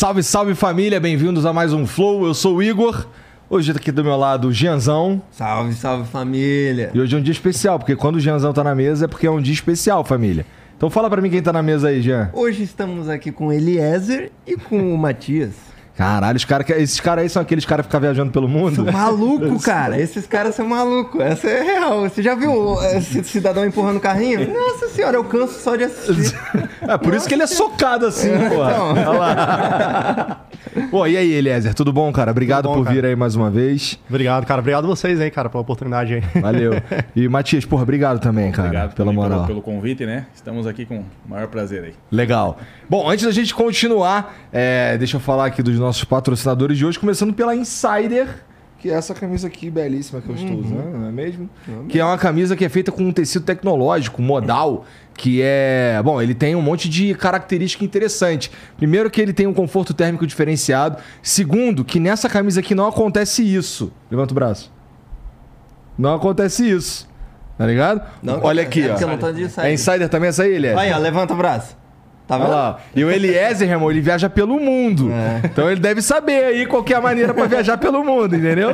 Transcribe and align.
Salve, 0.00 0.22
salve 0.22 0.54
família, 0.54 0.98
bem-vindos 0.98 1.44
a 1.44 1.52
mais 1.52 1.74
um 1.74 1.86
Flow. 1.86 2.24
Eu 2.24 2.32
sou 2.32 2.56
o 2.56 2.62
Igor. 2.62 3.06
Hoje 3.50 3.70
tá 3.70 3.78
aqui 3.78 3.92
do 3.92 4.02
meu 4.02 4.16
lado 4.16 4.48
o 4.48 4.52
Gianzão. 4.52 5.20
Salve, 5.30 5.74
salve 5.74 6.08
família. 6.08 6.90
E 6.94 6.98
hoje 6.98 7.14
é 7.14 7.18
um 7.18 7.22
dia 7.22 7.32
especial, 7.32 7.78
porque 7.78 7.94
quando 7.94 8.16
o 8.16 8.18
Gianzão 8.18 8.50
tá 8.50 8.64
na 8.64 8.74
mesa 8.74 9.04
é 9.04 9.08
porque 9.08 9.26
é 9.26 9.30
um 9.30 9.42
dia 9.42 9.52
especial, 9.52 10.02
família. 10.02 10.46
Então 10.74 10.88
fala 10.88 11.10
pra 11.10 11.20
mim 11.20 11.28
quem 11.28 11.42
tá 11.42 11.52
na 11.52 11.62
mesa 11.62 11.88
aí, 11.88 12.00
Jean. 12.00 12.30
Hoje 12.32 12.62
estamos 12.62 13.10
aqui 13.10 13.30
com 13.30 13.48
o 13.48 13.52
Eliezer 13.52 14.32
e 14.46 14.56
com 14.56 14.94
o 14.94 14.96
Matias. 14.96 15.69
Caralho, 16.00 16.36
os 16.38 16.46
cara, 16.46 16.64
esses 16.80 16.98
caras 16.98 17.24
aí 17.24 17.28
são 17.28 17.42
aqueles 17.42 17.66
caras 17.66 17.84
que 17.84 17.90
ficam 17.90 18.00
viajando 18.00 18.32
pelo 18.32 18.48
mundo? 18.48 18.74
São 18.76 18.90
maluco, 18.90 19.60
cara. 19.60 20.00
Esses 20.00 20.26
caras 20.26 20.54
são 20.54 20.66
malucos. 20.66 21.20
Essa 21.20 21.46
é 21.50 21.62
real. 21.62 22.00
Você 22.08 22.22
já 22.22 22.34
viu 22.34 22.82
esse 22.96 23.22
cidadão 23.24 23.66
empurrando 23.66 23.98
o 23.98 24.00
carrinho? 24.00 24.50
Nossa 24.50 24.88
senhora, 24.88 25.18
eu 25.18 25.24
canso 25.24 25.60
só 25.60 25.76
de 25.76 25.84
assistir. 25.84 26.34
É 26.80 26.96
por 26.98 27.14
isso 27.14 27.28
que 27.28 27.34
ele 27.34 27.42
é 27.42 27.46
socado 27.46 28.06
assim, 28.06 28.30
É, 28.30 28.48
porra. 28.48 28.70
então. 28.72 28.88
Olha 28.92 29.10
lá. 29.10 30.40
Pô, 30.90 31.06
e 31.06 31.16
aí, 31.16 31.30
Eliezer, 31.32 31.74
tudo 31.74 31.92
bom, 31.92 32.10
cara? 32.10 32.30
Obrigado 32.30 32.64
bom, 32.64 32.74
por 32.74 32.84
vir 32.88 32.96
cara. 32.96 33.08
aí 33.08 33.16
mais 33.16 33.36
uma 33.36 33.50
vez. 33.50 33.98
Obrigado, 34.08 34.46
cara. 34.46 34.60
Obrigado 34.60 34.84
a 34.84 34.88
vocês 34.88 35.20
aí, 35.20 35.30
cara, 35.30 35.48
pela 35.48 35.60
oportunidade 35.62 36.14
aí. 36.14 36.40
Valeu. 36.40 36.72
E 37.14 37.28
Matias, 37.28 37.64
porra, 37.64 37.82
obrigado 37.82 38.18
também, 38.18 38.50
cara, 38.50 38.68
Obrigado 38.68 38.94
pela 38.94 39.12
moral. 39.12 39.46
Pelo, 39.46 39.46
pelo 39.46 39.62
convite, 39.62 40.06
né? 40.06 40.26
Estamos 40.34 40.66
aqui 40.66 40.84
com 40.86 40.98
o 40.98 41.04
maior 41.28 41.48
prazer 41.48 41.84
aí. 41.84 41.94
Legal. 42.10 42.58
Bom, 42.88 43.08
antes 43.08 43.24
da 43.24 43.30
gente 43.30 43.54
continuar, 43.54 44.34
é, 44.52 44.96
deixa 44.96 45.16
eu 45.16 45.20
falar 45.20 45.46
aqui 45.46 45.62
dos 45.62 45.78
nossos 45.78 45.89
patrocinadores 46.04 46.78
de 46.78 46.86
hoje, 46.86 46.98
começando 46.98 47.32
pela 47.32 47.54
Insider, 47.54 48.28
que 48.78 48.88
é 48.88 48.94
essa 48.94 49.14
camisa 49.14 49.46
aqui 49.46 49.70
belíssima 49.70 50.20
que 50.22 50.28
eu 50.30 50.34
estou 50.34 50.58
usando, 50.58 50.98
não 50.98 51.08
é 51.08 51.12
mesmo? 51.12 51.50
Que 51.88 52.00
é 52.00 52.04
uma 52.04 52.16
camisa 52.16 52.56
que 52.56 52.64
é 52.64 52.68
feita 52.68 52.90
com 52.90 53.02
um 53.02 53.12
tecido 53.12 53.44
tecnológico, 53.44 54.22
modal, 54.22 54.86
que 55.14 55.40
é. 55.42 56.00
Bom, 56.02 56.20
ele 56.22 56.34
tem 56.34 56.56
um 56.56 56.62
monte 56.62 56.88
de 56.88 57.14
característica 57.14 57.84
interessante. 57.84 58.50
Primeiro, 58.78 59.10
que 59.10 59.20
ele 59.20 59.34
tem 59.34 59.46
um 59.46 59.52
conforto 59.52 59.92
térmico 59.92 60.26
diferenciado. 60.26 60.96
Segundo, 61.22 61.84
que 61.84 62.00
nessa 62.00 62.26
camisa 62.28 62.60
aqui 62.60 62.74
não 62.74 62.86
acontece 62.86 63.42
isso. 63.42 63.92
Levanta 64.10 64.32
o 64.32 64.34
braço. 64.34 64.72
Não 65.98 66.14
acontece 66.14 66.66
isso. 66.70 67.06
Tá 67.58 67.66
ligado? 67.66 68.00
Não, 68.22 68.42
Olha 68.42 68.62
é 68.62 68.64
aqui, 68.64 68.80
eu 68.80 68.94
ó. 68.94 69.06
não 69.06 69.18
tô 69.18 69.30
de 69.30 69.42
É 69.42 69.44
insider. 69.44 69.72
Insider 69.74 70.08
também 70.08 70.30
essa 70.30 70.44
aí, 70.44 70.54
Elias? 70.54 70.78
Aí, 70.78 70.90
ó, 70.90 70.96
levanta 70.96 71.34
o 71.34 71.36
braço. 71.36 71.76
Tá 72.30 72.36
Olha 72.36 72.44
vendo? 72.44 72.54
lá. 72.54 72.78
E 72.94 73.02
o 73.04 73.10
Eliezer, 73.10 73.68
irmão, 73.68 73.90
ele 73.90 74.00
viaja 74.00 74.30
pelo 74.30 74.60
mundo. 74.60 75.10
É. 75.10 75.40
Então 75.44 75.68
ele 75.68 75.80
deve 75.80 76.00
saber 76.00 76.44
aí 76.44 76.64
qual 76.64 76.84
que 76.84 76.94
é 76.94 76.96
a 76.96 77.00
maneira 77.00 77.34
pra 77.34 77.46
viajar 77.46 77.76
pelo 77.76 78.04
mundo, 78.04 78.36
entendeu? 78.36 78.70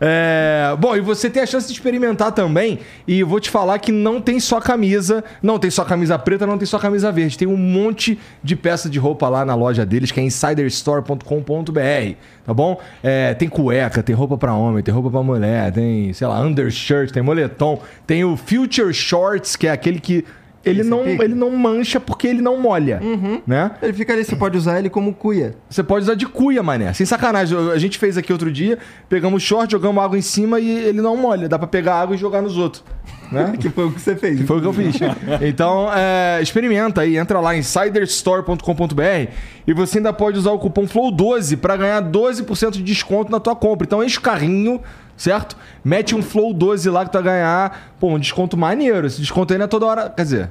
É, 0.00 0.74
Bom, 0.76 0.96
e 0.96 1.00
você 1.00 1.30
tem 1.30 1.40
a 1.42 1.46
chance 1.46 1.68
de 1.68 1.72
experimentar 1.72 2.32
também. 2.32 2.80
E 3.06 3.22
vou 3.22 3.38
te 3.38 3.48
falar 3.48 3.78
que 3.78 3.92
não 3.92 4.20
tem 4.20 4.40
só 4.40 4.60
camisa, 4.60 5.22
não 5.40 5.56
tem 5.56 5.70
só 5.70 5.84
camisa 5.84 6.18
preta, 6.18 6.46
não 6.46 6.58
tem 6.58 6.66
só 6.66 6.78
camisa 6.80 7.12
verde. 7.12 7.38
Tem 7.38 7.46
um 7.46 7.56
monte 7.56 8.18
de 8.42 8.56
peça 8.56 8.90
de 8.90 8.98
roupa 8.98 9.28
lá 9.28 9.44
na 9.44 9.54
loja 9.54 9.86
deles, 9.86 10.10
que 10.10 10.18
é 10.18 10.22
insiderstore.com.br, 10.24 12.14
tá 12.44 12.54
bom? 12.54 12.80
É, 13.02 13.34
tem 13.34 13.48
cueca, 13.48 14.02
tem 14.02 14.14
roupa 14.14 14.36
pra 14.36 14.54
homem, 14.54 14.82
tem 14.82 14.92
roupa 14.92 15.10
pra 15.10 15.22
mulher, 15.22 15.72
tem, 15.72 16.12
sei 16.12 16.26
lá, 16.26 16.40
undershirt, 16.40 17.10
tem 17.12 17.22
moletom, 17.22 17.80
tem 18.06 18.24
o 18.24 18.36
Future 18.36 18.92
Shorts, 18.92 19.56
que 19.56 19.66
é 19.66 19.70
aquele 19.70 20.00
que 20.00 20.24
ele 20.66 20.80
Esse 20.80 20.90
não, 20.90 21.04
pica. 21.04 21.24
ele 21.24 21.34
não 21.34 21.50
mancha 21.50 22.00
porque 22.00 22.26
ele 22.26 22.42
não 22.42 22.60
molha, 22.60 23.00
né? 23.46 23.70
Ele 23.80 23.92
fica 23.92 24.12
ali, 24.12 24.24
você 24.24 24.34
pode 24.34 24.58
usar 24.58 24.78
ele 24.78 24.90
como 24.90 25.14
cuia. 25.14 25.54
Você 25.70 25.82
pode 25.82 26.04
usar 26.04 26.14
de 26.14 26.26
cuia, 26.26 26.62
mané. 26.62 26.92
Sem 26.92 27.06
sacanagem. 27.06 27.56
A 27.70 27.78
gente 27.78 27.98
fez 27.98 28.18
aqui 28.18 28.32
outro 28.32 28.50
dia, 28.50 28.78
pegamos 29.08 29.42
short, 29.42 29.70
jogamos 29.70 30.02
água 30.02 30.18
em 30.18 30.22
cima 30.22 30.58
e 30.58 30.68
ele 30.68 31.00
não 31.00 31.16
molha. 31.16 31.48
Dá 31.48 31.58
pra 31.58 31.68
pegar 31.68 31.94
água 32.00 32.16
e 32.16 32.18
jogar 32.18 32.42
nos 32.42 32.58
outros. 32.58 32.82
Né? 33.30 33.54
Que 33.58 33.70
foi 33.70 33.86
o 33.86 33.92
que 33.92 34.00
você 34.00 34.14
fez. 34.16 34.40
Que 34.40 34.46
foi 34.46 34.58
o 34.58 34.60
que 34.60 34.66
eu 34.66 34.72
fiz. 34.72 34.96
Então, 35.42 35.88
é, 35.92 36.40
experimenta 36.42 37.00
aí. 37.00 37.16
Entra 37.16 37.40
lá 37.40 37.54
em 37.56 37.60
insiderstore.com.br 37.60 39.30
e 39.66 39.72
você 39.72 39.98
ainda 39.98 40.12
pode 40.12 40.38
usar 40.38 40.50
o 40.50 40.58
cupom 40.58 40.86
FLOW12 40.86 41.56
pra 41.56 41.76
ganhar 41.76 42.02
12% 42.02 42.72
de 42.72 42.82
desconto 42.82 43.30
na 43.30 43.40
tua 43.40 43.56
compra. 43.56 43.84
Então, 43.86 44.02
enche 44.02 44.18
o 44.18 44.20
carrinho, 44.22 44.80
certo? 45.16 45.56
Mete 45.84 46.14
um 46.14 46.20
FLOW12 46.20 46.90
lá 46.92 47.04
que 47.04 47.10
tu 47.10 47.14
vai 47.14 47.22
ganhar, 47.24 47.92
pô, 47.98 48.08
um 48.08 48.18
desconto 48.18 48.56
maneiro. 48.56 49.06
Esse 49.06 49.20
desconto 49.20 49.52
aí 49.52 49.58
não 49.58 49.64
é 49.64 49.68
toda 49.68 49.86
hora... 49.86 50.10
Quer 50.10 50.22
dizer... 50.22 50.50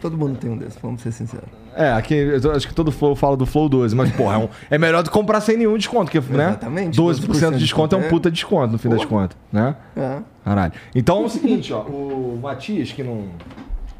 Todo 0.00 0.16
mundo 0.16 0.38
tem 0.38 0.50
um 0.50 0.56
desses, 0.58 0.78
vamos 0.80 1.00
ser 1.00 1.10
sinceros. 1.10 1.48
É, 1.74 1.90
aqui 1.92 2.30
acho 2.54 2.68
que 2.68 2.74
todo 2.74 2.92
Flow 2.92 3.16
fala 3.16 3.34
do 3.36 3.46
Flow 3.46 3.66
12, 3.68 3.96
mas, 3.96 4.10
porra, 4.12 4.34
é, 4.34 4.38
um- 4.38 4.48
é 4.70 4.76
melhor 4.78 5.02
do 5.02 5.10
que 5.10 5.14
comprar 5.16 5.40
sem 5.40 5.56
nenhum 5.56 5.76
desconto, 5.76 6.10
porque, 6.12 6.20
né? 6.36 6.48
Exatamente, 6.50 6.96
12% 7.00 7.52
de 7.52 7.58
desconto 7.58 7.96
é 7.96 7.98
um 7.98 8.02
é. 8.02 8.08
puta 8.08 8.30
desconto, 8.30 8.72
no 8.72 8.78
fim 8.78 8.90
das 8.90 9.04
Porra. 9.04 9.22
contas, 9.22 9.38
né? 9.50 9.74
É. 9.96 10.18
Caralho. 10.44 10.72
Então 10.94 11.22
é 11.22 11.24
o 11.24 11.28
seguinte, 11.30 11.72
ó, 11.72 11.80
o 11.80 12.38
Matias, 12.42 12.92
que 12.92 13.02
não, 13.02 13.24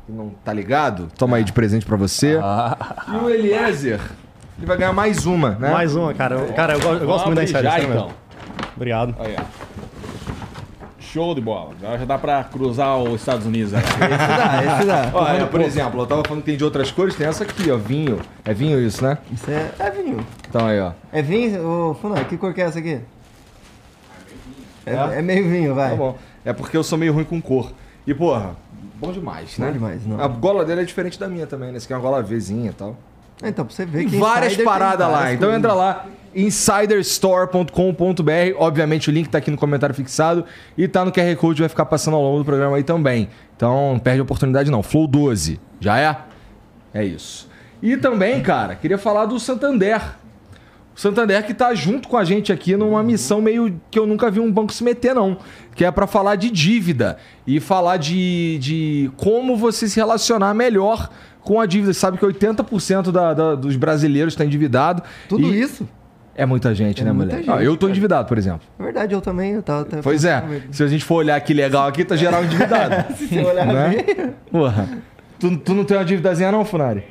que 0.07 0.13
não 0.13 0.31
tá 0.45 0.53
ligado, 0.53 1.09
toma 1.19 1.39
aí 1.39 1.45
de 1.45 1.53
presente 1.53 1.85
pra 1.87 1.97
você. 1.97 2.39
E 3.13 3.17
o 3.17 3.29
Eliezer, 3.31 4.01
ele 4.59 4.67
vai 4.67 4.77
ganhar 4.77 4.93
mais 4.93 5.25
uma, 5.27 5.53
né? 5.53 5.71
Mais 5.71 5.97
uma, 5.97 6.13
cara. 6.15 6.37
Eu- 6.37 6.53
Cara, 6.53 6.75
eu, 6.75 6.81
eu 6.95 7.07
gosto 7.07 7.25
muito 7.25 7.37
da 7.39 7.45
Insider. 7.45 7.63
já, 7.63 7.81
então. 7.81 8.11
Obrigado. 8.77 9.15
Aí, 9.19 9.35
ó. 9.39 9.43
Show 11.13 11.35
de 11.35 11.41
bola. 11.41 11.73
Agora 11.81 11.99
já 11.99 12.05
dá 12.05 12.19
pra 12.19 12.45
cruzar 12.45 12.99
os 12.99 13.21
Estados 13.21 13.47
Unidos 13.47 13.73
agora. 13.75 13.91
Esse 14.07 14.07
dá, 14.09 14.77
esse 14.77 14.87
dá. 14.87 15.11
Ó, 15.15 15.29
é, 15.29 15.45
por 15.47 15.61
exemplo, 15.61 16.01
eu 16.03 16.07
tava 16.07 16.23
falando 16.25 16.43
que 16.43 16.47
tem 16.47 16.57
de 16.57 16.65
outras 16.65 16.91
cores, 16.91 17.15
tem 17.15 17.27
essa 17.27 17.45
aqui, 17.45 17.71
ó, 17.71 17.77
vinho. 17.77 18.21
É 18.45 18.53
vinho 18.53 18.81
isso, 18.81 19.03
né? 19.05 19.17
Isso 19.33 19.51
é, 19.51 19.71
é 19.79 19.91
vinho. 19.91 20.27
Então 20.49 20.67
aí, 20.67 20.81
ó. 20.81 20.93
É 21.13 21.23
vinho? 21.23 21.67
Ô, 21.91 21.95
Funai, 21.95 22.25
que 22.25 22.37
cor 22.37 22.53
que 22.53 22.61
é 22.61 22.65
essa 22.65 22.79
aqui? 22.79 23.01
É, 24.85 24.95
É? 24.95 25.19
é 25.19 25.23
meio 25.23 25.49
vinho, 25.49 25.75
vai. 25.75 25.91
Tá 25.91 25.97
bom. 25.97 26.17
É 26.45 26.53
porque 26.53 26.77
eu 26.77 26.85
sou 26.85 26.97
meio 26.99 27.13
ruim 27.13 27.25
com 27.25 27.41
cor. 27.41 27.73
E, 28.07 28.15
porra, 28.15 28.57
bom 28.97 29.11
demais, 29.13 29.59
né? 29.59 29.67
Bom 29.67 29.73
demais, 29.73 30.07
não. 30.07 30.21
A 30.21 30.29
gola 30.29 30.65
dele 30.65 30.83
é 30.83 30.85
diferente 30.85 31.19
da 31.19 31.29
minha 31.29 31.47
também, 31.47 31.71
né? 31.73 31.77
Esse 31.79 31.87
aqui 31.87 31.93
é 31.93 31.97
uma 31.97 32.03
gola 32.03 32.23
Vzinha 32.23 32.71
e 32.71 32.75
tal. 32.75 32.97
Então, 33.43 33.65
pra 33.67 33.75
você 33.75 33.85
ver 33.85 33.99
Tem 33.99 34.09
que 34.09 34.17
várias 34.17 34.57
paradas 34.57 35.11
lá. 35.11 35.33
Então 35.33 35.53
entra 35.55 35.75
lá, 35.75 36.07
insiderstore.com.br. 36.37 38.57
Obviamente 38.59 39.09
o 39.09 39.13
link 39.13 39.29
tá 39.29 39.39
aqui 39.39 39.51
no 39.51 39.57
comentário 39.57 39.95
fixado 39.95 40.45
e 40.77 40.87
tá 40.87 41.05
no 41.05 41.13
QR 41.13 41.35
Code, 41.37 41.61
vai 41.61 41.69
ficar 41.69 41.87
passando 41.87 42.15
ao 42.15 42.23
longo 42.23 42.39
do 42.39 42.45
programa 42.45 42.77
aí 42.77 42.83
também. 42.85 43.29
Então 43.57 43.93
não 43.93 43.99
perde 43.99 44.21
a 44.21 44.23
oportunidade 44.23 44.71
não. 44.71 44.83
Flow 44.83 45.07
12, 45.07 45.59
já 45.81 45.99
é? 45.99 46.17
É 46.95 47.05
isso. 47.05 47.49
E 47.83 47.97
também, 47.97 48.41
cara, 48.43 48.75
queria 48.75 48.99
falar 48.99 49.27
do 49.27 49.39
Santander. 49.39 50.01
O 50.95 51.01
Santander 51.01 51.45
que 51.45 51.53
tá 51.53 51.75
junto 51.75 52.09
com 52.09 52.17
a 52.17 52.25
gente 52.25 52.51
aqui 52.53 52.75
numa 52.75 53.03
missão 53.03 53.41
meio 53.43 53.79
que 53.91 53.99
eu 53.99 54.07
nunca 54.07 54.31
vi 54.31 54.41
um 54.41 54.51
banco 54.51 54.73
se 54.73 54.83
meter, 54.83 55.15
não. 55.15 55.37
Que 55.75 55.85
é 55.85 55.91
pra 55.91 56.07
falar 56.07 56.37
de 56.37 56.51
dívida 56.51 57.19
e 57.47 57.61
falar 57.61 57.99
de, 57.99 58.59
de 58.59 59.11
como 59.17 59.57
você 59.57 59.89
se 59.89 59.97
relacionar 60.01 60.55
melhor 60.55 61.11
com 61.43 61.61
a 61.61 61.67
dívida. 61.67 61.93
Você 61.93 62.01
sabe 62.01 62.17
que 62.17 62.25
80% 62.25 63.13
da, 63.13 63.35
da- 63.35 63.55
dos 63.55 63.77
brasileiros 63.77 64.33
está 64.33 64.45
endividado. 64.47 65.03
Tudo 65.29 65.53
E 65.53 65.61
isso? 65.61 65.87
É 66.37 66.45
muita 66.45 66.75
gente, 66.75 67.01
É 67.01 67.05
né, 67.05 67.13
muita 67.13 67.33
mulher? 67.37 67.45
gente, 67.47 67.51
Ah, 67.59 67.63
eu 67.65 67.73
tô 67.77 67.81
cara. 67.87 67.91
endividado, 67.91 68.29
por 68.29 68.37
exemplo. 68.39 68.61
Na 68.79 68.85
verdade, 68.85 69.15
eu 69.15 69.21
também. 69.21 69.53
Eu 69.53 69.63
tava, 69.63 69.85
tava 69.85 70.03
Pois 70.03 70.25
é. 70.25 70.43
Se 70.71 70.83
a 70.83 70.87
gente 70.87 71.05
for 71.05 71.17
olhar 71.17 71.41
que 71.41 71.55
legal 71.55 71.89
aqui, 71.89 72.05
tá 72.05 72.15
geral 72.17 72.45
endividado. 72.45 73.15
Se 73.17 73.27
você 73.29 73.41
olhar 73.43 73.67
né? 73.67 73.89
bem. 74.05 74.31
Porra. 74.51 74.89
Tu, 75.39 75.57
tu 75.59 75.75
não 75.75 75.85
tem 75.85 75.97
uma 75.97 76.05
dívidazinha 76.05 76.53
não, 76.53 76.65
Funari? 76.65 77.05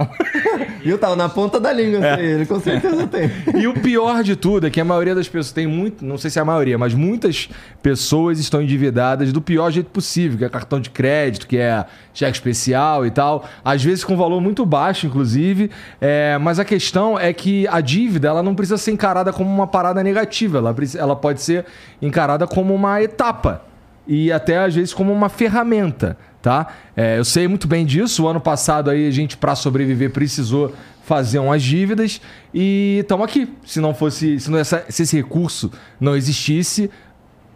Viu? 0.82 0.98
Tava 0.98 1.14
na 1.16 1.28
ponta 1.28 1.60
da 1.60 1.72
língua 1.72 2.04
É. 2.04 2.14
aí, 2.14 2.26
ele 2.26 2.46
com 2.46 2.58
certeza 2.58 3.06
tem. 3.06 3.30
E 3.54 3.66
o 3.66 3.74
pior 3.74 4.22
de 4.22 4.34
tudo 4.36 4.66
é 4.66 4.70
que 4.70 4.80
a 4.80 4.84
maioria 4.84 5.14
das 5.14 5.28
pessoas 5.28 5.52
tem 5.52 5.66
muito, 5.66 6.04
não 6.04 6.16
sei 6.16 6.30
se 6.30 6.38
é 6.38 6.42
a 6.42 6.44
maioria, 6.44 6.78
mas 6.78 6.94
muitas 6.94 7.48
pessoas 7.82 8.38
estão 8.38 8.62
endividadas 8.62 9.32
do 9.32 9.40
pior 9.40 9.70
jeito 9.70 9.90
possível, 9.90 10.38
que 10.38 10.44
é 10.44 10.48
cartão 10.48 10.80
de 10.80 10.90
crédito, 10.90 11.46
que 11.46 11.58
é 11.58 11.84
cheque 12.14 12.36
especial 12.36 13.04
e 13.04 13.10
tal, 13.10 13.44
às 13.64 13.82
vezes 13.82 14.04
com 14.04 14.16
valor 14.16 14.40
muito 14.40 14.64
baixo, 14.64 15.06
inclusive. 15.06 15.70
É, 16.00 16.38
mas 16.38 16.58
a 16.58 16.64
questão 16.64 17.18
é 17.18 17.32
que 17.32 17.66
a 17.68 17.80
dívida 17.80 18.28
ela 18.28 18.42
não 18.42 18.54
precisa 18.54 18.78
ser 18.78 18.92
encarada 18.92 19.32
como 19.32 19.50
uma 19.50 19.66
parada 19.66 20.02
negativa, 20.02 20.58
ela, 20.58 20.74
ela 20.96 21.16
pode 21.16 21.42
ser 21.42 21.64
encarada 22.00 22.46
como 22.46 22.74
uma 22.74 23.02
etapa 23.02 23.62
e 24.06 24.32
até 24.32 24.58
às 24.58 24.74
vezes 24.74 24.92
como 24.92 25.12
uma 25.12 25.28
ferramenta, 25.28 26.16
tá? 26.42 26.68
É, 26.96 27.18
eu 27.18 27.24
sei 27.24 27.46
muito 27.48 27.66
bem 27.68 27.84
disso. 27.86 28.24
O 28.24 28.28
ano 28.28 28.40
passado 28.40 28.90
aí 28.90 29.06
a 29.06 29.10
gente 29.10 29.36
para 29.36 29.54
sobreviver 29.54 30.10
precisou 30.10 30.74
fazer 31.04 31.38
umas 31.38 31.62
dívidas 31.62 32.20
e 32.54 32.98
estamos 33.00 33.24
aqui. 33.24 33.52
Se 33.64 33.80
não 33.80 33.92
fosse, 33.94 34.38
se, 34.38 34.50
não 34.50 34.58
essa- 34.58 34.84
se 34.88 35.02
esse 35.02 35.16
recurso 35.16 35.70
não 36.00 36.14
existisse, 36.16 36.90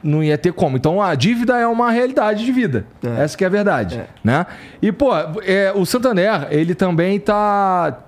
não 0.02 0.22
ia 0.22 0.36
ter 0.36 0.52
como. 0.52 0.76
Então 0.76 1.00
a 1.00 1.14
dívida 1.14 1.56
é 1.58 1.66
uma 1.66 1.90
realidade 1.90 2.44
de 2.44 2.52
vida. 2.52 2.84
É. 3.02 3.22
Essa 3.22 3.36
que 3.38 3.44
é 3.44 3.46
a 3.46 3.50
verdade, 3.50 3.98
É. 3.98 4.06
né? 4.22 4.46
E 4.82 4.90
pô, 4.92 5.10
é, 5.46 5.72
o 5.74 5.86
Santander 5.86 6.48
ele 6.50 6.74
também 6.74 7.18
tá 7.20 8.00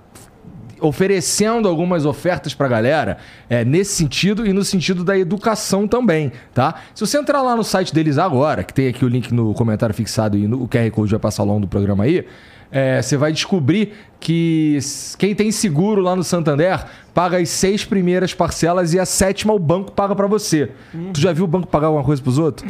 oferecendo 0.81 1.67
algumas 1.67 2.05
ofertas 2.05 2.53
pra 2.53 2.67
galera 2.67 3.17
é, 3.49 3.63
nesse 3.63 3.95
sentido 3.95 4.45
e 4.45 4.53
no 4.53 4.63
sentido 4.63 5.03
da 5.03 5.17
educação 5.17 5.87
também, 5.87 6.31
tá? 6.53 6.75
Se 6.93 7.05
você 7.05 7.17
entrar 7.17 7.41
lá 7.41 7.55
no 7.55 7.63
site 7.63 7.93
deles 7.93 8.17
agora, 8.17 8.63
que 8.63 8.73
tem 8.73 8.87
aqui 8.87 9.03
o 9.03 9.07
link 9.07 9.33
no 9.33 9.53
comentário 9.53 9.93
fixado 9.93 10.37
e 10.37 10.47
no, 10.47 10.63
o 10.63 10.67
QR 10.67 10.89
Code 10.91 11.11
vai 11.11 11.19
passar 11.19 11.43
ao 11.43 11.47
longo 11.47 11.61
do 11.61 11.67
programa 11.67 12.03
aí, 12.03 12.25
é, 12.71 13.01
você 13.01 13.15
vai 13.15 13.31
descobrir 13.31 13.93
que 14.19 14.77
quem 15.17 15.33
tem 15.33 15.51
seguro 15.51 16.01
lá 16.01 16.15
no 16.15 16.23
Santander 16.23 16.85
paga 17.13 17.37
as 17.37 17.49
seis 17.49 17.85
primeiras 17.85 18.33
parcelas 18.33 18.93
e 18.93 18.99
a 18.99 19.05
sétima 19.05 19.53
o 19.53 19.59
banco 19.59 19.91
paga 19.91 20.15
pra 20.15 20.27
você. 20.27 20.71
Tu 21.13 21.21
já 21.21 21.31
viu 21.31 21.45
o 21.45 21.47
banco 21.47 21.67
pagar 21.67 21.87
alguma 21.87 22.03
coisa 22.03 22.21
pros 22.21 22.37
outros? 22.37 22.69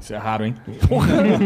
Isso 0.00 0.14
é 0.14 0.18
raro, 0.18 0.44
hein? 0.44 0.54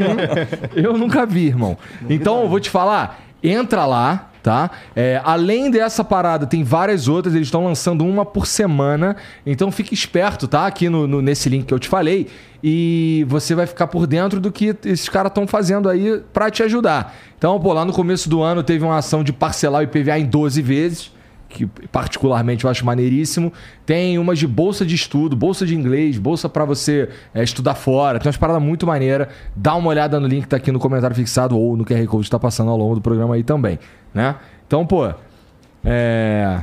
Eu 0.74 0.96
nunca 0.96 1.24
vi, 1.26 1.46
irmão. 1.46 1.76
então, 2.08 2.42
eu 2.42 2.48
vou 2.48 2.60
te 2.60 2.68
falar, 2.68 3.20
entra 3.42 3.86
lá, 3.86 4.29
tá? 4.42 4.70
É, 4.96 5.20
além 5.24 5.70
dessa 5.70 6.02
parada, 6.04 6.46
tem 6.46 6.62
várias 6.62 7.08
outras, 7.08 7.34
eles 7.34 7.48
estão 7.48 7.64
lançando 7.64 8.04
uma 8.04 8.24
por 8.24 8.46
semana, 8.46 9.16
então 9.44 9.70
fique 9.70 9.92
esperto, 9.94 10.46
tá? 10.48 10.66
Aqui 10.66 10.88
no, 10.88 11.06
no- 11.06 11.22
nesse 11.22 11.48
link 11.48 11.66
que 11.66 11.74
eu 11.74 11.78
te 11.78 11.88
falei, 11.88 12.26
e 12.62 13.24
você 13.28 13.54
vai 13.54 13.66
ficar 13.66 13.86
por 13.86 14.06
dentro 14.06 14.40
do 14.40 14.52
que 14.52 14.76
esses 14.84 15.08
caras 15.08 15.30
estão 15.30 15.46
fazendo 15.46 15.88
aí 15.88 16.20
pra 16.32 16.50
te 16.50 16.62
ajudar. 16.62 17.14
Então, 17.38 17.58
pô, 17.58 17.72
lá 17.72 17.84
no 17.84 17.92
começo 17.92 18.28
do 18.28 18.42
ano 18.42 18.62
teve 18.62 18.84
uma 18.84 18.98
ação 18.98 19.24
de 19.24 19.32
parcelar 19.32 19.80
o 19.80 19.84
IPVA 19.84 20.18
em 20.18 20.26
12 20.26 20.60
vezes, 20.60 21.10
que 21.50 21.66
particularmente 21.88 22.64
eu 22.64 22.70
acho 22.70 22.86
maneiríssimo. 22.86 23.52
Tem 23.84 24.18
umas 24.18 24.38
de 24.38 24.46
bolsa 24.46 24.86
de 24.86 24.94
estudo, 24.94 25.36
bolsa 25.36 25.66
de 25.66 25.74
inglês, 25.74 26.16
bolsa 26.16 26.48
pra 26.48 26.64
você 26.64 27.10
é, 27.34 27.42
estudar 27.42 27.74
fora. 27.74 28.18
Tem 28.18 28.28
umas 28.28 28.36
paradas 28.36 28.62
muito 28.62 28.86
maneiras. 28.86 29.28
Dá 29.54 29.74
uma 29.74 29.88
olhada 29.88 30.18
no 30.18 30.26
link 30.26 30.44
que 30.44 30.48
tá 30.48 30.56
aqui 30.56 30.70
no 30.72 30.78
comentário 30.78 31.14
fixado 31.14 31.58
ou 31.58 31.76
no 31.76 31.84
QR 31.84 32.06
Code 32.06 32.24
que 32.24 32.30
tá 32.30 32.38
passando 32.38 32.70
ao 32.70 32.78
longo 32.78 32.94
do 32.94 33.00
programa 33.00 33.34
aí 33.34 33.42
também, 33.42 33.78
né? 34.14 34.36
Então, 34.66 34.86
pô, 34.86 35.12
é... 35.84 36.62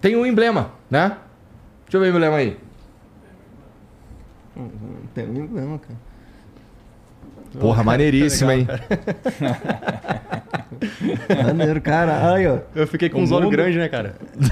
tem 0.00 0.16
um 0.16 0.24
emblema, 0.24 0.70
né? 0.90 1.16
Deixa 1.84 1.98
eu 1.98 2.00
ver 2.00 2.06
o 2.06 2.16
emblema 2.16 2.36
aí. 2.36 2.56
Não 4.56 4.70
tem 5.14 5.26
nenhum 5.26 5.46
problema, 5.46 5.78
cara. 5.78 6.13
Porra, 7.60 7.82
maneiríssimo, 7.84 8.50
hein? 8.50 8.66
Maneiro, 11.44 11.80
cara. 11.80 12.32
Aí, 12.34 12.46
ó. 12.46 12.58
Eu 12.74 12.86
fiquei 12.86 13.08
com 13.08 13.20
O 13.20 13.22
os 13.22 13.32
olhos 13.32 13.48
grandes, 13.50 13.76
né, 13.76 13.88
cara? 13.88 14.14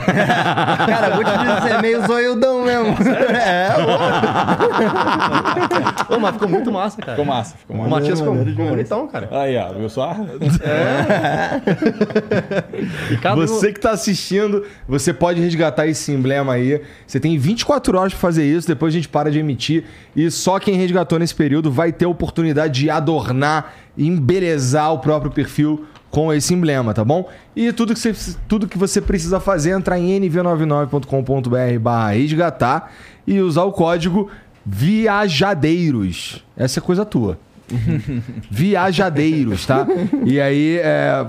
Cara, 0.86 1.10
vou 1.16 1.24
te 1.24 1.30
dizer, 1.30 1.72
é 1.74 1.82
meio 1.82 2.06
zoiudão 2.06 2.64
mesmo. 2.64 2.94
É, 3.36 3.68
Ô, 6.14 6.18
mas 6.18 6.32
ficou 6.34 6.48
muito 6.48 6.70
massa, 6.72 6.98
cara. 7.00 7.12
Ficou 7.12 7.24
massa, 7.24 7.56
ficou 7.56 7.76
O 7.76 7.78
massa. 7.80 7.90
Matias 7.90 8.20
ficou, 8.20 8.34
bonitão, 8.34 9.06
cara. 9.08 9.28
Aí, 9.32 9.56
ó, 9.56 9.72
viu 9.72 9.88
só? 9.88 10.14
Cada 13.20 13.36
um- 13.40 13.46
Você 13.46 13.72
que 13.72 13.80
tá 13.80 13.90
assistindo, 13.90 14.64
você 14.88 15.12
pode 15.12 15.40
resgatar 15.40 15.86
esse 15.86 16.12
emblema 16.12 16.54
aí. 16.54 16.80
Você 17.06 17.18
tem 17.20 17.36
24 17.38 17.98
horas 17.98 18.12
pra 18.12 18.20
fazer 18.20 18.44
isso, 18.44 18.66
depois 18.66 18.92
a 18.94 18.96
gente 18.96 19.08
para 19.08 19.30
de 19.30 19.38
emitir. 19.38 19.84
E 20.14 20.30
só 20.30 20.58
quem 20.58 20.74
resgatou 20.76 21.18
nesse 21.18 21.34
período 21.34 21.70
vai 21.70 21.92
ter 21.92 22.04
a 22.04 22.08
oportunidade 22.08 22.72
de 22.80 22.90
adornar 22.92 23.74
embelezar 23.96 24.92
o 24.92 24.98
próprio 24.98 25.30
perfil 25.30 25.84
com 26.10 26.32
esse 26.32 26.52
emblema, 26.52 26.92
tá 26.92 27.04
bom? 27.04 27.28
E 27.56 27.72
tudo 27.72 27.94
que 27.94 28.00
você, 28.00 28.14
tudo 28.46 28.68
que 28.68 28.76
você 28.76 29.00
precisa 29.00 29.40
fazer 29.40 29.70
é 29.70 29.74
entrar 29.74 29.98
em 29.98 30.20
nv99.com.br 30.20 31.78
barra 31.80 32.10
resgatar 32.10 32.92
e 33.26 33.40
usar 33.40 33.64
o 33.64 33.72
código 33.72 34.30
viajadeiros. 34.64 36.44
Essa 36.56 36.80
é 36.80 36.82
coisa 36.82 37.04
tua. 37.04 37.38
Viajadeiros, 38.50 39.64
tá? 39.64 39.86
E 40.26 40.38
aí 40.38 40.76
é, 40.76 41.26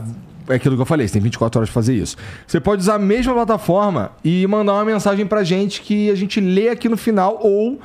é 0.50 0.56
aquilo 0.56 0.76
que 0.76 0.82
eu 0.82 0.86
falei, 0.86 1.08
você 1.08 1.14
tem 1.14 1.22
24 1.22 1.60
horas 1.60 1.70
pra 1.70 1.74
fazer 1.74 1.96
isso. 1.96 2.18
Você 2.46 2.60
pode 2.60 2.82
usar 2.82 2.96
a 2.96 3.00
mesma 3.00 3.34
plataforma 3.34 4.12
e 4.24 4.46
mandar 4.48 4.74
uma 4.74 4.84
mensagem 4.84 5.26
pra 5.26 5.44
gente 5.44 5.82
que 5.82 6.10
a 6.12 6.16
gente 6.16 6.42
lê 6.42 6.68
aqui 6.68 6.90
no 6.90 6.98
final 6.98 7.40
ou 7.42 7.80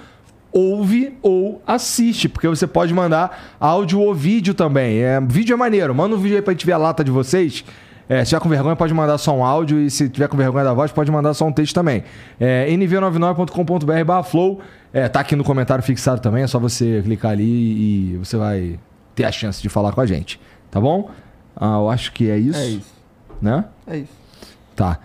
ouve 0.53 1.17
ou 1.23 1.63
assiste, 1.67 2.29
porque 2.29 2.49
você 2.49 2.67
pode 2.67 2.93
mandar 2.93 3.57
áudio 3.61 4.01
ou 4.01 4.15
vídeo 4.15 4.55
também. 4.55 4.99
É, 4.99 5.21
vídeo 5.21 5.55
é 5.55 5.57
maneiro, 5.57 5.95
manda 5.95 6.15
um 6.17 6.19
vídeo 6.19 6.37
aí 6.37 6.43
pra 6.43 6.53
gente 6.53 6.67
ver 6.67 6.73
a 6.73 6.79
lata 6.79 7.05
de 7.05 7.11
vocês. 7.11 7.65
É, 8.09 8.25
se 8.25 8.31
tiver 8.31 8.41
com 8.41 8.49
vergonha, 8.49 8.75
pode 8.75 8.95
mandar 8.95 9.19
só 9.19 9.37
um 9.37 9.45
áudio. 9.45 9.81
E 9.81 9.91
se 9.91 10.09
tiver 10.09 10.29
com 10.29 10.37
vergonha 10.37 10.65
da 10.65 10.73
voz, 10.73 10.91
pode 10.91 11.11
mandar 11.11 11.35
só 11.35 11.47
um 11.47 11.53
texto 11.53 11.75
também. 11.75 12.05
É, 12.41 12.67
nv99.com.br 12.71 14.05
barra 14.05 14.23
flow. 14.23 14.61
É, 14.93 15.07
tá 15.09 15.21
aqui 15.21 15.37
no 15.37 15.45
comentário 15.45 15.85
fixado 15.85 16.21
também. 16.21 16.43
É 16.43 16.47
só 16.47 16.59
você 16.59 17.03
clicar 17.05 17.33
ali 17.33 17.45
e 17.45 18.17
você 18.17 18.37
vai 18.39 18.79
ter 19.15 19.25
a 19.25 19.33
chance 19.33 19.61
de 19.61 19.69
falar 19.69 19.93
com 19.93 20.01
a 20.01 20.07
gente. 20.07 20.41
Tá 20.71 20.81
bom? 20.81 21.11
Ah, 21.55 21.77
eu 21.77 21.91
acho 21.91 22.13
que 22.13 22.31
é 22.31 22.39
isso. 22.39 22.59
É 22.59 22.67
isso. 22.67 22.95
Né? 23.43 23.65
É 23.87 23.99
isso. 23.99 24.13
Tá. 24.75 24.99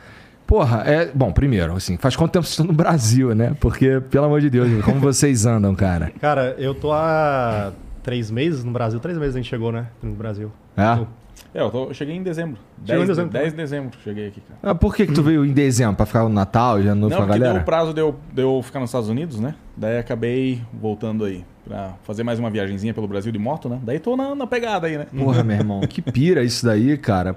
Porra, 0.54 0.84
é. 0.86 1.10
Bom, 1.12 1.32
primeiro, 1.32 1.76
assim, 1.76 1.98
faz 1.98 2.16
quanto 2.16 2.32
tempo 2.34 2.46
vocês 2.46 2.52
estão 2.54 2.68
no 2.68 2.74
Brasil, 2.74 3.34
né? 3.34 3.56
Porque, 3.60 4.00
pelo 4.12 4.26
amor 4.26 4.40
de 4.40 4.52
Deus, 4.52 4.86
como 4.86 5.00
vocês 5.00 5.48
andam, 5.48 5.74
cara? 5.74 6.12
Cara, 6.22 6.54
eu 6.60 6.76
tô 6.76 6.92
há 6.92 7.72
três 8.04 8.30
meses 8.30 8.64
no 8.64 8.72
Brasil. 8.72 9.00
Três 9.00 9.18
meses 9.18 9.34
a 9.34 9.40
gente 9.40 9.50
chegou, 9.50 9.72
né? 9.72 9.88
No 10.04 10.12
Brasil. 10.14 10.52
É? 10.78 10.94
Eu- 11.00 11.08
É, 11.56 11.62
eu, 11.62 11.72
tô- 11.72 11.86
eu 11.86 11.94
cheguei 11.96 12.16
em 12.16 12.22
dezembro. 12.22 12.60
Chegou 12.86 13.04
10 13.04 13.04
em 13.04 13.08
dezembro, 13.08 13.32
10 13.34 13.50
de 13.52 13.58
dezembro 13.58 13.98
cheguei 14.04 14.28
aqui, 14.28 14.42
cara. 14.42 14.60
Ah, 14.62 14.76
por 14.76 14.96
que, 14.96 15.08
que 15.08 15.14
tu 15.14 15.24
veio 15.24 15.44
em 15.44 15.52
dezembro? 15.54 15.96
Pra 15.96 16.06
ficar 16.06 16.22
no 16.22 16.30
Natal 16.30 16.80
e 16.80 16.84
já 16.84 16.94
não 16.94 17.10
Não, 17.10 17.18
com 17.18 17.24
a 17.24 17.26
porque 17.26 17.40
deu 17.40 17.48
galera? 17.48 17.64
o 17.64 17.66
prazo 17.66 17.92
de 17.92 18.02
eu, 18.02 18.16
de 18.32 18.42
eu 18.44 18.62
ficar 18.62 18.80
nos 18.80 18.90
Estados 18.92 19.10
Unidos, 19.10 19.40
né? 19.40 19.56
Daí 19.76 19.98
acabei 19.98 20.62
voltando 20.72 21.26
aí 21.26 21.44
pra 21.68 21.94
fazer 22.04 22.22
mais 22.24 22.38
uma 22.38 22.52
viagenzinha 22.52 22.94
pelo 22.94 23.08
Brasil 23.08 23.32
de 23.32 23.40
moto, 23.40 23.68
né? 23.70 23.80
Daí 23.82 23.98
tô 24.00 24.16
na, 24.16 24.36
na 24.36 24.46
pegada 24.46 24.86
aí, 24.86 25.00
né? 25.00 25.08
Porra, 25.18 25.44
meu 25.44 25.56
irmão, 25.58 25.82
que 25.82 26.00
pira 26.00 26.44
isso 26.44 26.64
daí, 26.64 26.96
cara. 26.96 27.36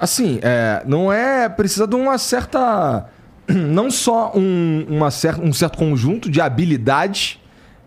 Assim, 0.00 0.38
é, 0.42 0.82
não 0.86 1.12
é. 1.12 1.46
Precisa 1.48 1.86
de 1.86 1.94
uma 1.94 2.16
certa. 2.16 3.06
Não 3.46 3.90
só 3.90 4.32
um, 4.34 4.86
uma 4.88 5.10
cer 5.10 5.38
um 5.38 5.52
certo 5.52 5.76
conjunto 5.76 6.30
de 6.30 6.40
habilidades. 6.40 7.38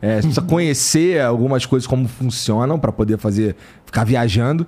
É, 0.01 0.15
você 0.15 0.27
precisa 0.27 0.41
conhecer 0.41 1.21
algumas 1.21 1.65
coisas 1.65 1.87
como 1.87 2.07
funcionam 2.07 2.77
pra 2.77 2.91
poder 2.91 3.17
fazer. 3.17 3.55
ficar 3.85 4.03
viajando. 4.03 4.67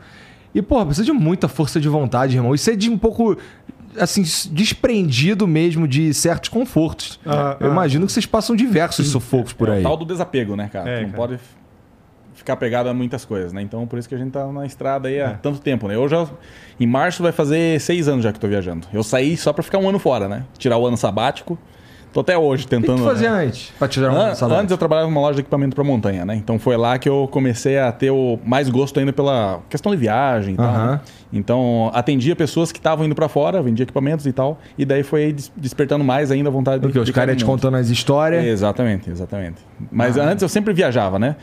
E, 0.56 0.62
porra, 0.62 0.86
precisa 0.86 1.06
de 1.06 1.12
muita 1.12 1.48
força 1.48 1.80
de 1.80 1.90
vontade, 1.90 2.36
irmão. 2.38 2.56
Isso 2.56 2.70
é 2.72 2.76
de 2.76 2.90
um 2.90 2.98
pouco. 2.98 3.38
Assim, 4.00 4.24
desprendido 4.52 5.48
mesmo 5.48 5.88
de 5.88 6.14
certos 6.14 6.50
confortos. 6.50 7.20
Ah, 7.26 7.58
Eu 7.60 7.70
ah. 7.70 7.72
imagino 7.72 8.06
que 8.06 8.12
vocês 8.12 8.26
passam 8.26 8.56
diversos 8.56 9.08
sufocos 9.08 9.54
por 9.54 9.70
é 9.70 9.74
aí. 9.74 9.80
o 9.82 9.84
tal 9.84 9.96
do 9.96 10.06
desapego, 10.06 10.56
né, 10.56 10.70
cara? 10.72 10.90
É, 10.90 11.02
não 11.02 11.12
cara. 11.12 11.18
pode 11.18 11.40
ficar 12.36 12.56
pegado 12.58 12.90
a 12.90 12.94
muitas 12.94 13.26
coisas, 13.26 13.52
né? 13.54 13.62
Então 13.62 13.86
por 13.88 13.98
isso 13.98 14.08
que 14.08 14.16
a 14.16 14.18
gente 14.18 14.32
tá 14.32 14.46
na 14.48 14.66
estrada 14.66 15.08
aí 15.08 15.20
há 15.22 15.30
É. 15.30 15.40
tanto 15.42 15.60
tempo, 15.60 15.88
né? 15.88 15.96
Eu 15.96 16.08
já. 16.08 16.28
Em 16.80 16.86
março 16.86 17.24
vai 17.24 17.32
fazer 17.32 17.80
seis 17.82 18.08
anos 18.08 18.24
já 18.24 18.32
que 18.32 18.40
tô 18.40 18.48
viajando. 18.48 18.86
Eu 18.94 19.04
saí 19.04 19.36
só 19.38 19.52
pra 19.54 19.64
ficar 19.64 19.78
um 19.80 19.88
ano 19.90 19.98
fora, 20.00 20.28
né? 20.28 20.44
Tirar 20.58 20.78
o 20.78 20.86
ano 20.86 20.98
sabático. 20.98 21.58
Tô 22.14 22.22
até 22.22 22.38
hoje 22.38 22.64
O 22.64 22.70
que, 22.70 22.74
tentando. 22.78 23.04
fazia 23.04 23.30
né? 23.30 23.44
antes? 23.46 23.74
Pra 23.78 23.90
tirar 23.90 24.10
um 24.10 24.16
An- 24.18 24.34
salário? 24.36 24.62
Antes 24.62 24.72
eu 24.72 24.78
trabalhava 24.78 25.10
numa 25.10 25.20
loja 25.20 25.34
de 25.36 25.42
equipamento 25.42 25.76
para 25.76 25.84
montanha, 25.84 26.24
né? 26.24 26.34
Então 26.34 26.58
foi 26.58 26.78
lá 26.78 26.98
que 26.98 27.10
eu 27.10 27.28
comecei 27.30 27.78
a 27.78 27.92
ter 27.92 28.10
o 28.10 28.40
mais 28.46 28.70
gosto 28.70 28.98
ainda 28.98 29.12
pela 29.12 29.60
questão 29.70 29.92
de 29.92 29.98
viagem 29.98 30.54
e 30.54 30.58
tal. 30.58 30.72
Né? 30.72 31.02
Então 31.34 31.92
atendia 31.94 32.34
pessoas 32.34 32.72
que 32.72 32.78
estavam 32.80 33.06
indo 33.06 33.14
para 33.14 33.28
fora, 33.28 33.62
vendia 33.62 33.84
equipamentos 33.84 34.26
e 34.26 34.32
tal. 34.32 34.58
E 34.78 34.86
daí 34.86 35.04
foi 35.04 35.34
des- 35.34 35.52
despertando 35.58 36.06
mais 36.06 36.32
ainda 36.32 36.48
a 36.48 36.52
vontade 36.54 36.82
Porque 36.82 36.98
os 36.98 37.06
ficar 37.06 37.22
caras 37.22 37.36
no 37.36 37.40
te 37.40 37.44
mundo. 37.46 37.56
contando 37.58 37.76
as 37.76 37.90
histórias. 37.90 38.46
Exatamente, 38.46 39.10
exatamente. 39.10 39.58
Mas 39.92 40.16
antes 40.16 40.42
eu 40.42 40.48
sempre 40.48 40.74
viajava, 40.74 41.20
né? 41.20 41.36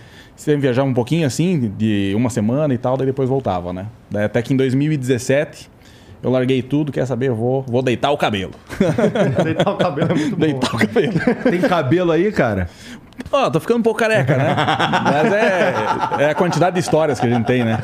Sempre 0.43 0.63
viajava 0.63 0.89
um 0.89 0.93
pouquinho 0.93 1.25
assim, 1.25 1.73
de 1.79 2.13
uma 2.17 2.29
semana 2.29 2.75
e 2.75 2.79
tal, 2.79 2.97
daí 2.97 3.07
depois 3.07 3.29
voltava, 3.29 3.73
né? 3.73 3.87
Daí 4.11 4.25
até 4.25 4.43
que 4.43 4.53
em 4.53 4.57
2017 4.57 5.71
eu 6.21 6.33
larguei 6.33 6.61
tudo, 6.63 6.91
quer 6.91 7.07
saber? 7.07 7.29
Eu 7.29 7.37
vou, 7.37 7.63
vou 7.63 7.81
deitar 7.81 8.11
o 8.11 8.17
cabelo. 8.17 8.51
Deitar 9.45 9.73
o 9.73 9.77
cabelo 9.77 10.11
é 10.11 10.15
muito 10.17 10.35
bom. 10.35 10.45
deitar 10.45 10.75
o 10.75 10.79
cabelo. 10.79 11.13
Tem 11.49 11.61
cabelo 11.61 12.11
aí, 12.11 12.33
cara? 12.33 12.69
Ó, 13.31 13.51
tô 13.51 13.61
ficando 13.61 13.79
um 13.79 13.83
pouco 13.83 14.01
careca, 14.01 14.37
né? 14.37 14.57
Mas 15.05 15.33
é, 15.33 15.75
é 16.25 16.31
a 16.31 16.35
quantidade 16.35 16.75
de 16.75 16.81
histórias 16.81 17.21
que 17.21 17.27
a 17.27 17.31
gente 17.31 17.47
tem, 17.47 17.65
né? 17.65 17.79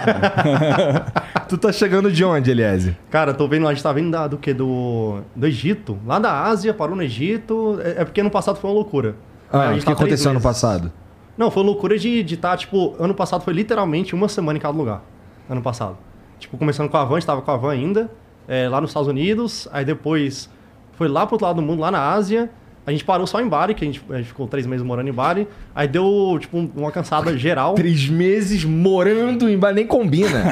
Tu 1.49 1.57
tá 1.59 1.71
chegando 1.71 2.11
de 2.11 2.25
onde, 2.25 2.51
Eliese? 2.51 2.97
Cara, 3.09 3.33
tô 3.33 3.47
vendo, 3.47 3.69
a 3.69 3.73
gente 3.73 3.85
tá 3.85 3.93
vindo 3.93 4.11
da, 4.11 4.27
do 4.27 4.37
que? 4.37 4.53
Do, 4.53 5.21
do 5.35 5.47
Egito. 5.47 5.97
Lá 6.05 6.19
da 6.19 6.43
Ásia, 6.43 6.75
parou 6.75 6.97
no 6.97 7.05
Egito. 7.05 7.79
É, 7.85 8.03
é 8.03 8.05
porque 8.05 8.21
ano 8.21 8.31
passado 8.31 8.59
foi 8.59 8.69
uma 8.69 8.75
loucura. 8.75 9.15
Ah, 9.53 9.71
o 9.73 9.79
que 9.79 9.85
tá 9.85 9.93
aconteceu 9.93 10.33
meses. 10.33 10.43
passado? 10.43 10.93
Não, 11.39 11.53
foi 11.53 11.63
loucura 11.63 11.97
de 11.97 12.21
estar, 12.21 12.51
tá, 12.51 12.57
tipo, 12.57 12.97
ano 12.99 13.15
passado 13.15 13.43
foi 13.45 13.55
literalmente 13.55 14.13
uma 14.13 14.29
semana 14.29 14.59
em 14.59 14.61
cada 14.61 14.77
lugar. 14.77 15.05
Ano 15.49 15.63
passado. 15.63 15.97
Tipo, 16.37 16.59
começando 16.59 16.91
com 16.91 16.97
a 16.97 17.05
van, 17.05 17.15
a 17.15 17.21
gente 17.21 17.27
tava 17.27 17.43
com 17.43 17.51
a 17.53 17.57
van 17.57 17.71
ainda, 17.71 18.11
é, 18.49 18.69
lá 18.69 18.81
nos 18.81 18.91
Estados 18.91 19.09
Unidos, 19.09 19.69
aí 19.71 19.85
depois 19.85 20.51
foi 20.95 21.07
lá 21.07 21.25
pro 21.25 21.35
outro 21.35 21.47
lado 21.47 21.57
do 21.57 21.63
mundo, 21.63 21.79
lá 21.79 21.93
na 21.93 22.11
Ásia. 22.11 22.51
A 22.87 22.91
gente 22.91 23.05
parou 23.05 23.27
só 23.27 23.39
em 23.41 23.47
Bali, 23.47 23.75
que 23.75 23.85
a 23.85 23.87
gente, 23.87 24.03
a 24.09 24.17
gente 24.17 24.29
ficou 24.29 24.47
três 24.47 24.67
meses 24.67 24.85
morando 24.85 25.09
em 25.09 25.13
Bali. 25.13 25.47
Aí 25.75 25.87
deu, 25.87 26.39
tipo, 26.41 26.57
um- 26.57 26.71
uma 26.75 26.91
cansada 26.91 27.37
geral. 27.37 27.75
Três 27.75 28.09
meses 28.09 28.65
morando 28.65 29.47
em 29.49 29.59
Bali, 29.59 29.75
nem 29.77 29.87
combina. 29.87 30.43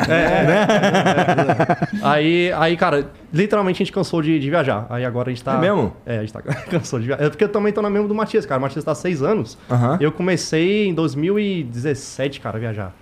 Aí, 2.02 2.52
aí, 2.52 2.76
cara, 2.76 3.10
literalmente 3.32 3.76
a 3.82 3.84
gente 3.84 3.92
cansou 3.92 4.20
de, 4.22 4.38
de 4.38 4.50
viajar. 4.50 4.86
Aí 4.90 5.04
agora 5.04 5.30
a 5.30 5.32
gente 5.32 5.42
tá. 5.42 5.54
É 5.54 5.58
mesmo? 5.60 5.92
É, 6.04 6.18
a 6.18 6.20
gente 6.20 6.32
tá 6.32 6.42
cansou 6.70 7.00
de 7.00 7.06
viajar. 7.06 7.24
É 7.24 7.30
porque 7.30 7.44
eu 7.44 7.48
também 7.48 7.72
tô 7.72 7.80
na 7.82 7.90
mesma 7.90 8.06
do 8.08 8.14
Matias, 8.14 8.44
cara. 8.46 8.58
O 8.58 8.62
Matias 8.62 8.84
tá 8.84 8.92
há 8.92 8.94
seis 8.94 9.22
anos. 9.22 9.56
Aham. 9.70 9.96
Eu 10.00 10.12
comecei 10.12 10.86
em 10.88 10.94
2017, 10.94 12.40
cara, 12.40 12.56
a 12.56 12.60
viajar. 12.60 12.92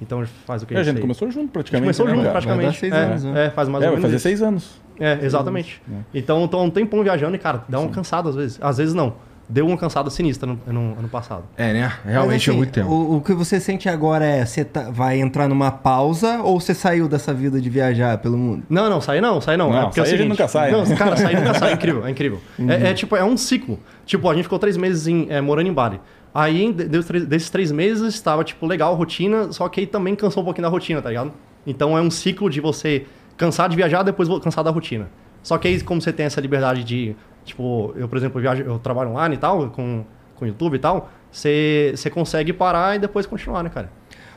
Então 0.00 0.22
faz 0.46 0.62
o 0.62 0.66
que? 0.66 0.74
a 0.74 0.82
gente 0.82 0.94
sei. 0.94 1.00
começou 1.02 1.28
junto 1.30 1.38
A 1.38 1.42
gente 1.44 1.52
praticamente. 1.52 1.82
começou 1.84 2.06
né, 2.06 2.12
junto, 2.12 2.22
cara? 2.22 2.32
praticamente. 2.32 2.64
Vai 2.64 2.72
dar 2.72 2.78
seis 2.78 2.92
é, 2.92 2.96
anos, 2.96 3.24
né? 3.24 3.46
é, 3.46 3.50
faz 3.50 3.68
mais 3.68 3.82
É, 3.84 3.86
ou 3.86 3.92
vai 3.92 4.00
menos 4.02 4.02
fazer 4.02 4.16
isso. 4.16 4.22
seis 4.22 4.42
anos. 4.42 4.85
É, 4.98 5.18
exatamente. 5.22 5.80
Então, 6.14 6.46
tô 6.48 6.58
há 6.58 6.62
um 6.62 6.70
tempão 6.70 7.02
viajando 7.02 7.34
e, 7.36 7.38
cara, 7.38 7.64
dá 7.68 7.78
uma 7.80 7.90
cansada 7.90 8.28
às 8.28 8.34
vezes. 8.34 8.58
Às 8.60 8.78
vezes 8.78 8.94
não. 8.94 9.14
Deu 9.48 9.64
uma 9.64 9.76
cansada 9.76 10.10
sinistra 10.10 10.44
no, 10.44 10.58
no 10.66 10.98
ano 10.98 11.08
passado. 11.08 11.44
É, 11.56 11.72
né? 11.72 11.92
Mas, 12.04 12.12
Realmente 12.14 12.48
é 12.48 12.50
assim, 12.50 12.58
muito 12.58 12.72
tempo. 12.72 12.90
O, 12.90 13.16
o 13.18 13.20
que 13.20 13.32
você 13.32 13.60
sente 13.60 13.88
agora 13.88 14.24
é, 14.24 14.44
você 14.44 14.64
tá- 14.64 14.90
vai 14.90 15.20
entrar 15.20 15.46
numa 15.46 15.70
pausa 15.70 16.40
ou 16.42 16.58
você 16.60 16.74
saiu 16.74 17.06
dessa 17.08 17.32
vida 17.32 17.60
de 17.60 17.70
viajar 17.70 18.18
pelo 18.18 18.36
mundo? 18.36 18.64
Não, 18.68 18.90
não, 18.90 19.00
sair 19.00 19.20
não, 19.20 19.40
sair 19.40 19.56
não. 19.56 19.70
Não, 19.70 19.78
é 19.78 19.84
porque 19.84 20.00
é 20.00 20.02
o 20.02 20.06
sair 20.06 20.14
a 20.14 20.18
gente 20.18 20.34
seguinte, 20.34 20.40
nunca 20.40 20.48
sai, 20.48 20.72
Não, 20.72 20.84
né? 20.84 20.96
cara, 20.96 21.16
sair 21.16 21.36
nunca 21.36 21.54
sai, 21.54 21.70
é 21.70 21.74
incrível, 21.74 22.04
é 22.06 22.10
incrível. 22.10 22.40
Uhum. 22.58 22.70
É, 22.72 22.88
é 22.90 22.94
tipo, 22.94 23.14
é 23.14 23.22
um 23.22 23.36
ciclo. 23.36 23.78
Tipo, 24.04 24.28
a 24.28 24.34
gente 24.34 24.42
ficou 24.42 24.58
três 24.58 24.76
meses 24.76 25.06
em, 25.06 25.28
é, 25.30 25.40
morando 25.40 25.68
em 25.68 25.72
Bali. 25.72 26.00
Aí, 26.34 26.72
desses 26.72 27.06
três- 27.06 27.24
desses 27.24 27.50
três 27.50 27.70
meses, 27.70 28.14
estava, 28.14 28.42
tipo, 28.42 28.66
legal 28.66 28.92
a 28.92 28.96
rotina, 28.96 29.52
só 29.52 29.68
que 29.68 29.78
aí 29.78 29.86
também 29.86 30.16
cansou 30.16 30.42
um 30.42 30.44
pouquinho 30.44 30.64
da 30.64 30.68
rotina, 30.70 31.00
tá 31.00 31.08
ligado? 31.08 31.30
Então 31.64 31.96
é 31.96 32.00
um 32.00 32.10
ciclo 32.10 32.50
de 32.50 32.60
você 32.60 33.06
cansar 33.36 33.68
de 33.68 33.76
viajar, 33.76 34.02
depois 34.02 34.28
vou 34.28 34.40
cansar 34.40 34.62
da 34.64 34.70
rotina. 34.70 35.08
Só 35.42 35.58
que 35.58 35.68
aí, 35.68 35.80
como 35.80 36.00
você 36.00 36.12
tem 36.12 36.26
essa 36.26 36.40
liberdade 36.40 36.82
de, 36.82 37.14
tipo, 37.44 37.92
eu, 37.96 38.08
por 38.08 38.16
exemplo, 38.18 38.38
eu, 38.38 38.42
viajo, 38.42 38.62
eu 38.62 38.78
trabalho 38.78 39.10
online 39.10 39.36
e 39.36 39.38
tal, 39.38 39.70
com, 39.70 40.04
com 40.34 40.46
YouTube 40.46 40.74
e 40.74 40.78
tal, 40.78 41.10
você, 41.30 41.92
você 41.94 42.10
consegue 42.10 42.52
parar 42.52 42.96
e 42.96 42.98
depois 42.98 43.26
continuar, 43.26 43.62
né, 43.62 43.70
cara? 43.70 43.90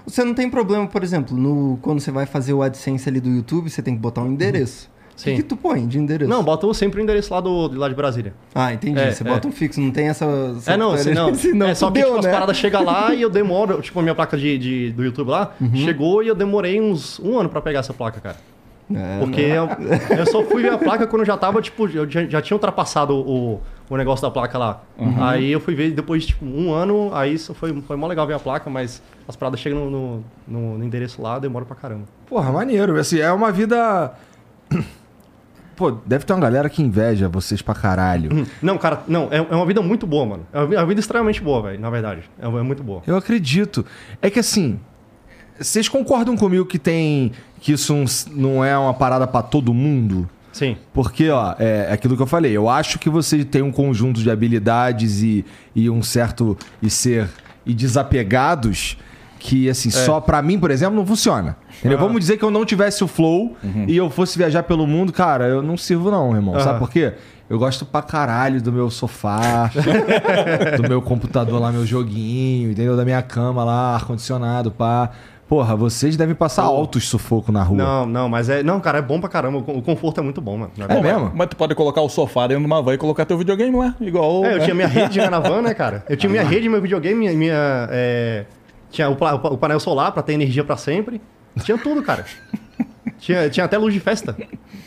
Você 0.05 0.23
não 0.23 0.33
tem 0.33 0.49
problema, 0.49 0.87
por 0.87 1.03
exemplo, 1.03 1.35
no, 1.35 1.77
quando 1.81 1.99
você 1.99 2.11
vai 2.11 2.25
fazer 2.25 2.53
o 2.53 2.61
AdSense 2.61 3.07
ali 3.09 3.19
do 3.19 3.29
YouTube, 3.29 3.69
você 3.69 3.81
tem 3.81 3.95
que 3.95 3.99
botar 3.99 4.21
um 4.21 4.27
endereço. 4.31 4.89
O 5.11 5.21
que, 5.21 5.31
Sim. 5.31 5.35
que 5.35 5.43
tu 5.43 5.57
põe 5.57 5.85
de 5.85 5.99
endereço? 5.99 6.29
Não, 6.29 6.41
bota 6.41 6.73
sempre 6.73 7.01
o 7.01 7.03
endereço 7.03 7.33
lá, 7.33 7.41
do, 7.41 7.67
lá 7.77 7.89
de 7.89 7.93
Brasília. 7.95 8.33
Ah, 8.55 8.73
entendi. 8.73 8.97
É, 8.97 9.11
você 9.11 9.21
é. 9.21 9.27
bota 9.27 9.47
um 9.49 9.51
fixo, 9.51 9.81
não 9.81 9.91
tem 9.91 10.07
essa. 10.07 10.25
essa 10.57 10.71
É, 10.73 10.77
não, 10.77 10.91
assim, 10.93 11.13
não. 11.13 11.35
Senão 11.35 11.67
é, 11.67 11.75
só 11.75 11.91
que 11.91 11.99
fudeu, 11.99 12.05
tipo, 12.15 12.19
as 12.19 12.25
né? 12.25 12.31
paradas 12.31 12.55
chegam 12.55 12.85
lá 12.85 13.13
e 13.13 13.21
eu 13.21 13.29
demoro. 13.29 13.81
Tipo, 13.81 13.99
a 13.99 14.01
minha 14.01 14.15
placa 14.15 14.37
de, 14.37 14.57
de- 14.57 14.91
do 14.93 15.03
YouTube 15.03 15.27
lá 15.29 15.51
Uhum. 15.59 15.75
chegou 15.75 16.23
e 16.23 16.27
eu 16.29 16.35
demorei 16.35 16.79
uns 16.79 17.19
um 17.19 17.37
ano 17.37 17.49
pra 17.49 17.59
pegar 17.61 17.79
essa 17.79 17.93
placa, 17.93 18.21
cara. 18.21 18.37
É, 18.93 19.19
Porque 19.19 19.41
eu, 19.41 19.67
eu 20.17 20.25
só 20.25 20.43
fui 20.43 20.63
ver 20.63 20.73
a 20.73 20.77
placa 20.77 21.05
quando 21.05 21.23
já 21.25 21.37
tava, 21.37 21.61
tipo, 21.61 21.87
eu 21.87 22.09
já, 22.09 22.25
já 22.25 22.41
tinha 22.41 22.55
ultrapassado 22.55 23.13
o, 23.15 23.61
o 23.89 23.95
negócio 23.97 24.21
da 24.23 24.31
placa 24.31 24.57
lá. 24.57 24.81
Uhum. 24.97 25.23
Aí 25.23 25.51
eu 25.51 25.59
fui 25.59 25.75
ver 25.75 25.91
depois, 25.91 26.25
tipo, 26.25 26.43
um 26.45 26.73
ano, 26.73 27.11
aí 27.13 27.33
isso 27.33 27.53
foi, 27.53 27.79
foi 27.81 27.95
mó 27.95 28.07
legal 28.07 28.25
ver 28.25 28.33
a 28.33 28.39
placa, 28.39 28.69
mas 28.69 29.01
as 29.27 29.35
paradas 29.35 29.59
chegam 29.59 29.79
no, 29.85 29.91
no, 29.91 30.23
no- 30.47 30.77
no 30.79 30.83
endereço 30.83 31.21
lá, 31.21 31.37
demora 31.37 31.65
pra 31.65 31.75
caramba. 31.75 32.05
Porra, 32.27 32.51
maneiro. 32.51 32.99
Assim, 32.99 33.19
é 33.19 33.31
uma 33.31 33.51
vida. 33.51 34.11
Pô, 35.75 35.91
deve 36.05 36.25
ter 36.25 36.33
uma 36.33 36.41
galera 36.41 36.69
que 36.69 36.81
inveja 36.81 37.29
vocês 37.29 37.61
pra 37.61 37.73
caralho. 37.73 38.45
Não, 38.61 38.77
cara, 38.77 39.01
não, 39.07 39.29
é, 39.31 39.37
é 39.37 39.55
uma 39.55 39.65
vida 39.65 39.81
muito 39.81 40.05
boa, 40.05 40.25
mano. 40.25 40.45
É 40.51 40.59
é 40.59 40.77
uma 40.79 40.85
vida 40.85 40.99
extremamente 40.99 41.41
boa, 41.41 41.61
velho, 41.61 41.79
na 41.79 41.89
verdade. 41.89 42.23
É, 42.37 42.45
é 42.45 42.49
muito 42.63 42.83
boa. 42.83 43.01
Eu 43.07 43.15
acredito. 43.15 43.85
É 44.21 44.29
que 44.29 44.39
assim, 44.39 44.77
vocês 45.59 45.87
concordam 45.89 46.35
comigo 46.37 46.65
que 46.65 46.79
tem. 46.79 47.31
que 47.61 47.73
isso 47.73 47.93
não- 48.31 48.63
é 48.63 48.77
uma 48.77 48.93
parada 48.93 49.27
pra 49.27 49.41
todo 49.41 49.73
mundo? 49.73 50.29
Sim. 50.51 50.77
Porque, 50.93 51.29
ó, 51.29 51.53
é 51.59 51.91
aquilo 51.91 52.15
que 52.15 52.21
eu 52.21 52.27
falei. 52.27 52.51
Eu 52.55 52.67
acho 52.69 52.97
que 52.99 53.09
você 53.09 53.43
tem 53.45 53.61
um 53.61 53.71
conjunto 53.71 54.21
de 54.21 54.31
habilidades 54.31 55.21
e, 55.21 55.45
e 55.75 55.89
um 55.89 56.01
certo. 56.01 56.57
e 56.81 56.89
ser. 56.89 57.29
e 57.65 57.73
desapegados 57.73 58.97
que, 59.37 59.69
assim, 59.69 59.89
só 59.89 60.19
pra 60.19 60.41
mim, 60.41 60.59
por 60.59 60.71
exemplo, 60.71 60.95
não 60.95 61.05
funciona. 61.05 61.55
Entendeu? 61.79 61.97
Vamos 61.97 62.19
dizer 62.19 62.37
que 62.37 62.43
eu 62.43 62.51
não 62.51 62.65
tivesse 62.65 63.03
o 63.03 63.07
flow 63.07 63.55
e 63.87 63.95
eu 63.95 64.09
fosse 64.09 64.37
viajar 64.37 64.63
pelo 64.63 64.85
mundo, 64.87 65.13
cara, 65.13 65.45
eu 65.47 65.61
não 65.61 65.77
sirvo, 65.77 66.09
não, 66.11 66.35
irmão. 66.35 66.59
Sabe 66.59 66.79
por 66.79 66.89
quê? 66.89 67.13
Eu 67.49 67.57
gosto 67.57 67.85
pra 67.85 68.01
caralho 68.01 68.61
do 68.61 68.71
meu 68.71 68.89
sofá, 68.89 69.71
do 70.77 70.83
meu 70.87 71.01
computador 71.01 71.59
lá, 71.59 71.71
meu 71.71 71.85
joguinho, 71.85 72.71
entendeu? 72.71 72.95
Da 72.97 73.05
minha 73.05 73.21
cama 73.21 73.63
lá, 73.63 73.95
ar-condicionado, 73.95 74.71
pá. 74.71 75.11
Porra, 75.49 75.75
vocês 75.75 76.15
devem 76.15 76.35
passar 76.35 76.61
altos 76.61 77.09
sufoco 77.09 77.51
na 77.51 77.63
rua. 77.63 77.75
Não, 77.77 78.05
não, 78.05 78.29
mas 78.29 78.47
é. 78.49 78.61
Não, 78.61 78.79
cara, 78.79 78.99
é 78.99 79.01
bom 79.01 79.19
pra 79.19 79.27
caramba. 79.27 79.57
O 79.57 79.63
con- 79.63 79.73
O 79.77 79.81
conforto 79.81 80.19
é 80.19 80.23
muito 80.23 80.39
bom, 80.39 80.57
mano. 80.57 80.71
na 80.77 80.85
É 80.85 80.87
verdade. 80.87 81.07
mesmo? 81.15 81.31
Mas 81.35 81.47
tu 81.49 81.55
pode 81.57 81.73
colocar 81.73 82.01
o 82.01 82.07
sofá 82.07 82.45
dentro 82.45 82.61
de 82.61 82.67
uma 82.67 82.81
van 82.83 82.93
e 82.93 82.97
colocar 82.99 83.25
teu 83.25 83.35
videogame 83.35 83.75
lá, 83.75 83.95
igual. 83.99 84.45
É, 84.45 84.53
eu 84.53 84.57
né? 84.59 84.63
tinha 84.63 84.75
minha 84.75 84.87
rede 84.87 85.19
na 85.27 85.39
van, 85.39 85.63
né, 85.63 85.73
cara? 85.73 86.05
Eu 86.07 86.15
tinha 86.15 86.29
minha 86.29 86.43
rede, 86.43 86.69
meu 86.69 86.79
videogame, 86.79 87.15
minha. 87.19 87.33
minha, 87.33 87.87
é, 87.91 88.45
Tinha 88.91 89.09
o, 89.09 89.13
o 89.13 89.57
painel 89.57 89.79
solar 89.79 90.11
pra 90.11 90.21
ter 90.21 90.33
energia 90.33 90.63
pra 90.63 90.77
sempre. 90.77 91.19
Tinha 91.63 91.77
tudo, 91.79 92.03
cara. 92.03 92.23
Tinha, 93.17 93.49
tinha 93.49 93.65
até 93.65 93.77
luz 93.77 93.93
de 93.93 93.99
festa. 93.99 94.33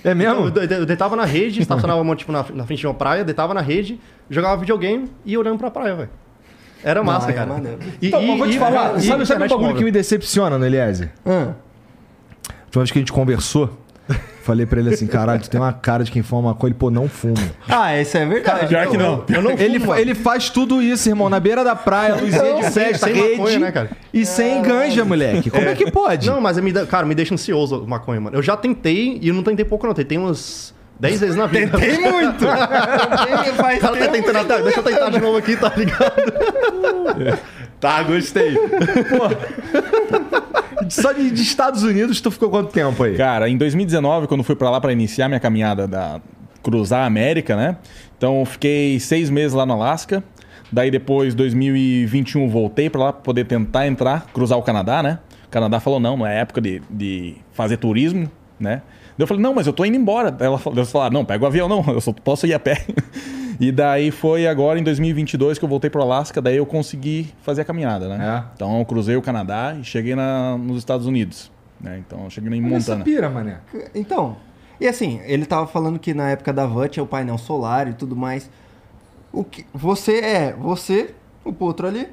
É 0.02 0.14
mesmo? 0.14 0.48
Então, 0.48 0.62
eu, 0.62 0.68
eu 0.78 0.86
deitava 0.86 1.14
na 1.14 1.24
rede, 1.26 1.60
estacionava 1.60 2.16
tipo, 2.16 2.32
na, 2.32 2.42
na 2.54 2.64
frente 2.64 2.78
de 2.80 2.86
uma 2.86 2.94
praia, 2.94 3.22
deitava 3.24 3.52
na 3.52 3.60
rede, 3.60 4.00
jogava 4.30 4.56
videogame 4.56 5.10
e 5.26 5.36
olhando 5.36 5.58
pra 5.58 5.70
praia, 5.70 5.94
velho. 5.94 6.08
Era 6.84 7.02
massa, 7.02 7.30
é 7.30 7.32
cara. 7.32 7.46
maneiro. 7.52 7.78
E, 8.00 8.08
Então, 8.08 8.22
mas 8.22 8.38
vou 8.38 8.48
te 8.48 8.56
e- 8.56 8.58
falar, 8.58 8.96
e 8.98 9.02
sabe, 9.02 9.26
sabe 9.26 9.44
um 9.44 9.48
bagulho 9.48 9.74
que 9.76 9.84
me 9.84 9.90
decepciona 9.92 10.58
no 10.58 10.66
Eliezer? 10.66 11.10
Ah, 11.24 11.52
A 12.48 12.52
última 12.66 12.82
vez 12.82 12.90
que 12.90 12.98
a 12.98 13.02
gente 13.02 13.12
conversou, 13.12 13.78
falei 14.42 14.66
pra 14.66 14.80
ele 14.80 14.92
assim, 14.92 15.06
caralho, 15.06 15.40
tu 15.40 15.48
tem 15.48 15.60
uma 15.60 15.72
cara 15.72 16.02
de 16.02 16.10
quem 16.10 16.22
fuma 16.22 16.42
maconha. 16.50 16.70
Ele, 16.70 16.78
pô, 16.78 16.90
não 16.90 17.08
fumo. 17.08 17.36
Ah, 17.68 17.96
isso 18.00 18.16
é 18.16 18.26
verdade. 18.26 18.66
Pior 18.66 18.86
que 18.88 18.96
não. 18.96 19.24
Eu 19.28 19.42
não 19.42 19.50
Ele, 19.52 19.78
fumo, 19.78 19.92
fa- 19.92 20.00
ele 20.00 20.14
faz 20.14 20.50
tudo 20.50 20.82
isso, 20.82 21.08
irmão, 21.08 21.28
na 21.28 21.38
beira 21.38 21.62
da 21.62 21.76
praia, 21.76 22.16
luzinha 22.16 22.54
de 22.56 22.70
festa, 22.72 23.06
sem 23.06 23.14
rede 23.14 23.36
maconha, 23.36 23.58
né, 23.60 23.70
cara? 23.72 23.90
e 24.12 24.26
sem 24.26 24.60
ganja, 24.62 25.04
moleque. 25.04 25.50
Como 25.50 25.68
é, 25.68 25.74
que 25.74 25.90
pode? 25.90 26.26
Não, 26.28 26.40
mas 26.40 26.58
me, 26.58 26.72
cara, 26.86 27.06
me 27.06 27.14
deixa 27.14 27.32
ansioso 27.34 27.84
o 27.84 27.86
maconha, 27.88 28.20
mano. 28.20 28.36
Eu 28.36 28.42
já 28.42 28.56
tentei, 28.56 29.18
e 29.22 29.28
eu 29.28 29.34
não 29.34 29.42
tentei 29.44 29.64
pouco, 29.64 29.86
não. 29.86 29.94
Tentei 29.94 30.18
umas 30.18 30.74
10 31.02 31.20
vezes 31.20 31.36
na 31.36 31.46
vida. 31.46 31.76
Tem 31.76 32.00
muito. 32.00 32.38
Tem, 32.38 33.54
faz 33.54 33.78
O 33.78 33.80
cara 33.80 33.96
tá 33.96 34.08
tentando 34.08 34.38
até. 34.38 34.62
Deixa 34.62 34.78
eu 34.78 34.84
tentar 34.84 35.10
de 35.10 35.18
novo 35.18 35.36
aqui, 35.36 35.56
tá 35.56 35.72
ligado? 35.76 36.12
Tá, 37.80 38.04
gostei. 38.04 38.54
Pô. 38.54 39.28
Só 40.88 41.10
de, 41.10 41.32
de 41.32 41.42
Estados 41.42 41.82
Unidos, 41.82 42.20
tu 42.20 42.30
ficou 42.30 42.48
quanto 42.48 42.70
tempo 42.70 43.02
aí? 43.02 43.16
Cara, 43.16 43.48
em 43.48 43.56
2019, 43.56 44.28
quando 44.28 44.44
fui 44.44 44.54
pra 44.54 44.70
lá 44.70 44.80
pra 44.80 44.92
iniciar 44.92 45.26
minha 45.26 45.40
caminhada 45.40 45.88
da 45.88 46.20
cruzar 46.62 47.00
a 47.00 47.06
América, 47.06 47.56
né? 47.56 47.76
Então 48.16 48.38
eu 48.38 48.46
fiquei 48.46 49.00
seis 49.00 49.28
meses 49.28 49.52
lá 49.52 49.66
no 49.66 49.72
Alasca. 49.72 50.22
Daí 50.70 50.88
depois, 50.88 51.34
2021, 51.34 52.48
voltei 52.48 52.88
pra 52.88 53.06
lá 53.06 53.12
pra 53.12 53.22
poder 53.22 53.44
tentar 53.46 53.88
entrar, 53.88 54.26
cruzar 54.32 54.56
o 54.56 54.62
Canadá, 54.62 55.02
né? 55.02 55.18
O 55.46 55.48
Canadá 55.48 55.80
falou, 55.80 55.98
não, 55.98 56.16
não 56.16 56.24
é 56.24 56.38
época 56.38 56.60
de, 56.60 56.80
de 56.88 57.34
fazer 57.52 57.78
turismo, 57.78 58.30
né? 58.60 58.82
Daí 59.16 59.24
eu 59.24 59.26
falei, 59.26 59.42
não, 59.42 59.54
mas 59.54 59.66
eu 59.66 59.72
tô 59.72 59.84
indo 59.84 59.96
embora. 59.96 60.34
Ela 60.40 60.58
falou, 60.58 60.84
falaram, 60.84 61.12
não, 61.12 61.24
pega 61.24 61.44
o 61.44 61.46
avião, 61.46 61.68
não, 61.68 61.84
eu 61.88 62.00
só 62.00 62.12
posso 62.12 62.46
ir 62.46 62.54
a 62.54 62.58
pé. 62.58 62.84
E 63.60 63.70
daí 63.70 64.10
foi 64.10 64.48
agora 64.48 64.80
em 64.80 64.82
2022 64.82 65.56
que 65.56 65.64
eu 65.64 65.68
voltei 65.68 65.88
pro 65.88 66.02
Alasca, 66.02 66.42
daí 66.42 66.56
eu 66.56 66.66
consegui 66.66 67.32
fazer 67.42 67.60
a 67.60 67.64
caminhada, 67.64 68.08
né? 68.08 68.38
É. 68.38 68.44
Então 68.56 68.80
eu 68.80 68.84
cruzei 68.84 69.14
o 69.14 69.22
Canadá 69.22 69.76
e 69.78 69.84
cheguei 69.84 70.16
na, 70.16 70.58
nos 70.58 70.78
Estados 70.78 71.06
Unidos, 71.06 71.48
né? 71.80 72.02
Então 72.04 72.24
eu 72.24 72.30
cheguei 72.30 72.50
em 72.58 72.64
Olha 72.64 72.74
essa 72.74 72.96
Montana. 72.96 73.04
pira, 73.04 73.30
mané. 73.30 73.60
Então, 73.94 74.36
e 74.80 74.88
assim, 74.88 75.20
ele 75.24 75.46
tava 75.46 75.68
falando 75.68 75.96
que 76.00 76.12
na 76.12 76.30
época 76.30 76.52
da 76.52 76.66
van 76.66 76.88
tinha 76.88 77.04
o 77.04 77.06
painel 77.06 77.38
solar 77.38 77.86
e 77.86 77.92
tudo 77.92 78.16
mais. 78.16 78.50
O 79.32 79.44
que 79.44 79.64
você 79.72 80.18
é 80.18 80.52
você, 80.58 81.14
o 81.44 81.52
Potro 81.52 81.86
ali, 81.86 82.08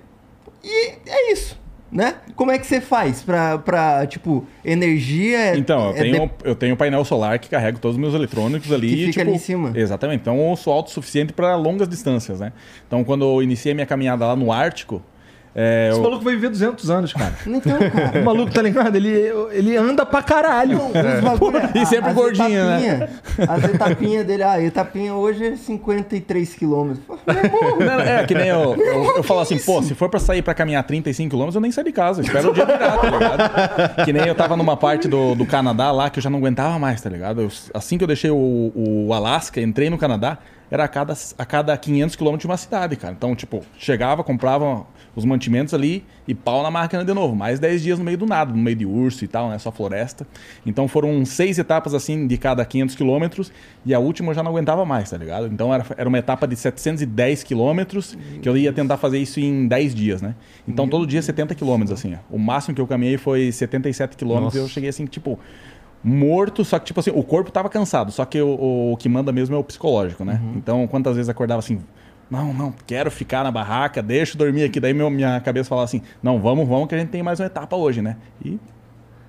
e 0.64 0.98
é 1.08 1.32
isso, 1.34 1.60
né? 1.92 2.16
Como 2.36 2.52
é 2.52 2.58
que 2.60 2.66
você 2.68 2.80
faz 2.80 3.22
pra, 3.22 3.58
pra 3.58 4.06
tipo, 4.08 4.46
energia... 4.64 5.38
é- 5.38 5.58
Então, 5.58 5.88
eu 5.90 5.96
é 5.96 6.00
tenho, 6.02 6.26
de- 6.28 6.32
eu 6.44 6.56
tenho 6.56 6.74
um 6.74 6.78
painel 6.78 7.04
solar 7.04 7.40
que 7.40 7.50
carrega 7.50 7.78
todos 7.78 7.96
os 7.96 8.02
meus 8.02 8.14
eletrônicos 8.14 8.72
ali. 8.72 8.90
Que 8.90 8.96
fica 9.08 9.12
tipo, 9.12 9.22
ali 9.28 9.32
em 9.36 9.40
cima. 9.40 9.72
Exatamente. 9.76 10.22
Então 10.22 10.50
eu 10.50 10.56
sou 10.56 10.74
autossuficiente 10.74 11.34
para 11.34 11.56
longas 11.56 11.88
distâncias, 11.90 12.40
né? 12.40 12.52
Então 12.88 13.04
quando 13.04 13.26
eu 13.26 13.42
iniciei 13.44 13.74
minha 13.74 13.86
caminhada 13.86 14.26
lá 14.26 14.36
no 14.36 14.52
Ártico, 14.52 15.02
é, 15.56 15.90
Esse 15.90 15.98
eu- 16.00 16.04
maluco 16.04 16.24
vai 16.24 16.36
viver 16.36 16.50
200 16.50 16.90
anos, 16.90 17.14
cara. 17.14 17.34
Então, 17.46 17.78
cara... 17.78 18.22
O 18.22 18.26
maluco, 18.26 18.52
tá 18.54 18.62
ligado? 18.62 18.96
Ele, 18.96 19.10
ele 19.52 19.76
anda 19.76 20.06
pra 20.06 20.22
caralho. 20.22 20.78
Os 20.88 21.22
bagulho- 21.24 21.60
E 21.76 21.86
sempre 21.86 22.10
as 22.10 22.16
gordinho, 22.16 22.64
né? 22.66 22.78
etapinha- 22.78 23.10
As 23.50 23.64
etapinhas 23.64 24.26
dele, 24.26 24.44
ah, 24.44 24.52
a 24.54 24.62
etapinha 24.64 25.14
hoje 25.14 25.46
é 25.46 25.56
53 25.56 26.54
quilômetros. 26.56 27.04
Não, 27.28 27.80
não, 27.86 28.00
é 28.02 28.26
que 28.26 28.34
nem 28.36 28.48
eu, 28.48 28.76
eu, 28.76 29.18
eu 29.18 29.24
falo 29.24 29.40
assim, 29.42 29.58
pô, 29.60 29.82
se 29.82 29.94
for 29.96 30.10
pra 30.10 30.20
sair 30.20 30.42
pra 30.42 30.54
caminhar 30.54 30.84
35 30.84 31.36
km, 31.36 31.50
eu 31.56 31.62
nem 31.62 31.72
saio 31.72 31.86
de 31.86 31.92
casa, 31.94 32.22
espero 32.22 32.52
o 32.52 32.54
dia 32.54 32.66
virar, 32.66 32.98
tá 32.98 33.10
ligado? 33.10 34.06
Que 34.06 34.14
nem 34.14 34.26
eu 34.28 34.36
tava 34.36 34.56
numa 34.56 34.78
parte 34.78 35.08
do, 35.08 35.36
do 35.36 35.46
Canadá 35.46 35.92
lá 35.92 36.10
que 36.10 36.20
eu 36.20 36.24
já 36.24 36.30
não 36.30 36.40
aguentava 36.40 36.78
mais, 36.80 37.02
tá 37.02 37.10
ligado? 37.10 37.42
Eu- 37.42 37.50
assim 37.74 37.98
que 37.98 38.04
eu 38.04 38.08
deixei 38.08 38.30
o, 38.32 38.72
o 38.76 39.14
Alasca, 39.14 39.60
entrei 39.62 39.90
no 39.90 39.98
Canadá, 39.98 40.38
era 40.72 40.84
a 40.84 40.88
cada, 40.88 41.14
a 41.38 41.46
cada 41.46 41.76
500 41.76 42.16
km 42.16 42.38
de 42.38 42.46
uma 42.46 42.58
cidade, 42.58 42.96
cara. 42.96 43.14
Então, 43.18 43.36
tipo, 43.36 43.64
chegava, 43.78 44.24
comprava 44.24 44.86
os 45.16 45.26
mantimentos 45.26 45.74
ali 45.74 46.04
e 46.28 46.34
pau 46.34 46.64
na 46.64 46.72
máquina 46.72 47.04
de 47.04 47.14
novo. 47.14 47.36
Mais 47.36 47.60
10 47.60 47.82
dias 47.82 48.00
no 48.00 48.06
meio 48.06 48.18
do 48.18 48.26
nada, 48.26 48.52
no 48.52 48.58
meio 48.58 48.76
de 48.76 48.86
urso 48.86 49.24
e 49.24 49.28
tal, 49.28 49.50
né? 49.50 49.58
Só 49.58 49.72
floresta. 49.72 50.26
Então 50.66 50.88
foram 50.88 51.26
seis 51.26 51.58
etapas 51.58 51.94
assim 51.94 52.28
de 52.28 52.38
cada 52.38 52.64
500 52.64 52.96
quilômetros 52.96 53.52
e 53.86 53.94
a 53.94 54.00
última 54.00 54.32
eu 54.32 54.36
já 54.36 54.44
não 54.44 54.52
aguentava 54.52 54.86
mais, 54.86 55.10
tá 55.10 55.18
ligado? 55.18 55.48
Então 55.48 55.74
era, 55.74 55.86
era 55.98 56.08
uma 56.08 56.18
etapa 56.18 56.48
de 56.48 56.56
710 56.56 57.44
quilômetros 57.44 58.18
que 58.42 58.48
eu 58.48 58.56
ia 58.56 58.72
tentar 58.72 58.98
fazer 58.98 59.20
isso 59.20 59.40
em 59.40 59.68
10 59.68 59.96
dias, 59.96 60.22
né? 60.22 60.36
Então 60.68 60.88
todo 60.88 61.06
dia 61.06 61.22
70 61.22 61.56
quilômetros, 61.56 61.98
assim. 61.98 62.16
ó. 62.16 62.36
O 62.36 62.40
máximo 62.40 62.76
que 62.76 62.82
eu 62.82 62.88
caminhei 62.88 63.18
foi 63.18 63.52
77 63.52 64.16
quilômetros 64.18 64.56
e 64.56 64.58
eu 64.58 64.68
cheguei 64.68 64.90
assim, 64.90 65.06
tipo 65.06 65.40
morto, 66.04 66.64
só 66.64 66.80
que 66.80 66.86
tipo 66.86 67.00
assim, 67.00 67.12
o 67.14 67.24
corpo 67.24 67.52
tava 67.52 67.70
cansado, 67.70 68.12
só 68.12 68.24
que 68.24 68.42
o, 68.42 68.94
o 68.94 68.98
que 68.98 69.10
manda 69.10 69.32
mesmo 69.32 69.56
é 69.56 69.60
o 69.60 69.64
psicológico, 69.64 70.24
né? 70.24 70.40
Então, 70.56 70.88
quantas 70.88 71.16
vezes 71.16 71.28
acordava 71.30 71.60
assim, 71.60 71.80
não, 72.30 72.54
não, 72.54 72.74
quero 72.86 73.10
ficar 73.10 73.44
na 73.44 73.52
barraca, 73.52 74.02
deixa 74.02 74.34
eu 74.34 74.38
dormir 74.38 74.64
aqui, 74.64 74.80
daí 74.80 74.94
meu, 74.94 75.10
minha 75.10 75.40
cabeça 75.42 75.68
falava 75.70 75.86
assim, 75.86 76.02
não, 76.22 76.40
vamos, 76.40 76.68
vamos 76.68 76.88
que 76.88 76.96
a 76.96 76.98
gente 77.00 77.10
tem 77.10 77.24
mais 77.24 77.40
uma 77.40 77.46
etapa 77.48 77.76
hoje, 77.76 78.02
né? 78.02 78.18
E, 78.44 78.60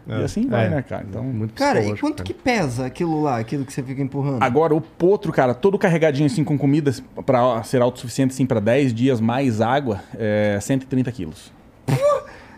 e 0.06 0.12
assim 0.24 0.46
vai, 0.48 0.66
É. 0.66 0.70
né, 0.70 0.82
cara? 0.82 1.04
Então, 1.08 1.22
Muito 1.22 1.54
Cara, 1.54 1.80
e 1.82 1.96
quanto 1.96 2.16
cara. 2.16 2.24
que 2.24 2.34
pesa 2.34 2.84
aquilo 2.86 3.22
lá, 3.22 3.38
aquilo 3.38 3.64
que 3.64 3.72
você 3.72 3.82
fica 3.82 4.02
empurrando? 4.02 4.42
Agora, 4.42 4.74
o 4.74 4.80
potro, 4.80 5.32
cara, 5.32 5.54
todo 5.54 5.78
carregadinho 5.78 6.26
assim 6.26 6.42
com 6.42 6.58
comidas 6.58 7.02
pra 7.24 7.62
ser 7.62 7.80
autossuficiente 7.80 8.34
assim 8.34 8.44
para 8.44 8.58
10 8.60 8.92
dias 8.92 9.20
mais 9.20 9.60
água, 9.60 10.00
é 10.18 10.58
130 10.60 11.10
quilos. 11.12 11.52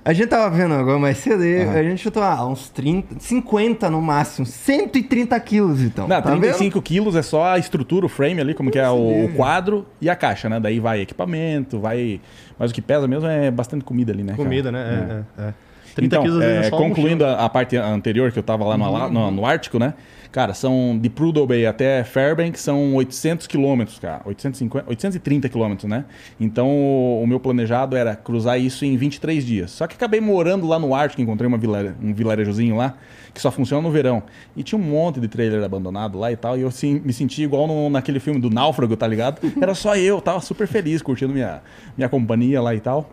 A 0.05 0.13
gente 0.13 0.29
tava 0.29 0.51
vendo 0.55 0.75
agora 0.75 0.99
mais 0.99 1.19
cedo 1.19 1.45
e 1.45 1.63
a 1.63 1.83
gente 1.83 2.03
chutou 2.03 2.23
ah, 2.23 2.45
uns 2.45 2.69
30, 2.71 3.21
50 3.21 3.89
no 3.89 4.03
máximo, 4.03 4.45
130 4.45 5.39
quilos 5.39 5.81
então. 5.81 6.09
Não, 6.09 6.21
tá 6.21 6.31
35 6.31 6.83
quilos 6.83 7.15
é 7.15 7.23
só 7.23 7.45
a 7.45 7.59
estrutura, 7.59 8.07
o 8.07 8.09
frame 8.09 8.41
ali, 8.41 8.53
como 8.53 8.69
que 8.69 8.81
é 8.81 8.91
o, 8.91 9.27
o 9.27 9.35
quadro 9.35 9.87
e 10.01 10.11
a 10.11 10.17
caixa, 10.17 10.49
né? 10.49 10.59
Daí 10.59 10.81
vai 10.81 11.03
equipamento, 11.03 11.79
vai. 11.79 12.21
Mas 12.59 12.73
o 12.73 12.75
que 12.75 12.83
pesa 12.83 13.07
mesmo 13.07 13.29
é 13.29 13.51
bastante 13.51 13.85
comida 13.85 14.13
ali, 14.13 14.25
né? 14.25 14.33
cara? 14.33 14.43
Comida, 14.43 14.73
né? 14.73 15.25
É, 15.39 15.43
é, 15.43 15.49
é. 15.49 15.55
30 15.95 16.17
então, 16.17 16.23
quilos 16.25 16.43
é, 16.43 16.67
é 16.67 16.71
concluindo 16.71 17.25
a, 17.25 17.45
a 17.45 17.49
parte 17.49 17.77
anterior 17.77 18.33
que 18.33 18.39
eu 18.39 18.43
tava 18.43 18.65
lá 18.65 18.77
no, 18.77 18.85
Ala- 18.85 19.09
no, 19.11 19.31
no 19.31 19.47
Ártico, 19.47 19.79
né? 19.79 19.95
Cara, 20.31 20.55
são 20.55 20.99
de 20.99 21.11
Prudhoe 21.11 21.47
Bay 21.47 21.67
até 21.67 22.03
Fairbanks 22.05 22.63
são 22.63 22.95
800 22.95 23.47
quilômetros, 23.47 23.99
cara. 23.99 24.23
850, 24.25 24.89
830 24.89 25.47
quilômetros, 25.51 25.87
né? 25.91 26.07
Então, 26.41 26.69
o, 26.71 27.23
o 27.23 27.27
meu 27.27 27.39
planejado 27.39 27.95
era 27.95 28.17
cruzar 28.17 28.59
isso 28.59 28.83
em 28.87 28.97
23 28.97 29.45
dias. 29.45 29.71
Só 29.73 29.87
que 29.87 29.95
acabei 29.95 30.23
morando 30.23 30.67
lá 30.67 30.79
no 30.79 30.95
Ártico, 30.95 31.21
encontrei 31.21 31.47
uma 31.47 31.59
vila, 31.59 31.95
um 32.03 32.15
vilarejozinho 32.15 32.75
lá, 32.77 32.95
que 33.35 33.43
só 33.43 33.51
funciona 33.51 33.83
no 33.83 33.91
verão. 33.91 34.23
E 34.57 34.63
tinha 34.63 34.79
um 34.79 34.83
monte 34.83 35.21
de 35.21 35.29
trailer 35.29 35.63
abandonado 35.63 36.19
lá 36.19 36.33
e 36.33 36.37
tal, 36.37 36.57
e 36.57 36.63
eu 36.63 36.71
sim, 36.71 37.03
me 37.05 37.13
senti 37.13 37.43
igual 37.43 37.67
no- 37.67 37.91
naquele 37.91 38.19
filme 38.19 38.41
do 38.41 38.49
Náufrago, 38.49 38.97
tá 38.97 39.07
ligado? 39.07 39.39
Era 39.61 39.75
só 39.75 39.97
eu, 39.97 40.19
tava 40.23 40.41
super 40.41 40.67
feliz, 40.67 41.03
curtindo 41.03 41.35
minha, 41.35 41.61
minha 41.95 42.09
companhia 42.09 42.63
lá 42.63 42.75
e 42.75 42.81
tal. 42.81 43.11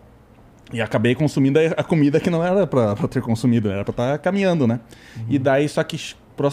E 0.72 0.82
acabei 0.82 1.16
consumindo 1.16 1.58
a 1.60 1.64
a 1.78 1.84
comida 1.84 2.20
que 2.20 2.30
não 2.30 2.44
era 2.44 2.68
pra, 2.68 2.96
pra 2.96 3.08
ter 3.08 3.22
consumido, 3.22 3.70
era 3.70 3.84
pra 3.84 3.92
estar 3.92 4.18
caminhando, 4.20 4.68
né? 4.68 4.80
E 5.28 5.40
daí, 5.40 5.68
só 5.68 5.84
que 5.84 5.98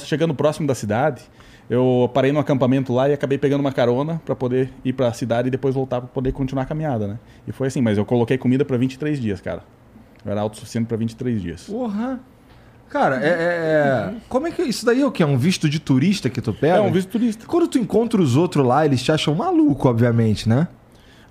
chegando 0.05 0.35
próximo 0.35 0.67
da 0.67 0.75
cidade, 0.75 1.23
eu 1.69 2.11
parei 2.15 2.33
no 2.33 2.39
acampamento 2.39 2.93
lá 2.93 3.09
e 3.09 3.13
acabei 3.13 3.37
pegando 3.39 3.61
uma 3.61 3.73
carona 3.73 4.21
pra 4.25 4.35
poder 4.35 4.71
ir 4.85 4.93
pra 4.93 5.13
cidade 5.13 5.49
e 5.49 5.51
depois 5.51 5.75
voltar 5.75 6.01
pra 6.01 6.09
poder 6.09 6.33
continuar 6.33 6.63
a 6.63 6.67
caminhada, 6.67 7.07
né? 7.07 7.19
E 7.47 7.53
foi 7.53 7.67
assim, 7.69 7.81
mas 7.83 7.99
eu 7.99 8.05
coloquei 8.05 8.39
comida 8.39 8.65
pra 8.65 8.77
23 8.77 9.21
dias, 9.21 9.41
cara. 9.41 9.63
Eu 10.25 10.33
era 10.33 10.41
autossuficiente 10.41 10.87
pra 10.89 10.97
23 10.97 11.41
dias. 11.43 11.65
Porra. 11.65 12.19
Cara, 12.89 13.17
é, 13.17 13.29
é- 13.29 13.33
é- 13.33 14.15
Como 14.29 14.47
é 14.47 14.51
que. 14.53 14.63
Isso 14.63 14.87
daí 14.87 15.03
é 15.03 15.07
o 15.07 15.11
quê? 15.11 15.23
É 15.25 15.27
um 15.27 15.37
visto 15.37 15.69
de 15.69 15.81
turista 15.81 16.31
que 16.31 16.41
tu 16.41 16.53
pega? 16.55 16.77
É 16.77 16.81
um 16.81 16.93
visto 16.93 17.11
turista. 17.11 17.45
Quando 17.47 17.67
tu 17.69 17.79
encontra 17.79 18.21
os 18.23 18.37
outros 18.37 18.65
lá, 18.65 18.87
eles 18.87 19.03
te 19.03 19.11
acham 19.11 19.35
maluco, 19.35 19.89
obviamente, 19.89 20.49
né? 20.49 20.69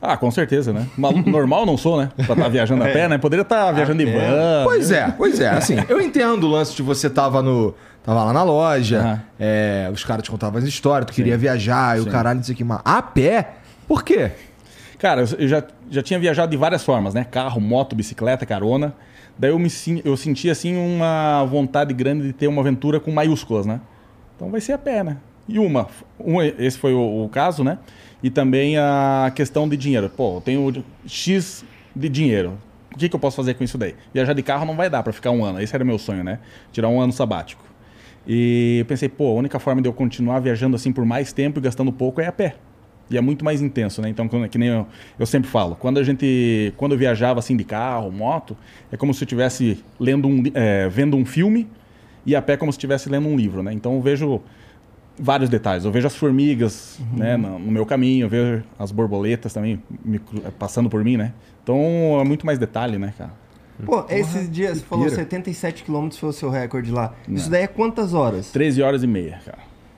Ah, 0.08 0.18
com 0.18 0.30
certeza, 0.32 0.72
né? 0.74 0.86
Normal 1.26 1.66
não 1.66 1.78
sou, 1.78 1.98
né? 2.00 2.10
Pra 2.16 2.34
estar 2.34 2.48
viajando 2.50 2.84
a 2.84 2.88
pé, 2.88 3.08
né? 3.08 3.18
Poderia 3.18 3.42
estar 3.44 3.72
viajando 3.72 3.98
de 4.04 4.12
pé. 4.12 4.30
van. 4.30 4.64
Pois 4.64 4.92
é, 4.92 5.12
pois 5.18 5.40
é. 5.40 5.50
Assim, 5.50 5.76
eu 5.90 6.00
entendo 6.02 6.46
o 6.46 6.50
lance 6.52 6.76
de 6.76 6.82
você 6.82 7.10
tava 7.10 7.42
no. 7.42 7.74
Tava 8.04 8.24
lá 8.24 8.32
na 8.34 8.44
loja, 8.44 9.00
Aham. 9.00 9.22
é, 9.40 9.90
os 9.92 10.04
caras 10.06 10.24
te 10.24 10.30
contavam 10.30 10.60
as 10.60 10.64
histórias, 10.66 11.08
tu 11.08 11.14
queria 11.14 11.36
viajar 11.36 11.98
e 11.98 12.02
o 12.02 12.06
caralho, 12.06 12.40
o 12.40 12.44
que 12.54 12.64
mais. 12.64 12.80
A 12.86 13.02
pé? 13.02 13.56
Por 13.88 14.04
quê? 14.04 14.30
Cara, 15.00 15.22
eu- 15.22 15.48
já, 15.48 15.64
já 15.90 16.04
tinha 16.04 16.20
viajado 16.20 16.52
de 16.52 16.58
várias 16.58 16.84
formas, 16.84 17.16
né? 17.16 17.24
Carro, 17.24 17.60
moto, 17.60 17.96
bicicleta, 17.96 18.46
carona. 18.46 18.94
Daí 19.38 19.50
eu, 19.50 19.58
me, 19.60 19.70
eu 20.06 20.16
senti, 20.16 20.50
assim, 20.52 20.78
uma 20.78 21.44
vontade 21.46 21.94
grande 21.96 22.28
de 22.28 22.34
ter 22.34 22.48
uma 22.48 22.62
aventura 22.62 23.00
com 23.00 23.12
maiúsculas, 23.12 23.66
né? 23.66 23.82
Então 24.36 24.52
vai 24.52 24.62
ser 24.62 24.74
a 24.74 24.78
pé, 24.78 25.04
né? 25.04 25.18
E 25.48 25.58
uma, 25.60 25.88
um, 26.20 26.42
esse 26.42 26.78
foi 26.78 26.94
o, 26.94 27.26
o 27.26 27.30
caso, 27.30 27.64
né? 27.64 27.78
E 28.26 28.32
também 28.32 28.76
a 28.76 29.32
questão 29.36 29.70
de 29.70 29.78
dinheiro. 29.78 30.10
Pô, 30.10 30.38
eu 30.38 30.42
tenho 30.42 30.84
X 31.06 31.64
de 31.96 32.10
dinheiro. 32.10 32.58
O 32.92 32.98
que, 32.98 33.08
que 33.08 33.16
eu 33.16 33.20
posso 33.20 33.38
fazer 33.38 33.54
com 33.54 33.64
isso 33.64 33.78
daí? 33.78 33.94
Viajar 34.12 34.34
de 34.34 34.42
carro 34.42 34.66
não 34.66 34.76
vai 34.76 34.90
dar 34.90 35.04
pra 35.04 35.14
ficar 35.14 35.30
um 35.30 35.46
ano. 35.46 35.62
Esse 35.62 35.76
era 35.76 35.86
meu 35.86 36.00
sonho, 36.00 36.24
né? 36.24 36.40
Tirar 36.72 36.90
um 36.90 37.00
ano 37.00 37.14
sabático. 37.14 37.64
E 38.26 38.78
eu 38.80 38.86
pensei, 38.86 39.08
pô, 39.08 39.28
a 39.28 39.34
única 39.36 39.60
forma 39.60 39.80
de 39.80 39.88
eu 39.88 39.94
continuar 39.94 40.40
viajando 40.40 40.76
assim 40.76 40.92
por 40.92 41.06
mais 41.06 41.32
tempo 41.32 41.60
e 41.60 41.62
gastando 41.62 41.92
pouco 41.92 42.20
é 42.20 42.26
a 42.26 42.32
pé. 42.32 42.56
E 43.12 43.16
é 43.16 43.22
muito 43.22 43.46
mais 43.46 43.62
intenso, 43.62 44.02
né? 44.02 44.10
Então, 44.10 44.28
que 44.28 44.58
nem 44.58 44.70
eu, 44.70 44.88
eu 45.20 45.26
sempre 45.28 45.48
falo, 45.48 45.76
quando 45.76 46.00
a 46.00 46.04
gente, 46.04 46.74
quando 46.78 46.94
eu 46.94 46.98
viajava 46.98 47.38
assim 47.38 47.56
de 47.56 47.64
carro, 47.64 48.12
moto, 48.12 48.58
é 48.92 48.98
como 48.98 49.14
se 49.14 49.22
eu 49.22 49.26
estivesse 49.26 49.84
lendo 50.00 50.28
um, 50.28 50.42
é, 50.56 50.90
vendo 50.90 51.16
um 51.16 51.26
filme 51.26 51.70
e 52.26 52.36
a 52.36 52.42
pé 52.42 52.58
como 52.58 52.72
se 52.72 52.78
estivesse 52.78 53.08
lendo 53.08 53.28
um 53.28 53.38
livro, 53.38 53.62
né? 53.62 53.72
Então 53.72 53.94
eu 53.94 54.02
vejo 54.02 54.42
vários 55.18 55.50
detalhes. 55.50 55.86
Eu 55.86 55.92
vejo 55.92 56.08
as 56.08 56.16
formigas, 56.16 57.00
né, 57.14 57.38
no, 57.38 57.58
no 57.60 57.72
meu 57.72 57.86
caminho, 57.86 58.26
eu 58.26 58.30
vejo 58.30 58.64
as 58.78 58.92
borboletas 58.92 59.54
também 59.54 59.82
me 60.04 60.20
cru- 60.20 60.42
passando 60.60 60.90
por 60.90 61.04
mim, 61.04 61.18
né? 61.18 61.34
Então 61.64 62.20
é 62.20 62.24
muito 62.24 62.46
mais 62.46 62.60
detalhe, 62.60 62.98
né, 62.98 63.14
cara? 63.18 63.32
Pô, 63.86 64.06
esses 64.10 64.50
dias, 64.50 64.78
você 64.78 64.86
falou 64.86 65.06
pira. 65.06 65.18
77 65.18 65.84
km 65.84 66.10
foi 66.12 66.30
o 66.30 66.34
seu 66.34 66.50
recorde 66.50 66.92
lá. 66.92 67.14
Isso 67.28 67.50
daí 67.50 67.64
é 67.64 67.68
quantas 67.68 68.14
horas? 68.14 68.50
13 68.52 68.82
horas 68.82 69.04
e 69.04 69.08
meia, 69.08 69.40
cara. 69.44 69.58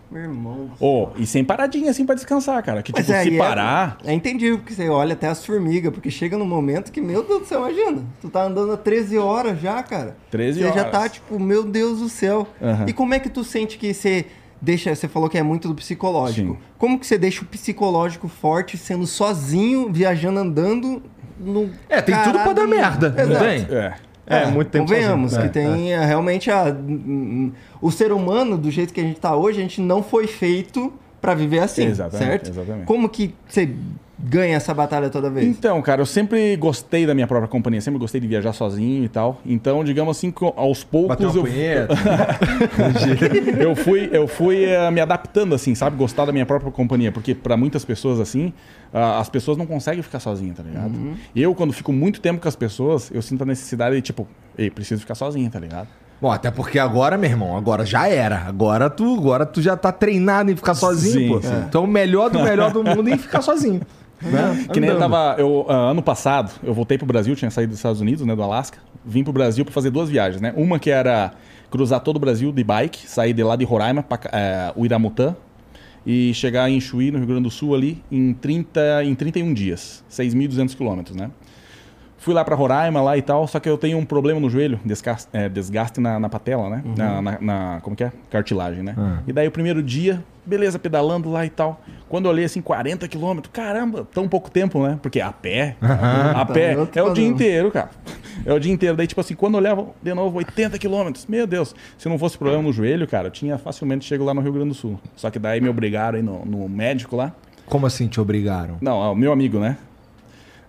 Meu 0.09 0.21
irmão. 0.23 0.71
Oh, 0.79 1.09
e 1.17 1.25
sem 1.27 1.43
paradinha 1.43 1.91
assim 1.91 2.05
pra 2.05 2.15
descansar, 2.15 2.63
cara. 2.63 2.81
Que 2.81 2.93
Mas 2.95 3.05
tipo, 3.05 3.17
aí 3.17 3.27
se 3.29 3.35
é- 3.35 3.37
parar. 3.37 3.97
É, 4.05 4.13
entendível, 4.13 4.57
porque 4.57 4.73
você 4.73 4.87
olha 4.87 5.13
até 5.13 5.27
as 5.27 5.45
formigas, 5.45 5.91
porque 5.93 6.09
chega 6.09 6.37
num 6.37 6.45
momento 6.47 6.91
que, 6.93 7.01
meu 7.01 7.21
Deus 7.23 7.41
do 7.41 7.45
céu, 7.45 7.59
imagina. 7.69 8.03
Tu 8.21 8.29
tá 8.29 8.45
andando 8.45 8.71
há 8.71 8.77
13 8.77 9.17
horas 9.17 9.59
já, 9.61 9.83
cara. 9.83 10.15
13 10.31 10.59
você 10.61 10.65
já 10.69 10.71
horas. 10.71 10.91
tá, 10.91 11.09
tipo, 11.09 11.37
meu 11.37 11.63
Deus 11.63 11.99
do 11.99 12.07
céu. 12.07 12.47
Aham. 12.61 12.85
E 12.87 12.93
como 12.93 13.13
é 13.13 13.19
que 13.19 13.29
tu 13.29 13.43
sente 13.43 13.77
que 13.77 13.93
você 13.93 14.25
deixa. 14.61 14.93
Você 14.95 15.07
falou 15.07 15.29
que 15.29 15.37
é 15.37 15.43
muito 15.43 15.67
do 15.67 15.75
psicológico. 15.75 16.53
Sim. 16.53 16.57
Como 16.77 16.99
que 16.99 17.05
você 17.07 17.17
deixa 17.17 17.41
o 17.43 17.45
psicológico 17.45 18.27
forte 18.27 18.77
sendo 18.77 19.05
sozinho, 19.07 19.91
viajando, 19.91 20.39
andando 20.39 21.01
no. 21.39 21.69
É, 21.89 22.01
tem 22.01 22.15
tudo 22.23 22.39
pra 22.39 22.53
dar 22.53 22.67
merda, 22.67 23.09
não 23.09 23.23
Exato. 23.23 23.45
tem? 23.45 23.77
É. 23.77 23.93
É, 24.29 24.45
muito 24.47 24.69
tempo 24.69 24.85
Convenhamos 24.87 25.31
sozinho. 25.31 25.49
que 25.51 25.57
É, 25.57 25.61
tem 25.63 25.93
é, 25.93 26.05
realmente 26.05 26.51
a, 26.51 26.65
o 27.81 27.89
ser 27.89 28.11
humano, 28.11 28.57
do 28.57 28.69
jeito 28.69 28.93
que 28.93 28.99
a 28.99 29.03
gente 29.03 29.19
tá 29.21 29.33
hoje, 29.33 29.59
a 29.59 29.61
gente 29.61 29.79
não 29.79 30.03
foi 30.03 30.27
feito 30.27 30.91
pra 31.21 31.33
viver 31.33 31.59
assim, 31.59 31.85
Exatamente, 31.85 32.27
certo? 32.27 32.49
exatamente. 32.49 32.85
Como 32.85 33.09
que 33.09 33.33
você 33.47 33.69
ganha 34.19 34.55
essa 34.55 34.73
batalha 34.73 35.09
toda 35.09 35.29
vez? 35.29 35.45
Então, 35.45 35.81
cara, 35.81 36.01
eu 36.01 36.05
sempre 36.05 36.55
gostei 36.55 37.05
da 37.05 37.13
minha 37.13 37.27
própria 37.27 37.47
companhia, 37.47 37.81
sempre 37.81 37.99
gostei 37.99 38.19
de 38.19 38.27
viajar 38.27 38.53
sozinho 38.53 39.03
e 39.03 39.09
tal. 39.09 39.39
Então, 39.45 39.83
digamos 39.83 40.17
assim, 40.17 40.33
aos 40.55 40.83
poucos 40.83 41.35
eu, 41.35 41.45
eu 43.59 43.75
fui, 43.75 44.09
eu 44.11 44.27
fui 44.27 44.65
eh, 44.65 44.91
me 44.91 45.01
adaptando, 45.01 45.53
assim, 45.53 45.75
sabe? 45.75 45.95
Gostar 45.95 46.25
da 46.25 46.31
minha 46.31 46.45
própria 46.45 46.71
companhia. 46.71 47.11
Porque 47.11 47.35
pra 47.35 47.55
muitas 47.55 47.85
pessoas, 47.85 48.19
assim, 48.19 48.51
ah, 48.93 49.19
as 49.19 49.29
pessoas 49.29 49.57
não 49.57 49.65
conseguem 49.65 50.01
ficar 50.01 50.19
sozinhas, 50.19 50.57
tá 50.57 50.63
ligado? 50.63 50.95
Uhum. 50.95 51.15
Eu, 51.35 51.53
quando 51.53 51.73
fico 51.73 51.93
muito 51.93 52.19
tempo 52.19 52.41
com 52.41 52.47
as 52.47 52.55
pessoas, 52.55 53.11
eu 53.13 53.21
sinto 53.21 53.43
a 53.43 53.45
necessidade 53.45 53.95
de, 53.95 54.01
tipo, 54.01 54.27
ei, 54.57 54.71
preciso 54.71 55.01
ficar 55.01 55.15
sozinho, 55.15 55.49
tá 55.49 55.59
ligado? 55.59 55.87
Bom, 56.19 56.31
até 56.31 56.49
porque 56.49 56.79
agora, 56.79 57.17
meu 57.17 57.29
irmão, 57.29 57.55
agora 57.55 57.85
já 57.85 58.07
era. 58.07 58.39
Agora 58.47 58.89
tu, 58.89 59.15
agora 59.15 59.45
tu 59.45 59.61
já 59.61 59.77
tá 59.77 59.91
treinado 59.91 60.51
em 60.51 60.55
ficar 60.55 60.73
sozinho, 60.73 61.13
Sim, 61.13 61.27
pô. 61.29 61.41
sim. 61.41 61.63
Então 61.67 61.83
o 61.83 61.87
melhor 61.87 62.29
do 62.29 62.39
melhor 62.39 62.71
do 62.71 62.83
mundo 62.83 63.07
é 63.09 63.13
em 63.13 63.17
ficar 63.17 63.41
sozinho. 63.41 63.81
Né? 64.19 64.65
Que 64.73 64.79
nem 64.79 64.89
eu 64.89 64.97
tava. 64.97 65.35
Eu, 65.37 65.67
ah, 65.69 65.91
ano 65.91 66.01
passado, 66.01 66.51
eu 66.63 66.73
voltei 66.73 66.97
pro 66.97 67.05
Brasil, 67.05 67.35
tinha 67.35 67.51
saído 67.51 67.69
dos 67.69 67.77
Estados 67.77 68.01
Unidos, 68.01 68.25
né? 68.25 68.35
Do 68.35 68.41
Alasca. 68.41 68.79
Vim 69.05 69.23
pro 69.23 69.31
Brasil 69.31 69.63
pra 69.63 69.71
fazer 69.71 69.91
duas 69.91 70.09
viagens, 70.09 70.41
né? 70.41 70.51
Uma 70.57 70.79
que 70.79 70.89
era 70.89 71.33
cruzar 71.69 71.99
todo 71.99 72.15
o 72.15 72.19
Brasil 72.19 72.51
de 72.51 72.63
bike, 72.63 73.07
sair 73.07 73.31
de 73.31 73.43
lá 73.43 73.55
de 73.55 73.63
Roraima 73.63 74.01
pra 74.01 74.19
é, 74.31 74.73
Uiramutã 74.75 75.35
e 76.03 76.33
chegar 76.33 76.67
em 76.67 76.81
Chuí, 76.81 77.11
no 77.11 77.19
Rio 77.19 77.27
Grande 77.27 77.43
do 77.43 77.51
Sul, 77.51 77.75
ali, 77.75 78.03
em, 78.11 78.33
30, 78.33 79.03
em 79.03 79.13
31 79.13 79.53
dias, 79.53 80.03
6.200 80.09 80.75
quilômetros, 80.75 81.15
né? 81.15 81.29
Fui 82.19 82.33
lá 82.33 82.43
pra 82.43 82.55
Roraima 82.55 82.99
lá 83.01 83.15
e 83.15 83.21
tal, 83.21 83.47
só 83.47 83.59
que 83.59 83.69
eu 83.69 83.77
tenho 83.77 83.97
um 83.97 84.03
problema 84.03 84.39
no 84.39 84.49
joelho, 84.49 84.79
desgaste, 84.83 85.29
é, 85.31 85.47
desgaste 85.47 85.99
na, 86.01 86.19
na 86.19 86.27
patela, 86.27 86.67
né? 86.69 86.83
Na, 86.97 87.21
na- 87.21 87.37
na- 87.39 87.79
como 87.81 87.95
que 87.95 88.03
é? 88.03 88.11
Cartilagem, 88.31 88.81
né? 88.83 88.95
E 89.27 89.31
daí 89.31 89.47
o 89.47 89.51
primeiro 89.51 89.83
dia, 89.83 90.23
beleza, 90.45 90.79
pedalando 90.79 91.29
lá 91.31 91.45
e 91.45 91.49
tal. 91.49 91.79
Quando 92.09 92.25
eu 92.25 92.31
olhei 92.31 92.45
assim, 92.45 92.59
40 92.61 93.07
quilômetros, 93.07 93.51
caramba, 93.53 94.07
tão 94.13 94.27
pouco 94.27 94.49
tempo, 94.49 94.81
né? 94.81 94.97
Porque 95.01 95.21
a 95.21 95.31
pé, 95.31 95.75
a 96.35 96.43
pé 96.45 96.73
Tá 96.73 96.79
outro 96.81 96.99
é 96.99 97.03
o 97.03 97.05
dia 97.05 97.23
padrão. 97.23 97.23
inteiro, 97.27 97.71
cara. 97.71 97.89
É 98.45 98.53
o 98.53 98.59
dia 98.59 98.71
inteiro. 98.73 98.95
Daí, 98.97 99.05
tipo 99.07 99.21
assim, 99.21 99.35
quando 99.35 99.53
eu 99.53 99.59
olhava 99.59 99.85
de 100.01 100.13
novo 100.13 100.37
80 100.39 100.77
quilômetros, 100.79 101.25
meu 101.27 101.45
Deus, 101.45 101.75
se 101.97 102.09
não 102.09 102.17
fosse 102.17 102.37
problema 102.37 102.63
no 102.63 102.73
joelho, 102.73 103.07
cara, 103.07 103.27
eu 103.27 103.31
tinha 103.31 103.57
facilmente 103.57 104.05
chego 104.05 104.23
lá 104.23 104.33
no 104.33 104.41
Rio 104.41 104.53
Grande 104.53 104.69
do 104.69 104.75
Sul. 104.75 104.99
Só 105.15 105.29
que 105.29 105.37
daí 105.37 105.61
me 105.61 105.69
obrigaram 105.69 106.17
aí 106.17 106.23
no, 106.23 106.43
no 106.45 106.67
médico 106.67 107.15
lá. 107.15 107.31
Como 107.67 107.85
assim 107.85 108.07
te 108.07 108.19
obrigaram? 108.21 108.77
Não, 108.81 108.95
ó, 108.97 109.11
o 109.11 109.15
meu 109.15 109.31
amigo, 109.31 109.59
né? 109.59 109.77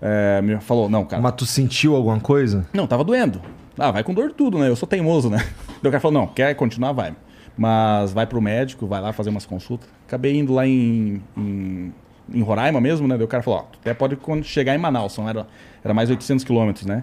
É, 0.01 0.41
me 0.43 0.59
falou, 0.61 0.89
não, 0.89 1.05
cara. 1.05 1.21
Mas 1.21 1.35
tu 1.35 1.45
sentiu 1.47 1.97
alguma 1.97 2.21
coisa? 2.21 2.67
Não, 2.73 2.87
tava 2.87 3.03
doendo. 3.05 3.41
Ah, 3.77 3.91
vai 3.91 4.03
com 4.03 4.15
dor 4.15 4.33
tudo, 4.33 4.59
né? 4.59 4.69
Eu 4.69 4.77
sou 4.77 4.89
teimoso, 4.89 5.29
né? 5.31 5.39
Daí 5.83 5.89
o 5.89 5.91
cara 5.91 6.01
falou, 6.01 6.21
não, 6.21 6.27
quer 6.27 6.55
continuar, 6.55 6.93
vai. 6.93 7.15
Mas 7.57 8.13
vai 8.13 8.27
pro 8.27 8.41
médico, 8.41 8.87
vai 8.87 9.01
lá 9.01 9.13
fazer 9.13 9.31
umas 9.31 9.45
consultas. 9.47 9.89
Acabei 10.07 10.37
indo 10.37 10.55
lá 10.55 10.67
em, 10.67 11.23
em, 11.37 11.93
em 12.33 12.43
Roraima 12.43 12.81
mesmo, 12.81 13.09
né? 13.09 13.17
Daí 13.17 13.25
o 13.25 13.29
cara 13.29 13.43
falou, 13.43 13.61
ó, 13.61 13.63
tu 13.63 13.79
até 13.81 13.93
pode 13.95 14.17
quando 14.17 14.45
chegar 14.45 14.75
em 14.75 14.79
Manaus, 14.79 15.13
são, 15.13 15.29
era, 15.29 15.47
era 15.83 15.93
mais 15.93 16.09
800 16.11 16.45
quilômetros, 16.45 16.87
né? 16.87 17.03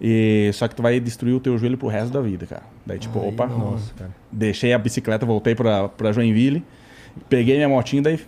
E, 0.00 0.50
só 0.54 0.66
que 0.66 0.74
tu 0.74 0.82
vai 0.82 0.98
destruir 0.98 1.34
o 1.34 1.40
teu 1.40 1.56
joelho 1.56 1.78
pro 1.78 1.88
resto 1.88 2.12
da 2.12 2.20
vida, 2.20 2.46
cara. 2.46 2.62
Daí 2.84 2.98
tipo, 2.98 3.18
opa, 3.20 3.46
Nossa, 3.46 3.94
cara. 3.94 4.10
deixei 4.32 4.72
a 4.72 4.78
bicicleta, 4.78 5.24
voltei 5.24 5.54
pra, 5.54 5.88
pra 5.88 6.10
Joinville, 6.10 6.64
peguei 7.28 7.56
minha 7.56 7.68
motinha, 7.68 8.02
daí 8.02 8.18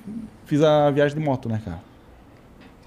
fiz 0.45 0.63
a 0.63 0.91
viagem 0.91 1.19
de 1.19 1.25
moto, 1.25 1.49
né, 1.49 1.61
cara? 1.65 1.81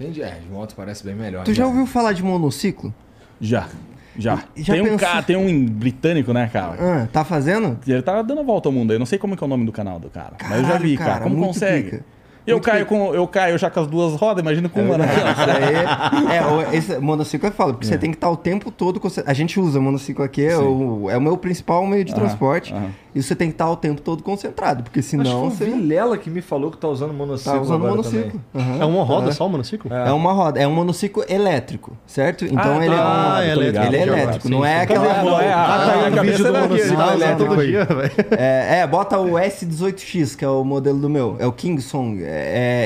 Entendi. 0.00 0.22
É, 0.22 0.30
de 0.42 0.48
moto 0.48 0.74
parece 0.76 1.04
bem 1.04 1.14
melhor. 1.14 1.44
Tu 1.44 1.52
já 1.52 1.64
né? 1.64 1.68
ouviu 1.68 1.86
falar 1.86 2.12
de 2.12 2.22
monociclo? 2.22 2.94
Já, 3.40 3.68
já. 4.16 4.44
Já 4.56 4.72
tem 4.74 4.80
um 4.82 4.84
pensou- 4.84 4.98
cara, 4.98 5.22
tem 5.22 5.36
um 5.36 5.66
britânico, 5.66 6.32
né, 6.32 6.48
cara? 6.52 6.76
Ah, 6.80 7.08
tá 7.12 7.24
fazendo? 7.24 7.78
Ele 7.86 8.02
tá 8.02 8.20
dando 8.22 8.40
a 8.40 8.44
volta 8.44 8.68
ao 8.68 8.72
mundo. 8.72 8.92
Eu 8.92 8.98
não 8.98 9.06
sei 9.06 9.18
como 9.18 9.36
que 9.36 9.42
é 9.42 9.46
o 9.46 9.48
nome 9.48 9.64
do 9.66 9.72
canal 9.72 9.98
do 9.98 10.08
cara. 10.10 10.34
mas 10.48 10.58
eu 10.60 10.64
já 10.66 10.78
vi, 10.78 10.96
cara. 10.96 11.10
cara, 11.14 11.24
Como 11.24 11.44
consegue? 11.44 11.90
pica. 11.90 12.04
Eu 12.48 12.54
Muito 12.56 12.64
caio, 12.64 12.86
com, 12.86 13.14
eu 13.14 13.26
caio 13.28 13.58
já 13.58 13.68
com 13.70 13.80
as 13.80 13.86
duas 13.86 14.14
rodas, 14.18 14.42
imagina 14.42 14.68
com 14.68 14.80
uma, 14.80 14.96
né? 14.98 15.04
Isso 15.06 15.50
aí 15.50 16.72
é, 16.72 16.76
esse 16.76 16.98
monociclo 16.98 17.48
é 17.48 17.52
foda, 17.52 17.72
porque 17.74 17.86
você 17.86 17.98
tem 17.98 18.10
que 18.10 18.16
estar 18.16 18.30
o 18.30 18.36
tempo 18.36 18.70
todo. 18.70 19.00
A 19.26 19.34
gente 19.34 19.60
usa 19.60 19.78
monociclo 19.80 20.24
aqui, 20.24 20.44
é 20.44 20.56
o, 20.56 21.08
é 21.10 21.16
o 21.16 21.20
meu 21.20 21.36
principal 21.36 21.86
meio 21.86 22.04
de 22.04 22.12
Aham, 22.12 22.20
transporte. 22.20 22.72
aham. 22.72 22.90
E 23.14 23.22
você 23.22 23.34
tem 23.34 23.48
que 23.48 23.54
estar 23.54 23.68
o 23.68 23.74
tempo 23.76 24.00
todo 24.00 24.22
concentrado, 24.22 24.84
porque 24.84 25.02
senão 25.02 25.46
Acho 25.48 25.50
que 25.50 25.56
foi 25.64 25.70
o 25.70 25.76
Vilela 25.76 26.16
que 26.18 26.30
me 26.30 26.40
falou 26.40 26.70
que 26.70 26.76
tá 26.76 26.86
usando 26.88 27.12
monociclo 27.12 27.52
tá 27.52 27.60
usando 27.60 27.76
agora 27.76 27.90
monociclo. 27.92 28.40
Aham. 28.54 28.78
É 28.80 28.84
uma 28.84 29.02
roda 29.02 29.32
só 29.32 29.46
o 29.46 29.48
monociclo? 29.48 29.92
É 29.92 30.12
uma 30.12 30.32
roda, 30.32 30.60
é 30.60 30.66
um 30.68 30.72
monociclo 30.72 31.24
elétrico, 31.28 31.96
certo? 32.06 32.44
Então 32.44 32.78
Ah, 32.78 32.84
ele 32.86 32.94
tá, 32.94 33.00
é 33.00 33.04
um. 33.04 33.06
ah, 33.08 33.44
ele 33.44 33.76
é 33.76 33.88
Sim, 33.88 33.96
elétrico, 34.08 34.46
sim, 34.48 34.54
não 34.54 34.64
é 34.64 34.82
aquela. 34.82 35.22
Não 35.24 35.40
é, 35.40 35.52
Ah, 35.52 35.66
tá 35.66 35.92
aí 35.94 36.04
a 36.06 36.10
no 36.10 36.16
cabeça 36.16 36.44
do 36.44 36.52
daqui, 36.52 36.68
monociclo 36.68 36.96
tá, 36.96 37.04
Ah, 37.10 37.14
elétrico 37.14 37.50
todo 37.50 37.60
aí. 37.60 37.66
dia, 37.66 37.84
velho. 37.84 38.12
É, 38.38 38.78
é, 38.80 38.86
bota 38.86 39.18
o 39.18 39.32
S18X, 39.32 40.36
que 40.36 40.44
é 40.44 40.48
o 40.48 40.62
modelo 40.62 40.98
do 41.00 41.08
meu. 41.08 41.36
É 41.40 41.46
o 41.46 41.52
Kingsong. 41.52 42.22
É, 42.22 42.37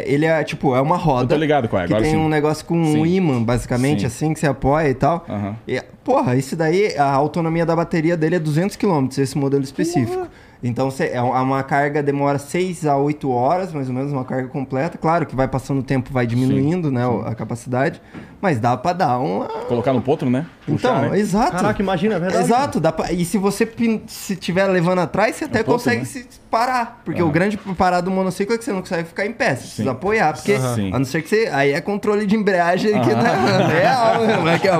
ele 0.06 0.26
é 0.26 0.42
tipo, 0.44 0.74
é 0.74 0.80
uma 0.80 0.96
roda. 0.96 1.24
Eu 1.24 1.28
tô 1.28 1.36
ligado 1.36 1.68
qual 1.68 1.82
é, 1.82 1.86
Que 1.86 1.92
agora 1.92 2.04
tem 2.04 2.12
sim. 2.18 2.20
um 2.20 2.28
negócio 2.28 2.64
com 2.64 2.76
um 2.76 2.92
Sim. 2.92 3.04
imã, 3.04 3.42
basicamente, 3.42 4.00
Sim. 4.00 4.06
assim, 4.06 4.34
que 4.34 4.40
você 4.40 4.46
apoia 4.46 4.88
e 4.88 4.94
tal. 4.94 5.24
Aham. 5.28 5.56
E, 5.66 5.82
porra, 6.04 6.36
isso 6.36 6.54
daí, 6.56 6.96
a 6.96 7.04
autonomia 7.12 7.64
da 7.66 7.74
bateria 7.76 8.16
dele 8.16 8.36
é 8.36 8.38
200 8.38 8.76
km, 8.76 9.08
esse 9.18 9.36
modelo 9.36 9.62
específico. 9.64 10.26
Então, 10.62 10.90
você, 10.90 11.10
é 11.12 11.20
uma 11.20 11.62
carga 11.64 12.02
demora 12.02 12.38
6 12.38 12.86
a 12.86 12.96
8 12.96 13.28
horas, 13.30 13.72
mais 13.72 13.88
ou 13.88 13.94
menos, 13.94 14.12
uma 14.12 14.24
carga 14.24 14.46
completa. 14.48 14.96
Claro 14.96 15.26
que 15.26 15.34
vai 15.34 15.48
passando 15.48 15.80
o 15.80 15.82
tempo, 15.82 16.12
vai 16.12 16.24
diminuindo, 16.26 16.90
né, 16.90 17.02
a 17.26 17.34
capacidade. 17.34 18.00
Mas 18.40 18.60
dá 18.60 18.76
pra 18.76 18.92
dar 18.92 19.18
uma... 19.18 19.46
Colocar 19.46 19.92
no 19.92 20.00
potro, 20.00 20.30
né? 20.30 20.46
Então, 20.68 20.94
Puxar, 20.94 21.10
né? 21.10 21.18
exato. 21.18 21.52
Caraca, 21.52 21.82
imagina, 21.82 22.14
é 22.14 22.18
verdade. 22.20 22.44
Exato, 22.44 22.80
dá 22.80 22.92
pra- 22.92 23.12
e 23.12 23.24
se 23.24 23.38
você 23.38 23.68
se 24.06 24.36
tiver 24.36 24.66
levando 24.66 25.00
atrás, 25.00 25.36
você 25.36 25.44
até 25.44 25.62
pouco, 25.62 25.80
consegue 25.80 26.00
né? 26.00 26.04
se 26.04 26.26
parar. 26.50 27.00
Porque 27.04 27.22
o 27.22 27.30
grande 27.30 27.56
parado 27.56 28.10
do 28.10 28.14
monociclo 28.14 28.54
é 28.54 28.58
que 28.58 28.64
você 28.64 28.72
não 28.72 28.80
consegue 28.80 29.08
ficar 29.08 29.26
em 29.26 29.32
pé, 29.32 29.56
você 29.56 29.62
precisa 29.62 29.90
apoiar. 29.92 30.32
Porque. 30.34 30.58
Sim. 30.58 30.92
a 30.92 30.98
não 30.98 31.04
ser 31.04 31.22
que 31.22 31.28
você. 31.28 31.48
Aí 31.52 31.72
é 31.72 31.80
controle 31.80 32.26
de 32.26 32.36
embreagem 32.36 32.92
que 33.00 33.14
não 33.14 33.26
é 33.26 33.80
real, 33.80 34.22
né? 34.22 34.36
Mas, 34.42 34.60
que 34.60 34.68
é. 34.68 34.72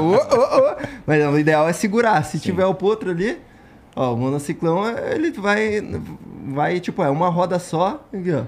Mas 1.06 1.24
o 1.24 1.38
ideal 1.38 1.68
é 1.68 1.72
segurar. 1.72 2.24
Se 2.24 2.38
tiver 2.38 2.66
o 2.66 2.74
potro 2.74 3.10
ali, 3.10 3.38
ó, 3.94 4.14
o 4.14 4.16
monociclão, 4.16 4.88
ele 4.88 5.31
vai. 5.33 5.81
Vai, 6.48 6.81
tipo, 6.81 7.02
é 7.02 7.11
uma 7.11 7.28
roda 7.28 7.59
só. 7.59 8.05
Aqui, 8.12 8.33
ó. 8.33 8.44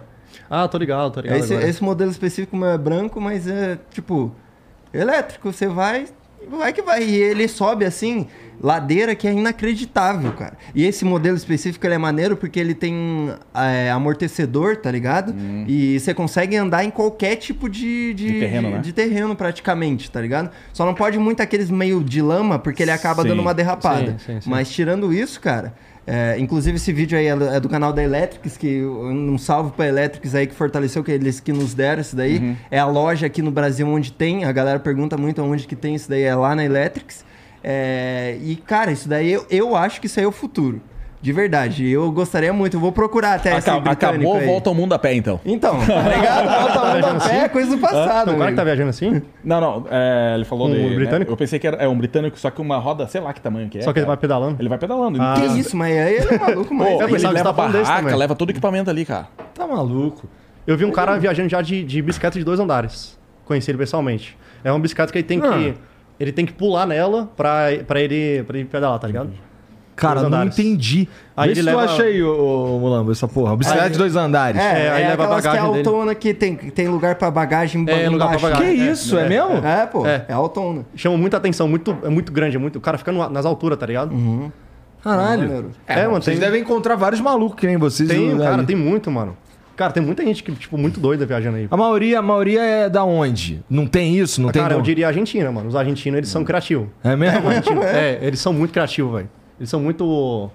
Ah, 0.50 0.66
tô 0.66 0.78
ligado, 0.78 1.12
tô 1.12 1.20
ligado. 1.20 1.38
Esse, 1.38 1.54
esse 1.54 1.82
modelo 1.82 2.10
específico 2.10 2.62
é 2.64 2.76
branco, 2.76 3.20
mas 3.20 3.46
é 3.46 3.78
tipo 3.90 4.32
elétrico. 4.92 5.52
Você 5.52 5.66
vai, 5.66 6.06
vai 6.50 6.72
que 6.72 6.82
vai. 6.82 7.02
E 7.02 7.14
ele 7.14 7.48
sobe 7.48 7.84
assim, 7.84 8.26
ladeira 8.62 9.14
que 9.14 9.26
é 9.26 9.32
inacreditável, 9.32 10.32
cara. 10.32 10.56
E 10.74 10.84
esse 10.84 11.04
modelo 11.04 11.36
específico 11.36 11.86
ele 11.86 11.94
é 11.94 11.98
maneiro 11.98 12.36
porque 12.36 12.58
ele 12.58 12.74
tem 12.74 13.30
é, 13.54 13.90
amortecedor, 13.90 14.76
tá 14.76 14.90
ligado? 14.90 15.34
E 15.66 15.98
você 15.98 16.14
consegue 16.14 16.56
andar 16.56 16.84
em 16.84 16.90
qualquer 16.90 17.36
tipo 17.36 17.68
de, 17.68 18.14
de, 18.14 18.32
De 18.32 18.40
terreno, 18.40 18.70
né? 18.70 18.78
de 18.78 18.92
terreno 18.92 19.36
praticamente, 19.36 20.10
tá 20.10 20.20
ligado? 20.20 20.50
Só 20.72 20.84
não 20.86 20.94
pode 20.94 21.18
muito 21.18 21.40
aqueles 21.40 21.70
meio 21.70 22.02
de 22.02 22.22
lama 22.22 22.58
porque 22.58 22.82
ele 22.82 22.90
acaba 22.90 23.22
Sim. 23.22 23.28
dando 23.28 23.40
uma 23.40 23.54
derrapada. 23.54 24.16
Sim, 24.18 24.34
sim, 24.34 24.40
sim. 24.40 24.50
Mas 24.50 24.70
tirando 24.70 25.12
isso, 25.12 25.40
cara. 25.40 25.74
É, 26.06 26.36
inclusive 26.38 26.76
esse 26.76 26.92
vídeo 26.92 27.16
aí 27.16 27.26
é 27.26 27.36
do, 27.36 27.44
é 27.44 27.60
canal 27.68 27.92
da 27.92 28.02
Electrics, 28.02 28.56
que 28.56 28.84
um 28.84 29.38
salve 29.38 29.72
pra 29.72 29.86
Electrics 29.86 30.34
aí 30.34 30.46
que 30.46 30.54
fortaleceu, 30.54 31.02
que 31.02 31.10
eles 31.10 31.40
que 31.40 31.52
nos 31.52 31.72
deram 31.74 32.00
isso 32.02 32.14
daí. 32.14 32.38
Uhum. 32.38 32.56
É 32.70 32.78
a 32.78 32.86
loja 32.86 33.26
aqui 33.26 33.40
no 33.40 33.50
Brasil 33.50 33.86
onde 33.88 34.12
tem, 34.12 34.44
a 34.44 34.52
galera 34.52 34.78
pergunta 34.78 35.16
muito 35.16 35.42
onde 35.42 35.66
que 35.66 35.76
tem 35.76 35.94
isso 35.94 36.08
daí, 36.08 36.22
é 36.22 36.34
lá 36.34 36.54
na 36.54 36.64
Electrics. 36.64 37.24
É, 37.62 38.36
e 38.42 38.56
cara, 38.56 38.92
isso 38.92 39.08
daí 39.08 39.32
eu, 39.32 39.46
eu 39.48 39.74
acho 39.74 40.00
que 40.00 40.06
isso 40.06 40.20
aí 40.20 40.24
é 40.24 40.28
o 40.28 40.32
futuro. 40.32 40.80
De 41.24 41.32
verdade. 41.32 41.88
Eu 41.88 42.12
gostaria 42.12 42.52
muito, 42.52 42.76
eu 42.76 42.80
vou 42.80 42.92
procurar 42.92 43.36
até 43.36 43.56
esse 43.56 43.70
Aca- 43.70 43.80
britânico 43.80 44.20
Acabou, 44.24 44.36
aí. 44.36 44.46
volta 44.46 44.68
ao 44.68 44.74
mundo 44.74 44.92
a 44.92 44.98
pé, 44.98 45.14
então. 45.14 45.40
Então, 45.42 45.78
tá 45.78 46.02
ligado? 46.14 46.60
Volta 46.60 46.78
ao 46.80 46.94
mundo 46.94 47.06
a 47.06 47.28
pé, 47.28 47.36
é 47.38 47.48
coisa 47.48 47.70
do 47.70 47.78
passado. 47.78 48.26
Tem 48.26 48.34
um 48.34 48.38
cara 48.38 48.50
que 48.50 48.56
tá 48.58 48.62
viajando 48.64 48.90
assim? 48.90 49.22
Não, 49.42 49.58
não, 49.58 49.86
é, 49.90 50.34
ele 50.34 50.44
falou 50.44 50.68
Um 50.68 50.74
de... 50.74 50.80
né? 50.82 50.94
britânico? 50.96 51.32
Eu 51.32 51.36
pensei 51.38 51.58
que 51.58 51.66
era 51.66 51.78
é 51.78 51.88
um 51.88 51.96
britânico, 51.96 52.38
só 52.38 52.50
que 52.50 52.60
uma 52.60 52.76
roda, 52.76 53.08
sei 53.08 53.22
lá 53.22 53.32
que 53.32 53.40
tamanho 53.40 53.70
que 53.70 53.78
é. 53.78 53.80
Só 53.80 53.90
que 53.94 54.00
ele 54.00 54.06
vai 54.06 54.16
cara. 54.16 54.20
pedalando? 54.20 54.56
Ele 54.60 54.68
vai 54.68 54.76
pedalando. 54.76 55.16
Ah. 55.22 55.32
Que 55.34 55.46
isso, 55.58 55.74
mas 55.74 55.96
aí 55.96 56.14
ele 56.16 56.34
é 56.34 56.38
maluco, 56.38 56.74
mas... 56.74 57.00
Eu 57.00 57.08
ele 57.08 57.16
que 57.16 57.26
leva 57.26 57.52
desse 57.68 57.90
barraca, 57.90 58.16
leva 58.16 58.34
todo 58.34 58.50
o 58.50 58.52
equipamento 58.52 58.90
ali, 58.90 59.06
cara. 59.06 59.26
Tá 59.54 59.66
maluco. 59.66 60.28
Eu 60.66 60.76
vi 60.76 60.84
um 60.84 60.92
cara 60.92 61.16
viajando 61.18 61.48
já 61.48 61.62
de, 61.62 61.82
de 61.84 62.02
bicicleta 62.02 62.38
de 62.38 62.44
dois 62.44 62.60
andares. 62.60 63.18
Conheci 63.46 63.70
ele 63.70 63.78
pessoalmente. 63.78 64.36
É 64.62 64.70
uma 64.70 64.78
bicicleta 64.78 65.10
que 65.10 65.18
ele 65.20 65.26
tem 65.26 65.40
que. 65.40 65.46
Ah. 65.46 65.74
Ele 66.20 66.32
tem 66.32 66.44
que 66.44 66.52
pular 66.52 66.86
nela 66.86 67.30
pra, 67.34 67.68
pra, 67.86 67.98
ele, 68.00 68.42
pra 68.44 68.58
ele 68.58 68.68
pedalar, 68.68 68.98
tá 68.98 69.06
ligado? 69.06 69.30
Cara, 69.96 70.20
não 70.20 70.26
andares. 70.28 70.58
entendi. 70.58 71.08
Aí 71.36 71.46
Vê 71.48 71.52
ele 71.52 71.60
se 71.60 71.66
leva- 71.66 71.86
tu 71.86 71.90
acha 71.92 72.02
aí, 72.02 72.22
ô, 72.22 72.76
ô, 72.76 72.78
Mulambo, 72.80 73.12
essa 73.12 73.28
porra. 73.28 73.56
Bicicleta 73.56 73.86
Aí- 73.86 73.92
de 73.92 73.98
dois 73.98 74.16
andares. 74.16 74.60
É, 74.60 74.64
É, 74.86 74.90
aí 74.90 75.02
é 75.04 75.08
leva 75.08 75.22
a 75.22 75.26
aquelas 75.26 75.42
que 75.42 75.48
é 75.48 75.50
bagagem 75.52 75.72
dele. 75.72 75.88
autona 75.88 76.14
que 76.14 76.34
tem, 76.34 76.56
tem 76.56 76.88
lugar 76.88 77.14
pra 77.14 77.30
bagagem 77.30 77.84
É, 77.88 78.08
lugar 78.08 78.28
pra 78.28 78.36
embaixo. 78.38 78.42
bagagem. 78.58 78.76
Que 78.76 78.82
É, 78.82 78.92
isso, 78.92 79.16
é, 79.18 79.24
é, 79.24 79.28
mesmo? 79.28 79.66
É, 79.66 79.86
pô. 79.86 80.06
É, 80.06 80.24
É. 80.28 80.32
autona. 80.32 80.84
Chama 80.96 81.16
muita 81.16 81.36
atenção, 81.36 81.68
muito, 81.68 81.96
é 82.02 82.08
muito 82.08 82.32
grande, 82.32 82.56
é 82.56 82.58
muito. 82.58 82.76
O 82.76 82.80
cara 82.80 82.98
fica 82.98 83.12
no- 83.12 83.28
nas 83.30 83.46
alturas, 83.46 83.78
tá 83.78 83.86
ligado? 83.86 84.10
Caralho. 85.02 85.42
Maneiro. 85.42 85.70
É, 85.86 86.06
mano, 86.06 86.22
Vocês 86.22 86.38
tem, 86.38 86.44
devem 86.46 86.62
encontrar 86.62 86.96
vários 86.96 87.20
malucos 87.20 87.58
que 87.60 87.66
nem 87.66 87.76
vocês. 87.76 88.08
tem, 88.08 88.36
cara, 88.38 88.62
tem 88.64 88.76
muito, 88.76 89.10
mano. 89.10 89.36
Cara, 89.76 89.92
tem 89.92 90.00
muita 90.02 90.24
gente 90.24 90.42
que, 90.44 90.52
tipo, 90.52 90.78
muito 90.78 91.00
doida 91.00 91.26
viajando 91.26 91.56
aí. 91.56 91.66
A 91.68 91.76
maioria, 91.76 92.20
a 92.20 92.22
maioria 92.22 92.62
é 92.62 92.88
da 92.88 93.02
onde? 93.04 93.60
Não 93.68 93.86
tem 93.88 94.16
isso? 94.16 94.40
Não 94.40 94.50
tem 94.50 94.62
cara, 94.62 94.74
eu 94.74 94.80
diria 94.80 95.08
Argentina, 95.08 95.50
mano. 95.50 95.68
Os 95.68 95.74
argentinos, 95.74 96.16
eles 96.18 96.30
são 96.30 96.44
criativos. 96.44 96.86
É 97.02 97.16
mesmo? 97.16 97.40
É, 97.82 98.18
eles 98.22 98.38
são 98.38 98.52
muito 98.52 98.70
criativos, 98.72 99.12
velho. 99.16 99.28
Eles 99.58 99.70
são 99.70 99.80
muito. 99.80 100.50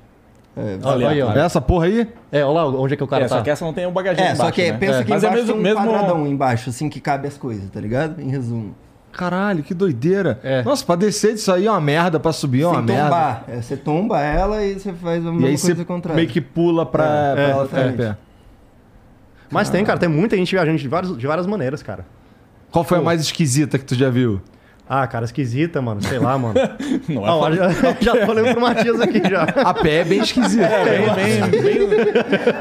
É, 0.57 0.77
Olha 0.83 1.09
aí, 1.09 1.21
ó. 1.21 1.31
Essa 1.33 1.61
porra 1.61 1.85
aí? 1.85 2.07
É, 2.31 2.43
olha 2.43 2.53
lá 2.63 2.67
onde 2.67 2.93
é 2.93 2.97
que 2.97 3.03
o 3.03 3.07
cara 3.07 3.25
é, 3.25 3.27
tá. 3.27 3.37
só 3.37 3.41
que 3.41 3.49
essa 3.49 3.63
não 3.63 3.71
tem 3.73 3.85
o 3.85 3.91
bagageiro 3.91 4.29
É, 4.29 4.35
só 4.35 4.43
embaixo, 4.43 4.53
que 4.53 4.71
né? 4.71 4.77
pensa 4.77 4.99
É. 4.99 5.03
que 5.03 5.09
Mas 5.09 5.23
embaixo 5.23 5.37
é 5.37 5.41
mesmo, 5.45 5.53
tem 5.53 5.59
um 5.59 5.63
mesmo... 5.63 5.81
quadradão 5.91 6.27
embaixo, 6.27 6.69
assim, 6.69 6.89
que 6.89 6.99
cabe 6.99 7.27
as 7.27 7.37
coisas, 7.37 7.69
tá 7.69 7.79
ligado? 7.79 8.19
Em 8.21 8.29
resumo. 8.29 8.75
Caralho, 9.11 9.63
que 9.63 9.73
doideira. 9.73 10.39
É. 10.43 10.61
Nossa, 10.63 10.85
pra 10.85 10.95
descer 10.95 11.33
disso 11.33 11.51
aí 11.51 11.65
é 11.65 11.71
uma 11.71 11.79
merda, 11.81 12.19
pra 12.19 12.31
subir 12.33 12.61
é 12.63 12.67
uma 12.67 12.75
Sem 12.77 12.85
merda. 12.85 13.03
tombar. 13.03 13.43
É, 13.47 13.61
você 13.61 13.77
tomba 13.77 14.21
ela 14.21 14.63
e 14.63 14.73
você 14.79 14.91
faz 14.93 15.25
a 15.25 15.29
E 15.29 15.31
mesma 15.31 15.47
aí 15.47 15.57
você 15.57 15.67
coisa 15.67 15.85
contrária. 15.85 16.15
meio 16.15 16.27
que 16.27 16.41
pula 16.41 16.85
pra, 16.85 17.05
É, 17.05 17.33
pra 17.33 17.41
é, 17.43 17.49
ela 17.51 17.65
ficar 17.65 17.77
em 17.77 17.83
exatamente. 17.87 18.15
pé. 18.15 18.17
Mas 19.51 19.69
tem, 19.69 19.83
cara, 19.83 19.97
tem 19.97 20.09
muita 20.09 20.35
gente 20.37 20.51
viajando 20.53 20.77
de 20.77 20.87
várias, 20.87 21.17
de 21.17 21.25
várias 21.25 21.47
maneiras, 21.47 21.81
cara. 21.81 22.05
Qual 22.69 22.83
foi 22.83 22.97
a 22.97 23.01
Pô. 23.01 23.05
mais 23.05 23.19
esquisita 23.21 23.79
que 23.79 23.85
tu 23.85 23.95
já 23.95 24.09
viu? 24.09 24.39
Ah, 24.91 25.05
cara, 25.05 25.23
esquisita, 25.23 25.79
mano. 25.83 26.01
Sei 26.01 26.17
lá, 26.17 26.35
mano. 26.35 26.55
Não 27.07 27.47
é 27.47 27.53
já, 27.55 27.69
já 27.99 28.25
tô 28.25 28.31
olhando 28.31 28.51
pro 28.53 28.61
Matias 28.61 28.99
aqui 28.99 29.21
já. 29.29 29.43
A 29.43 29.71
pé 29.73 29.97
é 29.97 30.03
bem 30.03 30.19
esquisito. 30.19 30.67
Bem, 30.67 31.47
bem, 31.49 31.61
bem... 31.61 32.13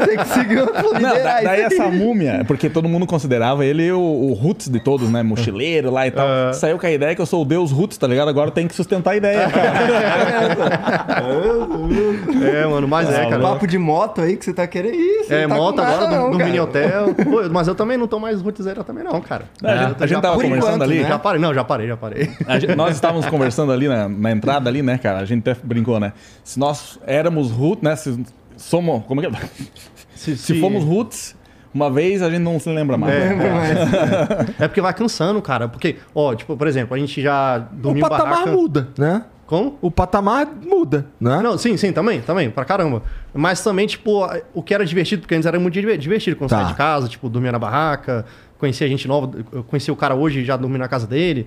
Tem 0.07 0.19
que 0.19 0.29
seguir 0.29 0.59
o 0.63 0.67
Não, 0.67 1.01
da- 1.01 1.15
daí 1.15 1.43
isso 1.43 1.49
aí. 1.49 1.61
essa 1.81 1.89
múmia, 1.89 2.45
porque 2.47 2.69
todo 2.69 2.87
mundo 2.89 3.07
considerava 3.07 3.65
ele 3.65 3.91
o, 3.93 3.99
o 4.01 4.35
roots 4.35 4.69
de 4.69 4.79
todos, 4.79 5.09
né? 5.11 5.23
Mochileiro 5.23 5.91
lá 5.91 6.07
e 6.07 6.11
tal. 6.11 6.27
Ah. 6.29 6.53
Saiu 6.53 6.79
com 6.79 6.87
a 6.87 6.91
ideia 6.91 7.15
que 7.15 7.21
eu 7.23 7.27
sou 7.27 7.41
o 7.43 7.45
deus 7.47 7.73
roots, 7.73 7.97
tá 7.97 8.07
ligado? 8.07 8.29
Agora 8.29 8.51
tem 8.51 8.69
que 8.69 8.75
sustentar 8.75 9.13
a 9.13 9.17
ideia, 9.17 9.49
cara. 9.49 9.69
É, 12.49 12.67
mano, 12.67 12.87
mas 12.89 13.09
é, 13.11 13.27
cara. 13.29 13.41
Papo 13.41 13.67
de 13.67 13.79
moto 13.79 14.21
aí 14.21 14.37
que 14.37 14.45
você 14.45 14.53
tá 14.53 14.67
querendo. 14.67 14.97
Você 15.25 15.35
É, 15.35 15.49
tá 15.49 15.55
moto 15.55 15.77
nada 15.77 15.93
agora 15.95 16.07
do, 16.09 16.15
não, 16.15 16.31
do 16.31 16.39
cara. 16.39 16.45
mini 16.51 16.61
hotel. 16.61 17.15
Pô, 17.15 17.49
mas 17.51 17.69
eu 17.69 17.75
também 17.75 17.97
não 17.97 18.07
tô 18.07 18.19
mais 18.19 18.41
rootzeira 18.41 18.85
também, 18.85 19.05
não, 19.05 19.21
cara. 19.21 19.45
Não, 19.63 19.71
a 19.71 19.77
gente, 19.77 20.03
a 20.05 20.07
gente 20.07 20.21
tava 20.23 20.35
conversando 20.37 20.59
enquanto, 20.77 20.83
ali. 20.83 21.01
né? 21.01 21.09
Já 21.09 21.19
parei, 21.19 21.41
não, 21.41 21.55
já 21.55 21.65
parei, 21.65 21.89
já 21.89 21.97
parei. 21.97 22.18
A 22.47 22.59
gente- 22.59 22.75
nós 22.75 22.95
estávamos 22.95 23.27
conversando 23.27 23.73
ali 23.73 23.89
na, 23.89 24.09
na 24.09 24.31
entrada 24.31 24.69
ali, 24.69 24.83
né, 24.83 24.99
cara? 24.99 25.19
A 25.19 25.25
gente 25.25 25.49
até 25.49 25.59
brincou, 25.63 25.99
né? 26.01 26.13
Se 26.45 26.59
nós 26.59 26.99
éramos 27.07 27.51
roots, 27.51 27.83
né? 27.83 27.95
Se 27.97 28.19
somos. 28.57 29.05
Como 29.07 29.21
é 29.21 29.29
que 29.31 29.35
é? 29.37 29.41
Se, 30.15 30.37
Se 30.37 30.61
fomos 30.61 30.83
roots, 30.85 31.37
uma 31.73 31.91
vez 31.91 32.23
a 32.23 32.29
gente 32.31 32.41
não 32.41 32.59
se 32.59 32.69
lembra 32.71 32.97
mais. 32.97 33.15
É. 33.15 33.29
Lembra 33.29 33.55
mais? 33.55 33.79
É 34.61 34.67
porque 34.69 34.81
vai 34.81 34.93
cansando, 34.95 35.41
cara. 35.41 35.69
Porque, 35.69 35.97
ó, 36.15 36.35
tipo, 36.35 36.57
por 36.57 36.67
exemplo, 36.67 36.95
a 36.95 36.99
gente 36.99 37.21
já 37.23 37.59
O 37.73 37.77
dormiu 37.77 38.05
em 38.05 38.09
patamar 38.09 38.31
barraca... 38.31 38.51
muda, 38.53 38.89
né? 38.99 39.25
Como? 39.47 39.79
O 39.81 39.91
patamar 39.91 40.47
muda, 40.63 41.07
né? 41.19 41.41
Não, 41.43 41.57
sim, 41.57 41.75
sim, 41.79 41.91
também, 41.91 42.21
também, 42.21 42.51
pra 42.51 42.67
caramba. 42.67 43.03
Mas 43.33 43.63
também, 43.65 43.87
tipo, 43.87 44.29
o 44.53 44.63
que 44.63 44.75
era 44.75 44.85
divertido, 44.85 45.23
porque 45.23 45.35
antes 45.35 45.47
era 45.47 45.59
muito 45.59 45.73
diver- 45.73 45.97
divertido 45.97 46.37
quando 46.37 46.51
Tá. 46.51 46.57
saía 46.57 46.69
de 46.69 46.75
casa, 46.75 47.09
tipo, 47.09 47.31
dormia 47.31 47.51
na 47.53 47.59
barraca, 47.59 48.27
conhecia 48.59 48.87
gente 48.89 49.09
nova, 49.09 49.31
eu 49.53 49.65
conheci 49.65 49.91
o 49.91 49.97
cara 49.97 50.15
hoje 50.15 50.41
e 50.41 50.45
já 50.45 50.55
dormi 50.55 50.77
na 50.77 50.87
casa 50.87 51.07
dele. 51.07 51.47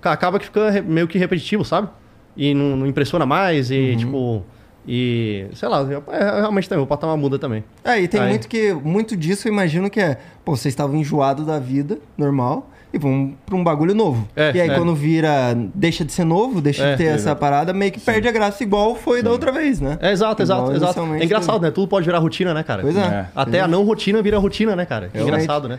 Ca- 0.00 0.12
Acaba 0.12 0.38
que 0.38 0.46
fica 0.46 0.82
meio 0.82 1.06
que 1.06 1.18
repetitivo, 1.18 1.64
sabe? 1.64 1.88
E 2.36 2.54
não, 2.54 2.76
não 2.76 2.86
impressiona 2.86 3.26
mais, 3.26 3.70
e 3.70 3.96
tipo. 3.96 4.44
E. 4.86 5.46
Sei 5.54 5.68
lá, 5.68 5.86
é, 6.08 6.40
realmente 6.40 6.68
também, 6.68 6.82
o 6.82 6.86
patamar 6.86 7.16
muda 7.16 7.38
também. 7.38 7.62
É, 7.84 8.00
e 8.00 8.08
tem 8.08 8.20
Aí. 8.20 8.28
muito 8.30 8.48
que. 8.48 8.72
Muito 8.72 9.16
disso 9.16 9.46
eu 9.46 9.52
imagino 9.52 9.88
que 9.88 10.00
é. 10.00 10.18
Pô, 10.44 10.56
vocês 10.56 10.72
estavam 10.72 10.96
enjoados 10.96 11.46
da 11.46 11.58
vida 11.58 11.98
normal 12.18 12.68
e 12.92 12.98
vão 12.98 13.32
pra 13.46 13.54
um 13.54 13.62
bagulho 13.62 13.94
novo. 13.94 14.28
É, 14.34 14.50
e 14.54 14.60
aí, 14.60 14.70
é. 14.70 14.74
quando 14.74 14.94
vira. 14.94 15.54
Deixa 15.74 16.04
de 16.04 16.12
ser 16.12 16.24
novo, 16.24 16.60
deixa 16.60 16.84
É, 16.84 16.90
de 16.92 16.96
ter 16.98 17.04
essa 17.04 17.34
parada, 17.36 17.72
meio 17.72 17.92
que 17.92 18.00
perde 18.00 18.26
a 18.26 18.32
graça 18.32 18.62
igual 18.62 18.96
foi 18.96 19.22
da 19.22 19.30
outra 19.30 19.52
vez, 19.52 19.80
né? 19.80 19.98
É, 20.00 20.10
exato, 20.10 20.42
exato, 20.42 20.62
Igual 20.72 20.76
exato. 20.76 21.00
É 21.14 21.24
engraçado, 21.24 21.62
né? 21.62 21.70
Tudo 21.70 21.86
pode 21.86 22.04
virar 22.04 22.18
rotina, 22.18 22.52
né, 22.52 22.62
cara? 22.62 22.82
Pois 22.82 22.96
é. 22.96 23.00
É. 23.00 23.26
Até 23.36 23.60
a 23.60 23.68
não 23.68 23.84
rotina 23.84 24.20
vira 24.20 24.38
rotina, 24.38 24.74
né, 24.74 24.84
cara? 24.84 25.10
Realmente. 25.12 25.42
engraçado, 25.42 25.68
né? 25.68 25.78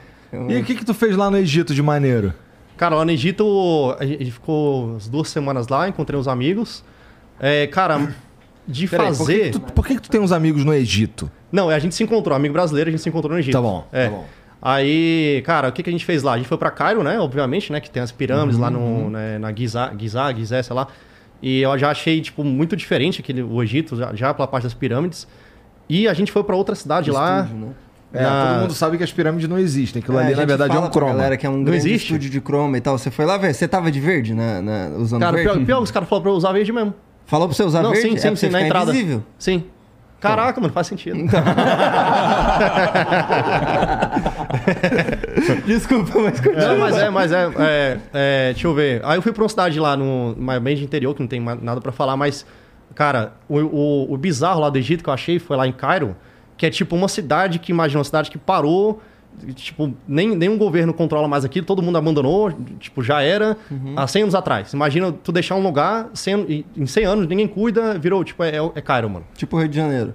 E 0.49 0.57
o 0.57 0.63
que 0.63 0.75
que 0.75 0.85
tu 0.85 0.93
fez 0.93 1.15
lá 1.15 1.29
no 1.29 1.37
Egito 1.37 1.75
de 1.75 1.81
maneiro? 1.83 2.33
Cara, 2.77 2.95
lá 2.95 3.05
no 3.05 3.11
Egito, 3.11 3.95
a 3.99 4.05
gente 4.05 4.31
ficou 4.31 4.95
as 4.97 5.07
duas 5.07 5.29
semanas 5.29 5.67
lá, 5.67 5.87
encontrei 5.87 6.19
uns 6.19 6.27
amigos. 6.27 6.83
É, 7.39 7.67
cara, 7.67 8.13
de 8.67 8.87
Peraí, 8.87 9.07
por 9.07 9.13
que, 9.13 9.17
fazer. 9.19 9.51
tu, 9.51 9.59
por 9.59 9.85
que 9.87 9.95
que 9.95 10.01
tu 10.01 10.09
tem 10.09 10.19
uns 10.21 10.31
amigos 10.31 10.63
no 10.65 10.73
Egito? 10.73 11.29
Não, 11.51 11.69
a 11.69 11.79
gente 11.79 11.93
se 11.95 12.03
encontrou, 12.03 12.35
amigo 12.35 12.53
brasileiro, 12.53 12.89
a 12.89 12.91
gente 12.91 13.01
se 13.01 13.09
encontrou 13.09 13.33
no 13.33 13.39
Egito. 13.39 13.53
Tá 13.53 13.61
bom, 13.61 13.85
É. 13.91 14.05
tá 14.05 14.11
bom. 14.11 14.25
Aí, 14.65 15.43
cara, 15.45 15.67
o 15.67 15.71
que, 15.73 15.83
que 15.83 15.89
a 15.89 15.91
gente 15.91 16.05
fez 16.05 16.23
lá? 16.23 16.33
A 16.33 16.37
gente 16.37 16.47
foi 16.47 16.57
pra 16.57 16.71
Cairo, 16.71 17.03
né? 17.03 17.19
Obviamente, 17.19 17.69
né? 17.69 17.81
Que 17.81 17.89
tem 17.89 18.01
as 18.01 18.13
pirâmides 18.13 18.57
lá 18.57 18.69
Uhum, 18.69 19.03
no, 19.05 19.09
né, 19.09 19.37
na 19.37 19.51
Giza, 19.53 19.91
Giza, 19.99 20.33
Gizé, 20.33 20.63
sei 20.63 20.73
lá. 20.73 20.87
E 21.41 21.61
eu 21.61 21.77
já 21.77 21.91
achei, 21.91 22.21
tipo, 22.21 22.45
muito 22.45 22.73
diferente 22.77 23.19
aquele, 23.19 23.43
o 23.43 23.61
Egito, 23.61 23.97
já, 23.97 24.15
já 24.15 24.33
pela 24.33 24.47
parte 24.47 24.63
das 24.63 24.73
pirâmides. 24.73 25.27
E 25.89 26.07
a 26.07 26.13
gente 26.13 26.31
foi 26.31 26.45
pra 26.45 26.55
outra 26.55 26.75
cidade 26.75 27.11
lá. 27.11 27.43
Né? 27.43 27.67
É, 28.13 28.21
na- 28.21 28.45
todo 28.47 28.61
mundo 28.61 28.73
sabe 28.73 28.97
que 28.97 29.03
as 29.03 29.11
pirâmides 29.11 29.49
não 29.49 29.57
existem. 29.57 29.99
Aquilo 30.01 30.19
É, 30.19 30.25
ali, 30.25 30.35
na 30.35 30.45
verdade, 30.45 30.75
é 30.75 30.79
um 30.79 30.89
croma. 30.89 31.13
galera 31.13 31.35
que 31.35 31.45
é 31.47 31.49
um 31.49 31.57
Não 31.57 31.63
grande 31.63 31.87
existe? 31.87 32.05
estúdio 32.13 32.29
de 32.29 32.39
croma 32.39 32.77
e 32.77 32.81
tal. 32.81 32.97
Você 32.97 33.09
foi 33.09 33.25
lá 33.25 33.37
ver? 33.37 33.53
Você 33.53 33.67
tava 33.67 33.91
de 33.91 33.99
verde, 33.99 34.33
na, 34.35 34.61
na- 34.61 34.89
usando 34.97 35.21
Cara, 35.21 35.35
verde? 35.37 35.51
pior, 35.53 35.65
pior 35.65 35.81
os 35.81 35.89
caras 35.91 36.07
falaram 36.07 36.21
pra 36.23 36.31
eu 36.31 36.35
usar 36.35 36.51
verde 36.51 36.71
mesmo. 36.71 36.93
Falou 37.25 37.47
pra 37.47 37.55
você 37.57 37.63
usar 37.63 37.81
não, 37.81 37.91
verde? 37.91 38.07
sim, 38.09 38.15
é 38.15 38.19
sim, 38.19 38.29
você 38.29 38.45
sim, 38.47 38.51
na 38.51 38.61
entrada. 38.61 38.91
invisível. 38.91 39.23
Sim. 39.39 39.63
Caraca, 40.19 40.61
mano, 40.61 40.71
faz 40.71 40.87
sentido. 40.87 41.17
Desculpa, 45.65 46.19
mas 46.19 46.39
continua. 46.39 46.67
Não, 46.67 46.77
mas 46.79 46.95
é, 46.97 47.09
mas 47.09 47.31
é, 47.31 47.45
é, 47.59 47.97
é, 48.13 48.51
Deixa 48.53 48.67
eu 48.67 48.73
ver. 48.73 49.01
Aí 49.03 49.17
eu 49.17 49.21
fui 49.21 49.31
pra 49.31 49.43
uma 49.43 49.49
cidade 49.49 49.79
lá 49.79 49.95
no 49.97 50.35
bem 50.61 50.75
de 50.75 50.83
interior, 50.83 51.13
que 51.13 51.21
não 51.21 51.27
tem 51.27 51.41
nada 51.61 51.81
pra 51.81 51.91
falar, 51.91 52.15
mas, 52.17 52.45
cara, 52.95 53.33
o, 53.49 53.59
o, 53.59 54.13
o 54.13 54.17
bizarro 54.17 54.59
lá 54.61 54.69
do 54.69 54.77
Egito 54.77 55.03
que 55.03 55.09
eu 55.09 55.13
achei 55.13 55.39
foi 55.39 55.57
lá 55.57 55.67
em 55.67 55.71
Cairo, 55.73 56.15
que 56.63 56.67
é 56.67 56.69
tipo 56.69 56.95
uma 56.95 57.09
cidade 57.09 57.59
que, 57.59 57.73
imagina, 57.73 57.99
uma 57.99 58.05
cidade 58.05 58.31
que 58.31 58.37
parou. 58.37 59.01
Tipo, 59.53 59.93
nem, 60.07 60.33
nenhum 60.33 60.57
governo 60.57 60.93
controla 60.93 61.27
mais 61.27 61.43
aquilo, 61.43 61.65
todo 61.65 61.81
mundo 61.81 61.97
abandonou, 61.97 62.53
tipo, 62.79 63.03
já 63.03 63.21
era 63.21 63.57
há 63.97 64.07
100 64.07 64.21
anos 64.21 64.35
atrás. 64.35 64.71
Imagina 64.71 65.11
tu 65.11 65.33
deixar 65.33 65.55
um 65.55 65.61
lugar, 65.61 66.09
100, 66.13 66.45
e 66.47 66.65
em 66.77 66.85
100 66.85 67.05
anos 67.05 67.27
ninguém 67.27 67.47
cuida, 67.47 67.99
virou, 67.99 68.23
tipo, 68.23 68.41
é, 68.43 68.53
é 68.75 68.81
Cairo, 68.81 69.09
mano. 69.09 69.25
Tipo 69.35 69.57
Rio 69.57 69.67
de 69.67 69.75
Janeiro. 69.75 70.13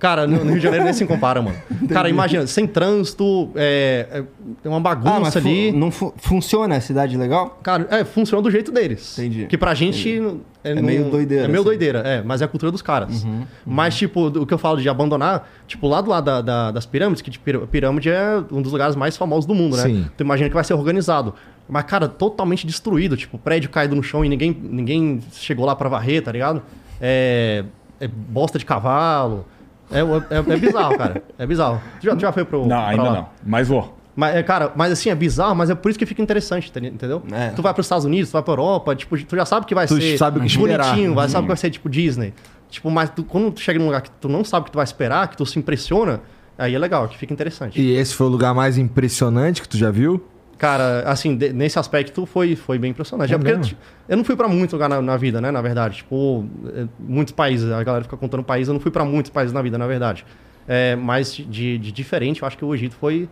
Cara, 0.00 0.26
no, 0.26 0.42
Rio 0.42 0.54
de 0.56 0.60
Janeiro 0.60 0.84
nem 0.84 0.92
se 0.94 1.06
compara, 1.06 1.40
mano. 1.40 1.56
Cara, 1.90 2.08
imagina, 2.08 2.46
sem 2.46 2.66
trânsito, 2.66 3.50
é, 3.54 4.06
é 4.10 4.24
é 4.64 4.68
uma 4.68 4.80
bagunça 4.80 5.14
Ah, 5.14 5.20
mas 5.20 5.32
fu- 5.34 5.38
ali. 5.38 5.70
não 5.72 5.90
fu- 5.90 6.12
funciona 6.16 6.74
a 6.76 6.80
cidade 6.80 7.16
legal? 7.16 7.60
Cara, 7.62 7.86
é, 7.90 8.02
funciona 8.04 8.42
do 8.42 8.50
jeito 8.50 8.72
deles. 8.72 9.18
Entendi. 9.18 9.46
Que 9.46 9.56
pra 9.58 9.74
gente 9.74 10.20
é, 10.64 10.74
não- 10.74 10.82
meio 10.82 11.04
doideira, 11.10 11.44
É 11.44 11.46
meio 11.46 11.58
assim. 11.58 11.58
Uhum, 11.60 11.64
doideira, 11.64 11.98
é, 12.00 12.22
mas 12.22 12.40
é 12.42 12.46
a 12.46 12.48
cultura 12.48 12.72
dos 12.72 12.82
caras. 12.82 13.24
Mas, 13.64 13.94
tipo, 13.96 14.26
o 14.28 14.46
que 14.46 14.52
eu 14.54 14.58
falo 14.58 14.80
de 14.80 14.88
abandonar, 14.88 15.48
tipo, 15.66 15.86
lá 15.86 16.00
do 16.00 16.10
lado 16.10 16.24
da- 16.24 16.40
da- 16.42 16.70
das 16.72 16.86
pirâmides, 16.86 17.20
que 17.22 17.30
tipo, 17.30 17.66
pirâmide 17.68 18.08
é 18.10 18.42
um 18.50 18.60
dos 18.62 18.72
lugares 18.72 18.96
mais 18.96 19.16
famosos 19.16 19.44
do 19.46 19.54
mundo, 19.54 19.76
né? 19.76 19.82
Sim. 19.84 20.06
Tu 20.16 20.22
imagina 20.22 20.48
que 20.48 20.54
vai 20.54 20.64
ser 20.64 20.74
organizado. 20.74 21.34
Mas, 21.68 21.84
cara, 21.84 22.08
totalmente 22.08 22.66
destruído, 22.66 23.16
tipo, 23.16 23.38
prédio 23.38 23.70
caído 23.70 23.94
no 23.94 24.02
chão 24.02 24.24
e 24.24 24.28
ninguém, 24.28 24.50
ninguém 24.62 25.20
chegou 25.32 25.64
lá 25.66 25.76
pra 25.76 25.88
varrer, 25.88 26.22
tá 26.22 26.32
ligado? 26.32 26.62
É, 27.00 27.64
é 28.00 28.08
bosta 28.08 28.58
de 28.58 28.64
cavalo. 28.64 29.46
É, 29.90 30.00
é, 30.00 30.52
é 30.54 30.56
bizarro, 30.56 30.96
cara. 30.96 31.22
É 31.38 31.46
bizarro. 31.46 31.80
Tu 32.00 32.06
já, 32.06 32.14
tu 32.16 32.20
já 32.20 32.32
foi 32.32 32.44
pro. 32.44 32.66
Não, 32.66 32.78
ainda 32.84 33.02
lá? 33.02 33.12
não. 33.12 33.28
Mas 33.44 33.68
vou. 33.68 33.96
Mas, 34.16 34.34
é, 34.36 34.42
cara, 34.42 34.72
mas 34.76 34.92
assim, 34.92 35.08
é 35.08 35.14
bizarro, 35.14 35.54
mas 35.54 35.70
é 35.70 35.74
por 35.74 35.88
isso 35.88 35.98
que 35.98 36.04
fica 36.04 36.20
interessante, 36.20 36.70
tá- 36.70 36.80
entendeu? 36.80 37.22
É. 37.32 37.48
Tu 37.50 37.62
vai 37.62 37.72
pros 37.72 37.86
Estados 37.86 38.04
Unidos, 38.04 38.30
tu 38.30 38.32
vai 38.34 38.42
pra 38.42 38.52
Europa, 38.52 38.94
tipo, 38.94 39.16
tu 39.24 39.36
já 39.36 39.44
sabe 39.46 39.66
que 39.66 39.74
vai 39.74 39.86
Tu 39.86 40.00
ser 40.00 40.18
sabe 40.18 40.38
o 40.38 40.40
que 40.42 40.46
esperar. 40.48 40.84
bonitinho, 40.90 41.14
vai, 41.14 41.28
sabe 41.28 41.44
que 41.44 41.48
vai 41.48 41.56
ser 41.56 41.70
tipo 41.70 41.88
Disney. 41.88 42.34
Tipo, 42.68 42.90
mas 42.90 43.08
tu- 43.10 43.24
quando 43.24 43.50
tu 43.52 43.60
chega 43.60 43.78
num 43.78 43.86
lugar 43.86 44.02
que 44.02 44.10
tu 44.10 44.28
não 44.28 44.44
sabe 44.44 44.62
o 44.62 44.64
que 44.66 44.72
tu 44.72 44.76
vai 44.76 44.84
esperar, 44.84 45.28
que 45.28 45.36
tu 45.36 45.46
se 45.46 45.58
impressiona, 45.58 46.20
aí 46.58 46.74
é 46.74 46.78
legal, 46.78 47.08
que 47.08 47.16
fica 47.16 47.32
interessante. 47.32 47.80
E 47.80 47.92
esse 47.94 48.14
foi 48.14 48.26
o 48.26 48.30
lugar 48.30 48.52
mais 48.54 48.76
impressionante 48.78 49.62
que 49.62 49.68
tu 49.68 49.76
já 49.78 49.90
viu? 49.90 50.22
Cara, 50.60 51.04
assim, 51.06 51.34
de- 51.36 51.54
nesse 51.54 51.78
aspecto 51.78 52.26
foi, 52.26 52.54
foi 52.54 52.78
bem 52.78 52.90
impressionante. 52.90 53.32
É 53.32 53.34
É, 53.34 53.38
porque 53.38 53.56
tipo, 53.60 53.80
eu 54.06 54.14
não 54.14 54.22
fui 54.24 54.36
pra 54.36 54.46
muito 54.46 54.72
lugar 54.74 54.90
na, 54.90 55.00
na 55.00 55.16
vida, 55.16 55.40
né, 55.40 55.50
na 55.50 55.62
verdade. 55.62 55.96
Tipo, 55.96 56.44
é, 56.76 56.86
muitos 56.98 57.32
países, 57.32 57.72
a 57.72 57.82
galera 57.82 58.04
fica 58.04 58.16
contando 58.18 58.44
países, 58.44 58.68
eu 58.68 58.74
não 58.74 58.80
fui 58.80 58.90
pra 58.90 59.02
muitos 59.02 59.30
países 59.30 59.54
na 59.54 59.62
vida, 59.62 59.78
na 59.78 59.86
verdade. 59.86 60.26
É, 60.68 60.94
mas 60.96 61.32
de, 61.32 61.78
de 61.78 61.90
diferente, 61.90 62.42
eu 62.42 62.46
acho 62.46 62.58
que 62.58 62.64
o 62.64 62.74
Egito 62.74 62.94
foi, 62.94 63.26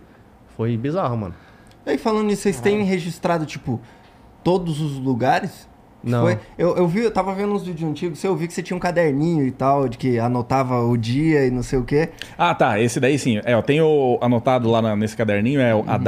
foi 0.57 0.75
bizarro, 0.79 1.19
mano. 1.19 1.35
E 1.85 1.91
aí, 1.91 1.99
falando 1.99 2.25
nisso, 2.25 2.43
vocês 2.43 2.61
têm 2.61 2.83
registrado, 2.83 3.45
tipo, 3.45 3.79
todos 4.43 4.81
os 4.81 4.99
lugares? 4.99 5.69
Não. 6.03 6.23
Foi? 6.23 6.39
Eu, 6.57 6.77
eu 6.79 6.89
vi, 6.89 7.01
eu 7.01 7.11
tava 7.11 7.35
vendo 7.35 7.53
uns 7.53 7.65
vídeos 7.65 7.91
antigos, 7.91 8.25
eu 8.25 8.35
vi 8.37 8.47
que 8.47 8.55
você 8.55 8.63
tinha 8.63 8.77
um 8.77 8.81
caderninho 8.81 9.45
e 9.45 9.51
tal, 9.51 9.87
de 9.89 9.99
que 9.99 10.19
anotava 10.19 10.81
o 10.81 10.97
dia 10.97 11.45
e 11.47 11.51
não 11.51 11.63
sei 11.63 11.79
o 11.79 11.85
quê. 11.85 12.09
Ah, 12.39 12.55
tá. 12.55 12.81
Esse 12.81 12.99
daí 13.01 13.19
sim. 13.19 13.39
É, 13.45 13.53
eu 13.53 13.63
tenho 13.63 14.17
anotado 14.23 14.71
lá 14.71 14.81
na- 14.81 14.97
nesse 14.97 15.17
caderninho 15.17 15.61
é 15.61 15.75
o- 15.75 15.79
Uhum. 15.81 15.85
a 15.91 15.99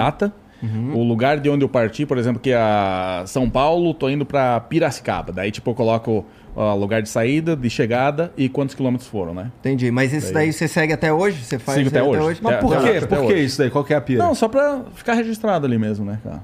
data, 0.62 0.96
o 0.96 1.02
lugar 1.02 1.38
de 1.40 1.48
onde 1.50 1.64
eu 1.64 1.68
parti, 1.68 2.04
por 2.06 2.18
exemplo, 2.18 2.40
que 2.40 2.50
é 2.50 2.56
a 2.56 3.22
São 3.26 3.48
Paulo, 3.48 3.92
tô 3.94 4.08
indo 4.08 4.24
pra 4.26 4.60
Piracicaba. 4.60 5.32
Daí, 5.32 5.50
tipo, 5.50 5.70
eu 5.70 5.74
coloco 5.74 6.24
ó, 6.54 6.74
lugar 6.74 7.02
de 7.02 7.08
saída, 7.08 7.56
de 7.56 7.70
chegada 7.70 8.32
e 8.36 8.48
quantos 8.48 8.74
quilômetros 8.74 9.08
foram, 9.08 9.32
né? 9.34 9.50
Entendi. 9.60 9.90
Mas 9.90 10.12
esse 10.12 10.32
daí 10.32 10.52
você 10.52 10.66
segue 10.68 10.92
até 10.92 11.12
hoje? 11.12 11.42
Você 11.44 11.58
faz 11.58 11.78
Sigo 11.78 11.88
até 11.88 12.00
isso 12.00 12.10
aí 12.10 12.20
hoje. 12.20 12.40
Mas 12.42 12.52
É, 12.54 12.56
por 12.58 12.74
até 12.76 12.82
quê? 12.82 12.90
hoje, 12.90 13.06
Por 13.06 13.14
até 13.14 13.26
que 13.26 13.32
hoje. 13.32 13.44
isso 13.44 13.58
daí? 13.58 13.70
Qual 13.70 13.84
que 13.84 13.94
é 13.94 13.96
a 13.96 14.00
pira? 14.00 14.22
Não, 14.24 14.34
só 14.34 14.48
pra 14.48 14.82
ficar 14.94 15.14
registrado 15.14 15.66
ali 15.66 15.78
mesmo, 15.78 16.04
né, 16.04 16.18
cara? 16.22 16.42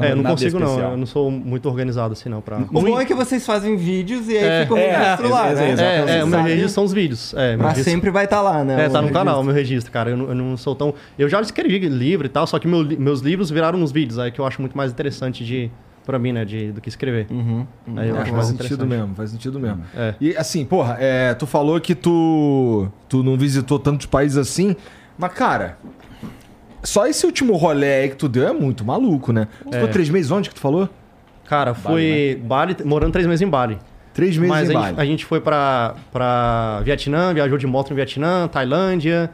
É, 0.00 0.12
eu 0.12 0.16
não 0.16 0.24
consigo 0.24 0.58
não, 0.58 0.66
especial. 0.66 0.90
eu 0.92 0.96
não 0.96 1.06
sou 1.06 1.30
muito 1.30 1.68
organizado 1.68 2.12
assim 2.12 2.28
não 2.28 2.40
pra... 2.40 2.58
O 2.58 2.80
bom 2.80 3.00
é 3.00 3.04
que 3.04 3.14
vocês 3.14 3.44
fazem 3.44 3.76
vídeos 3.76 4.28
e 4.28 4.36
aí 4.36 4.44
É, 4.44 4.62
fica 4.62 4.74
o 4.74 4.78
é, 4.78 4.96
registro 4.96 5.26
é, 5.26 5.30
lá, 5.30 5.48
é, 5.48 5.54
né? 5.54 5.62
É, 5.62 5.72
é, 5.72 5.74
Vocês 5.74 6.22
o 6.22 6.26
meu 6.26 6.38
sabem, 6.38 6.44
registro 6.54 6.68
são 6.74 6.84
os 6.84 6.92
vídeos. 6.92 7.34
É, 7.34 7.56
Pra 7.56 7.68
registro- 7.68 7.92
sempre 7.92 8.10
vai 8.10 8.24
estar 8.24 8.40
lá, 8.40 8.64
né? 8.64 8.74
É, 8.74 8.76
tá 8.76 8.88
no 8.88 8.94
registro. 8.94 9.12
canal, 9.12 9.40
o 9.40 9.44
meu 9.44 9.54
registro, 9.54 9.92
cara. 9.92 10.10
Eu 10.10 10.16
não, 10.16 10.28
eu 10.28 10.34
não 10.34 10.56
sou 10.56 10.74
tão. 10.74 10.94
Eu 11.18 11.28
já 11.28 11.40
escrevi 11.40 11.78
livro 11.88 12.26
e 12.26 12.28
tal, 12.30 12.46
só 12.46 12.58
que 12.58 12.66
meu 12.66 12.84
meus 12.98 13.20
livros 13.20 13.50
viraram 13.50 13.78
uns 13.80 13.92
vídeos, 13.92 14.18
aí 14.18 14.30
que 14.30 14.38
eu 14.40 14.46
acho 14.46 14.60
muito 14.60 14.76
mais 14.76 14.90
interessante 14.92 15.44
de. 15.44 15.70
Pra 16.04 16.18
mim, 16.18 16.32
né? 16.32 16.44
De, 16.44 16.72
do 16.72 16.80
que 16.80 16.88
escrever. 16.88 17.28
Uhum. 17.30 17.64
Aí 17.96 18.08
eu 18.08 18.16
É, 18.16 18.18
acho 18.22 18.32
faz 18.32 18.48
mais 18.50 18.58
sentido 18.58 18.84
mesmo, 18.86 19.14
faz 19.14 19.30
sentido 19.30 19.60
mesmo. 19.60 19.82
É. 19.96 20.14
E 20.20 20.36
assim, 20.36 20.64
porra, 20.64 20.96
é, 20.98 21.32
tu 21.34 21.46
falou 21.46 21.80
que 21.80 21.94
tu, 21.94 22.88
tu 23.08 23.22
não 23.22 23.36
visitou 23.36 23.78
tantos 23.78 24.06
países 24.06 24.36
assim, 24.36 24.74
mas 25.16 25.32
cara, 25.32 25.78
só 26.82 27.06
esse 27.06 27.24
último 27.26 27.56
rolê 27.56 28.02
aí 28.02 28.08
que 28.08 28.16
tu 28.16 28.28
deu 28.28 28.46
é 28.48 28.52
muito 28.52 28.84
maluco, 28.84 29.32
né? 29.32 29.48
Tu 29.64 29.72
ficou 29.72 29.88
três 29.88 30.08
meses 30.08 30.30
onde 30.30 30.48
que 30.48 30.54
tu 30.54 30.60
falou? 30.60 30.88
Cara, 31.46 31.74
foi 31.74 32.40
Bali, 32.44 32.76
morando 32.84 33.12
três 33.12 33.26
meses 33.26 33.42
em 33.42 33.48
Bali. 33.48 33.78
Três 34.14 34.36
meses 34.36 34.48
Mas 34.50 34.70
em 34.70 34.72
a 34.72 34.78
Bali. 34.78 34.88
gente, 34.90 35.00
a 35.00 35.04
gente 35.04 35.24
foi 35.24 35.40
pra, 35.40 35.94
pra 36.12 36.80
Vietnã, 36.84 37.32
viajou 37.32 37.56
de 37.58 37.66
moto 37.66 37.90
no 37.90 37.96
Vietnã, 37.96 38.46
Tailândia, 38.48 39.30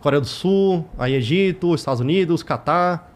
Coreia 0.00 0.20
do 0.20 0.26
Sul, 0.26 0.84
aí 0.98 1.14
Egito, 1.14 1.74
Estados 1.74 2.00
Unidos, 2.00 2.42
Catar. 2.42 3.08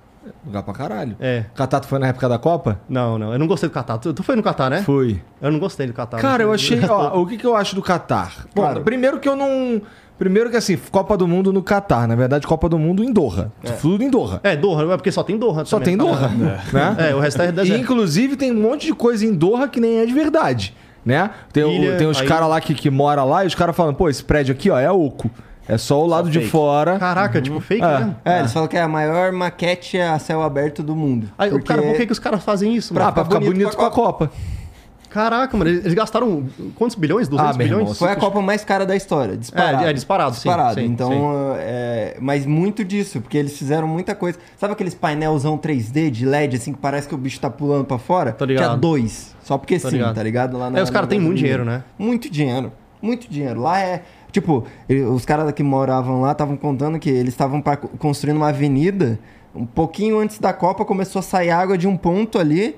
Lugar 0.44 0.62
pra 0.62 0.73
caralho. 0.73 1.16
É. 1.20 1.44
Catar, 1.55 1.81
tu 1.81 1.87
foi 1.87 1.99
na 1.99 2.09
época 2.09 2.29
da 2.29 2.38
Copa? 2.38 2.81
Não, 2.88 3.18
não, 3.18 3.33
eu 3.33 3.38
não 3.38 3.47
gostei 3.47 3.68
do 3.68 3.73
Catar. 3.73 3.99
Tu, 3.99 4.12
tu 4.12 4.23
foi 4.23 4.35
no 4.37 4.42
Catar, 4.42 4.70
né? 4.70 4.83
Fui. 4.83 5.20
Eu 5.40 5.51
não 5.53 5.59
gostei 5.59 5.87
do 5.87 5.92
Catar. 5.92 6.18
Cara, 6.18 6.42
eu 6.42 6.53
achei. 6.53 6.81
Ó, 6.88 7.20
o 7.20 7.27
que, 7.27 7.37
que 7.37 7.47
eu 7.47 7.55
acho 7.55 7.75
do 7.75 7.83
Catar? 7.83 8.47
Bom, 8.55 8.62
Cara. 8.62 8.81
primeiro 8.81 9.20
que 9.20 9.29
eu 9.29 9.37
não. 9.37 9.83
Primeiro 10.18 10.48
que 10.50 10.57
assim, 10.57 10.77
Copa 10.90 11.16
do 11.16 11.27
Mundo 11.27 11.53
no 11.53 11.62
Catar. 11.62 12.07
Na 12.07 12.14
verdade, 12.14 12.46
Copa 12.46 12.68
do 12.68 12.79
Mundo 12.79 13.03
em 13.03 13.12
Doha. 13.12 13.50
Tudo 13.83 14.03
em 14.03 14.09
Doha. 14.11 14.40
É, 14.44 14.55
Doha, 14.57 14.83
é 14.92 14.96
porque 14.96 15.11
só 15.11 15.22
tem 15.22 15.37
Doha 15.37 15.64
Só 15.64 15.79
também. 15.79 15.96
tem 15.96 16.07
Doha. 16.07 16.29
Né? 16.29 16.96
É, 17.11 17.14
o 17.14 17.18
resto 17.20 17.42
é 17.42 17.48
E, 17.48 17.53
deserto. 17.53 17.81
inclusive, 17.83 18.37
tem 18.37 18.53
um 18.53 18.61
monte 18.62 18.87
de 18.87 18.94
coisa 18.94 19.24
em 19.27 19.35
Doha 19.35 19.66
que 19.68 19.81
nem 19.81 19.98
é 19.98 20.07
de 20.07 20.12
verdade. 20.12 20.74
Né? 21.05 21.29
Tem, 21.53 21.64
o- 21.64 21.68
Ilha, 21.70 21.96
tem 21.98 22.07
os 22.07 22.18
aí- 22.20 22.27
caras 22.27 22.48
lá 22.48 22.61
que, 22.61 22.74
que 22.74 22.88
moram 22.90 23.29
lá 23.29 23.44
e 23.44 23.46
os 23.46 23.55
caras 23.55 23.74
falam, 23.77 23.92
pô, 23.92 24.09
esse 24.09 24.22
prédio 24.24 24.53
aqui, 24.55 24.70
ó, 24.70 24.79
é 24.79 24.90
oco. 24.90 25.31
É 25.68 25.77
só 25.79 26.03
o 26.03 26.07
lado 26.07 26.31
de 26.31 26.38
fake. 26.40 26.50
fora. 26.50 26.98
Caraca, 26.98 27.40
tipo, 27.42 27.59
fake, 27.61 27.83
É. 27.83 27.98
né? 28.00 28.16
É, 28.24 28.38
eles 28.40 28.53
falam 28.53 28.68
que 28.68 28.77
é 28.77 28.83
a 28.83 28.88
maior 28.88 29.33
maquete 29.33 29.98
a 29.98 30.18
céu 30.18 30.42
aberto 30.42 30.83
do 30.83 30.94
mundo. 30.94 31.29
Aí, 31.38 31.53
o 31.53 31.62
cara, 31.62 31.83
por 31.83 31.94
que, 31.96 32.07
que 32.07 32.12
os 32.12 32.18
caras 32.18 32.42
fazem 32.44 32.74
isso, 32.74 32.94
Ah, 32.96 33.00
mano? 33.00 33.12
pra 33.12 33.24
ficar 33.24 33.40
bonito, 33.40 33.77
com 33.77 33.85
a 33.85 33.90
Copa. 33.90 34.31
Caraca, 35.14 35.57
mano, 35.57 35.70
eles 35.70 35.94
gastaram 35.94 36.44
quantos 36.74 36.96
bilhões? 36.96 37.29
200 37.29 37.55
Ah, 37.55 37.57
meu 37.57 37.66
irmão, 37.68 37.79
bilhões? 37.83 37.98
Foi 37.98 38.11
a 38.11 38.16
Copa 38.16 38.42
mais 38.42 38.64
cara 38.64 38.85
da 38.85 38.96
história, 38.96 39.37
disparado. 39.37 39.85
É, 39.85 39.90
é, 39.90 39.92
disparado, 39.92 40.35
sim, 40.35 40.40
Disparado. 40.48 40.74
sim, 40.74 40.87
então, 40.87 41.55
é, 41.57 42.16
mas 42.20 42.44
muito 42.44 42.85
disso, 42.85 43.20
porque 43.20 43.38
eles 43.38 43.57
fizeram 43.57 43.87
muita 43.87 44.12
coisa. 44.16 44.37
Sabe 44.59 44.72
aqueles 44.72 44.92
painelzão 44.92 45.57
3D 45.57 46.11
de 46.11 46.27
LED, 46.27 46.57
assim, 46.57 46.72
que 46.72 46.79
parece 46.81 47.07
que 47.07 47.14
o 47.14 47.16
bicho 47.16 47.38
tá 47.38 47.48
pulando 47.48 47.85
pra 47.85 47.96
fora? 47.96 48.33
Tô 48.33 48.44
ligado. 48.44 48.64
Tinha 48.64 48.77
dois. 48.77 49.33
Só 49.44 49.57
porque 49.57 49.79
Tô 49.79 49.88
sim, 49.88 49.98
ligado. 49.98 50.14
tá 50.16 50.22
ligado? 50.24 50.59
Lá 50.59 50.72
É, 50.74 50.83
os 50.83 50.90
caras 50.90 51.09
têm 51.09 51.20
muito 51.20 51.38
dinheiro, 51.38 51.64
né? 51.64 51.85
Muito 51.96 52.29
dinheiro. 52.29 52.72
Muito 53.00 53.31
dinheiro. 53.31 53.61
Lá 53.61 53.79
é. 53.79 54.03
Tipo, 54.33 54.64
os 55.14 55.24
caras 55.24 55.53
que 55.53 55.62
moravam 55.62 56.22
lá 56.22 56.33
estavam 56.33 56.57
contando 56.57 56.98
que 56.98 57.09
eles 57.09 57.35
estavam 57.35 57.62
construindo 58.00 58.37
uma 58.38 58.48
avenida. 58.48 59.16
Um 59.55 59.64
pouquinho 59.64 60.18
antes 60.18 60.40
da 60.40 60.53
Copa 60.53 60.85
começou 60.85 61.20
a 61.20 61.22
sair 61.22 61.50
água 61.50 61.79
de 61.79 61.87
um 61.87 61.96
ponto 61.96 62.37
ali. 62.37 62.74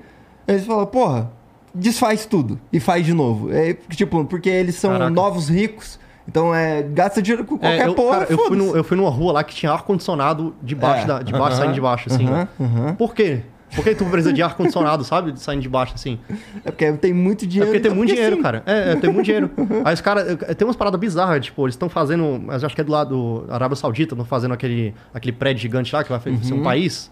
Eles 0.47 0.65
falaram, 0.65 0.85
porra, 0.87 1.31
desfaz 1.73 2.25
tudo 2.25 2.59
e 2.71 2.79
faz 2.79 3.05
de 3.05 3.13
novo. 3.13 3.51
É, 3.53 3.73
tipo, 3.91 4.23
porque 4.25 4.49
eles 4.49 4.75
são 4.75 4.91
Caraca. 4.91 5.09
novos 5.11 5.49
ricos. 5.49 5.99
Então 6.27 6.53
é. 6.53 6.81
Gasta 6.83 7.21
dinheiro 7.21 7.45
com 7.45 7.55
É, 7.55 7.57
qualquer 7.59 7.87
eu, 7.87 7.95
porra. 7.95 8.19
cara, 8.19 8.27
eu, 8.31 8.37
fui 8.47 8.57
no- 8.57 8.75
eu 8.75 8.83
fui 8.83 8.97
numa 8.97 9.09
rua 9.09 9.31
lá 9.33 9.43
que 9.43 9.55
tinha 9.55 9.71
ar-condicionado 9.71 10.53
debaixo, 10.61 11.03
É, 11.03 11.07
da, 11.07 11.21
de 11.21 11.31
baixo, 11.31 11.57
saindo 11.57 11.73
de 11.73 11.79
baixo, 11.81 12.09
assim. 12.11 12.25
aham. 12.27 12.95
Por 12.97 13.13
quê? 13.15 13.41
Por 13.75 13.83
que 13.83 13.93
tu 13.93 14.05
precisa 14.05 14.31
de 14.33 14.41
ar-condicionado, 14.41 15.03
sabe? 15.03 15.31
De 15.33 15.41
Saindo 15.41 15.61
de 15.61 15.67
baixo, 15.69 15.93
assim. 15.95 16.17
É 16.63 16.71
porque 16.71 16.89
tem 16.93 17.13
muito 17.13 17.43
É 17.43 17.47
dinheiro. 17.47 17.67
porque 17.67 17.79
tem 17.81 17.89
então 17.91 17.97
muito 17.97 18.13
dinheiro, 18.13 18.35
sim. 18.37 18.41
cara. 18.41 18.63
É, 18.65 18.91
é, 18.93 18.95
tem 18.95 19.11
muito 19.11 19.25
dinheiro. 19.25 19.51
Aí 19.83 19.93
os 19.93 20.01
caras. 20.01 20.37
Tem 20.57 20.65
umas 20.67 20.75
paradas 20.77 20.99
bizarras, 20.99 21.45
tipo, 21.45 21.63
eles 21.65 21.75
estão 21.75 21.89
fazendo. 21.89 22.41
Mas 22.45 22.63
acho 22.63 22.73
que 22.73 22.81
é 22.81 22.83
do 22.83 22.91
lado 22.91 23.43
da 23.47 23.55
Arábia 23.55 23.75
Saudita, 23.75 24.13
estão 24.13 24.25
fazendo 24.25 24.53
aquele, 24.53 24.95
aquele 25.13 25.33
prédio 25.33 25.61
gigante 25.61 25.93
lá, 25.93 26.03
que 26.03 26.09
vai 26.09 26.19
ser 26.19 26.53
Uhum. 26.53 26.59
um 26.59 26.63
país. 26.63 27.11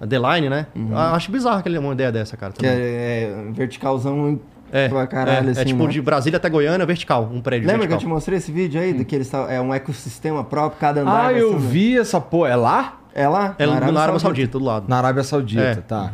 A 0.00 0.06
The 0.06 0.18
Line, 0.18 0.48
né? 0.48 0.66
Eu 0.76 0.96
Acho 0.96 1.30
bizarro 1.32 1.58
aquele, 1.58 1.76
uma 1.78 1.92
ideia 1.92 2.12
dessa, 2.12 2.36
cara. 2.36 2.52
Que 2.52 2.60
também. 2.60 2.72
é, 2.78 3.22
é 3.48 3.52
verticalzão 3.52 4.38
É, 4.72 4.88
pra 4.88 5.06
caralho, 5.06 5.48
é, 5.48 5.50
assim. 5.52 5.60
é 5.60 5.64
tipo 5.64 5.82
né? 5.84 5.88
de 5.90 6.00
Brasília 6.02 6.36
até 6.36 6.48
Goiânia, 6.48 6.86
vertical, 6.86 7.28
um 7.32 7.40
prédio 7.40 7.66
Lembra 7.66 7.86
que 7.86 7.92
eu 7.92 7.96
vertical. 7.96 7.98
te 7.98 8.06
mostrei 8.14 8.38
esse 8.38 8.50
vídeo 8.52 8.80
aí? 8.80 8.92
Do 8.92 9.04
que 9.04 9.14
eles 9.14 9.28
tavam- 9.28 9.50
é 9.50 9.60
um 9.60 9.72
ecossistema 9.74 10.42
próprio, 10.44 10.80
cada 10.80 11.00
andar. 11.02 11.26
Ah, 11.26 11.32
eu 11.32 11.52
ser 11.52 11.58
vi 11.58 11.98
essa 11.98 12.20
porra. 12.20 12.50
É 12.50 12.56
lá? 12.56 13.00
É 13.18 13.26
lá? 13.26 13.54
É 13.58 13.64
na 13.66 13.76
Arábia 14.02 14.18
Saudita, 14.18 14.58
do 14.58 14.64
lado. 14.64 14.84
Na 14.88 14.98
Arábia 14.98 15.24
Saudita, 15.24 15.62
É. 15.62 15.74
tá. 15.76 16.12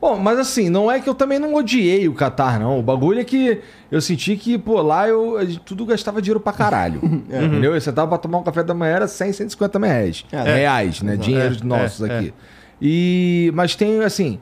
Bom, 0.00 0.16
mas 0.18 0.38
assim, 0.38 0.70
não 0.70 0.88
é 0.88 1.00
que 1.00 1.08
eu 1.08 1.14
também 1.14 1.38
não 1.38 1.52
odiei 1.54 2.06
o 2.08 2.14
Qatar, 2.14 2.60
não. 2.60 2.78
O 2.78 2.82
bagulho 2.82 3.18
é 3.18 3.24
que 3.24 3.60
eu 3.90 4.00
senti 4.00 4.36
que, 4.36 4.56
pô, 4.56 4.80
lá 4.80 5.08
eu 5.08 5.36
tudo 5.64 5.84
gastava 5.84 6.22
dinheiro 6.22 6.38
pra 6.38 6.52
caralho. 6.52 7.00
Entendeu? 7.26 7.72
Você 7.72 7.90
tava 7.92 8.06
pra 8.08 8.18
tomar 8.18 8.38
um 8.38 8.42
café 8.44 8.62
da 8.62 8.72
manhã, 8.72 8.94
era 8.94 9.08
100, 9.08 9.32
150 9.32 9.78
reais. 9.80 10.24
É. 10.30 10.42
Reais, 10.42 11.02
né? 11.02 11.16
Dinheiros 11.16 11.60
É, 11.60 11.64
nossos 11.64 12.08
é, 12.08 12.18
aqui. 12.18 12.34
E. 12.80 13.50
Mas 13.54 13.74
tem, 13.74 14.00
assim. 14.04 14.38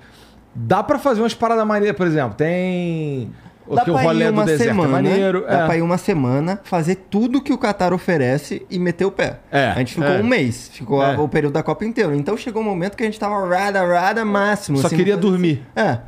Dá 0.55 0.83
pra 0.83 0.98
fazer 0.98 1.22
umas 1.22 1.33
paradas 1.33 1.66
maneiras, 1.66 1.96
por 1.96 2.07
exemplo, 2.07 2.35
tem. 2.37 3.31
Dá 3.76 3.85
que 3.85 3.90
o 3.90 3.94
pra 3.94 4.02
rolê 4.02 4.24
ir 4.24 4.28
do 4.28 4.32
uma 4.35 4.44
deserto 4.44 4.68
semana, 4.70 4.88
é 4.88 4.92
maneiro. 4.92 5.40
dá 5.46 5.58
é. 5.62 5.66
pra 5.66 5.76
ir 5.76 5.82
uma 5.82 5.98
semana, 5.98 6.61
fazer 6.64 6.94
tudo 7.11 7.40
que 7.40 7.52
o 7.52 7.58
Qatar 7.58 7.92
oferece 7.92 8.66
e 8.70 8.78
meter 8.78 9.04
o 9.04 9.11
pé. 9.11 9.40
É, 9.50 9.68
A 9.70 9.78
gente 9.78 9.94
ficou 9.94 10.08
é. 10.11 10.18
um 10.20 10.24
mês, 10.24 10.70
ficou 10.72 11.00
a- 11.02 11.12
É. 11.12 11.18
o 11.18 11.28
período 11.28 11.52
da 11.54 11.62
Copa 11.62 11.85
inteiro. 11.85 12.14
Então 12.14 12.37
chegou 12.37 12.62
um 12.62 12.64
momento 12.64 12.96
que 12.96 13.02
a 13.02 13.06
gente 13.06 13.18
tava 13.18 13.46
rada, 13.48 13.82
rada 13.87 14.24
máximo. 14.24 14.78
Só 14.78 14.87
assim, 14.87 14.96
queria 14.96 15.16
dormir. 15.16 15.62
É, 15.76 15.98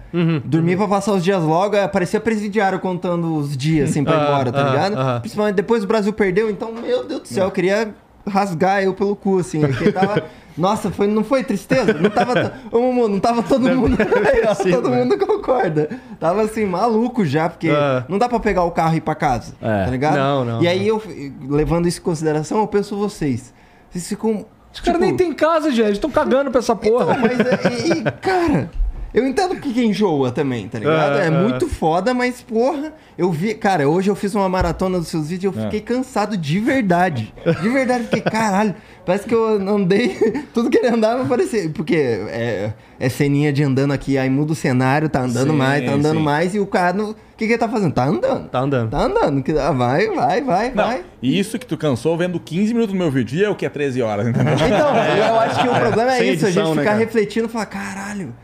dormir 0.44 0.77
pra 0.77 0.87
passar 0.88 1.12
os 1.12 1.24
dias 1.24 1.42
logo, 1.42 1.77
é, 1.77 1.87
parecia 1.88 2.20
presidiário 2.20 2.79
contando 2.79 3.37
os 3.37 3.57
dias, 3.57 3.90
assim, 3.90 4.05
pra 4.05 4.14
ir 4.14 4.16
Ah, 4.24 4.24
embora, 4.29 4.53
tá 4.53 4.66
ah, 4.66 4.70
ligado? 4.70 4.96
ah. 4.98 5.20
Principalmente 5.20 5.55
depois 5.55 5.85
o 5.85 5.87
Brasil 5.87 6.12
perdeu, 6.12 6.48
então, 6.50 6.72
meu 6.72 7.05
Deus 7.05 7.22
do 7.22 7.29
céu, 7.29 7.44
eu 7.46 7.50
queria 7.50 7.94
rasgar 8.26 8.82
eu 8.82 8.94
pelo 8.94 9.14
cu, 9.16 9.38
assim, 9.38 9.60
tava... 9.92 10.24
Nossa, 10.56 10.88
foi, 10.88 11.08
não 11.08 11.24
foi 11.24 11.42
tristeza? 11.42 11.92
Não 11.94 12.08
tava... 12.10 12.52
Ô, 12.70 13.08
não 13.08 13.18
tava 13.18 13.42
todo 13.42 13.68
mundo... 13.68 13.96
Aí, 14.00 14.42
ó, 14.48 14.54
Sim, 14.54 14.70
todo 14.70 14.88
né? 14.88 15.02
mundo 15.02 15.18
concorda. 15.26 15.88
Tava, 16.20 16.42
assim, 16.42 16.64
maluco 16.64 17.24
já, 17.24 17.48
porque 17.48 17.70
Ah. 17.70 18.04
não 18.08 18.18
dá 18.18 18.28
pra 18.28 18.38
pegar 18.38 18.62
o 18.62 18.70
carro 18.70 18.94
e 18.94 18.98
ir 18.98 19.00
pra 19.00 19.16
casa, 19.16 19.54
É. 19.60 19.84
tá 19.84 19.90
ligado? 19.90 20.14
Não, 20.16 20.44
não, 20.44 20.62
E 20.62 20.68
aí, 20.68 20.87
eu, 20.87 21.02
levando 21.48 21.88
isso 21.88 21.98
em 21.98 22.04
consideração, 22.04 22.58
eu 22.60 22.68
penso 22.68 22.96
vocês. 22.96 23.52
Vocês 23.90 24.06
ficam... 24.08 24.46
Os 24.72 24.80
caras 24.80 25.00
nem 25.00 25.16
tem 25.16 25.32
casa, 25.32 25.70
gente. 25.72 25.92
Estão 25.92 26.10
cagando 26.10 26.50
pra 26.50 26.58
essa 26.60 26.74
porra. 26.74 27.14
Não, 27.14 27.20
mas, 27.20 27.38
é, 27.40 27.88
e, 27.88 27.98
e, 27.98 28.02
cara, 28.20 28.70
eu 29.14 29.27
entendo 29.27 29.55
que 29.57 29.72
quem 29.72 29.90
enjoa 29.90 30.31
também, 30.33 30.66
tá 30.68 30.79
ligado? 30.79 31.18
É, 31.18 31.22
É, 31.22 31.27
é. 31.27 31.31
muito 31.31 31.68
foda, 31.68 32.12
mas, 32.12 32.42
porra, 32.42 32.92
eu 33.16 33.31
vi. 33.31 33.55
Cara, 33.55 33.88
hoje 33.88 34.11
eu 34.11 34.14
fiz 34.16 34.35
uma 34.35 34.48
maratona 34.48 34.98
dos 34.98 35.07
seus 35.09 35.29
vídeos 35.29 35.55
e 35.55 35.59
eu 35.59 35.62
fiquei 35.64 35.81
cansado 35.81 36.37
de 36.37 36.59
verdade. 36.59 37.33
De 37.62 37.68
verdade, 37.68 38.05
fiquei, 38.05 38.20
caralho. 38.20 38.74
Parece 39.07 39.27
que 39.27 39.35
eu 39.35 39.46
andei. 39.68 40.16
Tudo 40.53 40.68
que 40.68 40.79
ele 40.79 40.88
andava 40.88 41.24
parecia. 41.27 41.70
Porque 41.70 41.94
é, 41.94 42.72
é 42.98 43.09
ceninha 43.09 43.53
de 43.53 43.62
andando 43.62 43.92
aqui, 43.92 44.18
aí 44.18 44.29
muda 44.29 44.53
o 44.53 44.55
cenário, 44.57 45.09
tá 45.09 45.20
andando 45.20 45.50
Sim, 45.53 45.57
mais, 45.57 45.85
tá 45.85 45.92
andando 45.92 46.16
sim. 46.18 46.22
mais, 46.24 46.55
e 46.55 46.59
o 46.59 46.66
cara. 46.66 47.00
O 47.03 47.14
que, 47.37 47.46
que 47.46 47.53
ele 47.53 47.59
tá 47.59 47.68
fazendo? 47.68 47.92
Tá 47.92 48.05
andando. 48.07 48.48
Tá 48.48 48.61
andando. 48.61 48.90
Tá 48.90 48.98
andando. 49.03 49.42
Que, 49.42 49.53
ah, 49.59 49.72
vai, 49.72 50.09
vai, 50.09 50.40
vai, 50.42 50.68
Não, 50.74 50.85
vai. 50.87 51.05
e 51.20 51.38
isso 51.38 51.59
que 51.59 51.66
tu 51.66 51.77
cansou 51.77 52.16
vendo 52.16 52.38
15 52.40 52.72
minutos 52.72 52.92
do 52.94 52.98
meu 52.98 53.11
vídeo, 53.11 53.38
e 53.38 53.42
eu 53.42 53.55
que 53.55 53.66
é 53.66 53.68
13 53.68 54.00
horas, 54.03 54.27
entendeu? 54.29 54.55
Então, 54.55 54.96
eu 54.96 55.38
acho 55.40 55.61
que 55.62 55.68
o 55.68 55.74
problema 55.74 56.14
é 56.14 56.18
Sem 56.18 56.33
isso, 56.33 56.46
a 56.46 56.48
edição, 56.48 56.66
gente 56.66 56.77
né, 56.77 56.83
ficar 56.83 56.92
cara? 56.92 57.05
refletindo 57.05 57.46
e 57.46 57.50
falar, 57.50 57.66
caralho, 57.66 58.35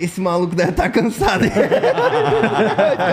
esse 0.00 0.20
maluco 0.20 0.54
deve 0.54 0.70
estar 0.70 0.88
cansado. 0.90 1.44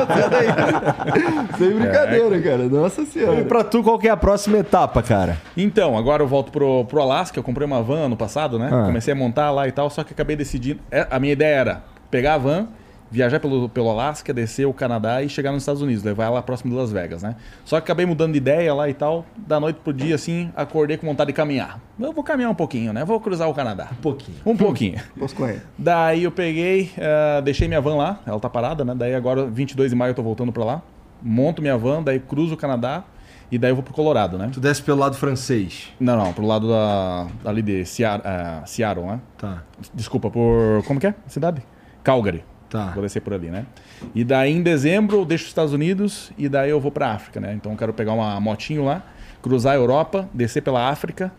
Cansado 0.08 0.36
aí. 0.36 1.58
Sem 1.58 1.72
brincadeira, 1.72 2.42
cara. 2.42 2.64
Nossa 2.70 3.02
E 3.02 3.06
senhora. 3.06 3.46
pra 3.46 3.64
tu, 3.64 3.84
qual 3.84 3.98
que 4.00 4.08
é 4.08 4.12
a 4.12 4.18
próxima 4.18 4.58
etapa, 4.60 5.02
cara? 5.04 5.38
Então, 5.56 5.98
agora 5.98 6.24
eu 6.24 6.28
volto 6.28 6.52
pro, 6.52 6.86
pro 6.86 7.02
Alasca. 7.02 7.38
Eu 7.40 7.44
comprei 7.44 7.66
uma 7.66 7.82
van 7.82 8.06
ano 8.06 8.18
passado, 8.18 8.58
né? 8.60 8.70
Ah. 8.72 8.86
Comecei 8.86 9.14
a 9.14 9.16
montar 9.16 9.52
lá 9.52 9.68
e 9.68 9.72
tal, 9.72 9.90
só 9.90 10.04
que 10.04 10.14
acabei 10.14 10.36
decidindo. 10.36 10.80
é, 10.92 11.08
A 11.10 11.20
minha 11.20 11.34
ideia 11.34 11.56
era 11.56 11.84
pegar 12.10 12.36
a 12.36 12.38
van, 12.38 12.68
viajar 13.10 13.40
pelo, 13.40 13.70
pelo 13.70 13.90
Alasca, 13.90 14.34
descer 14.34 14.66
o 14.66 14.74
Canadá 14.74 15.22
e 15.22 15.30
chegar 15.30 15.52
nos 15.52 15.64
Estados 15.64 15.82
Unidos, 15.82 16.04
levar 16.04 16.26
ela 16.26 16.42
próximo 16.42 16.72
de 16.72 16.78
Las 16.78 16.92
Vegas, 16.92 17.24
né? 17.24 17.36
Só 17.66 17.78
que 17.80 17.86
acabei 17.86 18.06
mudando 18.06 18.34
de 18.34 18.38
ideia 18.38 18.74
lá 18.74 18.90
e 18.90 18.94
tal. 18.94 19.26
Da 19.36 19.60
noite 19.60 19.80
pro 19.84 19.94
dia, 19.94 20.16
assim, 20.16 20.52
acordei 20.56 20.98
com 20.98 21.08
vontade 21.08 21.28
de 21.28 21.34
caminhar. 21.34 21.80
Eu 22.00 22.14
vou 22.14 22.24
caminhar 22.24 22.52
um 22.52 22.56
pouquinho, 22.56 22.94
né? 22.94 23.04
Vou 23.06 23.20
cruzar 23.20 23.50
o 23.50 23.54
Canadá. 23.54 23.90
Um 23.92 24.02
pouquinho. 24.02 24.38
Um 24.46 24.58
pouquinho. 24.58 25.00
Posso 25.18 25.36
correr. 25.36 25.64
Daí 25.78 26.24
eu 26.24 26.32
peguei, 26.32 26.92
eh, 26.98 27.42
deixei 27.42 27.68
minha 27.68 27.82
van 27.82 27.96
lá, 27.96 28.20
ela 28.26 28.40
tá 28.40 28.50
parada, 28.50 28.84
né? 28.84 28.94
Daí 28.96 29.16
agora, 29.16 29.46
22 29.46 29.92
de 29.92 29.96
maio, 29.96 30.12
eu 30.12 30.16
tô 30.16 30.24
voltando 30.24 30.52
pra 30.52 30.64
lá. 30.64 30.82
Monto 31.22 31.62
minha 31.62 31.78
van, 31.78 32.04
daí 32.04 32.20
cruzo 32.20 32.54
o 32.54 32.58
Canadá 32.58 33.04
e 33.50 33.58
daí 33.58 33.72
eu 33.72 33.76
vou 33.76 33.84
pro 33.84 33.94
Colorado, 33.94 34.38
né? 34.38 34.50
Tu 34.54 34.60
desce 34.60 34.82
pelo 34.84 35.00
lado 35.00 35.16
francês. 35.16 35.90
Não, 36.00 36.18
não, 36.18 36.34
pro 36.34 36.46
lado 36.46 36.68
da, 36.68 37.28
ali 37.46 37.62
de 37.62 37.86
Seattle, 37.86 38.30
eh, 38.30 38.62
Seattle, 38.66 39.06
né? 39.06 39.22
Tá, 39.38 39.64
Desculpa, 39.94 40.30
por. 40.30 40.84
Como 40.86 41.00
que 41.00 41.08
é? 41.08 41.16
Cidade? 41.28 41.64
Calgary. 42.04 42.44
Tá. 42.70 42.92
Vou 42.94 43.04
descer 43.04 43.22
por 43.22 43.34
ali, 43.34 43.50
né? 43.50 43.66
E 44.14 44.24
daí 44.24 44.52
em 44.52 44.62
dezembro 44.62 45.18
eu 45.18 45.26
deixo 45.26 45.44
os 45.46 45.50
Estados 45.50 45.74
Unidos 45.74 46.32
e 46.38 46.48
daí 46.50 46.70
eu 46.70 46.80
vou 46.80 46.92
pra 46.92 47.12
África, 47.12 47.40
né? 47.40 47.54
Então 47.54 47.72
eu 47.72 47.78
quero 47.78 47.94
pegar 47.94 48.14
uma 48.14 48.40
motinho 48.40 48.84
lá, 48.86 49.04
cruzar 49.42 49.74
a 49.74 49.76
Europa, 49.76 50.30
descer 50.34 50.62
pela 50.62 50.90
África 50.90 51.32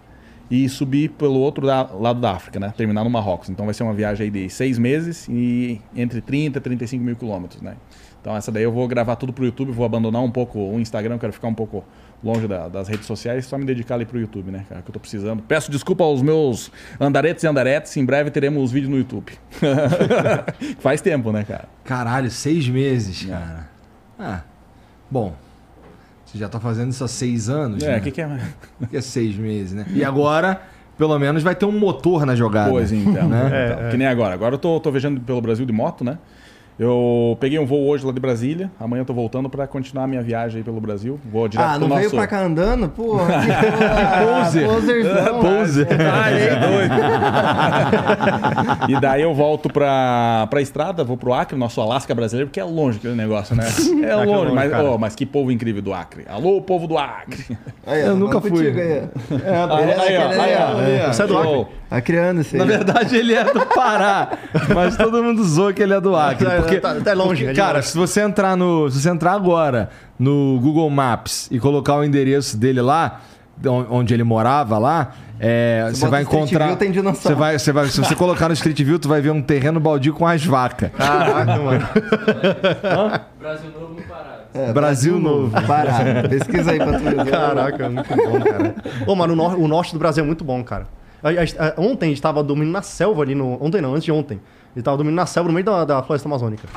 e 0.50 0.66
subir 0.68 1.10
pelo 1.10 1.34
outro 1.40 1.66
da- 1.66 1.82
lado 1.92 2.20
da 2.20 2.32
África, 2.32 2.58
né? 2.58 2.72
Terminar 2.76 3.04
no 3.04 3.10
Marrocos. 3.10 3.50
Então 3.50 3.64
vai 3.66 3.74
ser 3.74 3.82
uma 3.82 3.92
viagem 3.92 4.24
aí 4.24 4.30
de 4.30 4.48
seis 4.48 4.78
meses 4.78 5.26
e 5.28 5.80
entre 5.94 6.20
30 6.20 6.58
e 6.58 6.60
35 6.60 7.04
mil 7.04 7.16
quilômetros, 7.16 7.60
né? 7.60 7.74
Então 8.20 8.34
essa 8.34 8.50
daí 8.50 8.62
eu 8.64 8.72
vou 8.72 8.86
gravar 8.88 9.16
tudo 9.16 9.32
pro 9.32 9.44
YouTube, 9.44 9.70
vou 9.72 9.84
abandonar 9.86 10.22
um 10.22 10.30
pouco 10.30 10.58
o 10.58 10.80
Instagram, 10.80 11.18
quero 11.18 11.32
ficar 11.32 11.48
um 11.48 11.54
pouco 11.54 11.84
longe 12.22 12.48
da- 12.48 12.68
das 12.68 12.88
redes 12.88 13.06
sociais, 13.06 13.46
só 13.46 13.56
me 13.56 13.64
dedicar 13.64 13.94
ali 13.94 14.04
pro 14.04 14.18
YouTube, 14.18 14.50
né, 14.50 14.64
cara, 14.68 14.82
que 14.82 14.88
eu 14.90 14.92
tô 14.92 14.98
precisando. 15.00 15.42
Peço 15.42 15.70
desculpa 15.70 16.02
aos 16.04 16.20
meus 16.22 16.70
andaretes 17.00 17.44
e 17.44 17.46
andaretes, 17.46 17.96
em 17.96 18.04
breve 18.04 18.30
teremos 18.30 18.72
vídeo 18.72 18.90
no 18.90 18.98
YouTube. 18.98 19.32
Faz 20.80 21.00
tempo, 21.00 21.32
né, 21.32 21.44
cara? 21.44 21.64
Caralho, 21.84 22.30
seis 22.30 22.68
meses, 22.68 23.24
cara. 23.24 23.68
Ah, 24.18 24.40
bom. 25.10 25.34
Você 26.24 26.36
já 26.38 26.48
tá 26.48 26.60
fazendo 26.60 26.90
isso 26.90 27.02
há 27.04 27.08
seis 27.08 27.48
anos, 27.48 27.82
É, 27.82 27.92
né? 27.92 27.98
o 27.98 28.02
que, 28.02 28.10
que 28.10 28.20
é? 28.20 28.26
O 28.80 28.86
que 28.88 28.96
é 28.96 29.00
seis 29.00 29.34
meses, 29.36 29.72
né? 29.72 29.86
E 29.94 30.04
agora, 30.04 30.60
pelo 30.98 31.18
menos, 31.18 31.42
vai 31.42 31.54
ter 31.54 31.64
um 31.64 31.72
motor 31.72 32.26
na 32.26 32.34
jogada. 32.34 32.70
Pois 32.70 32.92
então, 32.92 33.28
Né? 33.28 33.46
então, 33.46 33.56
É, 33.84 33.86
é. 33.86 33.90
Que 33.90 33.96
nem 33.96 34.06
agora. 34.06 34.34
Agora 34.34 34.54
eu 34.54 34.58
tô, 34.58 34.78
tô 34.80 34.90
viajando 34.90 35.20
pelo 35.20 35.40
Brasil 35.40 35.64
de 35.64 35.72
moto, 35.72 36.04
né? 36.04 36.18
Eu 36.78 37.36
peguei 37.40 37.58
um 37.58 37.66
voo 37.66 37.88
hoje 37.88 38.06
lá 38.06 38.12
de 38.12 38.20
Brasília. 38.20 38.70
Amanhã 38.78 39.00
eu 39.00 39.04
tô 39.04 39.12
voltando 39.12 39.48
pra 39.50 39.66
continuar 39.66 40.04
a 40.04 40.06
minha 40.06 40.22
viagem 40.22 40.58
aí 40.58 40.64
pelo 40.64 40.80
Brasil. 40.80 41.18
Vou 41.24 41.48
direto 41.48 41.66
Ah, 41.66 41.70
pro 41.72 41.80
não 41.80 41.88
nosso... 41.88 42.00
veio 42.00 42.10
pra 42.12 42.26
cá 42.28 42.40
andando? 42.44 42.88
Porra, 42.90 43.40
que 43.40 43.46
porra. 43.50 44.44
Poser. 44.44 44.68
Poserzão. 44.68 45.40
Poser. 45.42 45.88
Ai, 46.00 46.34
é 46.40 46.54
doido. 46.56 46.94
e 48.96 49.00
daí 49.00 49.22
eu 49.22 49.34
volto 49.34 49.68
pra, 49.72 50.46
pra 50.48 50.60
estrada, 50.60 51.02
vou 51.02 51.16
pro 51.16 51.32
Acre, 51.34 51.58
nosso 51.58 51.80
Alasca 51.80 52.14
brasileiro, 52.14 52.48
porque 52.48 52.60
é 52.60 52.64
longe 52.64 52.98
aquele 52.98 53.14
negócio, 53.16 53.56
né? 53.56 53.64
É 54.08 54.10
é 54.10 54.14
longe, 54.16 54.30
longe, 54.30 54.52
mas, 54.54 54.72
oh, 54.84 54.96
mas 54.98 55.14
que 55.16 55.26
povo 55.26 55.50
incrível 55.50 55.82
do 55.82 55.92
Acre. 55.92 56.24
Alô, 56.28 56.60
povo 56.62 56.86
do 56.86 56.96
Acre. 56.96 57.58
Aí, 57.84 58.02
Eu 58.02 58.14
nunca 58.16 58.38
vamos 58.38 58.56
fui. 58.56 58.72
contigo 58.72 58.80
aí. 58.80 58.88
É, 58.92 59.08
Aí, 59.98 60.16
aquele 60.16 60.40
aí. 60.40 61.06
Você 61.12 61.22
é 61.24 61.26
do 61.26 61.36
Acre? 61.38 61.66
Tá 61.88 62.00
criando 62.02 62.40
isso 62.42 62.54
aí. 62.54 62.58
Na 62.58 62.64
verdade, 62.66 63.16
ele 63.16 63.32
é 63.34 63.44
do 63.44 63.64
Pará, 63.66 64.28
mas 64.74 64.96
todo 64.96 65.22
mundo 65.22 65.42
zoa 65.44 65.72
que 65.72 65.82
ele 65.82 65.94
é 65.94 66.00
do 66.00 66.14
Acre. 66.14 66.46
É, 66.46 66.56
Porque, 66.60 66.80
tá- 66.80 66.94
tá 66.96 67.12
longe, 67.14 67.44
porque, 67.46 67.58
é 67.58 67.62
cara, 67.64 67.80
se 67.82 67.96
você 67.96 68.20
entrar 68.20 68.56
no, 68.56 68.90
se 68.90 69.00
você 69.00 69.08
entrar 69.08 69.32
agora 69.32 69.88
no 70.18 70.58
Google 70.60 70.90
Maps 70.90 71.48
e 71.50 71.58
colocar 71.58 71.94
o 71.96 72.04
endereço 72.04 72.56
dele 72.58 72.82
lá, 72.82 73.20
on- 73.64 73.86
onde 73.90 74.12
ele 74.12 74.22
morava 74.22 74.76
lá, 74.76 75.12
é, 75.40 75.88
você 75.90 76.00
bota 76.00 76.10
vai 76.10 76.22
Street 76.24 76.42
encontrar. 76.42 76.66
View, 76.66 76.76
tem 76.76 76.90
dinossauro. 76.90 77.28
Você 77.28 77.34
vai, 77.34 77.58
você 77.58 77.72
vai, 77.72 77.86
se 77.86 77.98
você 78.00 78.14
colocar 78.14 78.48
no 78.48 78.54
Street 78.54 78.82
View, 78.82 78.98
tu 78.98 79.08
vai 79.08 79.20
ver 79.22 79.30
um 79.30 79.40
terreno 79.40 79.80
baldio 79.80 80.12
com 80.12 80.26
as 80.26 80.44
vacas. 80.44 80.90
Caraca, 80.92 81.56
mano. 81.62 81.88
Brasil 83.40 83.70
Novo 83.70 83.94
no 83.94 84.02
Pará. 84.02 84.38
É, 84.54 84.72
Brasil 84.72 85.18
Novo. 85.18 85.50
Pará. 85.66 86.28
Pesquisa 86.28 86.72
aí 86.72 86.78
pra 86.78 86.98
tu 86.98 87.04
ver. 87.04 87.24
Caraca, 87.30 87.88
muito 87.88 88.08
bom, 88.16 88.40
cara. 88.40 88.74
Ô, 89.06 89.14
mano, 89.14 89.32
o, 89.32 89.36
nor- 89.36 89.58
o 89.58 89.68
norte 89.68 89.92
do 89.92 89.98
Brasil 89.98 90.22
é 90.24 90.26
muito 90.26 90.44
bom, 90.44 90.62
cara. 90.64 90.86
A- 91.22 91.28
a- 91.30 91.68
a- 91.68 91.74
ontem 91.80 92.06
a 92.06 92.08
gente 92.10 92.22
tava 92.22 92.42
dormindo 92.42 92.70
na 92.70 92.82
selva 92.82 93.22
ali 93.22 93.34
no. 93.34 93.62
Ontem 93.62 93.80
não, 93.80 93.90
antes 93.92 94.04
de 94.04 94.12
ontem. 94.12 94.40
A 94.74 94.78
gente 94.78 94.84
tava 94.84 94.96
dormindo 94.96 95.14
na 95.16 95.26
selva 95.26 95.48
no 95.48 95.54
meio 95.54 95.64
da, 95.64 95.84
da 95.84 96.02
floresta 96.02 96.28
amazônica. 96.28 96.68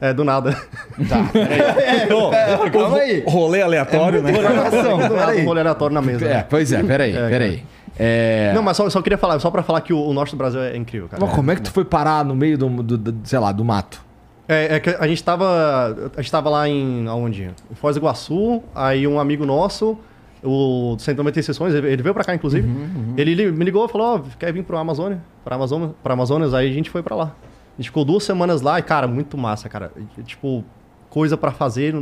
É, 0.00 0.12
do 0.12 0.24
nada. 0.24 0.56
É, 1.34 2.70
calma 2.70 2.96
aí. 2.98 3.22
Rolê 3.26 3.62
aleatório, 3.62 4.22
né? 4.22 4.30
Informação, 4.32 4.96
do 4.98 5.14
nada, 5.14 5.26
peraí. 5.26 5.42
um 5.42 5.44
rolê 5.46 5.60
aleatório 5.60 5.94
na 5.94 6.02
mesa. 6.02 6.24
É, 6.26 6.28
né? 6.34 6.46
pois 6.48 6.72
é, 6.72 6.82
peraí, 6.82 7.16
É, 7.16 7.28
peraí. 7.28 7.62
É... 7.98 8.52
Não, 8.54 8.62
mas 8.62 8.76
só, 8.76 8.88
só 8.88 9.02
queria 9.02 9.18
falar, 9.18 9.38
só 9.38 9.50
pra 9.50 9.62
falar 9.62 9.80
que 9.82 9.92
o, 9.92 9.98
o 10.08 10.12
norte 10.14 10.30
do 10.30 10.38
Brasil 10.38 10.60
é 10.62 10.76
incrível, 10.76 11.08
cara. 11.08 11.24
Mas 11.24 11.34
como 11.34 11.50
é 11.50 11.54
que 11.54 11.62
tu 11.62 11.70
foi 11.70 11.84
parar 11.84 12.24
no 12.24 12.34
meio 12.34 12.56
do, 12.56 12.68
do- 12.82 12.96
do- 12.98 13.28
sei 13.28 13.38
lá, 13.38 13.52
do 13.52 13.64
mato? 13.64 14.02
É, 14.48 14.76
é 14.76 14.80
que 14.80 14.90
a 14.90 15.06
gente 15.06 15.22
tava. 15.22 16.10
A 16.16 16.20
gente 16.22 16.32
tava 16.32 16.48
lá 16.50 16.68
em. 16.68 17.06
aonde? 17.06 17.50
Em 17.70 17.74
Foz 17.74 17.94
do 17.94 18.00
Iguaçu, 18.00 18.62
aí 18.74 19.06
um 19.06 19.20
amigo 19.20 19.44
nosso, 19.46 19.98
o 20.42 20.96
Centro 20.98 21.30
de 21.30 21.42
Sessões, 21.42 21.74
ele 21.74 21.88
ele 21.92 22.02
veio 22.02 22.14
pra 22.14 22.24
cá, 22.24 22.34
inclusive. 22.34 22.66
Ele 23.16 23.34
li- 23.34 23.52
me 23.52 23.64
ligou 23.64 23.84
e 23.84 23.88
falou, 23.88 24.16
ó, 24.16 24.20
quer 24.38 24.52
vir 24.52 24.64
pro 24.64 24.76
Amazônia? 24.76 25.20
Pra 25.44 25.56
Amazônia, 25.56 25.90
pra 26.02 26.14
Amazonas, 26.14 26.52
aí 26.54 26.68
a 26.70 26.72
gente 26.72 26.90
foi 26.90 27.02
pra 27.02 27.14
lá. 27.14 27.34
A 27.78 27.80
gente 27.80 27.86
ficou 27.90 28.04
duas 28.04 28.24
semanas 28.24 28.60
lá 28.60 28.78
e, 28.78 28.82
cara, 28.82 29.06
muito 29.06 29.36
massa, 29.38 29.68
cara. 29.68 29.92
E, 30.18 30.22
Tipo, 30.22 30.64
coisa 31.08 31.36
pra 31.36 31.50
fazer, 31.52 31.94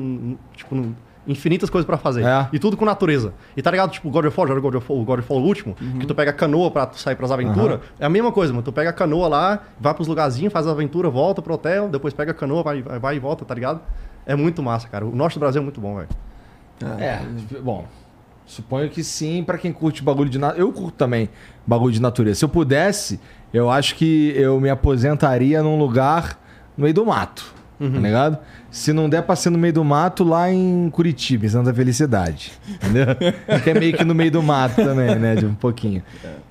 tipo, 0.55 0.95
infinitas 1.29 1.69
coisas 1.71 1.87
pra 1.87 1.97
fazer. 1.99 2.25
É. 2.25 2.49
E 2.53 2.59
tudo 2.59 2.77
com 2.77 2.85
natureza. 2.85 3.35
E 3.57 3.63
tá 3.63 3.71
ligado, 3.71 3.91
tipo, 3.91 4.09
God 4.11 4.25
of 4.25 4.39
War, 4.41 4.49
joga 4.49 4.61
God 4.61 4.75
of 4.77 4.87
War, 4.93 5.01
o 5.01 5.05
God 5.05 5.19
of 5.21 5.33
War 5.33 5.43
último, 5.43 5.75
que 6.01 6.07
tu 6.07 6.15
pega 6.15 6.31
a 6.31 6.35
canoa 6.35 6.71
pra 6.71 6.87
tu 6.87 6.99
sair 6.99 7.15
pras 7.15 7.31
aventuras. 7.31 7.81
É 8.01 8.07
a 8.07 8.09
mesma 8.09 8.33
coisa, 8.33 8.53
mano. 8.53 8.63
Tu 8.63 8.73
pega 8.73 8.91
a 8.91 8.93
canoa 8.93 9.29
lá, 9.29 9.61
vai 9.79 9.93
pros 9.95 10.09
lugarzinhos, 10.09 10.53
faz 10.53 10.67
a 10.67 10.71
aventura, 10.71 11.09
volta 11.11 11.41
pro 11.43 11.55
hotel, 11.55 11.89
depois 11.89 12.15
pega 12.15 12.31
a 12.33 12.35
canoa, 12.35 12.63
vai, 12.63 12.83
vai, 12.83 12.99
vai 12.99 13.17
e 13.17 13.19
volta, 13.19 13.45
tá 13.45 13.55
ligado? 13.55 13.81
É 14.27 14.35
muito 14.35 14.63
massa, 14.63 14.89
cara. 14.89 15.05
O 15.07 15.15
norte 15.15 15.35
do 15.35 15.41
Brasil 15.41 15.61
é 15.61 15.65
muito 15.65 15.81
bom, 15.81 15.97
velho. 15.97 16.09
É, 16.99 17.21
bom. 17.61 17.85
Suponho 18.51 18.91
que 18.91 19.05
sim, 19.05 19.45
pra 19.45 19.57
quem 19.57 19.73
curte 19.73 20.03
bagulho 20.03 20.29
de 20.29 20.37
natureza. 20.37 20.67
Eu 20.67 20.73
curto 20.73 20.97
também 20.97 21.29
bagulho 21.65 21.93
de 21.93 22.03
natureza. 22.03 22.41
Se 22.41 22.45
eu 22.45 22.49
pudesse, 22.49 23.21
eu 23.55 23.71
acho 23.71 23.95
que 23.95 24.33
eu 24.37 24.61
me 24.61 24.69
aposentaria 24.69 25.63
num 25.63 25.79
lugar 25.79 26.37
no 26.77 26.83
meio 26.83 26.93
do 26.93 27.07
mato. 27.07 27.55
Tá 27.79 28.01
ligado? 28.01 28.39
Se 28.71 28.93
não 28.93 29.09
der 29.09 29.23
pra 29.23 29.35
ser 29.35 29.51
no 29.51 29.59
meio 29.59 29.73
do 29.73 29.85
mato, 29.85 30.23
lá 30.23 30.51
em 30.53 30.89
Curitiba, 30.91 31.45
em 31.45 31.49
Santa 31.49 31.75
Felicidade. 31.75 32.53
Entendeu? 32.69 33.07
que 33.65 33.71
é 33.71 33.75
meio 33.75 33.97
que 33.97 34.05
no 34.05 34.15
meio 34.15 34.31
do 34.31 34.43
mato 34.43 34.77
também, 34.77 35.17
né? 35.17 35.35
De 35.35 35.45
um 35.45 35.55
pouquinho. 35.55 36.03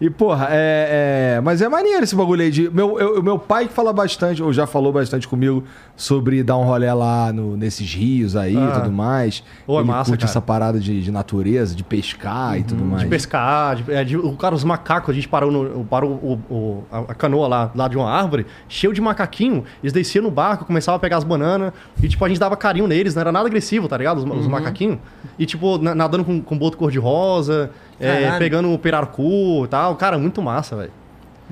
E, 0.01 0.09
porra, 0.09 0.47
é, 0.51 1.35
é- 1.37 1.41
Mas 1.41 1.61
é 1.61 1.69
maneiro 1.69 2.03
esse 2.03 2.15
bagulho 2.15 2.41
aí 2.41 2.51
de. 2.51 2.69
Meu, 2.69 2.99
eu- 2.99 3.23
meu 3.23 3.39
pai 3.39 3.67
que 3.67 3.73
fala 3.73 3.93
bastante, 3.93 4.43
ou 4.43 4.51
já 4.51 4.67
falou 4.67 4.91
bastante 4.91 5.27
comigo, 5.27 5.63
sobre 5.95 6.43
dar 6.43 6.57
um 6.57 6.63
rolê 6.63 6.91
lá 6.91 7.31
no- 7.31 7.55
nesses 7.55 7.89
rios 7.93 8.35
aí 8.35 8.53
e 8.53 8.57
Ah. 8.57 8.79
tudo 8.81 8.91
mais. 8.91 9.41
Pô, 9.65 9.79
é 9.79 9.83
massa, 9.83 10.11
curte 10.11 10.21
cara. 10.21 10.31
essa 10.31 10.41
parada 10.41 10.79
de, 10.79 11.01
de 11.01 11.11
natureza, 11.11 11.73
de 11.73 11.83
pescar 11.83 12.59
e 12.59 12.63
tudo 12.63 12.83
mais. 12.83 13.03
De 13.03 13.09
pescar, 13.09 13.75
de, 13.77 13.91
é, 13.93 14.03
de- 14.03 14.17
o 14.17 14.33
cara, 14.35 14.53
os 14.55 14.63
macacos, 14.65 15.09
a 15.11 15.13
gente 15.13 15.27
parou, 15.27 15.51
no, 15.51 15.85
parou 15.85 16.11
o, 16.11 16.53
o- 16.53 16.83
a, 16.91 16.99
a 16.99 17.15
canoa 17.15 17.47
lá, 17.47 17.71
lá 17.73 17.87
de 17.87 17.95
uma 17.97 18.11
árvore, 18.11 18.45
cheio 18.67 18.93
de 18.93 18.99
macaquinho, 18.99 19.63
eles 19.81 19.93
desciam 19.93 20.23
no 20.23 20.31
barco, 20.31 20.65
começavam 20.65 20.97
a 20.97 20.99
pegar 20.99 21.15
as 21.17 21.23
bananas, 21.23 21.71
e 22.01 22.08
tipo, 22.09 22.25
a 22.25 22.27
gente 22.27 22.39
dava 22.39 22.57
carinho 22.57 22.87
neles, 22.87 23.15
não 23.15 23.21
era 23.21 23.31
nada 23.31 23.47
agressivo, 23.47 23.87
tá 23.87 23.95
ligado? 23.97 24.17
Os, 24.17 24.23
os 24.25 24.45
Uhum. 24.45 24.51
macaquinhos. 24.51 24.97
E 25.37 25.45
tipo, 25.45 25.77
na- 25.77 25.95
nadando 25.95 26.25
com, 26.25 26.41
com 26.41 26.57
boto 26.57 26.77
cor-de-rosa, 26.77 27.71
é, 27.99 28.37
pegando 28.37 28.71
o 28.73 28.77
pirarucu 28.77 29.63
e 29.65 29.67
tal. 29.69 29.95
Cara, 29.95 30.17
muito 30.17 30.41
massa, 30.41 30.75
velho. 30.75 30.91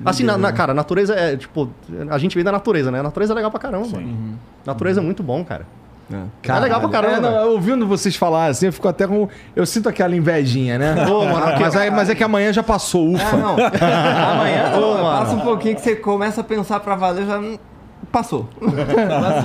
Assim, 0.05 0.24
na, 0.24 0.38
na- 0.38 0.51
cara, 0.51 0.72
a 0.74 0.76
natureza 0.76 1.16
é, 1.16 1.36
tipo, 1.38 1.70
a 2.10 2.18
gente 2.18 2.36
vem 2.36 2.43
da 2.43 2.51
natureza, 2.51 2.91
né? 2.91 2.99
A 2.99 3.03
natureza 3.03 3.34
é 3.34 3.36
legal 3.36 3.49
pra 3.49 3.60
caramba, 3.60 3.88
mano. 3.88 4.38
Natureza 4.66 4.99
é 4.99 5.03
muito 5.03 5.24
bom, 5.24 5.43
cara. 5.43 5.66
É 6.10 6.60
legal 6.62 6.80
pra 6.80 6.88
caramba, 6.89 7.28
É, 7.28 7.32
não, 7.32 7.49
ouvindo 7.51 7.86
vocês 7.86 8.16
falar 8.16 8.45
assim, 8.45 8.68
eu 8.68 8.72
fico 8.74 8.88
até 8.88 9.05
com. 9.05 9.28
Eu 9.53 9.66
sinto 9.66 9.89
aquela 9.89 10.16
invejinha, 10.16 10.78
né? 10.78 11.05
Ô, 11.05 11.26
mano, 11.26 11.47
mas, 11.60 11.76
é, 11.76 11.89
mas 11.91 12.10
é 12.10 12.16
que 12.16 12.24
amanhã 12.24 12.53
já 12.53 12.64
passou, 12.64 13.12
ufa. 13.14 13.36
Ah, 13.36 13.38
não. 13.38 13.51
Amanhã 14.32 14.70
não, 14.72 14.93
mano. 15.03 15.03
passa 15.20 15.36
um 15.36 15.41
pouquinho 15.41 15.76
que 15.76 15.82
você 15.82 15.97
começa 15.97 16.39
a 16.39 16.43
pensar 16.45 16.80
pra 16.80 16.95
valer, 16.95 17.26
já 17.26 17.41
passou. 18.12 18.48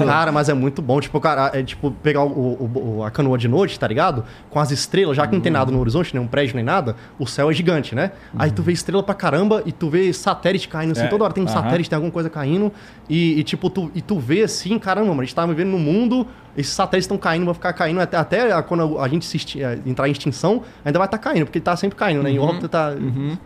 Cara, 0.06 0.30
mas 0.32 0.48
é 0.48 0.54
muito 0.54 0.80
bom, 0.82 1.00
tipo, 1.00 1.18
cara, 1.20 1.50
é 1.54 1.62
tipo 1.62 1.90
pegar 1.90 2.22
o, 2.22 2.28
o- 2.30 2.96
o- 2.98 3.04
a 3.04 3.10
canoa 3.10 3.36
de 3.38 3.48
noite, 3.48 3.78
tá 3.78 3.86
ligado? 3.86 4.24
Com 4.50 4.58
as 4.60 4.70
estrelas, 4.70 5.16
já 5.16 5.26
que 5.26 5.34
não 5.34 5.40
tem 5.40 5.50
nada 5.52 5.70
no 5.70 5.78
horizonte, 5.80 6.14
nem 6.14 6.22
um 6.22 6.26
prédio, 6.26 6.54
nem 6.56 6.64
nada, 6.64 6.96
o 7.18 7.26
céu 7.26 7.50
é 7.50 7.52
gigante, 7.54 7.94
né? 7.94 8.12
Aí 8.38 8.50
tu 8.50 8.62
vê 8.62 8.72
estrela 8.72 9.02
pra 9.02 9.14
caramba 9.14 9.62
e 9.66 9.72
tu 9.72 9.88
vê 9.90 10.12
satélite 10.12 10.68
caindo, 10.68 10.92
assim, 10.92 11.02
É, 11.04 11.08
toda 11.08 11.24
hora 11.24 11.32
tem 11.32 11.42
um 11.42 11.46
aham. 11.46 11.62
satélite, 11.62 11.88
tem 11.90 11.96
alguma 11.96 12.12
coisa 12.12 12.30
caindo. 12.30 12.72
E, 13.08 13.38
e, 13.38 13.42
tipo, 13.42 13.68
tu, 13.68 13.90
e 13.94 14.00
tu 14.00 14.18
vê 14.18 14.42
assim, 14.42 14.78
caramba, 14.78 15.08
mano, 15.08 15.20
a 15.22 15.24
gente 15.24 15.34
tá 15.34 15.44
vivendo 15.44 15.70
no 15.70 15.78
mundo, 15.78 16.26
esses 16.56 16.72
satélites 16.72 17.04
estão 17.04 17.18
caindo, 17.18 17.44
vão 17.44 17.54
ficar 17.54 17.72
caindo 17.72 18.00
até, 18.00 18.16
até 18.16 18.52
a- 18.52 18.62
quando 18.62 18.98
a 19.00 19.08
gente 19.08 19.62
eh, 19.62 19.78
entrar 19.86 20.08
em 20.08 20.12
extinção, 20.12 20.62
ainda 20.84 20.98
vai 20.98 21.06
estar 21.06 21.18
caindo, 21.18 21.46
porque 21.46 21.60
tá 21.60 21.74
sempre 21.76 21.96
caindo, 21.96 22.22
né? 22.22 22.30
Em 22.30 22.38
órbita 22.38 22.68
tá 22.68 22.92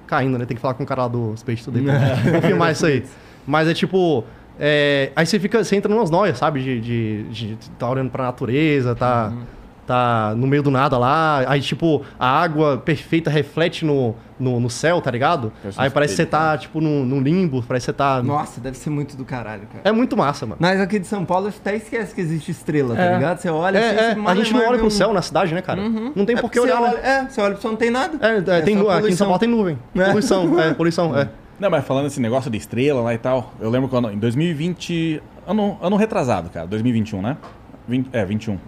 caindo, 0.07 0.38
né? 0.38 0.44
Tem 0.44 0.57
que 0.57 0.61
falar 0.61 0.74
com 0.74 0.82
o 0.82 0.86
cara 0.86 1.02
lá 1.02 1.09
do 1.09 1.34
Space 1.36 1.64
Today 1.64 1.82
pra 2.22 2.32
confirmar 2.40 2.72
isso 2.72 2.84
aí. 2.86 3.04
Mas 3.46 3.68
é 3.68 3.74
tipo. 3.74 4.24
É, 4.59 5.11
aí 5.14 5.26
você 5.26 5.38
fica, 5.38 5.62
você 5.62 5.76
entra 5.76 5.92
numas 5.92 6.11
noias, 6.11 6.38
sabe? 6.38 6.62
De, 6.62 6.80
de, 6.80 7.22
de 7.24 7.59
tá 7.78 7.88
olhando 7.90 8.11
pra 8.11 8.24
natureza, 8.24 8.94
tá, 8.94 9.32
tá 9.86 10.34
no 10.36 10.46
meio 10.46 10.62
do 10.62 10.70
nada 10.70 10.96
lá. 10.98 11.44
Aí, 11.46 11.61
tipo, 11.61 12.02
a 12.18 12.26
água 12.42 12.78
perfeita 12.78 13.30
reflete 13.30 13.84
no, 13.84 14.14
no, 14.40 14.59
no 14.59 14.68
céu, 14.70 15.00
tá 15.00 15.11
ligado? 15.11 15.52
Aí 15.76 15.88
parece 15.90 16.12
que 16.14 16.16
você 16.16 16.26
tá, 16.26 16.57
tipo, 16.59 16.80
num, 16.80 17.04
num 17.04 17.20
limbo, 17.20 17.62
parece 17.62 17.84
que 17.86 17.92
você 17.92 17.96
tá. 17.96 18.22
Nossa, 18.22 18.61
deve 18.61 18.76
ser 18.76 18.90
muito 18.90 19.16
do 19.16 19.24
caralho, 19.24 19.62
cara. 19.72 19.80
É 19.84 19.92
muito 19.92 20.16
massa, 20.16 20.46
mano. 20.46 20.57
Mas 20.61 20.80
aqui 20.80 20.98
de 20.98 21.07
São 21.07 21.24
Paulo, 21.24 21.50
você 21.52 21.59
até 21.61 21.76
esquece 21.76 22.14
que 22.14 22.20
existe 22.20 22.50
estrela, 22.50 22.94
tá 22.96 23.02
É. 23.02 23.14
ligado? 23.14 23.38
Você 23.38 23.48
olha 23.50 23.78
É, 23.78 24.11
assim, 24.11 24.20
é, 24.26 24.28
a 24.30 24.34
gente 24.34 24.52
não 24.52 24.66
olha 24.66 24.78
pro 24.78 24.86
um- 24.86 24.90
céu 24.90 25.12
na 25.12 25.22
cidade, 25.22 25.54
né, 25.54 25.62
cara? 25.62 25.80
Não 26.14 26.24
tem 26.24 26.36
É 26.36 26.40
por 26.40 26.50
que 26.50 26.59
olhar, 26.59 26.80
olha, 26.80 26.94
né? 26.94 27.00
É, 27.02 27.28
você 27.28 27.40
olha 27.40 27.52
pro 27.52 27.62
céu, 27.62 27.70
não 27.70 27.78
tem 27.78 27.90
nada. 27.90 28.18
É, 28.26 28.59
é, 28.59 28.62
tem 28.62 28.74
nu- 28.74 28.90
aqui 28.90 29.09
em. 29.09 29.12
São 29.16 29.26
Paulo 29.26 29.38
tem 29.38 29.48
nuvem. 29.48 29.78
É. 29.94 30.04
Poluição, 30.07 30.59
é, 30.61 30.74
poluição, 30.74 31.16
é. 31.16 31.28
Não, 31.59 31.70
mas 31.70 31.86
falando 31.86 32.07
esse 32.07 32.20
negócio 32.20 32.50
de 32.50 32.59
estrela 32.59 33.00
lá 33.00 33.14
e 33.14 33.18
tal, 33.18 33.54
eu 33.59 33.70
lembro 33.70 33.88
quando 33.88 34.11
em 34.11 34.18
2020, 34.18 35.22
ano, 35.46 35.78
ano 35.80 35.96
retrasado, 35.96 36.50
cara, 36.50 36.66
2021, 36.66 37.22
né? 37.22 37.38
20, 37.88 38.11
é, 38.12 38.24
21. 38.26 38.59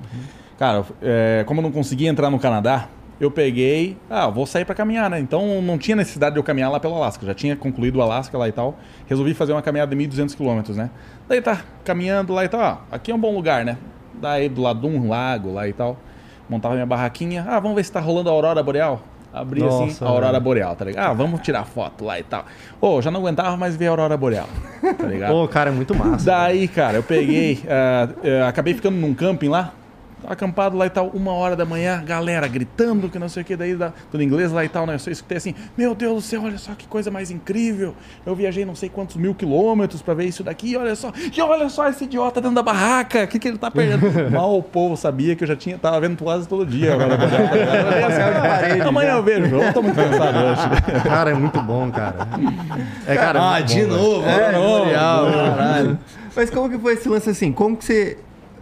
Cara, 0.59 0.85
é, 1.03 1.45
como 1.47 1.61
eu 1.61 1.63
não 1.63 1.71
conseguia 1.71 2.09
entrar 2.09 2.31
no 2.31 2.39
Canadá, 2.39 2.89
eu 3.21 3.31
peguei, 3.31 3.97
ah, 4.09 4.29
vou 4.29 4.47
sair 4.47 4.65
pra 4.65 4.75
caminhar, 4.75 5.11
né? 5.11 5.21
Então 5.21 5.61
não 5.61 5.77
tinha 5.77 5.97
necessidade 5.97 6.35
de 6.35 6.39
eu 6.39 6.43
caminhar 6.43 6.71
lá 6.71 6.81
pelo 6.81 6.95
Alasca, 6.95 7.27
já 7.27 7.35
tinha 7.35 7.55
concluído 7.55 7.97
o 7.97 8.03
Alasca 8.03 8.39
lá 8.39 8.49
e 8.49 8.53
tal. 8.53 8.79
Resolvi 9.07 9.35
fazer 9.35 9.53
uma 9.53 9.61
caminhada 9.61 9.95
de 9.95 10.03
1.200 10.03 10.35
quilômetros, 10.35 10.77
né? 10.77 10.89
Daí 11.29 11.43
tá 11.43 11.63
caminhando 11.85 12.33
lá 12.33 12.45
e 12.45 12.49
tal, 12.49 12.61
ah, 12.61 12.79
aqui 12.91 13.11
é 13.11 13.15
um 13.15 13.21
bom 13.21 13.35
lugar, 13.35 13.67
né? 13.67 13.77
Daí 14.15 14.49
do 14.49 14.63
lado 14.63 14.81
de 14.81 14.87
um 14.87 15.09
lago 15.09 15.53
lá 15.53 15.69
e 15.69 15.75
tal, 15.75 15.99
montava 16.49 16.75
minha 16.75 16.87
barraquinha, 16.87 17.45
ah, 17.47 17.61
vamos 17.61 17.77
ver 17.77 17.85
se 17.85 17.93
tá 17.93 18.01
rolando 18.01 18.31
a 18.31 18.33
aurora 18.33 18.63
boreal. 18.63 19.03
Abri 19.33 19.63
assim, 19.63 19.87
Nossa, 19.87 20.05
a 20.05 20.09
aurora 20.09 20.41
boreal, 20.41 20.75
tá 20.75 20.85
ligado? 20.85 21.11
Ah, 21.11 21.13
vamos 21.13 21.41
tirar 21.43 21.65
foto 21.65 22.05
lá 22.05 22.19
e 22.19 22.23
tal. 22.23 22.47
Ô, 22.81 23.03
já 23.03 23.11
não 23.11 23.21
aguentava 23.21 23.57
mais 23.57 23.77
ver 23.77 23.89
a 23.89 23.91
aurora 23.91 24.17
boreal, 24.17 24.49
tá 24.97 25.07
ligado? 25.07 25.31
Pô, 25.33 25.47
cara, 25.47 25.71
é 25.71 25.73
muito 25.73 25.95
massa. 25.95 26.25
Daí, 26.25 26.67
cara, 26.67 26.97
eu 26.99 27.03
peguei, 27.03 27.63
ah, 27.69 28.09
eh, 28.23 28.43
acabei 28.43 28.75
ficando 28.75 28.97
num 28.97 29.15
camping 29.15 29.49
lá, 29.49 29.73
acampado 30.33 30.77
lá 30.77 30.87
e 30.87 30.91
tal, 30.91 31.09
uma 31.09 31.33
hora 31.33 31.57
da 31.57 31.65
manhã, 31.65 32.03
galera 32.05 32.47
gritando 32.47 33.09
que 33.09 33.19
não 33.19 33.29
sei 33.29 33.43
o 33.43 33.47
que, 33.47 33.57
daí 33.57 33.75
da- 33.75 33.93
tudo 34.11 34.23
em 34.23 34.27
inglês 34.27 34.53
lá 34.53 34.65
e 34.65 34.69
tal, 34.69 34.87
né? 34.87 34.95
Eu 34.95 34.99
só 34.99 35.11
escutei 35.11 35.39
assim, 35.39 35.55
meu 35.77 35.95
Deus 35.95 36.15
do 36.15 36.21
céu, 36.21 36.43
olha 36.45 36.59
só 36.59 36.73
que 36.77 36.87
coisa 36.87 37.11
mais 37.11 37.31
incrível. 37.31 37.95
Eu 38.27 38.35
viajei 38.35 38.65
não 38.65 38.75
sei 38.75 38.89
quantos 38.89 39.17
mil 39.17 39.35
quilômetros 39.35 40.03
pra 40.03 40.15
ver 40.15 40.25
isso 40.27 40.43
daqui, 40.45 40.77
olha 40.77 40.95
só, 40.95 41.13
e 41.37 41.41
olha 41.41 41.69
só 41.69 41.89
esse 41.89 42.05
idiota 42.05 42.41
dentro 42.41 42.55
da 42.57 42.63
barraca, 42.63 43.25
o 43.25 43.29
que, 43.29 43.39
que 43.39 43.49
ele 43.49 43.59
tá 43.59 43.71
perdendo? 43.71 44.07
Mal 44.31 44.57
o 44.59 44.63
povo 44.63 44.97
sabia 44.97 45.35
que 45.37 45.45
eu 45.45 45.49
já 45.49 45.57
tinha, 45.57 45.79
tava 45.79 46.01
vendo 46.01 46.23
quase 46.23 46.47
todo 46.49 46.65
dia. 46.67 46.95
Agora, 46.95 47.15
assim, 47.15 48.81
amanhã 48.87 49.13
eu 49.15 49.23
vejo, 49.23 49.55
eu 49.57 49.73
tô 49.73 49.83
muito 49.83 49.97
cansado 49.97 50.39
hoje. 50.39 51.03
Cara, 51.05 51.31
é 51.31 51.35
muito 51.35 51.61
bom, 51.63 51.91
cara. 51.91 52.17
É, 53.07 53.15
cara, 53.17 53.39
é 53.39 53.43
Ah, 53.43 53.61
de 53.61 53.83
bom, 53.85 53.89
novo, 53.97 54.29
É, 54.29 54.47
de 54.53 54.59
novo. 54.59 54.91
Caralho. 54.93 55.99
Mas 56.37 56.51
como 56.51 56.69
que 56.71 56.79
foi 56.79 56.95
esse 56.95 57.09
lance 57.09 57.31
assim? 57.31 57.53
Como 57.53 57.77
que 57.77 57.85
você... 57.85 58.19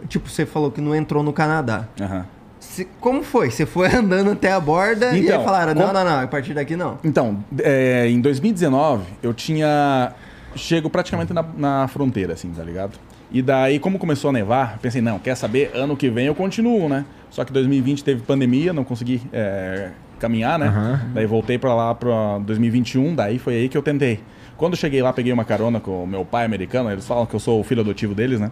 Tipo, 0.08 0.28
você 0.28 0.44
falou 0.46 0.70
que 0.70 0.80
não 0.80 0.94
entrou 0.94 1.22
no 1.22 1.32
Canadá. 1.32 1.86
Aham. 2.00 2.26
Se- 2.58 2.86
como 3.00 3.22
foi? 3.22 3.50
Você 3.50 3.64
foi 3.66 3.88
andando 3.94 4.30
até 4.32 4.52
a 4.52 4.58
borda 4.60 5.16
e 5.16 5.24
Então, 5.24 5.38
aí 5.38 5.44
falaram, 5.44 5.74
não, 5.74 5.82
como- 5.82 5.92
não, 5.92 6.04
não, 6.04 6.20
a 6.20 6.26
partir 6.26 6.54
daqui 6.54 6.74
não. 6.76 6.98
Então, 7.04 7.38
é, 7.62 8.08
em 8.08 8.20
2019, 8.20 9.04
eu 9.22 9.32
tinha. 9.34 10.12
Chego 10.54 10.88
praticamente 10.88 11.32
na, 11.34 11.44
na 11.56 11.88
fronteira, 11.88 12.32
assim, 12.32 12.50
tá 12.50 12.62
ligado? 12.64 12.98
E 13.30 13.42
daí, 13.42 13.78
como 13.78 13.98
começou 13.98 14.30
a 14.30 14.32
nevar, 14.32 14.72
eu 14.74 14.78
pensei, 14.78 15.02
não, 15.02 15.18
quer 15.18 15.34
saber? 15.34 15.70
Ano 15.74 15.96
que 15.96 16.08
vem 16.08 16.26
eu 16.26 16.34
continuo, 16.34 16.88
né? 16.88 17.04
Só 17.30 17.44
que 17.44 17.52
2020 17.52 18.02
teve 18.02 18.22
pandemia, 18.22 18.72
não 18.72 18.82
consegui 18.84 19.20
é, 19.32 19.90
caminhar, 20.18 20.58
né? 20.58 21.00
Daí 21.12 21.26
voltei 21.26 21.58
pra 21.58 21.74
lá 21.74 21.94
pra 21.94 22.38
2021, 22.38 23.14
daí 23.14 23.38
foi 23.38 23.54
aí 23.56 23.68
que 23.68 23.76
eu 23.76 23.82
tentei. 23.82 24.20
Quando 24.56 24.72
eu 24.72 24.78
cheguei 24.78 25.02
lá, 25.02 25.12
peguei 25.12 25.30
uma 25.32 25.44
carona 25.44 25.78
com 25.78 26.04
o 26.04 26.06
meu 26.06 26.24
pai 26.24 26.46
americano, 26.46 26.90
eles 26.90 27.06
falam 27.06 27.26
que 27.26 27.34
eu 27.34 27.40
sou 27.40 27.60
o 27.60 27.64
filho 27.64 27.82
adotivo 27.82 28.14
deles, 28.14 28.40
né? 28.40 28.50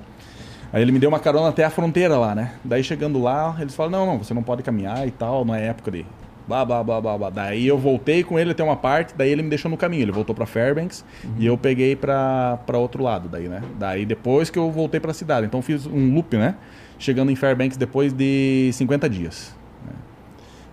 Aí 0.75 0.83
ele 0.83 0.91
me 0.93 0.99
deu 0.99 1.09
uma 1.09 1.21
carona 1.21 1.49
até 1.49 1.65
a 1.65 1.71
fronteira 1.71 2.19
lá, 2.19 2.35
né? 2.35 2.53
Daí 2.65 2.83
chegando 2.83 3.23
lá, 3.23 3.57
eles 3.61 3.75
falam, 3.75 3.93
não, 3.93 4.07
não, 4.07 4.19
você 4.19 4.35
não 4.35 4.43
pode 4.43 4.63
caminhar 4.63 5.07
e 5.07 5.11
tal, 5.13 5.45
não 5.45 5.55
é 5.55 5.67
época 5.69 5.91
de... 5.91 6.05
Blá, 6.47 6.63
blá, 6.65 6.83
blá, 6.85 7.01
blá, 7.01 7.17
blá. 7.17 7.31
Daí 7.31 7.67
eu 7.67 7.79
voltei 7.79 8.23
com 8.23 8.39
ele 8.39 8.51
até 8.51 8.63
uma 8.63 8.77
parte, 8.77 9.15
daí 9.17 9.31
ele 9.31 9.43
me 9.43 9.49
deixou 9.49 9.71
no 9.71 9.77
caminho. 9.79 10.03
Ele 10.03 10.13
voltou 10.13 10.35
pra 10.35 10.45
Fairbanks 10.45 11.03
e 11.39 11.47
eu 11.47 11.57
peguei 11.57 11.97
pra, 11.97 12.59
pra 12.67 12.77
outro 12.77 13.03
lado 13.03 13.31
daí, 13.31 13.49
né? 13.49 13.63
Daí 13.79 14.05
depois 14.05 14.51
que 14.51 14.59
eu 14.59 14.71
voltei 14.71 15.01
pra 15.01 15.15
cidade. 15.15 15.47
Então 15.47 15.63
fiz 15.63 15.87
um 15.87 16.13
loop, 16.13 16.37
né? 16.37 16.57
Chegando 16.99 17.31
em 17.31 17.37
Fairbanks 17.37 17.79
depois 17.79 18.13
de 18.13 18.69
50 18.75 19.09
dias. 19.09 19.55
né? 19.87 19.93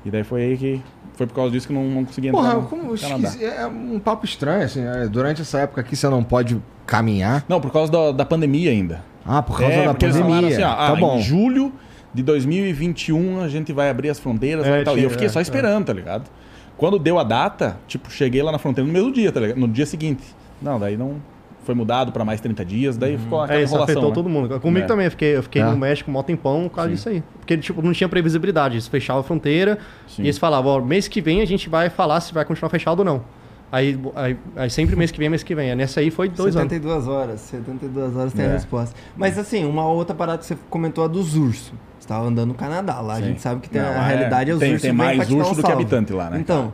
E 0.04 0.12
daí 0.12 0.24
foi 0.26 0.44
aí 0.44 0.58
que... 0.58 0.82
Foi 1.14 1.26
por 1.28 1.36
causa 1.36 1.52
disso 1.52 1.68
que 1.68 1.74
eu 1.74 1.78
não, 1.80 1.86
não 1.88 2.06
consegui 2.06 2.28
entrar 2.30 2.42
Porra, 2.42 2.54
no 2.56 2.64
como 2.64 2.98
Canadá. 2.98 3.32
é 3.40 3.66
um 3.68 4.00
papo 4.00 4.26
estranho, 4.26 4.64
assim. 4.64 4.82
é, 4.84 5.08
Durante 5.08 5.42
essa 5.42 5.60
época 5.60 5.80
aqui 5.82 5.96
você 5.96 6.10
não 6.10 6.24
pode 6.24 6.60
caminhar. 6.86 7.46
Não, 7.48 7.62
por 7.62 7.72
causa 7.72 7.92
da, 7.92 8.12
da 8.12 8.26
pandemia 8.26 8.72
ainda. 8.72 9.04
Ah, 9.26 9.42
por 9.42 9.58
causa 9.60 9.74
É, 9.74 9.86
da 9.86 9.94
pandemia. 9.94 10.48
assim, 10.48 10.62
tá 10.62 10.88
ah, 10.88 10.96
bom. 10.96 11.18
em 11.18 11.22
julho 11.22 11.72
de 12.14 12.24
2021 12.24 13.42
a 13.42 13.48
gente 13.48 13.72
vai 13.72 13.90
abrir 13.90 14.10
as 14.10 14.20
fronteiras 14.20 14.66
É, 14.66 14.70
lá 14.70 14.80
e 14.82 14.84
tal. 14.84 14.98
E 14.98 15.04
eu 15.04 15.10
fiquei 15.10 15.30
só 15.30 15.40
é. 15.40 15.42
esperando, 15.42 15.86
tá 15.86 15.94
ligado? 15.94 16.30
Quando 16.78 16.98
deu 16.98 17.20
a 17.20 17.24
data, 17.24 17.78
tipo, 17.88 18.12
cheguei 18.12 18.42
lá 18.42 18.52
na 18.52 18.58
fronteira 18.58 18.88
no 18.88 18.94
mesmo 18.94 19.12
dia, 19.12 19.32
tá 19.32 19.40
ligado? 19.40 19.58
No 19.60 19.68
dia 19.68 19.86
seguinte. 19.86 20.24
Não, 20.62 20.80
daí 20.80 20.98
não 20.98 21.16
foi 21.64 21.76
mudado 21.76 22.12
pra 22.12 22.26
mais 22.26 22.42
30 22.42 22.66
dias, 22.66 22.98
daí 22.98 23.20
ficou 23.20 23.40
aquela 23.40 23.60
É, 23.60 23.64
isso 23.64 23.74
enrolação, 23.76 23.94
afetou 23.94 24.10
né? 24.10 24.16
todo 24.16 24.28
mundo. 24.28 24.60
Comigo 24.60 24.84
É. 24.86 24.88
também, 24.88 25.06
eu 25.06 25.12
fiquei, 25.12 25.36
eu 25.38 25.44
fiquei 25.44 25.62
É. 25.62 25.66
no 25.66 25.78
México 25.78 26.10
um 26.10 26.14
mó 26.14 26.24
tempão 26.24 26.64
por 26.68 26.76
causa 26.78 26.90
Sim. 26.90 26.96
disso 26.96 27.10
aí. 27.10 27.24
Porque, 27.40 27.56
tipo, 27.58 27.82
não 27.84 27.94
tinha 27.94 28.10
previsibilidade. 28.10 28.74
Eles 28.76 28.88
fechavam 28.88 29.20
a 29.22 29.24
fronteira 29.24 29.78
Sim. 30.08 30.24
e 30.24 30.26
eles 30.26 30.40
falavam, 30.40 30.72
ó, 30.72 30.82
mês 30.82 31.08
que 31.08 31.22
vem 31.22 31.40
a 31.42 31.46
gente 31.46 31.70
vai 31.70 31.90
falar 31.92 32.20
se 32.22 32.34
vai 32.34 32.44
continuar 32.46 32.70
fechado 32.70 33.00
ou 33.00 33.06
não. 33.06 33.22
Aí, 33.72 33.98
aí, 34.16 34.38
aí 34.56 34.70
sempre 34.70 34.96
mês 34.98 35.12
que 35.12 35.18
vem, 35.18 35.30
mês 35.30 35.44
que 35.44 35.56
vem. 35.56 35.74
Nessa 35.76 36.02
aí 36.02 36.12
foi 36.12 36.28
dois 36.28 36.56
anos. 36.58 36.70
72 36.70 37.08
horas, 37.08 37.40
72 37.40 38.16
horas 38.18 38.34
tem 38.34 38.46
É. 38.46 38.50
a 38.50 38.52
resposta. 38.54 38.96
Mas 39.16 39.38
assim, 39.38 39.64
uma 39.66 39.88
outra 39.88 40.14
parada 40.14 40.40
que 40.40 40.46
você 40.46 40.58
comentou 40.70 41.04
a 41.06 41.08
dos 41.08 41.36
ursos. 41.38 41.72
Você 41.98 42.08
tava 42.08 42.26
andando 42.26 42.50
no 42.50 42.54
Canadá, 42.56 43.00
lá 43.00 43.14
a 43.14 43.18
Sim. 43.18 43.24
gente 43.28 43.42
sabe 43.42 43.62
que 43.62 43.70
tem 43.70 43.82
Não, 43.82 43.90
a 43.90 43.94
é, 44.04 44.08
realidade 44.08 44.52
é 44.52 44.54
os 44.54 44.60
tem- 44.60 44.72
ursos 44.72 44.82
tem 44.82 44.92
mais 44.92 45.32
urso 45.32 45.56
do 45.56 45.64
que 45.64 45.72
habitante 45.72 46.12
lá, 46.12 46.30
né, 46.30 46.40
Então, 46.40 46.74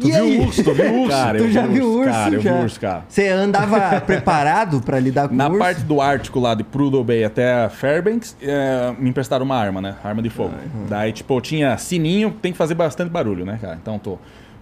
Tu 0.00 0.06
E 0.06 0.12
viu 0.12 0.22
aí? 0.24 0.38
o 0.38 0.42
urso? 0.46 0.62
Tu 0.62 0.72
viu 0.74 0.92
o 0.92 0.98
urso? 1.00 1.08
Cara, 1.16 1.38
Tu 1.38 1.44
eu 1.44 1.50
já 1.50 1.66
vi 1.66 1.72
viu 1.74 1.90
urso? 1.92 2.10
Cara, 2.10 2.34
eu 2.34 2.40
já? 2.40 2.52
vi 2.56 2.62
urso, 2.62 2.80
cara. 2.80 3.04
Você 3.08 3.28
andava 3.28 4.00
preparado 4.02 4.80
pra 4.80 5.00
lidar 5.00 5.28
com 5.28 5.34
Na 5.34 5.46
urso? 5.48 5.58
parte 5.58 5.82
do 5.82 6.00
Ártico 6.00 6.38
lá 6.38 6.54
de 6.54 6.62
Prudhoe 6.62 7.02
Bay 7.02 7.24
até 7.24 7.68
Fairbanks, 7.68 8.36
é, 8.40 8.94
me 8.96 9.10
emprestaram 9.10 9.44
uma 9.44 9.56
arma, 9.56 9.80
né? 9.80 9.96
Arma 10.04 10.22
de 10.22 10.30
fogo. 10.30 10.54
Daí, 10.88 11.12
tipo, 11.12 11.34
eu 11.36 11.40
tinha 11.40 11.76
sininho, 11.78 12.30
tem 12.30 12.52
que 12.52 12.58
fazer 12.58 12.74
bastante 12.74 13.10
barulho, 13.10 13.44
né, 13.44 13.58
cara? 13.60 13.76
Então, 13.82 13.98
tô, 13.98 14.18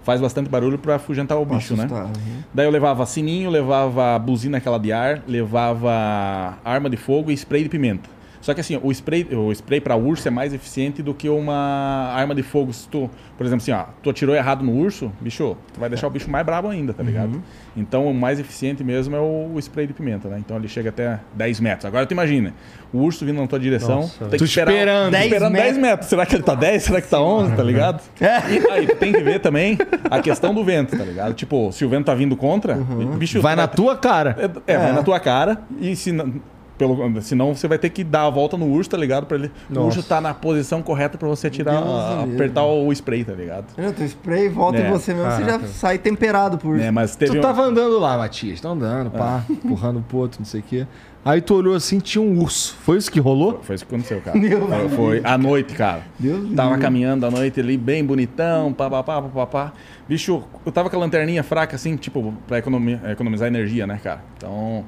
faz 0.06 0.20
bastante 0.20 0.48
barulho 0.48 0.78
pra 0.78 0.94
afugentar 0.94 1.36
o 1.36 1.44
Pra 1.44 1.56
bicho, 1.56 1.74
né? 1.74 1.84
assustar, 1.84 2.04
uhum. 2.06 2.42
Daí 2.54 2.64
eu 2.64 2.70
levava 2.70 3.04
sininho, 3.04 3.50
levava 3.50 4.16
buzina 4.20 4.58
aquela 4.58 4.78
de 4.78 4.92
ar, 4.92 5.20
levava 5.26 6.56
arma 6.64 6.88
de 6.88 6.96
fogo 6.96 7.32
e 7.32 7.34
spray 7.34 7.64
de 7.64 7.68
pimenta. 7.68 8.08
Só 8.46 8.54
que 8.54 8.60
assim, 8.60 8.78
o 8.80 8.92
spray, 8.92 9.26
o 9.34 9.50
spray 9.50 9.80
para 9.80 9.96
urso 9.96 10.28
é 10.28 10.30
mais 10.30 10.54
eficiente 10.54 11.02
do 11.02 11.12
que 11.12 11.28
uma 11.28 12.12
arma 12.14 12.32
de 12.32 12.44
fogo. 12.44 12.72
Se 12.72 12.88
tu, 12.88 13.10
por 13.36 13.44
exemplo, 13.44 13.60
assim, 13.60 13.72
ó, 13.72 13.86
tu 14.00 14.08
atirou 14.08 14.36
errado 14.36 14.64
no 14.64 14.70
urso, 14.70 15.10
bicho, 15.20 15.56
tu 15.74 15.80
vai 15.80 15.88
deixar 15.88 16.06
o 16.06 16.10
bicho 16.10 16.30
mais 16.30 16.46
brabo 16.46 16.68
ainda, 16.68 16.94
tá 16.94 17.02
ligado? 17.02 17.42
Então 17.76 18.06
o 18.06 18.14
mais 18.14 18.38
eficiente 18.38 18.84
mesmo 18.84 19.16
é 19.16 19.18
o, 19.18 19.50
o 19.52 19.58
spray 19.58 19.88
de 19.88 19.92
pimenta, 19.92 20.28
né? 20.28 20.36
Então 20.38 20.56
ele 20.56 20.68
chega 20.68 20.90
até 20.90 21.18
10 21.34 21.58
metros. 21.58 21.86
Agora 21.86 22.06
tu 22.06 22.12
imagina, 22.12 22.54
o 22.92 22.98
urso 22.98 23.26
vindo 23.26 23.40
na 23.40 23.48
tua 23.48 23.58
direção, 23.58 24.02
Nossa, 24.02 24.26
tem 24.26 24.38
Tu 24.38 24.44
que 24.44 24.44
esperar 24.44 24.70
esperando. 24.72 25.10
10 25.10 25.24
esperando 25.24 25.52
10 25.52 25.64
metros. 25.64 25.82
metros. 25.90 26.08
Será 26.08 26.24
que 26.24 26.36
ele 26.36 26.42
tá 26.44 26.54
10? 26.54 26.82
Será 26.84 27.00
que 27.00 27.08
tá 27.08 27.20
11, 27.20 27.56
tá 27.56 27.62
ligado? 27.64 28.00
E 28.20 28.70
aí 28.70 28.86
tu 28.86 28.94
tem 28.94 29.12
que 29.12 29.22
ver 29.24 29.40
também 29.40 29.76
a 30.08 30.20
questão 30.20 30.54
do 30.54 30.62
vento, 30.64 30.96
tá 30.96 31.02
ligado? 31.02 31.34
Tipo, 31.34 31.72
se 31.72 31.84
o 31.84 31.88
vento 31.88 32.06
tá 32.06 32.14
vindo 32.14 32.36
contra, 32.36 32.76
bicho 33.18 33.42
Vai 33.42 33.56
na 33.56 33.66
tua 33.66 33.96
cara. 33.96 34.36
é, 34.68 34.72
é, 34.74 34.78
vai 34.78 34.92
na 34.92 35.02
tua 35.02 35.18
cara 35.18 35.62
e 35.80 35.96
se 35.96 36.12
não, 36.12 36.32
pelo, 36.78 37.20
senão 37.22 37.54
você 37.54 37.66
vai 37.66 37.78
ter 37.78 37.90
que 37.90 38.04
dar 38.04 38.26
a 38.26 38.30
volta 38.30 38.56
no 38.56 38.66
urso, 38.66 38.90
tá 38.90 38.96
ligado? 38.96 39.26
Pra 39.26 39.36
ele, 39.38 39.50
o 39.70 39.74
Nossa. 39.74 39.98
urso 39.98 40.02
tá 40.08 40.20
na 40.20 40.34
posição 40.34 40.82
correta 40.82 41.16
pra 41.18 41.26
você 41.28 41.48
tirar, 41.50 41.80
Deus 41.80 41.88
a- 41.88 42.22
apertar 42.24 42.64
o 42.64 42.92
spray, 42.92 43.24
tá 43.24 43.32
ligado? 43.32 43.66
Tu 43.94 44.04
spray, 44.04 44.48
volta 44.48 44.78
É. 44.78 44.88
em 44.88 44.90
você 44.90 45.14
mesmo, 45.14 45.30
você 45.30 45.44
já 45.44 45.60
sai 45.60 45.98
temperado 45.98 46.58
por 46.58 46.74
urso. 46.74 46.84
É, 46.84 46.90
mas 46.90 47.16
teve 47.16 47.32
Tu 47.32 47.38
um- 47.38 47.40
tava 47.40 47.62
andando 47.62 47.98
lá, 47.98 48.18
Matias. 48.18 48.60
Tá 48.60 48.68
andando, 48.68 49.10
pá, 49.10 49.42
empurrando 49.50 50.04
pro 50.06 50.18
outro, 50.18 50.40
não 50.40 50.46
sei 50.46 50.60
o 50.60 50.62
quê. 50.62 50.86
Aí 51.24 51.40
tu 51.40 51.54
olhou 51.56 51.74
assim, 51.74 51.98
tinha 51.98 52.22
um 52.22 52.38
urso. 52.40 52.76
Foi 52.82 52.96
isso 52.98 53.10
que 53.10 53.18
rolou? 53.18 53.58
Foi 53.64 53.74
isso 53.74 53.84
que 53.84 53.92
aconteceu, 53.92 54.20
cara. 54.20 54.38
Deus 54.38 54.62
Foi- 54.68 54.88
Foi 54.90 55.20
à 55.24 55.36
noite, 55.36 55.74
cara. 55.74 56.02
Deus 56.16 56.52
Tava 56.54 56.68
livre. 56.68 56.82
caminhando 56.82 57.26
à 57.26 57.30
noite 57.32 57.58
ali, 57.58 57.76
bem 57.76 58.04
bonitão, 58.04 58.72
papapá, 58.72 59.20
papapá. 59.22 59.72
Bicho, 60.08 60.44
eu 60.64 60.70
tava 60.70 60.88
com 60.88 60.94
a 60.96 61.00
lanterninha 61.00 61.42
fraca, 61.42 61.74
assim, 61.74 61.96
tipo, 61.96 62.32
pra 62.46 62.58
economi- 62.58 63.00
economizar 63.10 63.48
energia, 63.48 63.88
né, 63.88 63.98
cara? 64.00 64.20
Então, 64.36 64.84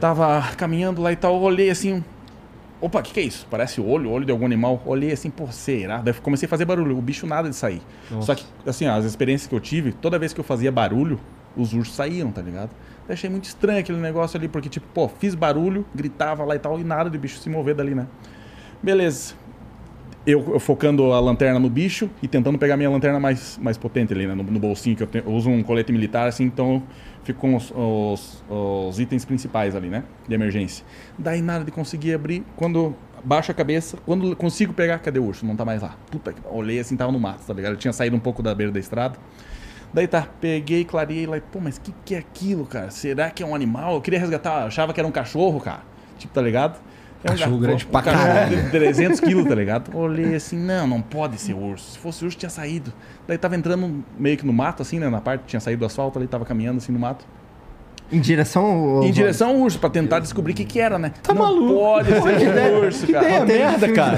tava 0.00 0.42
caminhando 0.56 1.02
lá 1.02 1.12
e 1.12 1.16
tal, 1.16 1.36
eu 1.36 1.42
olhei 1.42 1.70
assim. 1.70 2.02
Opa, 2.80 3.00
o 3.00 3.02
que, 3.02 3.12
que 3.12 3.20
é 3.20 3.22
isso? 3.22 3.46
Parece 3.50 3.78
o 3.78 3.86
olho, 3.86 4.10
olho 4.10 4.24
de 4.24 4.32
algum 4.32 4.46
animal. 4.46 4.82
Olhei 4.86 5.12
assim, 5.12 5.28
pô, 5.28 5.46
será? 5.48 5.98
Daí 5.98 6.14
comecei 6.14 6.46
a 6.46 6.48
fazer 6.48 6.64
barulho, 6.64 6.96
o 6.96 7.02
bicho 7.02 7.26
nada 7.26 7.50
de 7.50 7.54
sair. 7.54 7.82
Só 8.22 8.34
que, 8.34 8.44
assim, 8.66 8.86
ó, 8.86 8.94
as 8.94 9.04
experiências 9.04 9.46
que 9.46 9.54
eu 9.54 9.60
tive, 9.60 9.92
toda 9.92 10.18
vez 10.18 10.32
que 10.32 10.40
eu 10.40 10.44
fazia 10.44 10.72
barulho, 10.72 11.20
os 11.54 11.74
ursos 11.74 11.94
saíam, 11.94 12.32
tá 12.32 12.40
ligado? 12.40 12.70
Eu 13.06 13.12
achei 13.12 13.28
muito 13.28 13.44
estranho 13.44 13.80
aquele 13.80 13.98
negócio 13.98 14.38
ali, 14.38 14.48
porque, 14.48 14.70
tipo, 14.70 14.86
pô, 14.94 15.08
fiz 15.08 15.34
barulho, 15.34 15.84
gritava 15.94 16.42
lá 16.44 16.56
e 16.56 16.58
tal, 16.58 16.80
e 16.80 16.84
nada 16.84 17.10
de 17.10 17.18
bicho 17.18 17.38
se 17.38 17.50
mover 17.50 17.74
dali, 17.74 17.94
né? 17.94 18.06
Beleza. 18.82 19.34
Eu, 20.26 20.52
eu 20.52 20.60
focando 20.60 21.12
a 21.12 21.20
lanterna 21.20 21.58
no 21.58 21.68
bicho 21.68 22.08
e 22.22 22.28
tentando 22.28 22.58
pegar 22.58 22.76
minha 22.76 22.88
lanterna 22.88 23.18
mais, 23.20 23.58
mais 23.60 23.76
potente 23.76 24.14
ali, 24.14 24.26
né? 24.26 24.34
No, 24.34 24.42
no 24.42 24.58
bolsinho, 24.58 24.96
que 24.96 25.02
eu, 25.02 25.06
tenho, 25.06 25.24
eu 25.26 25.32
uso 25.32 25.50
um 25.50 25.62
colete 25.62 25.92
militar, 25.92 26.28
assim, 26.28 26.44
então 26.44 26.82
eu 27.26 27.34
com 27.34 27.54
os, 27.54 27.72
os, 27.74 28.44
os 28.48 29.00
itens 29.00 29.24
principais 29.24 29.76
ali, 29.76 29.88
né? 29.88 30.04
De 30.26 30.34
emergência. 30.34 30.84
Daí 31.18 31.42
nada 31.42 31.64
de 31.64 31.70
conseguir 31.70 32.14
abrir. 32.14 32.44
Quando 32.56 32.94
baixo 33.22 33.50
a 33.50 33.54
cabeça, 33.54 33.98
quando 34.04 34.34
consigo 34.36 34.72
pegar, 34.72 34.98
cadê 34.98 35.18
o 35.18 35.24
urso? 35.24 35.44
Não 35.44 35.56
tá 35.56 35.64
mais 35.64 35.82
lá. 35.82 35.96
Puta 36.10 36.32
que. 36.32 36.40
Olhei 36.50 36.78
assim, 36.78 36.96
tava 36.96 37.12
no 37.12 37.20
mato, 37.20 37.44
tá 37.46 37.54
ligado? 37.54 37.72
Ele 37.72 37.80
tinha 37.80 37.92
saído 37.92 38.16
um 38.16 38.20
pouco 38.20 38.42
da 38.42 38.54
beira 38.54 38.72
da 38.72 38.80
estrada. 38.80 39.18
Daí 39.92 40.06
tá, 40.06 40.26
peguei, 40.40 40.84
clareei 40.84 41.26
lá, 41.26 41.36
e, 41.36 41.40
pô, 41.40 41.58
mas 41.60 41.76
que 41.76 41.92
que 42.04 42.14
é 42.14 42.18
aquilo, 42.18 42.64
cara? 42.64 42.90
Será 42.90 43.28
que 43.28 43.42
é 43.42 43.46
um 43.46 43.54
animal? 43.54 43.94
Eu 43.94 44.00
queria 44.00 44.20
resgatar, 44.20 44.60
eu 44.60 44.66
achava 44.68 44.92
que 44.92 45.00
era 45.00 45.06
um 45.06 45.12
cachorro, 45.12 45.60
cara. 45.60 45.82
Tipo, 46.16 46.32
tá 46.32 46.40
ligado? 46.40 46.80
É 47.22 47.28
um 47.28 47.32
Cachorro 47.36 47.58
ga- 47.58 47.66
grande 47.68 47.84
um 47.86 47.88
pra 47.90 48.02
caralho. 48.02 48.56
de 48.64 48.70
300 48.70 49.20
quilos, 49.20 49.46
tá 49.46 49.54
ligado? 49.54 49.94
Olhei 49.96 50.34
assim, 50.34 50.56
não, 50.58 50.86
não 50.86 51.02
pode 51.02 51.38
ser 51.38 51.52
urso. 51.54 51.92
Se 51.92 51.98
fosse 51.98 52.24
urso, 52.24 52.36
tinha 52.36 52.48
saído. 52.50 52.92
Daí 53.28 53.36
tava 53.36 53.56
entrando 53.56 54.02
meio 54.18 54.36
que 54.38 54.46
no 54.46 54.52
mato, 54.52 54.80
assim, 54.82 54.98
né? 54.98 55.08
Na 55.10 55.20
parte, 55.20 55.44
tinha 55.46 55.60
saído 55.60 55.80
do 55.80 55.86
asfalto 55.86 56.18
ali, 56.18 56.26
tava 56.26 56.44
caminhando 56.46 56.78
assim 56.78 56.92
no 56.92 56.98
mato. 56.98 57.26
Em 58.12 58.20
direção 58.20 58.64
ao... 58.64 59.04
Em 59.04 59.12
direção 59.12 59.50
ao 59.50 59.56
urso, 59.56 59.78
pra 59.78 59.88
tentar 59.88 60.18
descobrir 60.18 60.52
o 60.52 60.56
que 60.56 60.64
que 60.64 60.80
era, 60.80 60.98
né? 60.98 61.12
Tá 61.22 61.32
não 61.32 61.42
maluco. 61.42 61.74
pode 61.74 62.08
ser 62.08 62.72
um 62.72 62.80
urso, 62.84 63.06
cara. 63.06 63.26
ideia 63.26 63.44
merda, 63.44 63.92
cara. 63.92 64.16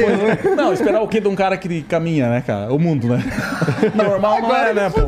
Não, 0.56 0.72
esperar 0.72 1.02
o 1.02 1.08
quê 1.08 1.20
de 1.20 1.28
um 1.28 1.34
cara 1.34 1.56
que 1.56 1.82
caminha, 1.82 2.28
né, 2.28 2.40
cara? 2.40 2.72
O 2.72 2.78
mundo, 2.78 3.08
né? 3.08 3.22
Normal 3.94 4.40
não 4.40 4.56
é, 4.56 4.72
né, 4.72 4.90
pô? 4.90 5.00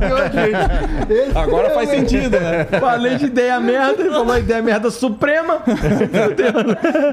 Agora 1.38 1.70
faz 1.74 1.88
sentido, 1.88 2.38
né? 2.38 2.64
Falei 2.78 3.16
de 3.16 3.26
ideia 3.26 3.58
merda, 3.58 4.02
ele 4.02 4.10
falou 4.10 4.38
ideia 4.38 4.62
merda 4.62 4.90
suprema. 4.90 5.62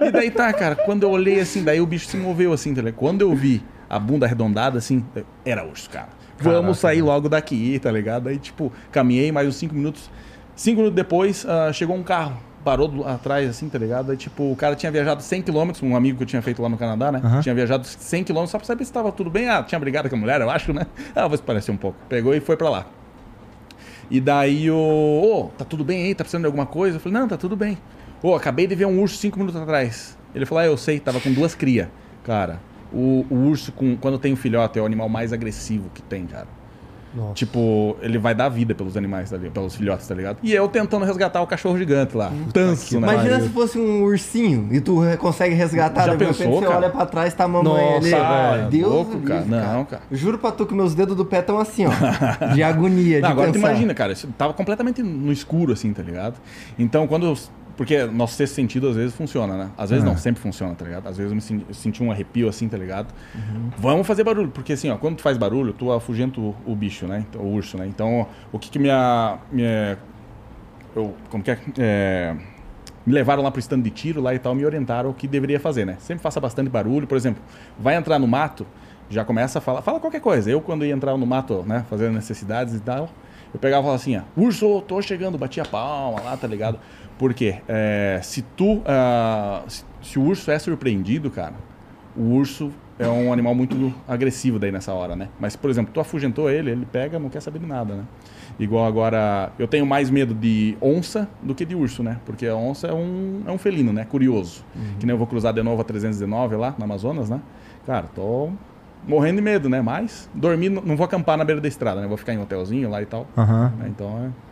E 0.05 0.11
daí 0.11 0.32
tá, 0.32 0.51
cara, 0.53 0.76
quando 0.76 1.03
eu 1.03 1.09
olhei 1.09 1.39
assim, 1.39 1.63
daí 1.63 1.80
o 1.80 1.86
bicho 1.86 2.07
se 2.07 2.17
moveu 2.17 2.53
assim, 2.53 2.74
tá 2.74 2.82
ligado? 2.82 2.95
Quando 2.95 3.22
eu 3.22 3.34
vi 3.34 3.63
a 3.89 3.99
bunda 3.99 4.26
arredondada 4.26 4.78
assim, 4.78 5.03
era 5.45 5.65
urso, 5.65 5.89
cara. 5.89 6.09
Vamos 6.39 6.80
sair 6.80 7.01
logo 7.01 7.30
daqui, 7.30 7.80
tá 7.80 7.91
ligado? 7.91 8.28
Aí, 8.28 8.38
tipo, 8.38 8.72
caminhei 8.91 9.32
mais 9.32 9.47
uns 9.47 9.55
5 9.55 9.76
minutos. 9.76 10.09
Cinco 10.55 10.77
minutos 10.77 10.95
depois, 10.95 11.45
ah, 11.47 11.71
chegou 11.73 11.95
um 11.95 12.03
carro. 12.03 12.37
Parou 12.63 13.07
atrás, 13.07 13.49
assim, 13.49 13.67
tá 13.67 13.79
ligado? 13.79 14.11
Aí, 14.11 14.17
tipo, 14.17 14.51
o 14.51 14.55
cara 14.55 14.75
tinha 14.75 14.91
viajado 14.91 15.23
100 15.23 15.41
km, 15.41 15.71
um 15.81 15.95
amigo 15.95 16.17
que 16.17 16.23
eu 16.23 16.27
tinha 16.27 16.41
feito 16.43 16.61
lá 16.61 16.69
no 16.69 16.77
Canadá, 16.77 17.11
né? 17.11 17.19
Aham. 17.23 17.41
Tinha 17.41 17.55
viajado 17.55 17.87
100 17.87 18.23
km 18.23 18.45
só 18.45 18.59
pra 18.59 18.67
saber 18.67 18.85
se 18.85 18.93
tava 18.93 19.11
tudo 19.11 19.31
bem. 19.31 19.49
Ah, 19.49 19.63
tinha 19.63 19.79
brigado 19.79 20.07
com 20.07 20.15
a 20.15 20.19
mulher, 20.19 20.39
eu 20.41 20.49
acho, 20.49 20.71
né? 20.71 20.85
Ah, 21.15 21.27
vou 21.27 21.35
se 21.35 21.41
parecer 21.41 21.71
um 21.71 21.77
pouco. 21.77 21.97
Pegou 22.07 22.35
e 22.35 22.39
foi 22.39 22.55
pra 22.55 22.69
lá. 22.69 22.85
E 24.11 24.19
daí 24.21 24.69
o. 24.69 24.75
Ô, 24.77 25.49
tá 25.57 25.65
tudo 25.65 25.83
bem 25.83 26.03
aí? 26.03 26.13
Tá 26.13 26.23
precisando 26.23 26.41
de 26.41 26.47
alguma 26.47 26.67
coisa? 26.67 26.97
Eu 26.97 26.99
falei, 26.99 27.19
não, 27.19 27.27
tá 27.27 27.37
tudo 27.37 27.55
bem. 27.55 27.79
Ô, 28.21 28.35
acabei 28.35 28.67
de 28.67 28.75
ver 28.75 28.85
um 28.85 29.01
urso 29.01 29.17
cinco 29.17 29.39
minutos 29.39 29.59
atrás. 29.59 30.15
Ele 30.35 30.45
falou, 30.45 30.61
ah, 30.61 30.67
eu 30.67 30.77
sei, 30.77 30.99
tava 30.99 31.19
com 31.19 31.33
duas 31.33 31.55
crias. 31.55 31.87
Cara, 32.23 32.59
o, 32.93 33.25
o 33.29 33.35
urso, 33.47 33.71
com, 33.71 33.97
quando 33.97 34.19
tem 34.19 34.33
um 34.33 34.35
filhote, 34.35 34.77
é 34.77 34.81
o 34.81 34.85
animal 34.85 35.09
mais 35.09 35.33
agressivo 35.33 35.89
que 35.93 36.01
tem, 36.01 36.27
cara. 36.27 36.47
Nossa. 37.14 37.34
Tipo, 37.34 37.95
ele 38.01 38.18
vai 38.18 38.34
dar 38.34 38.47
vida 38.49 38.74
pelos 38.74 38.95
animais, 38.95 39.30
tá 39.30 39.38
ligado? 39.38 39.53
pelos 39.53 39.76
filhotes, 39.76 40.07
tá 40.07 40.16
ligado? 40.16 40.38
E 40.41 40.53
eu 40.53 40.68
tentando 40.68 41.03
resgatar 41.05 41.41
o 41.41 41.47
cachorro 41.47 41.78
gigante 41.78 42.16
lá. 42.16 42.32
Tanso, 42.53 42.99
né? 42.99 43.14
Imagina 43.14 43.41
se 43.41 43.49
fosse 43.49 43.78
um 43.78 44.03
ursinho 44.03 44.70
e 44.72 44.80
tu 44.80 45.01
consegue 45.20 45.53
resgatar, 45.53 46.05
Já 46.05 46.16
de 46.16 46.24
repente 46.24 46.38
pensou, 46.38 46.59
você 46.62 46.68
olha 46.68 46.89
pra 46.89 47.05
trás 47.05 47.34
tá 47.34 47.43
a 47.43 47.47
mamãe 47.47 47.74
Nossa, 47.95 48.16
ali. 48.18 48.57
velho. 48.57 48.70
Deus 48.70 48.91
Louco, 48.91 49.16
do 49.18 49.28
cara. 49.28 49.39
livre, 49.41 49.55
Não, 49.55 49.86
cara. 49.86 50.01
Juro 50.12 50.38
pra 50.38 50.51
tu 50.51 50.66
que 50.66 50.74
meus 50.74 50.95
dedos 50.95 51.16
do 51.16 51.26
pé 51.26 51.39
estão 51.39 51.59
assim, 51.59 51.86
ó. 51.86 52.53
de 52.53 52.64
agonia, 52.64 53.18
de 53.18 53.22
Não, 53.22 53.30
agora 53.30 53.49
tu 53.49 53.53
pensar. 53.53 53.70
imagina, 53.72 53.93
cara, 53.93 54.14
tava 54.38 54.53
completamente 54.53 55.03
no 55.03 55.32
escuro, 55.32 55.74
assim, 55.74 55.91
tá 55.93 56.01
ligado? 56.03 56.36
Então, 56.80 57.07
quando. 57.07 57.26
eu- 57.26 57.38
Porque 57.78 58.03
nosso 58.05 58.36
sexto 58.36 58.53
sentido 58.55 58.89
às 58.89 58.95
vezes 58.95 59.15
funciona, 59.15 59.55
né? 59.57 59.72
Às 59.78 59.89
vezes 59.89 60.03
Ah. 60.05 60.09
não, 60.09 60.17
sempre 60.17 60.41
funciona, 60.41 60.76
tá 60.76 60.86
ligado? 60.86 61.07
Às 61.07 61.17
vezes 61.17 61.32
eu 61.32 61.36
me 61.36 61.41
senti, 61.41 61.65
eu 61.67 61.74
senti 61.74 62.03
um 62.03 62.11
arrepio 62.11 62.47
assim, 62.49 62.67
tá 62.67 62.78
ligado? 62.78 63.13
Vamos 63.78 64.05
fazer 64.05 64.24
barulho, 64.24 64.49
porque 64.49 64.74
assim, 64.74 64.89
ó, 64.89 64.97
quando 64.97 65.17
tu 65.17 65.22
faz 65.22 65.38
barulho, 65.38 65.74
tu 65.74 65.91
afugenta 65.91 66.39
o, 66.39 66.55
o 66.65 66.76
bicho, 66.76 67.07
né? 67.07 67.26
Então, 67.30 67.41
O 67.41 67.53
urso, 67.53 67.78
né? 67.78 67.88
Então, 67.88 68.28
o 68.51 68.59
que 68.59 68.69
que 68.69 68.80
minha. 68.80 69.38
minha 69.51 69.97
eu, 70.95 71.15
como 71.30 71.43
que 71.43 71.51
é? 71.51 71.59
é 71.78 72.36
me 73.05 73.13
levaram 73.13 73.41
lá 73.41 73.49
pro 73.49 73.59
stand 73.59 73.82
de 73.82 73.89
tiro 73.89 74.22
lá 74.22 74.34
e 74.34 74.39
tal, 74.39 74.53
me 74.53 74.63
orientaram 74.65 75.09
o 75.09 75.13
que 75.13 75.28
deveria 75.28 75.59
fazer, 75.59 75.86
né? 75.86 75.97
Sempre 75.99 76.22
faça 76.22 76.39
bastante 76.39 76.69
barulho, 76.69 77.07
por 77.07 77.17
exemplo, 77.17 77.41
vai 77.80 77.95
entrar 77.95 78.19
no 78.19 78.28
mato, 78.28 78.65
já 79.09 79.26
começa 79.26 79.57
a 79.57 79.61
falar, 79.61 79.82
fala 79.82 79.99
qualquer 79.99 80.22
coisa. 80.22 80.49
Eu 80.51 80.61
quando 80.61 80.86
ia 80.86 80.93
entrar 80.93 81.17
no 81.17 81.26
mato, 81.26 81.63
né, 81.65 81.84
fazendo 81.89 82.13
necessidades 82.13 82.76
e 82.76 82.80
tal, 82.80 83.09
eu 83.53 83.59
pegava 83.59 83.82
e 83.82 83.84
falava 83.84 83.95
assim, 83.95 84.17
ó, 84.17 84.22
urso, 84.38 84.82
tô 84.82 85.01
chegando, 85.01 85.38
batia 85.38 85.63
a 85.63 85.65
palma 85.65 86.22
lá, 86.22 86.38
tá 86.38 86.47
ligado? 86.47 86.80
Por 87.22 87.36
quê? 87.36 87.57
É, 87.67 88.19
se 88.24 88.41
tu, 88.41 88.82
ah, 88.84 89.61
se, 89.67 89.86
se 90.01 90.17
o 90.17 90.24
urso 90.24 90.49
é 90.49 90.57
surpreendido, 90.57 91.30
cara, 91.30 91.53
o 92.17 92.24
urso 92.34 92.72
é 92.97 93.07
um 93.07 93.32
animal 93.32 93.53
muito 93.53 93.93
agressivo 94.07 94.57
daí 94.57 94.72
nessa 94.72 94.91
hora, 94.91 95.15
né? 95.15 95.30
Mas, 95.39 95.55
por 95.55 95.69
exemplo, 95.69 95.93
tu 95.93 95.99
afugentou 95.99 96.49
ele, 96.49 96.72
ele 96.72 96.84
pega, 96.84 97.19
não 97.19 97.30
quer 97.30 97.39
saber 97.39 97.59
de 97.59 97.67
nada, 97.67 97.93
né? 97.93 98.03
Igual 98.57 98.88
agora, 98.88 99.51
eu 99.59 99.67
tenho 99.67 99.86
mais 99.86 100.09
medo 100.09 100.34
de 100.34 100.76
onça 100.82 101.30
do 101.43 101.53
que 101.53 101.63
de 101.63 101.76
urso, 101.76 102.01
né? 102.01 102.17
Porque 102.26 102.47
a 102.47 102.55
onça 102.55 102.88
é 102.88 102.93
um, 102.93 103.43
é 103.45 103.51
um 103.51 103.57
felino, 103.59 103.93
né? 103.93 104.03
Curioso. 104.03 104.65
Que 104.99 105.05
nem 105.05 105.13
eu 105.13 105.17
vou 105.19 105.28
cruzar 105.28 105.53
de 105.53 105.61
novo 105.61 105.80
a 105.80 105.86
319 105.86 106.55
lá 106.55 106.74
no 106.76 106.86
Amazonas, 106.86 107.30
né? 107.30 107.39
Cara, 107.86 108.07
tô 108.15 108.49
morrendo 109.07 109.36
de 109.36 109.43
medo, 109.43 109.69
né? 109.69 109.80
Mas 109.80 110.28
dormir, 110.34 110.69
não 110.69 110.95
vou 110.97 111.05
acampar 111.05 111.38
na 111.38 111.45
beira 111.45 111.61
da 111.61 111.67
estrada, 111.67 112.01
né? 112.01 112.07
Vou 112.07 112.17
ficar 112.17 112.34
em 112.34 112.39
um 112.39 112.41
hotelzinho 112.41 112.89
lá 112.89 112.99
e 112.99 113.05
tal. 113.05 113.28
Né? 113.78 113.86
Então 113.89 114.26
é. 114.26 114.50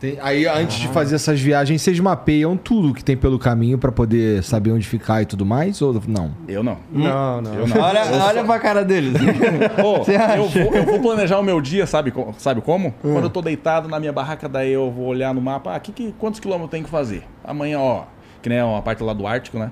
Tem- 0.00 0.16
aí, 0.22 0.46
antes 0.46 0.78
de 0.78 0.88
fazer 0.88 1.16
essas 1.16 1.38
viagens, 1.38 1.82
vocês 1.82 2.00
mapeiam 2.00 2.56
tudo 2.56 2.94
que 2.94 3.04
tem 3.04 3.14
pelo 3.18 3.38
caminho 3.38 3.76
pra 3.76 3.92
poder 3.92 4.42
saber 4.42 4.72
onde 4.72 4.88
ficar 4.88 5.20
e 5.20 5.26
tudo 5.26 5.44
mais? 5.44 5.82
Ou 5.82 5.92
não? 6.08 6.30
Eu 6.48 6.62
não. 6.62 6.78
Não, 6.90 7.42
não. 7.42 7.54
Eu 7.54 7.66
não. 7.66 7.78
Olha, 7.78 8.00
olha 8.24 8.44
pra 8.44 8.58
cara 8.58 8.82
deles. 8.82 9.12
Acha? 9.20 10.36
eu, 10.38 10.48
vou, 10.48 10.74
eu 10.74 10.86
vou 10.86 11.00
planejar 11.00 11.38
o 11.38 11.42
meu 11.42 11.60
dia, 11.60 11.86
sabe, 11.86 12.14
sabe 12.38 12.62
como? 12.62 12.94
Quando 13.02 13.24
eu 13.24 13.30
tô 13.30 13.42
deitado 13.42 13.88
na 13.90 14.00
minha 14.00 14.12
barraca, 14.12 14.48
daí 14.48 14.72
eu 14.72 14.90
vou 14.90 15.06
olhar 15.06 15.34
no 15.34 15.40
mapa, 15.40 15.74
ah, 15.74 15.80
que, 15.80 15.92
que, 15.92 16.14
quantos 16.18 16.40
quilômetros 16.40 16.68
eu 16.68 16.70
tenho 16.70 16.84
que 16.84 16.90
fazer? 16.90 17.24
Amanhã, 17.44 17.78
ó, 17.78 18.04
que 18.40 18.48
nem 18.48 18.58
a 18.58 18.80
parte 18.80 19.02
lá 19.02 19.12
do 19.12 19.26
Ártico, 19.26 19.58
né? 19.58 19.70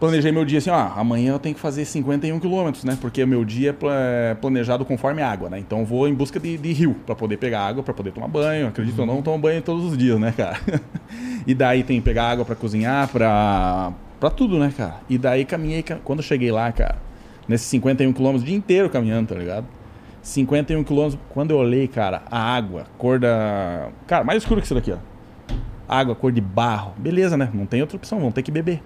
Planejei 0.00 0.32
meu 0.32 0.44
dia 0.44 0.58
assim, 0.58 0.70
ó, 0.70 0.88
amanhã 0.96 1.32
eu 1.34 1.38
tenho 1.38 1.54
que 1.54 1.60
fazer 1.60 1.84
51 1.84 2.40
quilômetros, 2.40 2.82
né? 2.84 2.96
Porque 3.00 3.24
meu 3.26 3.44
dia 3.44 3.70
é 3.82 4.30
é 4.30 4.34
planejado 4.34 4.84
conforme 4.84 5.20
água, 5.22 5.48
né? 5.50 5.58
Então 5.58 5.80
eu 5.80 5.84
vou 5.84 6.08
em 6.08 6.14
busca 6.14 6.40
de, 6.40 6.56
de 6.56 6.72
rio 6.72 6.96
para 7.06 7.14
poder 7.14 7.36
pegar 7.36 7.60
água, 7.66 7.82
para 7.82 7.92
poder 7.94 8.10
tomar 8.12 8.28
banho. 8.28 8.66
Acredito 8.68 8.98
ou 9.00 9.06
não, 9.06 9.20
tomo 9.22 9.38
banho 9.38 9.60
todos 9.62 9.84
os 9.84 9.96
dias, 9.98 10.18
né, 10.18 10.32
cara? 10.36 10.58
e 11.46 11.54
daí 11.54 11.82
tem 11.84 11.98
que 12.00 12.04
pegar 12.04 12.30
água 12.30 12.44
para 12.44 12.54
cozinhar, 12.54 13.08
pra, 13.08 13.92
pra 14.18 14.30
tudo, 14.30 14.58
né, 14.58 14.72
cara? 14.76 14.96
E 15.08 15.18
daí 15.18 15.44
caminhei, 15.44 15.82
ca- 15.82 15.98
quando 16.02 16.22
cheguei 16.22 16.50
lá, 16.50 16.70
cara, 16.72 16.96
nesses 17.46 17.66
51 17.68 18.12
quilômetros, 18.12 18.42
o 18.42 18.46
dia 18.46 18.56
inteiro 18.56 18.88
caminhando, 18.88 19.28
tá 19.28 19.34
ligado? 19.34 19.66
51 20.22 20.84
quilômetros, 20.84 21.20
quando 21.30 21.50
eu 21.50 21.58
olhei, 21.58 21.88
cara, 21.88 22.22
a 22.30 22.38
água, 22.38 22.84
cor 22.98 23.18
da. 23.18 23.88
Cara, 24.06 24.22
mais 24.24 24.42
escuro 24.42 24.60
que 24.60 24.66
isso 24.66 24.74
daqui, 24.74 24.92
ó. 24.92 24.96
Água, 25.88 26.14
cor 26.14 26.30
de 26.30 26.40
barro. 26.40 26.92
Beleza, 26.96 27.36
né? 27.36 27.48
Não 27.52 27.66
tem 27.66 27.80
outra 27.80 27.96
opção, 27.96 28.18
vamos 28.18 28.34
ter 28.34 28.42
que 28.42 28.50
beber. 28.50 28.80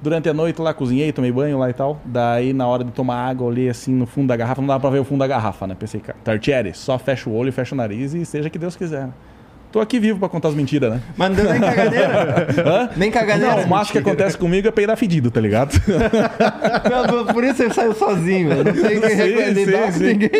Durante 0.00 0.28
a 0.28 0.34
noite 0.34 0.60
lá, 0.60 0.74
cozinhei, 0.74 1.10
tomei 1.10 1.32
banho 1.32 1.58
lá 1.58 1.70
e 1.70 1.72
tal. 1.72 1.98
Daí, 2.04 2.52
na 2.52 2.66
hora 2.66 2.84
de 2.84 2.90
tomar 2.92 3.16
água, 3.28 3.46
olhei 3.46 3.68
assim 3.68 3.94
no 3.94 4.06
fundo 4.06 4.28
da 4.28 4.36
garrafa, 4.36 4.60
não 4.60 4.68
dava 4.68 4.80
pra 4.80 4.90
ver 4.90 4.98
o 5.00 5.04
fundo 5.04 5.20
da 5.20 5.26
garrafa, 5.26 5.66
né? 5.66 5.74
Pensei, 5.78 6.00
cara, 6.00 6.18
Tartieri, 6.22 6.74
só 6.74 6.98
fecha 6.98 7.28
o 7.30 7.34
olho, 7.34 7.52
fecha 7.52 7.74
o 7.74 7.78
nariz 7.78 8.12
e 8.12 8.24
seja 8.24 8.50
que 8.50 8.58
Deus 8.58 8.76
quiser. 8.76 9.08
Tô 9.72 9.80
aqui 9.80 9.98
vivo 9.98 10.18
pra 10.18 10.28
contar 10.28 10.48
as 10.48 10.54
mentiras, 10.54 10.90
né? 10.94 11.02
Mas 11.16 11.28
não 11.30 11.36
deu 11.36 11.52
nem 11.52 11.60
cagadeira. 11.60 12.46
Hã? 12.66 12.88
nem 12.96 13.10
cagadeira. 13.10 13.56
Não, 13.56 13.64
o 13.64 13.68
máximo 13.68 13.92
que 13.92 13.98
acontece 13.98 14.38
comigo 14.38 14.66
é 14.66 14.70
peidar 14.70 14.96
fedido, 14.96 15.30
tá 15.30 15.40
ligado? 15.40 15.72
Não, 16.90 17.26
por 17.26 17.44
isso 17.44 17.56
você 17.56 17.70
saiu 17.70 17.92
sozinho, 17.94 18.48
velho. 18.48 18.64
Não 18.64 18.72
tem 18.88 19.00
que 19.00 19.08
Sim, 19.10 19.16
recomendar 19.16 19.82
sim, 19.82 19.86
com 19.86 19.92
sim. 19.98 20.04
ninguém. 20.06 20.30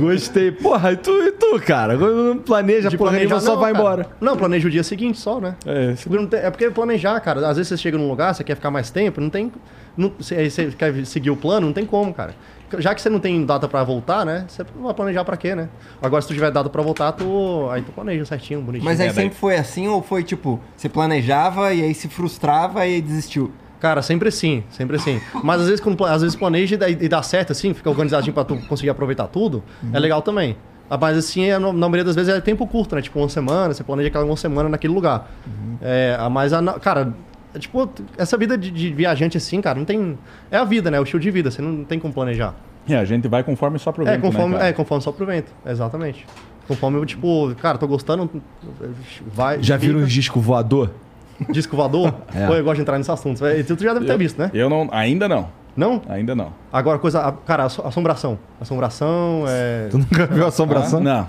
Gostei. 0.00 0.50
Porra, 0.52 0.92
e 0.92 0.96
tu, 0.96 1.10
e 1.10 1.32
tu 1.32 1.60
cara? 1.60 1.96
Quando 1.96 2.14
não 2.34 2.38
planeja, 2.38 2.88
De 2.88 2.96
porra, 2.96 3.10
planejar, 3.10 3.34
nenhuma, 3.36 3.46
só 3.46 3.56
vai 3.56 3.72
cara. 3.72 3.82
embora. 3.84 4.06
Não, 4.20 4.36
planeja 4.36 4.68
o 4.68 4.70
dia 4.70 4.82
seguinte 4.82 5.18
só, 5.18 5.40
né? 5.40 5.54
É, 5.66 5.94
não 6.08 6.26
tem- 6.26 6.40
É 6.40 6.50
porque 6.50 6.70
planejar, 6.70 7.18
cara. 7.20 7.40
Às 7.48 7.56
vezes 7.56 7.68
você 7.68 7.76
chega 7.76 7.96
num 7.98 8.08
lugar, 8.08 8.34
você 8.34 8.44
quer 8.44 8.54
ficar 8.54 8.70
mais 8.70 8.90
tempo, 8.90 9.20
não 9.20 9.30
tem. 9.30 9.52
Não, 9.96 10.12
você, 10.18 10.34
aí 10.36 10.50
você 10.50 10.66
quer 10.66 11.04
seguir 11.04 11.30
o 11.30 11.36
plano, 11.36 11.66
não 11.66 11.72
tem 11.72 11.84
como, 11.84 12.12
cara. 12.14 12.34
Já 12.78 12.94
que 12.94 13.00
você 13.02 13.08
não 13.10 13.18
tem 13.20 13.44
data 13.44 13.66
pra 13.68 13.82
voltar, 13.82 14.24
né? 14.24 14.44
Você 14.48 14.64
vai 14.80 14.94
planejar 14.94 15.24
pra 15.24 15.36
quê, 15.36 15.54
né? 15.54 15.68
Agora, 16.00 16.22
se 16.22 16.28
tu 16.28 16.34
tiver 16.34 16.50
data 16.50 16.68
pra 16.70 16.82
voltar, 16.82 17.12
tu. 17.12 17.68
Aí 17.70 17.82
tu 17.82 17.92
planeja 17.92 18.24
certinho, 18.24 18.60
bonitinho. 18.60 18.84
Mas 18.84 19.00
aí 19.00 19.08
É, 19.08 19.12
daí- 19.12 19.24
sempre 19.24 19.38
foi 19.38 19.56
assim 19.56 19.88
ou 19.88 20.02
foi 20.02 20.22
tipo, 20.22 20.60
você 20.76 20.88
planejava 20.88 21.72
e 21.74 21.82
aí 21.82 21.94
se 21.94 22.08
frustrava 22.08 22.86
e 22.86 23.00
desistiu? 23.00 23.50
Cara, 23.80 24.02
sempre 24.02 24.28
assim, 24.28 24.62
sempre 24.70 24.96
assim. 24.96 25.20
Mas 25.42 25.60
às 25.62 25.66
vezes, 25.66 25.80
quando, 25.80 26.04
às 26.04 26.20
vezes 26.20 26.36
planeja 26.36 26.78
e 26.86 27.08
dá, 27.08 27.22
certo, 27.22 27.52
assim, 27.52 27.72
fica 27.72 27.88
organizadinho 27.88 28.34
pra 28.34 28.44
tu 28.44 28.56
conseguir 28.68 28.90
aproveitar 28.90 29.26
tudo, 29.26 29.62
é 29.92 29.98
legal 29.98 30.20
também. 30.20 30.56
Ah, 30.88 30.98
Mas 31.00 31.16
assim, 31.16 31.44
é, 31.44 31.58
na 31.58 31.72
maioria 31.72 32.04
das 32.04 32.14
vezes 32.16 32.34
é 32.34 32.40
tempo 32.40 32.66
curto, 32.66 32.94
né? 32.96 33.00
Tipo, 33.00 33.20
uma 33.20 33.28
semana, 33.28 33.72
você 33.72 33.82
planeja 33.84 34.08
aquela 34.08 34.24
uma 34.24 34.36
semana 34.36 34.68
naquele 34.68 34.92
lugar. 34.92 35.30
É, 35.80 36.16
ah, 36.18 36.28
mas, 36.28 36.52
a, 36.52 36.62
cara, 36.80 37.00
é, 37.02 37.29
tipo, 37.58 37.88
essa 38.16 38.36
vida 38.36 38.56
de, 38.56 38.70
de 38.70 38.92
viajante 38.92 39.36
assim, 39.36 39.60
cara, 39.60 39.78
não 39.78 39.84
tem. 39.84 40.18
É 40.50 40.56
a 40.56 40.64
vida, 40.64 40.90
né? 40.90 41.00
O 41.00 41.02
estilo 41.02 41.20
de 41.20 41.30
vida, 41.30 41.50
você 41.50 41.60
não 41.62 41.84
tem 41.84 41.98
como 41.98 42.12
planejar. 42.14 42.54
É, 42.88 42.96
a 42.96 43.04
gente 43.04 43.28
vai 43.28 43.42
conforme 43.44 43.78
só 43.78 43.92
pro 43.92 44.06
É, 44.06 44.12
vento, 44.12 44.22
conforme, 44.22 44.52
né, 44.54 44.58
cara? 44.58 44.70
é, 44.70 44.72
conforme 44.72 45.02
só 45.04 45.12
pro 45.12 45.26
vento, 45.26 45.52
exatamente. 45.66 46.26
Conforme 46.66 46.98
eu, 46.98 47.04
tipo, 47.06 47.54
cara, 47.56 47.76
tô 47.78 47.86
gostando, 47.86 48.30
vai. 49.26 49.62
Já 49.62 49.76
viram 49.76 50.00
uns 50.00 50.12
disco 50.12 50.40
voador? 50.40 50.90
disco 51.50 51.74
voador? 51.76 52.14
É. 52.34 52.46
Pô, 52.46 52.54
eu 52.54 52.62
gosto 52.62 52.76
de 52.76 52.82
entrar 52.82 52.96
nesse 52.98 53.10
assunto. 53.10 53.40
Tu 53.66 53.76
tu 53.76 53.82
já 53.82 53.92
deve 53.94 54.06
ter 54.06 54.12
Eu- 54.12 54.18
visto, 54.18 54.38
né? 54.38 54.50
Eu 54.54 54.68
não, 54.70 54.88
ainda 54.92 55.28
não, 55.28 55.48
Não? 55.76 56.00
ainda 56.08 56.34
não. 56.34 56.52
Agora, 56.72 56.98
coisa. 56.98 57.20
a- 57.20 57.32
Cara, 57.32 57.64
asso- 57.64 57.82
assombração. 57.82 58.38
Assombração 58.60 59.44
é. 59.48 59.88
Tu 59.90 59.98
nunca 59.98 60.26
viu 60.26 60.46
assombração? 60.46 61.00
Ah, 61.00 61.02
não. 61.02 61.28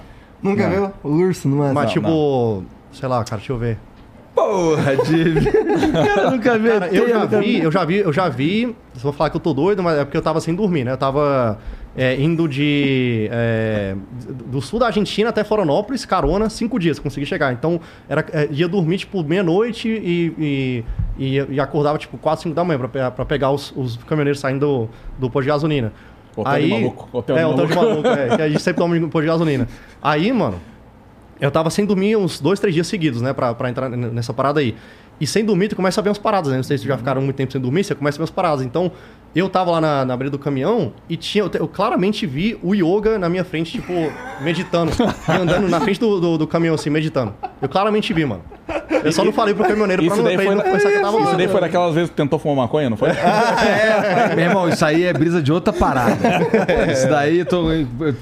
Nunca 0.52 0.64
Não. 0.68 0.76
viu? 0.76 0.92
O 1.04 1.10
urso 1.10 1.48
numa 1.48 1.74
Mas, 1.74 1.86
não, 1.86 1.92
tipo. 1.92 2.64
Sei 2.92 3.08
lá, 3.08 3.24
cara, 3.24 3.38
deixa 3.38 3.54
eu 3.54 3.58
ver. 3.58 3.78
Porra, 4.34 4.96
Div. 4.98 5.44
Cara, 5.92 6.32
nunca 6.32 6.58
vi. 6.58 6.70
Cara, 6.70 6.88
eu 6.88 7.10
já 7.10 7.20
nunca 7.20 7.40
vi, 7.40 7.60
eu 7.60 7.72
já 7.72 7.86
vi, 7.86 7.98
eu 7.98 8.14
já 8.14 8.30
vi. 8.30 8.76
Vão 8.96 9.12
falar 9.12 9.30
que 9.30 9.38
eu 9.38 9.42
tô 9.42 9.54
doido, 9.54 9.84
mas 9.84 10.00
é 10.00 10.06
porque 10.06 10.18
eu 10.18 10.22
tava 10.22 10.40
sem 10.40 10.56
dormir, 10.56 10.84
né? 10.84 10.94
Eu 10.94 10.98
tava 10.98 11.60
é, 11.96 12.16
indo 12.16 12.48
de. 12.48 13.28
é, 13.32 13.96
do 14.46 14.62
sul 14.62 14.80
da 14.80 14.88
Argentina 14.88 15.30
até 15.30 15.44
Florianópolis, 15.44 16.06
carona, 16.06 16.50
cinco 16.50 16.80
dias, 16.80 16.98
consegui 16.98 17.26
chegar. 17.26 17.52
Então, 17.52 17.80
era, 18.08 18.26
é, 18.32 18.48
ia 18.52 18.68
dormir, 18.68 19.00
tipo, 19.00 19.24
meia-noite 19.24 19.90
e, 19.90 20.34
e, 20.38 20.86
e, 21.18 21.46
e 21.56 21.60
acordava, 21.60 21.98
tipo, 21.98 22.18
4, 22.18 22.44
5 22.44 22.56
da 22.56 22.64
manhã 22.64 22.80
pra, 22.80 23.12
pra 23.12 23.26
pegar 23.26 23.52
os, 23.52 23.74
os 23.76 23.98
caminhoneiros 23.98 24.40
saindo 24.40 24.60
do, 24.60 24.90
do 25.20 25.30
posto 25.30 25.44
de 25.44 25.50
gasolina. 25.50 25.92
Hotel 26.36 26.62
de 26.62 26.68
maluco, 26.68 27.10
hotel 27.12 27.38
é, 27.38 27.40
de 27.40 27.46
hotel 27.46 27.66
de 27.68 27.76
maluco, 27.76 28.08
é, 28.08 28.36
que 28.38 28.42
a 28.42 28.50
gente 28.50 28.62
sempre 28.62 28.82
toma 28.82 28.96
no 28.98 29.10
posto 29.10 29.24
de 29.24 29.28
gasolina. 29.28 29.68
Aí, 30.02 30.32
mano, 30.32 30.56
eu 31.42 31.52
tava 31.52 31.70
sem 31.70 31.86
dormir 31.86 32.16
uns 32.16 32.40
dois, 32.40 32.60
três 32.60 32.74
dias 32.74 32.88
seguidos, 32.88 33.22
né? 33.22 33.34
Pra, 33.34 33.54
pra 33.54 33.70
entrar 33.70 33.90
nessa 33.90 34.34
parada 34.34 34.60
aí. 34.62 34.76
E 35.20 35.28
sem 35.28 35.46
dormir, 35.46 35.68
tu 35.68 35.76
começa 35.76 36.00
a 36.02 36.04
ver 36.04 36.10
umas 36.10 36.18
paradas, 36.18 36.50
né? 36.50 36.56
Não 36.58 36.64
sei 36.64 36.78
se 36.80 36.84
tu 36.84 36.88
já 36.88 36.98
ficaram 36.98 37.22
muito 37.22 37.36
tempo 37.36 37.52
sem 37.52 37.62
dormir, 37.62 37.84
você 37.84 37.94
começa 37.94 38.16
a 38.16 38.20
ver 38.20 38.22
umas 38.24 38.32
paradas. 38.32 38.66
Então, 38.66 38.92
eu 39.36 39.48
tava 39.50 39.70
lá 39.72 39.80
na, 39.80 40.04
na 40.06 40.18
beira 40.18 40.32
do 40.32 40.40
caminhão 40.40 40.94
e 41.08 41.16
tinha, 41.16 41.44
eu, 41.44 41.50
te- 41.50 41.60
eu 41.60 41.68
claramente 41.68 42.26
vi 42.26 42.58
o 42.64 42.74
yoga 42.74 43.20
na 43.20 43.30
minha 43.30 43.44
frente, 43.44 43.72
tipo, 43.74 43.94
meditando. 44.42 44.92
e 45.30 45.32
andando 45.32 45.68
na 45.70 45.80
frente 45.80 46.00
do, 46.00 46.20
do, 46.20 46.38
do 46.40 46.48
caminhão, 46.48 46.74
assim, 46.74 46.90
meditando. 46.90 47.36
Eu 47.62 47.70
claramente 47.70 48.12
vi, 48.14 48.26
mano. 48.26 48.42
Eu 49.04 49.12
só 49.12 49.24
não 49.24 49.32
falei 49.34 49.54
pro 49.54 49.64
caminhoneiro 49.66 50.02
pra 50.04 50.14
Isso 50.14 50.18
não, 50.18 50.24
daí 50.24 50.36
pra 50.38 50.46
foi, 50.46 50.56
não 50.56 50.64
pensar 50.64 50.90
que 50.90 50.98
eu 50.98 51.02
tava 51.02 51.18
isso 51.18 51.26
lá. 51.28 51.34
daí 51.36 51.48
foi 51.48 51.62
daquelas 51.62 51.94
vezes 51.94 52.10
que 52.10 52.16
tentou 52.16 52.40
fumar 52.40 52.56
maconha, 52.66 52.90
não 52.90 52.98
foi? 52.98 53.10
Meu 54.36 54.46
irmão, 54.46 54.70
isso 54.70 54.84
aí 54.86 55.04
é 55.04 55.14
brisa 55.14 55.42
de 55.42 55.52
outra 55.52 55.72
parada. 55.74 56.18
Isso 56.92 57.08
daí, 57.08 57.44
tô, 57.46 57.66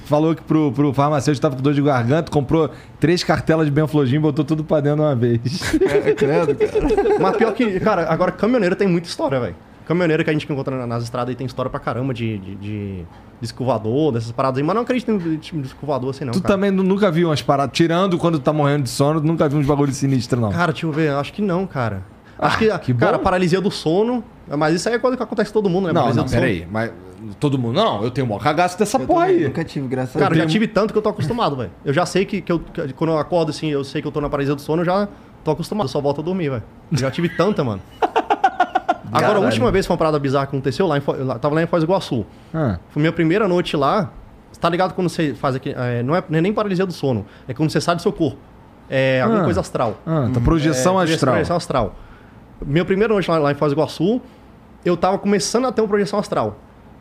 falou 0.05 0.35
que 0.35 0.41
pro, 0.41 0.71
pro 0.71 0.93
farmacêutico 0.93 1.41
tava 1.41 1.55
com 1.55 1.61
dor 1.61 1.73
de 1.73 1.81
garganta, 1.81 2.31
comprou 2.31 2.69
três 2.99 3.23
cartelas 3.23 3.65
de 3.65 3.71
Benflogin 3.71 4.15
e 4.15 4.19
botou 4.19 4.43
tudo 4.45 4.63
pra 4.63 4.79
dentro 4.79 4.97
de 4.97 5.03
uma 5.03 5.15
vez. 5.15 5.39
É, 5.81 6.13
credo, 6.13 6.55
cara. 6.55 7.19
Mas 7.19 7.37
pior 7.37 7.53
que, 7.53 7.79
cara, 7.79 8.07
agora 8.11 8.31
caminhoneiro 8.31 8.75
tem 8.75 8.87
muita 8.87 9.07
história, 9.07 9.39
velho. 9.39 9.55
Caminhoneiro 9.87 10.23
que 10.23 10.29
a 10.29 10.33
gente 10.33 10.51
encontra 10.51 10.75
na- 10.77 10.85
nas 10.85 11.03
estradas 11.03 11.29
aí 11.29 11.35
tem 11.35 11.47
história 11.47 11.69
pra 11.71 11.79
caramba 11.79 12.13
de, 12.13 12.37
de, 12.37 12.55
de 12.55 13.05
disco 13.41 13.65
voador, 13.65 14.11
dessas 14.11 14.31
paradas 14.31 14.59
aí. 14.59 14.63
Mas 14.63 14.75
não 14.75 14.83
acredito 14.83 15.09
em 15.11 15.37
tipo, 15.37 15.59
disco 15.61 15.83
voador 15.85 16.11
assim, 16.11 16.25
não. 16.25 16.31
tu 16.33 16.41
cara. 16.41 16.53
também 16.53 16.69
nu- 16.69 16.83
nunca 16.83 17.09
viu 17.09 17.29
umas 17.29 17.41
paradas, 17.41 17.75
tirando 17.75 18.17
quando 18.17 18.37
tu 18.37 18.43
tá 18.43 18.53
morrendo 18.53 18.83
de 18.83 18.89
sono, 18.89 19.19
nunca 19.19 19.49
viu 19.49 19.57
uns 19.57 19.65
bagulho 19.65 19.91
sinistro, 19.91 20.39
não. 20.39 20.51
Cara, 20.51 20.71
deixa 20.71 20.85
eu 20.85 20.91
ver, 20.91 21.09
acho 21.13 21.33
que 21.33 21.41
não, 21.41 21.65
cara. 21.65 22.03
Acho 22.37 22.57
que, 22.59 22.77
que 22.79 22.93
cara, 22.93 23.17
bom. 23.17 23.23
paralisia 23.23 23.59
do 23.59 23.71
sono. 23.71 24.23
Mas 24.57 24.75
isso 24.75 24.87
aí 24.89 24.95
é 24.95 24.99
coisa 24.99 25.17
que 25.17 25.21
acontece 25.23 25.51
com 25.51 25.59
todo 25.61 25.69
mundo, 25.69 25.87
né? 25.87 25.93
não, 25.93 26.01
paralisia 26.01 26.21
não, 26.23 26.29
peraí. 26.29 26.67
Mas 26.71 26.91
todo 27.39 27.57
mundo. 27.57 27.75
Não, 27.75 28.03
eu 28.03 28.11
tenho 28.11 28.25
o 28.25 28.29
maior 28.29 28.41
cagaço 28.41 28.77
dessa 28.77 28.97
Eu 28.97 29.05
porra 29.07 29.25
também 29.27 29.37
aí. 29.41 29.43
Nunca 29.45 29.63
tive, 29.63 29.87
graças 29.87 30.15
a 30.15 30.19
Cara, 30.19 30.31
eu 30.33 30.35
Deus. 30.37 30.43
já 30.45 30.51
tive 30.51 30.67
tanto 30.67 30.91
que 30.93 30.97
eu 30.97 31.01
tô 31.01 31.09
acostumado, 31.09 31.55
velho. 31.55 31.71
Eu 31.85 31.93
já 31.93 32.05
sei 32.05 32.25
que, 32.25 32.41
que, 32.41 32.51
eu, 32.51 32.59
que 32.59 32.93
quando 32.93 33.11
eu 33.11 33.17
acordo 33.17 33.49
assim, 33.49 33.67
eu 33.69 33.83
sei 33.83 34.01
que 34.01 34.07
eu 34.07 34.11
tô 34.11 34.19
na 34.21 34.29
paralisia 34.29 34.55
do 34.55 34.61
sono, 34.61 34.81
eu 34.81 34.85
já 34.85 35.07
tô 35.43 35.51
acostumado. 35.51 35.85
Eu 35.85 35.89
só 35.89 35.99
volto 36.01 36.21
a 36.21 36.23
dormir, 36.23 36.49
velho. 36.49 36.63
Já 36.91 37.09
tive 37.11 37.29
tanta, 37.29 37.63
mano. 37.63 37.81
Agora, 39.11 39.21
Caralho. 39.27 39.41
a 39.41 39.45
última 39.45 39.71
vez 39.71 39.85
que 39.85 39.87
foi 39.87 39.93
uma 39.95 39.97
parada 39.97 40.19
bizarra 40.19 40.45
que 40.45 40.55
aconteceu 40.55 40.85
lá 40.85 40.97
em, 40.97 41.01
Fo- 41.01 41.13
eu 41.15 41.25
lá- 41.25 41.39
tava 41.39 41.55
lá 41.55 41.63
em 41.63 41.65
Foz 41.67 41.83
do 41.83 41.87
Iguaçu. 41.87 42.25
Ah, 42.53 42.77
Foi 42.89 43.01
minha 43.01 43.11
primeira 43.11 43.47
noite 43.47 43.75
lá. 43.75 44.11
Você 44.51 44.59
tá 44.59 44.69
ligado 44.69 44.93
quando 44.93 45.09
você 45.09 45.33
faz 45.33 45.55
aqui. 45.55 45.73
é, 45.75 46.03
não, 46.03 46.15
é, 46.15 46.23
não 46.29 46.37
é 46.37 46.41
nem 46.41 46.53
paralisia 46.53 46.85
do 46.85 46.93
sono. 46.93 47.25
É 47.47 47.53
quando 47.53 47.71
você 47.71 47.81
sai 47.81 47.95
do 47.95 48.01
seu 48.03 48.11
corpo. 48.13 48.37
É 48.89 49.21
alguma 49.21 49.41
Ah. 49.41 49.45
coisa 49.45 49.59
astral. 49.61 49.97
ah, 50.05 50.29
tá 50.33 50.39
projeção 50.39 50.99
É, 51.01 51.03
astral. 51.05 51.33
Projeção 51.35 51.57
astral. 51.57 51.95
Minha 52.63 52.85
primeira 52.85 53.11
noite 53.13 53.29
lá, 53.31 53.37
lá 53.39 53.51
em 53.51 53.55
Foz 53.55 53.71
do 53.71 53.75
Iguaçu, 53.79 54.21
eu 54.85 54.95
tava 54.95 55.17
começando 55.17 55.65
a 55.65 55.71
ter 55.71 55.81
uma 55.81 55.87
projeção 55.87 56.19
astral. 56.19 56.57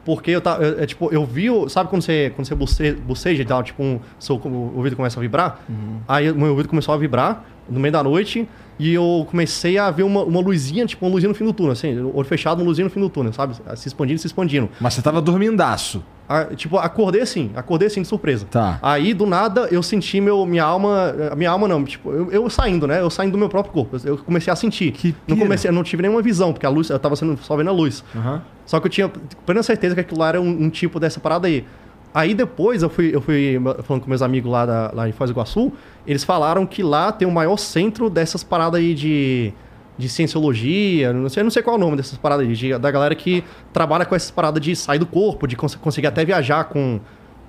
Porque 0.08 0.30
eu 0.30 0.40
tava. 0.40 0.62
eu- 0.64 0.82
é, 0.82 0.86
tipo, 0.86 1.12
eu 1.12 1.22
vi. 1.26 1.48
Sabe 1.68 1.90
quando 1.90 2.00
você, 2.00 2.32
quando 2.34 2.46
você 2.48 2.54
buce- 2.54 2.92
buceja 2.94 3.42
e 3.42 3.44
tal, 3.44 3.62
tipo, 3.62 3.82
um, 3.82 4.00
seu 4.18 4.36
o 4.36 4.72
ouvido 4.74 4.96
começa 4.96 5.20
a 5.20 5.22
vibrar? 5.22 5.60
Aí 6.08 6.30
o 6.30 6.34
meu 6.34 6.48
ouvido 6.48 6.66
começou 6.66 6.94
a 6.94 6.96
vibrar 6.96 7.44
no 7.68 7.78
meio 7.78 7.92
da 7.92 8.02
noite. 8.02 8.48
E 8.78 8.94
eu 8.94 9.26
comecei 9.28 9.76
a 9.76 9.90
ver 9.90 10.04
uma, 10.04 10.22
uma 10.24 10.40
luzinha, 10.40 10.86
tipo, 10.86 11.04
uma 11.04 11.12
luzinha 11.12 11.28
no 11.28 11.34
fim 11.34 11.44
do 11.44 11.52
túnel, 11.52 11.72
assim, 11.72 12.00
olho 12.14 12.24
fechado, 12.26 12.60
uma 12.60 12.64
luzinha 12.68 12.84
no 12.84 12.90
fim 12.90 13.00
do 13.00 13.10
túnel, 13.10 13.32
sabe? 13.34 13.54
Se 13.76 13.88
expandindo, 13.88 14.18
se 14.18 14.26
expandindo. 14.28 14.70
Mas 14.80 14.94
você 14.94 15.02
tava 15.02 15.20
dormindaço. 15.20 16.02
Ah, 16.28 16.44
tipo, 16.54 16.76
acordei 16.76 17.22
assim, 17.22 17.50
acordei 17.56 17.86
assim 17.86 18.02
de 18.02 18.08
surpresa. 18.08 18.46
Tá. 18.50 18.78
Aí, 18.82 19.14
do 19.14 19.24
nada, 19.24 19.68
eu 19.70 19.82
senti 19.82 20.20
meu, 20.20 20.44
minha 20.44 20.64
alma. 20.64 21.14
a 21.32 21.34
Minha 21.34 21.50
alma 21.50 21.66
não, 21.66 21.82
tipo, 21.84 22.10
eu, 22.12 22.30
eu 22.30 22.50
saindo, 22.50 22.86
né? 22.86 23.00
Eu 23.00 23.08
saindo 23.08 23.32
do 23.32 23.38
meu 23.38 23.48
próprio 23.48 23.72
corpo. 23.72 23.96
Eu 24.04 24.18
comecei 24.18 24.52
a 24.52 24.56
sentir. 24.56 24.92
Que 24.92 25.14
não 25.26 25.36
pira. 25.36 25.46
comecei, 25.46 25.70
eu 25.70 25.74
não 25.74 25.82
tive 25.82 26.02
nenhuma 26.02 26.20
visão, 26.20 26.52
porque 26.52 26.66
a 26.66 26.68
luz, 26.68 26.90
eu 26.90 26.98
tava 26.98 27.16
sendo, 27.16 27.38
só 27.38 27.56
vendo 27.56 27.70
a 27.70 27.72
luz. 27.72 28.04
Aham. 28.14 28.42
Só 28.66 28.78
que 28.78 28.86
eu 28.86 28.90
tinha 28.90 29.10
plena 29.46 29.62
certeza 29.62 29.94
que 29.94 30.02
aquilo 30.02 30.20
lá 30.20 30.28
era 30.28 30.40
um, 30.40 30.64
um 30.64 30.68
tipo 30.68 31.00
dessa 31.00 31.18
parada 31.18 31.46
aí. 31.46 31.64
Aí 32.12 32.34
depois 32.34 32.82
eu 32.82 32.90
fui, 32.90 33.14
eu 33.14 33.20
fui 33.20 33.58
falando 33.82 34.02
com 34.02 34.08
meus 34.08 34.22
amigos 34.22 34.50
lá, 34.50 34.66
da, 34.66 34.90
lá 34.92 35.08
em 35.08 35.12
Foz 35.12 35.30
do 35.30 35.34
Iguaçu, 35.34 35.72
eles 36.06 36.24
falaram 36.24 36.66
que 36.66 36.82
lá 36.82 37.12
tem 37.12 37.26
o 37.26 37.30
maior 37.30 37.56
centro 37.56 38.10
dessas 38.10 38.42
paradas 38.42 38.80
aí 38.80 38.94
de, 38.94 39.52
de 39.98 40.08
cienciologia, 40.08 41.12
não 41.12 41.28
sei, 41.28 41.42
não 41.42 41.50
sei 41.50 41.62
qual 41.62 41.74
é 41.74 41.78
o 41.78 41.80
nome 41.80 41.96
dessas 41.96 42.16
paradas 42.16 42.56
de- 42.56 42.78
da 42.78 42.90
galera 42.90 43.14
que 43.14 43.42
trabalha 43.72 44.04
com 44.06 44.14
essas 44.14 44.30
paradas 44.30 44.62
de 44.62 44.74
sair 44.76 44.98
do 44.98 45.06
corpo, 45.06 45.46
de 45.46 45.56
cons- 45.56 45.74
conseguir 45.74 46.06
até 46.06 46.24
viajar 46.24 46.64
com, 46.64 47.00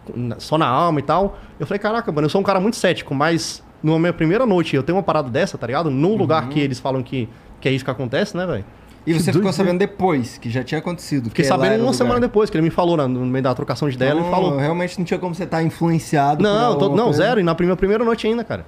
com- 0.06 0.32
só 0.40 0.58
na 0.58 0.68
alma 0.68 1.00
e 1.00 1.04
tal. 1.04 1.38
Eu 1.60 1.68
falei, 1.68 1.80
caraca, 1.80 2.12
mano, 2.12 2.26
eu 2.26 2.30
sou 2.30 2.42
um 2.42 2.44
cara 2.44 2.60
muito 2.60 2.76
cético, 2.76 3.14
mas 3.14 3.64
na 3.84 3.98
minha 4.00 4.12
primeira 4.14 4.46
noite 4.46 4.76
eu 4.76 4.82
tenho 4.84 4.98
uma 4.98 5.04
parada 5.04 5.30
dessa, 5.30 5.58
tá 5.58 5.68
ligado? 5.68 5.90
Num 5.92 6.16
lugar 6.16 6.44
Uhum. 6.44 6.50
que 6.50 6.60
eles 6.60 6.80
falam 6.80 7.04
que, 7.04 7.30
que 7.62 7.70
é 7.70 7.72
isso 7.72 7.86
que 7.86 7.92
acontece, 7.92 8.36
né, 8.36 8.46
velho? 8.46 8.66
E 9.08 9.14
você 9.14 9.32
ficou 9.32 9.52
sabendo 9.54 9.80
depois, 9.80 10.38
que 10.38 10.50
já 10.50 10.64
tinha 10.64 10.78
acontecido. 10.80 11.30
Fiquei 11.30 11.46
sabendo 11.46 11.74
uma 11.76 11.78
lugar. 11.80 11.94
semana 11.94 12.20
depois, 12.20 12.50
que 12.50 12.58
ele 12.58 12.64
me 12.64 12.70
falou 12.70 12.98
na- 12.98 13.08
no 13.08 13.26
meio 13.26 13.42
da 13.44 13.54
trocação 13.56 13.90
de 13.90 13.98
dela, 13.98 14.20
ele 14.20 14.28
Então, 14.28 14.32
falou. 14.32 14.58
Realmente 14.58 14.98
não 15.00 15.06
tinha 15.06 15.18
como 15.20 15.34
você 15.34 15.46
estar 15.46 15.64
influenciado. 15.64 16.38
por 16.38 16.44
Não, 16.44 16.78
tô- 16.78 16.96
não, 16.96 17.12
zero. 17.14 17.40
E 17.40 17.44
na 17.44 17.56
primeira, 17.56 17.78
primeira 17.78 18.04
noite 18.04 18.28
ainda, 18.28 18.44
cara. 18.44 18.66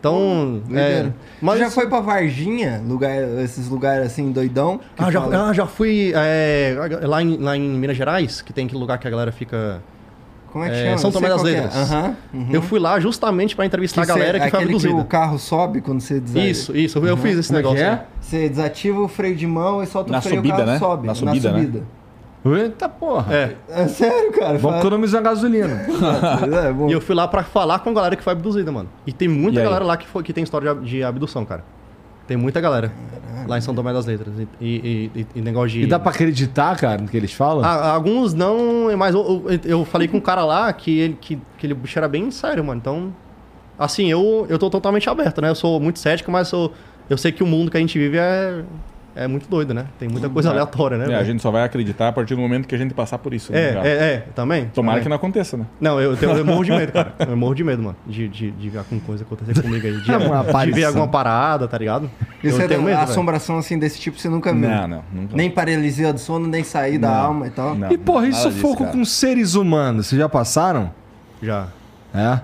Então, 0.00 0.62
é, 0.70 0.72
Doideira. 0.74 1.14
mas 1.42 1.58
Você 1.58 1.64
já 1.64 1.70
foi 1.72 1.88
pra 1.88 1.98
Varginha? 2.00 2.80
Lugar, 2.86 3.16
esses 3.42 3.68
lugares 3.68 4.06
assim, 4.06 4.30
doidão? 4.30 4.78
Ah, 4.96 5.10
já, 5.10 5.20
fala- 5.20 5.48
ah, 5.48 5.52
já 5.52 5.66
fui 5.66 6.12
é, 6.14 6.76
lá, 7.02 7.20
em, 7.22 7.36
lá 7.36 7.56
em 7.56 7.68
Minas 7.68 7.96
Gerais, 7.96 8.40
que 8.40 8.52
tem 8.52 8.66
aquele 8.66 8.80
lugar 8.80 8.98
que 8.98 9.08
a 9.08 9.10
galera 9.10 9.32
fica. 9.32 9.82
Como 10.52 10.64
é 10.64 10.70
que 10.70 10.76
é, 10.76 10.84
chama? 10.84 10.98
São 10.98 11.10
Tomé 11.10 11.28
das 11.28 11.40
é. 11.42 11.44
Letras. 11.44 11.76
Aham. 11.76 12.16
uhum. 12.32 12.48
Eu 12.52 12.62
fui 12.62 12.78
lá 12.78 12.98
justamente 13.00 13.54
pra 13.56 13.66
entrevistar 13.66 14.06
Que 14.06 14.10
a 14.12 14.14
galera 14.14 14.38
cê- 14.38 14.44
que 14.44 14.50
foi 14.50 14.58
aquele 14.60 14.70
abduzida. 14.76 14.94
que 14.94 15.00
o 15.00 15.04
carro 15.04 15.38
sobe 15.38 15.80
quando 15.80 16.00
você 16.00 16.20
desativa. 16.20 16.46
Isso, 16.50 16.76
isso, 16.76 16.98
eu 17.00 17.16
fiz 17.16 17.36
esse 17.38 17.48
Como 17.48 17.58
é 17.58 17.62
que 17.62 17.68
negócio. 17.68 17.84
é? 17.84 17.90
aí. 17.90 17.98
Você 18.20 18.48
desativa 18.48 19.00
o 19.00 19.08
freio 19.08 19.36
de 19.36 19.46
mão 19.46 19.82
e 19.82 19.86
solta 19.86 20.10
Na 20.12 20.18
o 20.18 20.22
freio 20.22 20.36
subida, 20.36 20.54
e 20.54 20.56
o 20.56 20.58
carro 20.58 20.70
né? 20.72 20.78
sobe. 20.78 21.06
Na 21.08 21.14
subida, 21.14 21.52
né? 21.52 21.70
Eita 22.56 22.88
porra. 22.88 23.34
É. 23.34 23.56
É 23.68 23.88
sério, 23.88 24.32
cara. 24.32 24.50
Vamos 24.58 24.62
fala- 24.62 24.78
economizar 24.78 25.22
gasolina. 25.22 25.82
É, 26.68 26.72
bom. 26.72 26.88
E 26.88 26.92
eu 26.92 27.00
fui 27.00 27.14
lá 27.14 27.26
pra 27.28 27.42
falar 27.42 27.78
com 27.80 27.90
a 27.90 27.92
galera 27.92 28.16
que 28.16 28.22
foi 28.22 28.32
abduzida, 28.32 28.70
mano. 28.72 28.88
E 29.06 29.12
tem 29.12 29.28
muita 29.28 29.58
E 29.58 29.62
aí? 29.62 29.64
galera 29.64 29.84
lá 29.84 29.96
que, 29.96 30.06
foi, 30.06 30.22
que 30.22 30.32
tem 30.32 30.44
história 30.44 30.74
de, 30.74 30.84
de 30.90 31.02
abdução, 31.04 31.44
cara. 31.44 31.64
Tem 32.26 32.36
muita 32.36 32.60
galera 32.60 32.92
lá 33.46 33.56
em 33.56 33.60
São 33.62 33.74
Tomé 33.74 33.92
das 33.92 34.04
Letras. 34.04 34.34
E, 34.38 34.46
e, 34.60 35.10
e- 35.20 35.26
e 35.36 35.40
negócio 35.40 35.70
de. 35.70 35.82
E 35.82 35.86
dá 35.86 35.98
pra 35.98 36.10
acreditar, 36.10 36.76
cara, 36.76 37.00
no 37.00 37.08
que 37.08 37.16
eles 37.16 37.32
falam? 37.32 37.64
Ah, 37.64 37.90
alguns 37.92 38.34
não, 38.34 38.94
mas 38.98 39.14
eu, 39.14 39.44
eu, 39.48 39.60
eu 39.64 39.84
falei 39.86 40.06
com 40.08 40.18
um 40.18 40.20
cara 40.20 40.44
lá 40.44 40.70
que 40.72 40.98
ele, 41.00 41.16
que, 41.20 41.38
que 41.56 41.66
ele 41.66 41.72
bicho 41.74 41.98
era 41.98 42.06
bem 42.08 42.30
sério, 42.30 42.62
mano. 42.62 42.78
Então, 42.78 43.12
assim, 43.78 44.10
eu, 44.10 44.44
eu 44.50 44.58
tô 44.58 44.68
totalmente 44.68 45.08
aberto, 45.08 45.40
né? 45.40 45.48
Eu 45.48 45.54
sou 45.54 45.80
muito 45.80 45.98
cético, 45.98 46.30
mas 46.30 46.52
eu, 46.52 46.70
eu 47.08 47.16
sei 47.16 47.32
que 47.32 47.42
o 47.42 47.46
mundo 47.46 47.70
que 47.70 47.76
a 47.78 47.80
gente 47.80 47.98
vive 47.98 48.18
é, 48.18 48.62
é 49.24 49.28
muito 49.28 49.48
doido, 49.48 49.74
né? 49.74 49.86
Tem 49.98 50.08
muita 50.08 50.28
coisa 50.28 50.50
aleatória, 50.50 50.96
né? 50.96 51.12
É, 51.12 51.16
a 51.16 51.24
gente 51.24 51.42
só 51.42 51.50
vai 51.50 51.64
acreditar 51.64 52.08
a 52.08 52.12
partir 52.12 52.34
do 52.34 52.40
momento 52.40 52.66
que 52.66 52.74
a 52.74 52.78
gente 52.78 52.94
passar 52.94 53.18
por 53.18 53.34
isso. 53.34 53.52
né, 53.52 53.70
é, 53.70 53.72
cara? 53.72 53.88
é, 53.88 53.92
é, 53.92 54.24
também. 54.34 54.66
Tomara 54.66 54.92
também. 54.94 55.02
que 55.02 55.08
não 55.08 55.16
aconteça, 55.16 55.56
né? 55.56 55.66
Não, 55.80 56.00
eu, 56.00 56.16
tenho- 56.16 56.36
eu 56.36 56.44
morro 56.44 56.64
de 56.64 56.70
medo, 56.70 56.92
cara. 56.92 57.14
Eu 57.28 57.36
morro 57.36 57.54
de 57.54 57.64
medo, 57.64 57.82
mano. 57.82 57.96
De, 58.06 58.28
de, 58.28 58.50
de 58.50 58.68
ver 58.70 58.78
alguma 58.78 59.00
coisa 59.02 59.24
acontecer 59.24 59.60
comigo 59.60 59.86
aí. 59.86 59.92
De, 59.92 60.00
de 60.66 60.72
ver 60.72 60.84
alguma 60.84 61.08
parada, 61.08 61.66
tá 61.68 61.76
ligado? 61.76 62.10
E 62.42 62.50
você 62.50 62.64
eu 62.64 62.68
tenho 62.68 62.80
tem 62.80 62.90
medo, 62.94 63.00
assombração 63.00 63.58
assim 63.58 63.78
desse 63.78 63.98
tipo 64.00 64.18
você 64.18 64.28
nunca 64.28 64.52
viu? 64.52 64.68
Não, 64.68 64.88
não. 64.88 65.04
Nunca. 65.12 65.36
Nem 65.36 65.50
paralisia 65.50 66.12
do 66.12 66.20
sono, 66.20 66.46
nem 66.46 66.62
sair 66.64 66.98
da 66.98 67.08
Não, 67.08 67.14
alma 67.16 67.46
e 67.46 67.50
tal. 67.50 67.74
não. 67.74 67.90
e 67.90 67.98
porra, 67.98 68.28
e 68.28 68.32
sufoco 68.32 68.52
disso, 68.68 68.76
cara. 68.78 68.90
com 68.92 69.04
seres 69.04 69.54
humanos? 69.54 70.06
Vocês 70.06 70.18
já 70.20 70.28
passaram? 70.28 70.92
Já. 71.42 71.68
É. 72.14 72.40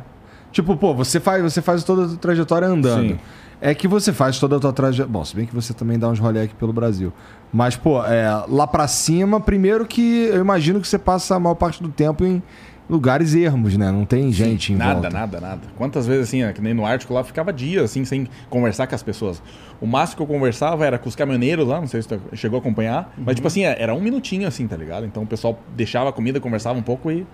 Tipo, 0.53 0.77
pô, 0.77 0.95
você 0.95 1.19
faz, 1.19 1.43
você 1.43 1.61
faz 1.61 1.83
toda 1.83 2.15
a 2.15 2.17
trajetória 2.17 2.69
andando. 2.69 3.09
Sim. 3.15 3.19
É 3.61 3.75
que 3.75 3.89
você 3.89 4.13
faz 4.13 4.39
toda 4.39 4.57
a 4.57 4.61
tua 4.61 4.73
trajetória. 4.73 5.11
Bom, 5.11 5.25
se 5.25 5.35
bem 5.35 5.47
que 5.47 5.55
você 5.55 5.73
também 5.73 5.99
dá 5.99 6.09
uns 6.09 6.19
rolê 6.19 6.43
aqui 6.43 6.55
pelo 6.55 6.73
Brasil. 6.73 7.13
Mas, 7.53 7.77
pô, 7.77 8.05
é, 8.05 8.45
lá 8.49 8.67
pra 8.67 8.87
cima, 8.89 9.41
primeiro 9.41 9.87
que 9.87 10.25
eu 10.27 10.41
imagino 10.41 10.81
que 10.81 10.89
você 10.89 10.99
passa 10.99 11.37
a 11.37 11.41
maior 11.41 11.55
parte 11.55 11.83
do 11.83 11.89
tempo 11.89 12.25
em 12.25 12.43
lugares 12.91 13.35
ermos, 13.35 13.77
né? 13.77 13.91
Não 13.91 14.05
tem 14.05 14.31
gente 14.31 14.73
em 14.73 14.77
Nada, 14.77 14.93
volta. 14.95 15.11
nada, 15.11 15.41
nada. 15.41 15.61
Quantas 15.77 16.07
vezes, 16.07 16.29
assim, 16.29 16.43
é, 16.43 16.53
que 16.53 16.61
nem 16.61 16.75
no 16.75 16.85
Ártico 16.85 17.15
lá, 17.15 17.25
ficava 17.25 17.53
dias, 17.53 17.85
assim, 17.85 18.05
sem 18.05 18.29
conversar 18.51 18.87
com 18.87 18.95
as 18.95 19.03
pessoas. 19.03 19.43
O 19.81 19.87
máximo 19.87 20.19
que 20.19 20.23
eu 20.23 20.27
conversava 20.27 20.85
era 20.85 20.99
com 20.99 21.09
os 21.09 21.17
caminhoneiros 21.17 21.67
lá, 21.67 21.81
não 21.81 21.87
sei 21.87 22.03
se 22.03 22.09
tu 22.09 22.21
chegou 22.35 22.59
a 22.59 22.61
acompanhar. 22.61 23.15
Mas, 23.17 23.37
tipo 23.37 23.47
assim, 23.47 23.65
é, 23.65 23.81
era 23.81 23.95
um 23.95 24.01
minutinho, 24.01 24.47
assim, 24.47 24.67
tá 24.69 24.77
ligado? 24.77 25.07
Então 25.07 25.23
o 25.23 25.27
pessoal 25.27 25.59
deixava 25.75 26.11
a 26.11 26.13
comida, 26.13 26.39
conversava 26.41 26.79
um 26.79 26.83
pouco 26.83 27.11
e 27.11 27.27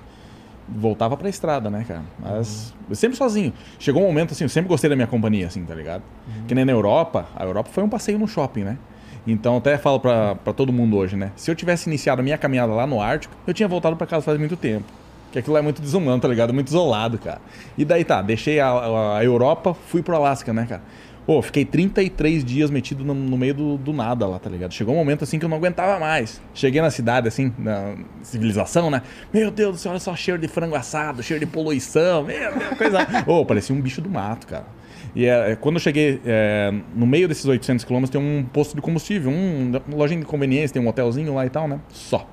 voltava 0.76 1.16
pra 1.16 1.28
estrada, 1.28 1.68
né, 1.70 1.84
cara? 1.86 2.02
Mas 2.18 2.74
eu 2.88 2.94
sempre 2.96 3.16
sozinho. 3.16 3.52
Chegou 3.78 4.02
um 4.02 4.06
momento, 4.06 4.32
assim, 4.32 4.44
eu 4.44 4.48
sempre 4.48 4.68
gostei 4.68 4.88
da 4.90 4.96
minha 4.96 5.06
companhia, 5.08 5.46
assim, 5.46 5.64
tá 5.64 5.74
ligado? 5.74 6.02
Que 6.46 6.54
nem 6.54 6.64
na 6.64 6.72
Europa, 6.72 7.26
a 7.36 7.44
Europa 7.44 7.70
foi 7.72 7.82
um 7.84 7.88
passeio 7.88 8.18
no 8.18 8.28
shopping, 8.28 8.64
né? 8.64 8.78
Então 9.26 9.56
até 9.58 9.76
falo 9.76 10.00
pra, 10.00 10.34
pra 10.36 10.52
todo 10.52 10.72
mundo 10.72 10.96
hoje, 10.96 11.16
né? 11.16 11.32
Se 11.36 11.50
eu 11.50 11.54
tivesse 11.54 11.88
iniciado 11.88 12.20
a 12.20 12.22
minha 12.24 12.38
caminhada 12.38 12.72
lá 12.72 12.86
no 12.86 13.00
Ártico, 13.00 13.34
eu 13.46 13.52
tinha 13.52 13.68
voltado 13.68 13.96
pra 13.96 14.06
casa 14.06 14.24
faz 14.24 14.38
muito 14.38 14.56
tempo. 14.56 14.86
Que 15.32 15.38
aquilo 15.38 15.56
é 15.56 15.62
muito 15.62 15.80
desumano, 15.80 16.20
tá 16.20 16.26
ligado? 16.26 16.52
Muito 16.52 16.68
isolado, 16.68 17.16
cara. 17.18 17.40
E 17.78 17.84
daí 17.84 18.02
tá, 18.04 18.20
deixei 18.22 18.58
a, 18.58 18.68
a- 18.68 19.18
a 19.18 19.24
Europa, 19.24 19.74
fui 19.86 20.02
pro 20.02 20.16
Alasca, 20.16 20.52
né, 20.52 20.66
cara? 20.68 20.82
Pô, 21.26 21.40
fiquei 21.42 21.64
33 21.64 22.44
dias 22.44 22.70
metido 22.70 23.04
no, 23.04 23.14
no 23.14 23.36
meio 23.36 23.54
do, 23.54 23.76
do 23.76 23.92
nada 23.92 24.26
lá, 24.26 24.38
tá 24.38 24.50
ligado? 24.50 24.72
Chegou 24.72 24.94
um 24.94 24.98
momento 24.98 25.22
assim 25.22 25.38
que 25.38 25.44
eu 25.44 25.48
não 25.48 25.56
aguentava 25.56 25.98
mais. 25.98 26.40
Cheguei 26.54 26.80
na 26.80 26.90
cidade, 26.90 27.28
assim, 27.28 27.52
na 27.58 27.94
civilização, 28.22 28.90
né? 28.90 29.02
Meu 29.32 29.50
Deus 29.50 29.76
do 29.76 29.78
céu, 29.78 29.92
olha 29.92 30.00
só, 30.00 30.16
cheiro 30.16 30.40
de 30.40 30.48
frango 30.48 30.74
assado, 30.74 31.22
cheiro 31.22 31.44
de 31.44 31.50
poluição, 31.50 32.24
meu 32.24 32.58
Deus, 32.58 32.78
coisa. 32.78 33.06
Ô, 33.26 33.44
parecia 33.44 33.74
um 33.74 33.80
bicho 33.80 34.00
do 34.00 34.08
mato, 34.08 34.46
cara. 34.46 34.66
E 35.14 35.26
é, 35.26 35.52
é, 35.52 35.56
quando 35.56 35.76
eu 35.76 35.80
cheguei 35.80 36.20
é, 36.24 36.72
no 36.94 37.06
meio 37.06 37.28
desses 37.28 37.44
800 37.44 37.84
quilômetros, 37.84 38.10
tem 38.10 38.20
um 38.20 38.44
posto 38.44 38.74
de 38.74 38.80
combustível, 38.80 39.30
um, 39.30 39.72
uma 39.88 39.96
lojinha 39.96 40.20
de 40.20 40.26
conveniência, 40.26 40.74
tem 40.74 40.82
um 40.82 40.88
hotelzinho 40.88 41.34
lá 41.34 41.44
e 41.44 41.50
tal, 41.50 41.66
né? 41.66 41.80
Só. 41.88 42.28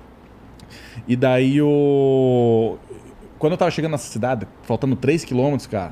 E 1.07 1.15
daí 1.15 1.61
o. 1.61 2.77
Quando 3.39 3.53
eu 3.53 3.57
tava 3.57 3.69
chegando 3.69 3.91
nessa 3.91 4.11
cidade, 4.11 4.47
faltando 4.63 4.95
3 4.95 5.23
quilômetros, 5.23 5.67
cara, 5.67 5.91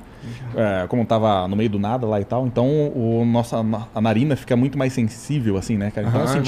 é, 0.55 0.87
como 0.87 1.03
eu 1.03 1.05
tava 1.05 1.47
no 1.47 1.55
meio 1.55 1.69
do 1.69 1.77
nada 1.77 2.07
lá 2.07 2.19
e 2.19 2.25
tal, 2.25 2.47
então 2.47 2.67
o 2.67 3.23
nossa 3.23 3.63
a 3.93 4.01
narina 4.01 4.35
fica 4.35 4.55
muito 4.55 4.77
mais 4.77 4.93
sensível, 4.93 5.55
assim, 5.55 5.77
né, 5.77 5.91
cara? 5.91 6.07
Então 6.07 6.21
Aham, 6.21 6.37
eu 6.37 6.45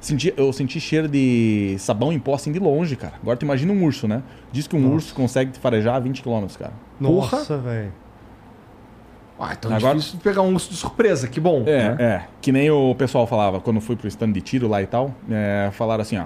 sentia. 0.00 0.34
Eu 0.36 0.52
senti 0.52 0.80
cheiro 0.80 1.08
de 1.08 1.74
sabão 1.78 2.12
em 2.12 2.18
pó 2.20 2.34
assim 2.34 2.52
de 2.52 2.58
longe, 2.60 2.94
cara. 2.94 3.14
Agora 3.20 3.36
tu 3.36 3.44
imagina 3.44 3.72
um 3.72 3.82
urso, 3.84 4.06
né? 4.06 4.22
Diz 4.52 4.68
que 4.68 4.76
um 4.76 4.92
urso 4.92 5.12
consegue 5.14 5.50
te 5.52 5.58
farejar 5.58 5.96
a 5.96 5.98
20 5.98 6.22
quilômetros, 6.22 6.56
cara. 6.56 6.72
Porra. 7.02 7.38
Nossa, 7.38 7.58
velho. 7.58 7.92
Ah, 9.40 9.54
então 9.56 9.72
Agora- 9.72 9.94
é 9.94 9.98
difícil 9.98 10.18
pegar 10.20 10.42
um 10.42 10.52
urso 10.52 10.70
de 10.70 10.76
surpresa, 10.76 11.28
que 11.28 11.38
bom. 11.38 11.62
É, 11.66 11.94
né? 11.94 11.96
é. 11.98 12.22
Que 12.40 12.50
nem 12.50 12.70
o 12.70 12.94
pessoal 12.94 13.26
falava 13.26 13.60
quando 13.60 13.76
eu 13.76 13.82
fui 13.82 13.94
pro 13.94 14.08
stand 14.08 14.32
de 14.32 14.40
tiro 14.40 14.66
lá 14.68 14.82
e 14.82 14.86
tal. 14.86 15.14
É, 15.30 15.70
falaram 15.72 16.02
assim, 16.02 16.18
ó. 16.18 16.24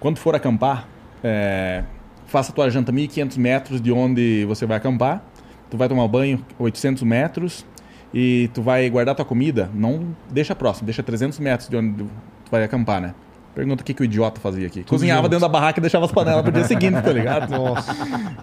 Quando 0.00 0.18
for 0.18 0.34
acampar, 0.34 0.88
é, 1.22 1.84
faça 2.28 2.52
tua 2.52 2.70
janta 2.70 2.92
1.500 2.92 3.36
metros 3.36 3.80
de 3.80 3.90
onde 3.90 4.44
você 4.46 4.64
vai 4.64 4.76
acampar. 4.76 5.22
Tu 5.68 5.76
vai 5.76 5.88
tomar 5.88 6.06
banho 6.06 6.44
800 6.58 7.02
metros 7.02 7.66
e 8.14 8.48
tu 8.54 8.62
vai 8.62 8.88
guardar 8.88 9.14
tua 9.14 9.24
comida. 9.24 9.68
Não 9.74 10.14
deixa 10.30 10.54
próximo, 10.54 10.86
deixa 10.86 11.02
300 11.02 11.38
metros 11.40 11.68
de 11.68 11.76
onde 11.76 12.04
tu 12.04 12.08
vai 12.50 12.62
acampar, 12.64 13.00
né? 13.00 13.14
Pergunta 13.54 13.82
o 13.82 13.84
que, 13.84 13.92
que 13.92 14.02
o 14.02 14.04
idiota 14.04 14.40
fazia 14.40 14.66
aqui. 14.68 14.84
Cozinhava 14.84 15.22
junto. 15.22 15.30
dentro 15.30 15.40
da 15.40 15.48
barraca 15.48 15.80
e 15.80 15.82
deixava 15.82 16.04
as 16.04 16.12
panelas 16.12 16.42
pro 16.42 16.52
dia 16.52 16.62
seguinte, 16.64 17.02
tá 17.02 17.12
ligado? 17.12 17.50
Nossa. 17.58 17.92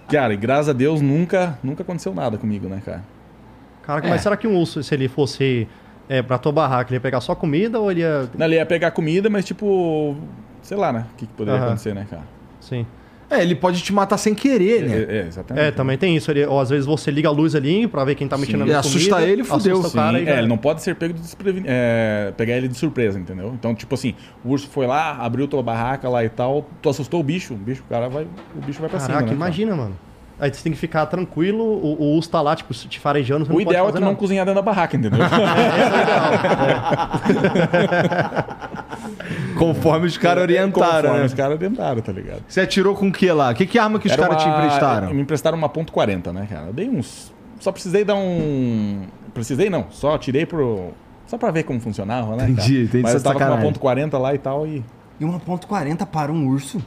Cara, 0.10 0.34
e 0.34 0.38
graças 0.38 0.68
a 0.70 0.74
Deus 0.74 1.00
nunca, 1.02 1.58
nunca 1.64 1.84
aconteceu 1.84 2.14
nada 2.14 2.38
comigo, 2.38 2.68
né, 2.68 2.82
cara? 2.86 3.02
Caraca, 3.82 4.08
É. 4.08 4.10
mas 4.10 4.22
será 4.22 4.36
que 4.36 4.46
um 4.48 4.58
urso, 4.60 4.84
se 4.84 4.94
ele 4.94 5.08
fosse 5.08 5.68
é, 6.10 6.22
pra 6.22 6.38
tua 6.38 6.52
barraca, 6.52 6.90
ele 6.90 6.98
ia 6.98 7.02
pegar 7.02 7.22
só 7.22 7.34
comida 7.34 7.80
ou 7.80 7.90
ele 7.90 8.02
ia. 8.02 8.30
Não, 8.38 8.46
Ele 8.46 8.56
ia 8.56 8.66
pegar 8.66 8.92
comida, 8.92 9.30
mas 9.30 9.46
tipo, 9.46 10.16
sei 10.62 10.76
lá, 10.76 10.92
né? 10.92 11.06
O 11.14 11.16
que, 11.16 11.26
que 11.28 11.34
poderia 11.34 11.64
acontecer, 11.64 11.96
né, 11.96 12.06
cara? 12.10 12.24
Sim. 12.60 12.86
É, 13.30 13.42
ele 13.42 13.56
pode 13.56 13.82
te 13.82 13.92
matar 13.92 14.18
sem 14.18 14.36
querer, 14.36 14.84
né? 14.88 14.98
É, 14.98 15.18
é, 15.18 15.28
exatamente. 15.28 15.64
É, 15.66 15.72
também 15.72 15.98
tem 15.98 16.16
isso. 16.16 16.30
Ele, 16.30 16.46
ou 16.46 16.60
às 16.60 16.70
vezes 16.70 16.86
você 16.86 17.10
liga 17.10 17.28
a 17.28 17.32
luz 17.32 17.56
ali 17.56 17.88
pra 17.88 18.06
ver 18.06 18.14
quem 18.16 18.28
tá 18.28 18.38
mexendo 18.38 18.60
na 18.60 18.66
E 18.66 18.68
minha 18.68 18.80
assusta 18.80 19.16
comida, 19.16 19.28
ele, 19.32 19.44
fudeu. 19.44 19.78
assusta 19.80 19.88
o 19.98 20.02
cara 20.02 20.20
e 20.20 20.28
é, 20.30 20.38
ele 20.38 20.48
não 20.48 20.58
pode 20.58 20.82
ser 20.84 20.96
pego 20.96 21.14
de 21.14 21.22
desprevenido. 21.22 21.66
É, 21.68 22.32
pegar 22.38 22.56
ele 22.56 22.68
de 22.68 22.78
surpresa, 22.78 23.20
entendeu? 23.20 23.52
Então, 23.58 23.74
tipo 23.74 23.96
assim, 23.96 24.14
o 24.44 24.50
urso 24.50 24.68
foi 24.70 24.86
lá, 24.86 25.18
abriu 25.18 25.48
tua 25.48 25.64
barraca 25.64 26.08
lá 26.08 26.24
e 26.24 26.30
tal, 26.30 26.70
tu 26.82 26.90
assustou 26.90 27.20
o 27.20 27.24
bicho, 27.24 27.54
o 27.56 27.58
bicho, 27.58 27.84
o 27.86 27.90
cara 27.90 28.08
vai, 28.10 28.24
o 28.56 28.62
bicho 28.66 28.80
vai 28.80 28.90
pra 28.90 29.00
Caraca, 29.00 29.06
cima. 29.06 29.22
né, 29.22 29.26
cara? 29.26 29.36
imagina, 29.36 29.76
mano. 29.76 29.98
Aí 30.38 30.54
você 30.54 30.62
tem 30.64 30.74
que 30.74 30.78
ficar 30.78 31.06
tranquilo, 31.06 31.64
o, 31.64 31.96
o 31.98 32.16
urso 32.18 32.30
tá 32.30 32.42
lá, 32.42 32.54
tipo, 32.56 32.74
te 32.74 33.00
farejando, 33.00 33.46
você 33.46 33.52
O 33.52 33.56
não 33.56 33.62
ideal 33.62 33.88
é 33.88 33.92
tu 33.92 34.00
não 34.02 34.08
nada. 34.08 34.18
cozinhar 34.18 34.46
dentro 34.46 34.62
da 34.62 34.66
barraca, 34.66 34.98
entendeu? 34.98 35.20
Conforme 39.58 40.08
os 40.08 40.18
caras 40.18 40.44
orientaram, 40.44 41.02
Conforme 41.02 41.20
né? 41.20 41.26
Os 41.26 41.34
caras 41.34 41.56
orientaram, 41.56 42.02
tá 42.02 42.12
ligado? 42.12 42.42
Você 42.48 42.62
atirou 42.62 42.96
com 42.96 43.08
o 43.08 43.12
que 43.12 43.32
lá? 43.32 43.54
Que, 43.54 43.66
que 43.66 43.80
arma 43.80 44.00
que 44.00 44.08
os 44.08 44.16
caras 44.16 44.42
te 44.42 44.48
uma- 44.48 44.58
emprestaram? 44.58 45.14
Me 45.14 45.22
emprestaram 45.22 45.58
uma 45.58 45.70
ponto 45.70 45.92
.40, 45.94 46.32
né, 46.34 46.48
cara? 46.50 46.68
Eu 46.68 46.74
dei 46.74 46.90
uns... 46.90 47.34
Só 47.60 47.72
precisei 47.72 48.04
dar 48.04 48.16
um... 48.16 49.04
Precisei 49.34 49.70
não, 49.70 49.86
só 49.90 50.18
tirei 50.18 50.46
pro... 50.46 50.90
Só 51.28 51.38
pra 51.38 51.50
ver 51.52 51.64
como 51.64 51.80
funcionava, 51.80 52.32
né, 52.32 52.38
cara? 52.40 52.52
Entendi, 52.52 52.84
entendi 52.84 53.04
Mas 53.04 53.16
eu 53.16 53.24
tava 53.24 53.36
com 53.36 53.42
uma 53.44 53.50
sacanagem. 53.56 53.74
ponto 53.74 53.80
.40 54.16 54.20
lá 54.20 54.36
e 54.36 54.38
tal 54.38 54.68
e... 54.68 54.84
E 55.20 55.26
uma 55.26 55.40
ponto 55.40 55.68
.40 55.68 56.06
para 56.06 56.32
um 56.32 56.48
urso. 56.48 56.80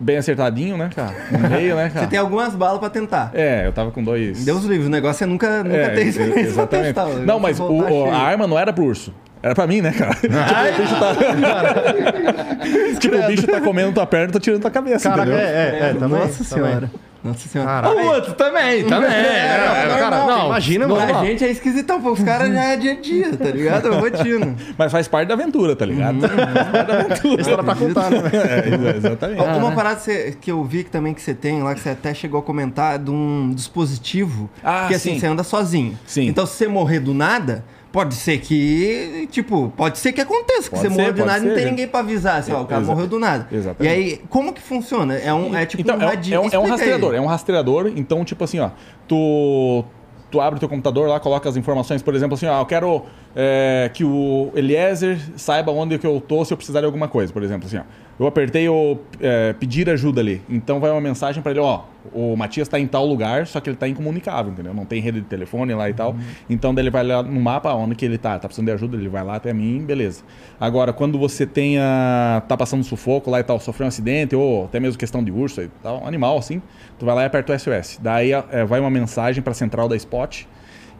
Bem 0.00 0.16
acertadinho, 0.16 0.76
né, 0.76 0.90
cara? 0.94 1.12
No 1.30 1.38
meio, 1.50 1.74
né, 1.74 1.88
cara? 1.90 2.04
Você 2.04 2.10
tem 2.10 2.18
algumas 2.18 2.54
balas 2.54 2.78
pra 2.78 2.88
tentar. 2.88 3.30
É, 3.34 3.66
eu 3.66 3.72
tava 3.72 3.90
com 3.90 4.02
dois... 4.02 4.44
Deus 4.44 4.62
livre, 4.64 4.86
o 4.86 4.90
negócio 4.90 5.24
é 5.24 5.26
nunca, 5.26 5.64
nunca 5.64 5.76
É, 5.76 5.88
ter 5.90 6.00
ex- 6.02 6.08
experiência 6.16 6.42
pra 6.42 6.50
exatamente. 6.50 6.94
testar. 6.94 7.06
o 7.06 7.18
Não, 7.26 7.40
mas 7.40 7.58
é 7.58 7.62
o- 7.64 7.84
cheio. 7.86 8.10
a 8.12 8.16
arma 8.18 8.46
não 8.46 8.56
era 8.58 8.72
pro 8.72 8.84
urso. 8.84 9.12
Era 9.42 9.54
pra 9.54 9.66
mim, 9.66 9.80
né, 9.80 9.92
cara? 9.92 10.14
tipo, 10.18 10.34
o 10.36 10.78
bicho 10.78 10.96
tá, 10.98 11.14
tipo, 13.00 13.16
o 13.16 13.26
bicho 13.26 13.46
tá 13.46 13.60
comendo 13.60 13.92
tua 13.92 14.06
perna 14.06 14.28
e 14.28 14.32
tá 14.32 14.40
tirando 14.40 14.60
tua 14.62 14.70
cabeça, 14.70 15.08
Caraca, 15.10 15.28
entendeu? 15.30 15.46
é, 15.46 15.52
é, 15.52 15.90
é, 15.90 15.94
também. 15.94 16.18
Nossa 16.20 16.56
também. 16.56 16.90
Nossa 17.24 17.48
senhora. 17.48 17.68
Caraca. 17.70 17.94
O 18.00 18.06
outro 18.06 18.32
também, 18.34 18.84
também. 18.84 19.10
É, 19.10 19.86
É, 19.88 19.98
cara, 19.98 20.24
não, 20.24 20.46
imagina, 20.46 20.86
não, 20.86 20.94
mano. 20.96 21.18
A 21.18 21.24
gente 21.24 21.44
é 21.44 21.50
esquisitão, 21.50 22.00
pô. 22.00 22.12
Os 22.12 22.22
caras 22.22 22.52
já 22.52 22.62
é 22.64 22.76
dia 22.76 22.92
a 22.92 22.94
dia, 23.00 23.36
tá 23.36 23.46
ligado? 23.50 23.92
É 23.92 23.96
rotina. 23.98 24.54
Mas 24.78 24.92
faz 24.92 25.08
parte 25.08 25.26
da 25.28 25.34
aventura, 25.34 25.74
tá 25.74 25.84
ligado? 25.84 26.20
Faz 26.20 26.32
parte 26.68 26.86
da 26.86 26.94
aventura. 27.00 27.40
História 27.42 27.64
tá 27.64 27.74
contando, 27.74 28.22
né? 28.22 28.30
É, 28.38 28.68
exa- 28.74 28.96
exatamente. 28.96 29.40
Ó, 29.40 29.56
Uma 29.58 29.72
parada 29.72 29.96
que, 29.96 30.02
você- 30.02 30.36
que 30.40 30.50
eu 30.52 30.62
vi 30.64 30.84
que 30.84 30.90
também 30.90 31.12
que 31.12 31.20
você 31.20 31.34
tem 31.34 31.60
lá, 31.62 31.74
que 31.74 31.80
você 31.80 31.90
até 31.90 32.14
chegou 32.14 32.38
a 32.38 32.42
comentar, 32.42 32.98
de 32.98 33.10
um 33.10 33.52
dispositivo 33.52 34.48
Ah, 34.62 34.86
que 34.88 34.94
assim, 34.94 35.14
sim. 35.14 35.20
você 35.20 35.26
anda 35.26 35.42
sozinho. 35.42 35.98
Sim. 36.06 36.28
Então 36.28 36.46
se 36.46 36.54
você 36.54 36.68
morrer 36.68 37.00
do 37.00 37.12
nada, 37.14 37.64
pode 37.92 38.14
ser 38.14 38.38
que, 38.38 39.28
tipo, 39.30 39.72
pode 39.76 39.98
ser 39.98 40.12
que 40.12 40.20
aconteça, 40.20 40.64
que 40.64 40.70
Pode 40.70 40.82
você 40.82 40.88
ser, 40.88 40.96
morreu 40.96 41.12
do 41.14 41.24
nada 41.24 41.44
e 41.44 41.48
não 41.48 41.54
tem 41.54 41.64
ninguém 41.66 41.88
pra 41.88 42.00
avisar, 42.00 42.38
assim, 42.38 42.52
ó, 42.52 42.62
o 42.62 42.66
cara 42.66 42.82
morreu 42.82 43.06
do 43.06 43.18
nada. 43.18 43.48
Exatamente. 43.50 43.92
E 43.92 43.96
aí, 43.96 44.20
como 44.28 44.52
que 44.52 44.60
funciona? 44.60 45.14
É 45.16 45.32
um, 45.32 45.56
é 45.56 45.64
tipo 45.66 45.82
então, 45.82 45.96
um 45.96 46.02
é, 46.02 46.04
um- 46.04 46.08
radinho. 46.08 46.34
é 46.34 46.38
um, 46.38 46.42
é 46.42 46.44
um 46.44 46.46
Explica 46.46 46.64
aí. 46.64 46.70
rastreador, 46.70 47.14
é 47.14 47.20
um 47.20 47.26
rastreador. 47.26 47.92
Então, 47.96 48.24
tipo 48.24 48.44
assim, 48.44 48.58
ó, 48.60 48.70
tu 49.06 49.84
tu 50.30 50.40
abre 50.42 50.58
o 50.58 50.60
teu 50.60 50.68
computador 50.68 51.08
lá, 51.08 51.18
coloca 51.18 51.48
as 51.48 51.56
informações, 51.56 52.02
por 52.02 52.14
exemplo, 52.14 52.34
assim, 52.34 52.46
ó, 52.46 52.60
eu 52.60 52.66
quero 52.66 53.02
é, 53.34 53.90
que 53.94 54.04
o 54.04 54.50
Eliezer 54.54 55.18
saiba 55.36 55.72
onde 55.72 55.98
que 55.98 56.06
eu 56.06 56.20
tô 56.20 56.44
se 56.44 56.52
eu 56.52 56.56
precisar 56.56 56.80
de 56.80 56.86
alguma 56.86 57.08
coisa, 57.08 57.32
por 57.32 57.42
exemplo, 57.42 57.66
assim, 57.66 57.78
ó. 57.78 57.82
Eu 58.18 58.26
apertei 58.26 58.68
o 58.68 58.98
é, 59.20 59.52
pedir 59.52 59.88
ajuda 59.88 60.20
ali. 60.20 60.42
Então 60.48 60.80
vai 60.80 60.90
uma 60.90 61.00
mensagem 61.00 61.40
para 61.40 61.52
ele, 61.52 61.60
ó, 61.60 61.82
o 62.12 62.34
Matias 62.36 62.66
está 62.66 62.78
em 62.78 62.86
tal 62.86 63.06
lugar, 63.06 63.46
só 63.46 63.60
que 63.60 63.70
ele 63.70 63.76
está 63.76 63.86
incomunicável, 63.86 64.52
entendeu? 64.52 64.74
Não 64.74 64.84
tem 64.84 65.00
rede 65.00 65.20
de 65.20 65.26
telefone 65.26 65.72
lá 65.72 65.88
e 65.88 65.94
tal. 65.94 66.16
Então 66.50 66.74
daí 66.74 66.82
ele 66.82 66.90
vai 66.90 67.04
lá 67.04 67.22
no 67.22 67.40
mapa 67.40 67.72
onde 67.74 67.94
que 67.94 68.04
ele 68.04 68.18
tá, 68.18 68.36
tá 68.36 68.48
precisando 68.48 68.66
de 68.66 68.72
ajuda, 68.72 68.96
ele 68.96 69.08
vai 69.08 69.22
lá 69.22 69.36
até 69.36 69.52
mim, 69.52 69.84
beleza. 69.84 70.24
Agora, 70.58 70.92
quando 70.92 71.16
você 71.16 71.46
tenha 71.46 72.42
tá 72.48 72.56
passando 72.56 72.82
sufoco 72.82 73.30
lá 73.30 73.38
e 73.38 73.44
tal, 73.44 73.60
sofreu 73.60 73.84
um 73.84 73.88
acidente 73.88 74.34
ou 74.34 74.64
até 74.64 74.80
mesmo 74.80 74.98
questão 74.98 75.22
de 75.22 75.30
urso 75.30 75.62
e 75.62 75.68
tal, 75.80 76.04
animal 76.04 76.38
assim, 76.38 76.60
tu 76.98 77.06
vai 77.06 77.14
lá 77.14 77.22
e 77.22 77.26
aperta 77.26 77.54
o 77.54 77.58
SOS. 77.58 78.00
Daí 78.02 78.32
é, 78.32 78.64
vai 78.64 78.80
uma 78.80 78.90
mensagem 78.90 79.42
para 79.42 79.52
a 79.52 79.54
central 79.54 79.88
da 79.88 79.94
Spot. 79.94 80.44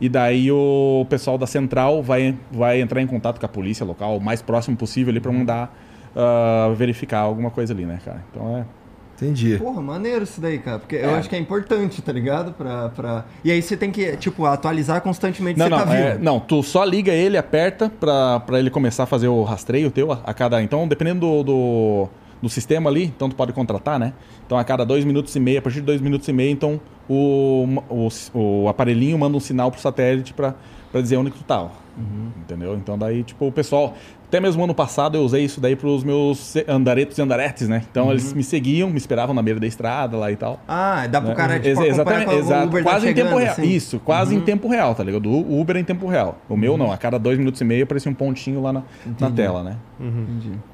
E 0.01 0.09
daí 0.09 0.53
o 0.53 1.05
pessoal 1.11 1.37
da 1.37 1.47
central 1.47 2.01
vai, 2.01 2.37
vai 2.53 2.81
entrar 2.81 3.03
em 3.03 3.07
contato 3.09 3.41
com 3.41 3.47
a 3.47 3.49
polícia 3.49 3.85
local, 3.85 4.19
o 4.19 4.21
mais 4.21 4.41
próximo 4.41 4.77
possível 4.77 5.11
ali 5.11 5.19
para 5.19 5.33
mandar 5.33 5.77
ah, 6.19 6.73
verificar 6.75 7.21
alguma 7.21 7.51
coisa 7.51 7.73
ali, 7.73 7.87
né, 7.87 7.99
cara? 8.05 8.25
Então 8.31 8.59
é. 8.59 8.65
Entendi. 9.21 9.57
Porra, 9.57 9.83
maneiro 9.83 10.23
isso 10.23 10.41
daí, 10.41 10.59
cara. 10.61 10.79
Porque 10.79 10.95
eu 10.95 11.13
acho 11.17 11.29
que 11.29 11.35
é 11.35 11.39
importante, 11.41 12.01
tá 12.01 12.13
ligado? 12.13 12.53
Pra, 12.53 12.89
pra... 12.91 13.25
E 13.43 13.51
aí 13.51 13.61
você 13.61 13.77
tem 13.77 13.91
que, 13.91 14.17
tipo, 14.17 14.45
atualizar 14.47 15.01
constantemente 15.01 15.59
Não, 15.59 15.67
você 15.67 15.71
não, 15.71 15.79
tá 15.79 15.85
vivo. 15.87 16.03
é, 16.03 16.19
não, 16.19 16.39
tu 16.39 16.63
só 16.63 16.85
liga 16.85 17.13
ele, 17.13 17.37
aperta 17.37 17.91
pra, 17.99 18.39
pra 18.39 18.61
ele 18.61 18.71
começar 18.71 19.03
a 19.03 19.07
fazer 19.07 19.27
o 19.27 19.43
rastreio 19.43 19.91
teu 19.91 20.13
a, 20.13 20.21
a 20.25 20.33
cada. 20.33 20.63
Então, 20.63 20.87
dependendo 20.87 21.19
do, 21.19 21.43
do, 21.43 22.09
do 22.43 22.49
sistema 22.49 22.89
ali, 22.89 23.07
então 23.07 23.29
tu 23.29 23.35
pode 23.35 23.53
contratar, 23.53 23.99
né? 23.99 24.13
Então 24.47 24.57
a 24.57 24.63
cada 24.63 24.87
dois 24.87 25.05
minutos 25.05 25.35
e 25.35 25.41
meio, 25.41 25.59
a 25.59 25.63
partir 25.63 25.81
de 25.81 25.87
dois 25.87 26.01
minutos 26.01 26.29
e 26.29 26.33
meio, 26.33 26.53
então 26.53 26.81
o, 27.09 27.67
o, 27.91 28.09
o 28.39 28.69
aparelhinho 28.69 29.19
manda 29.19 29.37
um 29.37 29.41
sinal 29.41 29.73
pro 29.73 29.81
satélite 29.81 30.33
pra, 30.33 30.55
pra 30.93 31.01
dizer 31.01 31.17
onde 31.17 31.33
que 31.33 31.39
tu 31.39 31.45
tá. 31.45 31.63
ó. 31.63 31.71
Entendeu? 32.37 32.77
Então 32.77 32.97
daí, 32.97 33.25
tipo, 33.25 33.49
o 33.49 33.51
pessoal. 33.53 33.95
Até 34.29 34.41
mesmo 34.41 34.63
ano 34.63 34.75
passado 34.75 35.17
eu 35.17 35.23
usei 35.23 35.43
isso 35.43 35.59
daí 35.59 35.75
pros 35.75 36.05
meus 36.05 36.55
andaretos 36.69 37.17
e 37.17 37.23
andaretes, 37.23 37.67
né? 37.67 37.83
Então 37.91 38.11
eles 38.11 38.35
me 38.35 38.45
seguiam, 38.45 38.91
me 38.91 38.99
esperavam 38.99 39.35
na 39.35 39.41
beira 39.41 39.59
da 39.59 39.67
estrada 39.67 40.19
lá 40.19 40.31
e 40.31 40.37
tal. 40.37 40.61
Ah, 40.69 41.07
dá 41.07 41.19
pro 41.19 41.31
né? 41.31 41.35
cara, 41.35 41.55
tipo, 41.59 41.67
Ex- 41.67 41.79
acompanhar 41.79 41.91
exatamente, 42.21 42.35
exato. 42.35 42.67
Uber 42.67 42.85
tá 42.85 42.91
quase 42.91 43.07
em 43.07 43.09
chegando, 43.09 43.27
tempo 43.29 43.39
real. 43.39 43.53
assim. 43.53 43.63
Uhum. 43.63 43.69
Isso, 43.69 44.01
quase 44.01 44.35
em 44.35 44.41
tempo 44.41 44.69
real, 44.69 44.95
tá 44.95 45.03
ligado? 45.03 45.31
O 45.31 45.59
Uber 45.61 45.77
é 45.77 45.81
em 45.81 45.85
tempo 45.85 46.07
real. 46.07 46.37
O 46.47 46.59
meu 46.59 46.77
não, 46.77 46.93
a 46.93 46.99
cada 46.99 47.19
dois 47.19 47.39
minutos 47.39 47.59
e 47.61 47.65
meio 47.65 47.85
aparecia 47.85 48.13
um 48.13 48.15
pontinho 48.15 48.61
lá 48.61 48.71
na, 48.71 48.83
na 49.19 49.31
tela, 49.31 49.63
né? 49.63 49.77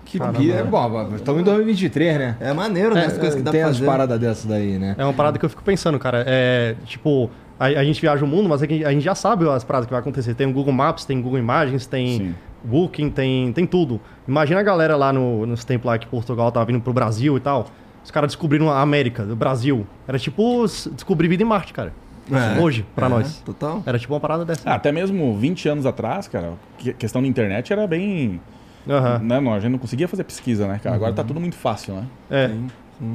Que 0.04 0.18
pia. 0.18 0.64
Bom, 0.64 1.14
estamos 1.14 1.40
em 1.40 1.44
2023, 1.44 2.18
né? 2.18 2.36
É 2.40 2.52
maneiro, 2.52 2.94
né? 2.94 3.06
As 3.06 3.16
coisas 3.16 3.36
que 3.36 3.42
dá 3.42 3.52
Tem 3.52 3.60
pra 3.60 3.70
as 3.70 3.76
fazer. 3.76 3.86
paradas 3.86 4.18
dessas 4.20 4.46
daí, 4.46 4.78
né? 4.78 4.96
É 4.98 5.04
uma 5.04 5.12
parada 5.14 5.38
que 5.38 5.44
eu 5.44 5.48
fico 5.48 5.62
pensando, 5.62 5.98
cara. 5.98 6.24
É, 6.26 6.74
tipo, 6.84 7.30
a, 7.58 7.66
a 7.66 7.84
gente 7.84 8.00
viaja 8.00 8.24
o 8.24 8.28
mundo, 8.28 8.48
mas 8.48 8.62
é 8.62 8.66
que 8.66 8.84
a 8.84 8.90
gente 8.90 9.02
já 9.04 9.14
sabe 9.14 9.48
as 9.48 9.62
paradas 9.64 9.86
que 9.86 9.92
vai 9.92 10.00
acontecer. 10.00 10.34
Tem 10.34 10.46
o 10.46 10.52
Google 10.52 10.72
Maps, 10.72 11.04
tem 11.04 11.20
Google 11.22 11.38
Imagens, 11.38 11.86
tem 11.86 12.18
Sim. 12.18 12.34
Booking, 12.64 13.10
tem, 13.10 13.52
tem 13.52 13.66
tudo. 13.66 14.00
Imagina 14.26 14.60
a 14.60 14.62
galera 14.62 14.96
lá 14.96 15.12
no, 15.12 15.44
nos 15.46 15.64
tempos 15.64 15.86
lá 15.86 15.98
que 15.98 16.06
Portugal 16.06 16.50
tava 16.50 16.66
vindo 16.66 16.80
pro 16.80 16.92
Brasil 16.92 17.36
e 17.36 17.40
tal. 17.40 17.66
Os 18.02 18.10
caras 18.10 18.28
descobriram 18.28 18.70
a 18.70 18.80
América, 18.80 19.22
o 19.22 19.36
Brasil. 19.36 19.86
Era 20.08 20.18
tipo 20.18 20.64
descobrir 20.92 21.28
vida 21.28 21.42
em 21.42 21.46
Marte, 21.46 21.72
cara. 21.72 21.92
É. 22.30 22.58
Hoje, 22.60 22.86
pra 22.94 23.06
É, 23.06 23.08
nós. 23.10 23.42
Total. 23.44 23.82
Era 23.84 23.98
tipo 23.98 24.14
uma 24.14 24.20
parada 24.20 24.44
dessa. 24.46 24.68
Ah, 24.68 24.74
até 24.74 24.90
mesmo 24.90 25.36
20 25.36 25.68
anos 25.68 25.84
atrás, 25.86 26.26
cara, 26.26 26.52
que- 26.78 26.94
questão 26.94 27.20
da 27.20 27.28
internet 27.28 27.70
era 27.72 27.86
bem. 27.86 28.40
Aham. 28.88 29.18
Né, 29.20 29.40
não, 29.40 29.52
a 29.54 29.60
gente 29.60 29.72
não 29.72 29.78
conseguia 29.78 30.08
fazer 30.08 30.24
pesquisa, 30.24 30.66
né, 30.66 30.80
cara? 30.82 30.94
Agora 30.96 31.12
tá 31.12 31.22
tudo 31.24 31.38
muito 31.40 31.56
fácil, 31.56 31.94
né? 31.94 32.04
É. 32.30 32.50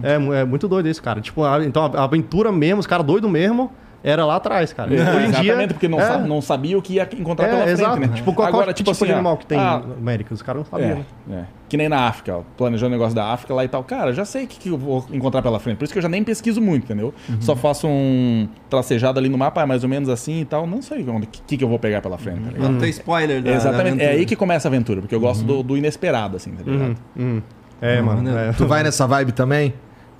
É, 0.04 0.18
mu- 0.18 0.34
é 0.34 0.43
muito 0.45 0.68
doido 0.68 0.88
isso, 0.89 1.02
cara. 1.02 1.22
Tipo, 1.22 1.43
a- 1.43 1.64
então 1.66 1.86
a, 1.86 2.00
a 2.00 2.04
aventura 2.04 2.52
mesmo, 2.52 2.80
os 2.80 2.88
caras 2.88 3.06
doidos 3.06 3.30
mesmo, 3.30 3.72
era 4.04 4.26
lá 4.26 4.36
atrás, 4.38 4.72
cara. 4.74 4.91
Hoje 4.91 5.02
em 5.02 5.06
dia. 5.32 5.41
Exatamente, 5.54 5.74
porque 5.74 5.88
não, 5.88 6.00
é, 6.00 6.06
sa- 6.06 6.18
não 6.20 6.41
sabia 6.41 6.78
o 6.78 6.82
que 6.82 6.93
ia 6.93 7.08
encontrar 7.18 7.47
é, 7.47 7.50
pela 7.50 7.64
frente, 7.64 7.82
exato. 7.82 8.00
né? 8.00 8.08
Tipo, 8.16 8.34
qual, 8.34 8.47
Agora, 8.47 8.66
qual 8.68 8.74
tipo, 8.74 8.91
assim, 8.91 9.06
de 9.06 9.12
ó, 9.12 9.16
animal 9.16 9.38
que 9.38 9.45
tem 9.45 9.60
ah, 9.60 9.82
na 9.86 9.93
América? 9.95 10.34
Os 10.34 10.41
caras 10.41 10.62
não 10.64 10.70
sabiam, 10.70 11.04
É, 11.28 11.32
né? 11.32 11.45
é. 11.56 11.60
Que 11.68 11.78
nem 11.78 11.88
na 11.88 12.08
África, 12.08 12.38
ó, 12.38 12.41
planejando 12.58 12.88
o 12.88 12.97
negócio 12.97 13.16
da 13.16 13.26
África 13.26 13.54
lá 13.54 13.64
e 13.64 13.68
tal. 13.68 13.84
Cara, 13.84 14.12
já 14.14 14.26
sei 14.26 14.45
o 14.45 14.47
que, 14.47 14.58
que 14.60 14.70
eu 14.70 14.78
vou 14.78 15.06
encontrar 15.12 15.41
pela 15.41 15.60
frente. 15.60 15.78
Por 15.78 15.84
isso 15.84 15.93
que 15.93 16.00
eu 16.00 16.04
já 16.04 16.10
nem 16.10 16.24
pesquiso 16.24 16.60
muito, 16.62 16.86
entendeu? 16.86 17.14
Só 17.39 17.56
faço 17.56 17.88
um 17.88 18.47
tracejado 18.70 19.20
ali 19.20 19.30
no 19.30 19.38
mapa, 19.38 19.66
mais 19.68 19.84
ou 19.84 19.89
menos 19.89 20.10
assim 20.10 20.41
e 20.41 20.45
tal. 20.45 20.66
Não 20.66 20.82
sei 20.82 21.04
o 21.04 21.22
que, 21.45 21.58
que 21.58 21.64
eu 21.64 21.70
vou 21.70 21.78
pegar 21.78 22.02
pela 22.02 22.18
frente, 22.18 22.39
tá 22.41 22.52
ligado? 22.52 22.72
Não 22.72 22.80
tem 22.80 22.89
spoiler 22.89 23.43
da 23.43 23.52
Exatamente. 23.52 23.97
da 23.97 24.04
é 24.04 24.10
aí 24.12 24.26
que 24.26 24.36
começa 24.36 24.68
a 24.68 24.70
aventura, 24.70 25.02
porque 25.02 25.14
eu 25.14 25.20
gosto 25.20 25.43
do, 25.43 25.62
do 25.62 25.78
inesperado, 25.78 26.38
assim, 26.38 26.52
tá 26.52 26.64
ligado? 26.64 26.97
Uhum, 27.16 27.24
uhum. 27.36 27.41
É, 27.82 28.02
mano. 28.02 28.18
maneiro. 28.24 28.39
é. 28.39 28.52
Tu 28.54 28.66
vai 28.66 28.84
nessa 28.84 29.06
vibe 29.06 29.32
também? 29.32 29.74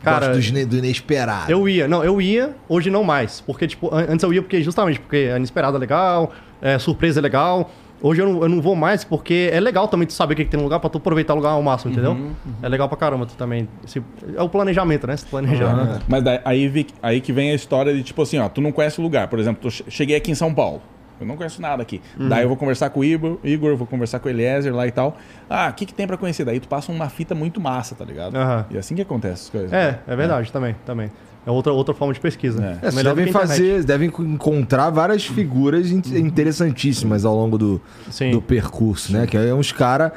Cara, 0.03 0.33
Gosto 0.33 0.51
do, 0.53 0.65
do 0.67 0.77
inesperado. 0.77 1.51
Eu 1.51 1.67
ia, 1.67 1.87
não, 1.87 2.03
eu 2.03 2.21
ia, 2.21 2.55
hoje 2.69 2.89
não 2.89 3.03
mais. 3.03 3.41
Porque, 3.41 3.67
tipo, 3.67 3.93
an- 3.93 4.05
antes 4.09 4.23
eu 4.23 4.33
ia 4.33 4.41
porque, 4.41 4.61
justamente, 4.61 4.99
porque 4.99 5.29
a 5.33 5.37
inesperada 5.37 5.77
é 5.77 5.79
legal, 5.79 6.31
é, 6.61 6.79
surpresa 6.79 7.19
é 7.19 7.21
legal. 7.23 7.69
Hoje 8.01 8.21
eu 8.21 8.31
não, 8.31 8.41
eu 8.43 8.47
não 8.47 8.61
vou 8.61 8.77
mais 8.77 9.03
porque 9.03 9.49
é 9.51 9.59
legal 9.59 9.85
também 9.89 10.07
tu 10.07 10.13
saber 10.13 10.33
o 10.33 10.37
que, 10.37 10.45
que 10.45 10.51
tem 10.51 10.57
no 10.57 10.63
lugar 10.63 10.79
pra 10.79 10.89
tu 10.89 10.99
aproveitar 10.99 11.33
o 11.33 11.35
lugar 11.35 11.49
ao 11.49 11.61
máximo, 11.61 11.91
entendeu? 11.91 12.13
É 12.63 12.69
legal 12.69 12.87
pra 12.87 12.97
caramba 12.97 13.25
tu 13.25 13.35
também. 13.35 13.67
Esse- 13.83 14.01
é 14.37 14.41
o 14.41 14.47
planejamento, 14.47 15.05
né? 15.05 15.17
Se 15.17 15.25
planejar. 15.25 15.65
Aham. 15.73 15.99
Mas 16.07 16.23
daí, 16.23 16.39
aí, 16.45 16.87
aí 17.03 17.19
que 17.19 17.33
vem 17.33 17.51
a 17.51 17.55
história 17.55 17.93
de 17.93 18.01
tipo 18.01 18.21
assim, 18.21 18.39
ó, 18.39 18.47
tu 18.47 18.61
não 18.61 18.71
conhece 18.71 19.01
o 19.01 19.03
lugar. 19.03 19.27
Por 19.27 19.37
exemplo, 19.37 19.61
tu 19.63 19.69
che- 19.69 19.83
cheguei 19.89 20.15
aqui 20.15 20.31
em 20.31 20.35
São 20.35 20.53
Paulo. 20.53 20.81
Eu 21.20 21.26
não 21.28 21.36
conheço 21.36 21.61
nada 21.61 21.82
aqui. 21.82 22.01
Uhum. 22.20 22.30
Daí 22.30 22.43
eu 22.43 22.47
vou 22.47 22.57
conversar 22.57 22.89
com 22.89 23.01
o 23.01 23.03
Igor, 23.03 23.38
Igor, 23.43 23.76
vou 23.76 23.86
conversar 23.88 24.20
com 24.20 24.28
o 24.28 24.32
Eliezer 24.32 24.74
lá 24.74 24.88
e 24.88 24.91
tal. 24.91 25.17
Ah, 25.49 25.70
o 25.70 25.74
que, 25.74 25.86
que 25.86 25.93
tem 25.93 26.07
pra 26.07 26.17
conhecer? 26.17 26.45
Daí 26.45 26.59
tu 26.59 26.67
passa 26.67 26.91
uma 26.91 27.09
fita 27.09 27.36
muito 27.36 27.59
massa, 27.59 27.95
tá 27.95 28.05
ligado? 28.05 28.36
Aham. 28.36 28.65
E 28.72 28.78
assim 28.78 28.95
que 28.95 29.01
acontece 29.01 29.43
as 29.45 29.49
coisas. 29.49 29.74
É, 29.74 29.99
é 30.07 30.15
verdade, 30.15 30.51
também, 30.51 30.76
também. 30.86 31.11
É 31.45 31.51
outra, 31.51 31.72
outra 31.72 31.93
forma 31.93 32.13
de 32.13 32.20
pesquisa. 32.20 32.61
É. 32.84 32.88
É, 32.88 32.91
Melhor 32.91 33.13
do 33.13 33.17
devem 33.17 33.32
fazer, 33.34 33.84
devem 33.84 34.07
encontrar 34.09 34.89
várias 34.89 35.26
figuras 35.26 35.89
in- 35.89 36.01
interessantíssimas 36.17 37.26
ao 37.26 37.36
longo 37.36 37.57
do, 37.57 37.82
Sim. 38.09 38.32
do 38.32 38.41
percurso, 38.41 39.11
né? 39.13 39.26
Que 39.26 39.38
aí 39.38 39.47
é 39.49 39.53
uns 39.53 39.72
cara. 39.72 40.13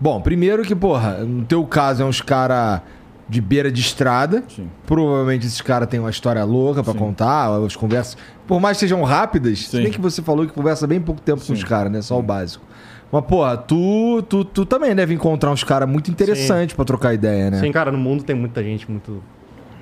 Bom, 0.00 0.20
primeiro 0.20 0.62
que, 0.62 0.74
porra, 0.74 1.18
no 1.18 1.44
teu 1.44 1.64
caso 1.66 2.02
é 2.02 2.06
uns 2.06 2.20
cara 2.20 2.82
de 3.30 3.40
beira 3.40 3.70
de 3.70 3.80
estrada. 3.80 4.42
Sim. 4.48 4.68
Provavelmente 4.84 5.46
esses 5.46 5.60
caras 5.60 5.88
têm 5.88 6.00
uma 6.00 6.10
história 6.10 6.42
louca 6.44 6.82
pra 6.82 6.92
contar, 6.92 7.48
as 7.64 7.76
conversas. 7.76 8.16
Por 8.46 8.60
mais 8.60 8.76
que 8.76 8.80
sejam 8.80 9.02
rápidas, 9.04 9.60
se 9.60 9.76
Sim. 9.76 9.82
bem 9.84 9.92
que 9.92 10.00
você 10.00 10.20
falou 10.20 10.44
que 10.46 10.52
conversa 10.52 10.86
bem 10.86 11.00
pouco 11.00 11.20
tempo 11.20 11.40
com 11.44 11.52
os 11.52 11.60
Sim. 11.60 11.66
caras, 11.66 11.92
né? 11.92 12.02
Só 12.02 12.18
o 12.18 12.22
básico. 12.22 12.64
Mas, 13.12 13.24
porra, 13.24 13.56
tu, 13.56 14.22
tu, 14.28 14.44
tu 14.44 14.66
também 14.66 14.94
deve 14.94 15.14
encontrar 15.14 15.50
uns 15.50 15.62
caras 15.62 15.88
muito 15.88 16.10
interessantes 16.10 16.74
pra 16.74 16.84
trocar 16.84 17.14
ideia, 17.14 17.50
né? 17.50 17.60
Sim, 17.60 17.70
cara, 17.70 17.92
no 17.92 17.98
mundo 17.98 18.24
tem 18.24 18.34
muita 18.34 18.62
gente 18.62 18.90
muito 18.90 19.22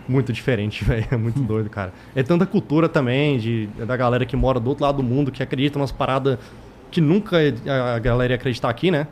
muito 0.06 0.32
diferente, 0.32 0.84
velho. 0.84 1.06
É 1.10 1.16
muito 1.16 1.40
doido, 1.44 1.70
cara. 1.70 1.92
É 2.14 2.22
tanta 2.22 2.44
cultura 2.44 2.88
também 2.88 3.38
de, 3.38 3.66
da 3.86 3.96
galera 3.96 4.26
que 4.26 4.36
mora 4.36 4.60
do 4.60 4.68
outro 4.68 4.84
lado 4.84 4.96
do 4.96 5.02
mundo, 5.02 5.32
que 5.32 5.42
acredita 5.42 5.78
umas 5.78 5.92
paradas 5.92 6.38
que 6.90 7.00
nunca 7.00 7.36
a 7.66 7.94
a 7.94 7.98
galera 7.98 8.32
ia 8.32 8.36
acreditar 8.36 8.68
aqui, 8.68 8.90
né? 8.90 9.06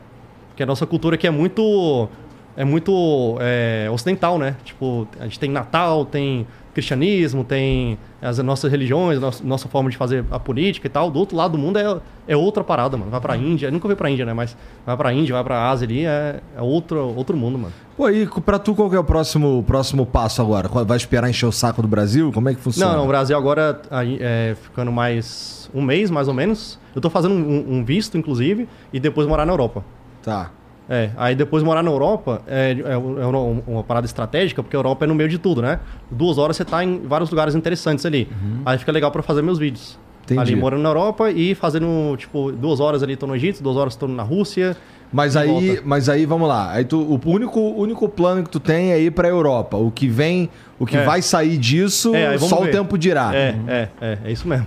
Porque 0.49 0.63
a 0.63 0.67
nossa 0.67 0.87
cultura 0.87 1.17
aqui 1.17 1.27
é 1.27 1.31
muito. 1.31 2.09
É 2.57 2.65
muito 2.65 3.37
é, 3.41 3.89
ocidental, 3.93 4.39
né? 4.39 4.57
Tipo, 4.65 5.07
a 5.21 5.25
gente 5.25 5.39
tem 5.39 5.51
Natal, 5.51 6.05
tem 6.05 6.47
cristianismo, 6.77 7.43
tem 7.43 7.99
as 8.21 8.37
nossas 8.39 8.71
religiões, 8.71 9.19
nossa, 9.19 9.43
nossa 9.43 9.67
forma 9.67 9.89
de 9.89 9.97
fazer 9.97 10.25
a 10.31 10.39
política 10.39 10.87
e 10.87 10.91
tal. 10.91 11.11
Do 11.11 11.19
outro 11.19 11.35
lado 11.35 11.53
do 11.53 11.59
mundo 11.59 11.79
é, 11.79 12.01
é 12.29 12.37
outra 12.37 12.63
parada, 12.63 12.99
mano. 12.99 13.11
Vai 13.11 13.21
pra 13.21 13.35
Índia, 13.35 13.71
nunca 13.71 13.89
veio 13.89 13.97
pra 13.97 14.11
Índia, 14.11 14.27
né? 14.27 14.35
Mas 14.35 14.55
vai 14.85 14.95
pra 14.95 15.11
Índia, 15.11 15.35
vai 15.35 15.43
pra 15.43 15.71
Ásia 15.71 15.87
ali, 15.87 16.05
é, 16.05 16.41
é 16.55 16.61
outro, 16.61 17.15
outro 17.17 17.35
mundo, 17.35 17.59
mano. 17.59 17.73
Pô, 17.97 18.11
e 18.11 18.27
pra 18.27 18.59
tu, 18.59 18.75
qual 18.75 18.91
que 18.91 18.97
é 18.97 18.99
o 18.99 19.05
próximo, 19.05 19.65
próximo 19.67 20.05
passo 20.05 20.43
agora? 20.43 20.69
Vai 20.85 20.99
esperar 20.99 21.31
encher 21.31 21.47
o 21.47 21.53
saco 21.53 21.81
do 21.81 21.89
Brasil? 21.89 22.31
Como 22.31 22.47
é 22.51 22.55
que 22.55 22.61
funciona? 22.61 22.91
Não, 22.91 22.99
não, 22.99 23.05
o 23.05 23.09
Brasil 23.09 23.37
agora 23.39 23.81
aí, 23.91 24.19
é 24.21 24.55
ficando 24.61 24.93
mais 24.93 25.71
um 25.75 25.81
mês, 25.81 26.11
mais 26.11 26.29
ou 26.29 26.35
menos. 26.35 26.79
Eu 26.95 27.01
tô 27.01 27.09
fazendo 27.09 27.35
um, 27.35 27.79
um 27.79 27.85
visto, 27.85 28.19
inclusive, 28.19 28.69
e 28.93 29.01
depois 29.01 29.27
morar 29.27 29.47
na 29.47 29.53
Europa. 29.53 29.83
Tá. 30.23 30.51
É, 30.89 31.11
aí 31.17 31.35
depois 31.35 31.63
morar 31.65 31.83
na 31.83 31.91
Europa 31.91 32.43
é, 32.47 32.71
é 32.73 32.93
é 32.93 32.97
uma, 32.97 33.83
parada 33.83 34.07
estratégica, 34.07 34.63
porque 34.63 34.77
a 34.77 34.79
Europa 34.79 35.05
é 35.05 35.09
no 35.09 35.15
meio 35.17 35.29
de 35.29 35.37
tudo, 35.39 35.61
né? 35.61 35.81
Duas 36.11 36.39
horas 36.39 36.57
você 36.57 36.65
tá 36.65 36.85
em 36.85 37.01
vários 37.01 37.29
lugares 37.31 37.55
interessantes 37.55 38.07
ali. 38.07 38.29
Aí 38.65 38.79
fica 38.79 38.93
legal 38.93 39.11
pra 39.11 39.23
fazer 39.23 39.43
meus 39.43 39.59
vídeos. 39.59 39.99
Entendi. 40.25 40.41
Ali 40.41 40.57
morando 40.57 40.83
na 40.83 40.89
Europa 40.89 41.31
e 41.31 41.55
fazendo, 41.55 42.17
tipo, 42.17 42.51
duas 42.53 42.81
horas 42.81 43.03
ali 43.03 43.17
tô 43.17 43.27
no 43.29 43.37
Egito, 43.37 43.63
duas 43.63 43.77
horas 43.77 43.95
tô 43.97 44.09
na 44.09 44.23
Rússia. 44.25 44.77
Mas 45.13 45.37
aí, 45.37 45.49
volta. 45.69 45.83
mas 45.85 46.09
aí, 46.09 46.27
vamos 46.27 46.49
lá. 46.49 46.73
Aí 46.73 46.85
tu, 46.85 46.99
o 47.01 47.21
único, 47.31 47.61
único 47.61 48.09
plano 48.09 48.43
que 48.43 48.51
tu 48.51 48.59
tem 48.59 48.91
é 48.93 49.01
ir 49.01 49.13
pra 49.13 49.29
Europa. 49.29 49.77
O 49.77 49.89
que 49.91 50.09
vem, 50.09 50.51
o 50.81 50.85
que 50.87 50.97
É. 50.97 51.05
vai 51.05 51.23
sair 51.23 51.57
disso, 51.59 52.13
É, 52.15 52.37
só 52.39 52.61
o 52.61 52.65
ver. 52.65 52.73
tempo 52.73 52.99
dirá. 52.99 53.31
É, 53.35 53.55
é, 53.69 53.89
é, 54.01 54.19
é 54.25 54.33
isso 54.33 54.49
mesmo. 54.49 54.67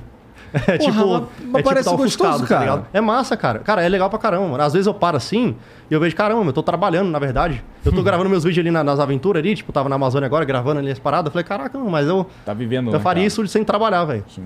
É 0.67 0.77
Porra, 0.77 1.05
mas- 1.05 1.23
mas 1.51 1.63
parece 1.63 1.95
gostoso, 1.95 2.45
cara. 2.45 2.61
ligado? 2.61 2.85
é 2.91 2.99
massa, 3.01 3.37
cara. 3.37 3.59
Cara, 3.59 3.83
é 3.83 3.89
legal 3.89 4.09
pra 4.09 4.17
caramba, 4.17 4.47
mano. 4.47 4.63
Às 4.63 4.73
vezes 4.73 4.87
eu 4.87 4.93
paro 4.93 5.15
assim 5.17 5.55
e 5.89 5.93
eu 5.93 5.99
vejo, 5.99 6.15
caramba, 6.15 6.43
eu 6.49 6.53
tô 6.53 6.63
trabalhando, 6.63 7.09
na 7.09 7.19
verdade. 7.19 7.63
Eu 7.85 7.91
tô 7.91 8.01
gravando 8.03 8.29
meus 8.29 8.43
vídeos 8.43 8.61
ali 8.63 8.71
na- 8.71 8.83
nas 8.83 8.99
aventuras 8.99 9.39
ali, 9.41 9.55
tipo, 9.55 9.71
tava 9.71 9.87
na 9.87 9.95
Amazônia 9.95 10.25
agora, 10.25 10.43
gravando 10.45 10.79
ali 10.79 10.91
as 10.91 10.99
paradas. 10.99 11.27
Eu 11.27 11.31
falei, 11.31 11.43
caraca, 11.45 11.77
mano, 11.77 11.89
mas 11.89 12.07
eu, 12.07 12.25
Tá 12.45 12.53
vivendo. 12.53 12.87
eu 12.87 12.93
né, 12.93 12.99
faria 12.99 13.21
cara? 13.21 13.27
isso 13.27 13.47
sem 13.47 13.63
trabalhar, 13.63 14.03
velho. 14.05 14.23
Sim. 14.27 14.43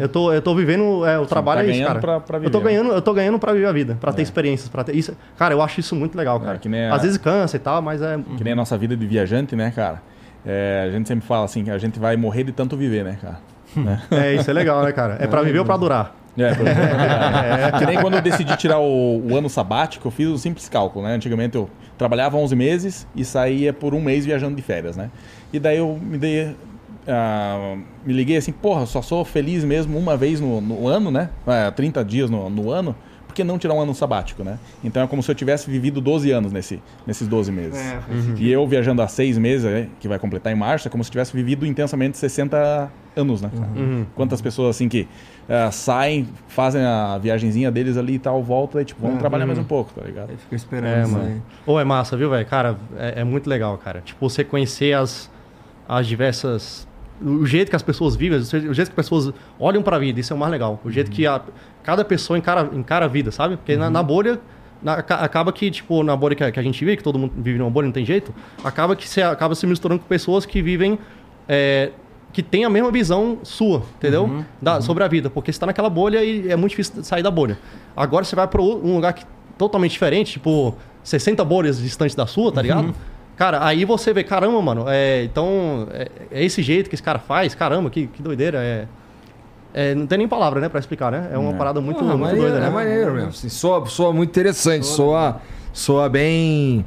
Eu, 0.00 0.08
tô, 0.08 0.32
eu 0.32 0.40
tô 0.42 0.54
vivendo 0.54 1.04
é, 1.06 1.18
o 1.18 1.26
trabalho 1.26 1.60
tá 1.60 1.66
é 1.66 1.68
isso, 1.70 1.74
ganhando 1.78 1.88
cara. 1.88 2.00
pra- 2.00 2.20
pra 2.20 2.38
eu 2.38 2.50
tô 2.50 2.58
viver, 2.58 2.70
né? 2.72 2.78
ganhando, 2.78 2.94
eu 2.96 3.02
tô 3.02 3.12
ganhando 3.14 3.38
pra 3.38 3.52
viver 3.52 3.66
a 3.66 3.72
vida, 3.72 3.96
pra 4.00 4.12
ter 4.12 4.22
experiências, 4.22 4.68
para 4.68 4.82
ter 4.84 4.96
isso. 4.96 5.14
Cara, 5.38 5.54
eu 5.54 5.60
acho 5.62 5.80
isso 5.80 5.94
muito 5.94 6.16
legal, 6.16 6.40
cara. 6.40 6.54
É, 6.54 6.58
que 6.58 6.68
nem 6.68 6.86
a- 6.86 6.94
Às 6.94 7.02
vezes 7.02 7.18
cansa 7.18 7.56
e 7.56 7.60
tal, 7.60 7.80
mas 7.82 8.00
é 8.02 8.18
Que 8.36 8.42
nem 8.44 8.52
a 8.54 8.56
nossa 8.56 8.76
vida 8.78 8.96
de 8.96 9.06
viajante, 9.06 9.54
né, 9.54 9.70
cara? 9.70 10.02
É, 10.44 10.86
a 10.88 10.90
gente 10.90 11.06
sempre 11.06 11.24
fala 11.26 11.44
assim, 11.44 11.62
que 11.62 11.70
a 11.70 11.78
gente 11.78 11.98
vai 12.00 12.16
morrer 12.16 12.42
de 12.42 12.50
tanto 12.52 12.76
viver, 12.76 13.04
né, 13.04 13.16
cara? 13.22 13.38
É, 14.10 14.34
isso 14.34 14.50
é 14.50 14.52
legal, 14.52 14.82
né, 14.82 14.92
cara? 14.92 15.16
É 15.20 15.26
pra 15.26 15.42
viver 15.42 15.58
ou 15.58 15.64
pra 15.64 15.76
durar? 15.76 16.16
É, 16.36 16.50
exemplo. 16.50 16.64
É, 16.72 17.78
que 17.78 17.86
nem 17.86 18.00
quando 18.00 18.14
eu 18.14 18.22
decidi 18.22 18.56
tirar 18.56 18.78
o, 18.78 19.22
o 19.30 19.36
ano 19.36 19.48
sabático, 19.50 20.06
eu 20.08 20.10
fiz 20.10 20.28
um 20.28 20.38
simples 20.38 20.68
cálculo, 20.68 21.04
né? 21.04 21.14
Antigamente 21.14 21.56
eu 21.56 21.68
trabalhava 21.98 22.36
11 22.36 22.56
meses 22.56 23.06
e 23.14 23.24
saía 23.24 23.72
por 23.72 23.94
um 23.94 24.00
mês 24.00 24.24
viajando 24.24 24.56
de 24.56 24.62
férias, 24.62 24.96
né? 24.96 25.10
E 25.52 25.58
daí 25.58 25.76
eu 25.78 25.98
me 26.00 26.16
dei... 26.16 26.56
ah, 27.06 27.76
me 28.04 28.12
liguei 28.14 28.36
assim, 28.38 28.52
porra, 28.52 28.86
só 28.86 29.02
sou 29.02 29.24
feliz 29.24 29.62
mesmo 29.64 29.98
uma 29.98 30.16
vez 30.16 30.40
no, 30.40 30.60
no 30.60 30.88
ano, 30.88 31.10
né? 31.10 31.28
Ah, 31.46 31.70
30 31.70 32.02
dias 32.04 32.30
no, 32.30 32.48
no 32.48 32.70
ano, 32.70 32.96
por 33.32 33.36
que 33.36 33.42
não 33.44 33.58
tirar 33.58 33.74
um 33.74 33.80
ano 33.80 33.94
sabático, 33.94 34.44
né? 34.44 34.58
Então 34.84 35.02
é 35.02 35.06
como 35.06 35.22
se 35.22 35.30
eu 35.30 35.34
tivesse 35.34 35.70
vivido 35.70 36.00
12 36.00 36.30
anos 36.30 36.52
nesse, 36.52 36.80
nesses 37.06 37.26
12 37.26 37.50
meses. 37.50 37.80
É, 37.80 38.00
sentido. 38.12 38.38
E 38.38 38.52
eu 38.52 38.66
viajando 38.66 39.00
há 39.02 39.08
seis 39.08 39.38
meses, 39.38 39.64
né, 39.64 39.88
que 39.98 40.06
vai 40.06 40.18
completar 40.18 40.52
em 40.52 40.56
março, 40.56 40.86
é 40.86 40.90
como 40.90 41.02
se 41.02 41.10
tivesse 41.10 41.32
vivido 41.34 41.64
intensamente 41.66 42.18
60 42.18 42.90
anos, 43.16 43.42
né? 43.42 43.50
cara? 43.54 43.70
Uhum. 43.74 44.06
Quantas 44.14 44.40
pessoas 44.40 44.76
assim 44.76 44.88
que 44.88 45.08
ah, 45.48 45.70
saem, 45.70 46.28
fazem 46.48 46.82
a 46.82 47.18
viagenzinha 47.18 47.70
deles 47.70 47.96
ali 47.96 48.14
e 48.14 48.18
tal, 48.18 48.42
volta 48.42 48.80
e 48.80 48.84
tipo, 48.84 49.00
vamos 49.00 49.14
Uhum. 49.14 49.20
trabalhar 49.20 49.46
mais 49.46 49.58
um 49.58 49.64
pouco, 49.64 49.92
tá 49.98 50.06
ligado? 50.06 50.30
Aí 50.30 50.36
fica 50.36 50.54
esperando 50.54 50.86
É, 50.92 51.06
mano. 51.06 51.42
Ou 51.66 51.80
é 51.80 51.84
massa, 51.84 52.16
viu, 52.16 52.30
velho? 52.30 52.46
Cara, 52.46 52.76
é, 52.96 53.20
é 53.20 53.24
muito 53.24 53.48
legal, 53.48 53.76
cara. 53.78 54.00
Tipo, 54.04 54.28
você 54.28 54.44
conhecer 54.44 54.92
as, 54.94 55.30
as 55.88 56.06
diversas. 56.06 56.86
O 57.24 57.46
jeito 57.46 57.70
que 57.70 57.76
as 57.76 57.82
pessoas 57.82 58.16
vivem, 58.16 58.38
o 58.38 58.42
jeito 58.74 58.74
que 58.74 58.80
as 58.80 58.88
pessoas 58.88 59.32
olham 59.60 59.80
pra 59.82 59.96
vida, 59.98 60.18
isso 60.18 60.32
é 60.32 60.36
o 60.36 60.38
mais 60.38 60.50
legal. 60.50 60.80
O 60.84 60.90
jeito 60.90 61.08
que 61.10 61.24
a, 61.26 61.40
cada 61.82 62.04
pessoa 62.04 62.38
encara, 62.38 62.70
encara 62.72 63.04
a 63.06 63.08
vida, 63.08 63.30
sabe? 63.30 63.56
Porque 63.56 63.76
na, 63.76 63.90
na 63.90 64.02
bolha. 64.02 64.38
na- 64.82 64.94
aca- 64.94 65.16
acaba 65.16 65.52
que, 65.52 65.70
tipo, 65.70 66.02
na 66.02 66.16
bolha 66.16 66.34
que 66.34 66.42
a, 66.44 66.50
que 66.50 66.58
a 66.58 66.62
gente 66.62 66.84
vive, 66.84 66.96
que 66.96 67.02
todo 67.04 67.18
mundo 67.18 67.32
vive 67.36 67.58
numa 67.58 67.70
bolha, 67.70 67.86
não 67.86 67.92
tem 67.92 68.04
jeito, 68.04 68.34
acaba 68.64 68.96
que 68.96 69.08
você 69.08 69.22
acaba 69.22 69.54
se 69.54 69.66
misturando 69.66 70.00
com 70.00 70.06
pessoas 70.08 70.44
que 70.46 70.60
vivem. 70.62 70.98
é, 71.48 71.90
que 72.32 72.42
tem 72.42 72.64
a 72.64 72.70
mesma 72.70 72.90
visão 72.90 73.38
sua, 73.42 73.82
entendeu? 73.96 74.26
Da- 74.60 74.80
Sobre 74.80 75.04
a 75.04 75.08
vida. 75.08 75.28
Porque 75.28 75.52
você 75.52 75.60
tá 75.60 75.66
naquela 75.66 75.90
bolha 75.90 76.24
e 76.24 76.50
é 76.50 76.56
muito 76.56 76.70
difícil 76.70 77.04
sair 77.04 77.22
da 77.22 77.30
bolha. 77.30 77.58
Agora 77.94 78.24
você 78.24 78.34
vai 78.34 78.48
pra 78.48 78.62
o- 78.62 78.82
um 78.82 78.94
lugar 78.94 79.12
que, 79.12 79.24
totalmente 79.58 79.90
diferente, 79.92 80.32
tipo 80.32 80.74
60 81.04 81.44
bolhas 81.44 81.78
distantes 81.78 82.16
da 82.16 82.26
sua, 82.26 82.50
tá 82.50 82.62
ligado? 82.62 82.94
Cara, 83.36 83.62
aí 83.66 83.84
você 83.84 84.12
vê, 84.14 84.24
caramba, 84.24 84.62
mano, 84.62 84.84
é, 84.88 85.24
então 85.24 85.86
é, 85.92 86.08
é 86.30 86.42
esse 86.44 86.62
jeito 86.62 86.88
que 86.88 86.94
esse 86.96 87.02
cara 87.02 87.18
faz, 87.18 87.54
caramba, 87.54 87.90
que, 87.90 88.06
que 88.06 88.22
doideira. 88.22 88.58
É, 88.62 88.86
é, 89.74 89.94
não 89.94 90.06
tem 90.06 90.18
nem 90.18 90.28
palavra, 90.28 90.60
né, 90.60 90.68
pra 90.68 90.78
explicar, 90.80 91.10
né? 91.12 91.30
É 91.32 91.38
uma 91.38 91.52
É. 91.52 91.56
parada 91.56 91.80
muito, 91.80 91.98
Porra, 91.98 92.10
muito 92.16 92.22
maneiro, 92.22 92.42
doida, 92.50 92.60
né? 92.60 92.66
É 92.66 92.70
maneiro 92.70 93.14
mesmo. 93.14 93.28
Assim, 93.30 93.48
soa, 93.48 93.86
soa 93.86 94.12
muito 94.12 94.30
interessante. 94.30 94.86
Soa, 94.86 95.40
soa 95.72 96.08
bem. 96.08 96.84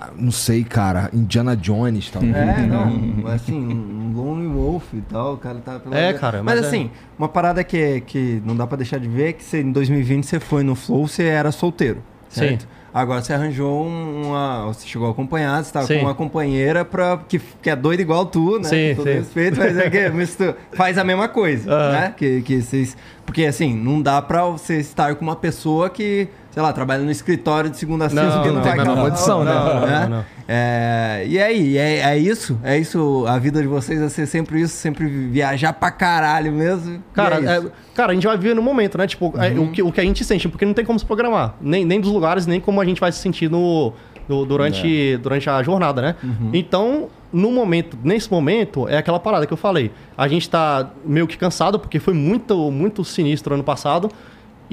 ah, 0.00 0.10
Não 0.16 0.30
sei, 0.32 0.64
cara. 0.64 1.10
Indiana 1.12 1.56
Jones 1.56 2.10
talvez. 2.10 2.34
É, 2.34 2.62
não, 2.66 3.26
assim, 3.32 3.54
um 3.58 4.12
Lone 4.14 4.46
Wolf 4.48 4.92
e 4.94 5.00
tal, 5.02 5.34
o 5.34 5.36
cara 5.36 5.58
tá 5.64 5.78
pela 5.78 5.96
É, 5.96 6.12
cara, 6.14 6.42
Mas, 6.42 6.56
mas 6.56 6.64
é- 6.64 6.68
assim, 6.68 6.90
uma 7.18 7.28
parada 7.28 7.62
que, 7.64 8.00
que 8.02 8.42
não 8.44 8.56
dá 8.56 8.66
pra 8.66 8.76
deixar 8.76 8.98
de 8.98 9.08
ver 9.08 9.28
é 9.30 9.32
que 9.32 9.44
você, 9.44 9.60
em 9.60 9.70
2020 9.72 10.24
você 10.24 10.40
foi 10.40 10.62
no 10.62 10.74
Flow, 10.74 11.06
você 11.06 11.24
era 11.24 11.52
solteiro, 11.52 12.02
certo? 12.28 12.62
Sim. 12.62 12.66
Agora 12.94 13.22
você 13.22 13.32
arranjou 13.32 13.86
um- 13.86 14.26
uma. 14.28 14.66
Você 14.66 14.86
chegou 14.86 15.10
acompanhado, 15.10 15.64
você 15.64 15.72
tava 15.72 15.86
Sim. 15.86 15.98
com 16.00 16.04
uma 16.04 16.14
companheira 16.14 16.84
pra, 16.84 17.18
que, 17.26 17.38
que 17.62 17.70
é 17.70 17.74
doida 17.76 18.02
igual 18.02 18.26
tu, 18.26 18.58
né? 18.58 18.64
Sim, 18.64 18.90
com 18.90 18.96
todo 18.96 19.12
sim. 19.12 19.18
respeito, 19.18 19.58
mas 19.58 19.78
é 19.78 19.88
que 19.90 20.08
mistura- 20.14 20.56
faz 20.72 20.98
a 20.98 21.04
mesma 21.04 21.26
coisa, 21.28 21.72
Aham. 21.72 21.92
né? 21.92 22.14
Que, 22.16 22.42
que 22.42 22.60
vocês. 22.60 22.96
Porque 23.24 23.44
assim, 23.46 23.74
não 23.74 24.02
dá 24.02 24.20
pra 24.20 24.44
você 24.44 24.76
estar 24.78 25.14
com 25.14 25.22
uma 25.24 25.36
pessoa 25.36 25.88
que, 25.88 26.28
sei 26.52 26.62
lá, 26.62 26.72
trabalha 26.72 27.02
no 27.02 27.10
escritório 27.10 27.68
de 27.68 27.76
segunda 27.76 28.04
a 28.04 28.08
sexta, 28.08 28.24
Não, 28.26 28.32
porque 28.34 28.48
não, 28.48 28.54
não, 28.56 28.62
casar, 28.62 28.84
não, 28.84 29.02
condição, 29.04 29.44
né? 29.44 29.52
não, 29.52 29.80
né? 29.86 30.00
não, 30.02 30.16
não. 30.18 30.24
É, 30.46 31.24
e 31.26 31.38
aí, 31.40 31.78
é, 31.78 31.98
é 32.12 32.18
isso? 32.18 32.58
É 32.62 32.78
isso? 32.78 33.24
A 33.26 33.38
vida 33.38 33.60
de 33.60 33.66
vocês 33.66 33.98
vai 33.98 34.08
ser 34.10 34.26
sempre 34.26 34.60
isso? 34.60 34.74
Sempre 34.76 35.06
viajar 35.06 35.72
pra 35.72 35.90
caralho 35.90 36.52
mesmo? 36.52 37.02
Cara, 37.14 37.36
é 37.40 37.56
é- 37.58 37.70
cara, 37.94 38.12
a 38.12 38.14
gente 38.14 38.26
vai 38.26 38.36
viver 38.36 38.54
no 38.54 38.62
momento, 38.62 38.98
né? 38.98 39.06
Tipo, 39.06 39.32
é, 39.38 39.58
o, 39.58 39.70
que, 39.72 39.82
o 39.82 39.90
que 39.90 40.00
a 40.00 40.04
gente 40.04 40.22
sente, 40.24 40.48
porque 40.48 40.64
não 40.66 40.74
tem 40.74 40.84
como 40.84 40.98
se 40.98 41.06
programar. 41.06 41.54
Nem, 41.60 41.84
nem 41.84 42.00
dos 42.00 42.10
lugares, 42.10 42.46
nem 42.46 42.60
como 42.60 42.80
a 42.80 42.84
gente 42.84 43.00
vai 43.00 43.10
se 43.12 43.18
sentir 43.18 43.50
no, 43.50 43.92
no- 44.28 44.44
durante, 44.44 45.16
durante 45.22 45.48
a 45.48 45.62
jornada, 45.62 46.02
né? 46.02 46.16
Então, 46.52 47.08
no 47.32 47.50
momento, 47.50 47.96
nesse 48.04 48.30
momento, 48.30 48.86
é 48.88 48.98
aquela 48.98 49.18
parada 49.18 49.46
que 49.46 49.52
eu 49.52 49.56
falei. 49.56 49.90
A 50.18 50.28
gente 50.28 50.50
tá 50.50 50.90
meio 51.04 51.26
que 51.26 51.38
cansado, 51.38 51.78
porque 51.78 51.98
foi 51.98 52.12
muito, 52.12 52.70
muito 52.70 53.02
sinistro 53.04 53.54
ano 53.54 53.64
passado. 53.64 54.10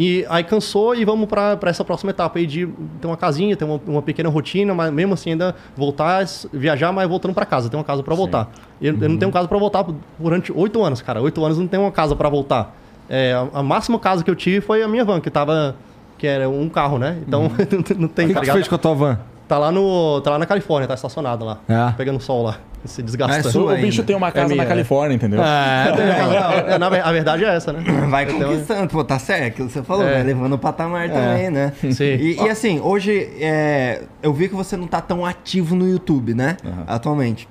E 0.01 0.25
aí 0.29 0.45
cansou 0.45 0.95
e 0.95 1.03
vamos 1.03 1.27
pra 1.27 1.59
essa 1.63 1.83
próxima 1.83 2.11
etapa 2.11 2.39
aí 2.39 2.45
de 2.47 2.65
ter 3.01 3.07
uma 3.07 3.17
casinha, 3.17 3.57
ter 3.57 3.65
uma, 3.65 3.81
uma 3.85 4.01
pequena 4.01 4.29
rotina, 4.29 4.73
mas 4.73 4.93
mesmo 4.93 5.13
assim 5.13 5.31
ainda 5.31 5.53
voltar, 5.75 6.25
viajar, 6.53 6.93
mas 6.93 7.05
voltando 7.09 7.33
pra 7.33 7.45
casa, 7.45 7.69
ter 7.69 7.75
uma 7.75 7.83
casa 7.83 8.01
pra 8.01 8.15
voltar. 8.15 8.49
Eu, 8.81 8.97
eu 8.97 9.09
não 9.09 9.17
tenho 9.17 9.29
casa 9.29 9.45
pra 9.45 9.57
voltar 9.57 9.85
durante 10.17 10.53
oito 10.53 10.81
anos, 10.81 11.01
cara. 11.01 11.21
Oito 11.21 11.43
anos 11.43 11.57
não 11.57 11.67
tem 11.67 11.77
uma 11.77 11.91
casa 11.91 12.15
pra 12.15 12.29
voltar. 12.29 12.73
É, 13.09 13.33
a, 13.33 13.59
a 13.59 13.61
máxima 13.61 13.99
casa 13.99 14.23
que 14.23 14.31
eu 14.31 14.35
tive 14.37 14.61
foi 14.61 14.81
a 14.81 14.87
minha 14.87 15.03
van, 15.03 15.19
que 15.19 15.29
tava. 15.29 15.75
que 16.17 16.25
era 16.25 16.47
um 16.47 16.69
carro, 16.69 16.97
né? 16.97 17.17
Então 17.27 17.51
não 17.99 18.05
O 18.05 18.09
tem, 18.09 18.29
que, 18.29 18.33
tá 18.33 18.39
que 18.39 18.47
tu 18.47 18.53
fez 18.53 18.69
com 18.69 18.75
a 18.75 18.77
tua 18.77 18.93
van? 18.93 19.19
Tá 19.49 19.57
lá 19.57 19.71
no. 19.71 20.21
Tá 20.21 20.29
lá 20.29 20.37
na 20.37 20.45
Califórnia, 20.45 20.87
tá 20.87 20.93
estacionado 20.93 21.43
lá. 21.43 21.57
É. 21.67 21.91
Pegando 21.97 22.19
sol 22.21 22.43
lá. 22.43 22.57
Se 22.85 23.01
Ah, 23.01 23.37
é 23.39 23.57
O 23.57 23.81
bicho 23.81 24.03
tem 24.03 24.15
uma 24.15 24.31
casa 24.31 24.45
minha, 24.49 24.57
na 24.57 24.63
é. 24.63 24.65
Califórnia, 24.67 25.15
entendeu? 25.15 25.41
É, 25.43 25.91
tem 25.91 26.73
é, 26.75 26.77
na 26.77 26.87
a 26.87 27.11
verdade 27.11 27.43
é 27.43 27.55
essa, 27.55 27.73
né? 27.73 27.83
Vai 28.07 28.25
Então, 28.25 28.47
conquistando, 28.47 28.87
pô, 28.87 29.03
tá 29.03 29.17
certo, 29.17 29.47
aquilo 29.47 29.67
que 29.67 29.73
você 29.73 29.81
falou, 29.81 30.05
É. 30.05 30.13
vai 30.13 30.23
levando 30.23 30.53
o 30.53 30.57
patamar 30.59 31.09
também, 31.09 31.49
né? 31.49 31.73
Sim. 31.91 32.03
E, 32.03 32.35
e 32.35 32.47
assim, 32.47 32.79
hoje, 32.79 33.27
é, 33.41 34.03
eu 34.21 34.31
vi 34.31 34.47
que 34.47 34.55
você 34.55 34.77
não 34.77 34.85
tá 34.87 35.01
tão 35.01 35.25
ativo 35.25 35.75
no 35.75 35.89
YouTube, 35.89 36.35
né? 36.35 36.55
Aham. 36.63 36.83
Atualmente. 36.87 37.49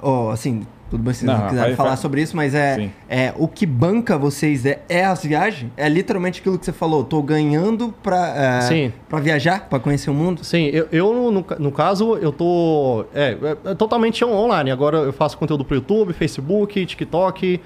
Ó, 0.00 0.30
assim, 0.30 0.64
tudo 0.90 1.02
bem 1.02 1.12
se 1.12 1.20
vocês 1.20 1.32
não, 1.32 1.38
Não, 1.40 1.48
quiserem 1.48 1.70
vai- 1.70 1.76
falar 1.76 1.88
vai- 1.90 1.96
sobre 1.98 2.22
isso, 2.22 2.36
mas 2.36 2.54
é, 2.54 2.74
Sim. 2.76 2.90
é 3.08 3.32
o 3.36 3.48
que 3.48 3.66
banca 3.66 4.16
vocês 4.16 4.64
é, 4.64 4.82
é 4.88 5.04
as 5.04 5.24
viagens? 5.24 5.72
É 5.76 5.88
literalmente 5.88 6.40
aquilo 6.40 6.58
que 6.58 6.64
você 6.64 6.72
falou, 6.72 7.02
tô 7.02 7.20
ganhando 7.22 7.92
pra, 8.02 8.28
é, 8.36 8.60
Sim. 8.60 8.92
pra 9.08 9.18
viajar, 9.18 9.68
pra 9.68 9.78
conhecer 9.80 10.10
o 10.10 10.14
mundo? 10.14 10.44
Sim, 10.44 10.66
eu, 10.66 10.86
eu, 10.92 11.12
no, 11.32 11.44
no 11.58 11.72
caso, 11.72 12.16
eu 12.16 12.30
tô. 12.32 13.06
É, 13.14 13.36
é, 13.64 13.70
é 13.72 13.74
totalmente 13.74 14.24
on- 14.24 14.32
online. 14.32 14.70
Agora 14.70 14.98
eu 14.98 15.12
faço 15.12 15.36
conteúdo 15.38 15.64
pro 15.64 15.74
YouTube, 15.76 16.12
Facebook, 16.12 16.86
TikTok, 16.86 17.60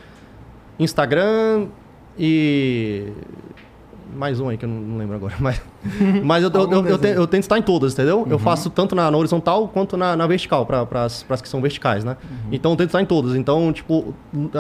Instagram 0.79 1.67
e. 2.19 3.09
Mais 4.17 4.41
um 4.41 4.49
aí 4.49 4.57
que 4.57 4.65
eu 4.65 4.69
não, 4.69 4.97
lembro 4.97 5.17
agora. 5.17 5.35
Mas, 5.41 5.61
mas 6.25 6.43
eu, 6.43 6.51
eu, 6.53 6.71
eu, 6.73 6.87
eu, 6.87 6.99
te- 6.99 7.09
eu 7.09 7.27
tento 7.27 7.43
estar 7.43 7.59
em 7.59 7.63
todas, 7.63 7.93
entendeu? 7.93 8.27
Eu 8.29 8.39
faço 8.39 8.69
tanto 8.71 8.95
na, 8.95 9.11
na 9.11 9.17
horizontal 9.17 9.69
quanto 9.69 9.97
na, 9.97 10.17
na 10.17 10.27
vertical, 10.27 10.67
para 10.67 10.87
as 11.05 11.43
que 11.43 11.49
são 11.49 11.61
verticais, 11.61 12.05
né? 12.05 12.17
Então 12.51 12.73
eu 12.73 12.77
tento 12.77 12.89
estar 12.89 13.01
em 13.03 13.07
todas. 13.07 13.35
Então, 13.37 13.73
tipo, 13.73 14.15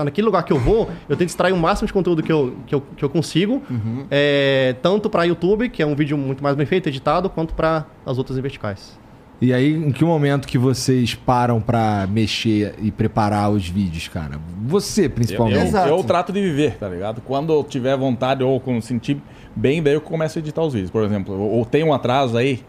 naquele 0.05 0.25
lugar 0.27 0.45
que 0.45 0.53
eu 0.53 0.59
vou, 0.59 0.89
eu 1.09 1.17
tento 1.17 1.29
extrair 1.31 1.53
o 1.53 1.57
máximo 1.57 1.87
de 1.87 1.93
conteúdo 1.93 2.23
que 2.23 2.33
eu, 2.33 2.55
que 2.67 2.75
eu, 2.75 2.83
que 2.97 3.05
eu 3.05 3.09
consigo, 3.09 3.63
é, 4.11 4.77
tanto 4.83 5.11
para 5.11 5.25
YouTube, 5.25 5.69
que 5.69 5.83
é 5.83 5.87
um 5.87 5.95
vídeo 5.95 6.17
muito 6.17 6.43
mais 6.43 6.55
bem 6.57 6.67
feito, 6.67 6.89
editado, 6.89 7.29
quanto 7.29 7.55
para 7.55 7.85
as 8.07 8.17
outras 8.19 8.39
em 8.39 8.41
verticais. 8.41 8.99
E 9.41 9.53
aí, 9.53 9.73
em 9.73 9.93
que 9.93 10.05
momento 10.05 10.49
que 10.49 10.59
vocês 10.59 11.15
param 11.15 11.61
pra 11.61 12.09
mexer 12.11 12.75
e 12.83 12.91
preparar 12.91 13.49
os 13.51 13.69
vídeos, 13.69 14.09
cara? 14.09 14.41
Você, 14.67 15.07
Eu, 15.07 15.11
principalmente. 15.11 15.59
eu, 15.59 15.63
Exato. 15.63 15.89
eu 15.89 16.03
trato 16.03 16.33
de 16.33 16.41
viver, 16.41 16.77
tá 16.77 16.89
ligado? 16.89 17.21
Quando 17.21 17.53
eu 17.53 17.63
tiver 17.63 17.97
vontade 17.97 18.43
ou 18.43 18.59
quando 18.59 18.83
sentir 18.83 19.23
bem, 19.59 19.83
daí 19.83 19.95
eu 19.95 20.01
começo 20.01 20.39
a 20.39 20.41
editar 20.41 20.63
os 20.63 20.73
vídeos. 20.73 20.91
Por 20.91 21.03
exemplo, 21.05 21.35
eu, 21.35 21.59
eu 21.59 21.65
tenho 21.65 21.87
um 21.89 21.93
atraso 21.93 22.37
aí 22.37 22.65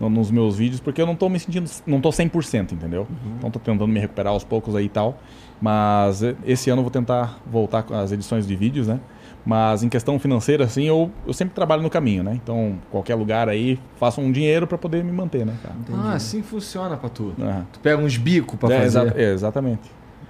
no- 0.00 0.08
nos 0.10 0.30
meus 0.30 0.56
vídeos 0.56 0.80
porque 0.80 1.00
eu 1.02 1.06
não 1.06 1.14
tô 1.14 1.28
me 1.28 1.38
sentindo, 1.38 1.70
não 1.86 2.00
tô 2.00 2.10
100%, 2.10 2.72
entendeu? 2.72 3.06
Então 3.38 3.50
tô 3.50 3.58
tentando 3.58 3.86
me 3.88 4.00
recuperar 4.00 4.32
aos 4.32 4.42
poucos 4.44 4.74
aí 4.74 4.86
e 4.86 4.88
tal. 4.88 5.18
Mas 5.60 6.22
esse 6.46 6.70
ano 6.70 6.80
eu 6.80 6.84
vou 6.84 6.90
tentar 6.90 7.38
voltar 7.46 7.82
com 7.82 7.94
as 7.94 8.10
edições 8.12 8.46
de 8.46 8.56
vídeos, 8.56 8.86
né? 8.88 8.98
Mas 9.44 9.82
em 9.82 9.88
questão 9.88 10.18
financeira, 10.18 10.64
assim, 10.64 10.84
eu, 10.84 11.10
eu 11.26 11.32
sempre 11.32 11.54
trabalho 11.54 11.82
no 11.82 11.88
caminho, 11.90 12.22
né? 12.22 12.38
Então, 12.42 12.78
qualquer 12.90 13.14
lugar 13.14 13.48
aí, 13.48 13.78
faço 13.96 14.20
um 14.20 14.30
dinheiro 14.32 14.66
pra 14.66 14.76
poder 14.78 15.02
me 15.04 15.12
manter, 15.12 15.44
né, 15.46 15.54
cara? 15.62 15.74
Ah, 16.02 16.12
assim 16.14 16.42
funciona 16.42 16.96
pra 16.96 17.08
tu. 17.08 17.32
Aham. 17.40 17.66
Tu 17.72 17.80
pega 17.80 18.02
uns 18.02 18.16
bicos 18.16 18.58
pra 18.58 18.70
É, 18.72 18.80
fazer. 18.82 18.86
exa- 19.06 19.14
é, 19.16 19.32
exatamente. 19.32 19.82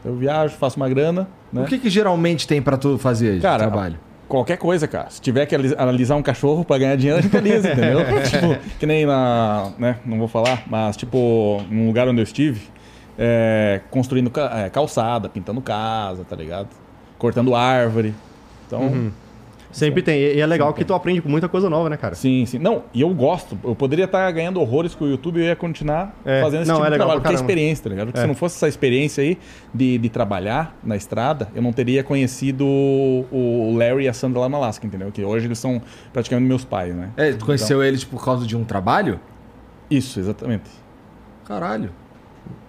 Eu 0.04 0.16
viajo, 0.16 0.54
faço 0.56 0.76
uma 0.76 0.88
grana, 0.88 1.28
né? 1.52 1.62
O 1.62 1.66
que, 1.66 1.78
que 1.78 1.90
geralmente 1.90 2.46
tem 2.46 2.62
pra 2.62 2.76
tu 2.76 2.98
fazer 2.98 3.36
de 3.36 3.40
Cara, 3.42 3.66
trabalho? 3.68 3.98
Qualquer 4.30 4.56
coisa, 4.56 4.86
cara. 4.86 5.10
Se 5.10 5.20
tiver 5.20 5.44
que 5.44 5.54
alis- 5.54 5.74
analisar 5.76 6.14
um 6.14 6.22
cachorro 6.22 6.64
pra 6.64 6.78
ganhar 6.78 6.96
dinheiro, 6.96 7.18
a 7.18 7.22
gente 7.22 7.36
analisa, 7.36 7.68
entendeu? 7.72 7.98
tipo, 8.22 8.76
que 8.78 8.86
nem 8.86 9.04
na. 9.04 9.72
né? 9.76 9.96
Não 10.06 10.18
vou 10.18 10.28
falar, 10.28 10.62
mas 10.68 10.96
tipo, 10.96 11.60
num 11.68 11.86
lugar 11.88 12.06
onde 12.08 12.20
eu 12.20 12.24
estive, 12.24 12.60
é, 13.18 13.80
construindo 13.90 14.30
é, 14.64 14.70
calçada, 14.70 15.28
pintando 15.28 15.60
casa, 15.60 16.24
tá 16.24 16.36
ligado? 16.36 16.68
Cortando 17.18 17.54
árvore. 17.56 18.14
Então, 18.66 19.10
Sempre 19.72 20.02
tem. 20.02 20.18
E 20.18 20.36
e 20.36 20.40
é 20.40 20.46
legal 20.46 20.72
que 20.74 20.84
tu 20.84 20.92
aprende 20.94 21.22
muita 21.26 21.48
coisa 21.48 21.70
nova, 21.70 21.88
né, 21.88 21.96
cara? 21.96 22.14
sim, 22.14 22.44
sim. 22.44 22.58
Não, 22.58 22.82
e 22.92 23.00
eu 23.02 23.10
gosto. 23.14 23.56
Eu 23.62 23.74
poderia 23.74 24.04
estar 24.06 24.28
ganhando 24.32 24.60
horrores 24.60 24.94
com 24.94 25.04
o 25.04 25.08
YouTube 25.08 25.38
e 25.38 25.42
eu 25.42 25.46
ia 25.46 25.56
continuar 25.56 26.14
É, 26.24 26.40
fazendo 26.42 26.62
esse 26.62 26.68
não, 26.68 26.76
tipo 26.78 26.86
é 26.86 26.90
de 26.90 26.96
trabalho. 26.96 27.20
Porque 27.20 27.32
é 27.32 27.36
experiência, 27.36 27.84
tá 27.84 27.90
ligado? 27.90 28.06
Porque 28.08 28.18
É. 28.18 28.22
se 28.22 28.26
não 28.28 28.34
fosse 28.34 28.56
essa 28.56 28.66
experiência 28.68 29.22
aí 29.22 29.38
de, 29.72 29.98
de 29.98 30.08
trabalhar 30.08 30.76
na 30.82 30.96
estrada, 30.96 31.48
eu 31.54 31.62
não 31.62 31.72
teria 31.72 32.02
conhecido 32.02 32.66
o 32.66 33.74
Larry 33.76 34.04
e 34.04 34.08
a 34.08 34.12
Sandra 34.12 34.40
lá 34.40 34.48
no 34.48 34.56
Alasca, 34.56 34.86
entendeu? 34.86 35.10
Que 35.12 35.24
hoje 35.24 35.46
eles 35.46 35.58
são 35.58 35.80
praticamente 36.12 36.48
meus 36.48 36.64
pais, 36.64 36.94
né? 36.94 37.10
É, 37.16 37.32
tu 37.32 37.44
conheceu 37.44 37.82
eles 37.82 38.02
por 38.04 38.24
causa 38.24 38.46
de 38.46 38.56
um 38.56 38.64
trabalho? 38.64 39.20
Isso, 39.90 40.18
exatamente. 40.20 40.70
Caralho. 41.46 41.90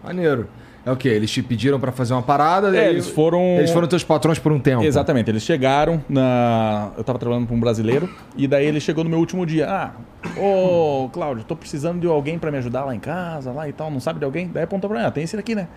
Maneiro. 0.03 0.47
É 0.85 0.91
o 0.91 0.95
quê? 0.95 1.09
Eles 1.09 1.29
te 1.29 1.43
pediram 1.43 1.79
pra 1.79 1.91
fazer 1.91 2.13
uma 2.13 2.23
parada? 2.23 2.75
É, 2.75 2.89
eles 2.89 3.07
foram. 3.07 3.41
Eles 3.57 3.71
foram 3.71 3.87
teus 3.87 4.03
patrões 4.03 4.39
por 4.39 4.51
um 4.51 4.59
tempo. 4.59 4.83
Exatamente, 4.83 5.29
eles 5.29 5.43
chegaram 5.43 6.03
na. 6.09 6.91
Eu 6.97 7.03
tava 7.03 7.19
trabalhando 7.19 7.47
com 7.47 7.55
um 7.55 7.59
brasileiro, 7.59 8.09
e 8.35 8.47
daí 8.47 8.65
ele 8.65 8.79
chegou 8.79 9.03
no 9.03 9.09
meu 9.09 9.19
último 9.19 9.45
dia. 9.45 9.67
Ah, 9.69 9.91
ô 10.39 11.09
Cláudio, 11.09 11.43
tô 11.43 11.55
precisando 11.55 11.99
de 11.99 12.07
alguém 12.07 12.39
pra 12.39 12.51
me 12.51 12.57
ajudar 12.57 12.85
lá 12.85 12.95
em 12.95 12.99
casa, 12.99 13.51
lá 13.51 13.69
e 13.69 13.73
tal, 13.73 13.91
não 13.91 13.99
sabe 13.99 14.19
de 14.19 14.25
alguém? 14.25 14.49
Daí 14.51 14.63
apontou 14.63 14.89
pra 14.89 14.99
mim, 14.99 15.05
ah, 15.05 15.11
tem 15.11 15.23
esse 15.23 15.37
aqui, 15.37 15.53
né? 15.53 15.67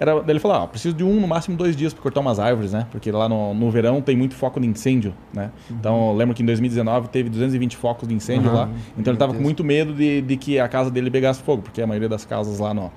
Era, 0.00 0.14
daí 0.14 0.30
ele 0.30 0.40
falou, 0.40 0.56
ah, 0.56 0.66
preciso 0.66 0.96
de 0.96 1.04
um, 1.04 1.20
no 1.20 1.28
máximo 1.28 1.58
dois 1.58 1.76
dias 1.76 1.92
pra 1.92 2.02
cortar 2.02 2.20
umas 2.20 2.38
árvores, 2.38 2.72
né? 2.72 2.86
Porque 2.90 3.12
lá 3.12 3.28
no, 3.28 3.52
no 3.52 3.70
verão 3.70 4.00
tem 4.00 4.16
muito 4.16 4.34
foco 4.34 4.58
de 4.58 4.66
incêndio, 4.66 5.12
né? 5.32 5.50
Então 5.70 6.08
eu 6.08 6.16
lembro 6.16 6.34
que 6.34 6.42
em 6.42 6.46
2019 6.46 7.08
teve 7.10 7.28
220 7.28 7.76
focos 7.76 8.08
de 8.08 8.14
incêndio 8.14 8.50
lá. 8.52 8.68
Então 8.96 9.12
ele 9.12 9.18
tava 9.18 9.34
com 9.34 9.42
muito 9.42 9.62
medo 9.62 9.92
de, 9.92 10.22
de 10.22 10.36
que 10.38 10.58
a 10.58 10.66
casa 10.68 10.90
dele 10.90 11.10
pegasse 11.10 11.42
fogo, 11.42 11.60
porque 11.62 11.82
a 11.82 11.86
maioria 11.86 12.08
das 12.08 12.24
casas 12.24 12.58
lá 12.58 12.72
no, 12.72 12.90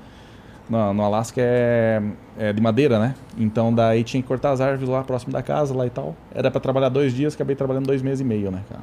no, 0.69 0.93
no 0.93 1.03
Alasca 1.03 1.41
é, 1.41 2.01
é 2.37 2.53
de 2.53 2.61
madeira, 2.61 2.99
né? 2.99 3.15
Então 3.37 3.73
daí 3.73 4.03
tinha 4.03 4.21
que 4.21 4.27
cortar 4.27 4.51
as 4.51 4.61
árvores 4.61 4.87
lá 4.89 5.03
próximo 5.03 5.31
da 5.33 5.41
casa 5.41 5.73
lá 5.75 5.85
e 5.85 5.89
tal. 5.89 6.15
Era 6.33 6.49
pra 6.49 6.59
trabalhar 6.61 6.89
dois 6.89 7.13
dias, 7.13 7.33
acabei 7.35 7.55
trabalhando 7.55 7.85
dois 7.87 8.01
meses 8.01 8.21
e 8.21 8.23
meio, 8.23 8.49
né, 8.51 8.61
cara? 8.69 8.81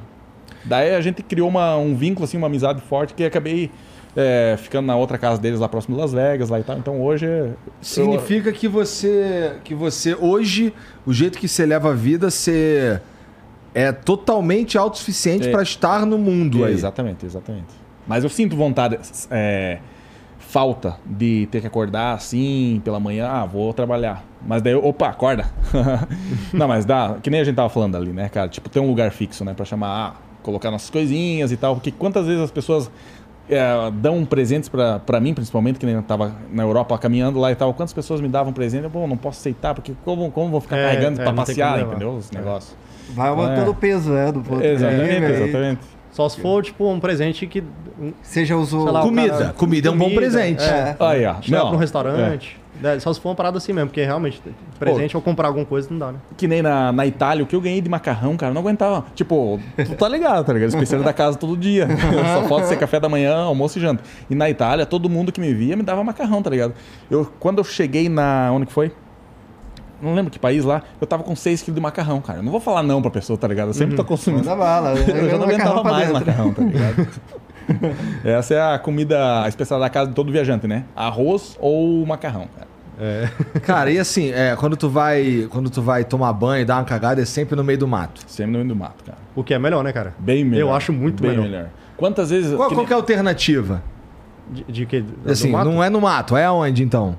Daí 0.63 0.93
a 0.93 1.01
gente 1.01 1.23
criou 1.23 1.49
uma, 1.49 1.75
um 1.77 1.95
vínculo, 1.95 2.25
assim, 2.25 2.37
uma 2.37 2.47
amizade 2.47 2.81
forte 2.81 3.13
que 3.15 3.23
acabei 3.23 3.71
é, 4.15 4.55
ficando 4.59 4.85
na 4.85 4.95
outra 4.95 5.17
casa 5.17 5.41
deles 5.41 5.59
lá 5.59 5.67
próximo 5.67 5.95
de 5.95 6.01
Las 6.01 6.13
Vegas 6.13 6.49
lá 6.49 6.59
e 6.59 6.63
tal. 6.63 6.77
Então 6.77 7.01
hoje. 7.01 7.25
eu- 7.25 7.53
Significa 7.81 8.51
que 8.51 8.67
você 8.67 9.53
que 9.63 9.73
você 9.73 10.13
hoje 10.13 10.73
o 11.05 11.11
jeito 11.13 11.39
que 11.39 11.47
você 11.47 11.65
leva 11.65 11.89
a 11.91 11.93
vida 11.93 12.29
você 12.29 12.99
é 13.73 13.91
totalmente 13.91 14.77
autossuficiente 14.77 15.47
É. 15.47 15.51
pra 15.51 15.63
estar 15.63 16.05
no 16.05 16.17
mundo 16.17 16.63
aí. 16.65 16.73
Exatamente, 16.73 17.25
exatamente. 17.25 17.73
Mas 18.05 18.23
eu 18.23 18.29
sinto 18.29 18.55
vontade, 18.55 18.99
é, 19.31 19.79
falta 20.51 20.97
de 21.05 21.47
ter 21.49 21.61
que 21.61 21.67
acordar 21.67 22.13
assim 22.13 22.81
pela 22.83 22.99
manhã, 22.99 23.25
ah, 23.25 23.45
vou 23.45 23.71
trabalhar. 23.73 24.21
Mas 24.45 24.61
daí, 24.61 24.73
eu, 24.73 24.85
opa, 24.85 25.07
acorda. 25.07 25.45
Não, 26.51 26.67
mas 26.67 26.83
dá, 26.83 27.15
que 27.23 27.29
nem 27.29 27.39
a 27.39 27.43
gente 27.45 27.55
tava 27.55 27.69
falando 27.69 27.95
ali, 27.95 28.11
né, 28.11 28.27
cara? 28.27 28.49
Tipo, 28.49 28.67
ter 28.67 28.81
um 28.81 28.87
lugar 28.87 29.11
fixo, 29.11 29.45
né, 29.45 29.53
pra 29.53 29.63
chamar, 29.63 29.87
ah, 29.87 30.13
colocar 30.43 30.69
nossas 30.69 30.89
coisinhas 30.89 31.53
e 31.53 31.57
tal. 31.57 31.75
Porque 31.75 31.89
quantas 31.89 32.25
vezes 32.27 32.41
as 32.41 32.51
pessoas 32.51 32.91
é, 33.49 33.63
dão 33.93 34.25
presentes 34.25 34.67
pra, 34.67 34.99
pra 34.99 35.21
mim, 35.21 35.33
principalmente, 35.33 35.79
que 35.79 35.85
nem 35.85 35.95
eu 35.95 36.03
tava 36.03 36.35
na 36.51 36.63
Europa 36.63 36.97
caminhando 36.97 37.39
lá 37.39 37.49
e 37.49 37.55
tal. 37.55 37.73
Quantas 37.73 37.93
pessoas 37.93 38.19
me 38.19 38.27
davam 38.27 38.51
presente? 38.51 38.83
Eu, 38.83 38.89
pô, 38.89 39.07
não 39.07 39.15
posso 39.15 39.39
aceitar, 39.39 39.73
porque 39.73 39.93
como, 40.03 40.29
como 40.31 40.49
vou 40.49 40.59
ficar 40.59 40.75
É, 40.75 40.83
carregando 40.83 41.21
é, 41.21 41.23
tem 41.23 41.33
passear, 41.33 41.79
entendeu? 41.81 42.11
Os 42.15 42.29
negócios. 42.29 42.75
Vai 43.11 43.29
aumentando 43.29 43.67
É. 43.67 43.69
o 43.69 43.73
peso, 43.73 44.11
né? 44.11 44.33
Do 44.33 44.41
ponto 44.41 44.61
Exatamente, 44.61 45.25
exatamente. 45.31 45.81
Só 46.11 46.27
se 46.27 46.39
for, 46.41 46.63
tipo, 46.63 46.87
um 46.89 46.99
presente 46.99 47.47
que. 47.47 47.63
já 48.43 48.55
usou. 48.55 48.91
Lá, 48.91 49.01
Comida, 49.01 49.37
cara- 49.37 49.53
comida 49.53 49.87
é 49.87 49.91
um 49.91 49.97
bom 49.97 50.13
presente. 50.13 50.63
É. 50.63 50.95
Aí, 50.99 51.25
ó. 51.25 51.35
Não, 51.47 51.67
pra 51.67 51.75
um 51.75 51.79
restaurante. 51.79 52.59
É, 52.83 52.99
Só 52.99 53.13
se 53.13 53.19
for 53.19 53.29
uma 53.29 53.35
parada 53.35 53.57
assim 53.59 53.73
mesmo, 53.73 53.89
porque 53.89 54.03
realmente, 54.03 54.41
presente 54.79 55.15
ou 55.15 55.21
comprar 55.21 55.47
alguma 55.49 55.65
coisa 55.65 55.87
não 55.91 55.99
dá, 55.99 56.11
né? 56.13 56.19
Que 56.35 56.47
nem 56.47 56.63
na, 56.63 56.91
na 56.91 57.05
Itália, 57.05 57.43
o 57.43 57.47
que 57.47 57.55
eu 57.55 57.61
ganhei 57.61 57.79
de 57.79 57.87
macarrão, 57.87 58.35
cara, 58.35 58.49
eu 58.49 58.53
não 58.55 58.61
aguentava. 58.61 59.05
Tipo, 59.13 59.59
tu 59.77 59.95
tá 59.95 60.07
ligado, 60.09 60.43
tá 60.45 60.51
ligado? 60.53 60.69
Especial 60.69 61.03
da 61.03 61.13
casa 61.13 61.37
todo 61.37 61.55
dia. 61.55 61.87
Só 62.41 62.47
falta 62.47 62.65
ser 62.65 62.77
café 62.77 62.99
da 62.99 63.07
manhã, 63.07 63.35
almoço 63.35 63.77
e 63.77 63.81
janta. 63.81 64.03
E 64.29 64.33
na 64.33 64.49
Itália, 64.49 64.85
todo 64.85 65.07
mundo 65.09 65.31
que 65.31 65.39
me 65.39 65.53
via 65.53 65.77
me 65.77 65.83
dava 65.83 66.03
macarrão, 66.03 66.41
tá 66.41 66.49
ligado? 66.49 66.73
Eu, 67.09 67.31
quando 67.39 67.59
eu 67.59 67.63
cheguei 67.63 68.09
na. 68.09 68.49
Onde 68.51 68.65
que 68.65 68.73
foi? 68.73 68.91
Não 70.01 70.13
lembro 70.15 70.31
que 70.31 70.39
país 70.39 70.63
lá, 70.65 70.81
eu 70.99 71.05
tava 71.07 71.23
com 71.23 71.35
6 71.35 71.61
quilos 71.61 71.75
de 71.75 71.81
macarrão, 71.81 72.19
cara. 72.21 72.39
Eu 72.39 72.43
não 72.43 72.51
vou 72.51 72.59
falar 72.61 72.81
não 72.83 73.01
pra 73.01 73.11
pessoa, 73.11 73.37
tá 73.37 73.47
ligado? 73.47 73.67
Eu 73.69 73.73
sempre 73.73 73.95
tô 73.95 74.03
consumindo. 74.03 74.43
Manda 74.43 74.55
bala. 74.55 74.93
Eu 74.97 75.29
já 75.29 75.37
não 75.37 75.45
aguentava 75.45 75.83
mais 75.83 76.07
dentro. 76.07 76.13
macarrão, 76.13 76.53
tá 76.53 76.63
ligado? 76.63 77.07
Essa 78.25 78.53
é 78.55 78.73
a 78.75 78.79
comida 78.79 79.45
especial 79.47 79.79
da 79.79 79.89
casa 79.89 80.09
de 80.09 80.15
todo 80.15 80.31
viajante, 80.31 80.67
né? 80.67 80.83
Arroz 80.95 81.57
ou 81.59 82.05
macarrão, 82.05 82.47
cara. 82.55 82.71
Cara, 83.63 83.89
e 83.89 83.97
assim, 83.97 84.29
é, 84.31 84.55
quando 84.55 84.77
tu 84.77 84.87
vai, 84.87 85.47
quando 85.49 85.71
tu 85.71 85.81
vai 85.81 86.03
tomar 86.03 86.31
banho 86.33 86.61
e 86.61 86.65
dar 86.65 86.75
uma 86.75 86.83
cagada 86.83 87.19
é 87.19 87.25
sempre 87.25 87.55
no 87.55 87.63
meio 87.63 87.79
do 87.79 87.87
mato. 87.87 88.21
Sempre 88.27 88.51
no 88.51 88.59
meio 88.59 88.67
do 88.69 88.75
mato, 88.75 89.03
cara. 89.03 89.17
O 89.35 89.43
que 89.43 89.55
é 89.55 89.57
melhor, 89.59 89.83
né, 89.83 89.91
cara? 89.91 90.13
Bem 90.19 90.45
melhor. 90.45 90.67
Eu 90.69 90.75
acho 90.75 90.93
muito 90.93 91.23
Bem 91.23 91.35
melhor. 91.35 91.69
Quantas 91.97 92.29
vezes. 92.29 92.55
Qual, 92.55 92.69
que 92.69 92.75
qual 92.75 92.83
nem- 92.85 92.91
é 92.91 92.95
a 92.95 92.97
alternativa? 92.97 93.81
De, 94.51 94.63
de 94.65 94.85
que? 94.85 95.01
do 95.01 95.31
Assim, 95.31 95.49
mato? 95.49 95.65
não 95.71 95.83
é 95.83 95.89
no 95.89 95.99
mato, 95.99 96.37
é 96.37 96.51
onde 96.51 96.83
então? 96.83 97.17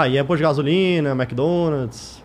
Aí 0.00 0.16
é 0.16 0.22
posto 0.24 0.38
de 0.38 0.42
gasolina, 0.44 1.10
McDonald's. 1.10 2.18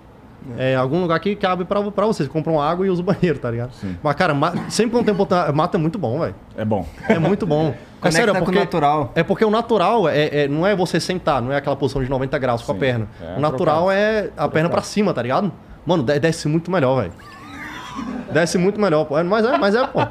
É. 0.58 0.76
algum 0.76 1.00
lugar 1.02 1.18
que 1.22 1.38
cabe 1.38 1.64
pra, 1.64 1.82
pra 1.90 2.06
vocês. 2.06 2.28
Compram 2.28 2.60
água 2.62 2.86
e 2.86 2.90
usam 2.90 3.02
o 3.02 3.06
banheiro, 3.06 3.40
tá 3.40 3.50
ligado? 3.50 3.72
Mas, 4.04 4.14
cara, 4.16 4.34
ma- 4.34 4.54
sempre 4.70 4.92
quando 4.92 5.06
tem 5.06 5.14
bota- 5.14 5.50
mato 5.54 5.78
é 5.78 5.80
muito 5.80 5.98
bom, 5.98 6.20
velho. 6.20 6.36
É 6.58 6.66
bom. 6.66 6.86
É 7.08 7.18
muito 7.18 7.46
bom. 7.48 7.74
é 8.04 8.12
sério, 8.12 8.32
é 8.32 8.34
com 8.36 8.42
o 8.42 8.44
porque, 8.44 8.60
natural. 8.60 9.12
é 9.16 9.24
porque 9.24 9.46
o 9.46 9.50
natural 9.50 10.10
é, 10.10 10.44
é- 10.44 10.48
não 10.50 10.68
é 10.68 10.76
você 10.76 11.00
sentar, 11.00 11.42
não 11.42 11.54
é 11.54 11.56
aquela 11.56 11.78
posição 11.78 12.04
de 12.04 12.10
90 12.10 12.38
graus 12.40 12.62
com 12.62 12.74
a 12.74 12.76
Sim, 12.76 12.80
perna. 12.82 13.08
é 13.22 13.38
o 13.38 13.40
natural 13.40 13.86
trocado. 13.86 13.92
é 13.98 14.30
a 14.36 14.48
perna 14.50 14.70
pra 14.70 14.82
cima, 14.82 15.14
tá 15.14 15.22
ligado? 15.22 15.50
Mano, 15.86 16.04
de- 16.04 16.20
desce 16.20 16.50
muito 16.50 16.70
melhor, 16.70 17.02
velho. 17.04 17.14
Desce 18.34 18.58
muito 18.58 18.82
melhor, 18.82 19.06
pô. 19.06 19.18
É, 19.18 19.24
Mas 19.24 19.46
é, 19.46 19.58
mas 19.58 19.76
é, 19.76 19.88
pô. 19.88 20.02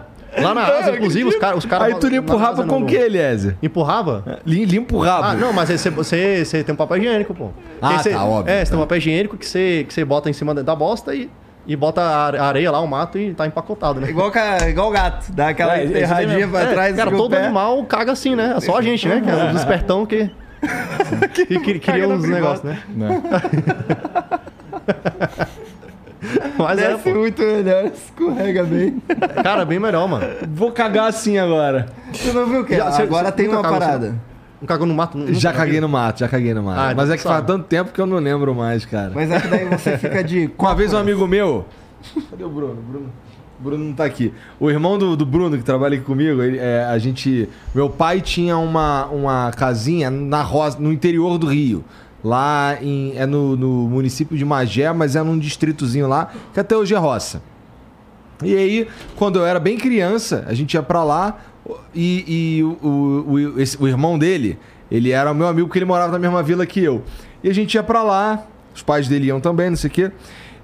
Lá 0.41 0.55
na 0.55 0.62
Ásia, 0.66 0.95
inclusive, 0.95 1.28
os 1.28 1.37
caras. 1.37 1.59
Os 1.59 1.66
cara 1.66 1.85
Aí 1.85 1.95
tu 1.95 2.09
limpa 2.09 2.35
o 2.35 2.37
rabo 2.37 2.53
Ásia 2.53 2.64
com 2.64 2.78
não- 2.78 2.85
o 2.85 2.89
que, 2.89 2.97
Eliezer? 2.97 3.57
Empurrava? 3.62 4.41
Lim- 4.47 4.64
Limpa 4.64 4.97
o 4.97 5.01
rabo. 5.01 5.24
Ah, 5.24 5.35
não, 5.35 5.53
mas 5.53 5.70
aí 5.70 5.78
você, 5.78 5.91
você, 5.91 6.45
você 6.45 6.64
tem 6.64 6.72
um 6.72 6.76
papel 6.76 6.97
higiênico, 6.99 7.35
pô. 7.35 7.51
Ah, 7.80 7.91
Aí 7.91 7.99
você, 7.99 8.11
tá, 8.11 8.24
óbvio. 8.24 8.53
É, 8.53 8.64
você 8.64 8.70
tem 8.70 8.78
um 8.78 8.83
papel 8.83 8.99
higiênico 8.99 9.37
que 9.37 9.47
você, 9.47 9.85
que 9.87 9.93
você 9.93 10.05
bota 10.05 10.30
em 10.30 10.33
cima 10.33 10.55
da 10.55 10.74
bosta 10.74 11.14
e, 11.14 11.28
e 11.66 11.76
bota 11.76 12.01
a 12.01 12.26
are- 12.26 12.39
a 12.39 12.45
areia 12.45 12.70
lá, 12.70 12.80
o 12.80 12.87
mato 12.89 13.18
e 13.18 13.35
tá 13.35 13.47
empacotado, 13.47 14.01
né? 14.01 14.09
Igual, 14.09 14.30
ca- 14.30 14.68
igual 14.68 14.89
o 14.89 14.93
gato. 14.93 15.30
Dá 15.33 15.49
aquela 15.49 15.76
É, 15.76 15.85
mesmo. 15.85 16.53
pra 16.53 16.62
É, 16.62 16.72
trás. 16.72 16.97
cara, 16.97 17.11
o 17.11 17.16
todo 17.16 17.30
pé. 17.33 17.45
animal 17.45 17.85
caga 17.85 18.12
assim, 18.12 18.35
né? 18.35 18.55
É 18.57 18.61
só 18.61 18.78
a 18.78 18.83
gente, 18.83 19.07
né? 19.09 19.20
Que 19.20 19.30
é 19.30 19.51
os 19.53 19.61
espertão 19.61 20.07
que, 20.07 20.30
que, 21.35 21.59
que 21.61 21.78
cria 21.78 22.07
na 22.07 22.14
uns 22.14 22.24
negócios, 22.28 22.62
né? 22.64 22.78
Né? 22.89 23.22
Mas 26.59 26.79
é, 26.79 26.97
pô. 26.97 27.11
muito 27.14 27.43
melhor, 27.43 27.87
escorrega 27.87 28.62
bem. 28.64 29.03
Cara, 29.43 29.64
bem 29.64 29.79
melhor, 29.79 30.09
mano. 30.09 30.25
Vou 30.55 30.70
cagar 30.73 31.09
assim 31.09 31.39
agora. 31.39 31.87
Você 32.12 32.33
não 32.33 32.47
viu 32.47 32.61
o 32.61 32.64
quê? 32.64 32.77
Já- 32.77 33.03
Agora 33.03 33.27
cê 33.27 33.33
tem 33.33 33.49
uma 33.49 33.62
cagou 33.62 33.79
parada. 33.79 34.14
Não 34.61 34.66
cagou 34.68 34.87
no 34.87 34.95
mato? 34.95 35.18
nunca 35.18 35.35
já 35.35 35.53
caguei 35.53 35.81
no 35.81 35.89
mato, 35.89 36.20
já 36.20 36.29
caguei 36.29 36.55
no 36.55 36.62
mato. 36.62 36.79
Ah, 36.79 36.95
Mas 36.95 37.05
então 37.05 37.14
é 37.14 37.16
que 37.16 37.23
faz 37.25 37.35
sabe. 37.37 37.47
tanto 37.49 37.64
tempo 37.66 37.93
que 37.93 38.01
eu 38.01 38.07
não 38.07 38.18
lembro 38.18 38.55
mais, 38.55 38.85
cara. 38.85 39.11
Mas 39.12 39.29
é 39.31 39.41
que 39.41 39.49
daí 39.49 39.64
você 39.68 39.99
fica 39.99 40.23
de. 40.23 40.49
Uma 40.57 40.75
vez 40.75 40.93
um 40.95 40.99
amigo 40.99 41.27
meu. 41.27 41.66
Cadê 42.31 42.45
o 42.45 42.49
Bruno? 42.49 42.77
Bruno, 42.81 43.07
Bruno 43.59 43.85
não 43.85 43.93
tá 43.93 44.05
aqui. 44.05 44.33
O 44.61 44.70
irmão 44.70 44.97
do, 44.99 45.16
do 45.16 45.27
Bruno, 45.27 45.57
que 45.57 45.64
trabalha 45.64 45.97
aqui 45.97 46.05
comigo, 46.05 46.41
ele, 46.43 46.59
é, 46.59 46.85
a 46.85 46.97
gente. 46.99 47.49
Meu 47.75 47.91
pai 47.91 48.20
tinha 48.20 48.57
uma, 48.57 49.07
uma 49.07 49.51
casinha 49.51 50.11
na 50.11 50.43
roça, 50.43 50.79
no 50.79 50.93
interior 50.93 51.39
do 51.39 51.49
Rio. 51.49 51.85
Lá 52.25 52.79
em, 52.81 53.14
é 53.16 53.27
no, 53.27 53.57
no 53.57 53.89
município 53.89 54.37
de 54.37 54.45
Magé, 54.45 54.93
mas 54.93 55.16
é 55.16 55.23
num 55.23 55.39
distritozinho 55.39 56.07
lá, 56.07 56.31
que 56.55 56.61
até 56.61 56.77
hoje 56.77 56.95
é 56.95 56.99
roça. 56.99 57.43
E 58.45 58.55
aí, 58.57 58.89
quando 59.16 59.39
eu 59.39 59.47
era 59.47 59.59
bem 59.61 59.77
criança, 59.77 60.45
a 60.49 60.55
gente 60.55 60.75
ia 60.75 60.83
pra 60.83 61.03
lá 61.05 61.39
e, 61.95 62.59
e 62.59 62.62
o, 62.64 62.68
o, 62.87 63.33
o- 63.33 63.61
esse- 63.61 63.77
o 63.81 63.87
irmão 63.89 64.18
dele, 64.18 64.59
ele 64.91 65.11
era 65.11 65.33
meu 65.35 65.47
amigo 65.47 65.66
porque 65.68 65.79
ele 65.79 65.85
morava 65.87 66.12
na 66.12 66.18
mesma 66.18 66.43
vila 66.43 66.66
que 66.66 66.81
eu. 66.83 67.03
E 67.43 67.49
a 67.49 67.55
gente 67.55 67.75
ia 67.75 67.83
pra 67.83 68.03
lá, 68.03 68.45
os 68.75 68.83
pais 68.83 69.09
dele 69.09 69.27
iam 69.27 69.40
também, 69.40 69.70
não 69.70 69.77
sei 69.77 69.89
o 69.89 69.93
quê. 69.93 70.11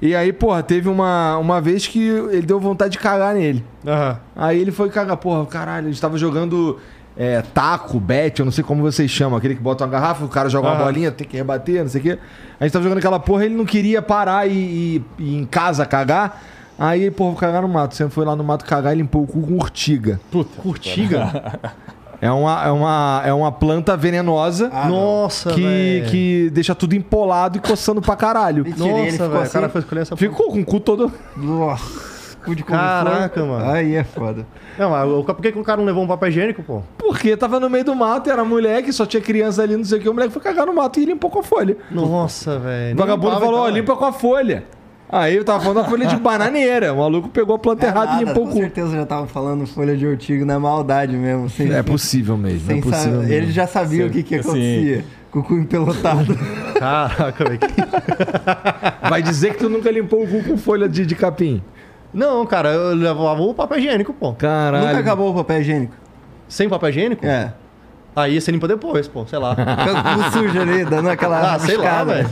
E 0.01 0.15
aí, 0.15 0.33
porra, 0.33 0.63
teve 0.63 0.89
uma, 0.89 1.37
uma 1.39 1.61
vez 1.61 1.87
que 1.89 1.99
ele 2.01 2.43
deu 2.43 2.61
vontade 2.61 2.93
de 2.93 2.99
cagar 2.99 3.35
nele. 3.35 3.65
Aham. 3.87 4.21
Aí 4.37 4.61
ele 4.61 4.71
foi 4.71 4.91
cagar, 4.91 5.17
porra, 5.17 5.45
caralho, 5.47 5.87
a 5.87 5.91
gente 5.91 6.01
tava 6.01 6.17
jogando 6.17 6.79
é, 7.19 7.43
taco, 7.43 7.99
bet, 7.99 8.39
eu 8.39 8.45
não 8.45 8.53
sei 8.53 8.63
como 8.63 8.81
vocês 8.81 9.11
chamam, 9.11 9.37
aquele 9.37 9.57
que 9.57 9.61
bota 9.61 9.85
uma 9.85 9.91
garrafa, 9.91 10.25
o 10.25 10.29
cara 10.29 10.49
joga 10.49 10.69
uma 10.69 10.77
Aham. 10.77 10.85
bolinha, 10.85 11.11
tem 11.11 11.27
que 11.27 11.37
rebater, 11.37 11.83
não 11.83 11.89
sei 11.91 12.01
o 12.01 12.05
quê. 12.05 12.19
A 12.61 12.65
gente 12.65 12.73
tava 12.73 12.83
jogando 12.85 12.99
aquela 12.99 13.19
porra, 13.19 13.45
ele 13.45 13.57
não 13.57 13.65
queria 13.67 14.01
parar 14.01 14.47
e, 14.49 14.53
e- 14.53 15.05
e 15.19 15.35
ir 15.35 15.37
em 15.39 15.45
casa 15.45 15.85
cagar. 15.85 16.41
Aí, 16.79 17.11
porra, 17.11 17.31
vou 17.33 17.41
cagar 17.41 17.63
no 17.63 17.69
mato. 17.69 17.97
Sempre 17.97 18.15
foi 18.15 18.25
lá 18.25 18.37
no 18.37 18.45
mato 18.45 18.65
cagar 18.65 18.95
e 18.95 18.99
limpou 18.99 19.25
o 19.25 19.27
cu 19.27 19.41
com 19.43 19.55
urtiga. 19.55 20.21
Puta, 20.31 20.63
curtiga? 20.63 21.61
É 22.21 22.29
uma, 22.33 22.65
é 22.67 22.71
uma, 22.73 23.23
é 23.27 23.33
uma 23.33 23.53
planta 23.53 23.97
venenosa 23.97 24.69
Ah. 24.73 24.89
Nossa, 24.89 25.53
que, 25.53 26.03
que 26.11 26.51
deixa 26.53 26.75
tudo 26.75 26.95
empolado 26.97 27.59
e 27.59 27.61
coçando 27.61 28.03
pra 28.03 28.17
caralho. 28.17 28.65
Mentira, 28.65 28.89
ele 28.89 29.03
Nossa, 29.03 29.13
ficou 29.13 29.29
velho. 29.29 29.41
assim? 29.43 29.51
O 29.51 29.53
cara 29.53 29.69
foi 29.69 29.81
escolher 29.83 30.01
essa 30.01 30.17
Ficou 30.17 30.49
com 30.51 30.59
o 30.61 30.65
cu 30.65 30.81
todo. 30.81 31.13
Nossa. 31.37 32.08
Cu 32.49 32.55
de 32.57 32.63
Caraca, 32.65 33.29
couve-flor. 33.41 33.47
mano. 33.61 33.71
Aí 33.73 33.95
é 33.95 34.05
foda. 34.05 34.47
Não, 34.79 34.91
mas 34.91 35.25
por 35.27 35.37
que, 35.43 35.53
que 35.53 35.59
o 35.59 35.65
cara 35.65 35.79
não 35.79 35.85
levou 35.85 36.03
um 36.05 36.07
papel 36.09 36.29
higiênico, 36.29 36.63
pô? 36.63 36.83
Porque 36.97 37.37
tava 37.37 37.59
no 37.61 37.69
meio 37.69 37.85
do 37.85 37.95
mato, 37.95 38.31
era 38.31 38.45
moleque, 38.45 38.93
só 38.93 39.05
tinha 39.07 39.21
criança 39.23 39.63
ali, 39.63 39.77
não 39.77 39.85
sei 39.85 39.99
o 39.99 40.01
que. 40.03 40.09
O 40.09 40.15
moleque 40.15 40.33
foi 40.33 40.43
cagar 40.43 40.67
no 40.67 40.75
mato 40.75 40.99
e 41.01 41.05
limpou 41.05 41.31
com 41.31 41.41
a 41.41 41.43
folha. 41.43 41.77
Nossa, 41.91 42.59
velho. 42.59 42.95
O 42.95 42.99
vagabundo 42.99 43.39
falou, 43.39 43.61
ó, 43.61 43.69
limpava, 43.69 43.71
então, 43.71 43.77
limpa 43.81 43.97
com 43.97 44.05
a 44.05 44.13
folha. 44.13 44.65
Aí 45.11 45.37
eu 45.37 45.43
tava 45.45 45.61
falando 45.61 45.79
da 45.79 45.85
folha 45.85 46.07
de 46.07 46.17
bananeira. 46.21 46.93
O 46.93 46.99
maluco 46.99 47.29
pegou 47.31 47.57
a 47.57 47.59
planta 47.59 47.87
É 47.87 47.89
errada 47.89 48.13
e 48.13 48.15
nada, 48.17 48.25
limpou 48.27 48.45
com 48.45 48.51
o 48.51 48.53
cu. 48.55 48.59
certeza 48.61 48.95
já 48.95 49.07
tava 49.07 49.27
falando 49.27 49.67
folha 49.67 49.97
de 49.97 50.07
ortigo 50.07 50.45
na 50.45 50.59
maldade 50.61 51.17
mesmo. 51.17 51.49
Sem, 51.49 51.73
É 51.73 51.83
possível 51.83 52.37
mesmo, 52.37 52.71
é 52.71 52.75
possível 52.77 52.93
saber. 52.99 53.17
mesmo. 53.19 53.33
Ele 53.33 53.51
já 53.51 53.67
sabia 53.67 54.03
Sim, 54.05 54.09
o 54.09 54.13
que, 54.13 54.23
que 54.23 54.35
sim. 54.35 54.41
acontecia. 54.49 55.05
Com 55.31 55.39
o 55.41 55.43
cu 55.43 55.55
empelotado. 55.55 56.39
Caraca, 56.79 57.45
velho. 57.45 57.59
Vai 59.09 59.23
dizer 59.23 59.53
que 59.55 59.59
tu 59.59 59.69
nunca 59.69 59.91
limpou 59.91 60.23
o 60.25 60.27
cu 60.29 60.43
com 60.43 60.57
folha 60.59 60.89
de, 60.89 61.05
de 61.07 61.15
capim. 61.15 61.63
Não, 62.13 62.45
cara, 62.47 62.71
eu 62.71 62.95
levava 62.95 63.41
o 63.43 63.55
papel 63.55 63.79
higiênico, 63.79 64.13
pô. 64.13 64.33
Caralho. 64.33 64.87
Nunca 64.87 64.99
acabou 64.99 65.31
o 65.31 65.35
papel 65.35 65.61
higiênico. 65.61 65.95
Sem 66.49 66.69
papel 66.69 66.89
higiênico? 66.91 67.25
É. 67.27 67.53
Aí 68.17 68.41
você 68.41 68.51
limpa 68.51 68.67
depois, 68.67 69.07
pô, 69.07 69.25
sei 69.27 69.39
lá. 69.39 69.55
Fica 69.55 70.03
tudo 70.03 70.33
sujo 70.33 70.61
ali, 70.61 70.85
dando 70.85 71.09
aquela 71.11 71.55
Ah, 71.55 71.59
sei 71.59 71.77
lá, 71.77 72.03
velho. 72.03 72.29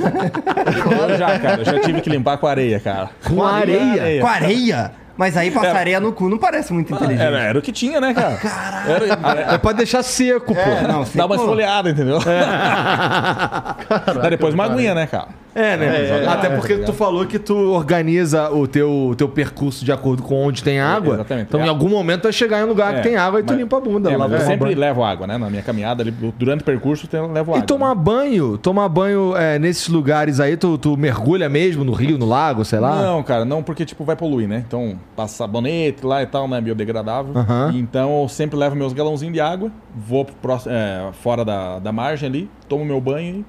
Eu 1.08 1.18
já, 1.18 1.38
cara. 1.38 1.60
Eu 1.60 1.64
já 1.64 1.78
tive 1.80 2.00
que 2.00 2.10
limpar 2.10 2.38
com 2.38 2.46
areia, 2.46 2.80
cara. 2.80 3.10
Com 3.28 3.44
areia? 3.44 4.20
Com 4.20 4.26
areia? 4.26 4.92
Mas 5.16 5.36
aí 5.36 5.50
passar 5.50 5.76
areia 5.76 6.00
no 6.00 6.12
cu 6.12 6.28
não 6.28 6.36
parece 6.36 6.72
muito 6.72 6.92
inteligente. 6.92 7.22
Era, 7.22 7.38
era 7.40 7.58
o 7.58 7.62
que 7.62 7.72
tinha, 7.72 8.00
né, 8.00 8.12
cara? 8.12 8.38
Era, 8.86 9.54
É 9.54 9.58
pra 9.58 9.72
deixar 9.72 10.02
seco, 10.02 10.54
pô. 10.54 10.60
É, 10.60 10.82
não, 10.88 11.04
Dá 11.14 11.26
uma 11.26 11.36
esfoliada, 11.36 11.90
entendeu? 11.90 12.18
Dá 12.20 14.28
depois 14.28 14.54
uma 14.54 14.64
aguinha, 14.64 14.94
né, 14.94 15.06
cara? 15.06 15.28
É, 15.56 15.76
né? 15.76 15.86
É, 15.86 16.24
é, 16.24 16.28
Até 16.28 16.48
é, 16.48 16.50
porque 16.50 16.76
tá 16.76 16.84
tu 16.84 16.92
falou 16.92 17.24
que 17.24 17.38
tu 17.38 17.56
organiza 17.72 18.50
o 18.50 18.66
teu, 18.66 19.14
teu 19.16 19.26
percurso 19.28 19.84
de 19.86 19.90
acordo 19.90 20.22
com 20.22 20.34
onde 20.46 20.62
tem 20.62 20.78
água. 20.80 21.14
exatamente. 21.14 21.46
Então, 21.48 21.60
É. 21.60 21.64
em 21.64 21.68
algum 21.68 21.88
momento, 21.88 22.20
tu 22.20 22.24
vai 22.24 22.32
chegar 22.32 22.60
em 22.60 22.64
um 22.64 22.68
lugar 22.68 22.92
É, 22.92 22.96
que 22.98 23.08
tem 23.08 23.16
água 23.16 23.40
e 23.40 23.42
tu 23.42 23.50
mas- 23.52 23.58
limpa 23.58 23.78
a 23.78 23.80
bunda. 23.80 24.10
É, 24.10 24.14
eu 24.14 24.40
sempre 24.40 24.66
banho. 24.66 24.78
levo 24.78 25.02
água, 25.02 25.26
né? 25.26 25.38
Na 25.38 25.48
minha 25.48 25.62
caminhada, 25.62 26.02
ali, 26.02 26.10
durante 26.10 26.60
o 26.60 26.64
percurso, 26.64 27.08
eu 27.10 27.32
levo 27.32 27.52
água. 27.52 27.62
E 27.64 27.66
tomar 27.66 27.94
né? 27.96 28.02
banho, 28.02 28.58
tomar 28.58 28.86
banho 28.90 29.34
é, 29.34 29.58
nesses 29.58 29.88
lugares 29.88 30.40
aí, 30.40 30.56
tu, 30.58 30.76
tu 30.76 30.94
mergulha 30.96 31.48
mesmo 31.48 31.84
no 31.84 31.92
rio, 31.92 32.18
no 32.18 32.26
lago, 32.26 32.62
sei 32.64 32.78
lá? 32.78 33.00
Não, 33.02 33.22
cara, 33.22 33.44
não, 33.46 33.62
porque, 33.62 33.86
tipo, 33.86 34.04
vai 34.04 34.14
poluir, 34.14 34.46
né? 34.46 34.62
Então, 34.66 34.98
passa 35.16 35.36
sabonete 35.38 36.04
lá 36.04 36.22
e 36.22 36.26
tal, 36.26 36.46
né? 36.46 36.60
Biodegradável. 36.60 37.32
Aham. 37.34 37.72
Então, 37.74 38.22
eu 38.22 38.28
sempre 38.28 38.58
levo 38.58 38.76
meus 38.76 38.92
galãozinhos 38.92 39.32
de 39.32 39.40
água, 39.40 39.70
vou 39.96 40.24
pro 40.24 40.34
próximo, 40.34 40.74
é, 40.74 41.08
fora 41.22 41.44
da, 41.44 41.78
da 41.78 41.92
margem 41.92 42.28
ali, 42.28 42.50
tomo 42.68 42.84
meu 42.84 43.00
banho 43.00 43.16
E 43.26 43.44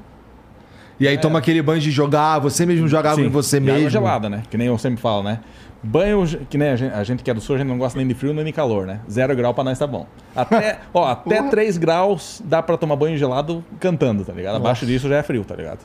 aí 1.05 1.17
toma 1.17 1.39
aquele 1.39 1.61
banho 1.61 1.81
de 1.81 1.91
jogar, 1.91 2.39
você 2.39 2.65
mesmo 2.65 2.87
joga 2.87 3.11
água 3.11 3.21
Sim, 3.21 3.27
em 3.27 3.31
você 3.31 3.57
e 3.57 3.59
mesmo. 3.59 3.77
água 3.79 3.89
gelada, 3.89 4.29
né? 4.29 4.43
Que 4.49 4.57
nem 4.57 4.67
eu 4.67 4.77
sempre 4.77 5.01
falo, 5.01 5.21
né? 5.21 5.39
Banho, 5.83 6.25
que 6.49 6.57
nem 6.57 6.69
a 6.69 6.75
gente, 6.75 6.93
a 6.93 7.03
gente 7.03 7.23
que 7.23 7.29
é 7.29 7.33
do 7.33 7.39
sul, 7.41 7.55
a 7.55 7.59
gente 7.59 7.67
não 7.67 7.77
gosta 7.77 7.97
nem 7.99 8.07
de 8.07 8.13
frio 8.15 8.33
nem 8.33 8.43
de 8.45 8.51
calor, 8.51 8.87
né? 8.87 8.99
Zero 9.09 9.35
grau 9.35 9.53
pra 9.53 9.63
nós 9.63 9.77
tá 9.77 9.85
bom. 9.85 10.07
Até, 10.35 10.79
ó, 10.93 11.07
até 11.07 11.43
3 11.43 11.77
graus 11.77 12.41
dá 12.43 12.63
pra 12.63 12.77
tomar 12.77 12.95
banho 12.95 13.15
gelado 13.17 13.63
cantando, 13.79 14.25
tá 14.25 14.33
ligado? 14.33 14.55
Abaixo 14.55 14.85
disso 14.85 15.07
já 15.07 15.17
é 15.17 15.23
frio, 15.23 15.43
tá 15.45 15.55
ligado? 15.55 15.79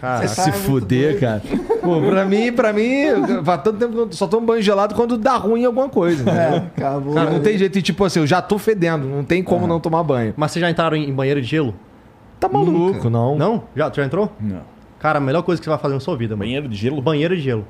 Cara, 0.00 0.28
Se 0.28 0.52
fuder, 0.52 1.18
cara. 1.18 1.42
Pô, 1.82 2.00
pra 2.00 2.24
mim, 2.24 2.52
pra 2.52 2.72
mim, 2.72 3.06
faz 3.44 3.62
tanto 3.62 3.78
tempo 3.78 3.92
que 3.92 3.98
eu 3.98 4.12
só 4.12 4.26
tomo 4.26 4.46
banho 4.46 4.62
gelado 4.62 4.94
quando 4.94 5.16
dá 5.16 5.36
ruim 5.36 5.62
em 5.62 5.64
alguma 5.64 5.88
coisa. 5.88 6.22
né? 6.22 6.70
É, 6.76 6.82
acabou. 6.82 7.14
Cara, 7.14 7.30
não 7.30 7.40
tem 7.40 7.58
jeito, 7.58 7.78
e, 7.78 7.82
tipo 7.82 8.04
assim, 8.04 8.20
eu 8.20 8.26
já 8.26 8.40
tô 8.42 8.58
fedendo, 8.58 9.06
não 9.08 9.24
tem 9.24 9.42
como 9.42 9.66
não 9.66 9.80
tomar 9.80 10.02
banho. 10.02 10.34
Mas 10.36 10.52
vocês 10.52 10.60
já 10.60 10.70
entraram 10.70 10.96
em 10.96 11.12
banheiro 11.12 11.40
de 11.40 11.46
gelo? 11.48 11.74
Tá 12.40 12.48
maluco, 12.48 13.08
não? 13.08 13.36
Não? 13.36 13.62
Já, 13.74 13.90
tu 13.90 13.96
já 13.96 14.04
entrou? 14.04 14.30
Não. 14.40 14.60
Cara, 14.98 15.18
a 15.18 15.20
melhor 15.20 15.42
coisa 15.42 15.60
que 15.60 15.64
você 15.64 15.70
vai 15.70 15.78
fazer 15.78 15.94
na 15.94 16.00
sua 16.00 16.16
vida, 16.16 16.34
mano. 16.34 16.44
Banheiro 16.46 16.68
de 16.68 16.76
gelo? 16.76 17.00
Banheiro 17.00 17.36
de 17.36 17.42
gelo. 17.42 17.64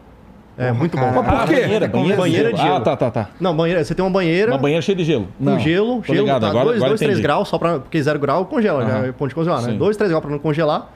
É 0.58 0.68
Porra, 0.68 0.78
muito 0.78 0.96
cara. 0.96 1.12
bom. 1.12 1.22
Mas 1.22 1.26
por 1.26 1.34
Ah, 1.34 1.46
quê? 1.46 1.60
banheira, 1.60 1.88
banheira, 1.88 2.16
Banheira 2.16 2.52
de 2.52 2.60
Ah, 2.60 2.64
gelo. 2.64 2.80
tá, 2.80 2.96
tá, 2.96 3.10
tá. 3.10 3.28
Não, 3.38 3.54
banheira, 3.54 3.84
você 3.84 3.94
tem 3.94 4.02
uma 4.04 4.10
banheira 4.10 4.52
Uma 4.52 4.58
banheira 4.58 4.80
cheia 4.80 4.96
de 4.96 5.04
gelo. 5.04 5.28
com 5.38 5.58
gelo, 5.58 5.96
Tô 6.00 6.12
gelo, 6.14 6.20
ligado, 6.26 6.40
tá 6.40 6.48
agora- 6.48 6.64
2, 6.66 6.76
agora 6.78 6.96
3 6.96 7.10
entendi. 7.10 7.22
graus, 7.22 7.48
só 7.48 7.58
pra, 7.58 7.78
porque 7.80 8.02
0 8.02 8.18
grau 8.18 8.46
congela, 8.46 8.86
já 8.86 8.98
é 9.06 9.12
ponto 9.12 9.28
de 9.28 9.34
congelar, 9.34 9.60
né? 9.62 9.72
Sim. 9.72 9.78
2, 9.78 9.96
3 9.96 10.10
graus 10.10 10.22
pra 10.22 10.30
não 10.30 10.38
congelar. 10.38 10.90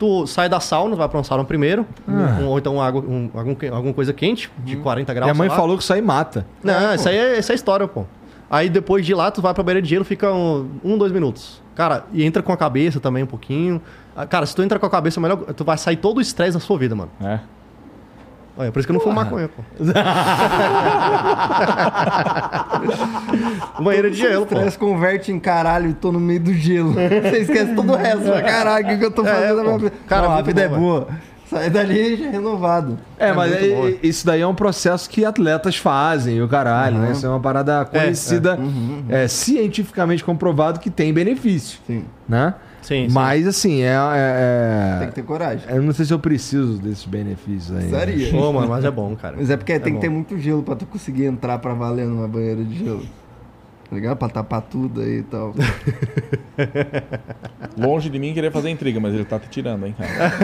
Tu 0.00 0.26
sai 0.26 0.48
da 0.48 0.58
sauna, 0.58 0.96
vai 0.96 1.08
pra 1.08 1.18
uma 1.18 1.22
sauna 1.24 1.44
primeiro, 1.44 1.86
um- 2.08 2.48
ou 2.48 2.58
então 2.58 2.82
água, 2.82 3.00
um, 3.02 3.30
algum, 3.32 3.54
que- 3.54 3.68
alguma 3.68 3.94
coisa 3.94 4.12
quente, 4.12 4.50
de 4.64 4.76
40 4.78 5.14
graus. 5.14 5.26
Minha 5.30 5.34
mãe 5.38 5.48
sei 5.48 5.56
lá. 5.56 5.62
falou 5.62 5.76
que 5.76 5.84
isso 5.84 5.92
aí 5.92 6.02
mata. 6.02 6.44
Não, 6.62 6.94
isso 6.96 7.08
aí 7.08 7.16
é, 7.16 7.38
isso 7.38 7.52
é 7.52 7.54
história, 7.54 7.86
pô. 7.86 8.04
Aí 8.50 8.68
depois 8.68 9.06
de 9.06 9.14
lá, 9.14 9.30
tu 9.30 9.40
vai 9.40 9.54
pra 9.54 9.62
beira 9.62 9.80
de 9.80 9.88
gelo, 9.88 10.04
fica 10.04 10.32
um, 10.32 10.68
um, 10.84 10.98
dois 10.98 11.12
minutos. 11.12 11.62
Cara, 11.74 12.04
e 12.12 12.24
entra 12.24 12.42
com 12.42 12.52
a 12.52 12.56
cabeça 12.56 13.00
também 13.00 13.24
um 13.24 13.26
pouquinho. 13.26 13.80
Ah, 14.16 14.24
Cara, 14.26 14.46
se 14.46 14.54
tu 14.54 14.62
entra 14.62 14.78
com 14.78 14.86
a 14.86 14.90
cabeça, 14.90 15.20
melhor, 15.20 15.38
tu 15.38 15.64
vai 15.64 15.76
sair 15.76 15.96
todo 15.96 16.18
o 16.18 16.20
estresse 16.20 16.52
da 16.54 16.60
sua 16.60 16.78
vida, 16.78 16.94
mano. 16.94 17.10
É. 17.20 17.40
Olha, 18.56 18.70
por 18.70 18.78
isso 18.78 18.86
que 18.86 18.92
eu 18.92 18.94
não 18.94 19.00
fumo 19.00 19.16
maconha, 19.16 19.48
pô. 19.48 19.62
Banheiro 23.82 24.10
de 24.10 24.16
gelo, 24.16 24.46
pô. 24.46 24.54
estresse 24.54 24.78
converte 24.78 25.32
em 25.32 25.40
caralho 25.40 25.90
e 25.90 25.94
tô 25.94 26.12
no 26.12 26.20
meio 26.20 26.40
do 26.40 26.52
gelo. 26.54 26.92
Você 26.94 27.38
esquece 27.38 27.74
todo 27.74 27.92
o 27.92 27.96
resto. 27.96 28.24
Fala, 28.24 28.42
Caralho, 28.42 28.86
o 28.86 28.88
que, 28.90 28.98
que 28.98 29.04
eu 29.04 29.10
tô 29.10 29.26
É, 29.26 29.34
fazendo? 29.34 29.78
vida? 29.78 29.92
Cara, 30.06 30.28
Não, 30.28 30.36
a 30.36 30.42
vida 30.42 30.62
é 30.62 30.68
boa. 30.68 31.08
Sai 31.54 31.70
dali 31.70 32.16
já 32.16 32.26
é 32.26 32.30
renovado. 32.30 32.98
É, 33.18 33.32
mas 33.32 33.52
é- 33.52 33.68
bom, 33.74 33.86
é- 33.88 33.94
isso 34.02 34.26
daí 34.26 34.40
é 34.40 34.46
um 34.46 34.54
processo 34.54 35.08
que 35.08 35.24
atletas 35.24 35.76
fazem, 35.76 36.42
o 36.42 36.48
caralho, 36.48 36.98
né? 36.98 37.12
Isso 37.12 37.24
é 37.24 37.28
uma 37.28 37.40
parada 37.40 37.84
conhecida, 37.84 38.58
é, 39.08 39.28
cientificamente 39.28 40.24
comprovado 40.24 40.80
que 40.80 40.90
tem 40.90 41.12
benefício, 41.12 41.78
Sim. 41.86 42.04
né? 42.28 42.54
Sim, 42.82 43.08
sim. 43.08 43.14
Mas, 43.14 43.46
assim, 43.46 43.80
é... 43.82 43.94
é- 44.14 44.96
Tem 44.98 45.08
que 45.08 45.14
ter 45.14 45.22
coragem. 45.22 45.64
Eu 45.70 45.80
não 45.82 45.92
sei 45.94 46.04
se 46.04 46.12
eu 46.12 46.18
preciso 46.18 46.74
desses 46.78 47.06
benefícios 47.06 47.74
aí. 47.74 47.84
né? 47.86 48.30
Pô, 48.30 48.52
mano, 48.52 48.68
mas 48.68 48.84
é 48.84 48.90
bom, 48.90 49.16
cara. 49.16 49.36
Mas 49.38 49.48
é 49.48 49.56
porque 49.56 49.78
tem 49.80 49.94
bom. 49.94 49.98
que 50.00 50.06
ter 50.06 50.10
muito 50.12 50.38
gelo 50.38 50.62
pra 50.62 50.74
tu 50.76 50.84
conseguir 50.84 51.24
entrar 51.24 51.58
pra 51.60 51.72
valer 51.72 52.04
numa 52.06 52.28
banheira 52.28 52.62
de 52.62 52.84
gelo. 52.84 53.02
Tá 53.88 53.94
ligado? 53.96 54.16
Pra 54.16 54.28
tapar 54.28 54.62
tudo 54.62 55.00
aí 55.00 55.18
e 55.18 55.22
tal. 55.22 55.54
Longe 57.76 58.08
de 58.08 58.18
mim 58.18 58.32
querer 58.32 58.50
fazer 58.50 58.70
intriga, 58.70 58.98
mas 58.98 59.14
ele 59.14 59.24
tá 59.24 59.38
te 59.38 59.48
tirando, 59.48 59.86
hein, 59.86 59.94
cara. 59.96 60.34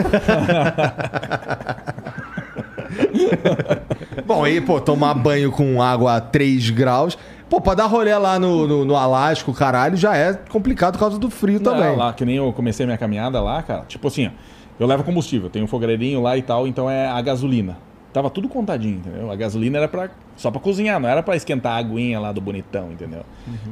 Bom, 4.25 4.43
aí, 4.43 4.61
pô, 4.61 4.79
tomar 4.79 5.13
banho 5.13 5.51
com 5.51 5.81
água 5.81 6.17
a 6.17 6.21
3 6.21 6.69
graus. 6.69 7.17
Pô, 7.49 7.59
pra 7.59 7.73
dar 7.73 7.85
rolê 7.87 8.15
lá 8.15 8.39
no, 8.39 8.65
no, 8.65 8.85
no 8.85 8.95
Alasca, 8.95 9.51
o 9.51 9.53
caralho, 9.53 9.97
já 9.97 10.15
é 10.15 10.33
complicado 10.33 10.93
por 10.93 10.99
causa 10.99 11.19
do 11.19 11.29
frio 11.29 11.59
também. 11.59 11.81
Não, 11.81 11.97
lá, 11.97 12.13
que 12.13 12.23
nem 12.23 12.37
eu 12.37 12.53
comecei 12.53 12.85
minha 12.85 12.97
caminhada 12.97 13.41
lá, 13.41 13.61
cara. 13.61 13.83
Tipo 13.87 14.07
assim, 14.07 14.27
ó, 14.27 14.31
eu 14.79 14.87
levo 14.87 15.03
combustível, 15.03 15.49
tenho 15.49 15.65
um 15.65 15.67
fogareirinho 15.67 16.21
lá 16.21 16.37
e 16.37 16.41
tal, 16.41 16.65
então 16.65 16.89
é 16.89 17.07
a 17.07 17.21
gasolina. 17.21 17.77
Tava 18.13 18.29
tudo 18.29 18.47
contadinho, 18.47 18.99
entendeu? 18.99 19.29
A 19.29 19.35
gasolina 19.35 19.77
era 19.77 19.87
pra, 19.87 20.09
só 20.41 20.49
pra 20.51 20.59
cozinhar, 20.59 20.99
não 20.99 21.07
era 21.07 21.21
pra 21.21 21.35
esquentar 21.35 21.73
a 21.73 21.77
aguinha 21.77 22.19
lá 22.19 22.31
do 22.31 22.41
bonitão, 22.41 22.91
entendeu? 22.91 23.21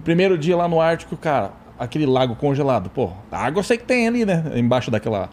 Primeiro 0.04 0.38
dia 0.38 0.56
lá 0.56 0.68
no 0.68 0.80
Ártico, 0.80 1.18
cara, 1.18 1.52
aquele 1.78 2.06
lago 2.06 2.36
congelado. 2.36 2.90
Pô, 2.90 3.10
a 3.32 3.46
água 3.46 3.60
eu 3.60 3.64
sei 3.64 3.78
que 3.78 3.84
tem 3.86 4.08
ali, 4.08 4.26
né? 4.26 4.44
Embaixo 4.56 4.92
daquela. 4.92 5.30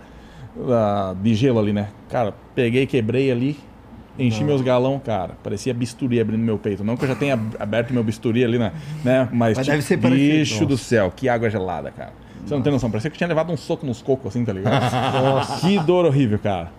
da- 0.56 1.14
de 1.20 1.34
gelo 1.34 1.58
ali, 1.58 1.70
né? 1.70 1.88
Cara, 2.08 2.32
peguei, 2.54 2.86
quebrei 2.86 3.30
ali, 3.30 3.58
enchi 4.18 4.42
meus 4.42 4.62
galão, 4.62 4.98
cara. 4.98 5.34
Parecia 5.42 5.74
bisturi 5.74 6.18
abrindo 6.18 6.40
meu 6.42 6.56
peito. 6.56 6.82
Não 6.82 6.96
que 6.96 7.04
eu 7.04 7.08
já 7.08 7.14
tenha 7.14 7.34
ab- 7.34 7.56
aberto 7.60 7.92
meu 7.92 8.02
bisturi 8.02 8.42
ali, 8.42 8.58
né? 8.58 8.72
né? 9.04 9.28
Mas, 9.30 9.58
Mas 9.58 9.66
deve 9.66 9.82
ser 9.82 9.98
parecido. 9.98 10.32
bicho 10.38 10.64
do 10.64 10.78
céu, 10.78 11.12
que 11.14 11.28
água 11.28 11.50
gelada, 11.50 11.90
cara. 11.90 12.12
Você 12.42 12.54
não 12.54 12.62
tem 12.62 12.72
noção, 12.72 12.90
parecia 12.90 13.10
que 13.10 13.14
eu 13.16 13.18
tinha 13.18 13.28
levado 13.28 13.52
um 13.52 13.56
soco 13.58 13.84
nos 13.84 14.00
cocos 14.00 14.28
assim, 14.28 14.46
tá 14.46 14.52
ligado? 14.54 14.80
Nossa, 15.22 15.60
que 15.60 15.78
dor 15.80 16.06
horrível, 16.06 16.38
cara. 16.38 16.72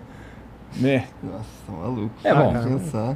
Né? 0.77 1.05
Nossa, 1.21 1.45
tá 1.67 1.71
maluco. 1.73 2.11
É 2.23 2.33
bom. 2.33 2.53
Pensar. 2.53 3.15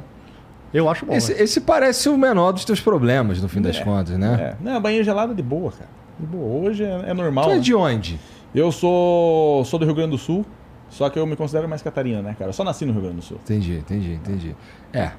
Eu 0.72 0.88
acho 0.88 1.04
bom. 1.04 1.12
Esse, 1.14 1.32
velho. 1.32 1.44
esse 1.44 1.60
parece 1.60 2.08
o 2.08 2.16
menor 2.16 2.52
dos 2.52 2.64
teus 2.64 2.80
problemas, 2.80 3.40
no 3.42 3.48
fim 3.48 3.60
das 3.60 3.78
contas, 3.78 4.16
né? 4.18 4.56
É. 4.60 4.64
Não, 4.64 4.80
banheiro 4.80 5.04
gelado 5.04 5.32
é 5.32 5.34
de 5.34 5.42
boa, 5.42 5.70
cara. 5.70 5.88
De 6.18 6.26
boa. 6.26 6.68
Hoje 6.68 6.84
é, 6.84 7.04
é 7.08 7.14
normal. 7.14 7.44
Tu 7.44 7.50
é 7.50 7.54
né? 7.56 7.60
de 7.60 7.74
onde? 7.74 8.18
Eu 8.54 8.70
sou, 8.72 9.64
sou 9.64 9.78
do 9.78 9.84
Rio 9.84 9.94
Grande 9.94 10.10
do 10.12 10.18
Sul, 10.18 10.44
só 10.88 11.08
que 11.10 11.18
eu 11.18 11.26
me 11.26 11.36
considero 11.36 11.68
mais 11.68 11.82
Catarina, 11.82 12.20
né, 12.22 12.34
cara? 12.38 12.50
Eu 12.50 12.52
só 12.54 12.64
nasci 12.64 12.84
no 12.84 12.92
Rio 12.92 13.02
Grande 13.02 13.16
do 13.16 13.22
Sul. 13.22 13.38
Entendi, 13.44 13.76
entendi, 13.78 14.12
entendi. 14.14 14.56
É. 14.92 15.10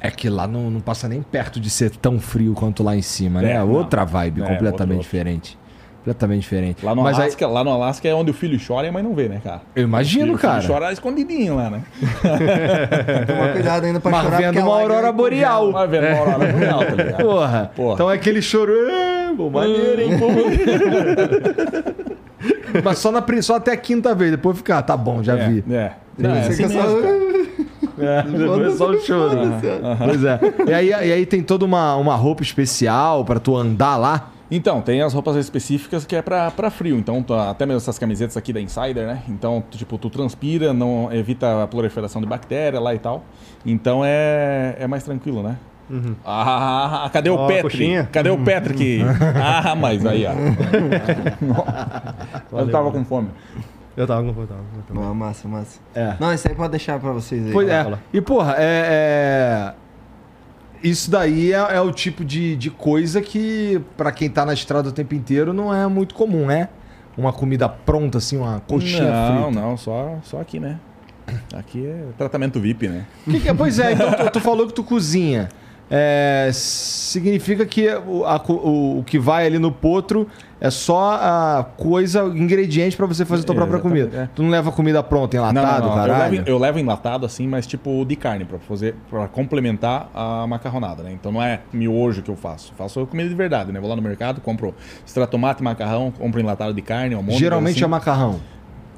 É 0.00 0.10
que 0.10 0.28
lá 0.30 0.46
não, 0.46 0.70
não 0.70 0.80
passa 0.80 1.08
nem 1.08 1.22
perto 1.22 1.58
de 1.58 1.68
ser 1.68 1.90
tão 1.96 2.20
frio 2.20 2.54
quanto 2.54 2.82
lá 2.84 2.94
em 2.96 3.02
cima, 3.02 3.42
né? 3.42 3.52
É, 3.52 3.54
É 3.54 3.58
não. 3.58 3.70
outra 3.72 4.04
vibe, 4.04 4.42
É, 4.42 4.44
completamente 4.44 4.72
outro, 4.72 4.92
outro. 4.94 5.02
diferente. 5.02 5.58
Completamente 6.08 6.40
diferente. 6.40 6.84
Lá 6.84 6.94
no, 6.94 7.02
Mas 7.02 7.18
aí, 7.18 7.24
Alasca, 7.24 7.46
lá 7.46 7.62
no 7.62 7.70
Alasca 7.70 8.08
é 8.08 8.14
onde 8.14 8.30
o 8.30 8.34
filho 8.34 8.58
chora 8.64 8.86
e 8.86 8.90
a 8.90 8.92
mãe 8.92 9.02
não 9.02 9.14
vê, 9.14 9.28
né, 9.28 9.42
cara? 9.44 9.60
eu 9.76 9.82
imagino, 9.82 10.34
o 10.34 10.38
filho 10.38 10.38
cara. 10.38 10.66
chora 10.66 10.90
escondidinho 10.90 11.56
lá, 11.56 11.68
né? 11.68 11.82
Tomar 13.26 13.52
cuidado 13.52 13.84
ainda 13.84 14.00
pra 14.00 14.10
Mas 14.10 14.24
chorar. 14.24 14.36
vendo 14.38 14.60
uma 14.60 14.72
aurora 14.72 14.94
congela. 14.94 15.12
boreal. 15.12 15.72
Vai 15.72 15.88
vendo 15.88 16.06
uma 16.06 16.20
hora 16.20 16.52
boreal, 16.52 16.78
tá 16.78 16.94
ligado? 16.94 17.22
Porra. 17.22 17.70
Porra. 17.76 17.94
Então 17.94 18.10
é 18.10 18.14
aquele 18.14 18.40
choro. 18.40 18.72
É, 18.72 19.34
pô, 19.36 19.50
maneiro, 19.50 20.00
hein? 20.00 20.12
Mas 22.82 22.98
só, 22.98 23.12
na, 23.12 23.22
só 23.42 23.56
até 23.56 23.72
a 23.72 23.76
quinta 23.76 24.14
vez, 24.14 24.30
depois 24.30 24.56
fica, 24.56 24.78
ah, 24.78 24.82
tá 24.82 24.96
bom, 24.96 25.22
já 25.22 25.36
é, 25.36 25.48
vi. 25.48 25.64
É. 25.70 25.92
Não, 26.16 26.34
é 26.34 26.40
assim 26.40 26.66
mesmo. 26.66 27.28
É, 28.00 28.22
depois 28.22 28.78
só 28.78 28.90
o 28.90 29.00
choro. 29.00 29.36
Pois 30.04 30.22
é. 30.22 30.38
E 30.68 30.72
aí, 30.72 30.88
e 30.88 31.12
aí 31.12 31.26
tem 31.26 31.42
toda 31.42 31.64
uma, 31.64 31.96
uma 31.96 32.14
roupa 32.14 32.44
especial 32.44 33.24
pra 33.24 33.40
tu 33.40 33.56
andar 33.56 33.96
lá. 33.96 34.30
Então, 34.50 34.80
tem 34.80 35.02
as 35.02 35.12
roupas 35.12 35.36
específicas 35.36 36.06
que 36.06 36.16
é 36.16 36.22
pra, 36.22 36.50
pra 36.50 36.70
frio. 36.70 36.96
Então, 36.96 37.22
tu- 37.22 37.34
até 37.34 37.66
mesmo 37.66 37.76
essas 37.78 37.98
camisetas 37.98 38.36
aqui 38.36 38.52
da 38.52 38.60
Insider, 38.60 39.06
né? 39.06 39.22
Então, 39.28 39.62
tu, 39.70 39.76
tipo, 39.76 39.98
tu 39.98 40.08
transpira, 40.08 40.72
não 40.72 41.12
evita 41.12 41.62
a 41.62 41.66
proliferação 41.66 42.20
de 42.22 42.26
bactéria 42.26 42.80
lá 42.80 42.94
e 42.94 42.98
tal. 42.98 43.24
Então 43.66 44.02
é, 44.04 44.76
é 44.78 44.86
mais 44.86 45.02
tranquilo, 45.04 45.42
né? 45.42 45.56
Ah, 46.24 47.08
cadê 47.12 47.30
o 47.30 47.44
a 47.44 47.46
Petri? 47.46 48.06
Cadê 48.12 48.30
o 48.30 48.38
Petri? 48.44 49.00
ah, 49.42 49.74
mas 49.74 50.04
aí, 50.04 50.26
ó. 50.26 50.32
Eu 52.58 52.70
tava 52.70 52.90
com 52.90 53.04
fome. 53.04 53.28
Eu 53.96 54.06
tava 54.06 54.26
eu 54.28 54.46
tava. 54.46 54.60
Não, 54.94 55.14
massa, 55.14 55.48
massa. 55.48 55.80
É. 55.94 56.14
Não, 56.20 56.32
isso 56.32 56.46
aí 56.46 56.54
pode 56.54 56.70
deixar 56.70 57.00
pra 57.00 57.10
vocês 57.12 57.46
aí. 57.46 57.52
Pois 57.52 57.68
é. 57.68 57.86
E, 58.12 58.20
porra, 58.20 58.54
é. 58.58 59.72
é- 59.74 59.87
Isso 60.82 61.10
daí 61.10 61.52
é, 61.52 61.56
é 61.56 61.80
o 61.80 61.92
tipo 61.92 62.24
de, 62.24 62.56
de 62.56 62.70
coisa 62.70 63.20
que, 63.20 63.80
pra 63.96 64.12
quem 64.12 64.30
tá 64.30 64.46
na 64.46 64.52
estrada 64.52 64.88
o 64.88 64.92
tempo 64.92 65.14
inteiro, 65.14 65.52
não 65.52 65.74
é 65.74 65.86
muito 65.86 66.14
comum, 66.14 66.46
né? 66.46 66.68
Uma 67.16 67.32
comida 67.32 67.68
pronta, 67.68 68.18
assim, 68.18 68.36
uma 68.36 68.60
coxinha 68.60 69.10
não, 69.10 69.44
frita. 69.44 69.60
não, 69.60 69.76
só, 69.76 70.18
só 70.22 70.40
aqui, 70.40 70.60
né? 70.60 70.78
Aqui 71.52 71.84
é 71.86 72.04
tratamento 72.16 72.60
VIP, 72.60 72.88
né? 72.88 73.04
Que 73.24 73.40
que 73.40 73.48
é? 73.48 73.54
Pois 73.54 73.78
é, 73.78 73.92
então 73.92 74.12
tu, 74.12 74.30
tu 74.32 74.40
falou 74.40 74.66
que 74.66 74.72
tu 74.72 74.84
cozinha. 74.84 75.48
é, 75.90 76.50
significa 76.52 77.66
que 77.66 77.88
o, 78.06 78.24
a 78.24 78.36
o, 78.48 79.00
o 79.00 79.04
que 79.04 79.18
vai 79.18 79.46
ali 79.46 79.58
no 79.58 79.72
potro 79.72 80.28
é 80.60 80.70
só 80.70 81.14
a 81.20 81.64
coisa, 81.76 82.22
ingrediente 82.24 82.96
pra 82.96 83.06
você 83.06 83.24
fazer 83.24 83.42
a 83.42 83.46
tua 83.46 83.54
própria 83.54 83.76
Exatamente, 83.76 84.04
comida. 84.06 84.22
é. 84.24 84.28
Tu 84.34 84.42
não 84.42 84.50
leva 84.50 84.72
comida 84.72 85.02
pronta, 85.02 85.36
enlatado, 85.36 85.86
Eu 85.88 85.94
caralho? 85.94 86.32
levo, 86.36 86.48
eu 86.48 86.58
levo 86.58 86.78
enlatado 86.78 87.24
assim, 87.26 87.46
mas 87.46 87.66
tipo 87.66 88.04
de 88.04 88.16
carne 88.16 88.44
pra 88.44 88.58
fazer 88.58 88.94
para 89.10 89.28
complementar 89.28 90.08
a 90.14 90.46
macarronada, 90.46 91.02
né? 91.02 91.12
Então 91.12 91.30
não 91.30 91.42
é 91.42 91.60
miojo 91.72 92.22
que 92.22 92.30
eu 92.30 92.36
faço. 92.36 92.72
Faço 92.76 93.06
comida 93.06 93.28
de 93.28 93.34
verdade, 93.34 93.70
né? 93.72 93.80
Vou 93.80 93.88
lá 93.88 93.96
no 93.96 94.02
mercado, 94.02 94.40
compro 94.40 94.74
extratomate, 95.06 95.62
macarrão, 95.62 96.10
compro 96.10 96.40
enlatado 96.40 96.72
de 96.74 96.82
carne, 96.82 97.14
almôndega, 97.14 97.38
Geralmente 97.38 97.76
assim. 97.76 97.84
é 97.84 97.88
macarrão. 97.88 98.40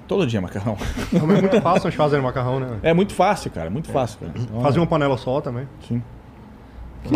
todo 0.08 0.26
dia 0.26 0.40
macarrão. 0.40 0.76
Também 1.10 1.36
é 1.38 1.40
muito 1.40 1.60
fácil 1.60 1.86
a 1.86 1.90
gente 1.90 1.96
fazer 1.98 2.20
macarrão, 2.20 2.58
né? 2.60 2.78
É 2.82 2.92
muito 2.94 3.14
fácil, 3.14 3.50
cara, 3.50 3.70
muito 3.70 3.88
fácil, 3.90 4.18
cara. 4.20 4.32
Fazer 4.62 4.80
uma 4.80 4.86
panela 4.86 5.16
só 5.16 5.40
também. 5.40 5.68
Sim. 5.86 6.02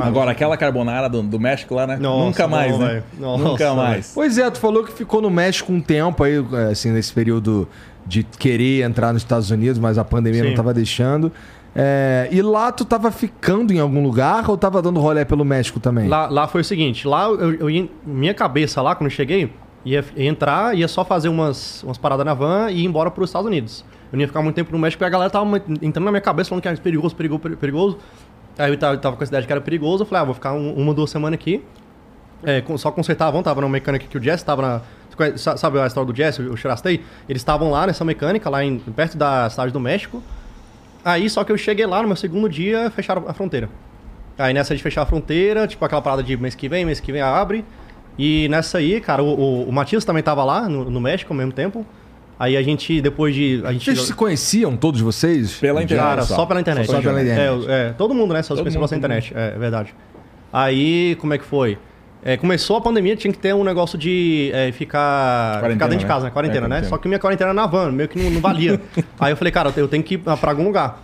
Agora 0.01 0.31
aquela 0.31 0.56
carbonara 0.56 1.09
do, 1.09 1.23
do 1.23 1.39
México 1.39 1.74
lá, 1.74 1.86
né? 1.86 1.97
Nossa, 1.97 2.24
Nunca 2.24 2.48
mais, 2.48 2.73
não, 2.73 2.78
né? 2.78 3.02
Nossa, 3.19 3.44
Nunca 3.44 3.74
mais. 3.74 4.12
Pois 4.15 4.39
é, 4.39 4.51
tu 4.51 4.59
falou 4.59 4.82
que 4.82 4.93
ficou 4.93 5.20
no 5.20 5.31
México 5.31 5.73
um 5.73 5.81
tempo 5.81 6.24
aí, 6.24 6.44
é, 6.52 6.73
assim, 6.73 6.90
nesse 6.90 7.12
período 7.12 7.69
de 8.06 8.23
querer 8.23 8.82
entrar 8.82 9.12
nos 9.12 9.23
Estados 9.23 9.51
Unidos, 9.51 9.78
mas 9.78 9.98
a 9.98 10.05
pandemia 10.05 10.43
não 10.43 10.51
Sim. 10.51 10.56
tava 10.56 10.73
deixando. 10.74 11.31
É, 11.77 12.28
e 12.31 12.40
lá 12.40 12.70
tu 12.70 12.85
tava 12.85 13.11
ficando 13.11 13.73
em 13.73 13.81
algum 13.81 14.02
lugar 14.02 14.48
ou 14.48 14.56
tava 14.56 14.81
dando 14.81 15.01
rolé 15.01 15.24
pelo 15.24 15.44
México 15.44 15.81
também? 15.81 16.09
Lá, 16.09 16.28
lá 16.28 16.47
foi 16.47 16.61
o 16.61 16.65
seguinte, 16.65 17.06
lá 17.06 17.24
eu, 17.28 17.52
eu 17.55 17.70
ia, 17.70 17.89
minha 18.06 18.32
cabeça 18.32 18.81
lá, 18.81 18.94
quando 18.94 19.06
eu 19.06 19.15
cheguei, 19.15 19.52
ia, 19.85 20.05
ia 20.16 20.28
entrar, 20.28 20.77
ia 20.77 20.86
só 20.86 21.05
fazer 21.05 21.28
umas, 21.28 21.82
umas 21.82 21.98
paradas 21.98 22.24
na 22.24 22.32
van 22.32 22.70
e 22.70 22.81
ir 22.82 22.85
embora 22.85 23.11
para 23.11 23.23
os 23.24 23.31
Estados 23.31 23.48
Unidos. 23.48 23.85
Eu 24.12 24.16
não 24.16 24.20
ia 24.20 24.28
ficar 24.28 24.40
muito 24.43 24.55
tempo 24.55 24.70
no 24.70 24.78
México, 24.78 24.98
porque 24.98 25.09
a 25.09 25.11
galera 25.11 25.28
tava 25.28 25.61
entrando 25.82 26.05
na 26.05 26.12
minha 26.12 26.20
cabeça 26.20 26.48
falando 26.51 26.62
que 26.62 26.69
era 26.69 26.77
perigoso, 26.77 27.16
perigoso, 27.16 27.40
peri- 27.40 27.56
perigoso. 27.56 27.98
Aí 28.59 28.70
eu 28.72 28.78
tava, 28.78 28.97
tava 28.98 29.16
com 29.16 29.22
essa 29.22 29.31
ideia 29.31 29.40
de 29.43 29.47
que 29.47 29.52
era 29.52 29.60
perigoso, 29.60 30.02
eu 30.02 30.06
falei, 30.06 30.22
ah, 30.22 30.24
vou 30.24 30.35
ficar 30.35 30.52
um- 30.52 30.74
uma, 30.74 30.94
duas 30.94 31.10
semanas 31.10 31.39
aqui. 31.39 31.62
É, 32.43 32.62
só 32.76 32.89
a 33.18 33.31
van, 33.31 33.43
tava 33.43 33.60
na 33.60 33.68
mecânica 33.68 34.06
que 34.06 34.18
o 34.18 34.22
Jess 34.22 34.43
tava 34.43 34.62
na... 34.62 34.81
Sabe 35.36 35.78
a 35.81 35.86
história 35.86 36.12
do 36.12 36.16
Jess, 36.16 36.39
o 36.40 36.56
Chirastei? 36.56 37.02
Eles 37.28 37.40
estavam 37.40 37.70
lá 37.70 37.86
nessa 37.86 38.05
mecânica, 38.05 38.51
lá 38.51 38.64
em, 38.64 38.78
perto 38.78 39.16
da 39.16 39.48
cidade 39.48 39.72
do 39.72 39.78
México. 39.81 40.22
Aí, 41.05 41.31
só 41.31 41.44
que 41.44 41.52
eu 41.52 41.56
cheguei 41.56 41.86
lá 41.86 42.02
no 42.02 42.09
meu 42.09 42.16
segundo 42.16 42.48
dia, 42.48 42.90
fecharam 42.90 43.24
a 43.28 43.32
fronteira. 43.32 43.68
Aí 44.36 44.52
nessa 44.52 44.74
de 44.74 44.82
fechar 44.82 45.02
a 45.02 45.06
fronteira, 45.06 45.66
tipo 45.66 45.85
aquela 45.85 46.02
parada 46.02 46.22
de 46.22 46.36
mês 46.36 46.55
que 46.55 46.68
vem, 46.68 46.85
mês 46.85 46.98
que 46.98 47.12
vem 47.12 47.22
abre. 47.22 47.64
E 48.18 48.48
nessa 48.48 48.78
aí, 48.78 49.01
cara, 49.01 49.22
o, 49.22 49.28
o, 49.28 49.68
o 49.68 49.72
Matias 49.72 50.05
também 50.05 50.22
tava 50.22 50.44
lá 50.44 50.68
no, 50.68 50.90
no 50.90 51.01
México 51.01 51.32
ao 51.32 51.36
mesmo 51.36 51.52
tempo. 51.52 51.86
Aí 52.39 52.56
a 52.56 52.62
gente, 52.62 53.01
depois 53.01 53.35
de. 53.35 53.62
A 53.65 53.73
gente. 53.73 53.85
Vocês 53.85 54.06
se 54.06 54.15
conheciam, 54.15 54.77
todos 54.77 55.01
vocês? 55.01 55.55
Pela 55.55 55.82
internet. 55.82 56.05
Cara, 56.06 56.23
só, 56.23 56.44
pela 56.44 56.61
internet. 56.61 56.86
Só 56.86 57.01
pela 57.01 57.23
internet. 57.23 57.66
É, 57.69 57.89
é, 57.89 57.93
todo 57.93 58.12
mundo, 58.12 58.35
né? 58.35 58.43
Só 58.43 58.56
se 58.56 58.62
mundo, 58.62 58.73
pela 58.73 58.97
internet. 58.97 59.32
É, 59.35 59.52
é 59.55 59.59
verdade. 59.59 59.94
Aí, 60.52 61.16
como 61.20 61.32
é 61.35 61.39
que 61.39 61.44
foi? 61.44 61.78
É, 62.24 62.36
começou 62.39 62.77
a 62.77 62.81
pandemia, 62.81 63.15
tinha 63.15 63.31
que 63.32 63.39
ter 63.39 63.55
um 63.55 63.62
negócio 63.62 63.98
de 63.98 64.51
é, 64.55 64.73
ficar, 64.73 65.61
Quarentena, 65.61 65.73
ficar 65.74 65.85
dentro 65.89 65.98
de 65.98 66.05
né? 66.05 66.09
casa, 66.09 66.24
né? 66.24 66.31
Quarentena, 66.31 66.59
É, 66.59 66.62
né? 66.62 66.69
quarentena. 66.77 66.89
Só 66.89 66.97
que 66.98 67.06
minha 67.06 67.19
quarentena 67.20 67.48
era 67.51 67.55
na 67.55 67.66
van, 67.66 67.93
meio 67.93 68.09
que 68.09 68.19
não, 68.19 68.31
não 68.31 68.40
valia. 68.40 68.81
Aí 69.20 69.32
eu 69.32 69.36
falei, 69.36 69.52
cara, 69.52 69.70
eu 69.77 69.86
tenho 69.86 70.02
que 70.02 70.15
ir 70.15 70.19
pra 70.19 70.39
algum 70.51 70.65
lugar. 70.65 71.02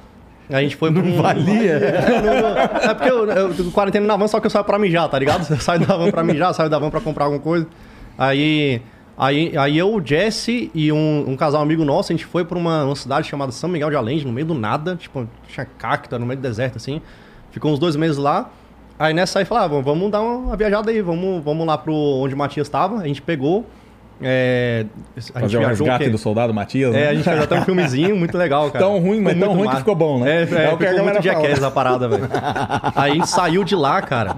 Aí 0.49 0.57
a 0.57 0.61
gente 0.63 0.77
foi 0.77 0.91
pra 0.91 1.03
um... 1.03 1.21
valia? 1.21 1.73
É, 1.79 2.23
não- 2.23 2.41
não- 2.41 2.59
é 2.59 2.95
porque 2.95 3.11
eu, 3.11 3.31
eu 3.31 3.55
tô 3.55 3.65
quarentena 3.71 4.07
na 4.07 4.17
van, 4.17 4.27
só 4.29 4.41
que 4.41 4.47
eu 4.47 4.51
saio 4.51 4.65
pra 4.65 4.79
mijar, 4.79 5.09
tá 5.11 5.19
ligado? 5.19 5.47
Eu 5.53 5.57
saio 5.61 5.81
da 5.87 5.95
van 5.95 6.11
pra 6.11 6.25
mijar, 6.25 6.55
saio 6.55 6.71
da 6.71 6.79
van 6.79 6.89
pra 6.91 7.01
comprar 7.03 7.27
alguma 7.27 7.41
coisa. 7.43 7.67
Aí, 8.17 8.81
aí, 9.21 9.57
aí 9.57 9.79
eu, 9.79 9.95
o 9.95 10.05
Jesse 10.05 10.71
e 10.75 10.91
um, 10.91 11.25
um 11.29 11.37
casal 11.37 11.61
amigo 11.63 11.85
nosso, 11.85 12.13
a 12.13 12.17
gente 12.17 12.27
foi 12.27 12.45
pra 12.45 12.59
uma, 12.59 12.85
uma 12.85 12.97
cidade 12.97 13.29
chamada 13.29 13.53
São 13.53 13.69
Miguel 13.69 13.91
de 13.91 13.97
Allende, 13.97 14.27
no 14.27 14.33
meio 14.33 14.47
do 14.47 14.55
nada, 14.55 14.97
tipo, 14.97 15.29
tinha 15.47 15.67
cacta, 15.79 16.19
no 16.19 16.27
meio 16.27 16.39
do 16.39 16.43
deserto, 16.43 16.77
assim. 16.77 17.01
Ficou 17.51 17.73
uns 17.73 17.79
dois 17.79 17.97
meses 17.97 18.17
lá. 18.17 18.51
Aí 18.99 19.15
nessa 19.15 19.39
aí 19.39 19.45
falava, 19.45 19.79
ah, 19.79 19.81
vamos 19.83 20.11
dar 20.11 20.21
uma 20.21 20.57
viajada 20.57 20.91
aí, 20.91 21.01
vamos, 21.01 21.43
vamos 21.43 21.67
lá 21.67 21.79
pro 21.79 21.95
onde 21.95 22.35
o 22.35 22.39
Matias 22.39 22.69
tava. 22.69 22.99
A 22.99 23.07
gente 23.07 23.23
pegou. 23.23 23.65
É, 24.23 24.85
a 25.17 25.21
gente 25.21 25.33
Fazer 25.33 25.57
o 25.57 25.67
resgate 25.67 26.03
o 26.03 26.05
quê? 26.05 26.11
do 26.11 26.19
soldado 26.19 26.53
Matias. 26.53 26.95
É, 26.95 26.99
né? 26.99 27.09
a 27.09 27.15
gente 27.15 27.25
fez 27.25 27.41
até 27.41 27.59
um 27.59 27.65
filmezinho 27.65 28.15
muito 28.15 28.37
legal, 28.37 28.69
cara. 28.73 28.85
Tão 28.85 28.99
ruim, 29.01 29.21
mas 29.21 29.33
Ficou 29.33 29.49
tão 29.49 29.57
ruim 29.57 29.63
que 29.63 29.67
massa. 29.69 29.79
ficou 29.79 29.95
bom, 29.95 30.21
né? 30.21 30.31
É, 30.31 30.43
é, 30.43 30.65
É 30.67 30.73
o 30.75 30.77
que 30.77 30.87
ficou 30.87 31.05
muito 31.05 31.23
jackass 31.23 31.63
a 31.63 31.71
parada, 31.71 32.09
velho. 32.09 32.29
Aí 32.95 33.13
a 33.13 33.15
gente 33.15 33.29
saiu 33.29 33.65
de 33.65 33.75
lá, 33.75 34.03
cara. 34.03 34.37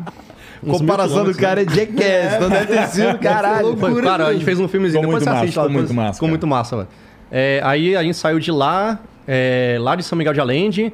Comparação 0.67 1.25
do 1.25 1.35
cara 1.35 1.63
é 1.63 1.65
Jackass, 1.65 2.35
então 2.37 2.49
deve 2.49 2.67
ter 2.67 2.87
sido 2.89 3.19
caralho. 3.19 3.77
foi, 3.77 4.03
cara, 4.03 4.27
a 4.29 4.33
gente 4.33 4.45
fez 4.45 4.61
um 4.61 4.69
filmezinho, 4.69 5.03
Ficou 5.03 5.19
depois 5.19 5.25
muito 5.25 5.25
você 5.25 5.31
massa, 5.31 5.43
assiste 5.45 5.57
lá, 5.57 5.63
ficou 5.65 5.73
depois- 5.83 5.89
muito 5.91 5.97
massa, 6.07 6.15
Ficou 6.15 6.29
muito 6.29 6.47
massa, 6.47 6.77
velho. 6.77 6.89
É, 7.31 7.61
aí 7.65 7.97
a 7.97 8.03
gente 8.03 8.17
saiu 8.17 8.39
de 8.39 8.53
lá, 8.53 8.99
é, 9.27 9.77
lá 9.81 9.97
de 9.97 10.03
São 10.03 10.17
Miguel 10.17 10.33
de 10.35 10.41
Allende, 10.41 10.93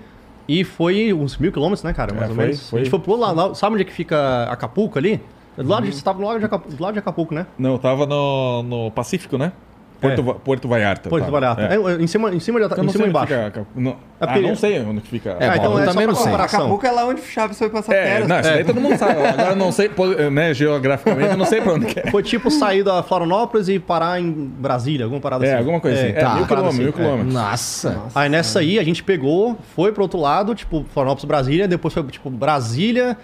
e 0.49 0.65
foi 0.65 1.13
uns 1.13 1.37
mil 1.37 1.53
quilômetros, 1.53 1.83
né, 1.83 1.93
cara? 1.93 2.15
Mais 2.15 2.27
É, 2.27 2.31
ou 2.31 2.35
foi, 2.37 2.45
menos. 2.47 2.71
foi. 2.71 2.81
A 2.81 2.83
gente 2.85 2.91
foi 2.91 3.01
pro 3.01 3.17
lado, 3.17 3.37
lá, 3.37 3.55
sabe 3.55 3.75
onde 3.75 3.83
é 3.83 3.85
que 3.85 3.93
fica 3.93 4.45
Acapulco 4.45 4.99
ali? 4.99 5.21
Do 5.57 5.69
lado 5.69 5.85
de, 5.85 5.93
você 5.93 6.03
tava 6.03 6.19
do 6.19 6.25
lado 6.25 6.39
de 6.39 6.45
Acapulco, 6.47 6.77
do 6.77 6.83
lado 6.83 6.93
de 6.93 6.99
Acapulco, 7.01 7.35
né? 7.35 7.45
Não, 7.59 7.73
eu 7.73 7.79
tava 7.79 8.07
no, 8.07 8.63
no 8.63 8.91
Pacífico, 8.93 9.37
né? 9.37 9.53
Porto, 10.01 10.31
É. 10.31 10.35
Porto 10.45 10.69
Vallarta. 10.69 11.09
Porto 11.11 11.25
tava. 11.25 11.41
Vallarta. 11.41 11.63
É. 11.63 11.75
É, 11.75 12.03
em 12.03 12.07
cima, 12.07 12.33
em 12.33 12.39
cima 12.39 12.61
de, 12.61 12.67
Eu 12.73 12.83
em 12.83 12.87
não 12.87 12.93
cima 12.93 13.07
e 13.07 13.09
embaixo. 13.09 13.35
fica. 13.35 13.67
Não, 13.75 13.91
É 13.91 13.97
ah, 14.21 14.39
não 14.41 14.55
sei 14.55 14.81
onde 14.81 15.01
que 15.01 15.09
fica. 15.09 15.37
É, 15.41 15.49
Ah, 15.49 15.57
então 15.57 15.73
eu 15.73 15.81
é 15.81 15.85
também 15.87 16.15
só 16.15 16.25
não 16.25 16.33
pra 16.37 16.47
sei. 16.49 16.59
Acapulco 16.59 16.87
é 16.87 16.91
lá 16.93 17.05
onde 17.05 17.21
o 17.21 17.25
Chaves 17.25 17.59
foi 17.59 17.69
passar 17.69 17.95
É, 17.95 18.05
férias. 18.05 18.29
não, 18.29 18.41
isso 18.41 18.49
daí 18.51 18.65
todo 18.65 18.81
mundo 18.81 18.97
sabe. 18.97 19.13
Agora 19.27 19.51
eu 19.51 19.57
não 19.57 19.73
sei, 19.73 19.91
né, 20.31 20.55
geograficamente, 20.55 21.31
eu 21.31 21.37
não 21.37 21.45
sei 21.47 21.61
pra 21.61 21.73
onde 21.75 21.87
que 21.87 21.99
é. 21.99 22.11
Foi 22.11 22.23
tipo 22.23 22.49
sair 22.51 22.85
da 22.85 23.03
Florianópolis 23.03 23.69
e 23.69 23.79
parar 23.81 24.21
em 24.21 24.31
Brasília, 24.33 25.05
alguma 25.05 25.21
parada 25.21 25.45
É, 25.45 25.49
assim. 25.51 25.59
alguma 25.59 25.81
coisa 25.81 25.99
assim. 26.01 26.11
É, 26.11 26.13
tá. 26.13 26.35
mil 26.37 26.47
quilômetros, 26.47 26.79
mil 26.79 26.89
assim, 26.91 26.99
é. 26.99 27.03
quilômetros. 27.03 27.35
Nossa. 27.35 28.03
Aí 28.15 28.29
nessa 28.29 28.61
aí 28.61 28.79
a 28.79 28.85
gente 28.85 29.03
pegou, 29.03 29.59
foi 29.75 29.91
pro 29.91 30.03
outro 30.05 30.21
lado, 30.21 30.55
tipo, 30.55 30.85
Florianópolis, 30.95 31.25
Brasília, 31.25 31.67
depois 31.67 31.93
foi 31.93 32.05
tipo 32.05 32.31
Brasília 32.31 33.17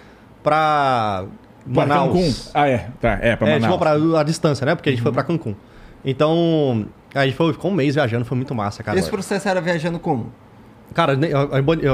pra 0.43 1.23
Pra 1.73 1.85
Manaus. 1.87 2.13
Cancún. 2.13 2.33
Ah, 2.53 2.67
é. 2.67 2.87
Tá, 3.01 3.17
é, 3.21 3.35
pra 3.35 3.47
é, 3.49 3.53
Manaus. 3.53 3.73
tipo, 3.73 3.79
pra 3.79 4.19
a 4.19 4.23
distância, 4.23 4.65
né? 4.65 4.75
Porque 4.75 4.89
a 4.89 4.91
gente 4.91 5.01
foi 5.01 5.11
pra 5.11 5.23
Cancún. 5.23 5.55
Então, 6.05 6.85
a 7.13 7.25
gente 7.25 7.35
foi, 7.35 7.51
ficou 7.53 7.71
um 7.71 7.73
mês 7.73 7.95
viajando, 7.95 8.23
foi 8.25 8.37
muito 8.37 8.53
massa, 8.53 8.83
cara. 8.83 8.97
Esse 8.99 9.09
processo 9.09 9.49
era 9.49 9.59
viajando 9.59 9.97
como? 9.97 10.31
Cara, 10.93 11.17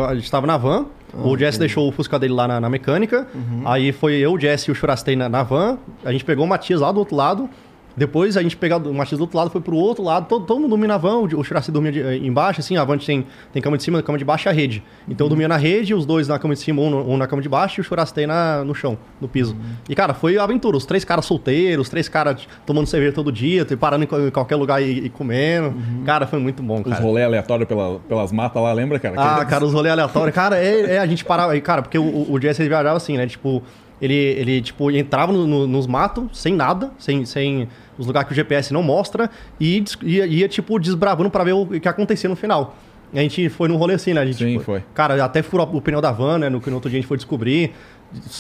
a 0.07 0.15
gente 0.15 0.29
tava 0.29 0.45
na 0.45 0.57
van, 0.57 0.85
o 1.13 1.35
Jesse 1.38 1.57
deixou 1.57 1.88
o 1.88 1.91
Fusca 1.91 2.19
dele 2.19 2.33
lá 2.33 2.47
na, 2.47 2.59
na 2.59 2.69
mecânica, 2.69 3.27
aí 3.65 3.91
foi 3.91 4.15
eu, 4.15 4.33
o 4.33 4.39
Jesse 4.39 4.69
e 4.69 4.71
o 4.71 4.75
Churastei 4.75 5.15
na, 5.15 5.27
na 5.29 5.43
van, 5.43 5.77
a 6.03 6.11
gente 6.11 6.25
pegou 6.25 6.45
o 6.45 6.47
Matias 6.47 6.81
lá 6.81 6.91
do 6.91 6.99
outro 6.99 7.15
lado, 7.15 7.49
depois 7.95 8.38
a 8.38 8.41
gente 8.43 8.55
pegou 8.57 8.80
o 8.80 8.93
Matias 8.93 9.18
do 9.18 9.22
outro 9.23 9.38
lado, 9.38 9.49
foi 9.49 9.61
pro 9.61 9.76
outro 9.76 10.03
lado, 10.03 10.27
todo, 10.27 10.45
todo 10.45 10.59
mundo 10.59 10.69
dormia 10.69 10.88
na 10.88 10.97
van, 10.97 11.18
o, 11.19 11.43
Churastei 11.43 11.73
dormia 11.73 11.91
de- 11.91 12.01
eh, 12.01 12.18
embaixo, 12.18 12.59
assim, 12.61 12.77
a 12.77 12.84
van 12.84 12.97
tem, 12.97 13.26
tem 13.51 13.61
cama 13.61 13.77
de 13.77 13.84
cima, 13.84 14.01
cama 14.01 14.18
de 14.18 14.23
baixo 14.26 14.47
e 14.47 14.49
a 14.49 14.53
rede. 14.53 14.84
Então 15.07 15.26
eu 15.26 15.30
dormia 15.30 15.47
na 15.47 15.57
rede, 15.57 15.93
os 15.93 16.05
dois 16.05 16.27
na 16.27 16.39
cama 16.39 16.53
de 16.53 16.59
cima, 16.61 16.81
um, 16.81 16.89
no- 16.89 17.09
um 17.11 17.18
na 17.18 17.27
cama 17.27 17.41
de 17.41 17.49
baixo 17.49 17.80
e 17.80 17.81
o 17.81 17.84
Churastei 17.84 18.26
na, 18.26 18.63
no 18.63 18.73
chão, 18.73 18.97
no 19.19 19.27
piso. 19.27 19.55
E 19.89 19.95
cara, 19.95 20.13
foi 20.13 20.38
aventura, 20.38 20.77
os 20.77 20.85
três 20.85 21.03
caras 21.03 21.26
solteiros, 21.26 21.88
os 21.88 21.89
três 21.89 22.07
caras 22.07 22.47
tomando 22.65 22.88
cerveja 22.88 23.11
todo 23.13 23.31
dia, 23.31 23.65
parando 23.80 24.03
em 24.03 24.07
qual- 24.07 24.27
em 24.27 24.31
qualquer 24.31 24.55
lugar 24.55 24.81
e, 24.81 25.05
e 25.05 25.09
comendo. 25.09 25.73
Cara, 26.05 26.26
foi 26.27 26.39
muito 26.39 26.61
bom, 26.63 26.77
Os 26.81 26.84
cara. 26.89 27.01
rolês 27.01 27.26
aleatórios 27.26 27.68
pela, 27.68 27.99
pelas 27.99 28.31
matas 28.31 28.61
lá, 28.61 28.72
lembra, 28.73 28.99
cara? 28.99 29.15
Ah, 29.18 29.45
cara, 29.45 29.65
os 29.65 29.73
rolês 29.73 29.91
aleatórios. 29.91 30.34
Cara, 30.34 30.57
é, 30.57 30.95
é, 30.95 30.99
a 30.99 31.05
gente 31.05 31.26
parava. 31.26 31.59
Cara, 31.61 31.81
porque 31.81 31.97
o, 31.97 32.31
o 32.31 32.39
Jesse 32.41 32.68
viajava 32.68 32.95
assim, 32.97 33.18
né? 33.18 33.27
Tipo, 33.27 33.61
ele, 34.01 34.13
ele 34.15 34.61
tipo, 34.61 34.89
entrava 34.91 35.31
no- 35.31 35.45
no- 35.45 35.68
nos 35.68 35.85
matos, 35.85 36.26
sem 36.34 36.53
nada, 36.55 36.91
sem, 36.97 37.23
sem 37.26 37.68
os 37.97 38.05
lugares 38.07 38.27
que 38.27 38.34
o 38.34 38.35
GPS 38.35 38.73
não 38.73 38.81
mostra, 38.84 39.30
e 39.59 39.84
ia, 40.03 40.26
ia, 40.26 40.47
tipo, 40.47 40.80
desbravando 40.80 41.30
pra 41.30 41.43
ver 41.43 41.53
o 41.53 41.65
que 41.68 41.88
acontecia 41.88 42.30
no 42.30 42.35
final. 42.35 42.76
E 43.13 43.19
a 43.19 43.22
gente 43.22 43.49
foi 43.49 43.68
num 43.68 43.76
rolê 43.76 43.95
assim, 43.95 44.13
né? 44.13 44.22
A 44.22 44.26
gente, 44.26 44.38
Sim, 44.38 44.59
foi. 44.59 44.81
Cara, 44.93 45.23
até 45.23 45.41
furou 45.41 45.69
o 45.73 45.81
pneu 45.81 45.99
da 45.99 46.11
van, 46.11 46.38
né? 46.39 46.49
No, 46.49 46.59
no 46.65 46.73
outro 46.76 46.89
dia 46.89 46.97
a 46.97 47.01
gente 47.01 47.07
foi 47.07 47.18
descobrir. 47.18 47.73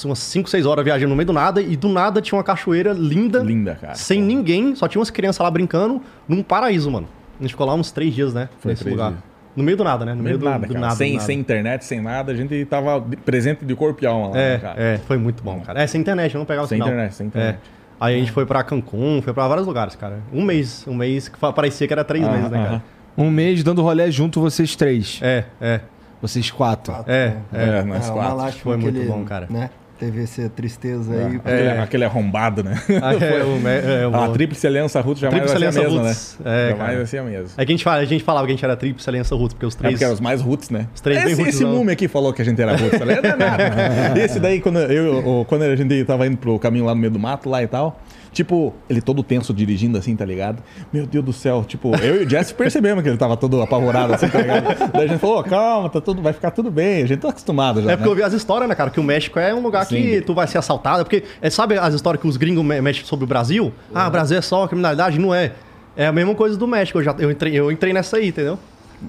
Umas 0.05 0.19
5, 0.19 0.49
6 0.49 0.65
horas 0.65 0.83
viajando 0.83 1.09
no 1.09 1.15
meio 1.15 1.25
do 1.27 1.33
nada, 1.33 1.61
e 1.61 1.75
do 1.77 1.87
nada 1.89 2.21
tinha 2.21 2.37
uma 2.37 2.43
cachoeira 2.43 2.91
linda. 2.93 3.39
Linda, 3.39 3.77
cara. 3.79 3.95
Sem 3.95 4.21
ninguém, 4.21 4.75
só 4.75 4.87
tinha 4.87 4.99
umas 4.99 5.09
crianças 5.09 5.41
lá 5.43 5.49
brincando, 5.51 6.01
num 6.27 6.43
paraíso, 6.43 6.89
mano. 6.91 7.07
A 7.39 7.43
gente 7.43 7.51
ficou 7.51 7.65
lá 7.65 7.73
uns 7.73 7.89
três 7.91 8.13
dias, 8.13 8.33
né? 8.33 8.49
Foi 8.59 8.71
nesse 8.71 8.89
lugar. 8.89 9.11
dias. 9.11 9.23
No 9.55 9.63
meio 9.63 9.75
do 9.77 9.83
nada, 9.83 10.05
né? 10.05 10.11
No 10.11 10.17
No 10.17 10.23
meio 10.23 10.37
meio 10.37 10.39
do, 10.39 10.45
nada, 10.49 10.67
do 10.67 10.73
cara. 10.73 10.79
nada. 10.79 10.95
sem, 10.95 11.11
do 11.11 11.13
nada. 11.15 11.25
sem 11.25 11.39
internet, 11.39 11.85
sem 11.85 12.01
nada, 12.01 12.31
a 12.31 12.35
gente 12.35 12.63
tava 12.65 13.01
presente 13.25 13.65
de 13.65 13.75
corpo 13.75 14.01
e 14.03 14.07
alma 14.07 14.27
lá, 14.27 14.33
né, 14.33 14.53
É, 14.53 14.57
cara. 14.57 14.81
é, 14.81 14.97
foi 14.99 15.17
muito 15.17 15.41
bom, 15.43 15.59
cara. 15.61 15.81
É, 15.81 15.87
sem 15.87 15.99
internet, 16.01 16.37
não 16.37 16.45
pegava 16.45 16.65
o 16.65 16.69
Sem 16.69 16.77
sinal. 16.77 16.87
internet, 16.89 17.15
sem 17.15 17.27
internet. 17.27 17.55
É. 17.55 17.80
Aí 18.01 18.15
a 18.15 18.17
gente 18.17 18.31
foi 18.31 18.47
pra 18.47 18.63
Cancún, 18.63 19.21
foi 19.21 19.31
pra 19.31 19.47
vários 19.47 19.67
lugares, 19.67 19.95
cara. 19.95 20.21
Um 20.33 20.43
mês, 20.43 20.83
um 20.87 20.95
mês 20.95 21.29
que 21.29 21.37
parecia 21.37 21.85
que 21.85 21.93
era 21.93 22.03
três 22.03 22.27
meses, 22.27 22.49
né, 22.49 22.63
cara? 22.63 22.83
Um 23.15 23.29
mês 23.29 23.63
dando 23.63 23.83
rolé 23.83 24.09
junto, 24.09 24.41
vocês 24.41 24.75
três. 24.75 25.19
É, 25.21 25.45
é. 25.61 25.81
Vocês 26.19 26.49
quatro. 26.49 26.95
É, 27.05 27.37
é. 27.53 27.63
É, 27.63 27.83
nós 27.83 28.09
uma 28.09 28.35
quatro. 28.35 28.59
Foi 28.59 28.75
muito 28.75 28.97
ele, 28.97 29.07
bom, 29.07 29.23
cara. 29.23 29.45
Né? 29.47 29.69
Teve 30.01 30.23
essa 30.23 30.49
tristeza 30.49 31.13
aí. 31.13 31.35
Aquele, 31.35 31.69
aquele 31.69 32.05
arrombado, 32.05 32.63
né? 32.63 32.73
Ah, 33.03 33.13
é, 33.13 33.43
o, 33.43 33.59
me- 33.59 33.69
é, 33.69 34.07
o- 34.09 34.15
A 34.15 34.29
Tríplice 34.29 34.65
Aliança 34.65 34.99
Ruth 34.99 35.19
jamais 35.19 35.43
Tríplice 35.51 35.63
vai 35.63 35.71
ser 35.71 35.79
a 35.79 35.83
mesma, 35.83 36.01
Roots. 36.01 36.37
né? 36.43 36.51
É, 36.51 36.69
jamais 36.69 36.77
cara. 36.87 36.97
vai 36.97 37.05
ser 37.05 37.17
a 37.19 37.23
mesma. 37.23 37.47
É 37.57 37.65
que 37.65 37.71
a 37.71 37.75
gente, 37.75 37.83
fala, 37.83 37.97
a 38.01 38.05
gente 38.05 38.23
falava 38.23 38.47
que 38.47 38.51
a 38.51 38.55
gente 38.55 38.65
era 38.65 38.75
tríplice 38.75 39.07
aliança 39.07 39.35
Roots, 39.35 39.53
porque 39.53 39.65
os 39.67 39.75
É 39.75 39.77
três. 39.77 39.93
porque 39.93 40.03
eram 40.03 40.13
os 40.15 40.19
mais 40.19 40.41
roots, 40.41 40.71
né? 40.71 40.87
Os 40.95 41.01
três 41.01 41.23
bem 41.23 41.33
esse, 41.33 41.41
roots, 41.41 41.55
esse 41.55 41.63
não. 41.63 41.71
mume 41.75 41.91
aqui 41.91 42.07
falou 42.07 42.33
que 42.33 42.41
a 42.41 42.45
gente 42.45 42.59
era 42.59 42.75
roots, 42.75 42.97
tá 42.97 43.05
ligado? 43.05 43.23
Não 43.37 43.45
é 43.45 43.49
nada. 43.49 44.19
Esse 44.19 44.39
daí, 44.39 44.59
quando, 44.59 44.79
eu, 44.79 45.17
o- 45.41 45.45
quando 45.45 45.61
a 45.61 45.75
gente 45.75 46.03
tava 46.03 46.25
indo 46.25 46.37
pro 46.37 46.57
caminho 46.57 46.85
lá 46.85 46.95
no 46.95 46.99
meio 46.99 47.13
do 47.13 47.19
mato 47.19 47.47
lá 47.47 47.61
e 47.61 47.67
tal, 47.67 48.01
Tipo, 48.31 48.73
ele 48.89 49.01
todo 49.01 49.21
tenso 49.23 49.53
dirigindo 49.53 49.97
assim, 49.97 50.15
tá 50.15 50.23
ligado? 50.23 50.63
Meu 50.91 51.05
Deus 51.05 51.25
do 51.25 51.33
céu, 51.33 51.65
tipo, 51.67 51.93
eu 51.97 52.21
e 52.21 52.25
o 52.25 52.29
Jesse 52.29 52.53
percebemos 52.53 53.03
que 53.03 53.09
ele 53.09 53.17
tava 53.17 53.35
todo 53.35 53.61
apavorado 53.61 54.13
assim, 54.13 54.29
tá 54.29 54.39
ligado? 54.39 54.91
Daí 54.93 55.03
a 55.03 55.07
gente 55.07 55.19
falou, 55.19 55.39
"Ô, 55.39 55.43
calma, 55.43 55.89
tá 55.89 55.99
tudo, 55.99 56.21
vai 56.21 56.31
ficar 56.31 56.51
tudo 56.51 56.71
bem, 56.71 57.03
a 57.03 57.07
gente 57.07 57.19
tá 57.19 57.27
acostumado 57.29 57.81
já. 57.81 57.91
É 57.91 57.97
porque 57.97 58.07
eu 58.09 58.13
né? 58.15 58.21
vi 58.21 58.23
as 58.23 58.31
histórias, 58.33 58.69
né, 58.69 58.75
cara? 58.75 58.89
Que 58.89 59.01
o 59.01 59.03
México 59.03 59.37
é 59.37 59.53
um 59.53 59.61
lugar 59.61 59.85
Sim. 59.85 60.01
que 60.01 60.21
tu 60.21 60.33
vai 60.33 60.47
ser 60.47 60.57
assaltado. 60.59 61.03
Porque, 61.03 61.23
é, 61.41 61.49
sabe 61.49 61.77
as 61.77 61.93
histórias 61.93 62.21
que 62.21 62.27
os 62.27 62.37
gringos 62.37 62.63
me- 62.63 62.79
mexem 62.81 63.03
sobre 63.03 63.25
o 63.25 63.27
Brasil? 63.27 63.73
Ah, 63.93 64.07
o 64.07 64.11
Brasil 64.11 64.37
é 64.37 64.41
só 64.41 64.65
criminalidade? 64.65 65.19
Não 65.19 65.35
é. 65.35 65.51
É 65.97 66.07
a 66.07 66.11
mesma 66.13 66.33
coisa 66.33 66.55
do 66.55 66.65
México. 66.65 66.99
Eu, 66.99 67.03
já, 67.03 67.13
eu, 67.19 67.29
entrei, 67.29 67.53
eu 67.53 67.69
entrei 67.69 67.91
nessa 67.91 68.15
aí, 68.15 68.29
entendeu? 68.29 68.57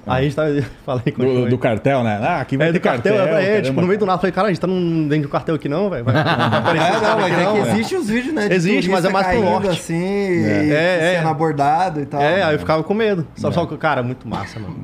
Aí 0.07 0.21
a 0.21 0.23
gente 0.23 0.35
tá. 0.35 0.43
Falei 0.85 1.11
com 1.13 1.23
Do, 1.23 1.49
do 1.49 1.57
cartel, 1.57 2.03
né? 2.03 2.19
Ah, 2.21 2.41
aqui 2.41 2.57
vai 2.57 2.69
É, 2.69 2.71
do 2.71 2.79
cartel, 2.79 3.13
é, 3.15 3.57
é, 3.57 3.61
tipo, 3.61 3.79
no 3.79 3.87
meio 3.87 3.99
do 3.99 4.05
nada, 4.05 4.17
falei, 4.19 4.31
cara, 4.31 4.47
a 4.47 4.51
gente 4.51 4.59
tá 4.59 4.67
num, 4.67 5.07
dentro 5.07 5.27
do 5.27 5.31
cartel 5.31 5.55
aqui 5.55 5.69
não, 5.69 5.89
velho. 5.89 6.03
Vai- 6.03 6.13
vai 6.13 6.23
É, 6.77 6.91
não, 6.99 7.19
mas 7.19 7.33
é 7.33 7.51
que 7.51 7.69
existe 7.69 7.95
os 7.95 8.09
vídeos, 8.09 8.33
né? 8.33 8.47
Existe, 8.51 8.89
mas 8.89 9.05
é 9.05 9.09
mais 9.09 9.27
pro 9.27 9.41
norte. 9.43 9.67
assim, 9.69 9.93
e 9.95 10.71
É, 10.73 11.13
é. 11.13 11.17
sendo 11.17 11.29
abordado 11.29 12.01
e 12.01 12.05
tal. 12.05 12.21
É, 12.21 12.43
aí 12.43 12.55
eu 12.55 12.59
ficava 12.59 12.83
com 12.83 12.93
medo. 12.93 13.25
Só, 13.35 13.51
só 13.51 13.65
que, 13.65 13.77
cara, 13.77 14.01
muito 14.03 14.27
massa, 14.27 14.59
mano. 14.59 14.75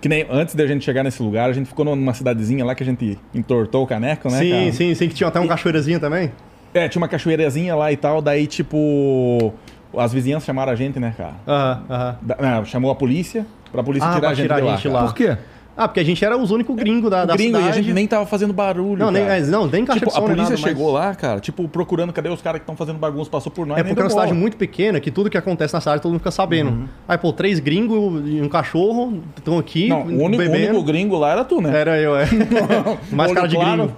Que 0.00 0.08
nem 0.08 0.26
antes 0.30 0.54
da 0.54 0.66
gente 0.66 0.84
chegar 0.84 1.02
nesse 1.02 1.22
lugar, 1.22 1.48
a 1.48 1.52
gente 1.52 1.66
ficou 1.66 1.84
numa 1.84 2.12
cidadezinha 2.14 2.64
lá 2.64 2.74
que 2.74 2.82
a 2.82 2.86
gente 2.86 3.18
entortou 3.34 3.84
o 3.84 3.86
caneco, 3.86 4.30
né? 4.30 4.38
sim, 4.38 4.50
cara? 4.50 4.72
sim, 4.72 4.94
sim, 4.94 5.08
que 5.08 5.14
tinha 5.14 5.28
até 5.28 5.40
um 5.40 5.46
cachoeirazinho 5.46 5.98
também. 6.00 6.32
É, 6.74 6.88
tinha 6.88 7.00
uma 7.00 7.08
cachoeirazinha 7.08 7.74
lá 7.74 7.90
e 7.92 7.96
tal, 7.96 8.20
daí 8.20 8.46
tipo. 8.46 9.52
As 9.96 10.12
vizinhas 10.12 10.44
chamaram 10.44 10.72
a 10.72 10.74
gente, 10.76 10.98
né, 11.00 11.14
cara? 11.16 11.32
Aham, 11.48 11.82
aham. 11.88 12.16
Da- 12.20 12.36
não, 12.38 12.64
chamou 12.66 12.90
a 12.90 12.94
polícia 12.94 13.46
pra 13.76 13.84
polícia 13.84 14.08
Ah, 14.08 14.14
tirar 14.14 14.20
pra 14.20 14.30
a 14.30 14.34
gente 14.34 14.44
tirar 14.44 14.56
a 14.60 14.64
lá. 14.64 14.70
gente 14.76 14.82
cara. 14.88 14.94
lá. 14.94 15.04
Por 15.04 15.14
quê? 15.14 15.36
Ah, 15.78 15.86
porque 15.86 16.00
a 16.00 16.04
gente 16.04 16.24
era 16.24 16.34
os 16.38 16.50
únicos 16.50 16.74
gringos 16.74 17.10
da, 17.10 17.26
da 17.26 17.34
Gringo, 17.36 17.58
e 17.58 17.60
cidade. 17.60 17.78
a 17.78 17.82
gente 17.82 17.92
nem 17.92 18.06
tava 18.06 18.24
fazendo 18.24 18.50
barulho. 18.50 18.96
Não, 18.98 19.10
nem, 19.10 19.24
cara. 19.26 19.36
é, 19.36 19.42
não, 19.42 19.66
nem 19.66 19.84
caixa 19.84 19.98
Tipo, 19.98 20.10
de 20.10 20.16
a 20.16 20.20
som, 20.22 20.26
nem 20.26 20.36
polícia 20.36 20.54
nada, 20.54 20.62
mas- 20.62 20.70
chegou 20.70 20.90
lá, 20.90 21.14
cara, 21.14 21.38
tipo, 21.38 21.68
procurando 21.68 22.14
cadê 22.14 22.30
os 22.30 22.40
caras 22.40 22.60
que 22.60 22.62
estão 22.62 22.74
fazendo 22.74 22.98
bagunça, 22.98 23.28
passou 23.28 23.52
por 23.52 23.66
nós. 23.66 23.76
É 23.78 23.82
nem 23.82 23.90
porque 23.92 24.00
é 24.00 24.04
uma 24.04 24.08
cidade 24.10 24.28
bola. 24.28 24.40
muito 24.40 24.56
pequena 24.56 24.98
que 25.00 25.10
tudo 25.10 25.28
que 25.28 25.36
acontece 25.36 25.74
na 25.74 25.80
cidade 25.82 26.00
todo 26.00 26.12
mundo 26.12 26.20
fica 26.20 26.30
sabendo. 26.30 26.88
Aí, 27.06 27.18
pô, 27.18 27.30
três 27.30 27.60
gringos 27.60 28.22
e 28.26 28.40
um 28.40 28.48
cachorro 28.48 29.20
estão 29.36 29.58
aqui 29.58 29.88
Não, 29.90 30.00
o 30.00 30.22
único, 30.24 30.42
único 30.42 30.82
gringo 30.82 31.18
lá 31.18 31.32
era 31.32 31.44
tu, 31.44 31.60
né? 31.60 31.78
Era 31.78 31.98
eu, 32.00 32.16
é. 32.16 32.26
Mais 33.12 33.32
cara 33.32 33.46
de 33.46 33.56
claro. 33.56 33.76
gringo. 33.82 33.96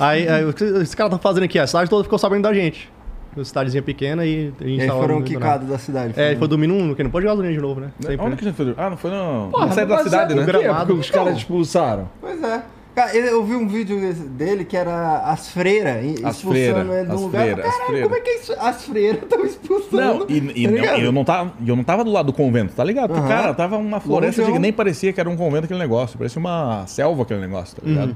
Aí, 0.00 0.28
aí, 0.28 0.44
o 0.44 0.52
que 0.52 0.64
esses 0.64 0.94
caras 0.94 1.12
estão 1.12 1.18
fazendo 1.22 1.44
aqui? 1.44 1.56
A 1.56 1.66
cidade 1.68 1.88
toda 1.88 2.02
ficou 2.02 2.18
sabendo 2.18 2.42
da 2.42 2.52
gente. 2.52 2.90
Uma 3.34 3.44
cidadezinha 3.44 3.82
pequena 3.82 4.26
e 4.26 4.52
a 4.60 4.64
gente 4.64 4.78
E 4.78 4.82
aí 4.82 4.86
tava 4.86 5.00
foram 5.00 5.22
quicados 5.22 5.68
da 5.68 5.78
cidade. 5.78 6.12
É, 6.16 6.36
foi 6.36 6.48
domingo 6.48 6.74
um, 6.74 6.94
que 6.94 7.02
não 7.02 7.10
pode 7.10 7.24
gasolina 7.24 7.52
de 7.52 7.60
novo, 7.60 7.80
né? 7.80 7.90
Sempre, 7.98 8.16
Onde 8.16 8.30
né? 8.30 8.36
que 8.36 8.44
a 8.44 8.48
gente 8.48 8.56
foi? 8.56 8.74
Ah, 8.76 8.90
não 8.90 8.96
foi 8.96 9.10
no... 9.10 9.48
Porra, 9.50 9.66
na 9.66 9.72
saída 9.72 9.96
da 9.96 10.02
cidade, 10.02 10.34
sabe 10.34 10.34
né? 10.34 10.46
Gramado. 10.46 10.86
Porque 10.86 11.00
os 11.00 11.10
caras 11.10 11.36
expulsaram. 11.38 12.10
Pois 12.20 12.42
é. 12.42 12.62
Cara, 12.94 13.16
eu 13.16 13.42
vi 13.42 13.54
um 13.54 13.66
vídeo 13.66 13.98
dele 14.14 14.66
que 14.66 14.76
era 14.76 15.20
as 15.20 15.48
freiras 15.48 15.96
As 16.22 16.36
expulsando 16.36 16.44
freiras, 16.52 16.90
ele 16.90 17.06
de 17.06 17.10
um 17.10 17.14
as 17.14 17.20
lugar. 17.22 17.42
freiras, 17.42 17.64
as 17.64 17.72
Caralho, 17.72 17.86
freiras. 17.86 18.08
como 18.08 18.16
é 18.16 18.20
que 18.20 18.30
é 18.30 18.36
isso? 18.36 18.52
As 18.58 18.84
freiras 18.84 19.22
estão 19.22 19.44
expulsando. 19.46 20.18
Não, 20.18 20.26
e, 20.28 20.64
e 20.64 20.68
tá 20.68 20.92
não, 20.92 20.98
eu, 20.98 21.12
não 21.12 21.24
tava, 21.24 21.52
eu 21.66 21.76
não 21.76 21.84
tava 21.84 22.04
do 22.04 22.12
lado 22.12 22.26
do 22.26 22.32
convento, 22.34 22.74
tá 22.74 22.84
ligado? 22.84 23.14
Porque, 23.14 23.20
Aham. 23.22 23.28
cara, 23.28 23.54
tava 23.54 23.78
uma 23.78 23.98
floresta 23.98 24.44
que 24.44 24.58
nem 24.58 24.74
parecia 24.74 25.10
que 25.10 25.18
era 25.18 25.30
um 25.30 25.36
convento 25.36 25.64
aquele 25.64 25.80
negócio. 25.80 26.18
Parecia 26.18 26.38
uma 26.38 26.86
selva 26.86 27.22
aquele 27.22 27.40
negócio, 27.40 27.80
tá 27.80 27.82
ligado? 27.88 28.08
Uhum. 28.10 28.14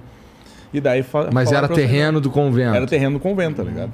E 0.75 0.81
daí... 0.81 1.03
Mas 1.33 1.53
era 1.53 1.69
terreno 1.69 2.21
do 2.21 2.29
convento. 2.29 2.77
Era 2.77 2.87
terreno 2.87 3.19
do 3.19 3.23
convento, 3.23 3.57
tá 3.57 3.63
ligado? 3.63 3.93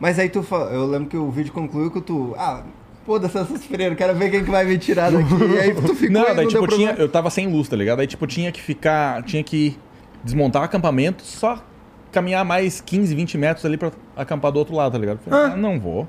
Mas 0.00 0.18
aí 0.18 0.28
tu 0.28 0.42
fa- 0.42 0.68
eu 0.72 0.86
lembro 0.86 1.08
que 1.08 1.16
o 1.16 1.30
vídeo 1.30 1.52
concluiu 1.52 1.90
que 1.90 2.00
tu. 2.00 2.34
Ah, 2.36 2.62
foda-se 3.06 3.38
essas 3.38 3.64
freiras, 3.64 3.96
quero 3.96 4.14
ver 4.16 4.30
quem 4.30 4.44
que 4.44 4.50
vai 4.50 4.64
me 4.64 4.76
tirar 4.78 5.10
daqui. 5.12 5.34
e 5.54 5.58
aí 5.58 5.74
tu 5.74 5.94
ficou 5.94 6.10
Não, 6.10 6.24
daí 6.34 6.44
não 6.44 6.48
tipo, 6.48 6.66
deu 6.66 6.76
tinha, 6.78 6.90
eu 6.92 7.08
tava 7.08 7.30
sem 7.30 7.46
luz, 7.46 7.68
tá 7.68 7.76
ligado? 7.76 8.00
Aí 8.00 8.06
tipo, 8.06 8.26
tinha 8.26 8.50
que 8.52 8.60
ficar, 8.60 9.22
tinha 9.22 9.42
que 9.42 9.76
desmontar 10.24 10.62
o 10.62 10.64
acampamento, 10.64 11.22
só 11.22 11.62
caminhar 12.10 12.44
mais 12.44 12.80
15, 12.80 13.14
20 13.14 13.38
metros 13.38 13.64
ali 13.64 13.76
pra 13.76 13.90
acampar 14.16 14.52
do 14.52 14.58
outro 14.58 14.74
lado, 14.74 14.92
tá 14.92 14.98
ligado? 14.98 15.18
Falei, 15.24 15.52
ah, 15.52 15.56
não 15.56 15.78
vou. 15.80 16.06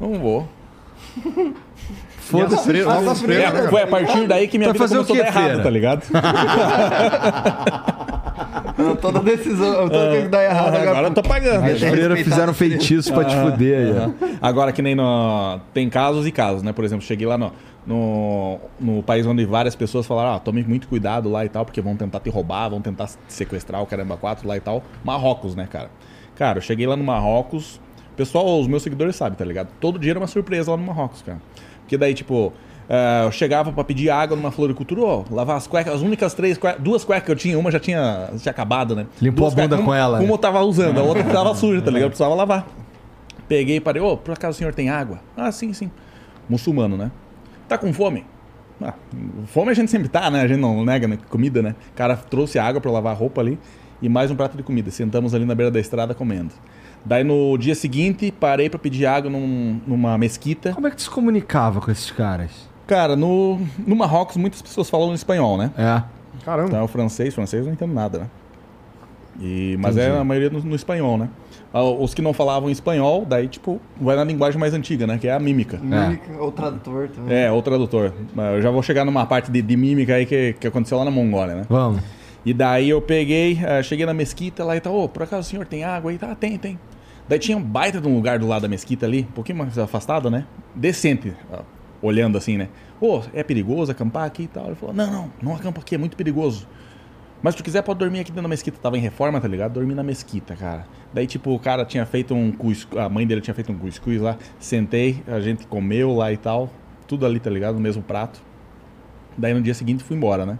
Não 0.00 0.14
vou. 0.14 0.48
Foda-se, 2.18 2.64
freio. 2.64 2.88
É, 2.90 3.68
foi 3.68 3.82
a 3.82 3.86
partir 3.86 4.26
daí 4.26 4.48
que 4.48 4.58
minha 4.58 4.72
Vai 4.72 4.88
vida 4.88 5.04
começou 5.04 5.16
a 5.16 5.18
dar 5.18 5.26
errado, 5.28 5.62
tá 5.62 5.70
ligado? 5.70 6.02
Toda 9.00 9.20
decisão, 9.20 9.88
toda 9.88 10.08
coisa 10.08 10.22
que 10.22 10.28
dá 10.28 10.44
errado. 10.44 10.74
Ah, 10.74 10.82
agora 10.82 11.08
eu 11.08 11.14
tô 11.14 11.22
pagando. 11.22 11.64
As 11.64 11.82
é 11.82 11.90
freiras 11.90 12.20
fizeram 12.20 12.52
feitiço 12.52 13.12
pra 13.12 13.24
te 13.24 13.34
fuder. 13.34 14.10
Agora 14.40 14.70
que 14.70 14.82
nem 14.82 14.94
no... 14.94 15.58
Tem 15.72 15.88
casos 15.88 16.26
e 16.26 16.32
casos, 16.32 16.62
né? 16.62 16.72
Por 16.72 16.84
exemplo, 16.84 17.04
cheguei 17.04 17.26
lá 17.26 17.38
no, 17.38 17.52
no, 17.86 18.58
no 18.78 19.02
país 19.02 19.26
onde 19.26 19.46
várias 19.46 19.74
pessoas 19.74 20.06
falaram, 20.06 20.34
ah, 20.34 20.38
tome 20.38 20.62
muito 20.62 20.88
cuidado 20.88 21.30
lá 21.30 21.44
e 21.44 21.48
tal, 21.48 21.64
porque 21.64 21.80
vão 21.80 21.96
tentar 21.96 22.20
te 22.20 22.28
roubar, 22.28 22.68
vão 22.68 22.80
tentar 22.82 23.06
te 23.06 23.16
sequestrar 23.28 23.82
o 23.82 23.86
caramba 23.86 24.16
4 24.16 24.46
lá 24.46 24.56
e 24.56 24.60
tal. 24.60 24.82
Marrocos, 25.02 25.54
né, 25.54 25.66
cara? 25.70 25.90
Cara, 26.34 26.58
eu 26.58 26.62
cheguei 26.62 26.86
lá 26.86 26.96
no 26.96 27.04
Marrocos, 27.04 27.80
pessoal, 28.14 28.60
os 28.60 28.66
meus 28.66 28.82
seguidores 28.82 29.16
sabem, 29.16 29.38
tá 29.38 29.44
ligado? 29.44 29.68
Todo 29.80 29.98
dia 29.98 30.12
era 30.12 30.20
uma 30.20 30.26
surpresa 30.26 30.70
lá 30.70 30.76
no 30.76 30.84
Marrocos, 30.84 31.22
cara. 31.22 31.40
Porque 31.80 31.96
daí, 31.96 32.12
tipo, 32.12 32.52
eh, 32.88 33.22
eu 33.26 33.32
chegava 33.32 33.72
pra 33.72 33.82
pedir 33.84 34.10
água 34.10 34.36
numa 34.36 34.50
floricultura, 34.50 35.00
ó, 35.02 35.24
lavar 35.30 35.56
as 35.56 35.66
cuecas, 35.66 35.94
as 35.94 36.00
únicas 36.02 36.34
três, 36.34 36.58
duas 36.78 37.04
cuecas 37.04 37.24
que 37.26 37.32
eu 37.32 37.36
tinha, 37.36 37.58
uma 37.58 37.70
já 37.70 37.80
tinha, 37.80 38.30
tinha 38.38 38.50
acabado, 38.50 38.94
né? 38.96 39.06
Limpou 39.20 39.42
Duas 39.48 39.52
a 39.52 39.56
bunda 39.56 39.68
cuecas, 39.76 39.84
com 39.84 39.90
uma- 39.90 39.98
ela, 39.98 40.18
né? 40.18 40.24
Uma 40.24 40.34
eu 40.34 40.38
tava 40.38 40.60
usando, 40.62 40.98
a 40.98 41.02
outra 41.02 41.24
tava 41.24 41.54
suja, 41.54 41.80
tá 41.80 41.86
ligado? 41.90 42.02
Eu 42.04 42.08
precisava 42.10 42.34
lavar. 42.34 42.66
Peguei 43.48 43.76
e 43.76 43.80
parei, 43.80 44.02
ô, 44.02 44.16
por 44.16 44.32
acaso 44.32 44.56
o 44.56 44.58
senhor 44.58 44.74
tem 44.74 44.88
água? 44.90 45.20
Ah, 45.36 45.52
sim, 45.52 45.72
sim. 45.72 45.90
Muçulmano, 46.48 46.96
né? 46.96 47.10
Tá 47.68 47.76
com 47.78 47.92
fome? 47.92 48.24
Ah, 48.82 48.92
fome 49.46 49.70
a 49.70 49.74
gente 49.74 49.90
sempre 49.90 50.08
tá, 50.08 50.30
né? 50.30 50.42
A 50.42 50.46
gente 50.48 50.60
não 50.60 50.84
nega 50.84 51.08
né? 51.08 51.18
comida, 51.30 51.62
né? 51.62 51.74
O 51.92 51.96
cara 51.96 52.16
trouxe 52.16 52.58
água 52.58 52.80
pra 52.80 52.90
eu 52.90 52.94
lavar 52.94 53.12
a 53.12 53.16
roupa 53.16 53.40
ali 53.40 53.58
e 54.02 54.08
mais 54.08 54.30
um 54.30 54.36
prato 54.36 54.56
de 54.56 54.62
comida. 54.62 54.90
Sentamos 54.90 55.34
ali 55.34 55.44
na 55.44 55.54
beira 55.54 55.70
da 55.70 55.80
estrada 55.80 56.14
comendo. 56.14 56.52
Daí 57.04 57.22
no 57.24 57.56
dia 57.56 57.74
seguinte, 57.74 58.32
parei 58.32 58.68
pra 58.68 58.78
pedir 58.78 59.06
água 59.06 59.30
num- 59.30 59.80
numa 59.86 60.18
mesquita. 60.18 60.72
Como 60.72 60.86
é 60.88 60.90
que 60.90 60.96
tu 60.96 61.02
se 61.02 61.10
comunicava 61.10 61.80
com 61.80 61.90
esses 61.90 62.10
caras? 62.10 62.50
Cara, 62.86 63.16
no, 63.16 63.58
no 63.86 63.96
Marrocos 63.96 64.36
muitas 64.36 64.62
pessoas 64.62 64.88
falam 64.88 65.12
espanhol, 65.14 65.58
né? 65.58 65.70
É. 65.76 66.02
Caramba. 66.44 66.68
Então 66.68 66.80
é 66.80 66.82
o 66.82 66.88
francês, 66.88 67.34
francês 67.34 67.62
eu 67.62 67.66
não 67.66 67.72
entendo 67.72 67.92
nada, 67.92 68.18
né? 68.20 68.26
E, 69.40 69.76
mas 69.80 69.96
Entendi. 69.96 70.14
é 70.14 70.18
a 70.18 70.24
maioria 70.24 70.50
no, 70.50 70.60
no 70.62 70.74
espanhol, 70.74 71.18
né? 71.18 71.28
Ah, 71.72 71.82
Os 71.82 72.14
que 72.14 72.22
não 72.22 72.32
falavam 72.32 72.70
espanhol, 72.70 73.26
daí, 73.26 73.48
tipo, 73.48 73.80
vai 74.00 74.16
na 74.16 74.24
linguagem 74.24 74.58
mais 74.58 74.72
antiga, 74.72 75.06
né? 75.06 75.18
Que 75.18 75.28
é 75.28 75.32
a 75.32 75.38
mímica. 75.38 75.76
Mímica, 75.76 76.32
ou 76.38 76.50
tradutor 76.50 77.08
também. 77.08 77.36
É, 77.36 77.50
ou 77.50 77.60
tradutor. 77.60 78.12
Mas 78.34 78.56
Eu 78.56 78.62
já 78.62 78.70
vou 78.70 78.82
chegar 78.82 79.04
numa 79.04 79.26
parte 79.26 79.50
de, 79.50 79.60
de 79.60 79.76
mímica 79.76 80.14
aí 80.14 80.24
que, 80.24 80.54
que 80.58 80.66
aconteceu 80.66 80.96
lá 80.96 81.04
na 81.04 81.10
Mongólia, 81.10 81.54
né? 81.56 81.62
Vamos. 81.68 82.00
E 82.46 82.54
daí 82.54 82.88
eu 82.88 83.02
peguei, 83.02 83.58
eh, 83.60 83.82
cheguei 83.82 84.06
na 84.06 84.14
mesquita 84.14 84.64
lá 84.64 84.76
e 84.76 84.80
tal, 84.80 84.94
ô, 84.94 85.08
por 85.08 85.24
acaso 85.24 85.40
o 85.40 85.50
senhor 85.50 85.66
tem 85.66 85.82
água 85.82 86.12
aí? 86.12 86.16
Tá, 86.16 86.32
tem, 86.32 86.56
tem. 86.56 86.78
Daí 87.28 87.40
tinha 87.40 87.58
um 87.58 87.62
baita 87.62 88.00
de 88.00 88.06
um 88.06 88.14
lugar 88.14 88.38
do 88.38 88.46
lado 88.46 88.62
da 88.62 88.68
mesquita 88.68 89.04
ali, 89.04 89.26
um 89.28 89.32
pouquinho 89.32 89.58
mais 89.58 89.76
afastado, 89.76 90.30
né? 90.30 90.44
Decente, 90.72 91.34
ó, 91.52 91.58
olhando 92.02 92.38
assim, 92.38 92.56
né? 92.56 92.68
Ô, 93.00 93.22
é 93.32 93.42
perigoso 93.42 93.92
acampar 93.92 94.24
aqui 94.24 94.44
e 94.44 94.48
tal? 94.48 94.66
Ele 94.66 94.74
falou, 94.74 94.94
não, 94.94 95.10
não, 95.10 95.32
não 95.42 95.54
acampa 95.54 95.80
aqui, 95.80 95.94
é 95.94 95.98
muito 95.98 96.16
perigoso. 96.16 96.66
Mas 97.42 97.54
se 97.54 97.58
tu 97.58 97.64
quiser, 97.64 97.82
pode 97.82 97.98
dormir 97.98 98.20
aqui 98.20 98.30
dentro 98.30 98.42
da 98.42 98.48
mesquita. 98.48 98.78
Tava 98.80 98.96
em 98.96 99.00
reforma, 99.00 99.40
tá 99.40 99.46
ligado? 99.46 99.74
Dormi 99.74 99.94
na 99.94 100.02
mesquita, 100.02 100.56
cara. 100.56 100.86
Daí, 101.12 101.26
tipo, 101.26 101.54
o 101.54 101.58
cara 101.58 101.84
tinha 101.84 102.04
feito 102.06 102.34
um 102.34 102.50
cuscuz, 102.50 102.98
a 102.98 103.08
mãe 103.08 103.26
dele 103.26 103.40
tinha 103.40 103.54
feito 103.54 103.70
um 103.70 103.78
cuscuz 103.78 104.20
lá. 104.20 104.36
Sentei, 104.58 105.22
a 105.26 105.38
gente 105.38 105.66
comeu 105.66 106.14
lá 106.14 106.32
e 106.32 106.36
tal. 106.36 106.70
Tudo 107.06 107.26
ali, 107.26 107.38
tá 107.38 107.50
ligado? 107.50 107.74
No 107.74 107.80
mesmo 107.80 108.02
prato. 108.02 108.42
Daí 109.36 109.52
no 109.52 109.60
dia 109.60 109.74
seguinte 109.74 110.02
fui 110.02 110.16
embora, 110.16 110.46
né? 110.46 110.58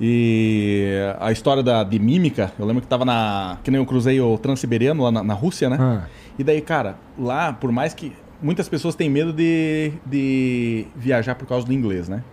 E 0.00 0.94
a 1.18 1.30
história 1.30 1.62
da, 1.62 1.84
de 1.84 1.98
mímica, 1.98 2.52
eu 2.58 2.64
lembro 2.64 2.80
que 2.80 2.88
tava 2.88 3.04
na. 3.04 3.58
Que 3.62 3.70
nem 3.70 3.78
eu 3.78 3.84
cruzei 3.84 4.18
o 4.20 4.38
Transiberiano 4.38 5.02
lá 5.02 5.12
na, 5.12 5.22
na 5.22 5.34
Rússia, 5.34 5.68
né? 5.68 5.76
Ah. 5.78 6.08
E 6.38 6.44
daí, 6.44 6.62
cara, 6.62 6.96
lá, 7.18 7.52
por 7.52 7.70
mais 7.70 7.92
que. 7.92 8.12
Muitas 8.42 8.68
pessoas 8.68 8.94
têm 8.94 9.10
medo 9.10 9.32
de, 9.32 9.92
de 10.06 10.86
viajar 10.96 11.34
por 11.34 11.46
causa 11.46 11.66
do 11.66 11.72
inglês, 11.72 12.08
né? 12.08 12.24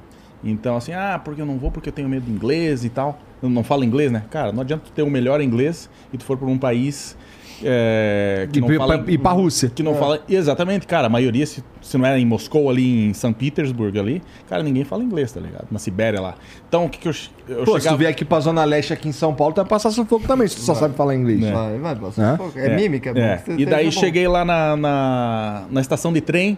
Então, 0.43 0.77
assim, 0.77 0.93
ah, 0.93 1.19
porque 1.23 1.41
eu 1.41 1.45
não 1.45 1.57
vou 1.57 1.71
porque 1.71 1.89
eu 1.89 1.93
tenho 1.93 2.07
medo 2.07 2.25
de 2.25 2.31
inglês 2.31 2.85
e 2.85 2.89
tal. 2.89 3.19
Eu 3.41 3.49
não 3.49 3.63
falo 3.63 3.83
inglês, 3.83 4.11
né? 4.11 4.23
Cara, 4.29 4.51
não 4.51 4.61
adianta 4.61 4.85
tu 4.85 4.91
ter 4.91 5.01
o 5.01 5.09
melhor 5.09 5.41
inglês 5.41 5.89
e 6.13 6.17
tu 6.17 6.23
for 6.23 6.37
por 6.37 6.47
um 6.47 6.57
país 6.57 7.17
é, 7.63 8.47
que 8.51 8.59
E 8.59 8.61
não 8.61 8.67
pra- 8.67 8.77
fala. 8.77 9.03
e 9.07 9.17
pra 9.17 9.31
Rússia. 9.31 9.71
Que 9.73 9.81
não 9.83 9.95
fala. 9.95 10.21
Exatamente, 10.29 10.85
cara. 10.87 11.07
A 11.07 11.09
maioria, 11.09 11.45
se, 11.45 11.63
se 11.81 11.97
não 11.97 12.05
é 12.05 12.19
em 12.19 12.25
Moscou, 12.25 12.69
ali 12.69 13.07
em 13.09 13.13
São 13.13 13.33
Petersburgo, 13.33 13.99
ali, 13.99 14.21
cara, 14.49 14.61
ninguém 14.63 14.83
fala 14.83 15.03
inglês, 15.03 15.31
tá 15.31 15.39
ligado? 15.39 15.67
Na 15.71 15.79
Sibéria 15.79 16.21
lá. 16.21 16.35
Então, 16.67 16.85
o 16.85 16.89
que, 16.89 16.97
que 16.99 17.07
eu, 17.07 17.13
eu 17.49 17.63
Pô, 17.63 17.65
se 17.65 17.71
tu 17.71 17.77
chegava. 17.79 17.97
vier 17.97 18.09
aqui 18.11 18.23
pra 18.25 18.39
Zona 18.39 18.63
Leste, 18.63 18.93
aqui 18.93 19.07
em 19.09 19.11
São 19.11 19.33
Paulo, 19.33 19.53
tu 19.53 19.57
vai 19.57 19.65
passar 19.65 19.91
sufoco 19.91 20.27
também, 20.27 20.47
se 20.47 20.55
tu 20.55 20.61
só 20.61 20.75
sabe 20.75 20.95
falar 20.95 21.15
inglês. 21.15 21.43
É. 21.43 21.51
Vai, 21.51 21.77
vai, 21.79 21.95
posso- 21.95 22.21
É? 22.21 22.37
pô, 22.37 22.49
é, 22.55 22.75
mímica, 22.75 23.11
é. 23.15 23.19
É. 23.19 23.37
Você 23.37 23.53
E 23.57 23.65
daí 23.65 23.91
cheguei 23.91 24.27
lá 24.27 24.43
na, 24.45 24.75
na, 24.75 25.63
na 25.69 25.81
estação 25.81 26.11
de 26.13 26.21
trem, 26.21 26.57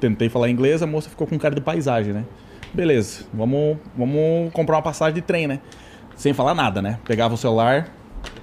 tentei 0.00 0.28
falar 0.28 0.48
inglês, 0.50 0.82
a 0.82 0.86
moça 0.86 1.08
ficou 1.10 1.26
com 1.26 1.38
cara 1.38 1.54
de 1.54 1.60
paisagem, 1.60 2.12
né? 2.12 2.24
Beleza, 2.72 3.24
vamos, 3.34 3.76
vamos 3.96 4.52
comprar 4.52 4.76
uma 4.76 4.82
passagem 4.82 5.14
de 5.14 5.20
trem, 5.22 5.46
né? 5.46 5.60
Sem 6.16 6.32
falar 6.32 6.54
nada, 6.54 6.80
né? 6.80 6.98
Pegava 7.04 7.34
o 7.34 7.36
celular, 7.36 7.88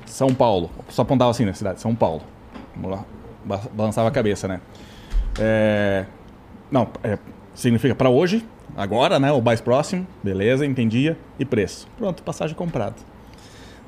São 0.07 0.33
Paulo. 0.33 0.69
Só 0.89 1.01
apontava 1.03 1.31
assim 1.31 1.45
na 1.45 1.53
cidade, 1.53 1.79
São 1.81 1.93
Paulo. 1.95 2.21
Vamos 2.75 2.91
lá. 2.97 3.05
Ba- 3.45 3.61
Balançava 3.73 4.07
a 4.09 4.11
cabeça, 4.11 4.47
né? 4.47 4.59
É, 5.39 6.05
Não, 6.71 6.87
é, 7.03 7.17
significa 7.53 7.95
para 7.95 8.09
hoje, 8.09 8.45
agora, 8.75 9.19
né? 9.19 9.31
O 9.31 9.41
mais 9.41 9.61
próximo, 9.61 10.05
beleza, 10.23 10.65
entendia. 10.65 11.17
E 11.39 11.45
preço. 11.45 11.87
Pronto, 11.97 12.23
passagem 12.23 12.55
comprada. 12.55 12.95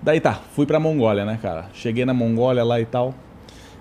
Daí 0.02 0.20
tá, 0.22 0.40
fui 0.54 0.66
pra 0.66 0.80
Mongólia, 0.80 1.26
né, 1.26 1.38
cara? 1.42 1.66
Cheguei 1.74 2.06
na 2.06 2.14
Mongólia 2.14 2.64
lá 2.64 2.80
e 2.80 2.86
tal. 2.86 3.14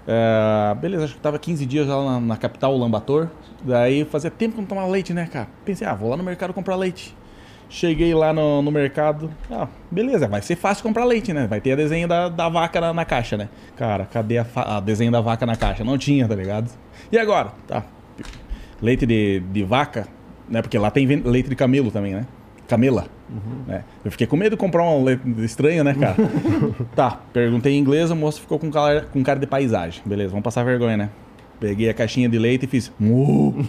É, 0.07 0.75
beleza, 0.75 1.05
acho 1.05 1.15
que 1.15 1.21
tava 1.21 1.39
15 1.39 1.67
dias 1.67 1.87
lá 1.87 2.03
na, 2.13 2.21
na 2.21 2.37
capital, 2.37 2.77
Lambator. 2.77 3.29
Daí 3.63 4.05
fazia 4.05 4.31
tempo 4.31 4.55
que 4.55 4.61
não 4.61 4.67
tomava 4.67 4.89
leite, 4.89 5.13
né, 5.13 5.27
cara? 5.31 5.49
Pensei, 5.65 5.87
ah, 5.87 5.95
vou 5.95 6.09
lá 6.11 6.17
no 6.17 6.25
mercado 6.25 6.53
comprar 6.55 6.77
leite. 6.77 7.15
Cheguei 7.69 8.15
lá 8.15 8.33
no, 8.33 8.63
no 8.63 8.71
mercado. 8.71 9.31
Ah, 9.51 9.69
beleza, 9.91 10.27
vai 10.27 10.41
ser 10.41 10.57
fácil 10.57 10.83
comprar 10.83 11.05
leite, 11.05 11.33
né? 11.33 11.47
Vai 11.47 11.61
ter 11.61 11.73
a 11.73 11.77
desenho 11.77 12.09
da, 12.09 12.29
da 12.29 12.49
vaca 12.49 12.81
na, 12.81 12.95
na 12.95 13.05
caixa, 13.05 13.37
né? 13.37 13.49
Cara, 13.77 14.07
cadê 14.07 14.39
a, 14.39 14.47
a 14.55 14.81
desenho 14.81 15.13
da 15.13 15.21
vaca 15.21 15.45
na 15.45 15.55
caixa? 15.55 15.85
Não 15.85 15.99
tinha, 15.99 16.27
tá 16.27 16.35
ligado? 16.35 16.71
E 17.13 17.19
agora? 17.19 17.53
Tá. 17.67 17.85
Leite 18.81 19.05
de, 19.05 19.41
de 19.41 19.65
vaca, 19.65 20.07
né? 20.49 20.63
Porque 20.63 20.79
lá 20.79 20.91
tem 20.91 21.07
leite 21.07 21.51
de 21.51 21.57
camelo 21.57 21.91
também, 21.91 22.15
né? 22.15 22.27
Camela. 22.67 23.07
né? 23.67 23.85
Eu 24.05 24.11
fiquei 24.11 24.27
com 24.27 24.37
medo 24.37 24.51
de 24.51 24.57
comprar 24.57 24.85
um 24.85 25.05
leite 25.05 25.23
estranho, 25.45 25.85
né, 25.85 25.95
cara? 25.95 26.17
tá, 26.97 27.21
perguntei 27.33 27.75
em 27.75 27.79
inglês, 27.79 28.11
o 28.11 28.17
moço 28.17 28.41
ficou 28.41 28.59
com 28.59 28.71
cara, 28.71 29.07
com 29.13 29.23
cara 29.23 29.39
de 29.39 29.47
paisagem. 29.47 30.03
Beleza, 30.07 30.31
vamos 30.31 30.45
passar 30.45 30.65
vergonha, 30.65 30.97
né? 30.97 31.11
Peguei 31.61 31.89
a 31.89 31.95
caixinha 31.95 32.29
de 32.29 32.39
leite 32.39 32.67
e 32.67 32.69
fiz. 32.69 32.93
Mu. 33.01 33.65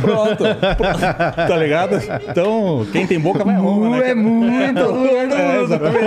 Pronto. 0.00 0.44
tá 0.76 1.56
ligado? 1.56 1.96
Então, 2.28 2.86
quem 2.92 3.04
tem 3.06 3.18
boca 3.18 3.42
vai 3.44 3.54
arruma, 3.56 3.98
né? 3.98 4.10
é 4.10 4.14
muito 4.14 4.84
lugar 4.84 5.22
do 5.26 5.34
É, 5.34 5.62
exatamente. 5.62 6.04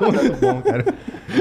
Muito 0.00 0.40
bom, 0.40 0.62
cara. 0.62 0.84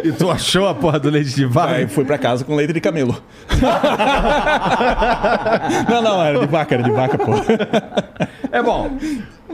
E 0.04 0.12
tu 0.12 0.30
achou 0.30 0.68
a 0.68 0.76
porra 0.76 1.00
do 1.00 1.10
leite 1.10 1.34
de 1.34 1.46
vaca? 1.46 1.76
Aí 1.76 1.88
fui 1.88 2.04
pra 2.04 2.18
casa 2.18 2.44
com 2.44 2.56
leite 2.56 2.74
de 2.74 2.82
camelo. 2.82 3.16
não, 5.90 6.02
não, 6.02 6.22
era 6.22 6.40
de 6.40 6.48
vaca, 6.48 6.76
era 6.76 6.84
de 6.84 6.92
vaca, 6.92 7.18
pô. 7.18 7.32
É 8.52 8.62
bom. 8.62 8.92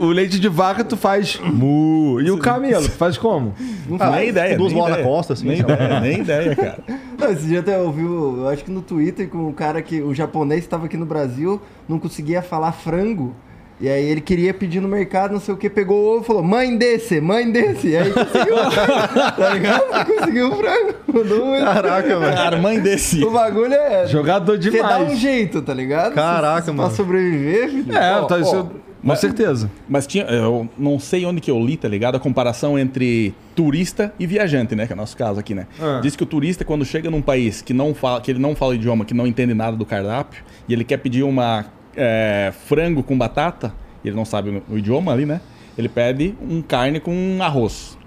O 0.02 0.06
leite 0.06 0.40
de 0.40 0.48
vaca 0.48 0.82
tu 0.82 0.96
faz 0.96 1.38
mu. 1.40 2.20
E 2.20 2.30
o 2.30 2.36
camelo, 2.38 2.82
tu 2.84 2.90
faz 2.90 3.16
como? 3.16 3.54
Ah, 4.00 4.10
nem 4.10 4.28
ideia. 4.30 4.56
Duas 4.56 4.72
nem 4.72 4.80
bolas 4.80 4.94
na 4.96 5.00
ideia. 5.00 5.14
costa, 5.14 5.32
assim. 5.34 5.46
Nem 5.46 5.56
sei 5.58 5.66
lá. 5.66 5.74
ideia, 5.74 6.00
nem 6.00 6.18
ideia, 6.20 6.56
cara. 6.56 6.78
Não, 7.18 7.30
esse 7.30 7.46
dia 7.46 7.60
até 7.60 7.76
eu 7.76 7.90
vi, 7.92 8.02
eu 8.02 8.48
acho 8.48 8.64
que 8.64 8.70
no 8.70 8.82
Twitter, 8.82 9.28
com 9.28 9.38
um 9.48 9.52
cara 9.52 9.80
que, 9.80 10.02
o 10.02 10.12
japonês 10.12 10.60
estava 10.64 10.86
aqui 10.86 10.96
no 10.96 11.06
Brasil, 11.06 11.60
não 11.88 11.98
conseguia 11.98 12.42
falar 12.42 12.72
frango. 12.72 13.34
E 13.80 13.88
aí 13.88 14.04
ele 14.04 14.20
queria 14.20 14.54
pedir 14.54 14.80
no 14.80 14.86
mercado, 14.86 15.32
não 15.32 15.40
sei 15.40 15.54
o 15.54 15.56
que, 15.56 15.68
pegou 15.68 15.96
o 15.98 16.14
ovo 16.14 16.22
e 16.22 16.26
falou, 16.26 16.42
mãe 16.42 16.76
desse, 16.76 17.20
mãe 17.20 17.50
desse. 17.50 17.88
E 17.88 17.96
aí 17.96 18.12
conseguiu, 18.12 18.54
tá 19.36 19.50
ligado? 19.54 20.06
Conseguiu 20.06 20.48
o 20.52 20.56
frango. 20.56 20.94
Mandou 21.12 21.46
muito. 21.46 21.64
Caraca, 21.64 22.18
velho. 22.18 22.34
Cara, 22.36 22.56
mãe 22.58 22.78
desse. 22.80 23.24
O 23.24 23.30
bagulho 23.30 23.74
é... 23.74 24.06
Jogador 24.06 24.56
Você 24.60 24.70
dá 24.70 24.98
um 24.98 25.04
demais. 25.04 25.18
jeito, 25.18 25.62
tá 25.62 25.74
ligado? 25.74 26.14
Caraca, 26.14 26.60
Se- 26.60 26.66
se 26.66 26.72
mano. 26.72 26.88
Pra 26.88 26.96
sobreviver, 26.96 27.70
filho. 27.70 27.96
É, 27.96 28.20
Ó, 28.20 28.24
tá, 28.26 28.38
isso, 28.38 28.70
com 29.02 29.08
mas- 29.08 29.18
certeza. 29.20 29.70
Mas 29.88 30.06
tinha, 30.06 30.24
eu 30.24 30.68
não 30.78 30.98
sei 30.98 31.26
onde 31.26 31.40
que 31.40 31.50
eu 31.50 31.58
li, 31.60 31.76
tá 31.76 31.88
ligado? 31.88 32.16
A 32.16 32.20
comparação 32.20 32.78
entre 32.78 33.34
turista 33.54 34.14
e 34.18 34.26
viajante, 34.26 34.74
né? 34.74 34.86
Que 34.86 34.92
é 34.92 34.94
o 34.94 34.96
nosso 34.96 35.16
caso 35.16 35.38
aqui, 35.38 35.54
né? 35.54 35.66
Ah. 35.80 36.00
Diz 36.02 36.16
que 36.16 36.22
o 36.22 36.26
turista, 36.26 36.64
quando 36.64 36.84
chega 36.84 37.10
num 37.10 37.20
país 37.20 37.60
que, 37.60 37.74
não 37.74 37.92
fala, 37.94 38.20
que 38.20 38.30
ele 38.30 38.38
não 38.38 38.54
fala 38.56 38.72
o 38.72 38.74
idioma, 38.74 39.04
que 39.04 39.12
não 39.12 39.26
entende 39.26 39.52
nada 39.52 39.76
do 39.76 39.84
cardápio, 39.84 40.42
e 40.68 40.72
ele 40.72 40.84
quer 40.84 40.96
pedir 40.98 41.22
uma 41.24 41.66
é, 41.96 42.52
frango 42.66 43.02
com 43.02 43.18
batata, 43.18 43.74
e 44.04 44.08
ele 44.08 44.16
não 44.16 44.24
sabe 44.24 44.50
o, 44.50 44.74
o 44.74 44.78
idioma 44.78 45.12
ali, 45.12 45.26
né? 45.26 45.40
Ele 45.76 45.88
pede 45.88 46.34
um 46.40 46.62
carne 46.62 47.00
com 47.00 47.38
arroz. 47.40 47.98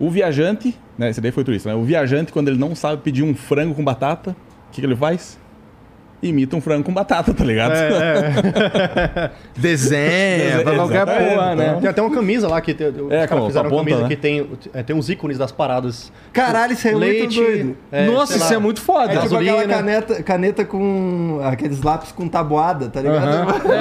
O 0.00 0.10
viajante, 0.10 0.74
né? 0.96 1.10
Esse 1.10 1.20
daí 1.20 1.30
foi 1.30 1.44
turista, 1.44 1.68
né? 1.68 1.74
O 1.74 1.84
viajante, 1.84 2.32
quando 2.32 2.48
ele 2.48 2.58
não 2.58 2.74
sabe 2.74 3.02
pedir 3.02 3.22
um 3.22 3.34
frango 3.34 3.74
com 3.74 3.84
batata, 3.84 4.30
o 4.30 4.72
que, 4.72 4.80
que 4.80 4.86
ele 4.86 4.96
faz? 4.96 5.38
Imita 6.22 6.56
um 6.56 6.60
frango 6.60 6.84
com 6.84 6.92
batata, 6.94 7.34
tá 7.34 7.42
ligado? 7.44 7.72
Desenha, 9.56 10.62
pra 10.62 10.74
qualquer 10.76 11.04
porra, 11.04 11.54
né? 11.56 11.78
Tem 11.80 11.88
até 11.90 12.00
uma 12.00 12.14
camisa 12.14 12.46
lá 12.48 12.60
que 12.60 12.72
tem, 12.72 12.86
os 12.88 13.10
É, 13.10 13.26
fizeram 13.26 13.68
uma 13.70 13.78
camisa 13.78 14.02
né? 14.02 14.08
que 14.08 14.16
tem, 14.16 14.48
é, 14.72 14.82
tem 14.84 14.94
uns 14.94 15.08
ícones 15.10 15.36
das 15.36 15.50
paradas. 15.50 16.12
Caralho, 16.32 16.74
isso 16.74 16.86
é 16.86 16.92
muito 16.92 17.04
Leite. 17.04 17.40
doido. 17.40 17.76
é, 17.90 18.06
Nossa, 18.06 18.36
isso 18.36 18.48
lá. 18.50 18.54
é 18.54 18.58
muito 18.58 18.80
foda. 18.80 19.06
É 19.12 19.16
tipo 19.16 19.22
Gasolina. 19.22 19.56
aquela 19.58 19.74
caneta, 19.76 20.22
caneta 20.22 20.64
com 20.64 21.40
aqueles 21.42 21.82
lápis 21.82 22.12
com 22.12 22.28
tabuada, 22.28 22.88
tá 22.88 23.00
ligado? 23.00 23.32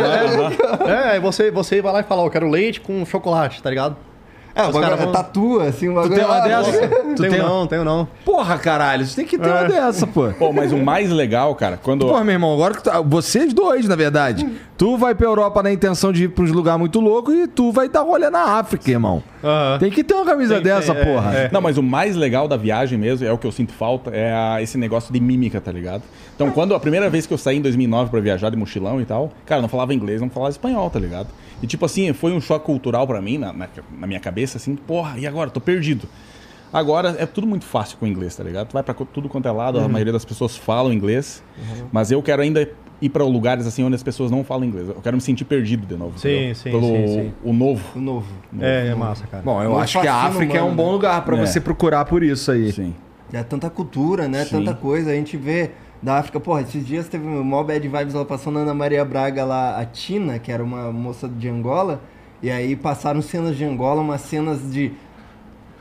É, 0.88 1.12
aí 1.12 1.20
você, 1.20 1.52
você 1.52 1.82
vai 1.82 1.94
lá 1.94 2.00
e 2.00 2.04
fala, 2.04 2.24
ó, 2.24 2.26
eu 2.26 2.32
quero 2.32 2.50
leite 2.50 2.82
com 2.82 3.06
chocolate, 3.06 3.62
tá 3.62 3.70
ligado? 3.70 3.96
É, 4.54 4.64
o 4.64 4.68
Os 4.68 4.74
bagulho 4.74 4.84
caras 4.90 5.04
vão- 5.06 5.12
tatua, 5.14 5.64
assim, 5.70 5.88
o 5.88 5.92
Tu 5.94 5.96
bagulho. 5.96 6.16
tem 6.16 6.26
uma 6.26 6.40
dessa? 6.42 6.72
Tu 6.88 7.22
tenho 7.22 7.32
tem 7.32 7.40
não, 7.42 7.68
tenho 7.68 7.84
não. 7.86 8.08
Porra, 8.26 8.58
caralho, 8.58 9.06
você 9.06 9.16
tem 9.16 9.26
que 9.26 9.38
ter 9.38 9.48
uma 9.48 9.60
É. 9.60 9.68
dessa, 9.68 10.06
pô. 10.06 10.28
Pô, 10.38 10.52
mas 10.52 10.72
o 10.74 10.78
mais 10.78 11.10
legal, 11.10 11.56
cara, 11.56 11.80
quando. 11.82 12.06
Porra, 12.06 12.24
meu 12.24 12.34
irmão, 12.34 12.54
agora 12.54 12.74
que 12.74 12.84
tu, 12.84 12.90
vocês 13.06 13.54
dois, 13.54 13.88
na 13.88 13.96
verdade. 13.96 14.48
Tu 14.78 14.98
vai 14.98 15.14
pra 15.14 15.28
Europa 15.28 15.62
na 15.62 15.72
intenção 15.72 16.12
de 16.12 16.24
ir 16.24 16.30
pra 16.30 16.44
uns 16.44 16.52
lugares 16.52 16.80
muito 16.80 17.00
loucos 17.00 17.34
e 17.36 17.48
tu 17.48 17.72
vai 17.72 17.88
dar 17.88 18.02
rolê 18.02 18.30
na 18.32 18.58
África, 18.58 18.90
irmão. 18.90 19.22
Tem 19.80 19.92
que 19.92 20.04
ter 20.04 20.14
uma 20.16 20.26
camisa 20.26 20.56
Tem- 20.56 20.64
dessa, 20.64 20.94
tem, 20.94 21.02
é, 21.02 21.06
porra. 21.06 21.34
é. 21.36 21.50
Não, 21.52 21.62
mas 21.62 21.78
o 21.78 21.84
mais 21.84 22.16
legal 22.16 22.48
da 22.48 22.58
viagem 22.58 22.98
mesmo, 22.98 23.26
é 23.26 23.32
o 23.32 23.38
que 23.38 23.46
eu 23.46 23.52
sinto 23.52 23.72
falta, 23.74 24.10
é 24.12 24.34
a- 24.34 24.62
esse 24.62 24.78
negócio 24.78 25.14
de 25.14 25.20
mímica, 25.20 25.62
tá 25.62 25.72
ligado? 25.72 26.02
Então, 26.36 26.50
quando 26.52 26.74
a 26.74 26.80
primeira 26.80 27.10
vez 27.12 27.28
que 27.28 27.34
eu 27.34 27.38
saí 27.38 27.58
em 27.58 27.62
2009 27.62 28.10
pra 28.10 28.20
viajar 28.20 28.50
de 28.50 28.58
mochilão 28.58 29.00
e 29.00 29.06
tal, 29.06 29.32
cara, 29.46 29.60
eu 29.60 29.62
não 29.62 29.70
falava 29.70 29.94
inglês, 29.94 30.20
não 30.20 30.30
falava 30.32 30.50
espanhol, 30.52 30.90
tá 30.90 31.00
ligado? 31.00 31.28
E 31.62 31.68
tipo 31.68 31.86
assim, 31.86 32.12
foi 32.14 32.32
um 32.32 32.42
choque 32.42 32.66
cultural 32.66 33.06
pra 33.06 33.22
mim, 33.22 33.38
na, 33.38 33.54
na, 33.54 33.68
na 34.00 34.08
minha 34.08 34.20
cabeça, 34.20 34.58
assim, 34.58 34.76
porra, 34.76 35.18
e 35.20 35.28
agora? 35.28 35.50
Tô 35.50 35.62
perdido. 35.62 36.08
Agora 36.74 37.16
é 37.20 37.26
tudo 37.26 37.46
muito 37.46 37.66
fácil 37.66 37.98
com 37.98 38.06
o 38.06 38.08
inglês, 38.08 38.36
tá 38.36 38.44
ligado? 38.44 38.70
Tu 38.70 38.74
vai 38.74 38.82
pra 38.84 38.94
tudo 38.94 39.28
quanto 39.28 39.48
é 39.48 39.52
lado, 39.52 39.80
a 39.80 39.88
maioria 39.90 40.14
das 40.14 40.24
pessoas 40.24 40.56
falam 40.56 40.94
inglês, 40.94 41.44
mas 41.92 42.12
eu 42.12 42.22
quero 42.24 42.42
ainda 42.42 42.68
ir 43.02 43.10
pra 43.10 43.26
lugares 43.26 43.66
assim 43.68 43.84
onde 43.84 43.96
as 43.96 44.04
pessoas 44.04 44.32
não 44.32 44.42
falam 44.44 44.64
inglês. 44.64 44.88
Eu 44.88 44.96
quero 45.02 45.18
me 45.18 45.22
sentir 45.22 45.44
perdido 45.44 45.86
de 45.86 45.98
novo. 45.98 46.18
Sim, 46.18 46.54
sim, 46.54 46.72
Pelo 46.72 46.88
sim, 46.88 47.08
sim. 47.08 47.34
o 47.44 47.52
novo. 47.52 47.84
O 47.96 48.00
novo. 48.00 48.28
É, 48.60 48.88
é 48.88 48.96
massa, 48.96 49.28
cara. 49.28 49.44
Bom, 49.44 49.62
eu 49.62 49.72
Não 49.72 49.80
acho 49.80 50.00
que 50.00 50.08
a 50.08 50.14
o 50.14 50.28
África 50.28 50.58
é 50.58 50.62
um 50.62 50.66
humano, 50.68 50.78
bom 50.78 50.86
né? 50.88 50.92
lugar 50.94 51.26
pra 51.26 51.38
É. 51.38 51.46
você 51.46 51.60
procurar 51.60 52.06
por 52.06 52.24
isso 52.24 52.50
aí. 52.52 52.72
Sim. 52.72 52.94
É 53.34 53.44
tanta 53.44 53.70
cultura, 53.70 54.28
né? 54.30 54.46
Sim. 54.46 54.58
Tanta 54.58 54.74
coisa. 54.74 55.12
A 55.12 55.14
gente 55.16 55.36
vê 55.36 55.72
da 56.02 56.18
África, 56.18 56.40
porra, 56.40 56.62
esses 56.62 56.86
dias 56.86 57.08
teve 57.08 57.28
um 57.28 57.44
mó 57.44 57.64
bad 57.64 57.88
vibes 57.88 58.14
lá 58.14 58.26
passando 58.26 58.60
Ana 58.60 58.74
Maria 58.74 59.06
Braga 59.06 59.46
lá, 59.46 59.80
a 59.80 59.86
Tina, 59.86 60.40
que 60.40 60.52
era 60.52 60.64
uma 60.64 60.92
moça 60.92 61.28
de 61.28 61.48
Angola. 61.48 62.02
E 62.42 62.50
aí 62.50 62.76
passaram 62.76 63.22
cenas 63.22 63.56
de 63.56 63.64
Angola, 63.64 64.02
umas 64.02 64.22
cenas 64.22 64.72
de 64.74 64.92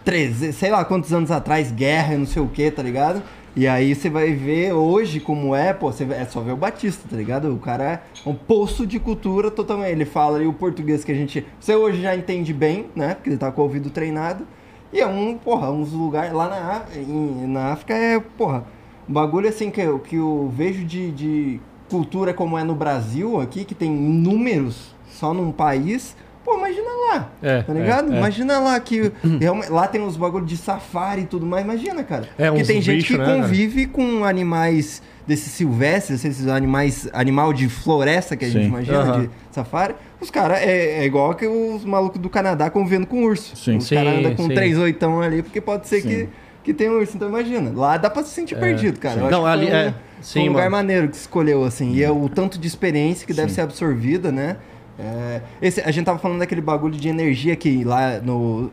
13, 0.04 0.52
sei 0.52 0.70
lá 0.70 0.84
quantos 0.84 1.12
anos 1.12 1.30
atrás, 1.30 1.72
guerra 1.72 2.14
e 2.14 2.18
não 2.18 2.26
sei 2.26 2.42
o 2.42 2.48
que, 2.48 2.70
tá 2.70 2.82
ligado? 2.82 3.22
E 3.56 3.66
aí 3.66 3.94
você 3.94 4.08
vai 4.08 4.32
ver 4.32 4.72
hoje 4.72 5.20
como 5.20 5.56
é, 5.56 5.72
pô, 5.72 5.90
você 5.90 6.04
é 6.04 6.24
só 6.24 6.40
ver 6.40 6.52
o 6.52 6.56
Batista, 6.56 7.08
tá 7.08 7.16
ligado? 7.16 7.52
O 7.52 7.58
cara 7.58 7.84
é 7.84 8.00
um 8.28 8.34
poço 8.34 8.86
de 8.86 9.00
cultura 9.00 9.50
totalmente. 9.50 9.90
Ele 9.90 10.04
fala 10.04 10.36
ali 10.36 10.46
o 10.46 10.52
português 10.52 11.02
que 11.02 11.10
a 11.10 11.14
gente. 11.14 11.44
Você 11.58 11.74
hoje 11.74 12.00
já 12.02 12.14
entende 12.14 12.52
bem, 12.52 12.86
né? 12.94 13.14
Porque 13.14 13.30
ele 13.30 13.38
tá 13.38 13.50
com 13.50 13.60
o 13.60 13.64
ouvido 13.64 13.90
treinado. 13.90 14.46
E 14.92 15.00
é 15.00 15.06
um, 15.06 15.36
porra, 15.36 15.70
uns 15.70 15.92
lugares 15.92 16.32
lá 16.32 16.48
na, 16.48 17.46
na 17.46 17.72
África 17.72 17.94
é, 17.94 18.20
porra, 18.20 18.64
um 19.08 19.12
bagulho 19.12 19.48
assim 19.48 19.70
que 19.70 19.80
eu, 19.80 19.98
que 19.98 20.16
eu 20.16 20.52
vejo 20.56 20.84
de, 20.84 21.10
de 21.10 21.60
cultura 21.88 22.32
como 22.32 22.56
é 22.58 22.64
no 22.64 22.74
Brasil 22.74 23.40
aqui, 23.40 23.64
que 23.64 23.74
tem 23.74 23.90
números 23.90 24.94
só 25.10 25.34
num 25.34 25.50
país. 25.52 26.14
Pô, 26.44 26.56
imagina 26.56 26.88
lá, 27.12 27.28
É, 27.42 27.62
tá 27.62 27.72
ligado? 27.72 28.10
é, 28.12 28.14
é. 28.14 28.18
Imagina 28.18 28.58
lá 28.58 28.80
que 28.80 29.12
lá 29.68 29.86
tem 29.86 30.00
uns 30.00 30.16
bagulho 30.16 30.46
de 30.46 30.56
safari 30.56 31.22
e 31.22 31.26
tudo 31.26 31.44
mais, 31.44 31.64
imagina, 31.64 32.02
cara. 32.02 32.28
É, 32.38 32.48
Porque 32.48 32.64
tem 32.64 32.80
gente 32.80 32.96
bichos, 32.96 33.10
que 33.16 33.18
né, 33.18 33.26
cara? 33.26 33.42
convive 33.42 33.86
com 33.86 34.24
animais 34.24 35.02
desses 35.26 35.52
silvestres, 35.52 36.24
esses 36.24 36.48
animais, 36.48 37.08
animal 37.12 37.52
de 37.52 37.68
floresta 37.68 38.36
que 38.36 38.46
a 38.46 38.48
gente 38.48 38.62
Sim. 38.62 38.68
imagina, 38.68 38.98
Aham. 39.00 39.20
de 39.22 39.30
safari. 39.50 39.94
Os 40.20 40.30
caras 40.30 40.58
é, 40.60 41.02
é 41.02 41.04
igual 41.04 41.34
que 41.34 41.46
os 41.46 41.84
malucos 41.84 42.20
do 42.20 42.28
Canadá 42.30 42.70
convivendo 42.70 43.06
com 43.06 43.22
urso. 43.24 43.54
Sim. 43.54 43.76
Os 43.76 43.88
caras 43.88 44.18
andam 44.18 44.34
com 44.34 44.44
sim. 44.44 44.54
três 44.54 44.78
oitão 44.78 45.20
ali, 45.20 45.42
porque 45.42 45.60
pode 45.60 45.86
ser 45.88 46.00
Sim. 46.00 46.08
que, 46.08 46.28
que 46.62 46.72
tenha 46.74 46.92
urso. 46.92 47.16
Então 47.16 47.28
imagina, 47.28 47.72
lá 47.74 47.96
dá 47.96 48.08
pra 48.10 48.22
se 48.22 48.30
sentir 48.30 48.58
perdido, 48.58 48.98
cara. 48.98 49.30
Não, 49.30 49.46
ali- 49.46 49.66
foi 49.66 49.74
um, 49.74 49.78
é, 49.78 49.84
foi 49.90 49.94
sim, 50.20 50.40
um 50.48 50.52
lugar 50.52 50.64
mano. 50.70 50.76
maneiro 50.76 51.08
que 51.08 51.16
se 51.16 51.22
escolheu, 51.22 51.64
assim. 51.64 51.92
E 51.94 52.02
é 52.02 52.10
o 52.10 52.28
tanto 52.28 52.58
de 52.58 52.66
experiência 52.68 53.26
que 53.26 53.32
deve 53.32 53.48
Sim. 53.48 53.56
ser 53.56 53.60
absorvida, 53.62 54.30
né? 54.30 54.56
É, 54.98 55.40
esse, 55.62 55.80
a 55.80 55.90
gente 55.90 56.04
tava 56.04 56.18
falando 56.18 56.40
daquele 56.40 56.60
bagulho 56.60 56.94
de 56.94 57.08
energia 57.08 57.56
que 57.56 57.84
lá 57.84 58.18
no. 58.20 58.70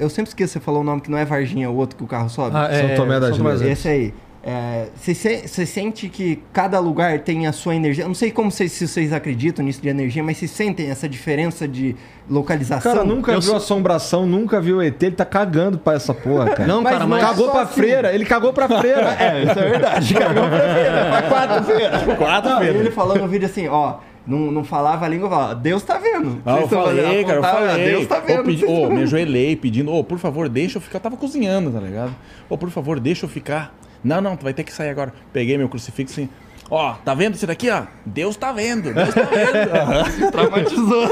Eu 0.00 0.10
sempre 0.10 0.30
esqueço, 0.30 0.54
você 0.54 0.60
falou 0.60 0.80
o 0.80 0.84
nome 0.84 1.00
que 1.00 1.08
não 1.10 1.16
é 1.16 1.24
Varginha, 1.24 1.66
é 1.66 1.68
o 1.68 1.74
outro 1.74 1.96
que 1.96 2.02
o 2.02 2.06
carro 2.06 2.28
sobe. 2.28 2.56
Ah, 2.56 2.68
São 2.72 2.96
Tomé 2.96 3.20
das 3.20 3.38
Letras. 3.38 3.62
Esse 3.62 3.88
aí. 3.88 4.14
É, 4.50 4.86
Você 4.96 5.14
se- 5.14 5.46
você 5.46 5.66
sente 5.66 6.08
que 6.08 6.42
cada 6.54 6.78
lugar 6.80 7.18
tem 7.18 7.46
a 7.46 7.52
sua 7.52 7.74
energia? 7.74 8.04
Eu 8.04 8.08
não 8.08 8.14
sei 8.14 8.30
como 8.30 8.50
vocês, 8.50 8.72
se 8.72 8.88
vocês 8.88 9.12
acreditam 9.12 9.62
nisso 9.62 9.82
de 9.82 9.90
energia, 9.90 10.22
mas 10.22 10.38
vocês 10.38 10.50
sentem 10.50 10.88
essa 10.90 11.06
diferença 11.06 11.68
de 11.68 11.94
O 12.30 12.32
localização? 12.32 12.94
cara 12.94 13.04
nunca 13.04 13.30
Eu 13.32 13.40
viu 13.40 13.48
sou- 13.50 13.56
assombração, 13.58 14.24
nunca 14.24 14.58
viu 14.58 14.80
ET, 14.80 15.02
ele 15.02 15.14
tá 15.16 15.26
cagando 15.26 15.76
pra 15.76 15.92
essa 15.94 16.14
porra, 16.14 16.46
cara. 16.48 16.66
Não, 16.66 16.82
cara, 16.82 17.06
mas- 17.06 17.22
Cagou 17.22 17.44
só 17.44 17.52
pra 17.52 17.62
assim. 17.62 17.74
freira, 17.74 18.14
ele 18.14 18.24
cagou 18.24 18.52
pra 18.54 18.66
freira. 18.68 19.08
É, 19.20 19.42
isso 19.44 19.58
é 19.58 19.68
verdade. 19.68 20.14
Cagou 20.14 20.48
pra 20.48 20.74
feira, 20.74 21.98
pra. 22.06 22.16
Quatro, 22.16 22.48
Não, 22.50 22.58
Pedro. 22.60 22.80
ele 22.80 22.90
falou 22.90 23.18
no 23.18 23.28
vídeo 23.28 23.44
assim, 23.44 23.68
ó, 23.68 23.96
não, 24.26 24.50
não 24.50 24.64
falava 24.64 25.04
a 25.04 25.08
língua, 25.10 25.28
falava, 25.28 25.54
Deus 25.56 25.82
tá 25.82 25.98
vendo. 25.98 26.40
Ah, 26.46 26.60
eu 26.60 26.68
falei, 26.68 27.22
cara, 27.24 27.38
eu 27.38 27.42
falei. 27.42 27.84
Deus 27.90 28.06
tá 28.06 28.16
Ô, 28.18 28.22
vendo. 28.22 28.44
pedi- 28.44 28.64
vocês 28.64 28.78
ô, 28.78 28.82
me 28.84 28.88
vendo." 28.94 29.02
ajoelhei 29.02 29.56
pedindo, 29.56 29.92
ô, 29.92 30.02
por 30.02 30.18
favor, 30.18 30.48
deixa 30.48 30.78
eu 30.78 30.80
ficar. 30.80 30.96
Eu 30.96 31.02
tava 31.02 31.16
cozinhando, 31.18 31.70
tá 31.70 31.80
ligado? 31.80 32.14
Ô, 32.48 32.56
por 32.56 32.70
favor, 32.70 32.98
deixa 32.98 33.26
eu 33.26 33.28
ficar. 33.28 33.74
Não, 34.02 34.20
não, 34.20 34.36
tu 34.36 34.44
vai 34.44 34.52
ter 34.52 34.64
que 34.64 34.72
sair 34.72 34.90
agora. 34.90 35.12
Peguei 35.32 35.58
meu 35.58 35.68
crucifixo 35.68 36.20
e. 36.20 36.28
Ó, 36.70 36.92
tá 37.02 37.14
vendo 37.14 37.34
isso 37.34 37.46
daqui, 37.46 37.70
ó? 37.70 37.84
Deus 38.04 38.36
tá 38.36 38.52
vendo, 38.52 38.92
Deus 38.92 39.14
tá 39.14 39.22
vendo. 39.22 39.72
Aham. 39.74 40.30
Traumatizou. 40.30 41.08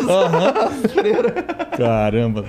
Caramba. 1.79 2.45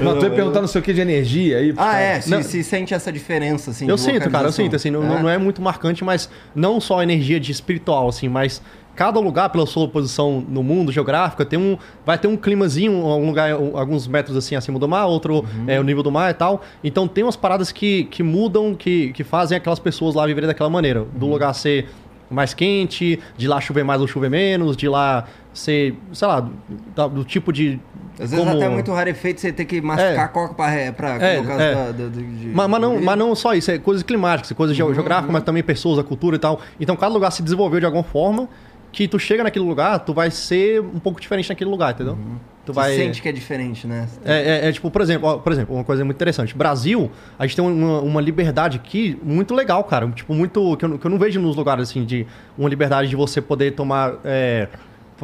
Não, 0.00 0.18
tu 0.18 0.24
ia 0.24 0.30
perguntar 0.30 0.62
não 0.62 0.68
sei 0.68 0.80
o 0.80 0.84
que 0.84 0.94
de 0.94 1.00
energia 1.02 1.58
aí. 1.58 1.74
Ah, 1.76 1.98
é. 1.98 2.20
Se, 2.20 2.42
se 2.44 2.64
sente 2.64 2.94
essa 2.94 3.12
diferença, 3.12 3.72
assim, 3.72 3.86
Eu 3.86 3.96
de 3.96 4.00
sinto, 4.00 4.30
cara, 4.30 4.48
eu 4.48 4.52
sinto, 4.52 4.74
assim, 4.74 4.90
não, 4.90 5.02
não 5.02 5.28
é 5.28 5.36
muito 5.36 5.60
marcante, 5.60 6.02
mas 6.02 6.30
não 6.54 6.80
só 6.80 7.00
a 7.00 7.02
energia 7.02 7.38
de 7.38 7.52
espiritual, 7.52 8.08
assim, 8.08 8.28
mas 8.28 8.62
cada 8.96 9.20
lugar, 9.20 9.50
pela 9.50 9.66
sua 9.66 9.86
posição 9.86 10.42
no 10.48 10.62
mundo 10.62 10.90
geográfica, 10.90 11.44
tem 11.44 11.58
um, 11.58 11.76
vai 12.04 12.18
ter 12.18 12.26
um 12.26 12.36
climazinho, 12.36 12.92
um 12.92 13.26
lugar, 13.26 13.54
um- 13.54 13.76
alguns 13.76 14.08
metros 14.08 14.36
assim 14.36 14.56
acima 14.56 14.78
do 14.78 14.88
mar, 14.88 15.04
outro 15.06 15.44
é 15.66 15.78
o 15.78 15.82
nível 15.84 16.02
do 16.02 16.10
mar 16.10 16.30
e 16.30 16.34
tal. 16.34 16.62
Então 16.82 17.06
tem 17.06 17.22
umas 17.22 17.36
paradas 17.36 17.70
que, 17.70 18.04
que 18.04 18.22
mudam, 18.22 18.74
que, 18.74 19.12
que 19.12 19.22
fazem 19.22 19.56
aquelas 19.56 19.78
pessoas 19.78 20.14
lá 20.14 20.26
viverem 20.26 20.48
daquela 20.48 20.70
maneira. 20.70 21.04
Do 21.14 21.26
lugar 21.26 21.52
ser 21.54 21.86
mais 22.28 22.52
quente, 22.54 23.20
de 23.36 23.46
lá 23.46 23.60
chover 23.60 23.84
mais 23.84 24.00
ou 24.00 24.08
chover 24.08 24.28
menos, 24.30 24.76
de 24.76 24.88
lá 24.88 25.26
ser, 25.54 25.94
sei 26.12 26.26
lá, 26.26 26.48
da- 26.94 27.06
do 27.06 27.22
tipo 27.22 27.52
de. 27.52 27.78
Às 28.18 28.30
vezes 28.30 28.38
como- 28.44 28.56
até 28.56 28.64
é 28.64 28.68
muito 28.68 28.90
rarefeito 28.92 29.40
você 29.42 29.52
ter 29.52 29.64
que 29.66 29.80
masticar 29.80 30.24
É. 30.24 30.28
coca 30.28 30.54
pra, 30.54 30.66
re- 30.68 30.90
pra 30.92 31.10
É, 31.22 31.36
colocar 31.36 31.60
é. 31.60 31.74
da- 31.74 31.92
da- 31.92 32.08
de- 32.08 32.50
Mas, 32.52 32.68
mas 32.68 32.80
não, 32.80 33.00
mas 33.00 33.18
não 33.18 33.34
só 33.34 33.54
isso, 33.54 33.70
é 33.70 33.78
coisas 33.78 34.02
climáticas, 34.02 34.50
coisas 34.56 34.74
geo- 34.76 34.92
geográficas, 34.94 35.30
mas 35.30 35.42
também 35.44 35.62
pessoas, 35.62 35.98
a 35.98 36.02
cultura 36.02 36.36
e 36.36 36.38
tal. 36.38 36.60
Então 36.80 36.96
cada 36.96 37.12
lugar 37.12 37.30
se 37.30 37.42
desenvolveu 37.42 37.78
de 37.78 37.84
alguma 37.86 38.02
forma 38.02 38.48
que 38.96 39.06
tu 39.06 39.18
chega 39.18 39.44
naquele 39.44 39.64
lugar, 39.66 39.98
tu 39.98 40.14
vai 40.14 40.30
ser 40.30 40.80
um 40.80 40.98
pouco 40.98 41.20
diferente 41.20 41.50
naquele 41.50 41.68
lugar, 41.68 41.92
entendeu? 41.92 42.16
Tu 42.64 42.72
Você 42.72 42.80
vai. 42.80 42.96
sente 42.96 43.20
que 43.20 43.28
é 43.28 43.32
diferente, 43.32 43.86
né? 43.86 44.08
É, 44.24 44.64
é- 44.64 44.68
é 44.68 44.72
tipo, 44.72 44.90
por 44.90 45.02
exemplo, 45.02 45.28
ó, 45.28 45.36
por 45.36 45.52
exemplo, 45.52 45.74
uma 45.74 45.84
coisa 45.84 46.02
muito 46.02 46.16
interessante. 46.16 46.56
Brasil, 46.56 47.10
a 47.38 47.46
gente 47.46 47.56
tem 47.56 47.64
uma, 47.64 48.00
uma 48.00 48.20
liberdade 48.22 48.78
aqui 48.78 49.16
muito 49.22 49.54
legal, 49.54 49.84
cara. 49.84 50.08
Tipo, 50.08 50.32
muito. 50.34 50.76
Que 50.78 50.84
eu, 50.86 50.98
que 50.98 51.06
eu 51.06 51.10
não 51.10 51.18
vejo 51.18 51.38
nos 51.40 51.54
lugares 51.54 51.90
assim, 51.90 52.04
de 52.06 52.26
uma 52.56 52.68
liberdade 52.70 53.08
de 53.10 53.14
você 53.16 53.42
poder 53.42 53.72
tomar. 53.72 54.14
é, 54.24 54.66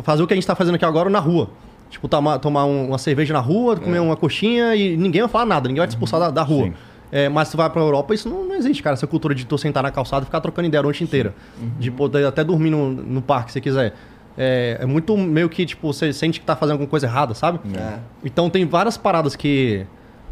fazer 0.02 0.22
o 0.22 0.26
que 0.26 0.34
a 0.34 0.36
gente 0.36 0.46
tá 0.46 0.54
fazendo 0.54 0.74
aqui 0.74 0.84
agora 0.84 1.08
na 1.08 1.18
rua. 1.18 1.48
Tipo, 1.90 2.08
tomar, 2.08 2.38
tomar 2.40 2.66
um- 2.66 2.88
uma 2.88 2.98
cerveja 2.98 3.32
na 3.32 3.40
rua, 3.40 3.76
comer 3.76 4.00
uma 4.00 4.16
coxinha 4.16 4.74
e 4.76 4.96
ninguém 4.98 5.22
vai 5.22 5.30
falar 5.30 5.46
nada, 5.46 5.66
ninguém 5.68 5.80
vai 5.80 5.88
te 5.88 5.92
expulsar 5.92 6.20
da, 6.20 6.30
da 6.30 6.42
rua. 6.42 6.66
Sim. 6.66 6.74
É, 7.12 7.28
mas 7.28 7.48
se 7.48 7.52
tu 7.52 7.58
vai 7.58 7.68
pra 7.68 7.82
Europa, 7.82 8.14
isso 8.14 8.26
não, 8.26 8.46
não 8.46 8.54
existe, 8.54 8.82
cara. 8.82 8.94
Essa 8.94 9.06
cultura 9.06 9.34
de 9.34 9.44
tu 9.44 9.58
sentar 9.58 9.82
na 9.82 9.90
calçada 9.90 10.22
e 10.22 10.26
ficar 10.26 10.40
trocando 10.40 10.66
ideia 10.66 10.80
a 10.80 10.82
noite 10.82 11.04
inteira. 11.04 11.34
De 11.78 11.90
poder 11.90 12.24
até 12.24 12.42
dormir 12.42 12.70
no, 12.70 12.90
no 12.90 13.20
parque, 13.20 13.52
se 13.52 13.60
quiser. 13.60 13.94
É, 14.36 14.78
é 14.80 14.86
muito 14.86 15.14
meio 15.16 15.48
que, 15.50 15.66
tipo, 15.66 15.92
você 15.92 16.10
sente 16.10 16.40
que 16.40 16.46
tá 16.46 16.56
fazendo 16.56 16.72
alguma 16.72 16.88
coisa 16.88 17.06
errada, 17.06 17.34
sabe? 17.34 17.60
É. 17.76 17.98
Então 18.24 18.48
tem 18.48 18.64
várias 18.64 18.96
paradas 18.96 19.36
que, 19.36 19.86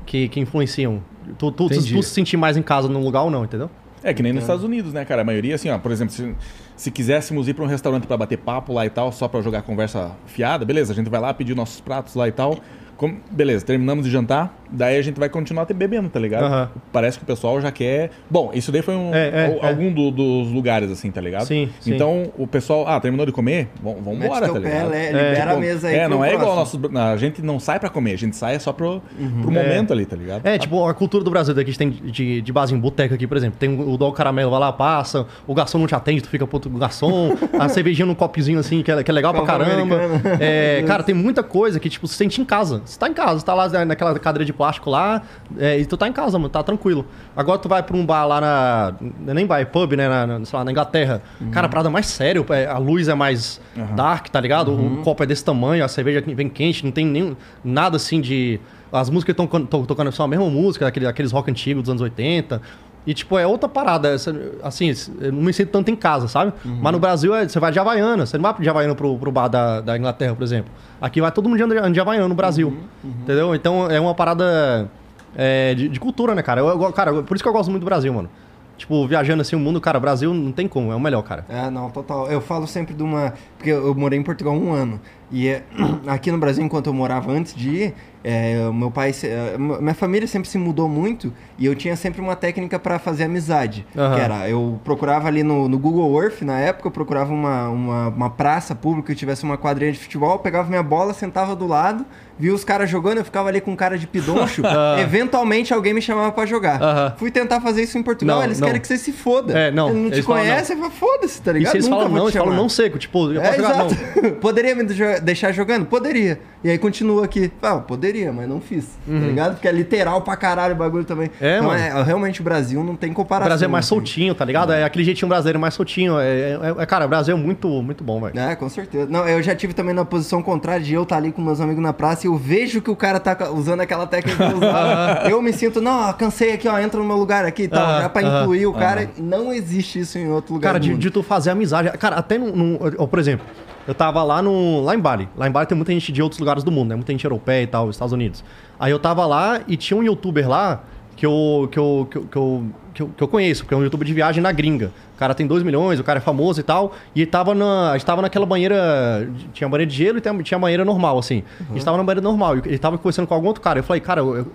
que, 0.07 0.29
que 0.29 0.41
influenciam. 0.41 1.03
Tu, 1.39 1.53
tu, 1.53 1.69
tu, 1.69 1.69
tu 1.69 2.03
se 2.03 2.11
sentir 2.11 2.39
mais 2.39 2.57
em 2.57 2.63
casa 2.63 2.89
num 2.89 3.05
lugar 3.05 3.25
ou 3.25 3.31
não, 3.31 3.45
entendeu? 3.45 3.71
É 4.03 4.15
que 4.15 4.23
nem 4.23 4.33
nos 4.33 4.45
Estados 4.45 4.65
Unidos, 4.65 4.95
né, 4.95 5.05
cara? 5.05 5.21
A 5.21 5.25
maioria, 5.25 5.55
assim, 5.55 5.69
ó, 5.69 5.79
por 5.79 5.93
exemplo, 5.93 6.15
se, 6.15 6.35
se 6.75 6.91
quiséssemos 6.91 7.47
ir 7.49 7.53
pra 7.53 7.63
um 7.63 7.69
restaurante 7.69 8.07
pra 8.07 8.17
bater 8.17 8.39
papo 8.39 8.73
lá 8.73 8.87
e 8.87 8.91
tal, 8.91 9.13
só 9.13 9.29
pra 9.29 9.43
jogar 9.43 9.61
conversa 9.61 10.13
fiada, 10.27 10.65
beleza, 10.65 10.95
a 10.95 10.97
gente 10.97 11.11
vai 11.11 11.21
lá 11.21 11.35
pedir 11.35 11.55
nossos 11.55 11.83
pratos 11.83 12.15
lá 12.15 12.27
e 12.27 12.33
tal. 12.33 12.59
Como- 13.01 13.17
beleza, 13.31 13.65
terminamos 13.65 14.05
de 14.05 14.11
jantar, 14.11 14.55
daí 14.71 14.99
a 14.99 15.01
gente 15.03 15.19
vai 15.19 15.31
continuar 15.31 15.65
te 15.65 15.73
bebendo, 15.73 16.11
tá 16.11 16.21
ligado? 16.21 16.71
Parece 16.93 17.17
que 17.17 17.25
o 17.25 17.27
pessoal 17.27 17.59
já 17.59 17.73
quer. 17.73 18.11
Bom, 18.29 18.51
isso 18.53 18.71
daí 18.71 18.83
foi 18.83 18.95
um, 18.95 19.15
É, 19.15 19.29
é, 19.29 19.59
é. 19.63 19.67
algum 19.67 19.91
do- 19.91 20.11
dos 20.11 20.53
lugares, 20.53 20.91
assim, 20.91 21.11
tá 21.11 21.19
ligado? 21.19 21.47
Sim, 21.47 21.71
sim. 21.81 21.95
Então 21.95 22.31
o 22.37 22.47
pessoal, 22.47 22.87
ah, 22.87 23.01
terminou 23.01 23.25
de 23.25 23.33
comer? 23.33 23.69
Vamos 23.83 24.05
Mete 24.05 24.27
embora, 24.27 24.45
teu 24.45 24.55
tá 24.57 24.61
pé, 24.61 24.69
ligado? 24.69 24.91
le- 24.91 25.07
libera 25.07 25.43
a 25.45 25.47
Tipo, 25.49 25.61
mesa 25.61 25.89
aí 25.89 25.97
É, 25.97 26.09
não 26.09 26.23
é 26.23 26.35
igual 26.35 26.55
nossos. 26.57 26.79
A 26.95 27.17
gente 27.17 27.41
não 27.41 27.59
sai 27.59 27.81
pra 27.81 27.89
comer, 27.89 28.13
a 28.13 28.19
gente 28.19 28.37
sai 28.37 28.61
só 28.61 28.71
pro, 28.71 29.01
pro 29.41 29.51
momento 29.51 29.95
ali, 29.95 30.05
tá 30.05 30.15
ligado? 30.15 30.45
É, 30.47 30.59
tipo, 30.59 30.87
a 30.87 30.93
cultura 30.93 31.25
do 31.25 31.31
Brasil 31.31 31.55
daqui, 31.55 31.71
a 31.71 31.73
gente 31.73 31.79
tem 31.79 31.89
de, 32.11 32.43
de 32.43 32.53
base 32.53 32.75
em 32.75 32.79
boteca 32.79 33.15
aqui, 33.15 33.27
por 33.27 33.39
exemplo. 33.39 33.59
Tem 33.59 33.71
o 33.81 33.97
dó 33.97 34.11
caramelo, 34.13 34.51
vai 34.51 34.61
lá, 34.61 34.73
passa, 34.75 35.27
o 35.47 35.55
garçom 35.55 35.79
não 35.79 35.87
te 35.87 35.95
atende, 35.95 36.21
tu 36.21 36.29
fica 36.29 36.47
pro 36.47 36.57
outro 36.57 36.71
garçom, 36.73 37.33
a 37.59 37.67
cervejinha 37.71 38.05
num 38.05 38.15
copzinho 38.15 38.59
assim, 38.59 38.83
que 38.83 38.93
é, 38.93 39.03
que 39.03 39.11
é 39.11 39.15
legal 39.15 39.33
pra 39.33 39.41
Copa 39.41 39.53
caramba. 39.65 39.95
americana. 39.97 40.37
É, 40.39 40.85
cara, 40.87 41.03
tem 41.03 41.15
muita 41.15 41.43
coisa 41.43 41.81
que, 41.81 41.89
tipo, 41.89 42.07
você 42.07 42.15
sente 42.15 42.39
em 42.43 42.45
casa. 42.45 42.83
Você 42.91 42.99
tá 42.99 43.09
em 43.09 43.15
casa, 43.15 43.45
tá 43.45 43.55
lá 43.55 43.69
naquela 43.85 44.19
cadeira 44.19 44.45
de 44.45 44.53
plástico 44.53 44.91
lá, 44.91 45.23
é, 45.59 45.79
e 45.79 45.87
tu 45.87 45.97
tá 45.97 46.09
em 46.09 46.13
casa, 46.13 46.39
mano, 46.39 46.49
tá 46.49 46.63
tranquilo. 46.63 47.07
Agora 47.37 47.59
tu 47.59 47.69
vai 47.69 47.83
pra 47.83 47.97
um 47.97 48.05
bar 48.05 48.27
lá 48.27 48.41
na. 48.41 48.95
é 49.29 49.33
Nem 49.35 49.47
bar, 49.47 49.61
é 49.61 49.65
pub, 49.65 49.93
né? 49.93 50.09
Na, 50.09 50.27
na- 50.27 50.45
sei 50.45 50.59
lá, 50.59 50.65
na 50.65 50.71
Inglaterra. 50.73 51.23
Cara, 51.53 51.67
a 51.67 51.71
parada 51.71 51.89
é 51.89 51.93
mais 51.93 52.07
sério, 52.07 52.45
é, 52.51 52.67
a 52.67 52.79
luz 52.79 53.07
é 53.09 53.15
mais 53.15 53.61
dark, 53.95 54.29
tá 54.29 54.41
ligado? 54.41 54.73
O 54.73 55.03
copo 55.03 55.23
é 55.23 55.27
desse 55.27 55.45
tamanho, 55.45 55.85
a 55.85 55.89
cerveja 55.89 56.23
vem 56.27 56.49
quente, 56.49 56.85
não 56.85 56.91
tem 56.93 57.07
nem 57.07 57.37
nada 57.65 57.97
assim 57.97 58.21
de. 58.21 58.59
As 58.93 59.09
músicas 59.09 59.35
estão 59.39 59.47
tocando 59.87 60.11
são 60.11 60.25
a 60.25 60.29
mesma 60.29 60.51
música, 60.51 60.85
aquele, 60.85 61.07
aqueles 61.07 61.31
rock 61.31 61.49
antigos 61.49 61.85
dos 61.85 61.91
anos 61.91 62.03
80. 62.03 62.61
E, 63.07 63.15
tipo, 63.15 63.39
é 63.39 63.47
outra 63.47 63.69
parada. 63.69 64.15
Assim, 64.63 64.93
eu 65.21 65.33
não 65.33 65.41
me 65.43 65.53
sinto 65.53 65.71
tanto 65.71 65.91
em 65.91 65.97
casa, 65.97 66.29
sabe? 66.29 66.53
Mas 66.65 66.93
no 66.93 66.99
Brasil, 66.99 67.35
é- 67.35 67.49
você 67.49 67.59
vai 67.59 67.73
de 67.73 67.79
Havaiana. 67.79 68.27
Você 68.27 68.37
não 68.37 68.43
vai 68.43 68.61
de 68.61 68.69
Havaiana 68.69 68.95
pro, 68.95 69.17
pro 69.19 69.33
bar 69.33 69.49
da, 69.49 69.81
da 69.81 69.97
Inglaterra, 69.97 70.35
por 70.35 70.43
exemplo. 70.45 70.71
Aqui 71.01 71.21
vai 71.21 71.33
todo 71.33 71.49
mundo 71.49 71.67
de, 71.67 71.91
de 71.93 72.01
Havaiana 72.01 72.29
no 72.29 72.35
Brasil. 72.35 72.77
Entendeu? 73.03 73.55
Então, 73.55 73.91
é 73.91 73.99
uma 73.99 74.15
parada 74.15 74.89
é, 75.35 75.75
de, 75.75 75.89
de 75.89 75.99
cultura, 75.99 76.35
né, 76.35 76.43
cara? 76.43 76.61
Eu, 76.61 76.69
eu- 76.69 76.93
cara, 76.93 77.23
por 77.23 77.35
isso 77.35 77.43
que 77.43 77.49
eu 77.49 77.53
gosto 77.55 77.71
muito 77.71 77.83
do 77.83 77.87
Brasil, 77.87 78.13
mano. 78.13 78.29
Tipo, 78.77 79.07
viajando 79.07 79.43
assim 79.43 79.55
o 79.57 79.59
mundo, 79.59 79.79
cara, 79.79 80.01
Brasil 80.01 80.33
não 80.33 80.53
tem 80.53 80.67
como, 80.67 80.91
é 80.91 80.95
o 80.95 81.01
melhor, 81.01 81.23
cara. 81.23 81.45
É, 81.51 81.69
não, 81.69 81.91
total. 81.91 82.31
Eu 82.31 82.41
falo 82.41 82.67
sempre 82.67 82.95
de 82.95 83.03
uma. 83.03 83.35
Porque 83.59 83.69
eu 83.71 83.95
morei 83.95 84.19
em 84.19 84.23
Portugal 84.23 84.55
um 84.55 84.73
ano. 84.73 84.99
E 85.31 85.49
é, 85.49 85.63
aqui 86.07 86.31
no 86.33 86.39
Brasil, 86.39 86.65
enquanto 86.65 86.87
eu 86.89 86.93
morava 86.95 87.31
antes 87.33 87.55
de 87.55 87.69
ir, 87.71 87.95
é, 88.23 88.69
meu 88.73 88.91
pai. 88.91 89.13
se- 89.13 89.29
é, 89.29 89.57
minha 89.57 89.95
família 89.95 90.27
sempre 90.29 90.49
se 90.49 90.59
mudou 90.59 90.89
muito 90.89 91.33
e 91.59 91.65
eu 91.67 91.75
tinha 91.75 91.97
sempre 91.97 92.21
uma 92.21 92.37
técnica 92.37 92.79
pra 92.79 92.99
fazer 92.99 93.25
amizade. 93.25 93.87
Aham. 93.97 94.15
Que 94.15 94.21
era, 94.21 94.49
eu 94.51 94.79
procurava 94.85 95.29
ali 95.29 95.43
no, 95.43 95.69
no 95.69 95.79
Google 95.79 96.23
Earth, 96.23 96.43
na 96.43 96.59
época, 96.59 96.89
eu 96.89 96.93
procurava 96.93 97.33
uma, 97.33 97.69
uma, 97.69 98.09
uma 98.09 98.31
praça 98.31 98.75
pública 98.75 99.13
que 99.13 99.19
tivesse 99.19 99.45
uma 99.45 99.57
quadrinha 99.57 99.93
de 99.93 99.99
futebol, 99.99 100.39
pegava 100.39 100.69
minha 100.69 100.83
bola, 100.83 101.15
sentava 101.15 101.55
do 101.57 101.67
lado, 101.67 102.05
via 102.39 102.53
os 102.53 102.63
caras 102.65 102.91
jogando, 102.91 103.19
eu 103.19 103.25
ficava 103.25 103.49
ali 103.49 103.61
com 103.61 103.75
cara 103.77 103.97
de 103.97 104.07
pidoncho. 104.07 104.63
Eventualmente 105.01 105.73
alguém 105.73 105.95
me 105.95 106.03
chamava 106.03 106.31
pra 106.33 106.45
jogar. 106.45 106.83
Aham. 106.83 107.15
Fui 107.17 107.31
tentar 107.31 107.61
fazer 107.61 107.83
isso 107.83 107.97
em 107.97 108.03
Portugal, 108.03 108.39
Não, 108.39 108.45
eles 108.45 108.61
não. 108.61 108.67
querem 108.67 108.81
que 108.81 108.87
você 108.89 108.99
se 108.99 109.13
foda. 109.13 109.59
É, 109.59 109.71
não, 109.71 109.89
Ele 109.91 109.99
não 109.99 110.11
te 110.11 110.15
eles 110.17 110.27
falam 110.27 110.43
conhece, 110.43 110.67
você 110.69 110.77
fala, 110.77 110.91
foda-se, 110.91 111.41
tá 111.43 111.51
E 111.53 111.55
ligado? 111.55 111.71
se 111.73 111.77
eles 111.79 111.89
Nunca 111.89 112.03
falam 112.03 112.17
não, 112.19 112.25
eles 112.25 112.37
falam 112.37 112.55
não 112.57 112.69
seco, 112.69 112.99
tipo, 112.99 113.33
eu 113.33 113.41
É, 113.41 113.47
posso 113.49 113.57
jogar 113.63 113.79
não. 113.79 113.87
exato. 113.87 114.31
Poderia 114.41 114.75
me 114.75 114.85
jo- 114.85 115.20
deixar 115.21 115.53
jogando? 115.53 115.87
Poderia. 115.87 116.41
E 116.63 116.69
aí 116.69 116.77
continua 116.77 117.25
aqui. 117.25 117.51
Ah, 117.63 117.77
poderia, 117.77 118.33
mas 118.33 118.47
não 118.49 118.61
fiz. 118.61 118.85
Tá 119.07 119.13
ligado? 119.13 119.53
Porque 119.55 119.67
é 119.67 119.73
literal 119.73 120.21
pra 120.21 120.37
caralho 120.37 120.75
o 120.75 120.77
bagulho 120.77 121.05
também. 121.05 121.29
Uhum. 121.29 121.47
É, 121.47 121.57
então, 121.57 121.69
mano. 121.69 121.81
é, 121.83 122.03
realmente 122.03 122.41
o 122.43 122.45
Brasil 122.45 122.85
não 122.85 122.95
tem 122.97 123.11
O 123.13 123.15
comparação. 123.15 123.49
Brasil 123.49 123.65
é 123.67 123.71
mais 123.71 123.85
assim. 123.87 123.95
soltinho, 123.95 124.35
tá 124.35 124.45
ligado? 124.45 124.73
É 124.73 124.85
aquele 124.85 125.05
jeitinho 125.05 125.29
brasileiro 125.29 125.59
mais 125.59 125.73
soltinho. 125.75 126.19
É, 126.19 126.25
é- 126.53 126.75
é- 126.83 126.87
cara, 126.87 127.07
o 127.07 127.09
Brasil 127.09 127.35
é 127.35 127.39
muito, 127.41 127.67
muito 127.83 128.05
bom, 128.05 128.21
velho. 128.21 128.39
É, 128.39 128.55
com 128.57 128.69
certeza. 128.69 129.07
Não, 129.09 129.27
eu 129.27 129.43
já 129.43 129.55
tive 129.55 129.73
também 129.73 129.95
na 129.95 130.05
posição 130.05 130.43
contrária 130.43 130.85
de 130.85 130.93
eu 130.93 131.03
estar 131.05 131.17
ali 131.17 131.33
com 131.33 131.41
meus 131.41 131.61
amigos 131.61 131.83
na 131.83 131.93
praça 131.95 132.27
e 132.27 132.29
eu 132.29 132.37
vejo 132.37 132.83
que 132.83 132.91
o 132.91 132.97
cara 132.97 133.19
tá 133.19 133.51
usando 133.51 133.81
aquela 133.81 134.07
técnica 134.07 134.47
que 134.47 134.53
eu 134.53 134.59
usava. 134.59 135.29
eu 135.31 135.41
me 135.41 135.53
sinto, 135.55 135.81
não, 135.81 136.13
cansei 136.13 136.53
aqui, 136.53 136.69
ó, 136.69 136.79
entra 136.79 137.01
no 137.01 137.07
meu 137.07 137.17
lugar 137.17 137.45
aqui 137.47 137.63
e 137.63 137.69
tal. 137.69 137.83
Aham, 137.83 138.03
já 138.03 138.09
pra 138.11 138.23
aham, 138.23 138.43
incluir 138.43 138.67
o 138.67 138.73
cara. 138.75 139.09
Não 139.17 139.51
existe 139.53 140.01
isso 140.01 140.19
em 140.19 140.29
outro 140.31 140.53
lugar. 140.55 140.69
Cara, 140.71 140.81
de, 140.81 140.95
de 140.95 141.11
tu 141.11 141.23
fazer 141.23 141.51
amizade. 141.51 141.91
Cara, 141.97 142.17
até 142.17 142.37
num. 142.37 142.55
num- 142.55 142.79
ó, 142.99 143.07
por 143.07 143.19
exemplo, 143.19 143.47
eu 143.91 143.95
tava 143.95 144.23
lá 144.23 144.41
no. 144.41 144.83
Lá 144.83 144.95
em 144.95 144.99
Bali. 145.01 145.29
Lá 145.37 145.49
em 145.49 145.51
Bali 145.51 145.67
tem 145.67 145.77
muita 145.77 145.93
gente 145.93 146.13
de 146.13 146.23
outros 146.23 146.39
lugares 146.39 146.63
do 146.63 146.71
mundo, 146.71 146.91
né? 146.91 146.95
Muita 146.97 147.13
gente 147.13 147.25
europeia 147.25 147.63
e 147.63 147.67
tal, 147.67 147.91
Estados 147.91 148.13
Unidos. 148.13 148.45
Aí 148.79 148.91
eu 148.93 148.99
tava 148.99 149.27
lá 149.27 149.61
e 149.67 149.77
tinha 149.77 149.99
um 149.99 150.03
youtuber 150.03 150.49
lá 150.49 150.83
que 151.17 151.27
eu. 151.27 151.69
que 151.71 151.79
eu. 151.79 152.07
que 152.11 152.17
eu, 152.17 152.23
que 152.31 152.37
eu, 152.39 152.65
que 152.93 153.03
eu, 153.03 153.09
que 153.17 153.23
eu 153.23 153.29
conheço, 153.29 153.65
que 153.65 153.73
é 153.73 153.77
um 153.77 153.83
youtuber 153.83 154.07
de 154.07 154.13
viagem 154.15 154.43
na 154.43 154.51
gringa. 154.53 154.91
O 155.15 155.19
cara 155.19 155.35
tem 155.35 155.47
2 155.47 155.63
milhões, 155.63 155.99
o 156.01 156.05
cara 156.05 156.19
é 156.19 156.21
famoso 156.23 156.61
e 156.61 156.63
tal. 156.63 156.93
E 157.15 157.25
tava 157.27 157.55
na. 157.55 157.91
A 157.91 157.99
gente 157.99 158.07
tava 158.07 158.23
naquela 158.23 158.47
banheira. 158.47 159.29
Tinha 159.53 159.69
banheira 159.69 159.91
de 159.91 159.97
gelo 159.97 160.19
e 160.19 160.43
tinha, 160.43 160.59
banheira 160.59 160.85
normal, 160.85 161.19
assim. 161.19 161.43
A 161.69 161.73
gente 161.73 161.85
tava 161.85 161.97
na 161.97 162.03
banheira 162.05 162.21
normal. 162.21 162.57
E 162.59 162.63
ele 162.67 162.79
tava 162.79 162.97
conversando 162.99 163.27
com 163.27 163.35
algum 163.35 163.47
outro 163.49 163.63
cara. 163.63 163.79
Eu 163.79 163.83
falei, 163.85 164.01
cara, 164.01 164.21
eu, 164.21 164.37
eu- 164.37 164.47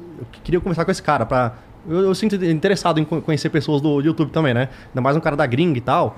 queria 0.44 0.60
conversar 0.60 0.86
com 0.86 0.92
esse 0.92 1.04
cara 1.04 1.26
pra. 1.26 1.54
Eu, 1.88 2.00
eu 2.02 2.16
sinto 2.16 2.36
interessado 2.44 3.00
em 3.00 3.04
co- 3.06 3.22
conhecer 3.22 3.50
pessoas 3.50 3.80
do 3.82 4.02
YouTube 4.02 4.32
também, 4.32 4.54
né? 4.54 4.70
Ainda 4.90 5.02
mais 5.02 5.16
um 5.16 5.20
cara 5.20 5.36
da 5.36 5.46
gringa 5.46 5.78
e 5.78 5.82
tal. 5.82 6.18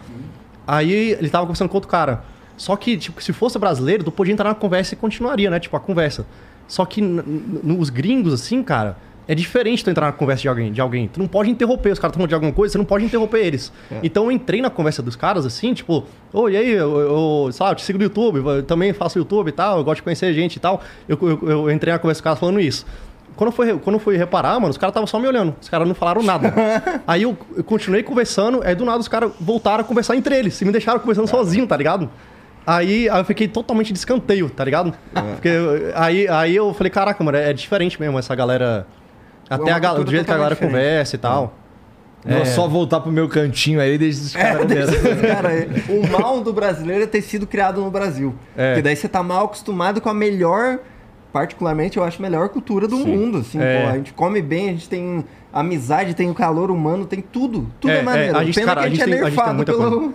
Aí 0.66 0.92
ele 1.20 1.30
tava 1.30 1.46
conversando 1.46 1.70
com 1.70 1.76
outro 1.78 1.90
cara. 1.90 2.24
Só 2.58 2.76
que, 2.76 2.98
tipo, 2.98 3.22
se 3.22 3.32
fosse 3.32 3.58
brasileiro, 3.60 4.04
tu 4.04 4.12
podia 4.12 4.34
entrar 4.34 4.50
na 4.50 4.56
conversa 4.56 4.96
e 4.96 4.98
continuaria, 4.98 5.50
né? 5.50 5.60
Tipo, 5.60 5.78
a 5.78 5.80
conversa. 5.80 6.26
Só 6.68 6.84
que 6.86 7.00
nos 7.02 7.90
gringos, 7.90 8.34
assim, 8.34 8.62
cara, 8.62 8.98
é 9.28 9.36
diferente 9.36 9.84
tu 9.84 9.90
entrar 9.90 10.08
na 10.08 10.12
conversa 10.12 10.42
de 10.42 10.48
alguém. 10.48 10.72
De 10.72 10.82
alguém. 10.82 11.08
Tu 11.08 11.20
não 11.20 11.28
pode 11.28 11.50
interromper. 11.50 11.92
Os 11.92 12.00
caras 12.00 12.12
estão 12.12 12.20
falando 12.20 12.30
de 12.30 12.34
alguma 12.34 12.52
coisa, 12.52 12.72
você 12.72 12.78
não 12.78 12.86
pode 12.86 13.06
interromper 13.06 13.46
eles. 13.46 13.72
Então 14.02 14.26
eu 14.26 14.32
entrei 14.32 14.62
na 14.62 14.70
conversa 14.70 15.02
dos 15.04 15.16
caras, 15.16 15.46
assim, 15.46 15.74
tipo, 15.74 16.06
ô, 16.34 16.50
e 16.50 16.58
aí, 16.58 16.72
eu, 16.72 17.00
eu, 17.46 17.52
sabe, 17.52 17.72
eu 17.72 17.76
te 17.76 17.84
sigo 17.84 18.00
no 18.00 18.06
YouTube, 18.06 18.38
eu 18.40 18.64
também 18.64 18.94
faço 18.94 19.20
YouTube 19.20 19.50
e 19.50 19.52
tal, 19.52 19.78
eu 19.78 19.84
gosto 19.84 19.98
de 19.98 20.04
conhecer 20.04 20.34
gente 20.34 20.56
e 20.56 20.60
tal. 20.60 20.82
Eu, 21.08 21.18
eu, 21.22 21.50
eu 21.50 21.72
entrei 21.72 21.94
na 21.94 22.00
conversa 22.00 22.22
com 22.22 22.22
os 22.22 22.24
caras 22.24 22.40
falando 22.40 22.60
isso. 22.60 22.86
Quando 23.36 23.50
eu 23.50 23.52
fui, 23.52 23.78
quando 23.80 23.96
eu 23.96 24.00
fui 24.00 24.18
reparar, 24.18 24.56
mano, 24.56 24.70
os 24.70 24.78
caras 24.78 24.92
estavam 24.92 25.06
só 25.06 25.20
me 25.20 25.28
olhando. 25.28 25.56
Os 25.62 25.70
caras 25.70 25.88
não 25.88 25.94
falaram 25.94 26.24
nada. 26.24 26.52
aí 27.06 27.22
eu, 27.22 27.38
eu 27.56 27.64
continuei 27.64 28.02
conversando, 28.02 28.62
aí 28.64 28.74
do 28.74 28.84
nada 28.84 29.00
os 29.00 29.08
caras 29.08 29.32
voltaram 29.40 29.82
a 29.82 29.84
conversar 29.84 30.16
entre 30.16 30.36
eles. 30.36 30.60
E 30.60 30.66
me 30.66 30.72
deixaram 30.72 31.00
conversando 31.00 31.28
sozinho, 31.28 31.68
tá 31.68 31.78
ligado? 31.78 32.10
Aí, 32.68 33.08
aí 33.10 33.20
eu 33.22 33.24
fiquei 33.24 33.48
totalmente 33.48 33.94
de 33.94 33.98
escanteio, 34.00 34.50
tá 34.50 34.66
ligado? 34.66 34.94
Porque 35.34 35.48
eu- 35.48 35.92
aí, 35.96 36.28
aí 36.28 36.54
eu 36.56 36.74
falei, 36.74 36.92
caraca, 36.92 37.24
mano, 37.24 37.38
é 37.38 37.54
diferente 37.54 37.98
mesmo 38.00 38.20
essa 38.20 38.36
galera. 38.36 38.86
Até 39.50 39.64
uma 39.72 39.76
a 39.78 39.80
do 40.04 40.12
jeito 40.12 40.26
que 40.26 40.32
a 40.32 40.36
galera 40.36 40.54
diferente. 40.56 40.74
conversa 40.76 41.16
e 41.16 41.20
tal. 41.20 41.54
Vou 42.26 42.46
só 42.46 42.68
voltar 42.68 43.00
pro 43.00 43.10
meu 43.10 43.30
cantinho 43.30 43.80
aí, 43.80 43.98
deixa 43.98 44.20
esses 44.20 44.36
É, 44.36 44.40
caras 44.42 44.70
esses 44.72 45.22
cara 45.22 45.48
aí. 45.48 45.70
O 45.88 46.06
mal 46.12 46.42
do 46.42 46.52
brasileiro 46.52 47.04
é 47.04 47.08
ter 47.08 47.22
sido 47.22 47.48
criado 47.48 47.80
no 47.80 47.90
Brasil. 47.90 48.36
É. 48.58 48.72
Porque 48.72 48.82
daí 48.82 48.96
você 48.98 49.08
tá 49.08 49.24
mal 49.24 49.46
acostumado 49.46 50.02
com 50.02 50.10
a 50.10 50.14
melhor, 50.14 50.80
particularmente 51.32 51.96
eu 51.96 52.04
acho, 52.04 52.22
melhor 52.22 52.50
cultura 52.50 52.86
do 52.86 52.98
mundo. 52.98 53.38
Assim, 53.38 53.60
É. 53.62 53.82
pô, 53.84 53.88
a 53.88 53.94
gente 53.94 54.12
come 54.12 54.42
bem, 54.42 54.70
a 54.70 54.72
gente 54.74 54.90
tem 54.90 55.24
amizade, 55.54 56.14
tem 56.14 56.30
o 56.30 56.34
calor 56.34 56.70
humano, 56.70 57.06
tem 57.06 57.22
tudo. 57.22 57.68
Tudo 57.80 57.92
é, 57.92 57.96
É, 57.96 58.00
é, 58.00 58.04
maneiro. 58.04 58.38
a 58.38 58.44
gente- 58.44 58.56
Pena 58.56 58.68
cara, 58.68 58.82
que 58.82 58.86
a 58.86 58.88
a 58.88 58.90
gente, 58.90 59.00
é 59.00 59.04
a 59.04 59.08
gente 59.08 59.16
tem 59.20 59.24
nerfado 59.30 59.56
muita 59.56 59.72
pelo, 59.72 60.14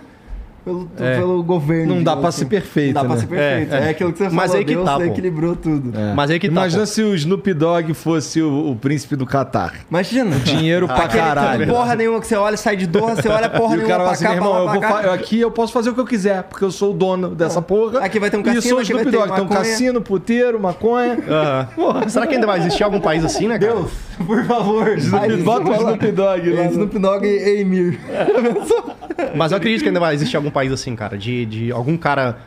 pelo, 0.63 0.89
É. 0.99 1.17
pelo 1.17 1.43
governo. 1.43 1.95
Não 1.95 2.03
dá 2.03 2.11
digamos 2.11 2.21
pra 2.21 2.31
ser 2.31 2.45
perfeito, 2.45 2.93
Não 2.95 3.01
dá 3.01 3.07
pra 3.07 3.15
né? 3.15 3.21
ser 3.21 3.27
perfeito. 3.27 3.73
É, 3.73 3.77
É, 3.79 3.83
é. 3.85 3.89
aquilo 3.89 4.11
que 4.13 4.17
você 4.19 4.29
Mas 4.29 4.45
falou, 4.45 4.57
aí 4.57 4.65
que 4.65 4.73
Deus 4.73 4.85
tá, 4.85 4.95
pô. 4.97 5.03
equilibrou 5.03 5.55
tudo. 5.55 5.97
É. 5.99 6.13
Mas 6.13 6.31
aí 6.31 6.39
que 6.39 6.47
tá, 6.47 6.53
Imagina 6.53 6.81
pô. 6.81 6.85
se 6.87 7.01
o 7.03 7.15
Snoop 7.15 7.53
Dogg 7.53 7.93
fosse 7.93 8.41
o, 8.41 8.71
o 8.71 8.75
príncipe 8.75 9.15
do 9.15 9.25
Catar. 9.25 9.73
Imagina. 9.89 10.35
Dinheiro 10.37 10.87
pra 10.87 10.95
Aquele 11.03 11.23
caralho. 11.23 11.67
porra 11.67 11.95
nenhuma 11.95 12.19
que 12.19 12.27
você 12.27 12.35
olha, 12.35 12.57
sai 12.57 12.75
de 12.75 12.87
Doha, 12.87 13.15
você 13.15 13.27
olha 13.27 13.49
porra 13.49 13.75
E 13.75 13.79
o 13.79 13.81
nenhuma 13.81 13.87
cara 13.89 14.03
pra 14.03 14.11
assim, 14.13 14.23
cá, 14.23 14.31
meu 14.31 14.39
pra 14.41 14.49
irmão, 14.51 14.59
eu 14.75 14.79
pra 14.79 14.89
vou 14.89 15.01
cá. 15.01 15.13
aqui 15.13 15.39
eu 15.39 15.51
posso 15.51 15.73
fazer 15.73 15.89
o 15.89 15.93
que 15.93 15.99
eu 15.99 16.05
quiser, 16.05 16.43
porque 16.43 16.63
eu 16.63 16.71
sou 16.71 16.91
o 16.91 16.93
dono 16.93 17.29
dessa 17.35 17.61
porra. 17.61 17.99
Aqui 17.99 18.19
vai 18.19 18.29
ter 18.29 18.37
um 18.37 18.41
E 18.41 18.43
cassino, 18.43 18.61
sou 18.63 18.77
o 18.77 18.81
Snoop 18.81 19.11
Dogg. 19.11 19.33
Tem 19.33 19.43
um 19.43 19.47
cassino, 19.47 20.01
puteiro, 20.01 20.59
maconha. 20.59 21.17
Será 22.07 22.25
que 22.27 22.35
ainda 22.35 22.47
vai 22.47 22.59
existir 22.59 22.83
algum 22.83 22.99
país 22.99 23.23
assim, 23.25 23.47
né? 23.47 23.57
Deus, 23.57 23.91
por 24.25 24.43
favor. 24.45 24.85
Bota 25.43 25.69
o 25.69 25.73
Snoop 25.75 26.11
Dogg. 26.11 26.57
É, 26.57 26.67
Snoop 26.67 26.99
Dogg 26.99 27.25
e 27.25 27.59
Emir. 27.61 27.99
Mas 29.35 29.51
eu 29.51 29.57
acredito 29.57 29.81
que 29.81 29.87
ainda 29.87 29.99
vai 29.99 30.13
existir 30.15 30.35
algum 30.35 30.49
país 30.53 30.71
assim, 30.71 30.95
cara. 30.95 31.17
De, 31.17 31.45
de 31.45 31.71
algum 31.71 31.97
cara 31.97 32.37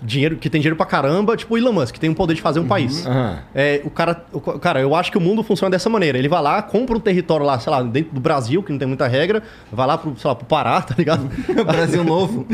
dinheiro, 0.00 0.36
que 0.36 0.48
tem 0.48 0.60
dinheiro 0.60 0.76
pra 0.76 0.86
caramba, 0.86 1.36
tipo 1.36 1.54
o 1.54 1.58
Elon 1.58 1.72
Musk, 1.72 1.94
que 1.94 1.98
tem 1.98 2.08
o 2.08 2.14
poder 2.14 2.34
de 2.34 2.40
fazer 2.40 2.60
um 2.60 2.68
país. 2.68 3.04
Aham. 3.04 3.40
É, 3.52 3.80
o 3.84 3.90
cara, 3.90 4.24
o, 4.32 4.40
ca- 4.40 4.56
cara, 4.60 4.80
eu 4.80 4.94
acho 4.94 5.10
que 5.10 5.18
o 5.18 5.20
mundo 5.20 5.42
funciona 5.42 5.72
dessa 5.72 5.90
maneira. 5.90 6.16
Ele 6.16 6.28
vai 6.28 6.40
lá, 6.40 6.62
compra 6.62 6.96
um 6.96 7.00
território 7.00 7.44
lá, 7.44 7.58
sei 7.58 7.72
lá, 7.72 7.82
dentro 7.82 8.14
do 8.14 8.20
Brasil, 8.20 8.62
que 8.62 8.70
não 8.70 8.78
tem 8.78 8.86
muita 8.86 9.08
regra, 9.08 9.42
vai 9.72 9.88
lá 9.88 9.98
pro, 9.98 10.16
sei 10.16 10.28
lá, 10.28 10.36
pro 10.36 10.46
Pará, 10.46 10.80
tá 10.82 10.94
ligado? 10.96 11.28
Brasil 11.66 12.04
Novo. 12.04 12.46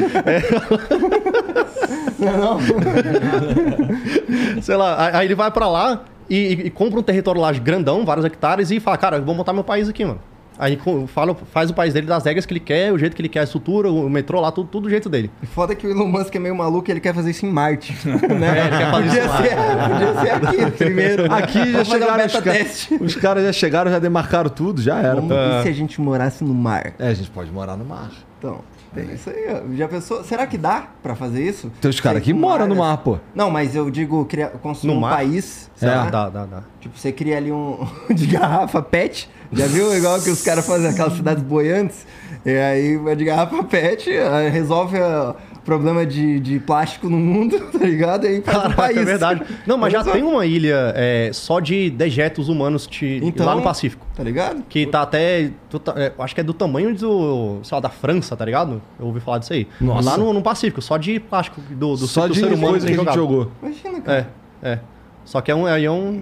Não, 2.19 2.59
não. 2.59 4.63
sei 4.63 4.77
lá, 4.77 5.11
aí- 5.19 5.27
ele 5.27 5.35
vai 5.35 5.51
pra 5.51 5.69
lá 5.69 6.03
e, 6.31 6.37
e- 6.37 6.67
e 6.67 6.71
compra 6.71 6.99
um 6.99 7.03
território 7.03 7.41
lá 7.41 7.53
grandão, 7.53 8.05
vários 8.05 8.25
hectares, 8.25 8.71
e 8.71 8.81
fala, 8.81 8.97
cara, 8.97 9.17
eu 9.19 9.25
vou 9.25 9.35
montar 9.35 9.53
meu 9.53 9.65
país 9.65 9.89
aqui, 9.89 10.05
mano. 10.05 10.21
Aí 10.59 10.79
fala, 11.09 11.35
faz 11.53 11.71
o 11.71 11.75
país 11.75 11.93
dele 11.93 12.07
das 12.07 12.25
regras 12.25 12.47
que 12.47 12.53
ele 12.53 12.61
quer, 12.61 12.93
o 12.93 12.99
jeito 12.99 13.17
que 13.17 13.23
ele 13.23 13.29
quer, 13.29 13.41
a 13.41 13.45
estrutura, 13.45 13.91
o 13.91 14.09
metrô 14.09 14.41
lá, 14.41 14.53
tudo, 14.53 14.69
tudo 14.69 14.85
do 14.85 14.91
jeito 14.91 15.09
dele. 15.09 15.31
Foda 15.53 15.75
que 15.75 15.87
o 15.87 15.91
Elon 15.91 16.07
Musk 16.07 16.35
é 16.35 16.39
meio 16.39 16.55
maluco 16.55 16.89
e 16.89 16.93
ele 16.93 17.01
quer 17.01 17.15
fazer 17.15 17.31
isso 17.31 17.45
em 17.45 17.51
Marte. 17.51 17.95
Né? 18.07 18.15
É, 18.55 18.61
ele 18.61 18.77
quer 18.77 18.91
fazer 18.91 19.07
podia, 19.09 19.21
isso 19.21 19.29
lá. 19.29 19.43
ser, 19.43 19.89
podia 19.91 20.21
ser 20.21 20.47
aqui 20.47 20.71
primeiro. 20.77 21.33
Aqui 21.33 21.73
já 21.73 21.85
chegaram 21.85 22.27
os, 22.27 22.33
teste. 22.33 22.95
os 23.01 23.17
caras 23.17 23.45
já 23.45 23.53
chegaram, 23.53 23.91
já 23.91 23.99
demarcaram 23.99 24.51
tudo, 24.51 24.81
já 24.81 24.99
era. 24.99 25.17
Vamos 25.17 25.31
pô. 25.31 25.35
ver 25.35 25.63
se 25.63 25.69
a 25.69 25.73
gente 25.73 26.01
morasse 26.01 26.45
no 26.45 26.55
mar. 26.55 26.93
É, 26.99 27.09
a 27.09 27.15
gente 27.15 27.31
pode 27.31 27.51
morar 27.51 27.77
no 27.77 27.85
mar. 27.85 28.11
Então, 28.39 28.61
tem 28.95 29.13
isso 29.13 29.31
aí. 29.31 29.47
ó. 29.49 29.75
Já 29.77 29.89
pensou? 29.89 30.23
Será 30.25 30.47
que 30.47 30.57
dá 30.57 30.87
pra 31.03 31.15
fazer 31.15 31.43
isso? 31.43 31.71
Tem 31.81 31.91
os 31.91 32.01
caras 32.01 32.23
Sei 32.25 32.33
que 32.33 32.39
moram 32.39 32.67
no 32.67 32.77
mar, 32.77 32.99
pô. 32.99 33.19
Não, 33.35 33.51
mas 33.51 33.75
eu 33.75 33.91
digo, 33.91 34.25
criar, 34.27 34.49
construir 34.51 34.91
No 34.93 34.97
um 34.99 35.01
mar? 35.01 35.17
país. 35.17 35.71
É. 35.77 35.81
será? 35.81 36.05
Dá, 36.11 36.29
dá, 36.29 36.47
dá. 36.47 36.63
Tipo, 36.81 36.99
você 36.99 37.11
cria 37.13 37.37
ali 37.37 37.51
um 37.53 37.79
de 38.15 38.27
garrafa 38.27 38.81
pet. 38.83 39.29
Já 39.53 39.67
viu? 39.67 39.95
Igual 39.97 40.21
que 40.21 40.31
os 40.31 40.43
caras 40.43 40.67
fazem 40.67 40.91
aquelas 40.91 41.15
cidades 41.15 41.43
boiantes. 41.43 42.07
E 42.45 42.51
aí 42.57 42.97
vai 42.97 43.17
de 43.17 43.25
garrafa 43.25 43.63
pet, 43.65 44.11
aí 44.11 44.49
resolve 44.51 44.99
o 44.99 45.35
problema 45.65 46.05
de, 46.05 46.39
de 46.41 46.59
plástico 46.61 47.09
no 47.09 47.17
mundo, 47.17 47.59
tá 47.73 47.79
ligado? 47.79 48.25
E 48.25 48.29
aí 48.29 48.43
faz 48.43 48.57
um 48.57 48.61
Caraca, 48.61 48.77
país. 48.83 48.97
é 48.99 49.05
verdade. 49.05 49.43
Não, 49.67 49.77
mas 49.79 49.93
já 49.93 50.05
tem 50.05 50.23
uma 50.23 50.45
ilha 50.45 50.93
é, 50.97 51.31
só 51.33 51.59
de 51.61 51.89
dejetos 51.91 52.49
humanos 52.49 52.87
te- 52.87 53.21
Então- 53.23 53.47
lá 53.47 53.57
no 53.57 53.63
Pacífico. 53.63 54.07
Tá 54.15 54.23
ligado? 54.23 54.63
Que 54.69 54.87
tá 54.87 55.03
até. 55.03 55.51
ta- 55.83 55.95
é, 55.97 56.13
acho 56.19 56.35
que 56.35 56.41
é 56.41 56.45
do 56.45 56.55
tamanho 56.55 56.95
do. 56.95 57.59
sei 57.63 57.75
lá, 57.77 57.81
da 57.81 57.89
França, 57.89 58.37
tá 58.37 58.45
ligado? 58.45 58.81
Eu 59.01 59.07
ouvi 59.07 59.21
falar 59.21 59.39
disso 59.39 59.53
aí. 59.53 59.67
Nossa. 59.81 60.11
Lá 60.11 60.17
no, 60.19 60.33
no 60.33 60.43
Pacífico, 60.43 60.81
só 60.83 60.97
de 60.97 61.19
plástico 61.19 61.61
do, 61.71 61.97
do 61.97 62.07
Só 62.07 62.29
do 62.29 62.35
de 62.35 62.41
ser 62.41 62.53
humano 62.53 62.79
que 62.79 62.85
a 62.85 62.97
gente 62.97 63.15
jogou. 63.15 63.51
Imagina, 63.63 64.01
cara. 64.01 64.31
É, 64.63 64.69
é. 64.73 64.79
Só 65.25 65.41
que 65.41 65.51
é 65.51 65.55
um, 65.55 65.67
aí 65.67 65.85
é 65.85 65.91
um. 65.91 66.21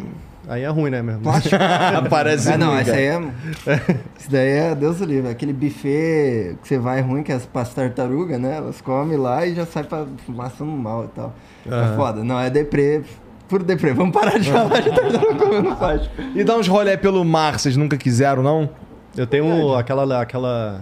Aí 0.49 0.63
é 0.63 0.69
ruim, 0.69 0.91
né, 0.91 1.01
mesmo? 1.03 1.21
Plástico. 1.23 1.57
Parece 2.11 2.53
Ah, 2.53 2.59
não, 2.59 2.71
ruim, 2.73 2.81
essa 2.81 2.93
aí 2.95 3.05
é. 3.07 3.21
Isso 4.19 4.31
daí 4.31 4.49
é 4.49 4.75
Deus 4.75 4.99
do 4.99 5.05
livre. 5.05 5.31
Aquele 5.31 5.53
buffet 5.53 6.57
que 6.63 6.69
você 6.69 6.79
vai 6.79 7.01
ruim, 7.01 7.23
que 7.23 7.31
é 7.33 7.37
as 7.37 7.75
tartarugas, 7.75 8.41
né? 8.41 8.57
Elas 8.57 8.81
comem 8.81 9.17
lá 9.17 9.47
e 9.47 9.55
já 9.55 9.65
sai 9.67 9.85
pra 9.85 10.05
fumaça 10.27 10.65
no 10.65 10.77
mal 10.77 11.05
e 11.05 11.09
tal. 11.09 11.35
É 11.67 11.73
Aham. 11.73 11.97
foda. 11.97 12.25
Não, 12.25 12.39
é 12.41 12.51
deprê. 12.51 13.03
Puro 13.49 13.63
deprê. 13.65 13.93
Vamos 13.93 14.13
parar 14.13 14.39
de 14.39 14.51
falar 14.51 14.81
de 14.81 14.91
tartaruga 14.91 15.35
comendo 15.37 15.75
plástico. 15.77 16.15
E 16.35 16.43
dar 16.43 16.57
uns 16.57 16.67
rolé 16.69 16.97
pelo 16.97 17.25
mar, 17.25 17.59
vocês 17.59 17.77
nunca 17.77 17.97
quiseram, 17.97 18.43
não? 18.43 18.69
Eu 19.17 19.27
tenho 19.27 19.75
aquela. 19.77 20.21
aquela. 20.23 20.81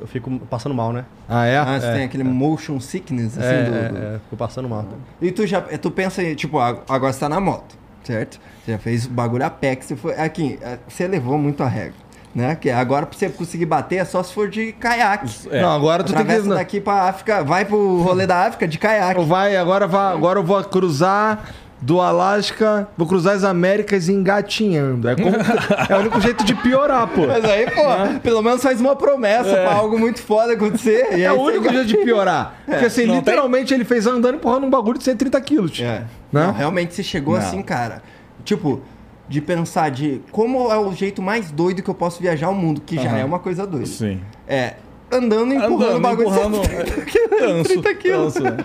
Eu 0.00 0.06
fico 0.06 0.30
passando 0.50 0.74
mal, 0.74 0.92
né? 0.92 1.04
Ah, 1.28 1.44
é? 1.44 1.58
Ah, 1.58 1.78
você 1.78 1.92
tem 1.92 2.04
aquele 2.04 2.24
motion 2.24 2.80
sickness, 2.80 3.36
assim, 3.38 3.46
é, 3.46 3.62
do, 3.64 3.74
é, 3.76 3.88
do- 3.88 3.98
é, 3.98 4.18
fico 4.24 4.36
passando 4.36 4.68
mal. 4.68 4.84
E 5.20 5.30
tu 5.30 5.46
já, 5.46 5.60
tu 5.60 5.90
pensa, 5.90 6.22
em, 6.22 6.34
tipo, 6.34 6.58
ag- 6.58 6.80
agora 6.88 7.12
você 7.12 7.20
tá 7.20 7.28
na 7.28 7.38
moto, 7.38 7.76
certo? 8.04 8.40
Você 8.64 8.72
já 8.72 8.78
fez 8.78 9.06
bagulho 9.06 9.44
a 9.44 9.50
pé, 9.50 9.76
que 9.76 9.84
você 9.84 9.96
foi, 9.96 10.14
aqui, 10.14 10.58
eh, 10.62 10.78
você 10.88 11.06
levou 11.06 11.38
muito 11.38 11.62
a 11.62 11.68
regra, 11.68 11.94
né? 12.34 12.54
Que 12.54 12.70
agora 12.70 13.06
pra 13.06 13.18
você 13.18 13.28
conseguir 13.28 13.66
bater 13.66 13.96
é 13.96 14.04
só 14.04 14.22
se 14.22 14.32
for 14.32 14.48
de 14.48 14.72
caiaque. 14.72 15.48
Não, 15.50 15.70
agora 15.72 16.02
tu 16.02 16.12
tem 16.12 16.22
Atravessa 16.22 16.48
que... 16.48 16.54
daqui 16.54 16.80
pra 16.80 17.08
África, 17.08 17.42
vai 17.42 17.64
pro 17.64 18.02
rolê 18.02 18.26
da 18.26 18.46
África 18.46 18.66
de 18.68 18.78
caiaque. 18.78 19.24
Vai, 19.24 19.56
agora, 19.56 19.86
vai, 19.86 20.12
agora 20.12 20.38
eu 20.38 20.44
vou 20.44 20.62
cruzar 20.64 21.52
do 21.82 22.00
Alasca, 22.00 22.88
vou 22.96 23.06
cruzar 23.08 23.34
as 23.34 23.42
Américas 23.42 24.08
engatinhando. 24.08 25.08
É, 25.08 25.16
como- 25.16 25.34
é 25.90 25.96
o 25.96 26.00
único 26.00 26.20
jeito 26.20 26.44
de 26.44 26.54
piorar, 26.54 27.08
pô. 27.08 27.26
Mas 27.26 27.44
aí, 27.44 27.66
pô, 27.70 28.20
pelo 28.22 28.40
menos 28.40 28.62
faz 28.62 28.80
uma 28.80 28.94
promessa 28.94 29.50
pra 29.50 29.74
algo 29.74 29.98
muito 29.98 30.22
foda 30.22 30.52
acontecer. 30.52 31.08
E 31.18 31.22
É 31.22 31.28
aí 31.28 31.36
o 31.36 31.40
único 31.42 31.68
jeito 31.68 31.86
de 31.86 31.96
piorar. 31.98 32.54
Porque 32.64 32.84
assim, 32.86 33.04
Não 33.06 33.16
literalmente 33.16 33.74
ele 33.74 33.84
fez 33.84 34.06
andando 34.06 34.36
empurrando 34.36 34.64
um 34.64 34.70
bagulho 34.70 34.96
de 34.96 35.04
130 35.04 35.40
quilos. 35.40 35.80
É. 35.80 36.04
Né? 36.32 36.46
Não, 36.46 36.52
realmente 36.52 36.94
você 36.94 37.02
chegou 37.02 37.34
Não. 37.36 37.42
assim, 37.42 37.60
cara. 37.62 38.00
Tipo, 38.44 38.80
de 39.28 39.40
pensar 39.40 39.90
de 39.90 40.20
como 40.30 40.70
é 40.70 40.78
o 40.78 40.92
jeito 40.92 41.20
mais 41.20 41.50
doido 41.50 41.82
que 41.82 41.90
eu 41.90 41.94
posso 41.94 42.20
viajar 42.22 42.46
ao 42.46 42.54
mundo, 42.54 42.80
que 42.80 42.94
já 42.96 43.08
Aham. 43.10 43.18
é 43.18 43.24
uma 43.24 43.38
coisa 43.40 43.66
doida. 43.66 43.86
Sim. 43.86 44.20
É, 44.46 44.74
andando 45.10 45.52
e 45.52 45.56
empurrando 45.56 45.80
o 45.80 45.84
Andando, 45.84 46.00
bagulho 46.02 46.28
empurrando, 46.28 46.60
de 46.60 46.68
130 46.68 47.04
quilos, 47.10 47.38
Tanso, 47.40 47.64
30 47.68 47.94
quilos. 47.94 48.34
tanso, 48.34 48.44
né? 48.44 48.56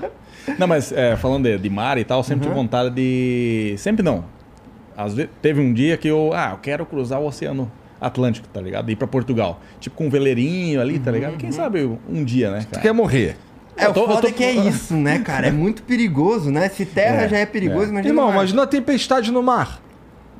Não, 0.57 0.67
mas 0.67 0.91
é, 0.91 1.15
falando 1.15 1.43
de, 1.45 1.57
de 1.57 1.69
mar 1.69 1.97
e 1.97 2.03
tal, 2.03 2.19
eu 2.19 2.23
sempre 2.23 2.43
tive 2.43 2.55
vontade 2.55 2.89
de. 2.91 3.75
Sempre 3.77 4.03
não. 4.03 4.23
Às 4.95 5.13
vezes, 5.13 5.31
teve 5.41 5.61
um 5.61 5.73
dia 5.73 5.97
que 5.97 6.07
eu. 6.07 6.31
Ah, 6.33 6.51
eu 6.53 6.57
quero 6.57 6.85
cruzar 6.85 7.19
o 7.19 7.25
Oceano 7.27 7.71
Atlântico, 7.99 8.47
tá 8.47 8.61
ligado? 8.61 8.89
Ir 8.89 8.95
pra 8.95 9.07
Portugal. 9.07 9.59
Tipo 9.79 9.95
com 9.95 10.07
um 10.07 10.09
veleirinho 10.09 10.79
ali, 10.81 10.97
tá 10.99 11.11
ligado? 11.11 11.37
Quem 11.37 11.51
sabe 11.51 11.83
um 12.09 12.23
dia, 12.23 12.51
né, 12.51 12.59
Tu 12.61 12.67
cara? 12.69 12.81
quer 12.81 12.93
morrer. 12.93 13.37
É, 13.75 13.85
Eu 13.85 13.93
tô- 13.93 14.05
o 14.05 14.07
foda 14.07 14.21
tô- 14.21 14.27
é 14.27 14.31
que 14.31 14.43
é 14.43 14.51
isso, 14.67 14.95
né, 14.95 15.19
cara? 15.19 15.47
É 15.47 15.51
muito 15.51 15.83
perigoso, 15.83 16.49
né? 16.49 16.67
Se 16.69 16.83
terra 16.85 17.23
É, 17.23 17.29
já 17.29 17.37
é 17.37 17.45
perigoso, 17.45 17.85
é. 17.85 17.89
imagina. 17.89 18.07
Irmão, 18.09 18.29
o 18.29 18.31
imagina 18.31 18.63
a 18.63 18.67
tempestade 18.67 19.31
no 19.31 19.43
mar. 19.43 19.79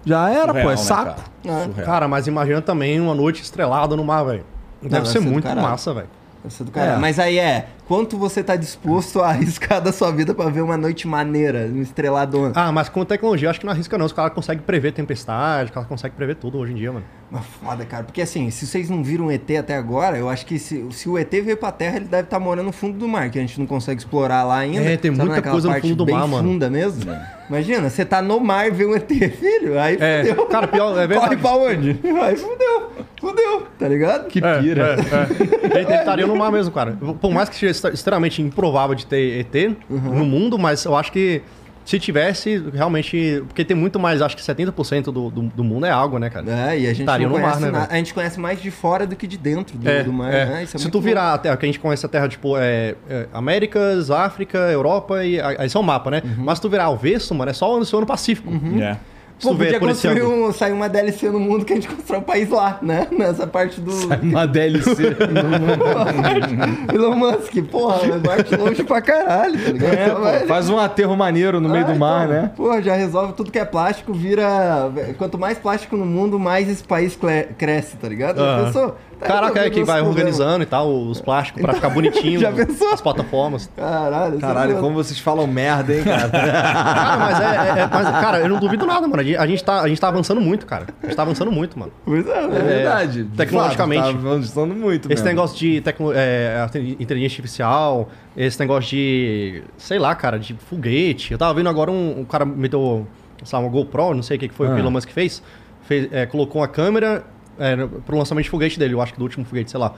Já 0.06 0.30
era, 0.30 0.48
Surreal, 0.48 0.64
pô, 0.66 0.72
é 0.72 0.76
né, 0.76 0.78
saco. 0.78 1.22
cara? 1.44 1.70
É. 1.78 1.82
Cara, 1.84 2.08
mas 2.08 2.26
imagina 2.28 2.62
também 2.62 3.00
uma 3.00 3.14
noite 3.14 3.44
estrelada 3.44 3.96
no 3.96 4.04
mar, 4.04 4.24
velho. 4.24 4.44
Deve 4.82 4.94
deve 4.96 5.10
ser 5.10 5.20
muito 5.20 5.48
massa, 5.56 5.94
velho. 5.94 6.08
Deve 6.44 6.54
ser 6.56 6.64
do 6.64 6.72
caralho. 6.72 6.98
É. 6.98 7.00
Mas 7.00 7.20
aí 7.20 7.38
é, 7.38 7.68
quanto 7.88 8.18
você 8.18 8.44
tá 8.44 8.56
disposto 8.56 9.22
a 9.22 9.28
arriscar 9.30 9.82
da 9.82 9.92
sua 9.92 10.12
vida 10.12 10.34
pra 10.34 10.50
ver 10.50 10.62
uma 10.62 10.78
noite 10.78 11.08
maneira, 11.08 11.70
um 11.74 11.82
estreladona? 11.82 12.52
Ah, 12.56 12.72
mas 12.72 12.90
com 12.90 13.04
tecnologia, 13.06 13.50
acho 13.50 13.60
que 13.60 13.66
não 13.66 13.74
arrisca 13.74 13.98
não. 13.98 14.06
Os 14.06 14.14
caras 14.14 14.34
conseguem 14.34 14.62
prever 14.64 14.92
tempestade, 14.92 15.66
os 15.66 15.72
caras 15.72 15.88
conseguem 15.88 16.16
prever 16.16 16.36
tudo 16.36 16.58
hoje 16.58 16.74
em 16.74 16.76
dia, 16.76 16.92
mano. 16.92 17.06
Mas 17.30 17.44
foda, 17.46 17.86
cara. 17.86 18.04
Porque 18.06 18.22
assim, 18.22 18.50
se 18.50 18.66
vocês 18.66 18.90
não 18.90 19.04
viram 19.04 19.30
ET 19.30 19.50
até 19.60 19.76
agora, 19.76 20.18
eu 20.18 20.30
acho 20.30 20.46
que 20.46 20.58
se, 20.58 20.86
se 20.92 21.10
o 21.10 21.18
ET 21.18 21.30
veio 21.32 21.58
pra 21.58 21.72
Terra, 21.74 21.98
ele 21.98 22.06
deve 22.06 22.24
estar 22.24 22.40
morando 22.40 22.68
no 22.68 22.72
fundo 22.72 22.98
do 22.98 23.08
mar, 23.08 23.30
que 23.30 23.38
a 23.38 23.42
gente 23.42 23.60
não 23.60 23.68
consegue 23.68 24.00
explorar 24.00 24.44
lá 24.44 24.60
ainda. 24.60 24.82
É, 24.82 24.96
tem 24.98 25.14
Sabe 25.14 25.30
muita 25.30 25.50
coisa 25.50 25.68
no 25.74 25.82
fundo 25.82 25.96
do 26.06 26.12
mar, 26.12 26.28
mano. 26.28 26.48
funda 26.50 26.70
mesmo. 26.70 27.04
Imagina, 27.50 27.90
você 27.90 28.04
tá 28.06 28.22
no 28.22 28.40
mar 28.40 28.68
e 28.68 28.72
vê 28.72 28.86
um 28.86 28.96
ET, 28.96 29.08
filho, 29.10 29.80
aí 29.80 29.98
É, 30.00 30.26
fudeu. 30.26 30.46
cara, 30.48 30.68
pior, 30.68 30.92
é 30.98 31.08
verdade. 31.08 31.36
Corre 31.36 31.38
pra 31.38 31.52
onde? 31.52 32.00
Aí 32.22 32.36
fudeu, 32.38 32.92
fudeu, 33.20 33.68
tá 33.80 33.88
ligado? 33.88 34.28
Que 34.28 34.40
É, 34.44 34.60
pira. 34.60 34.84
é, 34.84 34.94
é. 34.94 35.78
Ele, 35.80 35.86
ele 35.86 35.94
estaria 35.96 36.28
no 36.28 36.36
mar 36.36 36.52
mesmo, 36.52 36.74
cara. 36.74 36.98
Por 37.22 37.32
mais 37.32 37.48
que 37.50 37.56
extremamente 37.94 38.42
improvável 38.42 38.96
de 38.96 39.06
ter 39.06 39.40
ET 39.40 39.78
no 39.90 40.26
mundo, 40.26 40.58
mas 40.58 40.86
eu 40.86 40.96
acho 40.96 41.12
que 41.12 41.42
se 41.88 41.98
tivesse, 41.98 42.62
realmente. 42.74 43.42
Porque 43.48 43.64
tem 43.64 43.76
muito 43.76 43.98
mais, 43.98 44.22
acho 44.22 44.36
que 44.36 44.44
70% 44.44 45.06
do, 45.06 45.30
do, 45.30 45.42
do 45.44 45.64
mundo 45.64 45.86
é 45.86 45.90
água, 45.90 46.20
né, 46.20 46.30
cara? 46.30 46.46
É, 46.46 46.80
e 46.80 46.86
a 46.86 46.90
gente 46.90 47.00
Estaria 47.00 47.26
não 47.26 47.38
no 47.38 47.42
mar, 47.42 47.54
conhece 47.54 47.72
né, 47.72 47.80
velho? 47.80 47.88
A 47.90 47.96
gente 47.96 48.14
conhece 48.14 48.40
mais 48.42 48.62
de 48.62 48.70
fora 48.70 49.08
do 49.08 49.16
que 49.16 49.26
de 49.26 49.38
dentro 49.38 49.78
do, 49.78 49.90
É, 49.90 50.04
do 50.04 50.12
mar, 50.12 50.34
é. 50.34 50.46
né? 50.46 50.64
Isso 50.64 50.76
é 50.76 50.80
Se 50.82 50.92
tu 50.92 51.00
virar 51.00 51.34
a 51.34 51.38
Terra, 51.38 51.56
que 51.56 51.66
a 51.66 51.68
gente 51.68 51.80
conhece 51.80 52.06
a 52.06 52.10
Terra, 52.10 52.28
tipo, 52.28 52.58
é, 52.58 52.94
é, 53.10 53.28
Américas, 53.32 54.12
África, 54.12 54.58
Europa 54.58 55.24
e. 55.24 55.40
Aí 55.40 55.70
são 55.70 55.82
o 55.82 55.86
mapa, 55.86 56.12
né? 56.12 56.22
Uhum. 56.26 56.44
Mas 56.44 56.58
se 56.58 56.62
tu 56.64 56.70
virar 56.70 56.88
avesso, 56.88 57.34
mano, 57.34 57.52
é 57.52 57.54
só 57.54 57.74
o 57.74 57.80
Oceano 57.80 58.06
Pacífico. 58.06 58.50
Uhum. 58.50 58.84
É. 58.84 58.98
Pô, 59.42 59.56
podia 59.56 59.80
construir 59.80 60.24
um, 60.24 60.52
sair 60.52 60.72
uma 60.72 60.90
DLC 60.90 61.30
no 61.30 61.40
mundo 61.40 61.64
que 61.64 61.74
a 61.74 61.76
gente 61.76 61.88
constrói 61.88 62.20
um 62.20 62.24
país 62.24 62.50
lá, 62.50 62.80
né? 62.82 63.08
Nessa 63.12 63.46
parte 63.46 63.80
do 63.80 63.92
Uma 64.22 64.48
DLC. 64.48 65.16
Elon 66.94 67.16
Musk. 67.16 67.54
Porra, 67.70 68.00
Marte 68.26 68.56
longe 68.56 68.84
pra 68.84 69.02
caralho, 69.02 69.60
tá 69.60 69.72
ligado? 69.72 69.94
É, 70.28 70.40
pô, 70.42 70.48
faz 70.48 70.70
um 70.70 70.78
aterro 70.80 71.16
maneiro 71.16 71.60
no 71.60 71.70
meio 71.70 71.86
Ah, 71.86 71.92
do 71.92 71.96
mar, 72.00 72.26
então, 72.28 72.42
né? 72.42 72.52
Porra, 72.56 72.82
já 72.82 72.96
resolve 72.96 73.34
tudo 73.34 73.52
que 73.52 73.60
é 73.60 73.66
plástico, 73.66 74.14
vira. 74.14 74.92
Quanto 75.18 75.38
mais 75.38 75.58
plástico 75.58 75.96
no 75.96 76.06
mundo, 76.06 76.40
mais 76.40 76.70
esse 76.70 76.84
país 76.84 77.18
cresce, 77.58 77.98
tá 77.98 78.08
ligado? 78.08 78.40
Aham. 78.40 78.66
pensou? 78.66 78.96
Tá 79.20 79.26
Caraca, 79.26 79.60
é 79.62 79.70
que 79.70 79.84
vai 79.84 80.02
problemas. 80.02 80.08
organizando 80.10 80.64
e 80.64 80.66
tal, 80.68 80.94
os 80.94 81.20
plásticos 81.20 81.62
pra 81.62 81.74
ficar 81.74 81.90
bonitinho. 81.94 82.40
Já 82.40 82.52
pensou? 82.52 82.94
As 82.94 83.02
plataformas. 83.02 83.70
Caralho, 83.76 84.38
é 84.38 84.40
Caralho, 84.40 84.78
como 84.80 84.96
vocês 84.96 85.20
falam 85.20 85.48
merda, 85.48 85.94
hein, 85.96 86.04
cara? 86.04 86.30
Cara, 86.30 87.18
mas 87.18 87.40
é, 87.40 87.44
é- 87.46 87.82
é- 87.84 87.88
mas, 87.92 88.08
cara, 88.22 88.40
eu 88.40 88.50
não 88.50 88.60
duvido 88.60 88.86
nada, 88.86 89.08
mano. 89.08 89.20
A 89.20 89.24
gente, 89.24 89.38
a 89.38 89.48
gente 89.48 89.64
tá, 89.64 89.82
a 89.82 89.88
gente 89.88 90.00
tá 90.00 90.08
avançando 90.08 90.40
muito, 90.40 90.66
cara. 90.66 90.88
A 91.02 91.06
gente 91.08 91.16
tá 91.16 91.24
avançando 91.24 91.52
muito, 91.52 91.78
mano. 91.80 91.92
Pois 92.06 92.28
é, 92.28 92.44
É 92.44 92.48
né? 92.48 92.60
verdade. 92.60 93.24
De 93.24 93.36
tecnologicamente. 93.38 94.02
fato, 94.04 94.14
Tá 94.14 94.20
avançando 94.30 94.76
muito 94.76 95.06
Esse 95.06 95.24
mesmo. 95.24 95.26
negócio 95.28 95.58
de 95.58 95.82
tecno, 95.82 96.12
é, 96.14 96.68
inteligência 97.00 97.36
artificial, 97.36 98.10
esse 98.36 98.60
negócio 98.60 98.90
de, 98.92 99.64
sei 99.78 99.98
lá, 100.00 100.14
cara, 100.16 100.38
de 100.38 100.54
foguete. 100.70 101.32
Eu 101.32 101.38
tava 101.38 101.54
vendo 101.54 101.70
agora 101.70 101.90
um, 101.92 102.20
um 102.20 102.24
cara 102.26 102.46
me 102.46 102.68
deu, 102.70 103.08
sei 103.44 103.58
lá, 103.58 103.66
uma 103.66 103.72
GoPro, 103.72 104.14
não 104.14 104.22
sei 104.24 104.38
o 104.38 104.40
que 104.40 104.50
foi 104.50 104.68
o 104.68 104.72
Ah. 104.72 104.76
que 104.76 104.80
o 104.80 104.84
Elon 104.84 104.92
Musk 104.92 105.10
fez. 105.10 105.42
fez 105.82 106.08
é, 106.12 106.26
colocou 106.26 106.62
uma 106.62 106.68
câmera 106.68 107.24
é, 107.60 107.76
pro 108.06 108.18
lançamento 108.18 108.44
de 108.46 108.50
foguete 108.50 108.78
dele, 108.80 108.94
eu 108.94 109.02
acho 109.02 109.14
que 109.14 109.20
do 109.20 109.24
último 109.24 109.46
foguete, 109.46 109.72
sei 109.72 109.80
lá. 109.80 109.94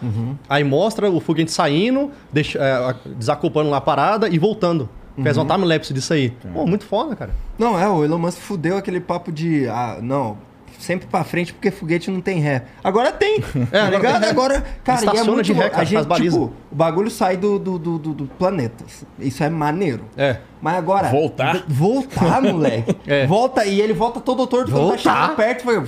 Aí 0.50 0.64
mostra 0.64 1.10
o 1.10 1.20
foguete 1.20 1.52
saindo, 1.52 2.12
deixa, 2.32 2.60
é, 2.60 2.96
desacoplando 3.16 3.70
lá 3.70 3.78
a 3.78 3.82
parada 3.82 4.28
e 4.30 4.38
voltando. 4.40 4.90
Fez 5.22 5.36
uma 5.36 5.46
time-lapse 5.46 5.94
disso 5.94 6.14
aí. 6.14 6.30
Pô, 6.54 6.66
muito 6.66 6.86
foda, 6.86 7.14
cara. 7.16 7.32
Não, 7.58 7.78
é, 7.78 7.90
o 7.90 8.06
Elon 8.06 8.18
Musk 8.18 8.38
fudeu 8.40 8.78
aquele 8.78 9.02
papo 9.02 9.32
de. 9.34 9.68
Ah, 9.68 9.98
não. 10.02 10.38
Sempre 10.80 11.08
pra 11.08 11.26
frente 11.26 11.52
porque 11.52 11.70
foguete 11.72 12.10
não 12.10 12.22
tem 12.22 12.40
ré. 12.40 12.64
Agora 12.82 13.12
tem. 13.12 13.42
tá 13.44 13.58
agora 13.74 13.90
ligado? 13.90 14.22
tem. 14.22 14.30
Agora, 14.30 14.62
cara, 14.82 15.02
e 15.02 15.02
é 15.02 15.06
Estaciona 15.08 15.32
muito 15.34 15.46
de 15.46 15.52
ré, 15.52 15.70
cara, 15.70 15.82
a 15.82 15.84
gente, 15.84 16.08
tipo, 16.22 16.54
o 16.72 16.76
bagulho 16.76 17.12
sai 17.12 17.36
do, 17.36 17.60
do, 17.60 17.78
do- 17.78 17.98
do 18.00 18.26
planeta. 18.40 18.86
Isso 19.20 19.44
é 19.44 19.50
maneiro. 19.50 20.06
É. 20.16 20.38
Mas 20.62 20.76
agora. 20.76 21.08
Voltar? 21.10 21.64
Voltar, 21.68 22.42
moleque. 22.42 22.96
É. 23.08 23.26
Volta 23.26 23.66
e 23.66 23.80
ele 23.82 23.94
volta 23.94 24.20
todo 24.20 24.46
torto 24.46 24.72
quando 24.72 24.82
tá 24.82 24.88
Voltar? 24.96 25.22
chegando 25.22 25.36
perto. 25.36 25.64
Foi. 25.64 25.84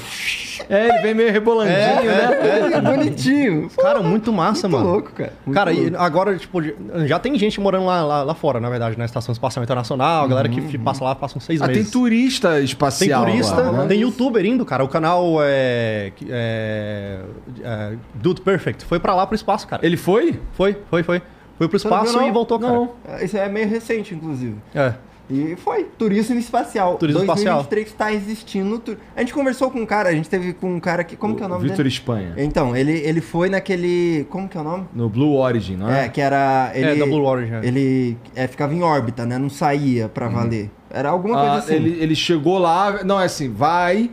É, 0.69 0.88
ele 0.89 0.99
vem 1.02 1.14
meio 1.14 1.31
rebolandinho, 1.31 1.76
É, 1.77 2.03
né? 2.06 2.73
É, 2.76 2.81
bonitinho. 2.81 3.69
Cara, 3.77 4.02
muito 4.02 4.31
massa, 4.31 4.68
Muito 4.68 4.80
mano. 4.81 4.93
louco, 4.93 5.11
cara. 5.11 5.34
Muito 5.45 5.56
Cara, 5.56 5.72
louco. 5.72 5.89
e 5.91 5.95
agora, 5.95 6.38
tipo, 6.38 6.60
já 7.06 7.19
tem 7.19 7.38
gente 7.38 7.60
morando 7.60 7.85
lá, 7.85 8.03
lá, 8.03 8.23
lá 8.23 8.34
fora, 8.34 8.60
na 8.60 8.69
verdade, 8.69 8.98
na 8.98 9.06
Estação 9.06 9.34
Espacial 9.34 9.64
Internacional, 9.64 10.23
a 10.26 10.27
galera 10.27 10.48
que 10.49 10.77
passa 10.77 11.03
lá, 11.03 11.14
passa 11.15 11.38
uns 11.38 11.43
seis 11.43 11.61
Ah, 11.61 11.65
tem 11.68 11.76
meses. 11.77 11.91
turista 11.91 12.52
Tem 12.56 12.64
espacial. 12.64 13.26
turista, 13.26 13.56
lá, 13.56 13.72
né? 13.72 13.85
tem 13.88 13.99
youtuber 13.99 14.45
indo, 14.45 14.65
cara. 14.65 14.84
O 14.84 14.88
canal 14.88 15.35
é, 15.41 16.11
é, 16.30 17.19
é 17.64 17.93
Dude 18.15 18.41
Perfect. 18.41 18.85
Foi 18.85 18.99
pra 18.99 19.14
lá 19.14 19.26
pro 19.27 19.35
espaço, 19.35 19.68
cara. 19.68 19.85
Ele 19.85 19.98
foi? 19.98 20.39
Foi, 20.53 20.77
foi, 20.89 21.03
foi. 21.03 21.22
Foi 21.61 21.67
pro 21.67 21.77
espaço 21.77 22.17
não? 22.17 22.27
e 22.27 22.31
voltou, 22.31 22.59
cara. 22.59 22.73
Não. 22.73 22.89
Isso 23.21 23.38
é 23.38 23.47
meio 23.47 23.67
recente, 23.69 24.15
inclusive. 24.15 24.55
É. 24.73 24.93
E 25.29 25.55
foi, 25.55 25.85
turismo 25.97 26.38
espacial. 26.38 26.97
Turismo 26.97 27.21
espacial. 27.21 27.57
2023 27.63 27.88
está 27.88 28.11
existindo. 28.11 28.79
tu- 28.79 28.97
A 29.15 29.19
gente 29.21 29.33
conversou 29.33 29.69
com 29.71 29.79
um 29.79 29.85
cara, 29.85 30.09
a 30.09 30.11
gente 30.11 30.27
teve 30.27 30.51
com 30.51 30.73
um 30.75 30.79
cara 30.79 31.03
que. 31.05 31.15
Como 31.15 31.35
que 31.35 31.43
é 31.43 31.45
o 31.45 31.49
nome 31.49 31.61
Vitor 31.61 31.77
dele? 31.77 31.88
Espanha. 31.89 32.33
Então, 32.35 32.75
ele, 32.75 32.91
ele 32.91 33.21
foi 33.21 33.47
naquele. 33.47 34.25
Como 34.29 34.49
que 34.49 34.57
é 34.57 34.61
o 34.61 34.63
nome? 34.63 34.88
No 34.93 35.07
Blue 35.07 35.35
Origin, 35.38 35.77
não 35.77 35.89
É, 35.89 36.05
é? 36.05 36.09
que 36.09 36.19
era. 36.19 36.71
Ele, 36.73 36.85
É, 36.89 36.95
da 36.95 37.05
Blue 37.05 37.23
Origin, 37.23 37.53
é. 37.53 37.61
Ele 37.65 38.17
é, 38.35 38.45
ficava 38.47 38.73
em 38.73 38.81
órbita, 38.81 39.25
né? 39.25 39.38
Não 39.38 39.49
saía 39.49 40.09
pra 40.09 40.27
valer. 40.27 40.69
Era 40.89 41.09
alguma 41.11 41.35
coisa 41.35 41.51
Ah, 41.51 41.57
assim. 41.59 41.75
ele, 41.75 41.97
ele 42.03 42.15
chegou 42.15 42.57
lá, 42.57 43.01
não 43.05 43.17
é 43.21 43.23
assim, 43.25 43.49
vai, 43.49 44.11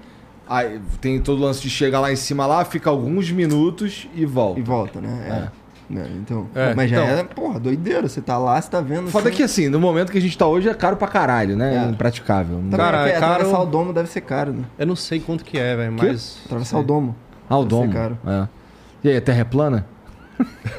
aí 0.48 0.78
tem 1.00 1.18
todo 1.20 1.40
o 1.40 1.42
lance 1.42 1.60
de 1.60 1.68
chegar 1.70 1.98
lá 1.98 2.12
em 2.12 2.16
cima 2.16 2.46
lá, 2.46 2.64
fica 2.64 2.90
alguns 2.90 3.28
minutos 3.32 4.06
e 4.14 4.24
volta. 4.24 4.60
E 4.60 4.62
volta, 4.62 5.00
né? 5.00 5.48
É. 5.52 5.57
Né, 5.90 6.06
Então, 6.16 6.47
É, 6.55 6.74
mas 6.74 6.90
já 6.90 7.02
então. 7.02 7.19
é, 7.19 7.24
porra, 7.24 7.59
doideira. 7.59 8.06
Você 8.09 8.20
tá 8.20 8.36
lá, 8.36 8.60
você 8.60 8.70
tá 8.70 8.81
vendo. 8.81 9.09
Foda 9.10 9.28
assim, 9.28 9.36
que 9.39 9.43
assim, 9.43 9.69
no 9.69 9.81
momento 9.81 10.12
que 10.12 10.19
a 10.19 10.20
gente 10.20 10.36
tá 10.36 10.47
hoje 10.47 10.69
é 10.69 10.74
caro 10.74 10.97
pra 10.97 11.09
caralho, 11.09 11.56
né? 11.56 11.86
É. 11.86 11.90
Impraticável. 11.90 12.60
Cara, 12.70 13.09
é 13.09 13.12
é 13.12 13.19
caro- 13.20 13.32
atravessar 13.35 13.60
o 13.60 13.66
domo 13.66 13.93
deve 13.93 14.09
ser 14.09 14.20
caro, 14.20 14.52
né? 14.52 14.65
Eu 14.78 14.86
não 14.86 14.94
sei 14.97 15.19
quanto 15.19 15.43
que 15.44 15.59
é, 15.59 15.74
velho, 15.77 15.93
mas... 15.93 16.39
Atravessar 16.44 16.78
o 16.78 16.82
domo. 16.82 17.16
Ah, 17.48 17.56
o 17.59 17.65
Deve 17.65 17.74
ser 17.82 17.86
domo. 17.89 17.93
caro. 17.94 18.19
É. 18.27 18.48
E 19.05 19.09
aí, 19.10 19.16
a 19.16 19.20
terra 19.23 19.40
é 19.40 19.44
plana? 19.44 19.86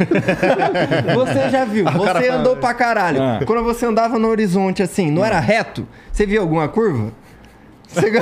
Você 1.16 1.50
já 1.50 1.66
viu, 1.66 1.88
Ah, 1.88 1.92
você 1.92 2.14
fala- 2.28 2.36
andou 2.40 2.56
pra 2.58 2.74
caralho. 2.74 3.22
Ah. 3.22 3.40
Quando 3.46 3.64
você 3.64 3.86
andava 3.86 4.18
no 4.18 4.28
horizonte 4.28 4.82
assim, 4.82 5.12
não 5.12 5.24
era 5.26 5.40
reto? 5.40 5.88
Você 6.12 6.26
via 6.26 6.40
alguma 6.40 6.68
curva? 6.68 7.12
Você... 7.92 8.12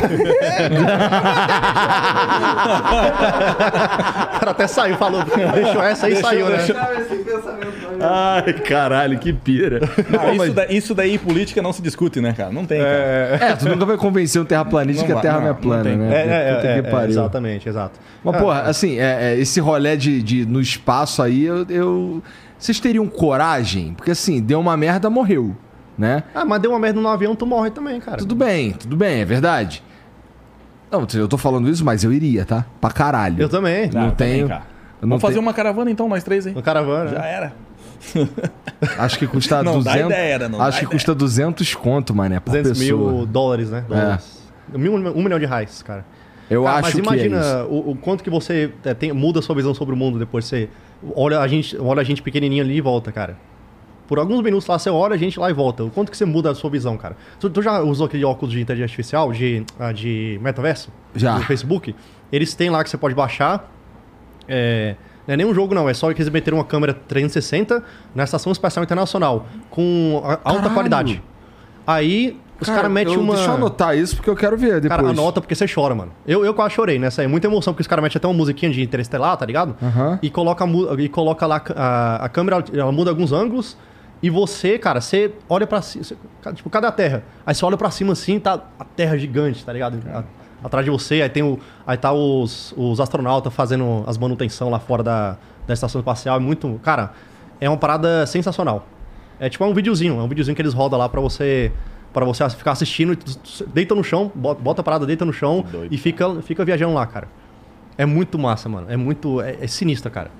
O 3.07 4.39
cara 4.39 4.51
até 4.51 4.67
saiu, 4.67 4.97
falou, 4.97 5.23
deixou 5.23 5.83
essa 5.83 6.07
aí 6.07 6.13
e 6.13 6.15
saiu, 6.17 6.47
né? 6.49 6.57
Ai, 7.99 8.53
caralho, 8.53 9.17
que 9.19 9.33
pira. 9.33 9.79
Ah, 10.19 10.33
isso, 10.33 10.53
da- 10.53 10.65
isso 10.67 10.95
daí 10.95 11.15
em 11.15 11.17
política 11.17 11.61
não 11.61 11.73
se 11.73 11.81
discute, 11.81 12.21
né, 12.21 12.33
cara? 12.33 12.51
Não 12.51 12.65
tem, 12.65 12.79
cara. 12.79 12.93
É, 12.93 13.55
tu 13.55 13.67
nunca 13.69 13.85
vai 13.85 13.97
convencer 13.97 14.41
um 14.41 14.45
terraplanista 14.45 15.01
Não 15.01 15.07
que 15.07 15.13
a 15.13 15.19
terra 15.21 15.35
não, 15.35 15.41
não 15.41 15.47
é 15.49 15.53
não 15.53 15.59
plana, 15.59 15.83
tem. 15.83 15.97
né? 15.97 16.15
É, 16.15 16.19
é, 16.21 16.75
é, 16.75 16.77
é, 16.79 16.81
pariu. 16.83 17.09
exatamente, 17.09 17.67
exato. 17.67 17.99
Mas, 18.23 18.37
porra, 18.37 18.61
assim, 18.61 18.99
é, 18.99 19.33
é, 19.33 19.39
esse 19.39 19.59
rolê 19.59 19.97
de, 19.97 20.21
de 20.21 20.45
no 20.45 20.61
espaço 20.61 21.21
aí, 21.23 21.43
eu, 21.45 21.65
eu- 21.69 22.21
Vocês 22.57 22.79
teriam 22.79 23.07
coragem? 23.07 23.93
Porque 23.95 24.11
assim, 24.11 24.41
deu 24.41 24.59
uma 24.59 24.75
merda, 24.77 25.09
morreu, 25.09 25.55
né? 25.97 26.23
Ah, 26.35 26.45
mas 26.45 26.61
deu 26.61 26.71
uma 26.71 26.79
merda 26.79 26.99
no 27.01 27.07
avião, 27.07 27.35
tu 27.35 27.45
morre 27.45 27.69
também, 27.71 27.99
cara. 27.99 28.17
Tudo 28.17 28.35
bem, 28.35 28.71
tudo 28.73 28.95
bem, 28.95 29.21
é 29.21 29.25
verdade. 29.25 29.83
Não, 30.91 31.05
eu 31.15 31.27
tô 31.27 31.37
falando 31.37 31.67
isso, 31.69 31.83
mas 31.83 32.03
eu 32.03 32.13
iria, 32.13 32.45
tá? 32.45 32.65
Pra 32.79 32.91
caralho. 32.91 33.41
Eu 33.41 33.49
também. 33.49 33.89
Não 33.93 34.07
Ah, 34.07 34.11
também, 34.11 34.15
tenho- 34.35 34.47
cara. 34.47 34.61
eu 35.01 35.07
não 35.07 35.09
Vamos 35.09 35.21
fazer 35.21 35.33
tenho- 35.35 35.45
uma 35.45 35.53
caravana 35.53 35.91
então, 35.91 36.07
nós 36.07 36.23
três 36.23 36.47
aí. 36.47 36.53
No 36.53 36.61
caravana. 36.61 37.09
Já 37.09 37.19
né? 37.19 37.31
era. 37.33 37.53
Acho 38.99 39.17
que 39.17 39.25
custa 39.27 39.63
Não 39.63 39.81
dá 39.81 39.91
200... 39.93 40.05
ideia, 40.11 40.39
né? 40.39 40.47
Não 40.47 40.61
acho 40.61 40.71
dá 40.71 40.77
que 40.79 40.85
ideia. 40.85 40.91
custa 40.91 41.15
200 41.15 41.73
conto, 41.75 42.13
mané, 42.13 42.39
por 42.39 42.51
200 42.51 42.77
pessoa. 42.79 43.11
mil 43.11 43.25
dólares, 43.25 43.71
né? 43.71 43.83
Dólares. 43.87 44.37
Mil, 44.71 44.93
um 44.93 45.23
milhão 45.23 45.39
de 45.39 45.45
reais, 45.47 45.81
cara. 45.81 46.05
Eu 46.49 46.63
Cara, 46.63 46.75
acho 46.77 46.83
mas 46.83 46.97
imagina 46.97 47.39
que 47.39 47.45
é 47.45 47.49
isso. 47.63 47.67
o, 47.69 47.91
o 47.91 47.95
quanto 47.95 48.23
que 48.23 48.29
você 48.29 48.71
é, 48.85 48.93
tem, 48.93 49.11
muda 49.11 49.39
a 49.39 49.41
sua 49.41 49.55
visão 49.55 49.73
sobre 49.73 49.93
o 49.93 49.97
mundo 49.97 50.17
depois 50.19 50.45
você 50.45 50.69
olha 51.15 51.39
a 51.39 51.47
gente, 51.47 51.75
olha 51.77 51.99
a 51.99 52.03
gente 52.03 52.21
pequenininho 52.21 52.63
ali 52.63 52.77
e 52.77 52.81
volta, 52.81 53.11
cara. 53.11 53.35
Por 54.07 54.17
alguns 54.19 54.41
minutos 54.41 54.65
lá, 54.67 54.79
você 54.79 54.89
olha 54.89 55.15
a 55.15 55.17
gente 55.17 55.39
lá 55.39 55.49
e 55.49 55.53
volta. 55.53 55.83
O 55.83 55.89
quanto 55.89 56.09
que 56.09 56.17
você 56.17 56.23
muda 56.25 56.49
a 56.51 56.55
sua 56.55 56.69
visão, 56.69 56.95
cara? 56.97 57.17
Tu, 57.39 57.49
tu 57.49 57.61
já 57.61 57.81
usou 57.81 58.05
aquele 58.07 58.23
óculos 58.23 58.53
de 58.53 58.61
inteligência 58.61 58.85
artificial, 58.93 59.31
de, 59.33 59.65
ah, 59.77 59.91
de 59.91 60.39
metaverso? 60.41 60.89
Já. 61.15 61.35
Do 61.37 61.43
Facebook? 61.43 61.93
Eles 62.31 62.53
têm 62.55 62.69
lá 62.69 62.83
que 62.83 62.89
você 62.89 62.97
pode 62.97 63.13
baixar. 63.13 63.69
É, 64.47 64.95
não 65.27 65.33
é 65.33 65.37
nem 65.37 65.45
um 65.45 65.53
jogo, 65.53 65.75
não. 65.75 65.89
É 65.89 65.93
só 65.93 66.13
que 66.13 66.21
eles 66.21 66.31
meteram 66.31 66.57
uma 66.57 66.63
câmera 66.63 66.93
360 66.93 67.83
na 68.15 68.23
Estação 68.23 68.51
Espacial 68.51 68.83
Internacional. 68.83 69.45
Com 69.69 70.21
alta 70.23 70.39
Caralho. 70.43 70.73
qualidade. 70.73 71.23
Aí, 71.85 72.39
os 72.59 72.67
caras 72.67 72.89
metem 72.91 73.13
eu- 73.13 73.19
uma... 73.19 73.35
Deixa 73.35 73.49
eu 73.49 73.55
anotar 73.55 73.97
isso 73.97 74.15
porque 74.15 74.29
eu 74.29 74.35
quero 74.35 74.57
ver 74.57 74.79
depois. 74.81 75.01
Cara, 75.01 75.09
anota 75.09 75.41
porque 75.41 75.53
você 75.55 75.65
chora, 75.67 75.93
mano. 75.93 76.11
Eu, 76.25 76.45
eu 76.45 76.53
quase 76.53 76.73
chorei 76.75 76.97
nessa 76.97 77.21
aí. 77.21 77.27
Muita 77.27 77.47
emoção, 77.47 77.73
porque 77.73 77.81
os 77.81 77.87
caras 77.87 78.03
metem 78.03 78.17
até 78.17 78.27
uma 78.27 78.33
musiquinha 78.33 78.71
de 78.71 78.81
Interestelar, 78.81 79.35
tá 79.37 79.45
ligado? 79.45 79.75
Aham. 79.81 80.19
E, 80.21 80.29
coloca, 80.29 80.65
e 80.97 81.09
coloca 81.09 81.45
lá 81.45 81.61
a, 81.75 82.25
a 82.25 82.29
câmera, 82.29 82.63
ela 82.73 82.91
muda 82.91 83.09
alguns 83.09 83.31
ângulos. 83.31 83.77
E 84.21 84.29
você, 84.29 84.79
cara, 84.79 84.99
você 84.99 85.31
olha 85.47 85.67
pra 85.67 85.81
cima. 85.81 86.03
você- 86.03 86.17
Tipo, 86.53 86.69
cadê 86.69 86.87
a 86.87 86.91
Terra? 86.91 87.23
Aí 87.45 87.53
você 87.53 87.63
olha 87.65 87.77
pra 87.77 87.91
cima 87.91 88.13
assim, 88.13 88.39
tá 88.39 88.59
a 88.79 88.83
Terra 88.85 89.17
gigante, 89.17 89.63
tá 89.63 89.71
ligado? 89.73 89.99
A- 90.11 90.23
atrás 90.63 90.83
de 90.85 90.89
você, 90.91 91.21
aí 91.21 91.29
tem 91.29 91.43
o. 91.43 91.59
Aí 91.85 91.97
tá 91.97 92.11
os, 92.11 92.73
os 92.75 92.99
astronautas 92.99 93.53
fazendo 93.53 94.03
as 94.07 94.17
manutenção 94.17 94.69
lá 94.69 94.79
fora 94.79 95.03
da, 95.03 95.37
da 95.67 95.73
estação 95.73 95.99
espacial. 96.01 96.37
É 96.37 96.39
muito. 96.39 96.79
Cara, 96.83 97.11
é 97.61 97.69
uma 97.69 97.77
parada 97.77 98.25
sensacional. 98.25 98.87
É 99.39 99.49
tipo 99.49 99.63
é 99.63 99.67
um 99.67 99.73
videozinho, 99.73 100.19
é 100.19 100.23
um 100.23 100.27
videozinho 100.27 100.55
que 100.55 100.61
eles 100.61 100.73
rodam 100.73 100.97
lá 100.97 101.07
pra 101.07 101.21
você. 101.21 101.71
Pra 102.11 102.25
você 102.25 102.49
ficar 102.49 102.71
assistindo, 102.71 103.15
deita 103.67 103.93
no 103.93 104.03
chão, 104.03 104.31
bota, 104.33 104.81
a 104.81 104.83
parada, 104.83 105.05
deita 105.05 105.23
no 105.23 105.31
chão 105.33 105.63
doido, 105.71 105.93
e 105.93 105.97
fica, 105.99 106.41
fica 106.41 106.65
viajando 106.65 106.93
lá, 106.95 107.05
cara. 107.05 107.27
É 107.95 108.05
muito 108.07 108.39
massa, 108.39 108.67
mano. 108.67 108.87
É 108.89 108.97
muito. 108.97 109.39
É, 109.41 109.57
é 109.61 109.67
sinistro, 109.67 110.09
cara. 110.09 110.31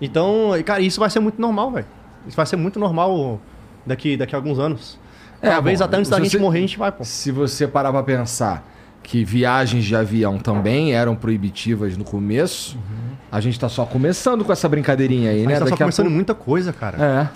Então, 0.00 0.50
cara, 0.66 0.80
isso 0.82 1.00
vai 1.00 1.08
ser 1.08 1.20
muito 1.20 1.40
normal, 1.40 1.70
velho. 1.70 1.86
Isso 2.28 2.36
vai 2.36 2.46
ser 2.46 2.56
muito 2.56 2.78
normal 2.78 3.40
daqui, 3.84 4.16
daqui 4.16 4.34
a 4.34 4.38
alguns 4.38 4.58
anos. 4.58 4.98
É, 5.42 5.50
Talvez 5.50 5.78
bom, 5.80 5.84
até 5.86 5.96
antes 5.96 6.10
da 6.10 6.18
gente 6.18 6.30
você- 6.32 6.38
morrer, 6.38 6.58
a 6.58 6.60
gente 6.60 6.78
vai, 6.78 6.92
pô. 6.92 7.04
Se 7.04 7.32
você 7.32 7.66
parar 7.66 7.90
pra 7.90 8.02
pensar 8.02 8.64
que 9.02 9.24
viagens 9.24 9.84
de 9.84 9.96
avião 9.96 10.38
também 10.38 10.92
eram 10.94 11.14
proibitivas 11.16 11.96
no 11.96 12.04
começo, 12.04 12.76
a 13.32 13.40
gente 13.40 13.58
tá 13.58 13.68
só 13.68 13.84
começando 13.86 14.44
com 14.44 14.52
essa 14.52 14.68
brincadeirinha 14.68 15.30
aí, 15.30 15.44
A 15.44 15.46
né? 15.48 15.54
gente 15.54 15.62
tá 15.62 15.68
só 15.68 15.74
a 15.74 15.78
começando 15.78 16.04
pouco- 16.06 16.14
muita 16.14 16.34
coisa, 16.34 16.72
cara. 16.72 16.98
É. 17.02 17.28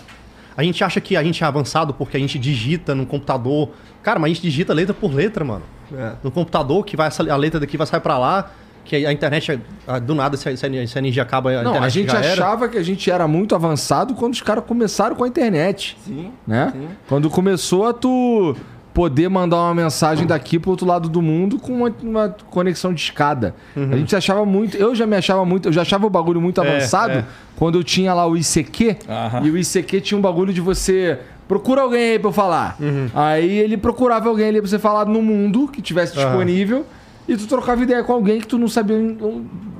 A 0.55 0.62
gente 0.62 0.85
acha 0.85 1.01
que 1.01 1.16
a 1.16 1.23
gente 1.24 1.43
é 1.43 1.47
avançado 1.47 1.94
porque 1.94 2.16
a 2.16 2.20
gente 2.20 2.39
digita 2.39 2.94
no 2.94 3.06
computador. 3.06 3.70
Cara, 4.02 4.19
mas 4.19 4.32
a 4.32 4.35
gente 4.35 4.43
digita 4.43 4.74
letra 4.74 4.93
por 4.93 5.14
letra, 5.14 5.44
mano. 5.44 5.62
É. 5.94 6.12
No 6.23 6.31
computador, 6.31 6.85
que 6.85 6.94
vai 6.97 7.09
a 7.31 7.36
letra 7.36 7.59
daqui 7.59 7.78
vai 7.78 7.86
sair 7.86 8.01
pra 8.01 8.19
lá, 8.19 8.51
que 8.84 9.06
a 9.06 9.12
internet, 9.12 9.60
ah, 9.86 9.98
do 9.98 10.14
nada, 10.14 10.36
se 10.36 10.48
a, 10.48 10.56
se 10.56 10.66
a- 10.66 10.86
se 10.86 10.98
a 10.98 11.00
energia 11.00 11.22
acaba, 11.22 11.50
a 11.52 11.62
Não, 11.62 11.82
a 11.82 11.88
gente 11.88 12.10
já 12.10 12.18
era. 12.18 12.32
achava 12.32 12.68
que 12.68 12.76
a 12.78 12.82
gente 12.82 13.10
era 13.10 13.26
muito 13.28 13.54
avançado 13.54 14.14
quando 14.14 14.32
os 14.34 14.40
caras 14.42 14.64
começaram 14.66 15.14
com 15.16 15.24
a 15.24 15.28
internet, 15.28 15.96
Sim. 16.04 16.30
né? 16.46 16.70
Sim. 16.72 16.88
Quando 17.09 17.30
começou 17.30 17.86
a 17.86 17.92
tu 17.92 18.56
poder 18.92 19.28
mandar 19.30 19.56
uma 19.56 19.74
mensagem 19.74 20.26
daqui 20.26 20.59
pro 20.59 20.70
outro 20.70 20.86
lado 20.86 21.09
do 21.09 21.22
mundo 21.22 21.59
com 21.59 21.72
uma, 21.72 21.94
uma 22.02 22.36
conexão 22.50 22.92
de 22.92 23.00
escada. 23.00 23.54
A 23.74 23.96
gente 23.96 24.14
achava 24.14 24.44
muito. 24.44 24.76
Eu 24.76 24.94
já 24.94 25.06
me 25.06 25.16
achava 25.16 25.44
muito. 25.46 25.68
Eu 25.68 25.72
já 25.72 25.80
achava 25.80 26.06
o 26.06 26.10
bagulho 26.10 26.40
muito 26.42 26.60
É, 26.62 26.68
avançado 26.68 27.12
é. 27.14 27.24
quando 27.56 27.78
eu 27.78 27.82
tinha 27.84 28.12
lá 28.12 28.26
o 28.26 28.36
ICQ. 28.36 28.96
Aham. 29.09 29.46
E 29.46 29.50
o 29.50 29.56
ICQ 29.56 30.00
tinha 30.02 30.18
um 30.18 30.20
bagulho 30.20 30.52
de 30.52 30.60
você. 30.60 31.18
Procura 31.48 31.80
alguém 31.82 32.12
aí 32.12 32.18
pra 32.18 32.28
eu 32.28 32.32
falar. 32.32 32.76
Aí 33.14 33.50
ele 33.59 33.76
procurava 33.78 34.28
alguém 34.28 34.48
ali 34.48 34.60
pra 34.60 34.68
você 34.68 34.78
falar 34.78 35.06
no 35.06 35.22
mundo 35.22 35.68
que 35.68 35.80
tivesse 35.80 36.14
disponível. 36.14 36.84
E 37.28 37.36
tu 37.36 37.47
trocava 37.47 37.82
ideia 37.82 38.03
com 38.03 38.12
alguém 38.12 38.40
que 38.40 38.47
tu 38.47 38.59
não 38.59 38.69
sabia 38.69 38.97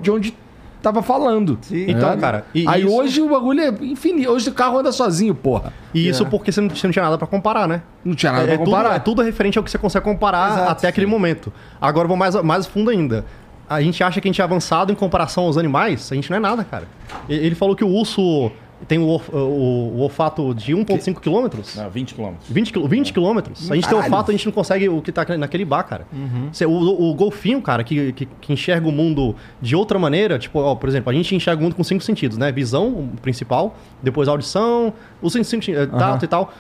de 0.01 0.11
onde 0.11 0.35
tava 0.81 1.01
falando. 1.03 1.59
Sim. 1.63 1.85
Então, 1.89 2.11
Né? 2.11 2.17
cara, 2.17 2.45
e 2.55 2.67
aí 2.69 2.83
isso- 2.85 2.93
hoje 2.93 3.21
o 3.21 3.29
bagulho 3.29 3.61
é 3.61 3.69
infinito. 3.85 4.31
Hoje 4.31 4.49
o 4.49 4.53
carro 4.53 4.79
anda 4.79 4.91
sozinho, 4.91 5.35
porra. 5.35 5.73
E 5.95 6.09
isso 6.09 6.25
É. 6.25 6.27
porque 6.27 6.51
você 6.51 6.61
não, 6.61 6.69
você 6.71 6.87
não 6.87 6.93
tinha 6.93 7.05
nada 7.05 7.17
pra 7.19 7.27
comparar, 7.27 7.69
né? 7.69 7.83
Não 8.05 8.15
tinha 8.15 8.33
nada 8.33 8.45
é, 8.45 8.47
pra 8.49 8.57
tudo, 8.59 8.65
comparar. 8.67 8.95
é 8.95 8.99
tudo 8.99 9.23
referente 9.23 9.59
ao 9.59 9.63
que 9.65 9.71
você 9.71 9.79
consegue 9.79 10.05
comparar 10.05 10.53
Exato, 10.53 10.71
até 10.73 10.89
aquele 10.89 11.07
momento. 11.07 11.53
Agora 11.81 12.05
eu 12.05 12.09
vou 12.09 12.17
mais, 12.17 12.35
mais 12.43 12.67
fundo 12.67 12.91
ainda. 12.91 13.25
A 13.69 13.81
gente 13.81 14.03
acha 14.03 14.21
que 14.21 14.29
a 14.29 14.31
gente 14.31 14.41
é 14.41 14.45
avançado 14.45 14.91
em 14.93 14.95
comparação 14.97 15.45
aos 15.45 15.57
animais, 15.57 16.11
a 16.11 16.15
gente 16.17 16.29
não 16.31 16.37
é 16.37 16.41
nada, 16.41 16.65
cara. 16.65 16.87
Ele 17.29 17.55
falou 17.55 17.75
que 17.77 17.85
o 17.85 17.89
urso 17.89 18.51
tem 18.89 18.99
o, 18.99 19.05
o- 19.33 19.93
o 19.97 19.99
olfato 20.01 20.55
de 20.55 20.73
1,5 20.75 21.21
quilômetros. 21.21 21.77
Não, 21.77 21.89
20 21.91 22.15
quilômetros. 22.15 22.49
20, 22.51 22.73
quil- 22.73 22.89
20 22.89 23.13
quilômetros. 23.13 23.71
A 23.71 23.75
gente 23.75 23.85
tem 23.85 23.91
Caralho. 23.95 24.13
olfato, 24.13 24.31
a 24.31 24.35
gente 24.35 24.47
não 24.47 24.53
consegue 24.53 24.89
o 24.89 25.01
que 25.01 25.13
tá 25.13 25.25
naquele 25.37 25.65
bar, 25.65 25.83
cara. 25.85 26.07
Cê- 26.53 26.67
o, 26.67 26.71
o 26.73 27.15
golfinho, 27.15 27.61
cara, 27.63 27.85
que, 27.85 28.13
que, 28.13 28.27
que 28.27 28.53
enxerga 28.53 28.89
o 28.89 28.93
mundo 28.93 29.35
de 29.61 29.77
outra 29.77 29.99
maneira, 29.99 30.39
tipo, 30.39 30.59
ó, 30.59 30.75
por 30.75 30.89
exemplo, 30.89 31.11
a 31.11 31.13
gente 31.15 31.35
enxerga 31.35 31.61
o 31.61 31.65
mundo 31.65 31.75
com 31.75 31.85
cinco 31.85 32.03
sentidos, 32.03 32.37
né? 32.39 32.51
Visão, 32.53 33.09
principal, 33.23 33.77
depois 34.03 34.29
audição, 34.29 34.93
os 35.21 35.33
cinco 35.33 35.45
sentidos, 35.45 35.83
eh, 35.83 35.87
tato 35.87 36.25
e 36.25 36.29
tal. 36.29 36.53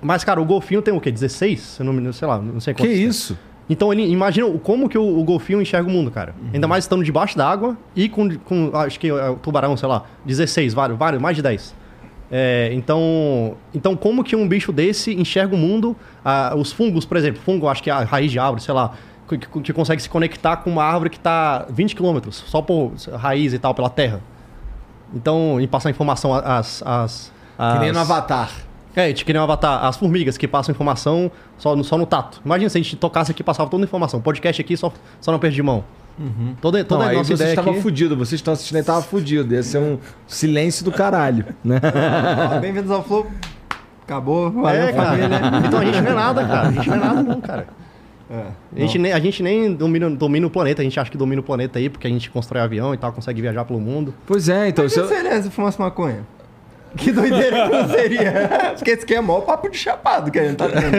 Mas, 0.00 0.22
cara, 0.22 0.40
o 0.40 0.44
golfinho 0.44 0.80
tem 0.80 0.94
o 0.94 1.00
quê? 1.00 1.10
16? 1.10 1.60
Se 1.60 1.80
eu 1.82 1.92
não, 1.92 2.12
sei 2.12 2.28
lá, 2.28 2.38
não 2.38 2.60
sei 2.60 2.72
Que 2.72 2.82
quantos 2.84 3.28
tem. 3.28 3.38
Então 3.70 3.92
ele 3.92 4.06
imagina 4.10 4.48
como 4.62 4.88
que 4.88 4.96
o, 4.96 5.18
o 5.18 5.24
golfinho 5.24 5.60
enxerga 5.60 5.88
o 5.88 5.92
mundo, 5.92 6.10
cara. 6.10 6.34
Ainda 6.54 6.66
mais 6.66 6.84
estando 6.84 7.04
debaixo 7.04 7.36
d'água 7.36 7.76
e 7.94 8.08
com, 8.08 8.28
com 8.38 8.70
acho 8.74 8.98
que 8.98 9.08
é, 9.08 9.28
o 9.30 9.36
tubarão, 9.36 9.76
sei 9.76 9.88
lá, 9.88 10.04
16, 10.24 10.72
vários, 10.72 10.98
vários 10.98 11.20
mais 11.20 11.36
de 11.36 11.42
10. 11.42 11.74
É, 12.30 12.70
então, 12.72 13.56
então 13.74 13.96
como 13.96 14.22
que 14.24 14.34
um 14.36 14.46
bicho 14.48 14.72
desse 14.72 15.14
enxerga 15.14 15.54
o 15.54 15.58
mundo? 15.58 15.96
Ah, 16.24 16.54
os 16.56 16.72
fungos, 16.72 17.04
por 17.04 17.16
exemplo, 17.16 17.40
fungo, 17.42 17.68
acho 17.68 17.82
que 17.82 17.90
é 17.90 17.92
a 17.92 18.00
raiz 18.04 18.30
de 18.32 18.38
árvore, 18.38 18.62
sei 18.62 18.72
lá, 18.74 18.92
que, 19.28 19.36
que- 19.38 19.72
consegue 19.72 20.00
se 20.02 20.08
conectar 20.08 20.56
com 20.58 20.70
uma 20.70 20.84
árvore 20.84 21.10
que 21.10 21.16
está 21.18 21.66
20 21.70 21.94
quilômetros, 21.94 22.42
só 22.46 22.60
por 22.62 22.92
raiz 23.14 23.52
e 23.52 23.58
tal, 23.58 23.74
pela 23.74 23.90
terra. 23.90 24.20
Então, 25.14 25.58
e 25.60 25.66
passar 25.66 25.90
informação 25.90 26.32
às... 26.34 26.82
às, 26.84 27.32
Que 27.74 27.80
nem 27.80 27.92
no 27.92 27.98
Avatar. 27.98 28.50
É, 28.96 29.12
que 29.12 29.32
nem 29.32 29.40
um 29.40 29.44
avatar. 29.44 29.84
As 29.84 29.96
formigas 29.96 30.36
que 30.36 30.48
passam 30.48 30.72
informação 30.72 31.30
só 31.56 31.76
no, 31.76 31.84
só 31.84 31.96
no 31.96 32.06
tato. 32.06 32.40
Imagina 32.44 32.68
se 32.68 32.78
a 32.78 32.82
gente 32.82 32.96
tocasse 32.96 33.30
aqui 33.30 33.42
e 33.42 33.44
passava 33.44 33.70
toda 33.70 33.82
a 33.82 33.86
informação. 33.86 34.20
Podcast 34.20 34.60
aqui 34.60 34.76
só, 34.76 34.92
só 35.20 35.30
não 35.32 35.38
perde 35.38 35.56
de 35.56 35.62
mão. 35.62 35.84
Toda, 36.60 36.82
toda 36.84 37.04
Não, 37.04 37.10
a 37.10 37.14
nossa 37.14 37.32
ideia 37.32 37.50
estavam 37.50 37.74
aqui... 37.74 37.82
fudidos. 37.82 38.18
Vocês 38.18 38.40
estão 38.40 38.52
assistindo 38.52 38.78
aí, 38.78 38.82
tava 38.82 39.02
fudido. 39.02 39.54
Ia 39.54 39.62
ser 39.62 39.78
um 39.78 39.98
silêncio 40.26 40.84
do 40.84 40.90
caralho, 40.90 41.44
né? 41.62 41.80
Bem-vindos 42.60 42.90
ao 42.90 43.04
Flow. 43.04 43.26
Acabou. 44.02 44.50
Valeu, 44.50 44.82
É, 44.82 44.92
cara. 44.92 45.18
Então 45.66 45.78
a 45.78 45.84
gente 45.84 46.00
não 46.00 46.10
é 46.10 46.14
nada, 46.14 46.44
cara. 46.44 46.68
A 46.68 46.72
gente 46.72 46.88
não 46.88 46.96
é 46.96 47.00
nada 47.00 47.22
não, 47.22 47.40
cara. 47.40 47.66
É, 48.30 48.42
A 48.76 48.80
gente, 48.80 48.98
nem, 48.98 49.12
a 49.12 49.20
gente 49.20 49.42
nem 49.42 49.72
domina, 49.72 50.10
domina 50.10 50.46
o 50.46 50.50
planeta. 50.50 50.82
A 50.82 50.84
gente 50.84 50.98
acha 50.98 51.10
que 51.10 51.16
domina 51.16 51.40
o 51.40 51.44
planeta 51.44 51.78
aí 51.78 51.88
porque 51.88 52.06
a 52.06 52.10
gente 52.10 52.28
constrói 52.30 52.62
avião 52.62 52.92
e 52.92 52.98
tal, 52.98 53.12
consegue 53.12 53.40
viajar 53.40 53.64
pelo 53.64 53.80
mundo. 53.80 54.12
Pois 54.26 54.48
é, 54.48 54.68
então. 54.68 54.84
E 54.84 54.90
Se 54.90 54.98
eu... 54.98 55.06
se 55.06 55.42
se 55.42 55.50
fumasse 55.50 55.78
maconha? 55.78 56.26
Que 56.96 57.12
doideira 57.12 57.68
que 57.68 57.72
não 57.76 57.88
seria. 57.88 58.32
Porque 58.76 58.90
esse 58.92 59.02
aqui 59.04 59.14
é 59.14 59.20
mó 59.20 59.40
papo 59.40 59.68
de 59.70 59.76
chapado 59.76 60.30
que 60.30 60.38
a 60.38 60.44
gente 60.44 60.56
tá 60.56 60.66
tendo. 60.68 60.96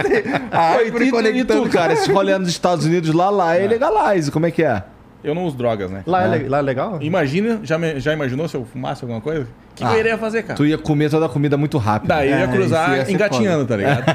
Assim, 0.00 0.22
a 0.50 0.60
árvore 0.60 0.86
e, 0.86 0.90
tu, 0.90 1.04
e 1.04 1.10
conectando 1.10 1.62
tu, 1.64 1.70
cara? 1.70 1.92
Esse 1.92 2.10
rolê 2.12 2.36
nos 2.38 2.48
Estados 2.48 2.84
Unidos, 2.86 3.12
lá, 3.12 3.30
lá 3.30 3.56
é 3.56 3.66
legalize. 3.66 4.30
Como 4.30 4.46
é 4.46 4.50
que 4.50 4.62
é? 4.62 4.82
Eu 5.24 5.34
não 5.34 5.44
uso 5.44 5.56
drogas, 5.56 5.90
né? 5.90 6.02
Lá, 6.06 6.24
é, 6.24 6.28
le- 6.38 6.48
lá 6.48 6.58
é 6.58 6.62
legal? 6.62 6.98
Imagina, 7.00 7.60
já, 7.62 7.78
me- 7.78 8.00
já 8.00 8.12
imaginou 8.12 8.48
se 8.48 8.56
eu 8.56 8.64
fumasse 8.64 9.04
alguma 9.04 9.20
coisa? 9.20 9.42
O 9.42 9.46
que, 9.74 9.84
que 9.84 9.90
Ah. 9.90 9.92
eu 9.94 9.98
iria 10.00 10.18
fazer, 10.18 10.42
cara? 10.42 10.56
Tu 10.56 10.66
ia 10.66 10.76
comer 10.78 11.10
toda 11.10 11.26
a 11.26 11.28
comida 11.28 11.56
muito 11.56 11.78
rápido. 11.78 12.08
Daí 12.08 12.28
eu 12.30 12.34
É, 12.36 12.38
ia 12.40 12.44
isso 12.46 12.52
cruzar 12.54 12.96
ia 12.96 13.12
engatinhando, 13.12 13.64
tá 13.66 13.76
ligado? 13.76 14.02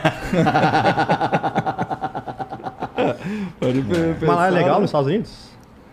Mas 4.21 4.35
lá 4.35 4.47
é 4.47 4.51
legal 4.51 4.79
nos 4.81 4.89
Estados 4.89 5.07
Unidos? 5.07 5.47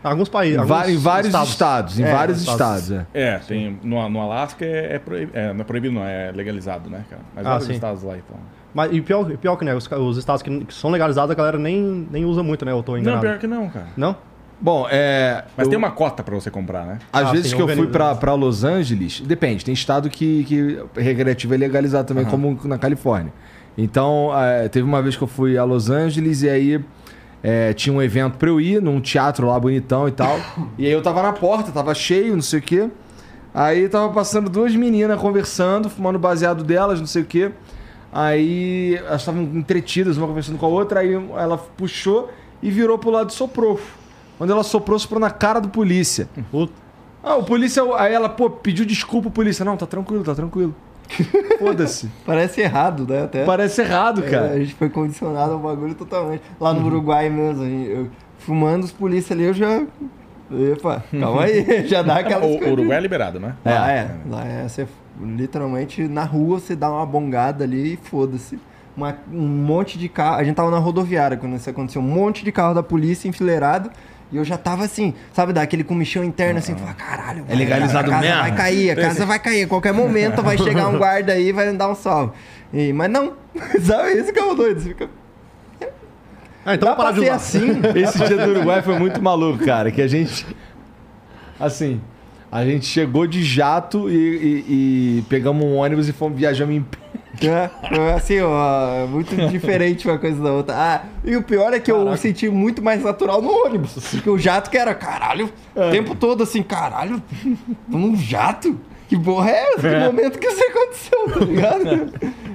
Alguns 0.05 0.29
países. 0.29 0.57
Em, 0.57 0.61
alguns 0.61 0.89
em 0.89 0.97
vários 0.99 1.35
estados. 1.35 1.99
em 1.99 2.05
É, 2.05 2.13
vários 2.13 2.41
estados. 2.41 2.83
estados, 2.85 3.07
é. 3.15 3.21
É, 3.21 3.39
tem, 3.39 3.79
no, 3.83 4.09
no 4.09 4.21
Alasca 4.21 4.65
é, 4.65 4.95
é, 4.95 4.99
proib- 4.99 5.31
é, 5.33 5.53
não 5.53 5.63
é 5.63 5.65
proibido, 5.65 5.95
não, 5.95 6.05
é 6.05 6.31
legalizado, 6.33 6.91
né, 6.91 7.03
cara? 7.11 7.23
Mas 7.35 7.47
Ah, 7.47 7.49
vários 7.51 7.67
sim. 7.69 7.73
estados 7.75 8.03
lá, 8.03 8.15
então. 8.17 8.37
Mas 8.75 8.93
e 8.93 9.01
pior, 9.01 9.25
pior 9.39 9.57
que, 9.57 9.65
né? 9.65 9.75
Os, 9.75 9.91
os 9.91 10.17
estados 10.19 10.43
que, 10.43 10.65
que 10.67 10.75
são 10.75 10.91
legalizados, 10.91 11.31
a 11.31 11.35
galera 11.35 11.59
nem, 11.59 12.07
nem 12.11 12.25
usa 12.25 12.43
muito, 12.43 12.65
né? 12.65 12.73
Eu 12.73 12.83
tô 12.83 12.93
Não, 12.93 12.99
enganado. 12.99 13.23
pior 13.23 13.39
que 13.39 13.47
não, 13.47 13.69
cara. 13.71 13.87
Não? 13.97 14.15
Bom, 14.61 14.87
é. 14.91 15.45
Mas 15.57 15.67
eu- 15.67 15.71
tem 15.71 15.79
uma 15.79 15.91
cota 15.91 16.23
pra 16.23 16.35
você 16.35 16.51
comprar, 16.51 16.85
né? 16.85 16.99
Às 17.13 17.29
Ah, 17.29 17.33
vezes 17.33 17.53
que 17.55 17.61
eu 17.63 17.69
fui 17.69 17.87
pra 17.87 18.35
Los 18.35 18.63
Angeles, 18.65 19.21
depende, 19.21 19.65
tem 19.65 19.73
estado 19.75 20.09
que, 20.11 20.45
que 20.45 20.79
recreativo 21.01 21.55
é 21.55 21.57
legalizado 21.57 22.07
também, 22.09 22.25
como 22.25 22.59
na 22.65 22.79
Califórnia. 22.79 23.33
Então, 23.77 24.31
é, 24.39 24.69
teve 24.69 24.87
uma 24.87 25.03
vez 25.03 25.17
que 25.17 25.23
eu 25.23 25.29
fui 25.29 25.59
a 25.59 25.65
Los 25.65 25.91
Angeles 25.91 26.43
e 26.43 26.49
aí 26.49 26.81
é, 27.47 27.75
tinha 27.75 27.95
um 27.95 28.01
evento 28.01 28.39
pra 28.39 28.49
eu 28.49 28.59
ir, 28.59 28.81
num 28.81 29.03
teatro 29.03 29.49
lá 29.49 29.61
bonitão 29.61 30.09
e 30.09 30.11
tal. 30.13 30.41
e 30.79 30.87
aí 30.87 30.93
eu 30.93 31.03
tava 31.03 31.23
na 31.23 31.35
porta, 31.35 31.71
tava 31.71 31.95
cheio, 31.95 32.35
não 32.35 32.41
sei 32.41 32.59
o 32.59 32.63
quê. 32.63 32.89
Aí 33.53 33.87
tava 33.87 34.11
passando 34.15 34.49
duas 34.49 34.75
meninas 34.75 35.21
conversando, 35.21 35.91
fumando 35.91 36.19
baseado 36.19 36.65
delas, 36.65 36.99
não 36.99 37.07
sei 37.07 37.21
o 37.21 37.27
quê. 37.27 37.53
Aí 38.11 38.97
elas 38.97 39.21
estavam 39.21 39.43
entretidas, 39.43 40.17
uma 40.17 40.27
conversando 40.27 40.57
com 40.57 40.65
a 40.65 40.69
outra, 40.71 41.01
aí 41.01 41.13
ela 41.13 41.59
puxou 41.59 42.31
e 42.63 42.71
virou 42.71 42.99
pro 42.99 43.11
lado 43.11 43.29
e 43.29 43.35
soprou. 43.35 43.79
Quando 44.39 44.51
ela 44.51 44.63
soprou, 44.63 44.99
soprou 44.99 45.21
na 45.21 45.31
cara 45.31 45.61
do 45.61 45.69
polícia. 45.69 46.27
Puta. 46.51 46.73
Ah, 47.23 47.37
o 47.37 47.45
polícia. 47.45 47.83
Aí 47.99 48.15
ela, 48.15 48.29
pô, 48.29 48.49
pediu 48.49 48.87
desculpa, 48.87 49.29
polícia. 49.29 49.65
Não, 49.65 49.77
tá 49.77 49.87
tranquilo, 49.87 50.25
tá 50.25 50.35
tranquilo. 50.35 50.75
Foda-se. 51.59 52.11
Parece 52.25 52.61
errado, 52.61 53.07
né? 53.07 53.25
Até. 53.25 53.45
Parece 53.45 53.81
errado, 53.83 54.23
É, 54.25 54.27
a 54.27 54.31
cara. 54.31 54.59
gente 54.59 54.75
foi 54.75 54.89
condicionado 54.89 55.53
ao 55.53 55.59
bagulho 55.59 55.95
totalmente. 55.95 56.43
Lá 56.61 56.73
no 56.73 56.87
Uruguai 56.87 57.29
mesmo, 57.29 57.63
a 57.63 57.67
gente- 57.67 57.91
eu, 57.91 58.09
fumando 58.39 58.85
os 58.85 58.93
polícias 58.93 59.33
ali, 59.33 59.45
eu 59.47 59.55
já. 59.55 59.83
Epa, 60.73 61.03
calma 61.19 61.43
aí, 61.45 61.65
já 61.89 62.03
dá 62.03 62.19
aquela. 62.19 62.45
O, 62.47 62.73
Uruguai 62.73 62.99
é 62.99 63.01
liberado, 63.01 63.41
né? 63.41 63.55
Lá 63.65 63.91
é, 63.91 64.11
lá 64.29 64.45
é. 64.45 64.69
Você 64.69 64.87
literalmente 65.21 66.07
na 66.09 66.25
rua 66.25 66.59
você 66.61 66.75
dá 66.77 66.91
uma 66.91 67.07
bongada 67.07 67.65
ali 67.65 67.95
e 67.95 67.97
foda-se. 67.97 68.59
Um 69.33 69.41
monte 69.41 69.99
de 69.99 70.09
carro. 70.09 70.37
A 70.37 70.45
gente 70.45 70.55
tava 70.55 70.71
na 70.71 70.79
rodoviária 70.79 71.37
quando 71.37 71.57
isso 71.57 71.69
aconteceu. 71.69 72.01
Um 72.01 72.05
monte 72.05 72.45
de 72.45 72.53
carro 72.53 72.75
da 72.75 72.83
polícia 72.83 73.27
enfileirado. 73.29 73.91
E 74.33 74.37
eu 74.37 74.45
já 74.45 74.57
tava 74.59 74.85
assim, 74.85 75.15
sabe, 75.33 75.53
daquele 75.53 75.85
comichão 75.85 76.25
interno 76.25 76.59
assim, 76.59 76.75
falar, 76.75 76.95
caralho, 76.95 77.45
vai, 77.45 77.57
legalizado 77.57 78.09
a 78.11 78.15
casa 78.15 78.27
mesmo? 78.27 78.41
vai 78.41 78.57
cair, 78.57 78.91
a 78.91 78.97
casa 78.97 79.27
vai 79.27 79.39
cair, 79.39 79.63
a 79.65 79.69
qualquer 79.69 79.93
momento 79.93 80.43
vai 80.43 80.59
chegar 80.59 80.89
um 80.89 80.97
guarda 80.99 81.33
aí 81.35 81.49
e 81.49 81.53
vai 81.53 81.73
dar 81.73 81.89
um 81.89 81.95
salve. 81.95 82.33
E, 82.73 82.93
mas 82.93 83.11
não, 83.11 83.35
sabe, 83.83 84.13
isso 84.19 84.33
que 84.33 84.39
é 84.39 84.45
o 84.45 84.55
doido, 84.55 84.81
fica, 84.81 85.09
Ah, 86.67 86.75
então 86.75 86.89
dá 86.89 86.97
pra 86.97 87.13
de 87.13 87.29
assim? 87.29 87.81
Esse 87.95 88.19
dia 88.27 88.37
do 88.39 88.51
Uruguai 88.53 88.83
foi 88.83 88.99
muito 88.99 89.23
maluco, 89.23 89.65
cara. 89.65 89.91
Que 89.93 90.01
a 90.03 90.09
gente. 90.09 90.47
Assim. 91.61 92.01
A 92.51 92.65
gente 92.65 92.87
chegou 92.87 93.27
de 93.27 93.43
jato 93.45 94.09
e, 94.09 94.15
e- 94.15 94.65
e 95.19 95.23
pegamos 95.29 95.63
um 95.65 95.75
ônibus 95.77 96.09
e 96.09 96.13
fomos 96.13 96.39
viajamos 96.39 96.75
em. 96.75 96.79
É, 96.81 97.04
é 97.43 98.13
assim, 98.15 98.41
ó, 98.41 99.07
muito 99.07 99.35
diferente 99.49 100.07
uma 100.09 100.19
coisa 100.19 100.43
da 100.43 100.53
outra. 100.53 100.75
Ah, 100.77 101.03
e 101.25 101.37
o 101.37 101.43
pior 101.43 101.73
é 101.73 101.81
que 101.81 101.91
eu 101.91 102.17
senti 102.17 102.49
muito 102.49 102.83
mais 102.83 103.03
natural 103.03 103.41
no 103.43 103.51
ônibus. 103.67 103.95
Porque 104.11 104.31
o 104.31 104.39
jato 104.39 104.71
que 104.71 104.79
era, 104.79 104.95
caralho, 104.95 105.51
o 105.75 105.91
tempo 105.91 106.15
todo 106.15 106.43
assim, 106.43 106.63
caralho, 106.63 107.23
num 107.89 108.17
jato? 108.17 108.79
Que 109.09 109.19
porra 109.19 109.51
é 109.51 109.73
essa? 109.75 109.89
Que 109.91 109.99
momento 110.07 110.39
que 110.39 110.47
isso 110.47 110.63
aconteceu, 110.65 111.31
tá 111.33 111.41
ligado? 111.45 111.89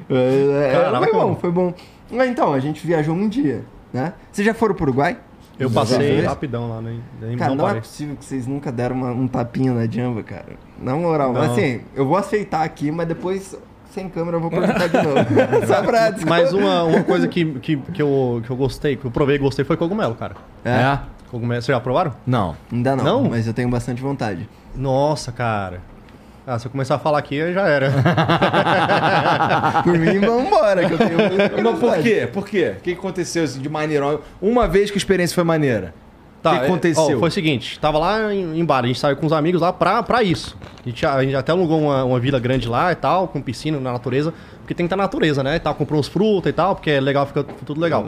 É, 0.10 0.68
é, 0.70 0.72
Caraca, 0.74 1.06
foi 1.06 1.14
bom, 1.14 1.36
foi 1.36 1.52
bom. 1.52 1.74
Mas 2.12 2.30
então, 2.30 2.54
a 2.54 2.60
gente 2.60 2.86
viajou 2.86 3.14
um 3.14 3.28
dia, 3.30 3.64
né? 3.94 4.14
Vocês 4.32 4.46
já 4.46 4.54
foram 4.54 4.74
pro 4.74 4.86
Uruguai? 4.86 5.18
Eu 5.60 5.70
passei 5.70 6.22
rapidão 6.22 6.70
lá, 6.70 6.82
nem, 6.82 7.02
nem 7.22 7.38
Cara, 7.38 7.50
não 7.54 7.58
não 7.58 7.70
é 7.70 7.82
possível 7.82 8.16
que 8.16 8.24
vocês 8.24 8.48
nunca 8.48 8.72
deram 8.72 8.96
uma- 8.96 9.12
um 9.12 9.28
tapinha 9.28 9.74
na 9.74 9.86
Jamba, 9.86 10.24
cara. 10.24 10.54
Na 10.82 10.96
moral, 10.96 11.34
Não. 11.34 11.42
assim, 11.42 11.82
eu 11.94 12.08
vou 12.08 12.16
aceitar 12.16 12.64
aqui, 12.64 12.90
mas 12.92 13.06
depois, 13.08 13.56
sem 13.92 14.08
câmera, 14.10 14.38
eu 14.38 14.42
vou 14.42 14.50
perguntar 14.50 14.88
de 14.88 14.98
novo. 14.98 15.26
Só 15.68 15.82
pra 15.82 16.14
Mas 16.28 16.54
uma, 16.54 16.84
uma 16.84 17.04
coisa 17.04 17.28
que, 17.28 17.46
que, 17.60 17.78
que, 17.78 18.02
eu, 18.02 18.42
que 18.46 18.50
eu 18.50 18.56
gostei, 18.56 18.96
que 18.96 19.06
eu 19.06 19.12
provei 19.12 19.36
e 19.36 19.40
gostei 19.40 19.66
foi 19.66 19.78
cogumelo, 19.78 20.16
cara. 20.16 20.36
É? 20.64 21.00
Cogumelo, 21.30 21.62
vocês 21.62 21.76
já 21.76 21.80
provaram? 21.80 22.14
Não. 22.26 22.56
Ainda 22.72 22.96
não, 22.96 23.04
Não? 23.04 23.30
mas 23.30 23.46
eu 23.48 23.54
tenho 23.54 23.70
bastante 23.70 24.02
vontade. 24.02 24.48
Nossa, 24.76 25.32
cara. 25.32 25.82
Ah, 26.46 26.58
se 26.58 26.66
eu 26.66 26.72
começar 26.72 26.96
a 26.96 27.00
falar 27.00 27.20
aqui, 27.20 27.54
já 27.54 27.68
era. 27.68 27.92
Por 29.84 29.98
mim, 30.00 30.20
vambora, 30.20 30.88
que 30.88 30.94
eu 30.94 30.98
tenho 30.98 31.18
Mas 31.64 31.80
por 31.80 31.98
quê? 31.98 32.30
Por 32.34 32.48
quê? 32.48 32.76
O 32.76 32.82
que 32.82 32.94
aconteceu 32.94 33.44
assim, 33.44 33.62
de 33.62 33.70
maneiro? 33.70 34.24
Uma 34.42 34.68
vez 34.68 34.90
que 34.90 34.98
a 34.98 35.00
experiência 35.00 35.36
foi 35.36 35.44
maneira. 35.44 35.94
O 36.44 36.50
que 36.50 36.66
aconteceu? 36.66 37.18
ó, 37.18 37.20
foi 37.20 37.30
o 37.30 37.32
seguinte, 37.32 37.78
tava 37.80 37.98
lá 37.98 38.34
em, 38.34 38.60
em 38.60 38.64
bar, 38.66 38.84
a 38.84 38.88
gente 38.88 39.00
saiu 39.00 39.16
com 39.18 39.26
os 39.26 39.34
amigos 39.34 39.62
lá 39.62 39.74
pra, 39.74 40.02
pra 40.02 40.24
isso. 40.24 40.58
A 40.86 40.90
gente, 40.90 41.06
a 41.06 41.24
gente 41.24 41.36
até 41.36 41.52
alugou 41.52 41.80
uma, 41.80 42.04
uma 42.04 42.20
vila 42.20 42.40
grande 42.40 42.68
lá 42.68 42.92
e 42.92 42.96
tal, 42.96 43.28
com 43.28 43.42
piscina 43.42 43.80
na 43.80 43.92
natureza, 43.92 44.34
porque 44.62 44.74
tem 44.74 44.86
que 44.86 44.88
estar 44.88 44.96
na 44.96 45.04
natureza, 45.04 45.44
né? 45.44 45.58
E 45.58 45.60
tal, 45.60 45.76
comprou 45.76 46.00
uns 46.00 46.08
frutas 46.08 46.50
e 46.50 46.54
tal, 46.54 46.76
porque 46.76 46.92
é 46.92 47.02
legal, 47.02 47.26
fica 47.26 47.44
tudo 47.66 47.82
legal. 47.82 48.06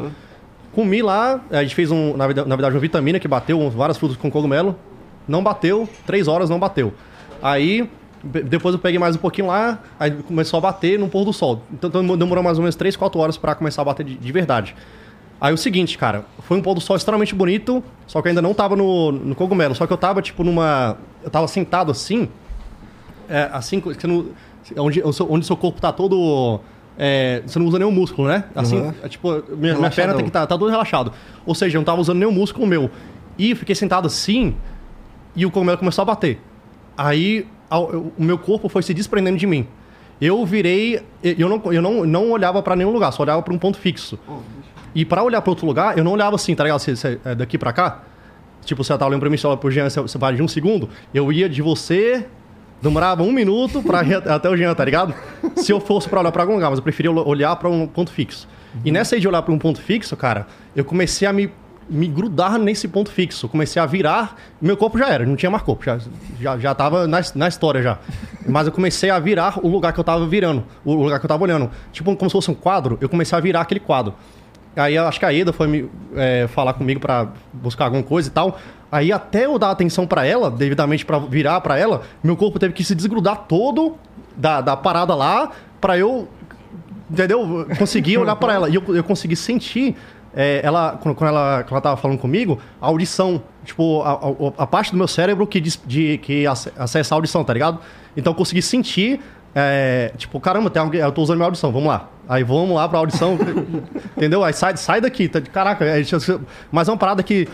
Comi 0.74 1.02
lá, 1.02 1.42
a 1.52 1.62
gente 1.64 1.76
fez 1.76 1.92
um, 1.92 2.16
na, 2.16 2.28
na 2.28 2.56
verdade, 2.56 2.74
uma 2.74 2.80
vitamina 2.80 3.20
que 3.20 3.28
bateu, 3.28 3.70
várias 3.70 3.98
frutas 3.98 4.16
com 4.16 4.32
cogumelo. 4.32 4.76
Não 5.28 5.44
bateu, 5.44 5.88
três 6.06 6.28
horas 6.28 6.50
não 6.50 6.58
bateu. 6.58 6.94
Aí, 7.42 7.90
depois 8.24 8.74
eu 8.74 8.80
peguei 8.80 9.00
mais 9.00 9.16
um 9.16 9.20
pouquinho 9.20 9.48
lá, 9.48 9.80
aí 10.00 10.12
começou 10.12 10.58
a 10.60 10.62
bater 10.62 10.98
no 10.98 11.10
pôr 11.10 11.26
do 11.26 11.34
sol. 11.34 11.62
Então 11.74 11.90
demorou 12.18 12.44
mais 12.44 12.58
ou 12.58 12.64
menos 12.64 12.76
três, 12.76 12.96
quatro 12.96 13.20
horas 13.20 13.38
pra 13.38 13.54
começar 13.56 13.82
a 13.82 13.86
bater 13.86 14.06
de, 14.06 14.16
de 14.16 14.32
verdade. 14.32 14.76
Aí 15.42 15.52
o 15.52 15.58
seguinte, 15.58 15.98
cara, 15.98 16.24
foi 16.44 16.56
um 16.58 16.62
pôr 16.62 16.76
do 16.76 16.80
sol 16.80 16.96
extremamente 16.96 17.34
bonito, 17.34 17.84
só 18.06 18.22
que 18.22 18.28
eu 18.28 18.30
ainda 18.30 18.44
não 18.44 18.54
tava 18.54 18.76
no, 18.76 19.12
no 19.12 19.34
cogumelo, 19.34 19.74
só 19.74 19.88
que 19.88 19.92
eu 19.94 19.98
tava, 19.98 20.22
tipo, 20.22 20.44
numa. 20.44 20.98
Eu 21.24 21.32
tava 21.32 21.48
sentado 21.48 21.92
assim, 21.92 22.30
é, 23.28 23.50
assim, 23.52 23.80
que 23.82 23.88
você 23.92 24.06
não- 24.06 24.28
onde, 24.78 25.02
onde 25.28 25.46
seu 25.46 25.58
corpo 25.58 25.82
tá 25.82 25.92
todo. 25.92 26.60
é, 27.04 27.42
você 27.48 27.58
não 27.58 27.66
usa 27.66 27.80
nenhum 27.80 27.90
músculo, 27.92 28.28
né? 28.28 28.44
Assim, 28.56 28.80
Uhum. 28.80 28.94
é, 29.02 29.08
tipo, 29.10 29.32
minha, 29.58 29.74
minha 29.76 29.90
perna 29.90 30.14
tem 30.14 30.26
que 30.26 30.30
tá, 30.32 30.46
tá 30.46 30.56
todo 30.58 30.70
relaxado. 30.70 31.12
Ou 31.46 31.56
seja, 31.56 31.76
eu 31.78 31.80
não 31.80 31.86
tava 31.86 32.00
usando 32.02 32.20
nenhum 32.20 32.32
músculo 32.34 32.68
meu. 32.68 32.92
E 33.40 33.56
fiquei 33.56 33.74
sentado 33.74 34.06
assim, 34.06 34.56
e 35.36 35.44
o 35.46 35.50
cogumelo 35.50 35.80
começou 35.80 36.04
a 36.04 36.06
bater. 36.06 36.40
Aí 36.96 37.48
ao- 37.70 37.92
eu- 37.92 38.14
o 38.16 38.24
meu 38.24 38.38
corpo 38.38 38.70
foi 38.70 38.84
se 38.84 38.94
desprendendo 38.94 39.38
de 39.38 39.48
mim. 39.48 39.66
Eu 40.20 40.46
virei, 40.46 41.02
eu 41.24 41.50
não, 41.50 41.74
eu 41.74 41.82
não, 41.82 42.06
não 42.06 42.30
olhava 42.30 42.62
pra 42.62 42.76
nenhum 42.76 42.92
lugar, 42.92 43.12
só 43.12 43.24
olhava 43.24 43.42
pra 43.42 43.52
um 43.54 43.58
ponto 43.58 43.80
fixo. 43.80 44.20
E 44.94 45.06
pra 45.06 45.24
olhar 45.24 45.42
pra 45.42 45.50
outro 45.52 45.66
lugar, 45.66 45.98
eu 45.98 46.04
não 46.04 46.12
olhava 46.12 46.36
assim, 46.36 46.54
tá 46.56 46.64
ligado? 46.64 46.80
Se, 46.80 46.96
se, 46.96 47.20
é 47.24 47.36
daqui 47.36 47.58
pra 47.58 47.72
cá. 47.72 48.02
Tipo, 48.64 48.84
você 48.84 48.94
tava 48.94 49.08
olhando 49.08 49.22
pra 49.22 49.30
mim, 49.30 49.38
você 49.38 49.48
olha 49.48 49.58
pro 49.58 49.72
Jean, 49.72 49.90
você, 49.90 50.00
você 50.02 50.18
vai 50.18 50.36
de 50.36 50.44
um 50.44 50.48
segundo. 50.48 50.88
Eu 51.14 51.32
ia 51.32 51.50
de 51.50 51.62
você, 51.62 52.26
demorava 52.82 53.24
um 53.24 53.32
minuto 53.32 53.82
pra 53.82 54.04
ir 54.04 54.16
até 54.30 54.50
o 54.50 54.56
Jean, 54.56 54.74
tá 54.76 54.86
ligado? 54.86 55.14
Se 55.56 55.72
eu 55.72 55.80
fosse 55.80 56.08
pra 56.08 56.20
olhar 56.20 56.32
pra 56.32 56.44
algum 56.44 56.54
lugar, 56.54 56.70
mas 56.70 56.78
eu 56.80 56.84
preferia 56.84 57.12
ol- 57.12 57.28
olhar 57.28 57.56
pra 57.56 57.70
um 57.70 57.88
ponto 57.88 58.12
fixo. 58.12 58.48
E 58.86 58.92
nessa 58.92 59.16
aí 59.16 59.22
de 59.22 59.28
olhar 59.28 59.42
pra 59.42 59.54
um 59.54 59.58
ponto 59.58 59.82
fixo, 59.82 60.16
cara, 60.16 60.46
eu 60.76 60.86
comecei 60.86 61.28
a 61.28 61.34
me, 61.34 61.52
me 61.90 62.08
grudar 62.08 62.58
nesse 62.60 62.88
ponto 62.88 63.12
fixo. 63.12 63.50
Comecei 63.50 63.82
a 63.82 63.86
virar, 63.86 64.36
meu 64.62 64.78
corpo 64.78 64.98
já 64.98 65.10
era, 65.10 65.26
não 65.26 65.36
tinha 65.36 65.50
mais 65.50 65.64
corpo, 65.64 65.84
já, 65.84 66.00
já, 66.40 66.58
já 66.60 66.76
tava 66.76 67.08
na, 67.08 67.20
na 67.36 67.48
história 67.48 67.82
já. 67.82 67.98
Mas 68.48 68.68
eu 68.68 68.72
comecei 68.74 69.10
a 69.10 69.18
virar 69.20 69.60
o 69.64 69.68
lugar 69.68 69.92
que 69.92 70.00
eu 70.00 70.04
tava 70.04 70.26
virando, 70.28 70.64
o 70.86 70.94
lugar 70.94 71.20
que 71.20 71.26
eu 71.26 71.30
tava 71.30 71.44
olhando. 71.44 71.70
Tipo, 71.92 72.16
como 72.16 72.30
se 72.30 72.34
fosse 72.34 72.52
um 72.52 72.56
quadro, 72.56 72.98
eu 73.02 73.10
comecei 73.10 73.36
a 73.38 73.42
virar 73.42 73.62
aquele 73.62 73.80
quadro. 73.80 74.14
Aí 74.76 74.98
acho 74.98 75.20
que 75.20 75.26
a 75.26 75.34
Eda 75.34 75.52
foi 75.52 75.90
é, 76.16 76.48
falar 76.48 76.74
comigo 76.74 77.00
pra 77.00 77.28
buscar 77.54 77.86
alguma 77.86 78.04
coisa 78.04 78.30
e 78.30 78.32
tal. 78.32 78.58
Aí 78.92 79.12
até 79.12 79.46
eu 79.46 79.58
dar 79.60 79.72
atenção 79.72 80.06
pra 80.08 80.26
ela, 80.26 80.50
devidamente 80.52 81.06
pra 81.06 81.18
virar 81.20 81.60
pra 81.62 81.78
ela, 81.78 82.02
meu 82.24 82.36
corpo 82.38 82.60
teve 82.60 82.74
que 82.74 82.84
se 82.84 82.94
desgrudar 82.96 83.46
todo 83.48 83.96
da, 84.36 84.62
da 84.62 84.76
parada 84.78 85.14
lá 85.16 85.52
pra 85.80 85.98
eu, 85.98 86.28
entendeu? 87.10 87.66
Conseguir 87.78 88.18
olhar 88.18 88.36
pra 88.36 88.54
ela. 88.54 88.70
E 88.70 88.76
eu, 88.76 88.84
eu 88.96 89.04
consegui 89.04 89.36
sentir 89.36 89.96
é, 90.34 90.62
ela, 90.64 90.98
quando, 91.02 91.16
quando 91.16 91.30
ela, 91.30 91.66
ela 91.70 91.82
tava 91.82 91.98
falando 91.98 92.18
comigo, 92.18 92.60
a 92.82 92.88
audição. 92.88 93.42
Tipo, 93.66 94.02
a, 94.02 94.14
a- 94.14 94.64
a 94.64 94.68
parte 94.68 94.92
do 94.92 94.98
meu 94.98 95.08
cérebro 95.08 95.46
que, 95.46 95.60
de, 95.62 96.18
que 96.20 96.48
ace- 96.48 96.72
acessa 96.78 97.14
a 97.14 97.18
audição, 97.18 97.44
tá 97.44 97.54
ligado? 97.54 97.80
Então 98.18 98.32
eu 98.32 98.38
consegui 98.38 98.62
sentir, 98.62 99.20
é, 99.54 100.14
tipo, 100.18 100.40
caramba, 100.40 100.70
tem 100.70 100.82
alguém, 100.82 101.02
eu 101.02 101.12
tô 101.12 101.22
usando 101.22 101.38
minha 101.38 101.48
audição, 101.48 101.72
vamos 101.72 101.88
lá. 101.88 102.10
Aí 102.28 102.44
vamos 102.44 102.76
lá 102.76 102.88
pra 102.88 103.00
audição, 103.00 103.38
entendeu? 104.16 104.44
Aí 104.44 104.54
sai, 104.54 104.78
sai 104.78 105.02
daqui, 105.02 105.28
tá, 105.28 105.42
caraca, 105.42 105.84
é, 105.86 106.02
mas 106.72 106.88
é 106.88 106.92
uma 106.92 106.98
parada 106.98 107.22
que, 107.22 107.48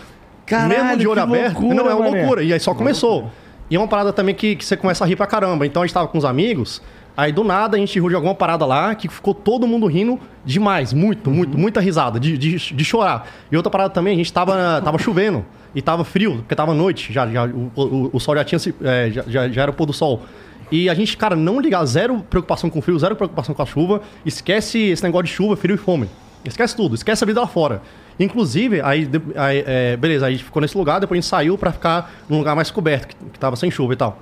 Caralho, 0.46 0.68
mesmo 0.68 0.96
de 0.96 1.08
olho 1.08 1.20
aberto, 1.20 1.60
loucura, 1.60 1.74
não, 1.74 1.90
é 1.90 1.94
uma 1.94 2.04
mané. 2.04 2.20
loucura. 2.20 2.42
E 2.42 2.52
aí 2.52 2.60
só 2.60 2.72
começou. 2.74 3.30
E 3.70 3.76
é 3.76 3.78
uma 3.78 3.88
parada 3.88 4.12
também 4.12 4.34
que, 4.34 4.56
que 4.56 4.64
você 4.64 4.76
começa 4.76 5.04
a 5.04 5.06
rir 5.06 5.16
pra 5.16 5.26
caramba. 5.26 5.66
Então 5.66 5.82
a 5.82 5.86
gente 5.86 5.92
tava 5.92 6.08
com 6.08 6.16
os 6.16 6.24
amigos, 6.24 6.80
aí 7.16 7.32
do 7.32 7.44
nada 7.44 7.76
a 7.76 7.80
gente 7.80 7.98
riu 7.98 8.08
de 8.08 8.14
alguma 8.14 8.34
parada 8.34 8.64
lá 8.64 8.94
que 8.94 9.08
ficou 9.08 9.34
todo 9.34 9.66
mundo 9.66 9.86
rindo 9.86 10.18
demais. 10.44 10.92
Muito, 10.92 11.30
muito, 11.30 11.58
muita 11.58 11.80
risada, 11.80 12.18
de, 12.18 12.38
de, 12.38 12.56
de 12.56 12.84
chorar. 12.84 13.28
E 13.52 13.56
outra 13.56 13.70
parada 13.70 13.90
também, 13.90 14.14
a 14.14 14.16
gente 14.16 14.32
tava, 14.32 14.80
tava 14.82 14.98
chovendo 14.98 15.44
e 15.74 15.82
tava 15.82 16.02
frio, 16.02 16.36
porque 16.36 16.54
tava 16.54 16.72
noite, 16.72 17.12
já, 17.12 17.26
já, 17.26 17.44
o, 17.44 17.70
o, 17.76 18.10
o 18.14 18.20
sol 18.20 18.34
já 18.36 18.44
tinha 18.44 18.58
se. 18.58 18.74
é, 18.82 19.10
já, 19.10 19.22
já, 19.26 19.48
já 19.48 19.62
era 19.62 19.70
o 19.70 19.74
pôr 19.74 19.84
do 19.84 19.92
sol. 19.92 20.22
E 20.70 20.88
a 20.88 20.94
gente, 20.94 21.16
cara, 21.16 21.34
não 21.36 21.60
ligar, 21.60 21.84
zero 21.84 22.24
preocupação 22.28 22.68
com 22.70 22.80
frio, 22.82 22.98
zero 22.98 23.14
preocupação 23.16 23.54
com 23.54 23.62
a 23.62 23.66
chuva. 23.66 24.00
Esquece 24.24 24.78
esse 24.78 25.02
negócio 25.02 25.24
de 25.26 25.30
chuva, 25.32 25.56
frio 25.56 25.74
e 25.74 25.78
fome. 25.78 26.08
Esquece 26.44 26.76
tudo, 26.76 26.94
esquece 26.94 27.24
a 27.24 27.26
vida 27.26 27.40
lá 27.40 27.46
fora. 27.46 27.82
Inclusive, 28.18 28.80
aí, 28.80 29.08
aí, 29.36 29.64
é, 29.66 29.96
beleza, 29.96 30.26
aí 30.26 30.32
a 30.32 30.36
gente 30.36 30.44
ficou 30.44 30.60
nesse 30.62 30.76
lugar, 30.76 30.98
depois 31.00 31.18
a 31.18 31.20
gente 31.20 31.28
saiu 31.30 31.56
pra 31.58 31.70
ficar 31.72 32.10
num 32.28 32.38
lugar 32.38 32.54
mais 32.56 32.70
coberto, 32.70 33.08
que, 33.08 33.14
que 33.32 33.38
tava 33.38 33.54
sem 33.56 33.70
chuva 33.70 33.92
e 33.92 33.96
tal. 33.96 34.18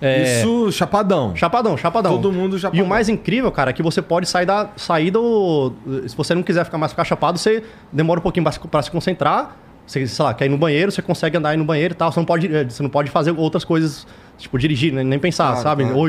É, 0.00 0.40
Isso, 0.40 0.72
chapadão. 0.72 1.34
Chapadão, 1.36 1.76
chapadão. 1.76 2.12
Todo 2.16 2.32
mundo 2.32 2.56
E 2.56 2.60
chapadão. 2.60 2.84
o 2.84 2.88
mais 2.88 3.08
incrível, 3.08 3.52
cara, 3.52 3.70
é 3.70 3.72
que 3.72 3.82
você 3.84 4.02
pode 4.02 4.28
sair, 4.28 4.44
da, 4.46 4.70
sair 4.76 5.12
do. 5.12 5.72
Se 6.08 6.16
você 6.16 6.34
não 6.34 6.42
quiser 6.42 6.64
ficar 6.64 6.76
mais 6.78 6.90
ficar 6.90 7.04
chapado, 7.04 7.38
você 7.38 7.62
demora 7.92 8.18
um 8.18 8.22
pouquinho 8.22 8.44
pra 8.68 8.82
se- 8.82 8.90
concentrar. 8.90 9.56
Você, 9.86 10.04
sei 10.06 10.24
lá, 10.24 10.34
quer 10.34 10.46
ir 10.46 10.48
no 10.48 10.58
banheiro, 10.58 10.90
você 10.90 11.02
consegue 11.02 11.36
andar 11.36 11.50
aí 11.50 11.56
no 11.56 11.64
banheiro 11.64 11.94
e 11.94 11.96
tal. 11.96 12.10
Você 12.10 12.18
não 12.18 12.24
pode, 12.26 12.52
eh, 12.52 12.64
você 12.64 12.82
não 12.82 12.90
pode 12.90 13.10
fazer 13.10 13.30
outras 13.32 13.64
coisas, 13.64 14.04
tipo, 14.42 14.58
dirigir, 14.58 14.92
nem, 14.92 15.04
nem 15.04 15.18
pensar, 15.18 15.48
Claro, 15.48 15.62
sabe? 15.62 15.84
claro. 15.84 15.98
Ou, 15.98 16.08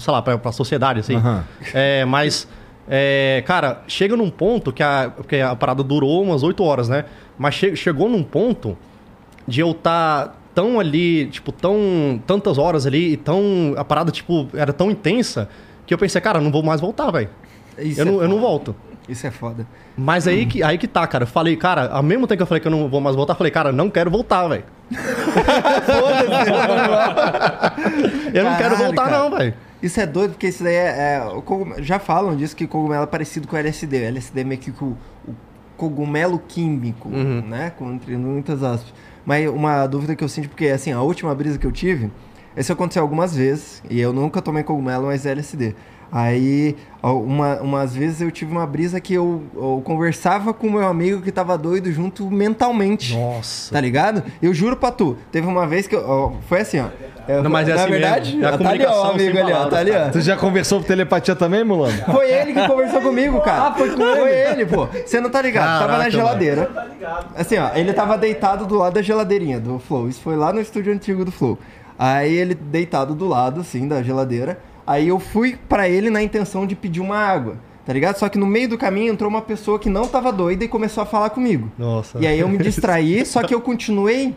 sei 0.00 0.12
lá, 0.12 0.20
pra, 0.22 0.36
pra 0.38 0.50
sociedade, 0.52 1.00
assim. 1.00 1.16
Aham. 1.16 1.44
É, 1.72 2.04
mas, 2.04 2.48
é, 2.88 3.42
cara, 3.46 3.82
chega 3.86 4.16
num 4.16 4.30
ponto 4.30 4.72
que 4.72 4.82
a, 4.82 5.12
porque 5.14 5.36
a 5.36 5.54
parada 5.54 5.82
durou 5.82 6.22
umas 6.22 6.42
8 6.42 6.64
horas, 6.64 6.88
né? 6.88 7.04
Mas 7.38 7.54
che- 7.54 7.76
chegou 7.76 8.08
num 8.08 8.22
ponto 8.22 8.76
de 9.46 9.60
eu 9.60 9.70
estar 9.72 10.40
tão 10.54 10.78
ali, 10.80 11.26
tipo, 11.26 11.50
tão 11.52 12.20
tantas 12.26 12.58
horas 12.58 12.86
ali 12.86 13.12
e 13.12 13.16
tão 13.16 13.74
a 13.76 13.84
parada 13.84 14.10
tipo 14.12 14.48
era 14.54 14.72
tão 14.72 14.90
intensa 14.90 15.48
que 15.86 15.94
eu 15.94 15.98
pensei, 15.98 16.20
cara, 16.20 16.40
não 16.40 16.50
vou 16.52 16.62
mais 16.62 16.80
voltar, 16.80 17.10
velho. 17.10 17.30
Eu, 17.78 18.02
é 18.02 18.04
não, 18.04 18.22
eu 18.22 18.28
não 18.28 18.38
volto. 18.38 18.74
Isso 19.08 19.26
é 19.26 19.30
foda. 19.30 19.66
Mas 19.96 20.28
aí 20.28 20.46
que 20.46 20.62
aí 20.62 20.78
que 20.78 20.86
tá, 20.86 21.06
cara. 21.06 21.24
Eu 21.24 21.28
falei, 21.28 21.56
cara, 21.56 21.88
ao 21.90 22.02
mesmo 22.02 22.26
tempo 22.26 22.36
que 22.38 22.42
eu 22.42 22.46
falei 22.46 22.60
que 22.60 22.66
eu 22.68 22.70
não 22.72 22.88
vou 22.88 23.00
mais 23.00 23.16
voltar, 23.16 23.32
eu 23.32 23.36
falei, 23.38 23.50
cara, 23.50 23.72
não 23.72 23.90
quero 23.90 24.10
voltar, 24.10 24.46
velho. 24.48 24.64
eu 28.34 28.44
não 28.44 28.56
quero 28.56 28.76
voltar 28.76 29.04
cara. 29.08 29.18
não, 29.18 29.30
velho. 29.36 29.54
Isso 29.82 30.00
é 30.00 30.06
doido, 30.06 30.30
porque 30.32 30.46
isso 30.48 30.62
daí 30.62 30.74
é. 30.74 30.86
é- 31.18 31.82
Já 31.82 31.98
falam 31.98 32.36
disso 32.36 32.54
que 32.54 32.66
cogumelo 32.66 33.02
é 33.02 33.06
parecido 33.06 33.48
com 33.48 33.56
LSD. 33.56 33.96
O 33.98 34.04
LSD 34.04 34.40
é 34.40 34.44
meio 34.44 34.60
que 34.60 34.70
o, 34.70 34.96
o 35.26 35.34
cogumelo 35.76 36.38
químico, 36.38 37.08
Uhum. 37.08 37.42
né? 37.48 37.72
Com, 37.76 37.92
entre 37.92 38.16
muitas 38.16 38.62
aspas. 38.62 38.94
Mas 39.24 39.48
uma 39.48 39.86
dúvida 39.86 40.14
que 40.14 40.22
eu 40.22 40.28
sinto, 40.28 40.48
porque 40.48 40.66
assim, 40.68 40.92
a 40.92 41.00
última 41.02 41.34
brisa 41.34 41.58
que 41.58 41.66
eu 41.66 41.72
tive, 41.72 42.10
isso 42.56 42.72
aconteceu 42.72 43.02
algumas 43.02 43.34
vezes, 43.36 43.82
e 43.90 44.00
eu 44.00 44.12
nunca 44.12 44.40
tomei 44.40 44.62
cogumelo, 44.62 45.06
mas 45.06 45.26
LSD. 45.26 45.74
Aí, 46.14 46.76
uma, 47.02 47.56
umas 47.62 47.94
vezes 47.94 48.20
eu 48.20 48.30
tive 48.30 48.52
uma 48.52 48.66
brisa 48.66 49.00
que 49.00 49.14
eu, 49.14 49.42
eu 49.54 49.80
conversava 49.82 50.52
com 50.52 50.66
o 50.66 50.70
meu 50.72 50.86
amigo 50.86 51.22
que 51.22 51.32
tava 51.32 51.56
doido 51.56 51.90
junto 51.90 52.30
mentalmente. 52.30 53.16
Nossa. 53.16 53.72
Tá 53.72 53.80
ligado? 53.80 54.22
Eu 54.42 54.52
juro 54.52 54.76
pra 54.76 54.90
tu, 54.90 55.16
teve 55.30 55.46
uma 55.46 55.66
vez 55.66 55.86
que 55.86 55.96
eu, 55.96 56.04
ó, 56.06 56.32
foi 56.46 56.60
assim, 56.60 56.80
ó. 56.80 56.88
Eu- 57.26 57.42
Não, 57.42 57.50
mas 57.50 57.66
é 57.66 57.74
na 57.74 57.80
assim 57.82 57.90
verdade, 57.90 58.36
mesmo. 58.36 58.44
É 58.44 58.50
a 58.50 58.54
ó, 58.54 58.58
tá 58.58 58.70
ali, 58.70 58.84
ó, 58.84 59.10
amigo 59.10 59.38
ali, 59.38 59.52
ó, 59.52 59.66
tá 59.68 59.78
ali, 59.78 59.90
ó. 59.92 60.10
Tu 60.10 60.20
já 60.20 60.36
conversou 60.36 60.80
por 60.80 60.86
telepatia 60.86 61.34
também, 61.34 61.64
Mulano? 61.64 61.96
Foi 62.12 62.30
ele 62.30 62.52
que 62.52 62.66
conversou 62.68 63.00
comigo, 63.00 63.40
cara. 63.40 63.68
Ah, 63.68 63.74
foi 63.74 63.90
com 63.96 64.02
ele? 64.02 64.20
Foi 64.20 64.30
ele, 64.30 64.66
pô. 64.66 64.86
Você 64.86 65.18
não 65.18 65.30
tá 65.30 65.40
ligado. 65.40 65.64
tava 65.78 65.92
na 65.92 65.98
Caraca, 65.98 66.10
geladeira. 66.10 66.70
Assim, 67.34 67.56
ó, 67.56 67.70
ele 67.74 67.92
tava 67.94 68.18
deitado 68.18 68.66
do 68.66 68.76
lado 68.76 68.92
da 68.94 69.02
geladeirinha 69.02 69.58
do 69.58 69.78
Flow. 69.78 70.08
Isso 70.10 70.20
foi 70.20 70.36
lá 70.36 70.52
no 70.52 70.60
estúdio 70.60 70.92
antigo 70.92 71.24
do 71.24 71.32
Flow. 71.32 71.58
Aí 71.98 72.34
ele 72.34 72.54
deitado 72.54 73.14
do 73.14 73.26
lado, 73.26 73.62
assim, 73.62 73.88
da 73.88 74.02
geladeira. 74.02 74.58
Aí 74.86 75.08
eu 75.08 75.18
fui 75.18 75.58
pra 75.68 75.88
ele 75.88 76.10
na 76.10 76.22
intenção 76.22 76.66
de 76.66 76.74
pedir 76.74 77.00
uma 77.00 77.16
água. 77.16 77.56
Tá 77.84 77.92
ligado? 77.92 78.16
Só 78.16 78.28
que 78.28 78.38
no 78.38 78.46
meio 78.46 78.68
do 78.68 78.78
caminho 78.78 79.12
entrou 79.12 79.28
uma 79.28 79.42
pessoa 79.42 79.78
que 79.78 79.88
não 79.88 80.06
tava 80.06 80.32
doida 80.32 80.64
e 80.64 80.68
começou 80.68 81.02
a 81.02 81.06
falar 81.06 81.30
comigo. 81.30 81.70
Nossa. 81.76 82.18
E 82.20 82.26
aí 82.26 82.38
eu 82.38 82.48
me 82.48 82.56
distraí, 82.62 83.24
só 83.26 83.42
que 83.42 83.54
eu 83.54 83.60
continuei. 83.60 84.36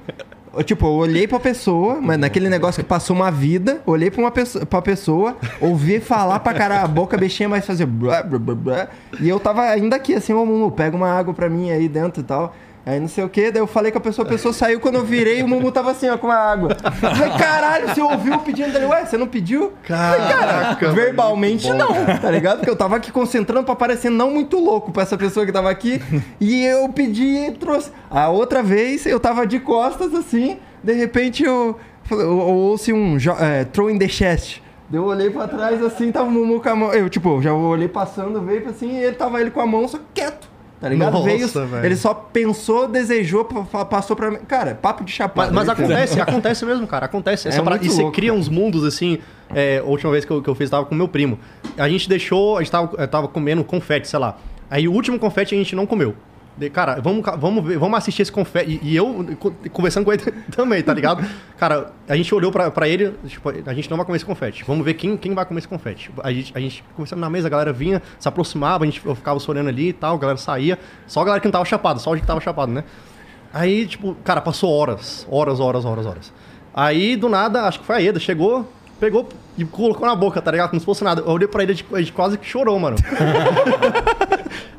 Tipo, 0.64 0.86
eu 0.86 0.92
olhei 0.92 1.28
pra 1.28 1.40
pessoa, 1.40 2.00
mas 2.02 2.18
naquele 2.18 2.48
negócio 2.48 2.82
que 2.82 2.88
passou 2.88 3.16
uma 3.16 3.30
vida, 3.30 3.82
olhei 3.86 4.10
pra, 4.10 4.22
uma 4.22 4.32
pessoa, 4.32 4.66
pra 4.66 4.82
pessoa, 4.82 5.36
ouvi 5.60 6.00
falar 6.00 6.40
pra 6.40 6.54
caralho, 6.54 6.86
a 6.86 6.88
boca 6.88 7.18
mexia, 7.18 7.48
mas 7.50 7.66
fazia. 7.66 7.86
Blá, 7.86 8.24
blá, 8.24 8.40
blá, 8.40 8.56
blá, 8.56 8.88
e 9.20 9.28
eu 9.28 9.38
tava 9.38 9.64
ainda 9.64 9.98
aqui, 9.98 10.14
assim, 10.14 10.34
ô 10.34 10.46
Mumu, 10.46 10.72
pega 10.72 10.96
uma 10.96 11.10
água 11.12 11.34
pra 11.34 11.50
mim 11.50 11.72
aí 11.72 11.90
dentro 11.90 12.22
e 12.22 12.24
tal. 12.24 12.56
Aí 12.86 13.00
não 13.00 13.08
sei 13.08 13.24
o 13.24 13.30
que, 13.30 13.50
daí 13.50 13.60
eu 13.60 13.66
falei 13.66 13.92
com 13.92 13.98
a 13.98 14.02
pessoa, 14.02 14.28
a 14.28 14.30
pessoa 14.30 14.54
saiu, 14.54 14.80
quando 14.80 14.96
eu 14.96 15.04
virei, 15.04 15.42
o 15.42 15.48
Mumu 15.48 15.72
tava 15.72 15.90
assim, 15.90 16.08
ó, 16.08 16.18
com 16.20 16.30
a 16.30 16.36
água. 16.36 16.78
Eu 16.84 16.92
falei, 17.16 17.32
caralho, 17.36 17.88
você 17.90 18.00
ouviu 18.00 18.38
pedindo 18.40 18.72
dele? 18.72 18.86
Ué, 18.86 19.04
você 19.04 19.18
não 19.18 19.26
pediu? 19.28 19.74
Caraca, 19.84 20.92
Verbalmente 20.92 21.68
não, 21.74 21.88
tá 22.22 22.30
ligado? 22.30 22.58
Porque 22.58 22.70
eu 22.70 22.76
tava 22.76 22.98
aqui 22.98 23.12
concentrando 23.12 23.66
pra 23.66 23.76
parecer 23.76 24.12
não 24.12 24.30
muito 24.30 24.60
louco 24.60 24.92
pra 24.92 25.02
essa 25.02 25.18
pessoa 25.18 25.48
que 25.48 25.52
tava 25.52 25.72
aqui. 25.72 26.00
e 26.40 26.64
eu 26.64 26.88
pedi 26.90 27.48
e 27.48 27.52
trouxe. 27.54 27.92
A 28.08 28.30
outra 28.30 28.62
vez 28.62 29.08
eu 29.08 29.20
tava 29.20 29.48
de 29.48 29.60
costas 29.60 30.14
assim, 30.14 30.60
de 30.84 30.94
repente 30.94 31.44
eu, 31.44 31.80
eu, 32.12 32.20
eu 32.20 32.38
ouço 32.38 32.94
um 32.94 33.18
é, 33.40 33.64
throw 33.66 33.90
in 33.90 33.98
the 33.98 34.08
chest. 34.08 34.62
Eu 34.94 35.06
olhei 35.06 35.32
pra 35.32 35.48
trás 35.48 35.82
assim, 35.82 36.12
tava 36.12 36.28
o 36.28 36.32
Mumu 36.32 36.62
com 36.62 36.70
a 36.70 36.76
mão. 36.76 36.94
Eu, 36.94 37.10
tipo, 37.10 37.42
já 37.42 37.52
olhei 37.52 37.88
passando, 37.88 38.40
veio 38.42 38.70
assim, 38.70 38.92
e 39.00 39.04
ele 39.04 39.16
tava 39.16 39.42
ele 39.42 39.50
com 39.50 39.60
a 39.60 39.66
mão 39.66 39.88
só 39.88 40.00
quieto. 40.14 40.54
Tá 40.86 40.90
ligado? 40.90 41.14
Nossa, 41.14 41.26
Veio, 41.26 41.48
velho. 41.50 41.84
ele 41.84 41.96
só 41.96 42.14
pensou, 42.14 42.88
desejou, 42.88 43.44
pa- 43.44 43.64
pa- 43.64 43.86
passou 43.86 44.16
pra 44.16 44.30
mim. 44.30 44.38
Cara, 44.48 44.76
papo 44.76 45.04
de 45.04 45.12
chapado. 45.12 45.52
Mas, 45.52 45.66
mas 45.66 45.70
acontece, 45.80 46.22
acontece 46.22 46.64
mesmo, 46.64 46.86
cara. 46.86 47.08
Acontece. 47.08 47.48
Essa 47.48 47.58
É 47.60 47.62
muito 47.64 47.84
e 47.84 47.90
você 47.90 48.02
louco, 48.04 48.16
cria 48.16 48.30
cara. 48.30 48.40
uns 48.40 48.48
mundos 48.48 48.84
assim. 48.84 49.18
É, 49.52 49.80
a 49.80 49.84
última 49.84 50.12
vez 50.12 50.26
que 50.26 50.30
eu, 50.32 50.44
que 50.44 50.48
eu 50.48 50.54
fiz, 50.54 50.70
tava 50.70 50.86
com 50.86 50.94
meu 50.94 51.08
primo. 51.08 51.40
A 51.76 51.90
gente 51.90 52.08
deixou. 52.08 52.58
A 52.58 52.62
gente 52.62 52.72
tava, 52.72 53.08
tava 53.08 53.28
comendo 53.28 53.64
confete, 53.64 54.08
sei 54.08 54.20
lá. 54.20 54.38
Aí 54.70 54.88
o 54.88 54.92
último 54.94 55.18
confete 55.18 55.56
a 55.56 55.58
gente 55.58 55.76
não 55.76 55.88
comeu. 55.88 56.14
De- 56.58 56.70
Cara, 56.70 57.02
vamos, 57.02 57.24
vamos, 57.38 57.64
ver, 57.66 57.78
vamos 57.78 57.98
assistir 57.98 58.22
esse 58.22 58.32
confete. 58.32 58.80
E, 58.82 58.96
eu 58.96 59.26
co- 59.40 59.54
conversando 59.74 60.06
com 60.06 60.14
ele 60.14 60.22
também, 60.56 60.82
tá 60.82 60.94
ligado? 60.94 61.26
Cara, 61.58 61.92
a 62.08 62.16
gente 62.16 62.34
olhou 62.34 62.52
pra, 62.52 62.72
pra 62.72 62.88
ele, 62.88 63.14
tipo, 63.28 63.50
a 63.50 63.74
gente 63.74 63.90
não 63.90 63.98
vai 63.98 64.06
comer 64.06 64.16
esse 64.18 64.26
confete. 64.26 64.64
Vamos 64.66 64.86
ver 64.86 64.94
quem, 64.94 65.18
quem 65.18 65.34
vai 65.34 65.46
comer 65.46 65.60
esse 65.60 65.68
confete. 65.68 66.10
A 66.24 66.32
gente, 66.32 66.52
a 66.56 66.60
gente 66.60 66.84
conversando 66.96 67.20
na 67.20 67.30
mesa, 67.30 67.48
a 67.48 67.50
galera 67.50 67.74
vinha, 67.74 68.02
se 68.18 68.28
aproximava, 68.28 68.84
a 68.84 68.88
gente 68.88 69.02
eu 69.06 69.16
ficava 69.16 69.40
sorando 69.40 69.68
ali 69.70 69.90
e 69.90 69.94
tal, 69.94 70.16
a 70.16 70.20
galera 70.20 70.38
saía. 70.38 70.80
Só 71.08 71.22
a 71.22 71.26
galera 71.26 71.42
que 71.42 71.48
não 71.48 71.52
tava 71.52 71.66
chapado, 71.66 72.00
só 72.00 72.12
gente 72.14 72.22
que 72.22 72.28
tava 72.28 72.40
chapado, 72.40 72.72
né? 72.72 72.84
Aí, 73.54 73.86
tipo, 73.86 74.16
cara, 74.24 74.40
passou 74.42 74.72
horas, 74.72 75.26
horas, 75.30 75.60
horas, 75.60 75.86
horas, 75.86 76.06
horas. 76.06 76.34
Aí, 76.74 77.16
do 77.16 77.30
nada, 77.30 77.64
acho 77.64 77.80
que 77.80 77.86
foi 77.86 77.96
a 77.96 78.02
Eda, 78.02 78.20
chegou, 78.20 78.70
pegou 79.00 79.28
e 79.58 79.64
colocou 79.64 80.06
na 80.08 80.16
boca, 80.16 80.42
tá 80.42 80.52
ligado? 80.52 80.70
Como 80.70 80.80
se 80.80 80.86
fosse 80.86 81.04
nada. 81.04 81.22
Eu 81.22 81.30
olhei 81.32 81.48
pra 81.48 81.64
ele, 81.64 81.72
a 81.94 82.00
gente 82.00 82.12
quase 82.12 82.38
que 82.38 82.46
chorou, 82.46 82.78
mano. 82.80 82.98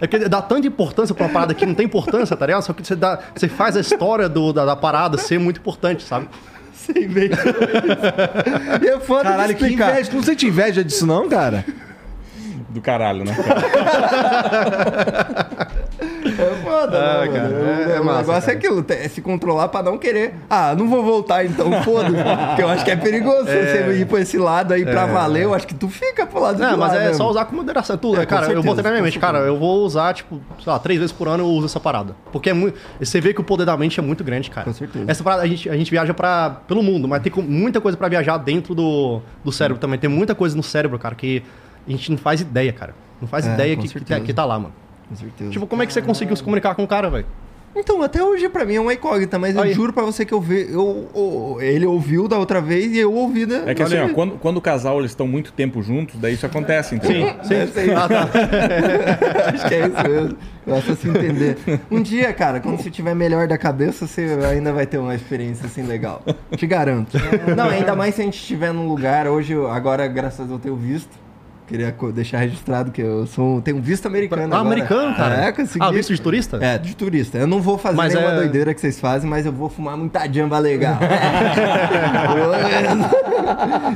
é 0.01 0.07
que 0.07 0.29
dá 0.29 0.43
tanta 0.43 0.67
importância 0.67 1.15
pra 1.15 1.27
uma 1.27 1.33
parada 1.33 1.55
que 1.55 1.67
não 1.67 1.75
tem 1.75 1.87
importância, 1.87 2.37
tá 2.37 2.47
ligado? 2.47 2.63
Só 2.63 2.73
que 2.73 2.87
você, 2.87 2.97
dá, 2.97 3.19
você 3.35 3.49
faz 3.49 3.77
a 3.77 3.81
história 3.81 4.29
do, 4.29 4.53
da, 4.53 4.65
da 4.65 4.77
parada 4.77 5.19
ser 5.19 5.39
muito 5.39 5.59
importante, 5.59 6.03
sabe? 6.03 6.29
Sem 6.73 7.09
ver. 7.09 7.31
e 8.83 8.89
é 8.89 9.01
foda 9.01 9.25
Caralho, 9.25 9.55
de 9.55 9.67
que 9.67 9.73
inveja. 9.73 10.11
Tu 10.11 10.17
não 10.17 10.23
sente 10.23 10.47
inveja 10.47 10.85
disso, 10.85 11.07
não, 11.07 11.29
cara? 11.29 11.65
Do 12.69 12.81
caralho, 12.81 13.25
né? 13.25 13.35
cara? 13.35 13.57
É 16.87 16.91
foda, 16.91 16.99
Ah, 16.99 17.21
né, 17.27 17.33
cara, 17.33 17.49
mano? 17.49 17.65
é- 17.93 17.97
é 17.97 18.01
o 18.01 18.05
massa, 18.05 18.19
negócio 18.21 18.41
cara. 18.43 18.53
é 18.53 18.57
aquilo, 18.57 18.87
é 18.89 19.09
se 19.09 19.21
controlar 19.21 19.69
pra 19.69 19.83
não 19.83 19.99
querer. 19.99 20.35
Ah, 20.49 20.75
não 20.77 20.89
vou 20.89 21.03
voltar 21.03 21.45
então, 21.45 21.71
foda-se. 21.83 22.17
Porque 22.49 22.63
eu 22.63 22.69
acho 22.69 22.85
que 22.85 22.91
é 22.91 22.97
perigoso 22.97 23.45
você 23.45 23.97
ir 24.01 24.07
pra 24.07 24.21
esse 24.21 24.39
lado 24.39 24.73
aí 24.73 24.85
pra 24.85 25.07
valer. 25.07 25.45
Eu 25.45 25.55
acho 25.55 25.67
que 25.67 25.75
tu 25.75 25.89
fica 25.89 26.27
pro 26.27 26.41
lado 26.41 26.59
Não, 26.59 26.71
lá 26.77 26.89
mas 26.89 26.95
é 26.95 27.01
mesmo. 27.01 27.15
só 27.17 27.31
usar 27.31 27.45
com 27.45 27.57
moderação. 27.57 27.97
Tudo, 27.97 28.17
É, 28.17 28.21
né, 28.21 28.27
cara, 28.27 28.43
eu 28.43 28.47
certeza, 28.49 28.67
botei 28.67 28.83
na 28.85 28.91
minha 28.91 29.03
mente, 29.03 29.19
cara, 29.19 29.39
eu 29.39 29.57
vou 29.59 29.85
usar, 29.85 30.13
tipo, 30.15 30.41
sei 30.63 30.73
lá, 30.73 30.79
três 30.79 30.99
vezes 30.99 31.13
por 31.13 31.29
ano 31.29 31.45
eu 31.45 31.49
uso 31.49 31.67
essa 31.67 31.81
parada. 31.81 32.15
Porque 32.33 32.51
é 32.51 32.53
muito. 32.53 32.79
Você 33.01 33.21
vê 33.21 33.33
que 33.35 33.41
o 33.41 33.45
poder 33.45 33.65
da 33.65 33.77
mente 33.77 33.99
é 33.99 34.03
muito 34.03 34.23
grande, 34.25 34.51
cara. 34.51 34.65
Com 34.65 34.73
certeza. 34.73 35.05
Essa 35.09 35.23
parada, 35.25 35.43
a 35.43 35.47
gente, 35.47 35.69
a 35.69 35.77
gente 35.77 35.91
viaja 35.91 36.13
pra, 36.15 36.59
pelo 36.67 36.83
mundo, 36.83 37.07
mas 37.09 37.23
tem 37.23 37.33
muita 37.45 37.81
coisa 37.81 37.97
pra 37.97 38.09
viajar 38.09 38.37
dentro 38.39 38.75
do, 38.75 39.21
do 39.45 39.53
cérebro 39.53 39.81
também. 39.81 39.99
Tem 39.99 40.11
muita 40.11 40.35
coisa 40.35 40.57
no 40.57 40.63
cérebro, 40.63 40.99
cara, 40.99 41.15
que 41.15 41.43
a 41.87 41.91
gente 41.91 42.11
não 42.11 42.19
faz 42.19 42.41
ideia, 42.41 42.73
cara. 42.73 42.95
Não 43.21 43.27
faz 43.29 43.47
É, 43.47 43.55
ideia 43.55 43.77
que, 43.77 43.89
que, 43.89 44.01
tá, 44.01 44.21
que 44.21 44.33
tá 44.35 44.45
lá, 44.45 44.59
mano. 44.59 44.75
Com 45.09 45.17
certeza. 45.17 45.51
Tipo, 45.51 45.67
como 45.67 45.83
é 45.83 45.87
que 45.87 45.93
você 45.93 46.03
conseguiu 46.03 46.35
se 46.37 46.43
comunicar 46.43 46.75
com 46.75 46.85
o 46.85 46.89
cara, 46.89 47.09
velho? 47.11 47.27
Então, 47.79 48.03
até 48.03 48.25
hoje 48.25 48.49
pra 48.49 48.65
mim 48.65 48.77
é 48.77 48.81
uma 48.81 48.95
incógnita, 48.95 49.39
mas 49.39 49.55
eu 49.55 49.61
Aí. 49.61 49.75
juro 49.75 49.93
pra 49.93 50.03
você 50.03 50.25
que 50.25 50.33
eu 50.33 50.41
vi. 50.41 50.63
Eu, 50.73 51.09
eu- 51.15 51.59
ele 51.61 51.85
ouviu 51.85 52.27
da 52.27 52.39
outra 52.39 52.59
vez 52.59 52.91
e 52.93 52.99
eu 52.99 53.13
ouvi, 53.13 53.45
né? 53.45 53.65
É 53.67 53.75
que 53.75 53.83
assim, 53.83 53.99
ó, 53.99 54.09
quando, 54.15 54.39
quando 54.39 54.57
o 54.57 54.61
casal 54.63 54.99
eles 54.99 55.11
estão 55.11 55.29
muito 55.29 55.53
tempo 55.53 55.83
juntos, 55.83 56.19
daí 56.19 56.33
isso 56.33 56.47
acontece, 56.47 56.95
entendeu? 56.95 57.35
Deve 57.47 57.71
ser 57.73 57.85
isso. 57.89 57.97
Ah, 57.99 58.09
tá. 58.09 58.29
Acho 59.55 59.69
que 59.69 59.75
é 59.75 59.87
isso 59.89 60.09
mesmo. 60.09 60.39
Basta 60.67 60.95
se 60.97 61.07
entender. 61.09 61.59
Um 61.91 62.01
dia, 62.01 62.33
cara, 62.33 62.61
quando 62.61 62.79
você 62.81 62.89
estiver 62.89 63.15
melhor 63.15 63.47
da 63.47 63.59
cabeça, 63.59 64.07
você 64.07 64.23
ainda 64.51 64.73
vai 64.73 64.87
ter 64.87 64.97
uma 64.97 65.15
experiência 65.15 65.67
assim 65.67 65.83
legal. 65.83 66.23
Te 66.57 66.67
garanto. 66.67 67.19
Não, 67.55 67.69
ainda 67.69 67.95
mais 67.95 68.15
se 68.15 68.23
a 68.23 68.25
gente 68.25 68.39
estiver 68.41 68.73
num 68.73 68.89
lugar. 68.89 69.29
Hoje, 69.29 69.53
eu- 69.53 69.71
agora, 69.71 70.07
graças 70.09 70.41
a 70.41 70.45
Deus, 70.45 70.53
eu 70.53 70.59
tenho 70.61 70.77
visto. 70.77 71.11
Queria 71.67 71.93
deixar 72.15 72.39
registrado 72.39 72.93
que 72.93 73.03
eu 73.03 73.27
sou, 73.27 73.61
tenho 73.61 73.79
um 73.79 73.81
visto 73.81 74.07
americano. 74.07 74.43
Ah, 74.43 74.61
agora. 74.61 74.63
americano, 74.75 75.17
cara. 75.17 75.47
É, 75.47 75.51
consegui. 75.53 75.85
Ah, 75.85 75.91
visto 75.91 76.15
de 76.15 76.21
turista? 76.21 76.59
É, 76.65 76.79
de 76.79 76.95
turista. 76.95 77.39
Eu 77.39 77.47
não 77.49 77.61
vou 77.61 77.77
fazer 77.77 77.97
Mas 77.97 78.15
nenhuma 78.15 78.35
é- 78.35 78.37
doideira 78.37 78.73
que 78.73 78.81
vocês 78.81 79.01
fazem, 79.01 79.29
mas 79.29 79.45
eu 79.45 79.51
vou 79.53 79.69
fumar 79.69 79.97
muita 79.97 80.33
jamba 80.33 80.61
legal. 80.61 80.97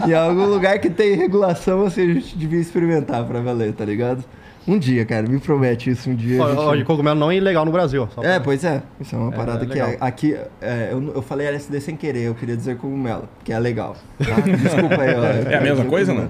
em 0.06 0.12
algum 0.12 0.46
lugar 0.46 0.78
que 0.78 0.90
tem 0.90 1.14
regulação, 1.14 1.78
você 1.80 2.02
a 2.02 2.06
gente 2.14 2.36
devia 2.36 2.60
experimentar 2.60 3.24
pra 3.24 3.40
valer, 3.40 3.72
tá 3.72 3.84
ligado? 3.84 4.24
Um 4.68 4.78
dia, 4.78 5.04
cara, 5.06 5.26
me 5.26 5.38
promete 5.38 5.90
isso 5.90 6.10
um 6.10 6.14
dia. 6.14 6.42
a 6.44 6.76
gente- 6.76 6.84
cogumelo 6.84 7.18
não 7.18 7.30
é 7.30 7.36
ilegal 7.36 7.64
no 7.64 7.72
Brasil. 7.72 8.06
É, 8.18 8.34
pra- 8.34 8.40
pois 8.40 8.62
é. 8.62 8.82
Isso 9.00 9.14
é 9.14 9.18
uma 9.18 9.32
É, 9.32 9.36
parada 9.36 9.64
é 9.64 9.66
que 9.66 9.80
é- 9.80 9.96
aqui. 10.00 10.36
é, 10.60 10.88
eu, 10.92 11.12
eu 11.14 11.22
falei 11.22 11.46
LSD 11.46 11.80
sem 11.80 11.96
querer, 11.96 12.24
eu 12.24 12.34
queria 12.34 12.56
dizer 12.56 12.76
cogumelo, 12.76 13.28
que 13.42 13.52
é 13.52 13.58
legal. 13.58 13.96
tá? 14.18 14.24
Desculpa 14.44 15.00
aí, 15.02 15.14
ó. 15.14 15.50
É 15.50 15.56
a 15.56 15.60
mesma 15.60 15.84
coisa, 15.86 16.12
não? 16.12 16.28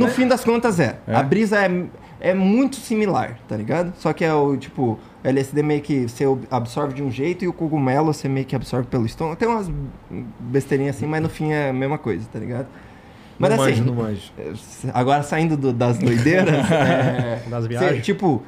No 0.00 0.08
fim 0.08 0.26
das 0.26 0.44
contas 0.44 0.78
é. 0.80 0.98
É? 1.06 1.14
A 1.14 1.22
brisa 1.22 1.58
é, 1.64 1.84
é 2.20 2.34
muito 2.34 2.76
similar, 2.76 3.38
tá 3.48 3.56
ligado? 3.56 3.92
Só 3.98 4.12
que 4.12 4.24
é 4.24 4.32
o 4.34 4.56
tipo, 4.56 4.98
LSD 5.24 5.62
meio 5.62 5.80
que 5.80 6.08
você 6.08 6.24
absorve 6.50 6.94
de 6.94 7.02
um 7.02 7.10
jeito 7.10 7.44
e 7.44 7.48
o 7.48 7.52
cogumelo 7.52 8.12
você 8.12 8.28
meio 8.28 8.46
que 8.46 8.54
absorve 8.56 8.86
pelo 8.88 9.06
estômago. 9.06 9.36
Tem 9.36 9.48
umas 9.48 9.70
besteirinhas 10.40 10.96
assim, 10.96 11.06
mas 11.06 11.22
no 11.22 11.28
fim 11.28 11.52
é 11.52 11.70
a 11.70 11.72
mesma 11.72 11.98
coisa, 11.98 12.26
tá 12.32 12.38
ligado? 12.38 12.66
Mas 13.38 13.56
não 13.56 13.62
assim, 13.64 13.80
não 13.80 13.94
manjo. 13.94 14.32
agora 14.92 15.22
saindo 15.22 15.56
do- 15.56 15.72
das 15.72 15.98
doideiras, 15.98 16.54
é, 16.70 17.42
Das 17.48 17.62
Cê, 17.64 17.68
viagens. 17.68 18.04
tipo, 18.04 18.42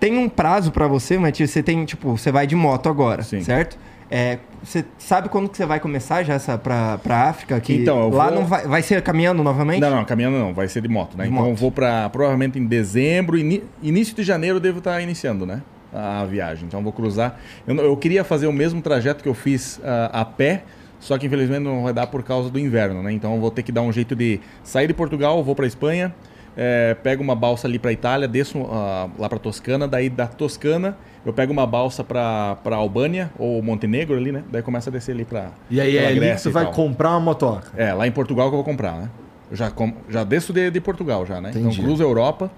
tem 0.00 0.16
um 0.16 0.28
prazo 0.28 0.72
pra 0.72 0.86
você, 0.86 1.18
mas 1.18 1.36
tipo, 1.36 1.48
você 1.48 1.62
tem, 1.62 1.84
tipo, 1.84 2.16
você 2.16 2.32
vai 2.32 2.46
de 2.46 2.56
moto 2.56 2.88
agora, 2.88 3.22
Sim. 3.22 3.42
certo? 3.42 3.76
É, 4.14 4.38
você 4.62 4.84
sabe 4.98 5.30
quando 5.30 5.48
que 5.48 5.56
você 5.56 5.64
vai 5.64 5.80
começar 5.80 6.22
já 6.22 6.34
essa 6.34 6.58
pra, 6.58 6.98
pra 6.98 7.30
África? 7.30 7.58
Que 7.58 7.76
Então, 7.76 8.10
lá 8.10 8.26
vou- 8.28 8.40
não 8.40 8.46
vai, 8.46 8.66
vai 8.66 8.82
ser 8.82 9.00
caminhando 9.00 9.42
novamente? 9.42 9.80
Não, 9.80 9.88
não, 9.88 10.04
caminhando 10.04 10.38
não, 10.38 10.52
vai 10.52 10.68
ser 10.68 10.82
de 10.82 10.88
moto, 10.88 11.16
né? 11.16 11.24
De 11.24 11.30
então 11.32 11.46
moto. 11.46 11.56
vou 11.56 11.72
pra 11.72 12.10
provavelmente 12.10 12.58
em 12.58 12.66
dezembro, 12.66 13.38
ini- 13.38 13.64
início 13.82 14.14
de 14.14 14.22
janeiro 14.22 14.56
eu 14.56 14.60
devo 14.60 14.78
estar 14.78 15.00
iniciando, 15.00 15.46
né? 15.46 15.62
A 15.94 16.26
viagem. 16.26 16.66
Então 16.66 16.82
vou 16.82 16.92
cruzar. 16.92 17.38
Eu, 17.66 17.74
eu 17.76 17.96
queria 17.96 18.22
fazer 18.22 18.46
o 18.46 18.52
mesmo 18.52 18.82
trajeto 18.82 19.22
que 19.22 19.28
eu 19.30 19.34
fiz 19.34 19.80
ah, 19.82 20.10
a 20.20 20.24
pé, 20.26 20.64
só 21.00 21.16
que 21.16 21.24
infelizmente 21.26 21.62
não 21.62 21.82
vai 21.84 21.94
dar 21.94 22.06
por 22.06 22.22
causa 22.22 22.50
do 22.50 22.58
inverno, 22.58 23.02
né? 23.02 23.12
Então 23.12 23.34
eu 23.34 23.40
vou 23.40 23.50
ter 23.50 23.62
que 23.62 23.72
dar 23.72 23.80
um 23.80 23.90
jeito 23.92 24.14
de 24.14 24.38
sair 24.62 24.86
de 24.88 24.92
Portugal, 24.94 25.42
vou 25.42 25.54
pra 25.54 25.66
Espanha, 25.66 26.14
eh, 26.56 26.96
pego 27.02 27.22
uma 27.22 27.34
balsa 27.34 27.66
ali 27.66 27.78
pra 27.78 27.92
Itália, 27.92 28.28
desço 28.28 28.66
ah, 28.70 29.08
lá 29.18 29.28
pra 29.28 29.38
Toscana, 29.38 29.86
daí 29.88 30.08
da 30.08 30.26
Toscana 30.26 30.96
eu 31.24 31.32
pego 31.32 31.52
uma 31.52 31.66
balsa 31.66 32.02
pra 32.02 32.56
Albânia 32.72 33.30
ou 33.38 33.62
Montenegro 33.62 34.16
ali, 34.16 34.32
né? 34.32 34.42
Daí 34.50 34.60
começa 34.60 34.90
a 34.90 34.92
descer 34.92 35.12
ali 35.12 35.24
pra. 35.24 35.52
E 35.70 35.80
aí 35.80 35.96
é 35.96 36.06
ali 36.08 36.20
que 36.20 36.38
você 36.38 36.50
vai 36.50 36.70
comprar 36.72 37.10
uma 37.10 37.20
motoca. 37.20 37.70
É, 37.76 37.92
lá 37.92 38.06
em 38.06 38.10
Portugal 38.10 38.48
que 38.48 38.54
eu 38.54 38.58
vou 38.58 38.64
comprar, 38.64 38.92
né? 38.92 39.10
Eu 39.50 39.56
já, 39.56 39.70
com- 39.70 39.94
já 40.08 40.24
desço 40.24 40.52
de, 40.52 40.70
de 40.70 40.80
Portugal 40.80 41.24
já, 41.24 41.40
né? 41.40 41.50
Entendi. 41.50 41.68
Então 41.68 41.84
cruzo 41.84 42.02
a 42.02 42.06
Europa, 42.06 42.50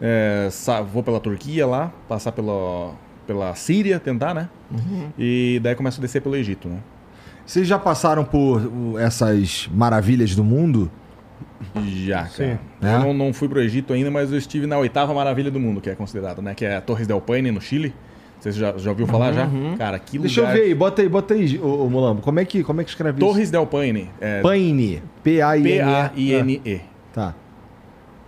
é, 0.00 0.48
vou 0.92 1.02
pela 1.02 1.18
Turquia 1.18 1.66
lá, 1.66 1.92
passar 2.08 2.30
pela, 2.30 2.92
pela 3.26 3.54
Síria, 3.56 3.98
tentar, 3.98 4.34
né? 4.34 4.48
Uhum. 4.70 5.08
E 5.18 5.58
daí 5.62 5.74
começo 5.74 5.98
a 5.98 6.02
descer 6.02 6.22
pelo 6.22 6.36
Egito, 6.36 6.68
né? 6.68 6.78
Vocês 7.44 7.66
já 7.66 7.78
passaram 7.78 8.24
por 8.24 8.60
uh, 8.66 8.98
essas 8.98 9.68
maravilhas 9.72 10.34
do 10.34 10.44
mundo? 10.44 10.90
Já, 11.86 12.16
cara. 12.24 12.28
Sim. 12.30 12.58
Eu 12.82 12.88
É? 12.88 12.98
não, 12.98 13.12
não 13.14 13.32
fui 13.32 13.48
pro 13.48 13.60
Egito 13.60 13.92
ainda, 13.92 14.10
mas 14.10 14.30
eu 14.32 14.38
estive 14.38 14.66
na 14.66 14.78
oitava 14.78 15.12
maravilha 15.14 15.50
do 15.50 15.58
mundo, 15.60 15.80
que 15.80 15.90
é 15.90 15.94
considerada, 15.94 16.40
né? 16.42 16.54
Que 16.54 16.64
é 16.64 16.76
a 16.76 16.80
Torres 16.80 17.06
del 17.06 17.20
Paine, 17.20 17.50
no 17.50 17.60
Chile. 17.60 17.94
Você 18.40 18.52
já, 18.52 18.76
já 18.76 18.90
ouviu 18.90 19.06
falar 19.06 19.32
já? 19.32 19.48
Cara, 19.78 19.98
que 19.98 20.18
Uhum. 20.18 20.22
Deixa 20.22 20.40
lugar... 20.42 20.54
eu 20.56 20.62
ver 20.62 20.68
aí, 20.68 20.74
bota 20.74 21.02
aí, 21.02 21.08
bota 21.08 21.34
aí, 21.34 21.58
ô, 21.58 21.84
ô 21.84 21.90
Mulambo. 21.90 22.20
Como 22.22 22.38
é 22.38 22.44
que, 22.44 22.62
como 22.62 22.80
é 22.80 22.84
que 22.84 22.90
escreve 22.90 23.18
Torres 23.18 23.50
del 23.50 23.66
Paine. 23.66 24.10
É 24.20 24.34
isso? 24.36 24.42
Paine. 24.42 25.02
P-A-I-N-E. 25.22 25.78
P-A-I-N-E. 25.78 26.80
Tá. 27.12 27.34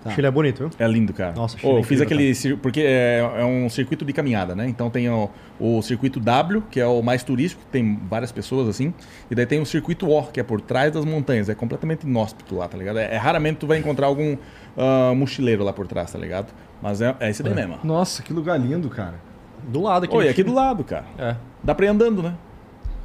Tá. 0.08 0.14
Chile 0.14 0.26
é 0.26 0.30
bonito, 0.30 0.58
viu? 0.58 0.70
É 0.78 0.86
lindo, 0.88 1.12
cara. 1.12 1.32
Nossa, 1.34 1.58
Chile 1.58 1.72
é 1.72 1.78
eu 1.78 1.82
fiz 1.82 2.00
aquele. 2.00 2.34
cir- 2.34 2.56
Porque 2.56 2.80
é, 2.80 3.18
é 3.38 3.44
um 3.44 3.68
circuito 3.68 4.04
de 4.04 4.12
caminhada, 4.12 4.54
né? 4.54 4.68
Então 4.68 4.90
tem 4.90 5.08
o, 5.08 5.30
o 5.58 5.82
circuito 5.82 6.18
W, 6.20 6.62
que 6.70 6.80
é 6.80 6.86
o 6.86 7.02
mais 7.02 7.22
turístico, 7.22 7.62
tem 7.70 7.98
várias 8.08 8.32
pessoas 8.32 8.68
assim. 8.68 8.92
E 9.30 9.34
daí 9.34 9.46
tem 9.46 9.60
o 9.60 9.66
circuito 9.66 10.08
O, 10.10 10.22
que 10.24 10.40
é 10.40 10.42
por 10.42 10.60
trás 10.60 10.92
das 10.92 11.04
montanhas. 11.04 11.48
É 11.48 11.54
completamente 11.54 12.02
inóspito 12.06 12.54
lá, 12.56 12.68
tá 12.68 12.76
ligado? 12.76 12.98
É, 12.98 13.14
é 13.14 13.16
raramente 13.16 13.58
tu 13.58 13.66
vai 13.66 13.78
encontrar 13.78 14.06
algum 14.06 14.36
ah, 14.76 15.12
mochileiro 15.14 15.64
lá 15.64 15.72
por 15.72 15.86
trás, 15.86 16.12
tá 16.12 16.18
ligado? 16.18 16.52
Mas 16.82 17.00
é, 17.00 17.14
é 17.20 17.30
esse 17.30 17.42
daí 17.42 17.54
mesmo. 17.54 17.78
Nossa, 17.82 18.22
que 18.22 18.32
lugar 18.32 18.58
lindo, 18.58 18.88
cara. 18.88 19.14
Do 19.66 19.82
lado 19.82 20.04
aqui. 20.04 20.16
Oi, 20.16 20.24
aqui 20.28 20.36
Chile. 20.36 20.50
do 20.50 20.54
lado, 20.54 20.84
cara. 20.84 21.04
É. 21.18 21.36
Dá 21.62 21.74
pra 21.74 21.86
ir 21.86 21.88
andando, 21.88 22.22
né? 22.22 22.34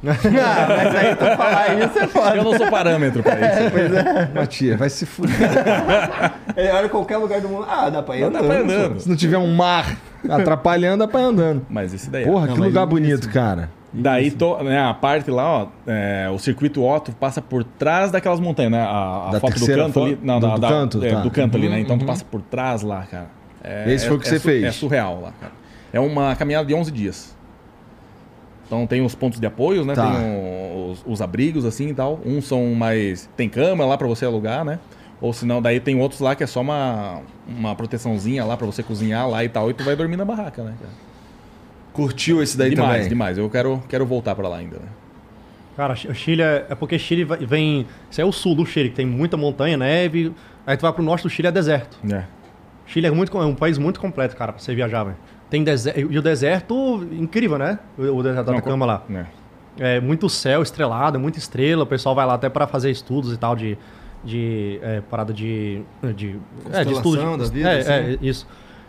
Ah, 0.44 0.66
mas 0.68 0.94
aí 0.96 1.16
tu 1.16 1.24
falar 1.36 1.78
isso 1.78 1.98
é 1.98 2.06
foda. 2.06 2.36
Eu 2.36 2.44
não 2.44 2.56
sou 2.56 2.70
parâmetro 2.70 3.22
pra 3.22 3.34
isso. 3.34 3.92
né? 3.94 4.30
Matia, 4.34 4.76
vai 4.76 4.88
se 4.90 5.06
fuder. 5.06 5.34
Ele 6.56 6.68
olha 6.70 6.88
qualquer 6.88 7.16
lugar 7.16 7.40
do 7.40 7.48
mundo. 7.48 7.66
Ah, 7.68 7.88
dá 7.90 8.02
pra 8.02 8.16
ir 8.16 8.20
Não 8.22 8.30
dá 8.32 8.38
andando. 8.40 8.48
pra 8.50 8.60
ir 8.60 8.64
pô. 8.66 8.72
andando. 8.72 9.00
Se 9.00 9.08
não 9.08 9.16
tiver 9.16 9.38
um 9.38 9.54
mar 9.54 9.96
atrapalhando, 10.28 10.98
dá 10.98 11.08
pra 11.08 11.20
ir 11.20 11.24
andando. 11.24 11.66
Mas 11.68 11.92
esse 11.94 12.10
daí 12.10 12.22
é. 12.24 12.26
Porra, 12.26 12.46
Não, 12.46 12.54
que 12.54 12.60
lugar 12.60 12.86
bonito, 12.86 13.28
cara. 13.30 13.70
Daí 13.96 14.30
to- 14.32 14.62
né, 14.64 14.80
a 14.80 14.92
parte 14.92 15.30
lá, 15.30 15.44
ó, 15.62 15.66
é, 15.86 16.28
o 16.28 16.36
circuito 16.38 16.82
Otto 16.84 17.12
passa 17.12 17.40
por 17.40 17.62
trás 17.62 18.10
daquelas 18.10 18.40
montanhas, 18.40 18.72
né? 18.72 18.80
A, 18.80 19.28
a 19.28 19.30
Da 19.32 19.40
foto 19.40 19.58
do 19.60 19.66
canto 19.66 20.02
ali. 20.02 20.18
Não, 20.20 20.40
Do- 20.40 20.48
da- 20.48 20.54
do 20.56 20.60
da- 20.60 20.68
canto, 20.68 21.04
é, 21.04 21.10
tá. 21.10 21.20
do 21.20 21.30
canto 21.30 21.56
ali, 21.56 21.68
né? 21.68 21.76
Uhum, 21.76 21.82
Então 21.82 21.96
tu 21.98 22.00
uhum. 22.00 22.06
passa 22.08 22.24
por 22.24 22.40
trás 22.42 22.82
lá, 22.82 23.04
cara. 23.08 23.26
É, 23.62 23.92
Esse 23.92 24.06
foi 24.08 24.16
o 24.16 24.20
que 24.20 24.28
você 24.28 24.38
su- 24.38 24.44
fez. 24.44 24.64
É 24.64 24.72
surreal 24.72 25.20
lá, 25.22 25.32
cara. 25.40 25.52
É 25.92 26.00
uma 26.00 26.34
caminhada 26.34 26.66
de 26.66 26.74
11 26.74 26.90
dias. 26.90 27.33
Então 28.66 28.86
tem 28.86 29.04
os 29.04 29.14
pontos 29.14 29.38
de 29.38 29.46
apoio, 29.46 29.84
né? 29.84 29.94
Tá. 29.94 30.10
Tem 30.10 30.90
os, 30.90 31.04
os 31.06 31.20
abrigos 31.20 31.64
assim 31.64 31.88
e 31.88 31.94
tal. 31.94 32.20
Uns 32.24 32.46
são 32.46 32.74
mais. 32.74 33.28
Tem 33.36 33.48
cama 33.48 33.84
lá 33.84 33.96
pra 33.96 34.06
você 34.06 34.24
alugar, 34.24 34.64
né? 34.64 34.78
Ou 35.20 35.32
senão, 35.32 35.62
daí 35.62 35.80
tem 35.80 36.00
outros 36.00 36.20
lá 36.20 36.34
que 36.34 36.42
é 36.42 36.46
só 36.46 36.60
uma, 36.60 37.20
uma 37.46 37.74
proteçãozinha 37.74 38.44
lá 38.44 38.56
pra 38.56 38.66
você 38.66 38.82
cozinhar 38.82 39.28
lá 39.28 39.44
e 39.44 39.48
tal. 39.48 39.70
E 39.70 39.74
tu 39.74 39.84
vai 39.84 39.96
dormir 39.96 40.16
na 40.16 40.24
barraca, 40.24 40.62
né? 40.62 40.74
Curtiu 41.92 42.42
esse 42.42 42.58
daí 42.58 42.70
demais, 42.70 42.92
também? 42.92 43.08
demais. 43.08 43.38
Eu 43.38 43.48
quero, 43.48 43.82
quero 43.88 44.04
voltar 44.04 44.34
pra 44.34 44.48
lá 44.48 44.56
ainda, 44.56 44.76
né? 44.76 44.88
Cara, 45.76 45.92
o 45.92 46.14
Chile 46.14 46.42
é, 46.42 46.66
é 46.68 46.74
porque 46.74 46.98
Chile 46.98 47.24
vem. 47.24 47.86
Isso 48.10 48.20
é 48.20 48.24
o 48.24 48.32
sul 48.32 48.54
do 48.54 48.66
Chile, 48.66 48.90
que 48.90 48.96
tem 48.96 49.06
muita 49.06 49.36
montanha, 49.36 49.76
neve. 49.76 50.32
Aí 50.66 50.76
tu 50.76 50.82
vai 50.82 50.92
pro 50.92 51.02
norte 51.02 51.22
do 51.22 51.30
Chile 51.30 51.48
é 51.48 51.52
deserto. 51.52 51.98
É. 52.12 52.24
Chile 52.86 53.06
é, 53.06 53.10
muito, 53.10 53.36
é 53.36 53.46
um 53.46 53.54
país 53.54 53.78
muito 53.78 53.98
completo, 53.98 54.36
cara, 54.36 54.52
pra 54.52 54.62
você 54.62 54.74
viajar, 54.74 55.04
velho. 55.04 55.16
Tem 55.50 55.62
deserto. 55.62 55.98
E 55.98 56.18
o 56.18 56.22
deserto, 56.22 57.06
incrível, 57.12 57.58
né? 57.58 57.78
O, 57.98 58.22
deserto 58.22 58.46
da 58.46 58.52
Atacama 58.52 58.86
lá. 58.86 59.02
É. 59.10 59.24
É 59.96 60.00
muito 60.00 60.28
céu 60.28 60.62
estrelado, 60.62 61.18
muita 61.18 61.38
estrela. 61.38 61.82
O 61.82 61.86
pessoal 61.86 62.14
vai 62.14 62.26
lá 62.26 62.34
até 62.34 62.48
pra 62.48 62.66
fazer 62.66 62.90
estudos 62.90 63.32
e 63.32 63.36
tal 63.36 63.56
de. 63.56 63.76
de 64.22 64.78
é, 64.82 65.00
parada 65.02 65.32
de. 65.32 65.82
de 66.14 66.38
é, 66.72 66.84
de 66.84 66.92
estudo. 66.92 67.18
Constelação 67.18 67.38
da 67.38 67.44
vida, 67.44 67.68
é, 67.70 67.78
assim. 67.80 67.90
é, 67.90 68.18
isso. 68.22 68.46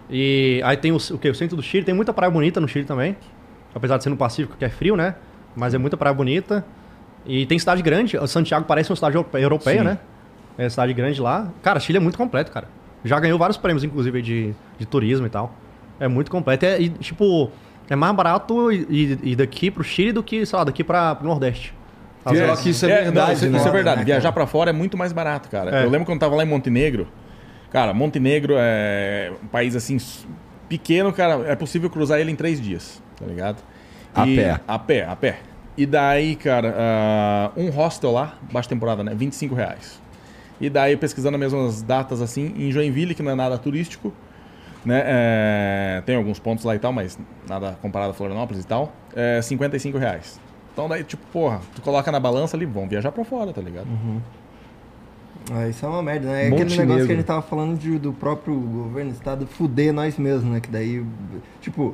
E 0.10 0.62
aí 0.64 0.78
tem 0.78 0.92
o, 0.92 0.98
o 0.98 1.18
que? 1.18 1.30
O 1.30 1.36
centro 1.36 1.56
do 1.56 1.64
Chile, 1.64 1.84
tem 1.84 1.96
muita 1.96 2.14
praia 2.14 2.32
bonita 2.32 2.60
no 2.60 2.68
Chile 2.68 2.86
também. 2.86 3.18
Apesar 3.74 3.98
de 3.98 4.04
ser 4.04 4.10
no 4.10 4.18
Pacífico, 4.18 4.56
que 4.58 4.64
é 4.64 4.70
frio, 4.70 4.96
né? 4.96 5.16
Mas 5.56 5.74
é 5.74 5.78
muita 5.78 5.98
praia 5.98 6.14
bonita. 6.14 6.64
E 7.26 7.46
tem 7.46 7.58
cidade 7.58 7.82
grande. 7.82 8.18
Santiago 8.28 8.66
parece 8.66 8.90
uma 8.92 8.96
cidade 8.96 9.16
europe- 9.16 9.38
europeia, 9.38 9.80
Sim. 9.80 9.86
né? 9.86 10.00
É 10.58 10.70
cidade 10.70 10.94
grande 10.94 11.20
lá. 11.20 11.52
Cara, 11.62 11.80
Chile 11.80 11.98
é 11.98 12.02
muito 12.02 12.18
completo, 12.18 12.52
cara. 12.52 12.68
Já 13.04 13.20
ganhou 13.20 13.38
vários 13.38 13.58
prêmios, 13.58 13.84
inclusive, 13.84 14.22
de, 14.22 14.56
de 14.78 14.86
turismo 14.86 15.26
e 15.26 15.30
tal. 15.30 15.54
É 16.00 16.08
muito 16.08 16.30
completo. 16.32 16.66
É, 16.66 16.80
e, 16.82 16.90
tipo, 16.90 17.50
é 17.90 17.96
mais 17.96 18.16
barato 18.16 18.72
ir, 18.72 19.20
ir 19.24 19.36
daqui 19.36 19.70
pro 19.72 19.84
Chile 19.84 20.12
do 20.12 20.24
que, 20.24 20.46
sei 20.46 20.58
lá, 20.58 20.64
daqui 20.66 20.84
pra, 20.84 21.16
pro 21.16 21.28
Nordeste. 21.28 21.74
Às 22.24 22.40
vezes. 22.40 22.62
que 22.62 22.70
isso 22.72 22.86
é, 22.86 22.90
É, 22.90 22.96
não, 22.98 23.04
verdade, 23.14 23.34
isso, 23.34 23.50
né? 23.50 23.58
isso 23.60 23.68
é 23.68 23.72
verdade. 23.72 24.00
né, 24.00 24.06
Viajar 24.06 24.32
pra 24.32 24.48
fora 24.48 24.72
é 24.72 24.74
muito 24.74 24.98
mais 24.98 25.14
barato, 25.14 25.48
cara. 25.50 25.82
É. 25.82 25.86
Eu 25.86 25.90
lembro 25.90 26.06
quando 26.06 26.16
eu 26.16 26.20
tava 26.20 26.36
lá 26.36 26.44
em 26.44 26.48
Montenegro. 26.48 27.08
Cara, 27.72 27.94
Montenegro 27.94 28.56
é 28.58 29.32
um 29.44 29.48
país 29.48 29.76
assim 29.76 29.98
pequeno, 30.68 31.14
cara. 31.14 31.44
É 31.48 31.56
possível 31.56 31.90
cruzar 31.90 32.20
ele 32.20 32.32
em 32.32 32.36
três 32.36 32.60
dias, 32.60 33.02
tá 33.20 33.26
ligado? 33.26 33.62
A 34.14 34.26
pé. 34.26 34.60
A 34.68 34.80
pé, 34.80 35.06
a 35.06 35.16
pé. 35.16 35.40
E 35.78 35.86
daí, 35.86 36.36
cara, 36.36 36.74
ah, 36.78 37.52
um 37.58 37.70
hostel 37.70 38.12
lá, 38.12 38.36
baixa 38.52 38.70
temporada, 38.70 39.04
né? 39.04 39.14
25 39.14 39.54
reais. 39.54 40.02
E 40.60 40.70
daí, 40.70 40.96
pesquisando 40.96 41.36
as 41.36 41.40
mesmas 41.40 41.82
datas 41.82 42.22
assim, 42.22 42.54
em 42.58 42.72
Joinville, 42.72 43.14
que 43.14 43.22
não 43.22 43.32
é 43.32 43.36
nada 43.36 43.58
turístico, 43.58 44.14
né? 44.86 45.04
é, 45.06 46.04
tem 46.06 46.16
alguns 46.16 46.40
pontos 46.40 46.64
lá 46.64 46.76
e 46.76 46.80
tal, 46.80 46.94
mas 46.94 47.18
nada 47.48 47.78
comparado 47.82 48.12
a 48.12 48.14
Florianópolis 48.14 48.64
e 48.64 48.68
tal. 48.68 48.92
É 49.16 49.42
55 49.42 49.98
reais. 49.98 50.40
Então 50.74 50.88
daí, 50.90 51.04
tipo, 51.04 51.24
porra, 51.32 51.62
tu 51.74 51.82
coloca 51.82 52.12
na 52.12 52.20
balança 52.20 52.56
ali, 52.58 52.66
vão 52.66 52.88
viajar 52.88 53.12
pra 53.12 53.24
fora, 53.24 53.52
tá 53.54 53.62
ligado? 53.62 53.88
Ah, 55.52 55.68
isso 55.68 55.86
é 55.86 55.90
uma 55.90 56.02
merda, 56.02 56.28
né? 56.28 56.46
É 56.46 56.48
aquele 56.48 56.70
negócio 56.78 57.06
que 57.06 57.12
a 57.14 57.16
gente 57.16 57.26
tava 57.26 57.42
falando 57.42 57.78
de- 57.78 58.00
do 58.00 58.12
próprio 58.12 58.56
governo 58.60 59.12
do 59.12 59.16
estado 59.16 59.46
fuder 59.46 59.94
nós 59.94 60.18
mesmos, 60.18 60.52
né? 60.52 60.60
Que 60.60 60.70
daí, 60.70 61.06
tipo, 61.62 61.94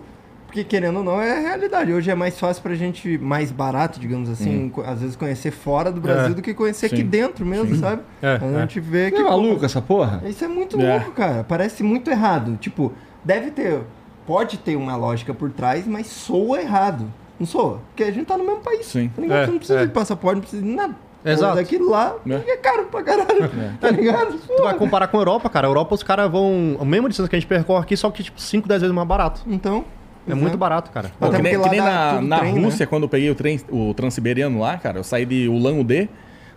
porque 0.52 0.66
querendo 0.66 0.98
ou 0.98 1.04
não, 1.04 1.22
é 1.22 1.38
a 1.38 1.40
realidade. 1.40 1.94
Hoje 1.94 2.12
é 2.12 2.16
mais 2.16 2.38
fácil 2.38 2.62
pra 2.62 2.76
gente, 2.76 3.18
mais 3.18 3.52
barato, 3.54 4.00
digamos 4.02 4.30
assim, 4.30 4.68
co- 4.70 4.82
às 4.82 5.00
vezes 5.00 5.16
conhecer 5.16 5.50
fora 5.52 5.90
do 5.92 6.02
Brasil 6.02 6.32
É. 6.32 6.34
do 6.34 6.42
que 6.42 6.54
conhecer 6.54 6.90
Sim. 6.90 6.96
aqui 6.96 7.04
dentro 7.04 7.46
mesmo, 7.46 7.74
sabe? 7.78 8.02
É, 8.22 8.38
a 8.42 8.46
é. 8.46 8.60
gente 8.62 8.80
vê 8.82 9.10
que. 9.12 9.18
É 9.18 9.24
maluco 9.24 9.64
essa 9.64 9.82
porra? 9.82 10.22
Isso 10.26 10.44
é 10.44 10.48
muito 10.50 10.80
É. 10.80 10.98
louco, 10.98 11.12
cara. 11.14 11.46
Parece 11.46 11.82
muito 11.84 12.12
errado. 12.12 12.58
Tipo, 12.60 12.92
deve 13.24 13.50
ter. 13.52 13.80
Pode 14.28 14.58
ter 14.58 14.76
uma 14.76 14.96
lógica 14.98 15.34
por 15.34 15.50
trás, 15.52 15.88
mas 15.88 16.08
soa 16.08 16.62
errado. 16.62 17.06
Não 17.40 17.48
soa? 17.48 17.80
Porque 17.88 18.04
a 18.04 18.12
gente 18.12 18.26
tá 18.26 18.38
no 18.38 18.44
mesmo 18.44 18.60
país. 18.60 18.86
Sim. 18.86 19.10
Tá 19.16 19.22
ligado? 19.22 19.40
É, 19.40 19.46
Você 19.46 19.52
não 19.52 19.58
precisa 19.58 19.80
é. 19.80 19.86
de 19.86 19.92
passaporte, 19.94 20.36
não 20.36 20.42
precisa 20.42 20.62
de 20.62 20.70
nada. 20.70 20.96
Exato. 21.24 21.56
Daqui 21.56 21.78
lá 21.78 22.16
É. 22.30 22.34
é 22.52 22.58
caro 22.58 22.86
pra 22.86 23.02
caralho. 23.04 23.50
Tá 23.80 23.90
ligado? 23.90 24.34
Tu 24.38 24.62
vai 24.64 24.74
comparar 24.76 25.08
com 25.08 25.18
a 25.18 25.22
Europa, 25.22 25.50
cara. 25.50 25.68
A 25.68 25.70
Europa 25.70 25.96
os 25.96 26.04
caras 26.04 26.30
vão. 26.30 26.78
A 26.80 26.84
mesma 26.86 27.08
distância 27.08 27.30
que 27.30 27.36
a 27.36 27.40
gente 27.40 27.48
percorre 27.48 27.84
aqui, 27.84 27.96
só 27.96 28.12
que 28.12 28.22
tipo 28.24 28.40
5, 28.42 28.68
10 28.68 28.82
vezes 28.82 28.94
mais 28.94 29.08
barato. 29.08 29.42
Então. 29.48 29.86
É 30.28 30.34
muito 30.36 30.58
barato, 30.58 30.92
cara. 30.92 31.10
Pô, 31.20 31.26
Até 31.28 31.38
que 31.38 31.44
nem, 31.44 31.60
que 31.62 31.70
nem 31.70 31.80
na, 31.80 32.22
na 32.22 32.40
trem, 32.40 32.54
né? 32.54 32.62
Rússia, 32.62 32.86
quando 32.88 33.04
eu 33.04 33.10
peguei 33.10 33.30
o 33.30 33.36
trem, 33.36 33.60
o 33.70 33.94
Transiberiano 33.94 34.60
lá, 34.60 34.78
cara, 34.78 35.00
eu 35.00 35.04
saí 35.04 35.26
de 35.26 35.48
Ulan-Ude, 35.48 36.10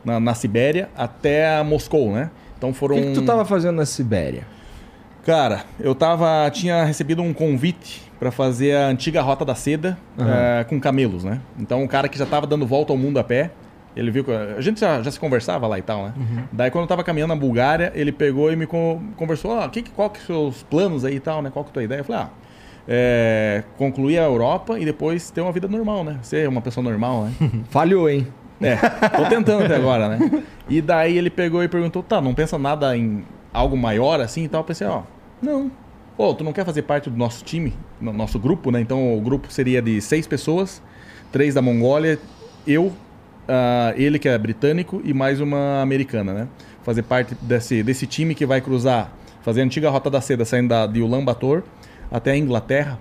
na, 0.05 0.20
na 0.20 0.35
Sibéria, 0.35 0.89
até 0.97 1.62
Moscou, 1.62 2.12
né? 2.12 2.31
Então 2.59 2.70
O 2.70 2.74
foram... 2.74 2.97
que, 2.97 3.03
que 3.09 3.12
tu 3.15 3.23
tava 3.23 3.45
fazendo 3.45 3.77
na 3.77 3.86
Sibéria? 3.86 4.47
Cara, 5.24 5.65
eu 5.81 5.95
tava... 5.95 6.51
Tinha 6.51 6.85
recebido 6.85 7.23
um 7.23 7.32
convite 7.32 8.03
pra 8.20 8.31
fazer 8.31 8.77
a 8.77 8.86
antiga 8.89 9.23
Rota 9.23 9.45
da 9.45 9.55
Seda 9.55 9.97
eh, 10.19 10.65
com 10.69 10.78
camelos, 10.78 11.24
né? 11.24 11.41
Então 11.59 11.82
o 11.82 11.89
cara 11.89 12.09
que 12.09 12.19
já 12.19 12.27
tava 12.27 12.47
dando 12.47 12.66
volta 12.66 12.93
ao 12.93 12.99
mundo 12.99 13.19
a 13.19 13.24
pé, 13.24 13.51
ele 13.97 14.11
viu 14.11 14.23
que... 14.24 14.31
A 14.31 14.61
gente 14.61 14.81
já, 14.81 15.03
já 15.03 15.11
se 15.11 15.19
conversava 15.19 15.66
lá 15.66 15.78
e 15.78 15.82
tal, 15.82 16.05
né? 16.05 16.12
Daí 16.53 16.70
quando 16.70 16.82
eu 16.82 16.89
tava 16.89 17.03
caminhando 17.03 17.31
na 17.31 17.36
Bulgária, 17.41 17.91
ele 17.95 18.12
pegou 18.12 18.53
e 18.53 18.57
me 18.57 18.66
con- 18.66 19.01
conversou, 19.16 19.59
ah, 19.59 19.69
que, 19.70 19.81
que- 19.82 19.91
qual 19.91 20.11
que 20.11 20.19
são 20.20 20.49
os 20.49 20.57
seus 20.57 20.62
planos 20.65 21.05
aí 21.07 21.16
e 21.16 21.20
tal, 21.20 21.41
né? 21.41 21.51
Qual 21.51 21.65
que 21.65 21.70
é 21.70 21.73
a 21.73 21.74
tua 21.74 21.85
ideia? 21.85 22.01
Eu 22.01 22.05
falei, 22.05 22.23
ah... 22.23 22.28
É, 22.86 23.65
concluir 23.78 24.19
a 24.19 24.24
Europa 24.24 24.78
e 24.78 24.85
depois 24.85 25.31
ter 25.31 25.40
uma 25.40 25.52
vida 25.52 25.66
normal, 25.66 26.05
né? 26.05 26.19
Ser 26.23 26.48
uma 26.48 26.61
pessoa 26.61 26.85
normal, 26.85 27.24
né? 27.24 27.32
Falhou, 27.70 28.09
hein? 28.09 28.27
É, 28.61 28.77
tô 28.77 29.24
tentando 29.28 29.65
até 29.65 29.77
agora, 29.77 30.09
né? 30.09 30.43
E 30.69 30.81
daí 30.81 31.19
ele 31.19 31.31
pegou 31.31 31.62
e 31.62 31.69
perguntou, 31.69 32.02
tá, 32.02 32.20
não 32.20 32.35
pensa 32.35 32.59
nada 32.59 32.97
em 32.97 33.24
algo 33.52 33.77
maior 33.77 34.20
assim 34.20 34.44
e 34.44 34.48
tal? 34.48 34.61
Eu 34.61 34.65
pensei, 34.65 34.86
ó, 34.86 35.02
não. 35.40 35.70
Pô, 36.16 36.32
tu 36.32 36.44
não 36.44 36.52
quer 36.52 36.65
fazer 36.65 36.82
parte 36.82 37.11
do 37.11 37.16
nosso 37.16 37.44
time, 37.44 37.74
no 38.01 38.12
nosso 38.12 38.39
grupo, 38.39 38.70
né? 38.70 38.81
Então 38.81 39.16
o 39.16 39.20
grupo 39.20 39.52
seria 39.52 39.82
de 39.82 40.01
seis 40.01 40.27
pessoas, 40.27 40.81
três 41.32 41.55
da 41.55 41.62
Mongólia, 41.62 42.19
eu, 42.66 42.93
ah, 43.48 43.93
ele 43.97 44.19
que 44.19 44.28
é 44.28 44.39
britânico 44.39 45.02
e 45.05 45.12
mais 45.12 45.40
uma 45.40 45.81
americana, 45.82 46.32
né? 46.32 46.48
Fazer 46.82 47.02
parte 47.02 47.35
desse, 47.43 47.82
desse 47.82 48.06
time 48.06 48.35
que 48.35 48.47
vai 48.47 48.61
cruzar, 48.61 49.12
fazer 49.43 49.62
a 49.62 49.65
antiga 49.65 49.90
Rota 49.90 50.09
da 50.09 50.20
Seda, 50.20 50.44
saindo 50.44 50.69
da, 50.69 50.86
de 50.86 51.02
Ulaanbaatar 51.02 51.62
até 52.10 52.32
a 52.32 52.36
Inglaterra. 52.36 52.98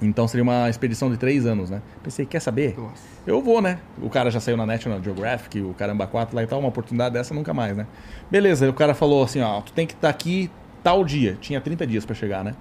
Então 0.00 0.28
seria 0.28 0.44
uma 0.44 0.70
expedição 0.70 1.10
de 1.10 1.16
três 1.16 1.44
anos, 1.44 1.70
né? 1.70 1.82
Pensei, 2.02 2.24
quer 2.24 2.40
saber? 2.40 2.78
Nossa. 2.78 3.02
Eu 3.26 3.42
vou, 3.42 3.60
né? 3.60 3.78
O 4.00 4.08
cara 4.08 4.30
já 4.30 4.38
saiu 4.38 4.56
na 4.56 4.64
National 4.64 5.02
Geographic, 5.02 5.60
o 5.60 5.74
Caramba 5.74 6.06
4 6.06 6.34
lá 6.36 6.42
e 6.42 6.46
tal, 6.46 6.60
uma 6.60 6.68
oportunidade 6.68 7.14
dessa 7.14 7.34
nunca 7.34 7.52
mais, 7.52 7.76
né? 7.76 7.86
Beleza, 8.30 8.68
o 8.70 8.72
cara 8.72 8.94
falou 8.94 9.24
assim, 9.24 9.40
ó, 9.40 9.60
tu 9.60 9.72
tem 9.72 9.86
que 9.86 9.94
estar 9.94 10.08
aqui 10.08 10.50
tal 10.82 11.04
dia. 11.04 11.36
Tinha 11.40 11.60
30 11.60 11.86
dias 11.86 12.06
pra 12.06 12.14
chegar, 12.14 12.44
né? 12.44 12.54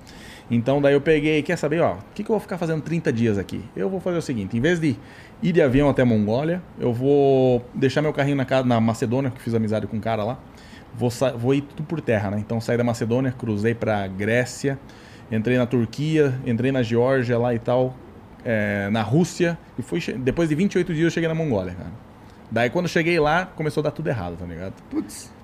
Então 0.50 0.82
daí 0.82 0.94
eu 0.94 1.02
peguei, 1.02 1.44
quer 1.44 1.58
saber, 1.58 1.82
ó, 1.82 1.94
o 1.94 1.98
que, 2.16 2.24
que 2.24 2.30
eu 2.30 2.34
vou 2.34 2.40
ficar 2.40 2.58
fazendo 2.58 2.82
30 2.82 3.12
dias 3.12 3.38
aqui? 3.38 3.62
Eu 3.76 3.90
vou 3.90 4.00
fazer 4.00 4.18
o 4.18 4.22
seguinte, 4.22 4.58
em 4.58 4.62
vez 4.62 4.80
de 4.80 4.96
ir 5.44 5.52
de 5.52 5.62
avião 5.62 5.90
até 5.90 6.02
a 6.02 6.06
Mongólia, 6.06 6.62
eu 6.80 6.94
vou 6.94 7.66
deixar 7.74 8.02
meu 8.02 8.14
carrinho 8.14 8.38
na, 8.38 8.46
casa, 8.46 8.68
na 8.68 8.80
Macedônia, 8.80 9.30
que 9.30 9.42
fiz 9.42 9.54
amizade 9.54 9.86
com 9.88 9.98
um 9.98 10.02
cara 10.02 10.24
lá. 10.24 10.40
Vou, 10.96 11.10
vou 11.38 11.54
ir 11.54 11.62
tudo 11.62 11.84
por 11.84 12.02
terra, 12.02 12.32
né? 12.32 12.40
Então 12.40 12.60
saí 12.60 12.78
da 12.78 12.84
Macedônia, 12.84 13.32
cruzei 13.32 13.76
pra 13.76 14.08
Grécia, 14.08 14.80
entrei 15.32 15.58
na 15.58 15.66
Turquia, 15.66 16.34
entrei 16.46 16.72
na 16.72 16.82
Geórgia 16.84 17.38
lá 17.38 17.54
e 17.54 17.60
tal, 17.60 17.96
é, 18.46 18.90
na 18.92 19.02
Rússia, 19.02 19.58
e 19.78 19.82
fui 19.82 20.00
depois 20.18 20.50
de 20.50 20.56
28 20.56 20.94
dias 20.94 21.06
eu 21.06 21.12
cheguei 21.12 21.28
na 21.28 21.36
Mongólia, 21.36 21.74
cara. 21.74 21.92
Daí 22.50 22.70
quando 22.70 22.88
cheguei 22.88 23.20
lá, 23.20 23.46
começou 23.46 23.82
a 23.82 23.86
dar 23.86 23.92
tudo 23.92 24.08
errado, 24.08 24.38
tá 24.38 24.46
ligado? 24.46 24.74
Putz. 24.90 25.36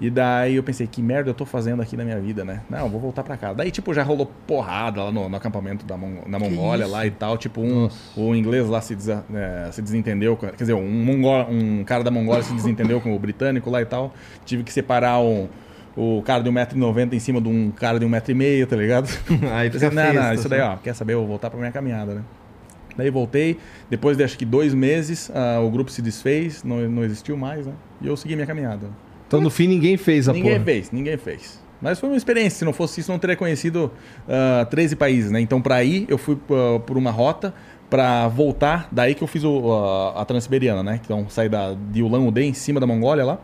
E 0.00 0.08
daí 0.10 0.54
eu 0.54 0.62
pensei, 0.62 0.86
que 0.86 1.02
merda 1.02 1.28
eu 1.28 1.34
tô 1.34 1.44
fazendo 1.44 1.82
aqui 1.82 1.96
na 1.96 2.04
minha 2.04 2.20
vida, 2.20 2.44
né? 2.44 2.60
Não, 2.70 2.84
eu 2.84 2.88
vou 2.88 3.00
voltar 3.00 3.24
pra 3.24 3.36
cá. 3.36 3.52
Daí, 3.52 3.68
tipo, 3.72 3.92
já 3.92 4.04
rolou 4.04 4.30
porrada 4.46 5.02
lá 5.02 5.10
no, 5.10 5.28
no 5.28 5.36
acampamento 5.36 5.84
da 5.84 5.96
Mon- 5.96 6.22
na 6.24 6.38
Mongólia 6.38 6.86
lá 6.86 7.04
e 7.04 7.10
tal. 7.10 7.36
Tipo, 7.36 7.60
um, 7.60 7.88
o 8.16 8.32
inglês 8.32 8.68
lá 8.68 8.80
se, 8.80 8.94
desa- 8.94 9.24
é, 9.34 9.70
se 9.72 9.82
desentendeu. 9.82 10.36
Quer 10.36 10.54
dizer, 10.56 10.74
um, 10.74 11.26
um 11.50 11.82
cara 11.84 12.04
da 12.04 12.12
Mongólia 12.12 12.44
se 12.44 12.54
desentendeu 12.54 13.00
com 13.00 13.12
o 13.14 13.18
britânico 13.18 13.68
lá 13.70 13.82
e 13.82 13.86
tal. 13.86 14.14
Tive 14.46 14.62
que 14.62 14.72
separar 14.72 15.18
um, 15.18 15.48
o 15.98 16.22
cara 16.22 16.42
de 16.42 16.48
1,90m 16.50 17.12
em 17.12 17.18
cima 17.18 17.40
de 17.40 17.48
um 17.48 17.72
cara 17.72 17.98
de 17.98 18.06
1,5m, 18.06 18.66
tá 18.66 18.76
ligado? 18.76 19.08
Aí 19.52 19.68
fica 19.70 19.90
não, 19.90 20.02
não, 20.04 20.10
isso 20.12 20.48
daí, 20.48 20.58
situação. 20.60 20.72
ó, 20.72 20.76
quer 20.76 20.94
saber? 20.94 21.14
Eu 21.14 21.18
vou 21.20 21.28
voltar 21.28 21.50
pra 21.50 21.58
minha 21.58 21.72
caminhada, 21.72 22.14
né? 22.14 22.22
Daí 22.96 23.10
voltei, 23.10 23.58
depois 23.90 24.16
de 24.16 24.24
acho 24.24 24.36
que 24.38 24.44
dois 24.44 24.72
meses, 24.74 25.30
ah, 25.34 25.60
o 25.60 25.70
grupo 25.70 25.90
se 25.90 26.00
desfez, 26.02 26.62
não, 26.64 26.78
não 26.88 27.04
existiu 27.04 27.36
mais, 27.36 27.66
né? 27.66 27.72
E 28.00 28.06
eu 28.06 28.16
segui 28.16 28.34
minha 28.34 28.46
caminhada. 28.46 28.88
Então 29.26 29.40
no 29.40 29.50
fim 29.50 29.66
ninguém 29.66 29.96
fez 29.96 30.28
a 30.28 30.32
Ninguém 30.32 30.52
porra. 30.52 30.64
fez, 30.64 30.90
ninguém 30.90 31.16
fez. 31.16 31.60
Mas 31.80 32.00
foi 32.00 32.08
uma 32.08 32.16
experiência, 32.16 32.58
se 32.58 32.64
não 32.64 32.72
fosse 32.72 33.00
isso, 33.00 33.10
não 33.12 33.18
teria 33.18 33.36
conhecido 33.36 33.90
ah, 34.28 34.66
13 34.70 34.96
países, 34.96 35.30
né? 35.30 35.40
Então, 35.40 35.60
para 35.60 35.82
ir, 35.84 36.06
eu 36.08 36.18
fui 36.18 36.36
ah, 36.50 36.80
por 36.80 36.96
uma 36.96 37.10
rota 37.10 37.52
para 37.90 38.26
voltar, 38.28 38.88
daí 38.92 39.14
que 39.14 39.22
eu 39.22 39.28
fiz 39.28 39.44
o, 39.44 39.72
a, 39.72 40.22
a 40.22 40.24
Transiberiana, 40.24 40.82
né? 40.82 41.00
Então, 41.04 41.26
saí 41.28 41.48
da, 41.48 41.74
de 41.90 42.02
Ulan-Ude, 42.02 42.42
em 42.42 42.52
cima 42.52 42.78
da 42.80 42.86
Mongólia 42.86 43.24
lá, 43.24 43.38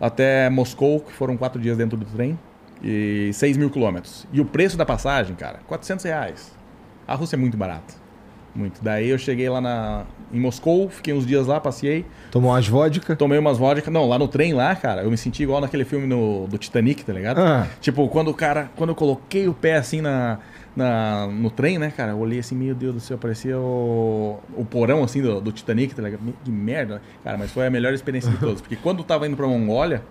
até 0.00 0.48
Moscou, 0.50 1.00
que 1.00 1.12
foram 1.12 1.36
quatro 1.36 1.60
dias 1.60 1.76
dentro 1.76 1.96
do 1.96 2.04
trem, 2.04 2.38
e 2.82 3.30
6 3.32 3.56
mil 3.56 3.70
quilômetros. 3.70 4.26
E 4.32 4.40
o 4.40 4.44
preço 4.44 4.76
da 4.76 4.84
passagem, 4.84 5.34
cara, 5.34 5.60
400 5.66 6.04
reais. 6.04 6.52
A 7.06 7.14
Rússia 7.14 7.36
é 7.36 7.38
muito 7.38 7.56
barata. 7.56 7.94
Muito. 8.54 8.80
Daí 8.84 9.08
eu 9.08 9.18
cheguei 9.18 9.48
lá 9.48 9.60
na, 9.60 10.04
em 10.32 10.38
Moscou, 10.38 10.88
fiquei 10.88 11.12
uns 11.12 11.26
dias 11.26 11.46
lá, 11.48 11.58
passei, 11.60 12.06
Tomou 12.30 12.52
umas 12.52 12.68
vodka. 12.68 13.16
Tomei 13.16 13.36
umas 13.38 13.58
vodka. 13.58 13.90
Não, 13.90 14.06
lá 14.08 14.16
no 14.18 14.28
trem 14.28 14.52
lá, 14.52 14.76
cara, 14.76 15.02
eu 15.02 15.10
me 15.10 15.16
senti 15.16 15.42
igual 15.42 15.60
naquele 15.60 15.84
filme 15.84 16.06
no- 16.06 16.46
do 16.46 16.56
Titanic, 16.56 17.04
tá 17.04 17.12
ligado? 17.12 17.38
Ah. 17.40 17.66
Tipo, 17.80 18.06
quando 18.08 18.28
o 18.28 18.34
cara. 18.34 18.70
Quando 18.76 18.90
eu 18.90 18.94
coloquei 18.94 19.48
o 19.48 19.54
pé 19.54 19.74
assim 19.76 20.00
na, 20.00 20.38
na- 20.76 21.26
no 21.26 21.50
trem, 21.50 21.78
né, 21.78 21.90
cara? 21.90 22.12
Eu 22.12 22.18
olhei 22.18 22.38
assim, 22.38 22.54
meu 22.54 22.74
Deus 22.74 22.94
do 22.94 23.00
céu, 23.00 23.16
parecia 23.18 23.58
o, 23.58 24.38
o 24.56 24.64
porão 24.64 25.02
assim 25.04 25.22
do, 25.22 25.40
do 25.40 25.52
Titanic, 25.52 25.94
tá 25.94 26.02
ligado? 26.02 26.20
Que 26.44 26.50
merda. 26.50 27.00
Cara, 27.22 27.36
mas 27.38 27.50
foi 27.52 27.66
a 27.66 27.70
melhor 27.70 27.92
experiência 27.92 28.30
de 28.30 28.38
todas. 28.38 28.60
Porque 28.62 28.76
quando 28.76 28.98
eu 28.98 29.04
tava 29.04 29.26
indo 29.26 29.36
pra 29.36 29.46
Mongólia, 29.46 30.02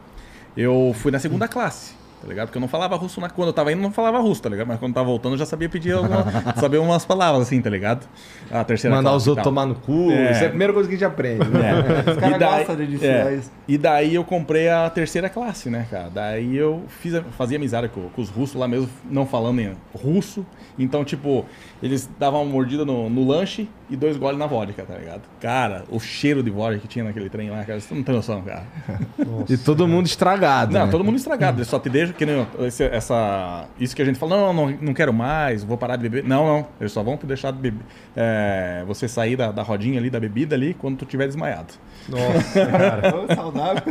eu 0.55 0.93
fui 0.95 1.11
na 1.11 1.19
segunda 1.19 1.47
classe. 1.47 1.95
Tá 2.23 2.29
ligado? 2.29 2.47
Porque 2.47 2.57
eu 2.57 2.61
não 2.61 2.69
falava 2.69 2.95
russo 2.95 3.19
na... 3.19 3.29
quando 3.29 3.49
eu 3.49 3.53
tava 3.53 3.71
indo, 3.73 3.81
não 3.81 3.91
falava 3.91 4.17
russo, 4.19 4.41
tá 4.41 4.49
ligado? 4.49 4.67
Mas 4.67 4.79
quando 4.79 4.91
eu 4.91 4.95
tava 4.95 5.07
voltando, 5.07 5.33
eu 5.33 5.37
já 5.37 5.45
sabia 5.45 5.67
pedir 5.67 5.91
alguma... 5.91 6.25
saber 6.55 6.77
umas 6.77 7.05
palavras 7.05 7.43
assim, 7.43 7.61
tá 7.61 7.69
ligado? 7.69 8.07
A 8.49 8.63
terceira 8.63 8.95
Mandar 8.95 9.13
os 9.13 9.27
outros 9.27 9.43
tomar 9.43 9.65
no 9.65 9.75
cu. 9.75 10.09
É. 10.09 10.31
Isso 10.31 10.43
é 10.43 10.45
a 10.45 10.49
primeira 10.49 10.71
coisa 10.71 10.87
que 10.87 10.95
a 10.95 10.97
gente 10.97 11.07
aprende. 11.07 11.49
Né? 11.49 11.73
É. 11.83 12.09
Os 12.11 12.17
caras 12.17 12.39
daí- 12.39 12.57
gostam 12.57 12.75
de 12.75 12.95
ensinar 12.95 13.31
é. 13.31 13.35
isso. 13.35 13.51
E 13.67 13.77
daí 13.77 14.15
eu 14.15 14.23
comprei 14.23 14.69
a 14.69 14.89
terceira 14.89 15.29
classe, 15.29 15.69
né, 15.69 15.85
cara? 15.89 16.09
Daí 16.09 16.55
eu 16.55 16.83
fiz, 16.87 17.21
fazia 17.37 17.57
amizade 17.57 17.89
com, 17.89 18.09
com 18.09 18.21
os 18.21 18.29
russos 18.29 18.55
lá 18.55 18.67
mesmo, 18.67 18.89
não 19.09 19.25
falando 19.25 19.59
em 19.59 19.75
russo. 19.93 20.45
Então, 20.77 21.03
tipo, 21.03 21.45
eles 21.81 22.09
davam 22.17 22.43
uma 22.43 22.51
mordida 22.51 22.85
no, 22.85 23.09
no 23.09 23.27
lanche 23.27 23.67
e 23.93 23.95
dois 23.95 24.17
goles 24.17 24.37
na 24.39 24.45
vodka, 24.47 24.83
tá 24.83 24.95
ligado? 24.97 25.21
Cara, 25.39 25.83
o 25.89 25.99
cheiro 25.99 26.41
de 26.43 26.49
vodka 26.49 26.79
que 26.79 26.87
tinha 26.87 27.05
naquele 27.05 27.29
trem 27.29 27.49
lá, 27.49 27.63
cara, 27.63 27.79
você 27.79 27.93
não 27.93 28.03
tem 28.03 28.13
noção, 28.15 28.41
cara. 28.41 28.63
E 29.49 29.57
todo 29.57 29.87
mundo 29.87 30.05
estragado. 30.07 30.73
Não, 30.73 30.85
né? 30.85 30.91
todo 30.91 31.03
mundo 31.03 31.17
estragado. 31.17 31.57
Eles 31.57 31.67
só 31.67 31.79
te 31.79 31.89
deixam 31.89 32.13
que 32.15 32.25
nem 32.25 32.45
esse- 32.61 32.83
essa. 32.85 33.65
Isso 33.79 33.95
que 33.95 34.01
a 34.01 34.05
gente 34.05 34.17
fala, 34.17 34.35
não, 34.37 34.53
não, 34.53 34.77
não 34.81 34.93
quero 34.93 35.13
mais, 35.13 35.63
vou 35.63 35.77
parar 35.77 35.95
de 35.95 36.01
beber. 36.03 36.23
Não, 36.23 36.45
não. 36.45 36.67
Eles 36.79 36.91
só 36.91 37.03
vão 37.03 37.15
te 37.17 37.25
deixar 37.25 37.51
de 37.51 37.59
beber. 37.59 37.83
é, 38.15 38.83
você 38.87 39.07
sair 39.07 39.35
da, 39.35 39.51
da 39.51 39.61
rodinha 39.61 39.99
ali, 39.99 40.09
da 40.09 40.19
bebida 40.19 40.55
ali, 40.55 40.73
quando 40.73 40.97
tu 40.97 41.05
tiver 41.05 41.27
desmaiado. 41.27 41.73
Nossa, 42.09 42.65
cara. 42.65 43.15
Ô, 43.15 43.33
saudável. 43.35 43.83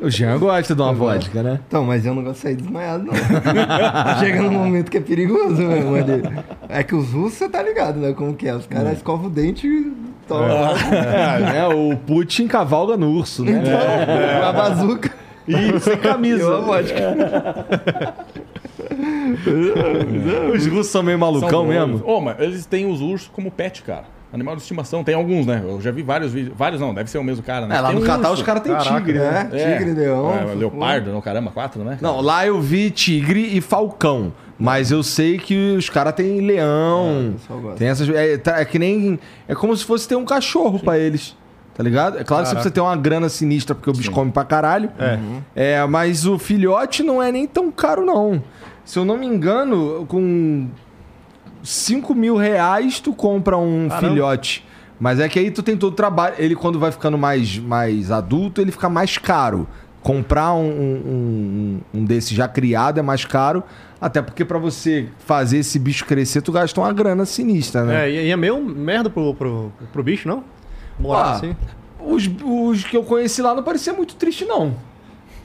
O 0.00 0.08
Jean 0.08 0.38
gosta 0.38 0.74
de 0.74 0.80
uma 0.80 0.92
vodka, 0.92 1.42
né? 1.42 1.60
Então, 1.66 1.84
mas 1.84 2.06
eu 2.06 2.14
não 2.14 2.22
gosto 2.22 2.36
de 2.36 2.42
sair 2.42 2.56
desmaiado, 2.56 3.04
não. 3.04 3.12
Chega 4.18 4.42
num 4.42 4.52
momento 4.52 4.90
que 4.90 4.96
é 4.96 5.00
perigoso 5.00 5.62
mesmo 5.62 5.94
ali. 5.94 6.22
É 6.68 6.82
que 6.82 6.94
os 6.94 7.10
russos, 7.10 7.34
você 7.38 7.48
tá 7.48 7.62
ligado, 7.62 7.98
né? 7.98 8.12
Como 8.12 8.34
que 8.34 8.48
é? 8.48 8.54
Os 8.54 8.66
caras 8.66 8.96
escovam 8.96 9.26
o 9.26 9.30
dente 9.30 9.66
e 9.66 9.92
tomam 10.26 10.46
É, 11.54 11.66
o 11.66 11.96
Putin 11.96 12.46
cavalga 12.46 12.96
no 12.96 13.10
urso, 13.10 13.44
né? 13.44 13.60
então, 13.62 14.48
a 14.48 14.52
bazuca. 14.52 15.10
E 15.46 15.80
sem 15.80 15.96
camisa. 15.98 16.42
Eu 16.42 16.56
a 16.56 16.60
vodka. 16.60 18.14
Os 20.54 20.66
russos 20.66 20.92
são 20.92 21.02
meio 21.02 21.18
malucão 21.18 21.48
São 21.48 21.66
mesmo. 21.66 22.02
Ô, 22.06 22.20
mas 22.20 22.38
eles 22.40 22.66
têm 22.66 22.86
os 22.90 23.00
ursos 23.00 23.28
como 23.28 23.50
pet, 23.50 23.82
cara. 23.82 24.04
Animal 24.32 24.54
de 24.54 24.62
estimação. 24.62 25.02
Tem 25.02 25.14
alguns, 25.14 25.44
né? 25.44 25.60
Eu 25.66 25.80
já 25.80 25.90
vi 25.90 26.02
vários 26.02 26.32
vídeos. 26.32 26.56
Vários 26.56 26.80
não, 26.80 26.94
deve 26.94 27.10
ser 27.10 27.18
o 27.18 27.24
mesmo 27.24 27.42
cara, 27.42 27.66
né? 27.66 27.76
É, 27.76 27.80
lá 27.80 27.88
Tem 27.88 27.96
no 27.98 28.02
um 28.04 28.06
Catar 28.06 28.30
os 28.30 28.42
caras 28.42 28.62
têm 28.62 28.72
Caraca, 28.72 28.96
tigre, 29.00 29.18
né? 29.18 29.48
É, 29.52 29.76
tigre, 29.78 29.92
leão. 29.92 30.32
É, 30.32 30.54
leopardo, 30.54 31.10
não, 31.12 31.20
caramba, 31.20 31.50
quatro, 31.50 31.82
né? 31.82 31.98
Não, 32.00 32.20
lá 32.20 32.46
eu 32.46 32.60
vi 32.60 32.90
tigre 32.90 33.56
e 33.56 33.60
falcão. 33.60 34.32
Mas 34.58 34.90
eu 34.92 35.02
sei 35.02 35.38
que 35.38 35.74
os 35.76 35.88
caras 35.88 36.12
têm 36.14 36.40
leão. 36.42 37.34
É, 37.72 37.74
tem 37.76 37.88
essas. 37.88 38.08
É, 38.10 38.36
tá- 38.38 38.60
é 38.60 38.64
que 38.64 38.78
nem. 38.78 39.18
É 39.48 39.54
como 39.54 39.74
se 39.76 39.84
fosse 39.84 40.06
ter 40.06 40.16
um 40.16 40.24
cachorro 40.24 40.78
pra 40.78 40.98
eles. 40.98 41.34
Tá 41.74 41.82
ligado? 41.82 42.18
É 42.18 42.24
claro 42.24 42.42
que 42.42 42.50
você 42.50 42.54
Caraca. 42.54 42.54
precisa 42.56 42.70
ter 42.74 42.80
uma 42.80 42.94
grana 42.96 43.28
sinistra, 43.30 43.74
porque 43.74 43.88
o 43.88 43.92
bicho 43.94 44.10
come 44.10 44.30
pra 44.30 44.44
caralho. 44.44 44.90
É. 44.98 45.18
É, 45.78 45.86
mas 45.86 46.26
o 46.26 46.38
filhote 46.38 47.02
não 47.02 47.22
é 47.22 47.32
nem 47.32 47.46
tão 47.46 47.70
caro, 47.72 48.04
não. 48.04 48.42
Se 48.84 48.98
eu 48.98 49.04
não 49.04 49.16
me 49.16 49.26
engano, 49.26 50.04
com 50.06 50.68
5 51.62 52.14
mil 52.14 52.36
reais 52.36 53.00
tu 53.00 53.12
compra 53.12 53.56
um 53.56 53.88
Caramba. 53.88 54.08
filhote. 54.08 54.66
Mas 54.98 55.18
é 55.18 55.28
que 55.28 55.38
aí 55.38 55.50
tu 55.50 55.62
tem 55.62 55.76
todo 55.76 55.92
o 55.92 55.96
trabalho. 55.96 56.34
Ele, 56.38 56.54
quando 56.54 56.78
vai 56.78 56.92
ficando 56.92 57.16
mais, 57.16 57.56
mais 57.58 58.10
adulto, 58.10 58.60
ele 58.60 58.70
fica 58.70 58.88
mais 58.88 59.16
caro. 59.16 59.66
Comprar 60.02 60.54
um, 60.54 60.66
um, 60.68 61.80
um, 61.94 62.00
um 62.00 62.04
desse 62.04 62.34
já 62.34 62.46
criado 62.48 62.98
é 62.98 63.02
mais 63.02 63.24
caro. 63.24 63.62
Até 64.00 64.20
porque 64.22 64.44
pra 64.44 64.58
você 64.58 65.08
fazer 65.18 65.58
esse 65.58 65.78
bicho 65.78 66.04
crescer, 66.06 66.42
tu 66.42 66.52
gasta 66.52 66.80
uma 66.80 66.92
grana 66.92 67.24
sinistra, 67.26 67.84
né? 67.84 68.06
É, 68.08 68.10
e 68.10 68.26
e 68.26 68.30
é 68.30 68.36
meio 68.36 68.62
merda 68.62 69.08
pro, 69.10 69.34
pro, 69.34 69.72
pro 69.92 70.02
bicho, 70.02 70.26
não? 70.28 70.42
Morar 70.98 71.20
Ah, 71.20 71.30
assim. 71.32 71.56
Os, 71.98 72.30
os 72.42 72.84
que 72.84 72.96
eu 72.96 73.02
conheci 73.02 73.42
lá 73.42 73.54
não 73.54 73.62
parecia 73.62 73.92
muito 73.92 74.14
triste, 74.16 74.44
não. 74.46 74.74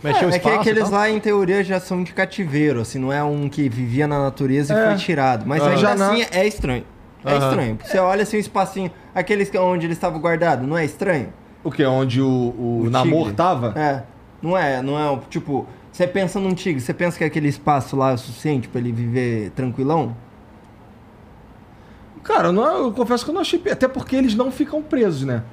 Mexer 0.06 0.26
o 0.26 0.30
É, 0.30 0.36
é 0.36 0.40
que 0.40 0.48
espaço 0.48 0.60
aqueles 0.62 0.90
lá, 0.90 1.10
em 1.10 1.20
teoria, 1.20 1.64
já 1.64 1.80
são 1.80 2.04
de 2.04 2.14
cativeiro, 2.14 2.80
assim, 2.82 3.00
não 3.00 3.12
é 3.12 3.24
um 3.24 3.50
que 3.50 3.68
vivia 3.68 4.08
na 4.08 4.20
natureza 4.20 4.74
e 4.74 4.78
É. 4.78 4.86
foi 4.88 4.96
tirado. 4.96 5.46
Mas 5.46 5.62
Aham. 5.62 5.72
ainda 5.76 5.96
na- 5.96 6.12
assim 6.14 6.26
é 6.32 6.48
estranho. 6.48 6.84
É 7.24 7.32
Aham. 7.34 7.50
estranho. 7.50 7.80
Você 7.84 7.98
olha 7.98 8.24
assim 8.24 8.38
o 8.38 8.40
espacinho, 8.40 8.92
aqueles 9.14 9.50
que- 9.50 9.58
onde 9.58 9.86
ele 9.86 9.94
estava 9.94 10.18
guardado, 10.20 10.66
não 10.68 10.78
é 10.78 10.86
estranho? 10.86 11.34
O 11.64 11.72
que? 11.72 11.84
Onde 11.84 12.22
o, 12.22 12.28
o, 12.28 12.82
O 12.86 12.90
namoro 12.90 13.24
tigre. 13.24 13.36
tava? 13.36 13.74
É. 13.76 14.04
Não 14.42 14.56
é, 14.56 14.82
não 14.82 15.00
é, 15.00 15.20
tipo, 15.30 15.66
você 15.92 16.06
pensa 16.06 16.40
num 16.40 16.54
tigre, 16.54 16.80
você 16.80 16.94
pensa 16.94 17.18
que 17.18 17.24
aquele 17.24 17.48
espaço 17.48 17.96
lá 17.96 18.12
é 18.12 18.14
o 18.14 18.18
suficiente 18.18 18.68
pra 18.68 18.80
ele 18.80 18.92
viver 18.92 19.50
tranquilão? 19.56 20.16
Cara, 22.24 22.48
eu, 22.50 22.52
não- 22.54 22.66
eu 22.86 22.92
confesso 22.92 23.24
que 23.24 23.30
eu 23.32 23.34
não 23.34 23.42
achei. 23.42 23.62
Até 23.72 23.88
porque 23.88 24.16
eles 24.16 24.36
não 24.36 24.52
ficam 24.52 24.82
presos, 24.82 25.24
né? 25.24 25.44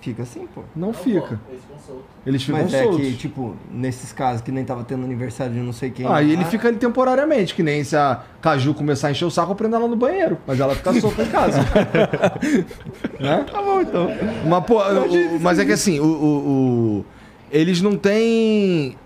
Fica 0.00 0.22
assim, 0.22 0.46
pô. 0.54 0.62
Não 0.76 0.92
fica. 0.92 1.40
Eles 1.50 1.60
ficam 1.62 1.78
soltos. 1.84 2.04
Eles 2.24 2.42
ficam 2.42 2.60
Mas 2.62 2.72
é 2.74 2.82
soltos. 2.84 3.00
que, 3.00 3.16
tipo, 3.16 3.56
nesses 3.70 4.12
casos 4.12 4.42
que 4.42 4.52
nem 4.52 4.64
tava 4.64 4.84
tendo 4.84 5.04
aniversário 5.04 5.52
de 5.52 5.58
não 5.60 5.72
sei 5.72 5.90
quem. 5.90 6.06
Ah, 6.06 6.22
e 6.22 6.30
ele 6.32 6.44
lá, 6.44 6.48
fica 6.48 6.68
ali 6.68 6.76
temporariamente, 6.76 7.52
que 7.54 7.62
nem 7.64 7.82
se 7.82 7.96
a 7.96 8.20
Caju 8.40 8.74
começar 8.74 9.08
a 9.08 9.10
encher 9.10 9.24
o 9.24 9.30
saco, 9.30 9.50
eu 9.52 9.56
prendo 9.56 9.74
ela 9.74 9.88
no 9.88 9.96
banheiro. 9.96 10.38
Mas 10.46 10.60
ela 10.60 10.74
fica 10.74 10.92
solta 11.00 11.22
em 11.22 11.26
casa. 11.30 11.58
né? 13.18 13.44
Tá 13.50 13.62
bom, 13.62 13.80
então. 13.80 14.08
Mas, 14.48 14.64
pô, 14.64 14.78
o- 14.82 15.40
mas 15.40 15.58
é 15.58 15.64
que 15.64 15.72
assim, 15.72 15.98
o, 16.00 16.04
o- 16.04 16.98
o- 17.00 17.04
eles 17.50 17.80
não 17.82 17.96
têm. 17.96 18.96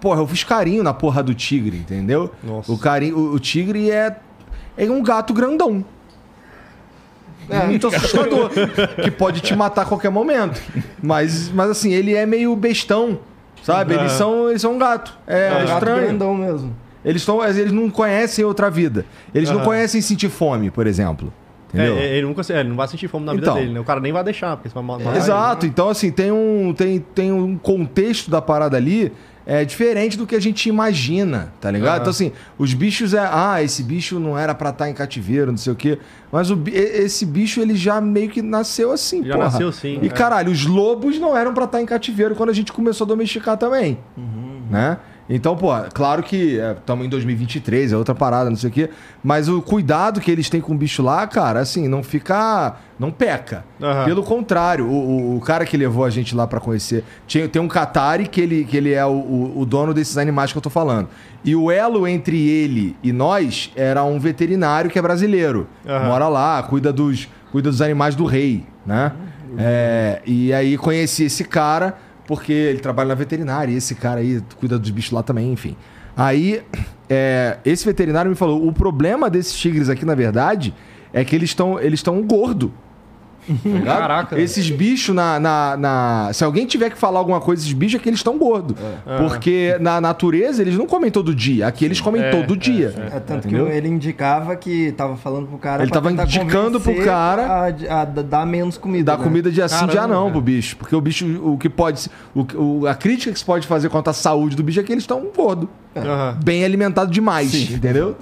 Porra, 0.00 0.20
eu 0.20 0.26
fiz 0.26 0.44
carinho 0.44 0.82
na 0.82 0.94
porra 0.94 1.22
do 1.22 1.34
tigre, 1.34 1.76
entendeu? 1.78 2.30
Nossa. 2.42 2.70
O, 2.72 2.78
carinho, 2.78 3.18
o, 3.18 3.32
o 3.34 3.38
tigre 3.38 3.90
é, 3.90 4.16
é 4.76 4.90
um 4.90 5.02
gato 5.02 5.32
grandão. 5.34 5.84
É 7.48 7.64
muito 7.66 7.86
assustador. 7.94 8.50
que 9.02 9.10
pode 9.10 9.40
te 9.40 9.54
matar 9.54 9.82
a 9.82 9.84
qualquer 9.84 10.10
momento. 10.10 10.60
Mas, 11.02 11.50
mas 11.50 11.70
assim, 11.70 11.92
ele 11.92 12.14
é 12.14 12.26
meio 12.26 12.54
bestão. 12.56 13.18
Sabe? 13.62 13.94
Eles 13.94 14.12
Ah. 14.12 14.16
são, 14.16 14.48
eles 14.48 14.62
são 14.62 14.74
um 14.74 14.78
gato. 14.78 15.16
É, 15.26 15.48
é 15.48 15.50
um 15.50 15.54
gato 15.66 15.72
estranho. 15.74 16.02
grandão 16.02 16.34
mesmo. 16.34 16.76
Eles, 17.04 17.24
tão, 17.24 17.44
eles 17.44 17.72
não 17.72 17.90
conhecem 17.90 18.44
outra 18.44 18.70
vida. 18.70 19.04
Eles 19.34 19.48
não 19.48 19.56
Aham. 19.58 19.64
conhecem 19.64 20.00
sentir 20.00 20.28
fome, 20.28 20.70
por 20.70 20.86
exemplo. 20.86 21.32
Entendeu? 21.72 21.96
É, 21.96 22.00
é, 22.06 22.16
ele, 22.18 22.26
nunca, 22.26 22.42
é, 22.52 22.60
ele 22.60 22.68
não 22.68 22.76
vai 22.76 22.86
sentir 22.88 23.08
fome 23.08 23.26
na 23.26 23.32
vida 23.32 23.44
Então. 23.46 23.56
dele, 23.56 23.72
né? 23.72 23.80
O 23.80 23.84
cara 23.84 23.98
nem 24.00 24.12
vai 24.12 24.22
deixar, 24.22 24.56
porque 24.56 24.68
você 24.68 24.74
vai 24.74 24.84
ma- 24.84 24.98
matar 24.98 25.16
Exato. 25.16 25.66
Então, 25.66 25.88
assim, 25.88 26.10
tem 26.12 26.30
um, 26.30 26.72
tem, 26.76 27.00
tem 27.00 27.32
um 27.32 27.56
contexto 27.58 28.30
da 28.30 28.40
parada 28.40 28.76
ali 28.76 29.12
é 29.46 29.64
diferente 29.64 30.18
do 30.18 30.26
que 30.26 30.34
a 30.34 30.40
gente 30.40 30.68
imagina, 30.68 31.52
tá 31.60 31.70
ligado? 31.70 31.92
Aham. 31.92 32.00
Então, 32.00 32.10
assim, 32.10 32.32
os 32.58 32.74
bichos 32.74 33.14
é. 33.14 33.20
Ah, 33.30 33.62
esse 33.62 33.82
bicho 33.82 34.18
não 34.18 34.36
era 34.36 34.52
pra 34.54 34.70
estar 34.70 34.90
em 34.90 34.92
cativeiro, 34.92 35.52
não 35.52 35.56
sei 35.58 35.72
o 35.72 35.76
quê. 35.76 35.98
Mas 36.32 36.50
o, 36.50 36.60
esse 36.66 37.24
bicho, 37.24 37.60
ele 37.60 37.76
já 37.76 38.00
meio 38.00 38.28
que 38.28 38.42
nasceu 38.42 38.90
assim, 38.90 39.24
Já 39.24 39.34
porra. 39.34 39.44
nasceu 39.44 39.70
sim, 39.70 40.00
E 40.02 40.06
é. 40.06 40.10
caralho, 40.10 40.50
os 40.50 40.66
lobos 40.66 41.18
não 41.20 41.36
eram 41.36 41.54
pra 41.54 41.64
estar 41.64 41.80
em 41.80 41.86
cativeiro 41.86 42.34
quando 42.34 42.50
a 42.50 42.52
gente 42.52 42.72
começou 42.72 43.04
a 43.04 43.08
domesticar 43.08 43.56
também. 43.56 43.98
Né? 44.68 44.98
Então, 45.28 45.56
pô, 45.56 45.70
claro 45.92 46.22
que 46.22 46.58
estamos 46.78 47.04
em 47.04 47.08
2023, 47.08 47.92
é 47.92 47.96
outra 47.96 48.14
parada, 48.14 48.48
não 48.48 48.56
sei 48.56 48.70
o 48.70 48.72
quê. 48.72 48.90
Mas 49.24 49.48
o 49.48 49.60
cuidado 49.60 50.20
que 50.20 50.30
eles 50.30 50.48
têm 50.48 50.60
com 50.60 50.72
o 50.72 50.76
bicho 50.78 51.02
lá, 51.02 51.26
cara, 51.26 51.58
assim, 51.60 51.88
não 51.88 52.02
fica. 52.02 52.76
Não 52.98 53.10
peca. 53.10 53.64
Aham. 53.82 54.04
Pelo 54.04 54.22
contrário, 54.22 54.86
o, 54.86 55.36
o- 55.36 55.40
cara 55.40 55.66
que 55.66 55.76
levou 55.76 56.04
a 56.04 56.10
gente 56.10 56.34
lá 56.34 56.46
pra 56.46 56.60
conhecer. 56.60 57.02
Tinha, 57.26 57.48
tem 57.48 57.60
um 57.60 57.66
Qatari 57.68 58.26
que 58.28 58.40
ele, 58.40 58.64
que 58.64 58.76
ele 58.76 58.92
é 58.92 59.04
o, 59.04 59.10
o- 59.10 59.58
o 59.60 59.66
dono 59.66 59.92
desses 59.92 60.16
animais 60.16 60.52
que 60.52 60.58
eu 60.58 60.62
tô 60.62 60.70
falando. 60.70 61.08
E 61.44 61.54
o 61.56 61.70
elo 61.70 62.06
entre 62.06 62.48
ele 62.48 62.96
e 63.02 63.12
nós 63.12 63.70
era 63.76 64.02
um 64.04 64.18
veterinário 64.20 64.88
que 64.90 64.98
é 64.98 65.02
brasileiro. 65.02 65.66
Aham. 65.86 66.06
Mora 66.06 66.28
lá, 66.28 66.62
cuida 66.62 66.92
dos, 66.92 67.28
cuida 67.50 67.68
dos 67.68 67.82
animais 67.82 68.14
do 68.14 68.24
rei, 68.24 68.64
né? 68.86 69.12
É, 69.58 70.20
e 70.26 70.52
aí 70.52 70.76
conheci 70.76 71.24
esse 71.24 71.42
cara, 71.44 71.94
porque 72.26 72.52
ele 72.52 72.80
trabalha 72.80 73.08
na 73.08 73.14
veterinária, 73.14 73.72
e 73.72 73.76
esse 73.76 73.94
cara 73.94 74.20
aí 74.20 74.42
cuida 74.58 74.78
dos 74.78 74.90
bichos 74.90 75.12
lá 75.12 75.22
também, 75.22 75.52
enfim. 75.52 75.76
Aí, 76.16 76.62
é, 77.08 77.58
esse 77.64 77.84
veterinário 77.84 78.30
me 78.30 78.36
falou: 78.36 78.66
o 78.66 78.72
problema 78.72 79.28
desses 79.28 79.54
tigres 79.54 79.88
aqui, 79.88 80.04
na 80.04 80.14
verdade, 80.14 80.74
é 81.12 81.24
que 81.24 81.36
eles 81.36 81.50
estão 81.50 81.78
eles 81.78 82.00
estão 82.00 82.22
gordo. 82.22 82.72
Tá 83.46 83.68
ligado? 83.68 83.98
Caraca. 83.98 84.40
Esses 84.40 84.68
bichos 84.70 85.14
na, 85.14 85.38
na, 85.38 85.76
na- 85.76 86.30
Se 86.32 86.42
alguém 86.44 86.66
tiver 86.66 86.90
que 86.90 86.98
falar 86.98 87.18
alguma 87.20 87.40
coisa, 87.40 87.62
esses 87.62 87.72
bichos 87.72 88.00
é 88.00 88.02
que 88.02 88.08
eles 88.08 88.18
estão 88.18 88.36
gordos. 88.38 88.76
Porque 89.18 89.76
na 89.80 90.00
natureza 90.00 90.60
eles 90.62 90.76
não 90.76 90.86
comem 90.86 91.10
todo 91.10 91.34
dia. 91.34 91.66
Aqui 91.66 91.84
eles 91.84 92.00
comem 92.00 92.22
É, 92.22 92.30
todo 92.30 92.54
é, 92.54 92.56
dia. 92.56 92.94
É 93.12 93.20
tanto 93.20 93.46
Entendeu? 93.46 93.66
que 93.66 93.72
ele 93.72 93.88
indicava 93.88 94.56
que 94.56 94.92
tava 94.92 95.16
falando 95.16 95.46
pro 95.46 95.58
cara. 95.58 95.82
Ele 95.82 95.90
tava 95.92 96.10
indicando 96.10 96.80
pro 96.80 96.94
cara- 97.04 97.46
A, 97.46 97.66
a- 97.66 98.00
a 98.02 98.04
dar 98.04 98.46
menos 98.46 98.76
comida. 98.76 99.12
Dá 99.12 99.18
né? 99.18 99.24
comida 99.24 99.50
de 99.50 99.62
assim, 99.62 99.86
dia 99.86 99.94
Caramba, 99.96 100.14
não 100.14 100.20
cara. 100.22 100.32
pro 100.32 100.40
bicho. 100.40 100.76
Porque 100.76 100.96
o 100.96 101.00
bicho, 101.00 101.24
o 101.44 101.56
que 101.56 101.68
pode. 101.68 102.08
O, 102.34 102.46
o- 102.80 102.86
a 102.86 102.94
crítica 102.94 103.32
que 103.32 103.38
se 103.38 103.44
pode 103.44 103.66
fazer 103.66 103.88
quanto 103.88 104.08
à 104.10 104.12
saúde 104.12 104.56
do 104.56 104.62
bicho 104.62 104.80
é 104.80 104.82
que 104.82 104.92
eles 104.92 105.04
estão 105.04 105.24
gordo. 105.34 105.68
Aham. 105.94 106.38
Bem 106.44 106.64
alimentado 106.64 107.10
demais, 107.10 107.54
entendeu? 107.70 108.16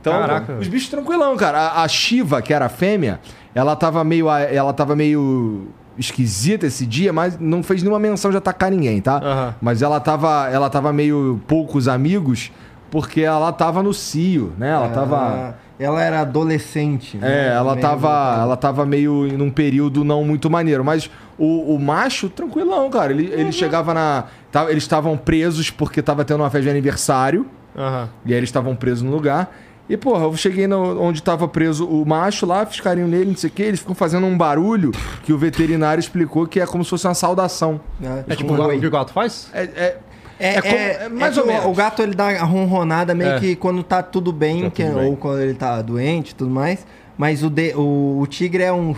Então, 0.00 0.12
Caraca. 0.14 0.54
os 0.58 0.66
bichos 0.66 0.88
tranquilão, 0.88 1.36
cara. 1.36 1.58
A, 1.58 1.82
a 1.82 1.88
Shiva, 1.88 2.40
que 2.40 2.54
era 2.54 2.66
a 2.66 2.68
fêmea, 2.70 3.20
ela 3.54 3.74
tava 3.76 4.02
meio. 4.04 4.28
Ela 4.30 4.72
tava 4.72 4.94
meio 4.96 5.68
esquisita 5.98 6.66
esse 6.66 6.86
dia, 6.86 7.12
mas 7.12 7.38
não 7.38 7.62
fez 7.62 7.82
nenhuma 7.82 7.98
menção 7.98 8.30
de 8.30 8.36
atacar 8.36 8.70
ninguém, 8.70 9.00
tá? 9.00 9.16
Aham. 9.22 9.54
Mas 9.60 9.82
ela 9.82 10.00
tava, 10.00 10.48
ela 10.50 10.70
tava 10.70 10.92
meio 10.92 11.40
poucos 11.46 11.88
amigos, 11.88 12.50
porque 12.90 13.20
ela 13.20 13.52
tava 13.52 13.82
no 13.82 13.92
cio, 13.92 14.52
né? 14.56 14.70
Ela 14.70 14.88
tava. 14.88 15.16
Ah, 15.18 15.54
Ela 15.78 16.02
era 16.02 16.20
adolescente. 16.20 17.16
né? 17.18 17.48
É, 17.48 17.54
ela 17.54 17.72
Meio- 17.74 17.82
tava, 17.86 18.38
ela 18.40 18.56
tava 18.56 18.86
meio 18.86 19.28
num 19.36 19.50
período 19.50 20.04
não 20.04 20.24
muito 20.24 20.48
maneiro. 20.50 20.84
Mas 20.84 21.10
o, 21.38 21.74
o 21.74 21.78
macho, 21.78 22.28
tranquilão, 22.28 22.88
cara. 22.90 23.12
Ele, 23.12 23.30
ele 23.32 23.52
chegava 23.52 23.92
na. 23.94 24.24
tava- 24.52 24.70
eles 24.70 24.82
estavam 24.84 25.16
presos 25.16 25.70
porque 25.70 26.00
tava 26.02 26.24
tendo 26.24 26.40
uma 26.40 26.50
festa 26.50 26.64
de 26.64 26.70
aniversário. 26.70 27.46
Aham. 27.76 28.08
E 28.26 28.32
aí 28.32 28.38
eles 28.38 28.48
estavam 28.48 28.74
presos 28.74 29.02
no 29.02 29.10
lugar. 29.10 29.50
E, 29.90 29.96
porra, 29.96 30.22
eu 30.24 30.36
cheguei 30.36 30.66
no- 30.68 31.02
onde 31.02 31.20
tava 31.22 31.48
preso 31.48 31.84
o 31.84 32.06
macho 32.06 32.46
lá, 32.46 32.64
fiz 32.64 32.80
carinho 32.80 33.08
nele, 33.08 33.26
não 33.26 33.36
sei 33.36 33.50
o 33.50 33.52
quê. 33.52 33.64
Eles 33.64 33.80
ficam 33.80 33.94
fazendo 33.94 34.24
um 34.26 34.38
barulho 34.38 34.92
que 35.24 35.32
o 35.32 35.36
veterinário 35.38 35.98
explicou 36.00 36.46
que 36.46 36.60
é 36.60 36.66
como 36.66 36.84
se 36.84 36.90
fosse 36.90 37.06
uma 37.08 37.14
saudação. 37.14 37.80
né? 37.98 38.24
É 38.28 38.36
tipo 38.36 38.54
o 38.54 38.56
gato- 38.56 38.70
o 38.76 38.80
que 38.80 38.86
o 38.86 38.90
gato 38.90 39.12
faz? 39.12 39.50
É, 39.52 39.62
é- 39.64 39.98
É, 40.42 40.54
É 40.54 40.62
como- 40.62 40.74
é- 40.74 41.04
é 41.04 41.08
mais 41.10 41.36
é 41.36 41.40
ou 41.42 41.46
menos. 41.46 41.66
O 41.66 41.72
gato 41.74 42.00
ele 42.00 42.14
dá 42.14 42.28
a 42.30 42.44
ronronada 42.44 43.14
meio 43.14 43.32
É. 43.32 43.38
que 43.40 43.54
quando 43.56 43.82
tá 43.82 44.02
tudo 44.02 44.32
bem, 44.32 44.62
Tá 44.62 44.70
que- 44.70 44.84
tudo 44.86 44.98
bem. 44.98 45.10
ou 45.10 45.16
quando 45.16 45.38
ele 45.42 45.52
tá 45.52 45.82
doente 45.82 46.30
e 46.30 46.34
tudo 46.34 46.50
mais. 46.50 46.86
Mas 47.18 47.42
o, 47.42 47.50
de- 47.50 47.74
o, 47.76 48.20
o 48.22 48.26
tigre 48.26 48.62
é 48.62 48.72
um 48.72 48.94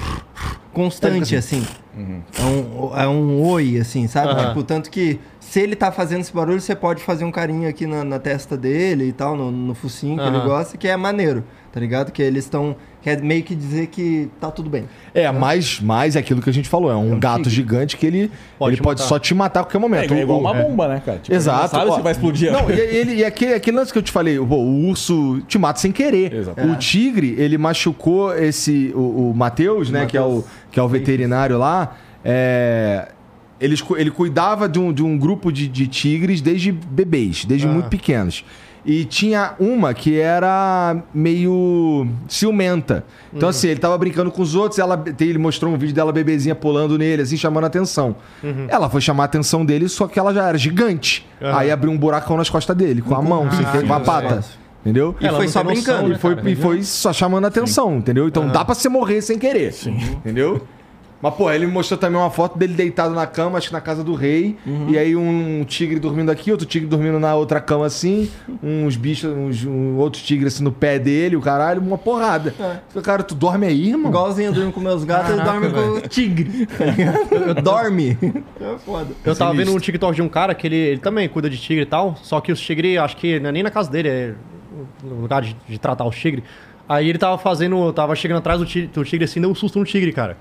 constante, 0.73 1.35
assim. 1.37 1.67
É, 1.97 2.43
um, 2.45 2.97
é 2.97 3.09
um 3.09 3.43
oi, 3.45 3.79
assim, 3.79 4.07
sabe? 4.07 4.31
Aham. 4.33 4.49
Tipo, 4.49 4.63
tanto 4.63 4.91
que 4.91 5.19
se 5.53 5.61
ele 5.61 5.77
tá 5.77 5.93
fazendo 5.93 6.23
esse 6.23 6.33
barulho, 6.33 6.59
você 6.63 6.75
pode 6.75 7.03
fazer 7.03 7.27
um 7.27 7.31
carinho 7.31 7.69
aqui 7.69 7.87
na, 7.87 8.03
na 8.03 8.19
testa 8.19 8.57
dele 8.57 9.09
e 9.09 9.13
tal, 9.13 9.37
no, 9.37 9.51
no 9.51 9.75
focinho 9.75 10.17
que 10.17 10.23
ele 10.27 10.37
Aham. 10.39 10.47
gosta, 10.47 10.79
que 10.79 10.89
é 10.89 10.97
maneiro, 10.97 11.45
tá 11.71 11.79
ligado? 11.79 12.11
Que 12.11 12.23
eles 12.23 12.45
estão. 12.45 12.75
Quer 13.03 13.21
meio 13.21 13.43
que 13.43 13.55
dizer 13.55 13.89
que 13.89 14.31
tá 14.41 14.51
tudo 14.51 14.71
bem. 14.71 14.85
é 15.13 15.31
mais, 15.31 15.79
mais 15.81 16.17
aquilo 16.17 16.41
que 16.41 16.49
a 16.49 16.53
gente 16.53 16.71
falou. 16.71 16.91
É 16.91 16.95
um, 16.95 17.13
um 17.15 17.21
gato 17.21 17.39
tigre. 17.43 17.51
gigante 17.51 17.97
que 17.99 18.07
ele 18.07 18.31
Pode 18.59 18.77
ele 18.77 18.81
pode 18.83 19.01
matar. 19.03 19.09
só 19.11 19.19
te 19.19 19.35
matar 19.35 19.61
a 19.61 19.65
qualquer 19.65 19.77
É, 19.77 19.81
momento. 19.81 20.15
é 20.15 20.23
igual 20.23 20.39
O- 20.39 20.41
uma 20.41 20.55
bomba, 20.55 20.89
né, 20.89 21.03
cara? 21.05 21.19
Tipo, 21.19 21.35
Exato. 21.37 21.63
Não 21.63 21.69
sabe 21.69 21.91
ó. 21.91 21.97
se 21.97 22.01
vai 22.01 22.13
explodir. 22.13 22.51
Não, 22.51 22.71
e, 22.71 22.73
ele, 22.81 23.15
e 23.17 23.25
aquele, 23.25 23.53
aquele 23.55 23.77
lance 23.77 23.93
que 23.93 23.99
eu 23.99 24.03
te 24.03 24.11
falei, 24.13 24.39
pô, 24.39 24.55
o 24.57 24.87
urso 24.89 25.43
te 25.49 25.59
mata 25.59 25.79
sem 25.81 25.93
querer. 25.93 26.33
Exato. 26.33 26.67
O 26.67 26.77
tigre, 26.77 27.35
ele 27.37 27.59
machucou 27.59 28.33
esse. 28.35 28.91
O, 28.95 29.31
o 29.31 29.35
Matheus, 29.37 29.91
né? 29.91 30.07
Que 30.07 30.17
é 30.17 30.23
o, 30.23 30.43
que 30.71 30.79
é 30.81 30.83
o 30.83 30.89
veterinário 30.89 31.59
lá. 31.59 31.97
É, 32.25 33.09
eles 33.63 33.81
cu- 33.81 33.97
ele 33.97 34.11
cuidava 34.11 34.69
de 34.69 34.79
um, 34.79 34.93
de 34.93 35.03
um 35.03 35.17
grupo 35.17 35.51
de, 35.53 35.69
de 35.69 35.87
tigres 35.87 36.41
desde 36.41 36.73
bebês, 36.73 37.45
desde 37.45 37.67
Ah. 37.67 37.71
muito 37.71 37.89
pequenos. 37.89 38.45
E 38.85 39.05
tinha 39.05 39.55
uma 39.61 39.95
que 39.95 40.19
era 40.19 40.97
meio 41.15 42.05
ciumenta. 42.27 43.05
Então, 43.33 43.49
assim, 43.49 43.69
ele 43.69 43.79
tava 43.79 43.97
brincando 43.97 44.29
com 44.33 44.43
os 44.43 44.57
outros, 44.57 44.79
ela, 44.81 45.01
ele 45.21 45.39
mostrou 45.39 45.73
um 45.73 45.79
vídeo 45.79 45.95
dela 45.95 46.13
bebezinha 46.13 46.55
pulando 46.55 46.99
nele, 46.99 47.23
assim, 47.23 47.37
chamando 47.37 47.63
a 47.63 47.67
atenção. 47.69 48.17
Ela 48.69 48.91
foi 48.91 49.01
chamar 49.01 49.23
a 49.23 49.27
atenção 49.27 49.65
dele, 49.65 49.89
só 49.89 50.09
que 50.09 50.19
ela 50.19 50.35
já 50.35 50.49
era 50.49 50.59
gigante. 50.59 51.25
Aham. 51.41 51.59
Aí 51.59 51.71
abriu 51.71 51.93
um 51.93 51.97
buracão 51.97 52.37
nas 52.37 52.51
costas 52.51 52.77
dele, 52.77 53.01
com 53.03 53.15
a 53.15 53.23
mão, 53.23 53.47
assim, 53.47 53.63
Ah, 53.65 53.83
com 53.87 53.95
a 53.95 53.99
sim, 54.01 54.05
pata. 54.05 54.43
sim. 54.43 54.49
Entendeu? 54.81 55.15
E 55.21 55.27
Ela 55.29 55.37
foi 55.39 55.47
só 55.47 55.63
tem 55.63 55.77
noção, 55.77 55.95
brincando. 55.95 56.09
né, 56.09 56.15
E 56.17 56.19
foi, 56.19 56.35
cara? 56.35 56.51
e 56.51 56.57
foi 56.57 56.83
só 56.83 57.13
chamando 57.13 57.45
a 57.45 57.49
atenção, 57.49 57.99
entendeu? 57.99 58.27
Então 58.27 58.49
dá 58.49 58.65
pra 58.65 58.75
você 58.75 58.89
morrer 58.89 59.23
sem 59.23 59.39
querer. 59.39 59.73
Entendeu? 59.87 60.67
Mas, 61.23 61.35
pô, 61.35 61.51
ele 61.53 61.67
me 61.67 61.73
mostrou 61.73 61.97
também 61.97 62.21
uma 62.21 62.31
foto 62.31 62.59
dele 62.59 62.75
deitado 62.75 63.15
na 63.15 63.27
cama, 63.29 63.57
acho 63.57 63.69
que 63.69 63.73
na 63.73 63.81
casa 63.81 64.03
do 64.03 64.15
rei. 64.15 64.57
E 64.89 64.99
aí 64.99 65.15
um 65.15 65.65
tigre 65.65 66.01
dormindo 66.01 66.31
aqui, 66.31 66.51
outro 66.51 66.67
tigre 66.67 66.89
dormindo 66.89 67.21
na 67.21 67.35
outra 67.37 67.61
cama 67.61 67.87
assim. 67.87 68.29
Uns 68.61 68.97
bichos, 68.97 69.31
uns, 69.31 69.65
um 69.65 69.97
outro 69.99 70.21
tigre 70.21 70.49
assim 70.49 70.65
no 70.65 70.73
pé 70.73 70.99
dele, 70.99 71.37
o 71.37 71.41
caralho, 71.41 71.81
uma 71.81 71.97
porrada. 71.97 72.53
Falei, 72.89 73.05
Cara, 73.05 73.23
tu 73.23 73.37
dorme 73.37 73.67
aí, 73.67 73.91
irmão? 73.91 74.11
Igualzinho 74.11 74.49
eu 74.49 74.53
durmo 74.53 74.73
com 74.73 74.81
meus 74.81 75.05
gatos, 75.05 75.31
ele 75.31 75.43
dorme 75.43 75.71
com 75.71 75.81
o 75.99 76.01
tigre. 76.01 76.69
ligado? 76.97 77.63
dorme. 77.63 78.19
É 78.61 78.79
foda. 78.85 79.15
Eu 79.25 79.37
tava 79.37 79.55
vendo 79.55 79.73
um 79.73 79.79
TikTok 79.79 80.17
de 80.17 80.23
um 80.23 80.29
cara 80.29 80.55
que 80.57 80.67
ele, 80.67 80.77
ele 80.77 81.01
também 81.01 81.29
cuida 81.29 81.49
de 81.49 81.57
tigre 81.57 81.85
e 81.85 81.87
tal, 81.87 82.17
só 82.21 82.41
que 82.41 82.51
os 82.51 82.61
tigres, 82.61 82.99
acho 82.99 83.17
que 83.17 83.39
não 83.39 83.51
é 83.51 83.53
nem 83.53 83.63
na 83.63 83.71
casa 83.71 83.89
dele, 83.89 84.09
é 84.09 84.35
no 85.05 85.21
lugar 85.21 85.43
de, 85.43 85.57
de 85.69 85.79
tratar 85.79 86.05
os 86.05 86.17
tigres. 86.17 86.45
Aí 86.89 87.09
ele 87.09 87.19
tava 87.19 87.39
fazendo, 87.39 87.93
tava 87.93 88.15
chegando 88.17 88.39
atrás 88.39 88.59
do 88.59 88.67
tigre, 88.67 88.89
do 88.89 89.05
tigre 89.05 89.25
assim, 89.25 89.41
deu 89.41 89.51
um 89.51 89.55
susto 89.55 89.79
no 89.79 89.85
tigre, 89.85 90.13
cara. 90.13 90.37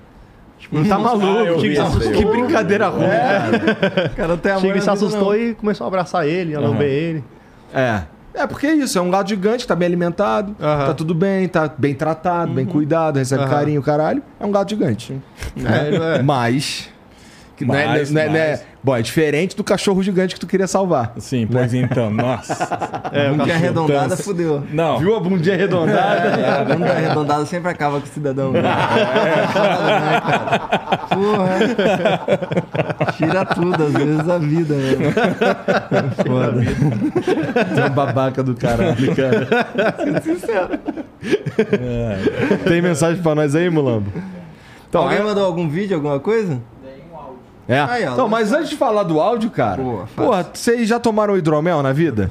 Tipo, 0.62 0.88
tá 0.88 0.96
maluco. 0.96 1.26
Ah, 1.26 1.60
que, 1.60 1.66
isso 1.66 2.12
que 2.12 2.24
brincadeira 2.24 2.86
ruim, 2.86 3.08
cara. 3.08 4.12
O 4.12 4.38
cara 4.38 4.74
na 4.74 4.80
se 4.80 4.90
assustou 4.90 5.32
não. 5.32 5.36
e 5.36 5.54
começou 5.54 5.84
a 5.84 5.88
abraçar 5.88 6.26
ele, 6.26 6.54
a 6.54 6.60
lamber 6.60 6.88
ele. 6.88 7.24
É. 7.74 8.02
É, 8.32 8.46
porque 8.46 8.68
é 8.68 8.74
isso, 8.74 8.96
é 8.96 9.02
um 9.02 9.10
gato 9.10 9.28
gigante, 9.28 9.66
tá 9.66 9.74
bem 9.74 9.86
alimentado, 9.86 10.56
Aham. 10.58 10.86
tá 10.86 10.94
tudo 10.94 11.14
bem, 11.14 11.48
tá 11.48 11.70
bem 11.76 11.94
tratado, 11.94 12.52
bem 12.52 12.64
cuidado, 12.64 13.18
recebe 13.18 13.44
carinho, 13.44 13.82
caralho. 13.82 14.22
É 14.40 14.46
um 14.46 14.52
gato 14.52 14.70
gigante. 14.70 15.20
É, 15.56 16.18
é. 16.18 16.22
Mas. 16.22 16.88
Que 17.56 17.64
não 17.64 17.74
é- 17.74 17.86
Mas, 17.86 18.10
não 18.10 18.20
é- 18.20 18.28
não 18.28 18.36
é- 18.36 18.50
mas- 18.50 18.64
bom, 18.82 18.96
é 18.96 19.02
diferente 19.02 19.56
do 19.56 19.62
cachorro 19.64 20.02
gigante 20.02 20.34
que 20.34 20.40
tu 20.40 20.46
queria 20.46 20.66
salvar. 20.66 21.12
Sim, 21.18 21.46
pois 21.50 21.72
então. 21.74 22.10
Nossa. 22.10 22.52
É, 23.12 23.28
Bunda 23.28 23.44
cachorro. 23.44 23.58
arredondada 23.58 24.16
fudeu. 24.16 24.62
Não. 24.72 24.98
Viu 24.98 25.14
a 25.14 25.20
bundinha 25.20 25.54
arredondada? 25.54 26.28
É, 26.40 26.60
a 26.60 26.64
bunda 26.64 26.90
arredondada 26.92 27.44
sempre 27.44 27.70
acaba 27.70 28.00
com 28.00 28.06
o 28.06 28.08
cidadão. 28.08 28.52
Né? 28.52 28.62
É, 29.22 30.00
né? 30.00 30.58
Porra. 31.12 31.58
Tira 33.18 33.44
tudo, 33.44 33.84
às 33.84 33.92
vezes, 33.92 34.28
a 34.28 34.38
vida. 34.38 34.74
Né? 34.74 34.96
Foda. 36.26 36.62
É 37.82 37.86
um 37.86 37.90
babaca 37.90 38.42
do 38.42 38.54
caralho, 38.54 39.14
cara. 39.14 39.46
Tem 42.66 42.80
mensagem 42.82 43.22
pra 43.22 43.34
nós 43.34 43.54
aí, 43.54 43.68
Mulambo? 43.68 44.10
Então, 44.88 45.02
Alguém 45.02 45.18
é- 45.18 45.22
mandou 45.22 45.44
algum 45.44 45.68
vídeo, 45.68 45.96
alguma 45.96 46.18
coisa? 46.20 46.58
É. 47.72 47.80
Aí, 47.80 48.06
ó, 48.06 48.12
então, 48.12 48.28
mas 48.28 48.52
antes 48.52 48.70
de 48.70 48.76
falar 48.76 49.02
do 49.04 49.20
áudio, 49.20 49.50
cara. 49.50 49.82
Boa, 49.82 50.08
porra, 50.14 50.46
vocês 50.52 50.88
já 50.88 50.98
tomaram 50.98 51.36
hidromel 51.36 51.82
na 51.82 51.92
vida? 51.92 52.30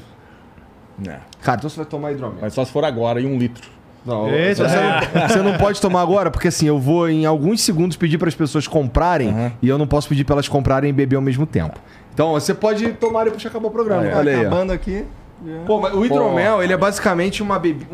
Não. 0.98 1.16
Cara, 1.42 1.58
então 1.58 1.70
você 1.70 1.78
vai 1.78 1.86
tomar 1.86 2.12
hidromel. 2.12 2.38
Mas 2.42 2.54
só 2.54 2.64
se 2.64 2.72
for 2.72 2.86
agora, 2.86 3.20
em 3.20 3.26
um 3.26 3.38
litro. 3.38 3.68
Não, 4.06 4.30
Eita. 4.30 4.68
você, 4.68 4.76
não, 5.20 5.28
você 5.28 5.42
não 5.44 5.58
pode 5.60 5.80
tomar 5.80 6.02
agora, 6.02 6.32
porque 6.32 6.48
assim, 6.48 6.68
eu 6.68 6.80
vou 6.80 7.08
em 7.08 7.26
alguns 7.26 7.62
segundos 7.62 7.96
pedir 7.96 8.18
para 8.18 8.28
as 8.28 8.34
pessoas 8.36 8.68
comprarem 8.68 9.30
Aham. 9.30 9.52
e 9.62 9.70
eu 9.70 9.78
não 9.78 9.86
posso 9.86 10.10
pedir 10.10 10.24
para 10.24 10.36
elas 10.36 10.48
comprarem 10.48 10.90
e 10.90 10.94
beber 10.94 11.18
ao 11.18 11.22
mesmo 11.22 11.46
tempo. 11.46 11.80
Então, 12.14 12.32
você 12.32 12.54
pode 12.54 12.94
tomar 12.94 13.26
depois 13.26 13.42
que 13.42 13.48
acabar 13.48 13.68
o 13.68 13.72
programa. 13.72 14.02
Ah, 14.02 14.08
é. 14.08 14.16
Olha 14.16 14.32
aí. 14.32 14.38
ó. 14.38 14.42
Acabando 14.42 14.74
aqui. 14.74 15.06
já. 15.46 15.60
Pô, 15.68 15.80
mas 15.80 15.94
o 15.94 16.04
hidromel, 16.04 16.64
ele 16.64 16.74
é 16.74 16.78
basicamente 16.78 17.44
uma 17.44 17.60
bebida. 17.60 17.90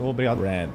Obrigado. 0.00 0.42
Red. 0.42 0.68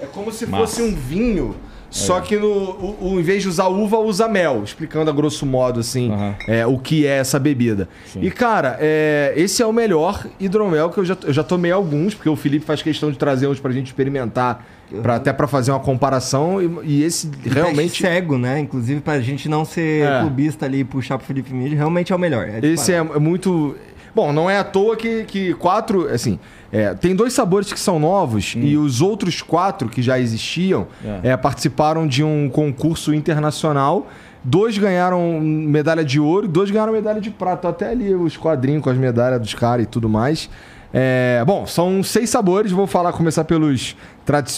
é 0.00 0.06
como 0.06 0.30
se 0.30 0.46
Massa. 0.46 0.62
fosse 0.66 0.82
um 0.82 0.94
vinho, 0.94 1.56
só 1.90 2.20
que 2.20 2.36
no, 2.36 2.46
o, 2.46 2.96
o- 3.14 3.20
em 3.20 3.22
vez 3.22 3.42
de 3.42 3.48
usar 3.48 3.66
uva, 3.68 3.98
usa 3.98 4.28
mel. 4.28 4.62
Explicando 4.64 5.10
a 5.10 5.12
grosso 5.12 5.44
modo, 5.44 5.80
assim, 5.80 6.10
Aham. 6.12 6.34
é, 6.46 6.66
o 6.66 6.78
que 6.78 7.06
é 7.06 7.18
essa 7.18 7.38
bebida. 7.38 7.88
Sim. 8.06 8.20
E, 8.22 8.30
cara, 8.30 8.76
é, 8.80 9.32
esse 9.36 9.60
é 9.62 9.66
o 9.66 9.72
melhor 9.72 10.24
hidromel 10.38 10.90
que 10.90 10.98
eu 10.98 11.04
já, 11.04 11.16
eu 11.24 11.32
já 11.32 11.42
tomei 11.42 11.72
alguns, 11.72 12.14
porque 12.14 12.28
o 12.28 12.36
Felipe 12.36 12.64
faz 12.64 12.80
questão 12.82 13.10
de 13.10 13.18
trazer 13.18 13.46
uns 13.48 13.58
pra 13.58 13.72
gente 13.72 13.86
experimentar, 13.88 14.64
pra, 15.02 15.16
até 15.16 15.32
pra 15.32 15.46
fazer 15.48 15.72
uma 15.72 15.80
comparação. 15.80 16.62
E, 16.62 16.70
e 16.84 17.02
esse 17.02 17.30
realmente. 17.44 18.06
É 18.06 18.10
cego, 18.12 18.38
né? 18.38 18.60
Inclusive, 18.60 19.00
pra 19.00 19.20
gente 19.20 19.48
não 19.48 19.64
ser 19.64 20.04
É. 20.06 20.20
clubista 20.20 20.66
ali 20.66 20.80
e 20.80 20.84
puxar 20.84 21.18
pro 21.18 21.26
Felipe 21.26 21.52
Mídia, 21.52 21.76
realmente 21.76 22.12
é 22.12 22.16
o 22.16 22.18
melhor. 22.18 22.48
É 22.48 22.60
Esse 22.64 22.92
é 22.92 23.02
muito. 23.02 23.74
Bom, 24.14 24.32
não 24.32 24.50
é 24.50 24.58
à 24.58 24.64
toa 24.64 24.96
que, 24.96 25.24
que 25.24 25.54
quatro. 25.54 26.08
Assim, 26.08 26.38
é, 26.72 26.94
tem 26.94 27.14
dois 27.14 27.32
sabores 27.32 27.72
que 27.72 27.78
são 27.80 27.98
novos 27.98 28.54
e 28.56 28.76
os 28.76 29.00
outros 29.00 29.42
quatro 29.42 29.88
que 29.88 30.02
já 30.02 30.18
existiam 30.18 30.86
É. 31.04 31.30
é, 31.30 31.36
participaram 31.36 32.06
de 32.06 32.22
um 32.22 32.48
concurso 32.48 33.12
internacional. 33.14 34.08
Dois 34.42 34.78
ganharam 34.78 35.38
medalha 35.40 36.04
de 36.04 36.18
ouro, 36.18 36.48
dois 36.48 36.70
ganharam 36.70 36.92
medalha 36.92 37.20
de 37.20 37.30
prata. 37.30 37.68
Até 37.68 37.90
ali 37.90 38.14
os 38.14 38.36
quadrinhos 38.36 38.82
com 38.82 38.90
as 38.90 38.96
medalhas 38.96 39.40
dos 39.40 39.54
caras 39.54 39.84
e 39.84 39.86
tudo 39.86 40.08
mais. 40.08 40.48
É, 40.92 41.42
bom, 41.46 41.66
são 41.66 42.02
seis 42.02 42.30
sabores. 42.30 42.72
Vou 42.72 42.86
falar, 42.86 43.12
começar 43.12 43.44
pelos, 43.44 43.96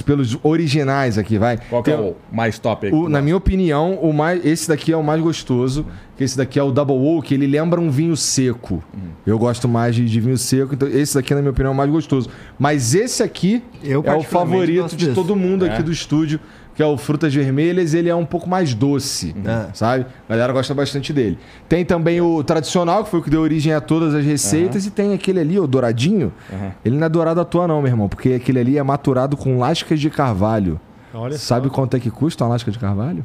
pelos 0.07 0.39
originais 0.43 1.19
aqui, 1.19 1.37
vai. 1.39 1.59
Qual 1.69 1.83
que 1.83 1.91
é 1.91 1.97
o 1.97 2.15
mais 2.33 2.59
top 2.59 2.87
aí? 2.87 2.93
o- 2.93 3.09
na 3.09 3.21
minha 3.21 3.37
opinião, 3.37 3.95
o 4.01 4.13
mais, 4.15 4.45
esse 4.45 4.67
daqui 4.69 4.93
é 4.93 4.97
o 4.97 5.03
mais 5.03 5.21
gostoso. 5.21 5.85
Que 6.17 6.25
esse 6.25 6.37
daqui 6.37 6.59
é 6.59 6.63
o 6.63 6.71
Double 6.71 6.95
Oak, 6.97 7.33
ele 7.35 7.47
lembra 7.47 7.81
um 7.81 7.91
vinho 7.91 8.17
seco. 8.17 8.83
Eu 9.27 9.39
gosto 9.39 9.67
mais 9.67 9.95
de, 9.95 10.05
de 10.05 10.21
vinho 10.21 10.37
seco, 10.39 10.75
então 10.75 10.87
esse 10.89 11.15
daqui, 11.15 11.35
na 11.35 11.41
minha 11.41 11.51
opinião, 11.51 11.71
é 11.73 11.75
o 11.75 11.77
mais 11.77 11.91
gostoso. 11.91 12.29
Mas 12.59 12.95
esse 12.95 13.23
aqui 13.23 13.63
Eu 13.83 14.03
é 14.07 14.15
o 14.15 14.23
favorito 14.23 14.95
de 14.95 15.09
todo 15.15 15.35
mundo 15.35 15.65
aqui 15.65 15.81
É. 15.81 15.83
do 15.83 15.91
estúdio, 15.91 16.39
que 16.75 16.83
é 16.83 16.87
o 16.87 16.97
Frutas 16.97 17.35
Vermelhas. 17.35 17.95
Ele 17.95 18.09
é 18.09 18.15
um 18.15 18.25
pouco 18.25 18.49
mais 18.49 18.75
doce, 18.75 19.35
É. 19.45 19.67
sabe? 19.75 20.07
A 20.29 20.33
galera 20.33 20.53
gosta 20.53 20.73
bastante 20.75 21.13
dele. 21.13 21.39
Tem 21.69 21.85
também 21.85 22.21
o 22.21 22.43
tradicional, 22.43 23.05
que 23.05 23.11
foi 23.11 23.21
o 23.21 23.23
que 23.23 23.31
deu 23.31 23.41
origem 23.41 23.73
a 23.73 23.81
todas 23.81 24.15
as 24.15 24.25
receitas. 24.25 24.87
E 24.87 24.91
tem 24.91 25.13
aquele 25.15 25.41
ali, 25.41 25.59
o 25.59 25.67
douradinho. 25.67 26.33
Aham. 26.53 26.73
Ele 26.85 26.97
não 26.97 27.07
é 27.07 27.09
dourado 27.09 27.41
à 27.41 27.45
toa, 27.45 27.67
não, 27.69 27.81
meu 27.83 27.91
irmão, 27.91 28.09
porque 28.09 28.35
aquele 28.35 28.59
ali 28.61 28.79
é 28.79 28.83
maturado 28.83 29.37
com 29.37 29.59
lascas 29.59 30.01
de 30.01 30.09
carvalho. 30.11 30.81
Olha 31.15 31.37
Sabe 31.37 31.69
só. 31.69 31.75
quanto 31.75 31.97
é 31.97 32.01
que 32.01 32.11
custa 32.11 32.45
uma 32.45 32.51
lasca 32.51 32.71
de 32.71 32.79
carvalho? 32.79 33.25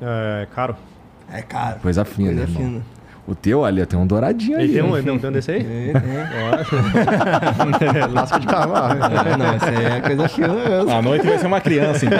É 0.00 0.46
caro. 0.54 0.76
É 1.32 1.42
caro. 1.42 1.80
Coisa 1.80 2.04
fina, 2.04 2.28
Coisa 2.28 2.42
irmão. 2.44 2.62
fina. 2.62 2.82
O 3.30 3.34
teu, 3.34 3.60
olha, 3.60 3.84
tem 3.84 3.98
um 3.98 4.06
douradinho 4.06 4.54
Ele 4.58 4.62
ali. 4.64 4.72
tem 4.72 4.82
um, 4.82 4.96
ele 4.96 5.02
tem 5.04 5.12
um- 5.12 5.18
tem 5.18 5.28
um 5.28 5.32
desse 5.34 5.50
aí? 5.50 5.60
É, 5.60 5.92
é. 5.92 8.06
Lasca 8.10 8.40
de 8.40 8.46
cavalo. 8.46 8.94
É, 9.04 9.36
não, 9.36 9.54
isso 9.54 9.66
aí 9.66 9.84
é 9.84 10.00
coisa 10.00 10.22
mesmo. 10.56 10.90
À 10.90 11.02
noite 11.02 11.26
vai 11.26 11.38
ser 11.38 11.46
uma 11.46 11.60
criança, 11.60 12.06
então. 12.06 12.18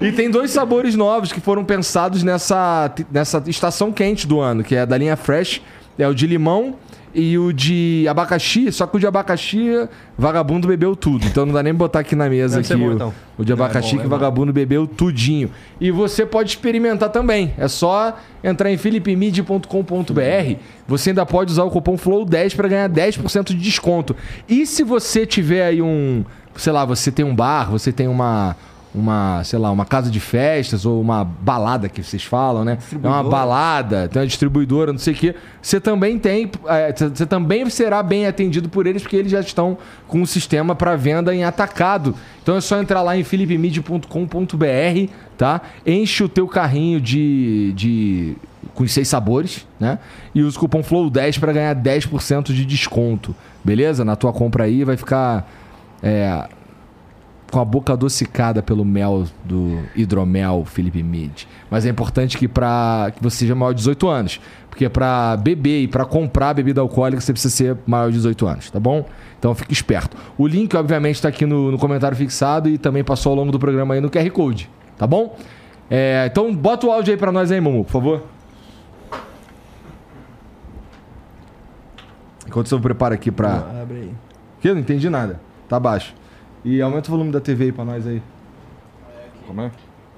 E 0.00 0.10
tem 0.12 0.28
dois 0.28 0.50
sabores 0.50 0.96
novos 0.96 1.30
que 1.32 1.40
foram 1.40 1.64
pensados 1.64 2.24
nessa, 2.24 2.90
nessa 3.12 3.40
estação 3.46 3.92
quente 3.92 4.26
do 4.26 4.40
ano, 4.40 4.64
que 4.64 4.74
é 4.74 4.84
da 4.84 4.98
linha 4.98 5.16
Fresh. 5.16 5.62
É 5.98 6.08
o 6.08 6.14
de 6.14 6.26
limão 6.26 6.74
e 7.14 7.36
o 7.36 7.52
de 7.52 8.06
abacaxi, 8.08 8.72
só 8.72 8.86
que 8.86 8.96
o 8.96 9.00
de 9.00 9.06
abacaxi, 9.06 9.88
vagabundo 10.16 10.66
bebeu 10.66 10.96
tudo. 10.96 11.26
Então 11.26 11.44
não 11.44 11.52
dá 11.52 11.62
nem 11.62 11.74
botar 11.74 12.00
aqui 12.00 12.16
na 12.16 12.28
mesa 12.28 12.56
Deve 12.56 12.72
aqui 12.72 12.82
bom, 12.82 12.90
o, 12.90 12.92
então. 12.94 13.14
o 13.38 13.44
de 13.44 13.52
abacaxi 13.52 13.92
bom, 13.92 13.98
que 13.98 14.04
é 14.04 14.06
o 14.06 14.10
vagabundo 14.10 14.52
bebeu 14.52 14.86
tudinho. 14.86 15.50
E 15.80 15.90
você 15.90 16.24
pode 16.24 16.50
experimentar 16.50 17.10
também. 17.10 17.52
É 17.58 17.68
só 17.68 18.16
entrar 18.42 18.70
em 18.70 18.76
philipmid.com.br. 18.76 20.56
Você 20.88 21.10
ainda 21.10 21.26
pode 21.26 21.52
usar 21.52 21.64
o 21.64 21.70
cupom 21.70 21.96
FLOW10 21.96 22.56
para 22.56 22.68
ganhar 22.68 22.88
10% 22.88 23.48
de 23.48 23.56
desconto. 23.56 24.16
E 24.48 24.64
se 24.66 24.82
você 24.82 25.26
tiver 25.26 25.66
aí 25.66 25.82
um, 25.82 26.24
sei 26.56 26.72
lá, 26.72 26.84
você 26.84 27.10
tem 27.10 27.24
um 27.24 27.34
bar, 27.34 27.70
você 27.70 27.92
tem 27.92 28.08
uma 28.08 28.56
uma, 28.94 29.42
sei 29.44 29.58
lá, 29.58 29.70
uma 29.70 29.86
casa 29.86 30.10
de 30.10 30.20
festas 30.20 30.84
ou 30.84 31.00
uma 31.00 31.24
balada 31.24 31.88
que 31.88 32.02
vocês 32.02 32.22
falam, 32.22 32.64
né? 32.64 32.78
É 33.02 33.08
uma 33.08 33.22
balada, 33.22 34.08
tem 34.08 34.20
uma 34.20 34.26
distribuidora, 34.26 34.92
não 34.92 34.98
sei 34.98 35.14
o 35.14 35.16
quê. 35.16 35.34
Você 35.62 35.80
também 35.80 36.18
tem, 36.18 36.50
é, 36.66 36.92
você 36.92 37.24
também 37.24 37.68
será 37.70 38.02
bem 38.02 38.26
atendido 38.26 38.68
por 38.68 38.86
eles 38.86 39.02
porque 39.02 39.16
eles 39.16 39.32
já 39.32 39.40
estão 39.40 39.78
com 40.06 40.20
um 40.20 40.26
sistema 40.26 40.74
para 40.74 40.94
venda 40.94 41.34
em 41.34 41.42
atacado. 41.42 42.14
Então 42.42 42.56
é 42.56 42.60
só 42.60 42.78
entrar 42.80 43.00
lá 43.00 43.16
em 43.16 43.24
philipmid.com.br, 43.24 45.12
tá? 45.38 45.60
Enche 45.86 46.24
o 46.24 46.28
teu 46.28 46.46
carrinho 46.46 47.00
de, 47.00 47.72
de 47.74 48.36
com 48.74 48.84
os 48.84 48.92
seis 48.92 49.08
sabores, 49.08 49.66
né? 49.80 49.98
E 50.34 50.42
usa 50.42 50.56
o 50.56 50.60
cupom 50.60 50.82
FLOW10 50.82 51.40
para 51.40 51.52
ganhar 51.52 51.74
10% 51.74 52.52
de 52.52 52.66
desconto, 52.66 53.34
beleza? 53.64 54.04
Na 54.04 54.16
tua 54.16 54.32
compra 54.32 54.64
aí 54.64 54.84
vai 54.84 54.98
ficar 54.98 55.50
é, 56.02 56.46
com 57.52 57.60
a 57.60 57.64
boca 57.66 57.92
adocicada 57.92 58.62
pelo 58.62 58.82
mel 58.82 59.26
do 59.44 59.82
hidromel 59.94 60.64
Felipe 60.64 61.02
Mid. 61.02 61.42
Mas 61.70 61.84
é 61.84 61.90
importante 61.90 62.38
que 62.38 62.48
para 62.48 63.12
que 63.14 63.22
você 63.22 63.36
seja 63.36 63.54
maior 63.54 63.72
de 63.72 63.78
18 63.80 64.08
anos, 64.08 64.40
porque 64.70 64.88
para 64.88 65.36
beber 65.36 65.82
e 65.82 65.86
para 65.86 66.06
comprar 66.06 66.54
bebida 66.54 66.80
alcoólica 66.80 67.20
você 67.20 67.30
precisa 67.30 67.54
ser 67.54 67.76
maior 67.86 68.08
de 68.08 68.16
18 68.16 68.46
anos, 68.46 68.70
tá 68.70 68.80
bom? 68.80 69.06
Então 69.38 69.54
fique 69.54 69.70
esperto. 69.70 70.16
O 70.38 70.46
link 70.46 70.74
obviamente 70.74 71.16
está 71.16 71.28
aqui 71.28 71.44
no, 71.44 71.70
no 71.70 71.78
comentário 71.78 72.16
fixado 72.16 72.70
e 72.70 72.78
também 72.78 73.04
passou 73.04 73.30
ao 73.30 73.36
longo 73.36 73.52
do 73.52 73.58
programa 73.58 73.92
aí 73.92 74.00
no 74.00 74.08
QR 74.08 74.30
Code, 74.30 74.70
tá 74.96 75.06
bom? 75.06 75.36
É, 75.90 76.26
então 76.32 76.56
bota 76.56 76.86
o 76.86 76.90
áudio 76.90 77.12
aí 77.12 77.18
para 77.18 77.30
nós 77.30 77.52
aí, 77.52 77.60
Mumu, 77.60 77.84
por 77.84 77.92
favor. 77.92 78.22
Enquanto 82.46 82.72
eu 82.72 82.80
preparo 82.80 83.12
aqui 83.12 83.30
para 83.30 83.56
Abre 83.82 83.96
aí. 83.98 84.10
que? 84.58 84.70
Eu 84.70 84.74
não 84.74 84.80
entendi 84.80 85.10
nada. 85.10 85.38
Tá 85.68 85.78
baixo. 85.78 86.14
E 86.64 86.80
aumenta 86.80 87.08
o 87.08 87.10
volume 87.12 87.32
da 87.32 87.40
TV 87.40 87.64
aí 87.64 87.72
pra 87.72 87.84
nós 87.84 88.06
aí. 88.06 88.22
Como 89.46 89.60
é? 89.60 89.70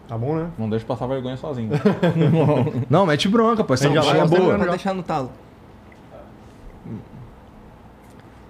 Tá 0.06 0.18
bom, 0.18 0.36
né? 0.36 0.50
Não 0.58 0.68
deixa 0.68 0.84
passar 0.84 1.06
vergonha 1.06 1.36
sozinho. 1.36 1.70
Não, 2.90 3.06
mete 3.06 3.28
bronca, 3.28 3.64
pô. 3.64 3.72
Essa 3.72 3.90
já 3.90 4.00
é 4.00 4.24
vai, 4.26 4.28
boa. 4.38 4.58
Pode 4.58 4.70
deixar 4.70 4.92
no 4.92 5.02
talo. 5.02 5.30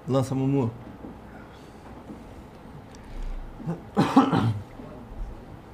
Lança, 0.08 0.34
Mumu. 0.34 0.70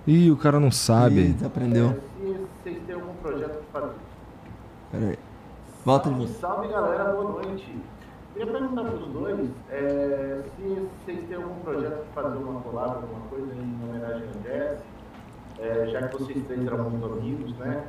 Ih, 0.07 0.31
o 0.31 0.37
cara 0.37 0.61
não 0.61 0.69
Ih, 0.69 0.73
sabe. 0.73 1.29
desaprendeu. 1.33 2.01
Se 2.21 2.39
vocês 2.63 2.83
têm 2.87 2.95
algum 2.95 3.15
projeto 3.15 3.63
para 3.73 3.81
fazer. 3.83 3.95
Pera 4.93 5.07
aí. 5.07 5.19
Volta 5.85 6.09
Salve, 6.11 6.21
novo. 6.21 6.39
salve 6.41 6.69
galera, 6.69 7.05
boa 7.13 7.33
noite. 7.43 7.75
Queria 8.41 8.55
perguntar 8.55 8.85
para 8.85 8.95
os 8.95 9.07
dois 9.09 9.51
é, 9.71 10.41
se 10.57 10.63
vocês 10.63 11.29
têm 11.29 11.37
algum 11.37 11.57
projeto 11.57 12.07
para 12.15 12.23
fazer 12.23 12.39
uma 12.39 12.61
collab, 12.63 12.95
alguma 12.95 13.21
coisa 13.29 13.53
em 13.53 13.79
homenagem 13.87 14.29
ao 14.29 14.41
Jazz, 14.41 14.81
é, 15.59 15.87
já 15.89 16.09
que 16.09 16.17
vocês 16.17 16.47
três 16.47 16.67
eram 16.67 16.89
muito 16.89 17.05
amigos, 17.05 17.55
né? 17.59 17.85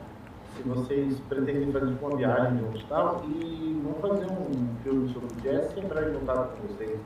Se 0.57 0.63
vocês 0.63 1.21
pretendem 1.29 1.71
fazer 1.71 1.93
uma 2.01 2.17
viagem 2.17 2.59
juntos 2.59 2.81
e 2.81 2.85
tal, 2.87 3.23
e 3.29 3.81
vão 3.81 3.93
fazer 4.01 4.25
um 4.25 4.67
filme 4.83 5.13
sobre 5.13 5.27
o 5.33 5.41
Jazz 5.41 5.71
e 5.73 5.79
entrar 5.79 6.09
em 6.09 6.13
contato 6.15 6.57
com 6.57 6.67
vocês. 6.67 6.99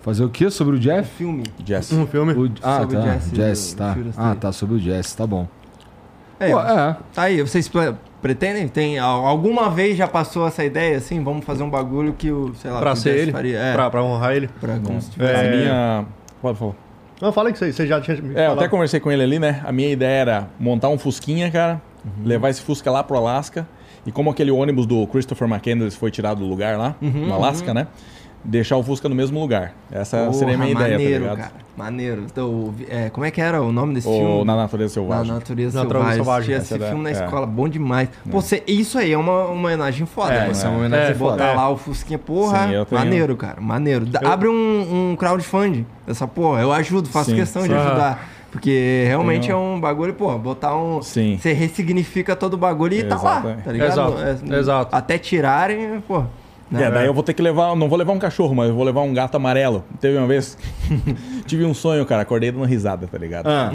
Fazer 0.00 0.24
o 0.24 0.30
que 0.30 0.48
sobre 0.48 0.76
o 0.76 0.78
Jeff? 0.78 1.10
Filme. 1.10 1.44
Jess. 1.62 1.92
Um 1.92 2.06
filme. 2.06 2.32
O... 2.32 2.50
Ah, 2.62 2.80
Sobre 2.80 2.96
o 2.96 3.00
tá. 3.02 3.06
Jesse, 3.12 3.36
Jess, 3.36 3.74
do 3.74 3.78
tá. 3.78 3.96
Ah, 4.16 4.34
tá. 4.34 4.50
Sobre 4.50 4.76
o 4.76 4.78
Jess, 4.78 5.14
tá 5.14 5.26
bom. 5.26 5.46
É, 6.40 6.50
Pô, 6.52 6.58
é. 6.58 6.96
Tá 7.12 7.22
aí, 7.24 7.42
vocês 7.42 7.68
pretendem? 8.22 8.66
Tem, 8.68 8.98
al- 8.98 9.26
alguma 9.26 9.70
vez 9.70 9.96
já 9.96 10.06
passou 10.08 10.46
essa 10.46 10.64
ideia 10.64 10.96
assim? 10.96 11.22
Vamos 11.22 11.44
fazer 11.44 11.62
um 11.62 11.70
bagulho 11.70 12.12
que 12.12 12.30
o, 12.30 12.54
sei 12.56 12.70
lá, 12.70 12.80
Pra 12.80 12.92
o 12.92 12.96
ser 12.96 13.16
ele. 13.16 13.32
faria. 13.32 13.58
É, 13.58 13.72
Pra, 13.74 13.90
pra 13.90 14.02
honrar 14.02 14.34
ele. 14.34 14.48
pra 14.60 14.78
como 14.78 15.00
se 15.00 15.08
A 15.10 15.12
tivesse. 15.12 15.44
É. 15.44 15.56
minha. 15.56 16.04
Pode 16.42 16.58
falar. 16.58 16.72
Não, 17.20 17.32
fala 17.32 17.50
que 17.50 17.58
você, 17.58 17.72
você 17.72 17.86
já 17.86 18.00
tinha 18.00 18.16
me 18.20 18.34
É, 18.36 18.46
eu 18.46 18.52
até 18.52 18.68
conversei 18.68 19.00
com 19.00 19.10
ele 19.10 19.22
ali, 19.22 19.38
né? 19.38 19.60
A 19.64 19.72
minha 19.72 19.88
ideia 19.90 20.20
era 20.20 20.48
montar 20.58 20.88
um 20.88 20.96
Fusquinha, 20.98 21.50
cara, 21.50 21.82
levar 22.24 22.48
esse 22.50 22.60
Fusca 22.62 22.90
lá 22.90 23.02
pro 23.02 23.16
Alasca. 23.16 23.66
E 24.06 24.12
como 24.12 24.30
aquele 24.30 24.50
ônibus 24.52 24.86
do 24.86 25.04
Christopher 25.08 25.48
McCandless 25.48 25.96
foi 25.96 26.10
tirado 26.10 26.38
do 26.38 26.46
lugar 26.46 26.78
lá, 26.78 26.94
no 27.02 27.34
Alasca, 27.34 27.74
né? 27.74 27.88
Deixar 28.44 28.76
o 28.76 28.82
Fusca 28.82 29.08
no 29.08 29.14
mesmo 29.14 29.38
lugar. 29.40 29.72
Essa 29.90 30.18
Porra, 30.18 30.32
seria 30.32 30.54
a 30.54 30.58
minha 30.58 30.70
ideia, 30.70 30.92
maneiro, 30.92 31.24
tá 31.24 31.30
ligado? 31.32 31.50
cara. 31.50 31.68
Maneiro. 31.76 32.22
Então, 32.24 32.74
é, 32.88 33.08
como 33.10 33.24
é 33.26 33.30
que 33.30 33.40
era 33.40 33.60
o 33.62 33.70
nome 33.70 33.94
desse 33.94 34.08
Ou 34.08 34.18
filme? 34.18 34.44
na 34.44 34.56
natureza 34.56 34.90
Na 34.90 34.94
selvagem. 34.94 35.32
Natureza 35.32 35.78
Natureza 35.82 36.12
Selvagem. 36.14 36.44
Selvagem. 36.46 36.54
Esse 36.56 36.74
era- 36.74 36.86
filme 36.88 37.02
na 37.04 37.10
é. 37.10 37.12
escola, 37.12 37.46
bom 37.46 37.68
demais. 37.68 38.08
Pô, 38.30 38.40
você, 38.40 38.62
isso 38.66 38.98
aí 38.98 39.12
é 39.12 39.18
uma, 39.18 39.44
uma 39.46 39.52
homenagem 39.68 40.06
foda. 40.06 40.32
É? 40.34 40.50
Isso 40.50 40.64
é 40.64 40.68
uma 40.68 40.78
homenagem 40.78 41.10
É, 41.10 41.14
foda. 41.14 41.32
Botar 41.32 41.48
É. 41.48 41.54
lá 41.54 41.68
o 41.68 41.76
Fusquinha, 41.76 42.18
porra, 42.18 42.68
Sim, 42.68 42.94
maneiro, 42.94 43.36
cara, 43.36 43.60
maneiro. 43.60 44.06
Eu- 44.20 44.28
Abre 44.28 44.48
um, 44.48 45.10
um 45.12 45.16
crowdfunding 45.16 45.84
dessa 46.06 46.26
porra, 46.26 46.60
eu 46.62 46.72
ajudo, 46.72 47.08
faço 47.08 47.30
Sim, 47.30 47.36
questão 47.36 47.62
de 47.62 47.68
sim. 47.68 47.74
ajudar. 47.74 48.28
Porque 48.50 49.04
realmente 49.06 49.50
é 49.50 49.54
um 49.54 49.78
bagulho, 49.78 50.14
porra, 50.14 50.38
botar 50.38 50.74
um. 50.74 51.02
Sim. 51.02 51.38
Você 51.40 51.52
ressignifica 51.52 52.34
todo 52.34 52.54
o 52.54 52.56
bagulho 52.56 52.94
e 52.94 53.04
tá 53.04 53.20
lá, 53.20 53.42
tá 53.62 53.70
ligado? 53.70 53.90
Exato, 53.92 54.54
exato. 54.54 54.96
Até 54.96 55.18
tirarem, 55.18 56.00
pô. 56.08 56.24
Né? 56.70 56.84
É, 56.84 56.90
daí 56.90 57.06
eu 57.06 57.14
vou 57.14 57.22
ter 57.22 57.32
que 57.34 57.42
levar, 57.42 57.74
não 57.76 57.88
vou 57.88 57.98
levar 57.98 58.12
um 58.12 58.18
cachorro, 58.18 58.54
mas 58.54 58.68
eu 58.68 58.74
vou 58.74 58.84
levar 58.84 59.02
um 59.02 59.12
gato 59.14 59.34
amarelo. 59.36 59.84
Teve 60.00 60.16
uma 60.18 60.26
vez, 60.26 60.56
tive 61.46 61.64
um 61.64 61.74
sonho, 61.74 62.04
cara, 62.06 62.22
acordei 62.22 62.50
dando 62.52 62.64
risada, 62.64 63.06
tá 63.06 63.18
ligado? 63.18 63.46
Ah, 63.48 63.72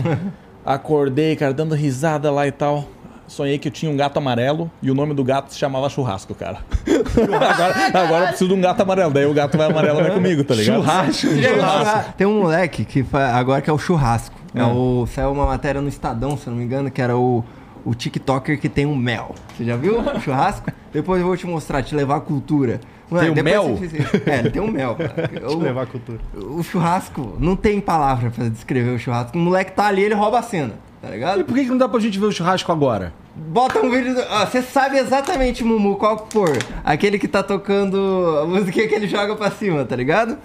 Acordei, 0.66 1.36
cara, 1.36 1.54
dando 1.54 1.76
risada 1.76 2.32
lá 2.32 2.48
e 2.48 2.52
tal. 2.52 2.86
Sonhei 3.28 3.58
que 3.58 3.68
eu 3.68 3.72
tinha 3.72 3.92
um 3.92 3.96
gato 3.98 4.18
amarelo 4.18 4.70
e 4.82 4.92
o 4.92 4.94
nome 4.94 5.14
do 5.14 5.24
gato 5.24 5.52
se 5.54 5.58
chamava 5.58 5.90
Churrasco, 5.90 6.36
cara. 6.36 6.58
agora, 7.18 7.76
agora 8.06 8.24
eu 8.24 8.28
preciso 8.28 8.50
de 8.50 8.54
um 8.56 8.62
gato 8.62 8.82
amarelo, 8.82 9.12
daí 9.12 9.26
o 9.26 9.34
gato 9.34 9.58
vai 9.58 9.70
amarelo 9.70 10.02
vai 10.02 10.12
comigo, 10.12 10.44
tá 10.44 10.54
ligado? 10.54 10.76
churrasco. 10.84 11.28
Tem 11.28 11.38
um 11.52 11.56
churra- 11.62 12.06
Tem 12.18 12.28
um 12.28 12.42
moleque 12.42 12.86
que 12.86 13.06
agora 13.14 13.62
que 13.62 13.70
é 13.70 13.74
o 13.74 13.78
churrasco. 13.78 14.36
É 14.54 14.62
Ah. 14.62 14.68
o. 14.68 15.08
Saiu 15.08 15.32
uma 15.32 15.46
matéria 15.48 15.82
no 15.82 15.88
Estadão, 15.90 16.38
se 16.38 16.46
eu 16.48 16.52
não 16.52 16.60
me 16.60 16.66
engano, 16.66 16.92
que 16.92 17.02
era 17.02 17.18
o, 17.18 17.44
o 17.86 17.94
TikToker 17.94 18.60
que 18.60 18.70
tem 18.70 18.86
um 18.86 18.96
mel. 18.96 19.34
Você 19.58 19.64
já 19.66 19.76
viu 19.76 20.00
o 20.00 20.20
churrasco? 20.20 20.72
Depois 20.94 21.22
eu 21.22 21.28
vou 21.28 21.36
te 21.38 21.46
mostrar, 21.48 21.82
te 21.84 21.96
levar 21.96 22.18
a 22.18 22.22
cultura. 22.22 22.80
Mano, 23.10 23.34
Tem 23.34 23.42
um 23.42 23.44
mel? 23.44 23.76
você- 23.76 23.98
É, 24.26 24.40
ele 24.40 24.50
tem 24.50 24.62
um 24.62 24.72
mel, 24.72 24.96
cara. 24.96 25.28
Te 25.28 25.44
O- 25.46 25.60
levar 25.60 25.84
a 25.84 25.86
cultura. 25.86 26.20
O 26.36 26.64
churrasco, 26.64 27.36
não 27.40 27.56
tem 27.56 27.80
palavra 27.80 28.32
pra 28.32 28.48
descrever 28.48 28.90
o 28.92 28.98
churrasco. 28.98 29.38
O 29.38 29.42
moleque 29.42 29.72
tá 29.74 29.86
ali, 29.86 30.02
ele 30.04 30.16
rouba 30.16 30.40
a 30.40 30.42
cena, 30.42 30.74
tá 31.02 31.10
E 31.10 31.12
ligado? 31.12 31.44
por 31.44 31.54
que 31.54 31.64
que 31.64 31.70
não 31.70 31.78
dá 31.78 31.88
pra 31.88 32.00
gente 32.00 32.18
ver 32.18 32.26
o 32.26 32.32
churrasco 32.32 32.72
agora? 32.72 33.14
Bota 33.36 33.80
um 33.80 33.90
vídeo. 33.92 34.16
do- 34.16 34.22
ó, 34.30 34.46
Você 34.46 34.62
sabe 34.64 34.98
exatamente, 34.98 35.64
Mumu, 35.64 35.96
qual 35.98 36.18
que 36.18 36.34
for. 36.34 36.58
Aquele 36.84 37.20
que 37.20 37.28
tá 37.28 37.44
tocando 37.44 38.40
a 38.42 38.48
musiquinha 38.48 38.88
que 38.88 38.96
ele 38.96 39.08
joga 39.08 39.36
pra 39.36 39.52
cima, 39.52 39.84
tá 39.86 39.96
ligado? 39.96 40.38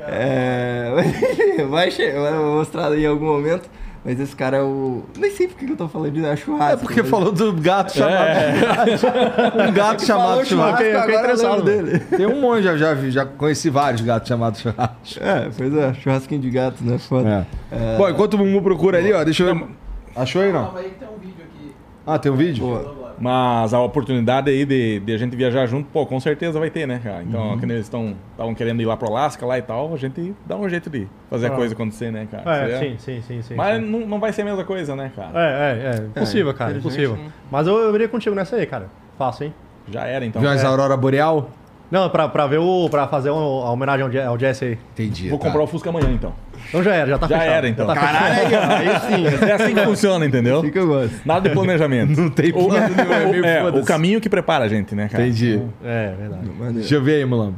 É. 0.00 0.90
Vai, 1.68 1.90
che- 1.90 2.12
vai 2.12 2.32
mostrar 2.34 2.96
em 2.96 3.06
algum 3.06 3.26
momento. 3.26 3.68
Mas 4.04 4.20
esse 4.20 4.36
cara 4.36 4.58
é 4.58 4.62
o. 4.62 5.02
Nem 5.18 5.30
sei 5.30 5.48
por 5.48 5.56
que 5.56 5.70
eu 5.70 5.76
tô 5.76 5.88
falando 5.88 6.12
disso, 6.12 6.26
é 6.26 6.36
churrasco. 6.36 6.72
É 6.74 6.76
porque 6.76 7.00
mas- 7.00 7.10
falou 7.10 7.32
do 7.32 7.52
gato 7.54 7.94
chamado. 7.94 8.26
um 9.68 9.72
gato 9.72 10.04
falou 10.04 10.06
chamado 10.06 10.44
churrasco. 10.44 10.46
churrasco, 10.46 10.82
Eu 10.82 11.00
fiquei 11.00 11.16
interessado, 11.18 11.62
dele. 11.62 11.98
Tem 12.00 12.26
um 12.26 12.40
monte, 12.40 12.64
já, 12.64 12.76
já, 12.76 12.92
vi- 12.92 13.10
já 13.10 13.24
conheci 13.24 13.70
vários 13.70 14.02
gatos 14.02 14.28
chamados 14.28 14.60
churrasco. 14.60 14.94
É, 15.20 15.48
pois 15.56 15.74
é, 15.74 15.94
churrasquinho 15.94 16.40
de 16.42 16.50
gato, 16.50 16.84
né? 16.84 16.98
Foda. 16.98 17.46
É. 17.72 17.96
Bom, 17.96 18.08
enquanto 18.10 18.34
o 18.34 18.38
Mumu 18.38 18.60
procura 18.62 18.98
ali, 18.98 19.12
ó, 19.12 19.24
deixa 19.24 19.44
eu. 19.44 19.68
Achou 20.14 20.42
aí 20.42 20.52
não? 20.52 20.64
Calma 20.64 20.78
aí 20.80 20.90
que 20.90 20.94
tem 20.96 21.08
um 21.08 21.18
vídeo 21.18 21.34
aqui. 21.42 21.72
Ah, 22.06 22.18
tem 22.18 22.30
um 22.30 22.36
vídeo? 22.36 22.64
Boa. 22.66 23.03
Mas 23.18 23.72
a 23.74 23.80
oportunidade 23.80 24.50
aí 24.50 24.64
de, 24.64 25.00
de 25.00 25.12
a 25.12 25.16
gente 25.18 25.34
viajar 25.36 25.66
junto, 25.66 25.88
pô, 25.92 26.04
com 26.06 26.18
certeza 26.20 26.58
vai 26.58 26.70
ter, 26.70 26.86
né, 26.86 27.00
cara? 27.02 27.22
Então, 27.22 27.40
Uhum. 27.50 27.58
quando 27.58 27.70
eles 27.70 27.84
estão 27.84 28.14
estavam 28.32 28.54
querendo 28.54 28.80
ir 28.82 28.86
lá 28.86 28.96
pro 28.96 29.08
Alasca 29.08 29.44
lá 29.46 29.58
e 29.58 29.62
tal, 29.62 29.92
a 29.92 29.96
gente 29.96 30.34
dá 30.46 30.56
um 30.56 30.68
jeito 30.68 30.90
de 30.90 31.06
fazer 31.30 31.46
a 31.46 31.50
Ah. 31.50 31.56
coisa 31.56 31.74
acontecer, 31.74 32.10
né, 32.10 32.26
cara? 32.30 32.42
É, 32.56 32.60
Seria- 32.60 32.78
sim, 32.78 32.96
sim, 32.98 33.20
sim, 33.22 33.42
sim. 33.42 33.54
Mas 33.54 33.80
sim. 33.82 33.88
não, 33.90 34.00
não 34.06 34.20
vai 34.20 34.32
ser 34.32 34.42
a 34.42 34.44
mesma 34.46 34.64
coisa, 34.64 34.94
né, 34.96 35.10
cara? 35.14 35.30
É, 35.34 35.42
é, 35.42 35.90
é. 36.02 36.06
Impossível, 36.06 36.52
cara, 36.54 36.70
infelizmente, 36.72 37.04
impossível. 37.04 37.24
né? 37.26 37.32
Mas 37.50 37.66
eu, 37.66 37.76
eu 37.78 37.94
iria 37.94 38.08
contigo 38.08 38.34
nessa 38.34 38.56
aí, 38.56 38.66
cara. 38.66 38.88
Fácil, 39.18 39.46
hein? 39.46 39.54
Já 39.90 40.04
era, 40.06 40.24
então. 40.24 40.40
Viu 40.42 40.50
as 40.50 40.62
É. 40.62 40.66
Aurora 40.66 40.96
Boreal? 40.96 41.50
Não, 41.90 42.08
pra, 42.08 42.26
pra 42.28 42.46
ver 42.46 42.58
o. 42.58 42.88
pra 42.90 43.06
fazer 43.06 43.30
um- 43.30 43.36
a 43.62 43.70
homenagem 43.70 44.04
ao, 44.22 44.30
ao 44.30 44.38
Jesse 44.38 44.64
aí. 44.64 44.78
Entendi. 44.94 45.28
Vou 45.28 45.38
comprar 45.38 45.62
o 45.62 45.66
Fusca 45.66 45.90
amanhã, 45.90 46.10
então. 46.10 46.32
Então 46.68 46.82
já 46.82 46.94
era, 46.94 47.08
já 47.10 47.18
tá 47.18 47.26
Já 47.26 47.38
fechado. 47.38 47.54
era, 47.54 47.68
então. 47.68 47.86
Já 47.86 47.94
tá. 47.94 48.00
Caralho, 48.00 48.34
aí, 48.72 49.00
sim. 49.00 49.24
É 49.46 49.52
assim 49.52 49.74
que 49.74 49.80
funciona, 49.84 50.26
entendeu? 50.26 50.58
Assim 50.58 50.70
que 50.70 50.78
eu 50.78 50.86
gosto. 50.86 51.20
Nada 51.24 51.48
de 51.48 51.54
planejamento. 51.54 52.10
Não 52.20 52.30
tem 52.30 52.52
plano 52.52 52.68
nenhum, 52.72 53.12
é 53.12 53.26
meio 53.26 53.44
é, 53.76 53.80
o 53.80 53.84
caminho 53.84 54.20
que 54.20 54.28
prepara 54.28 54.64
a 54.64 54.68
gente, 54.68 54.94
né, 54.94 55.08
cara? 55.08 55.24
Entendi. 55.24 55.62
É, 55.84 56.14
verdade. 56.18 56.48
Deixa 56.74 56.94
eu 56.94 57.02
ver 57.02 57.16
aí, 57.16 57.24
Mulambo. 57.24 57.56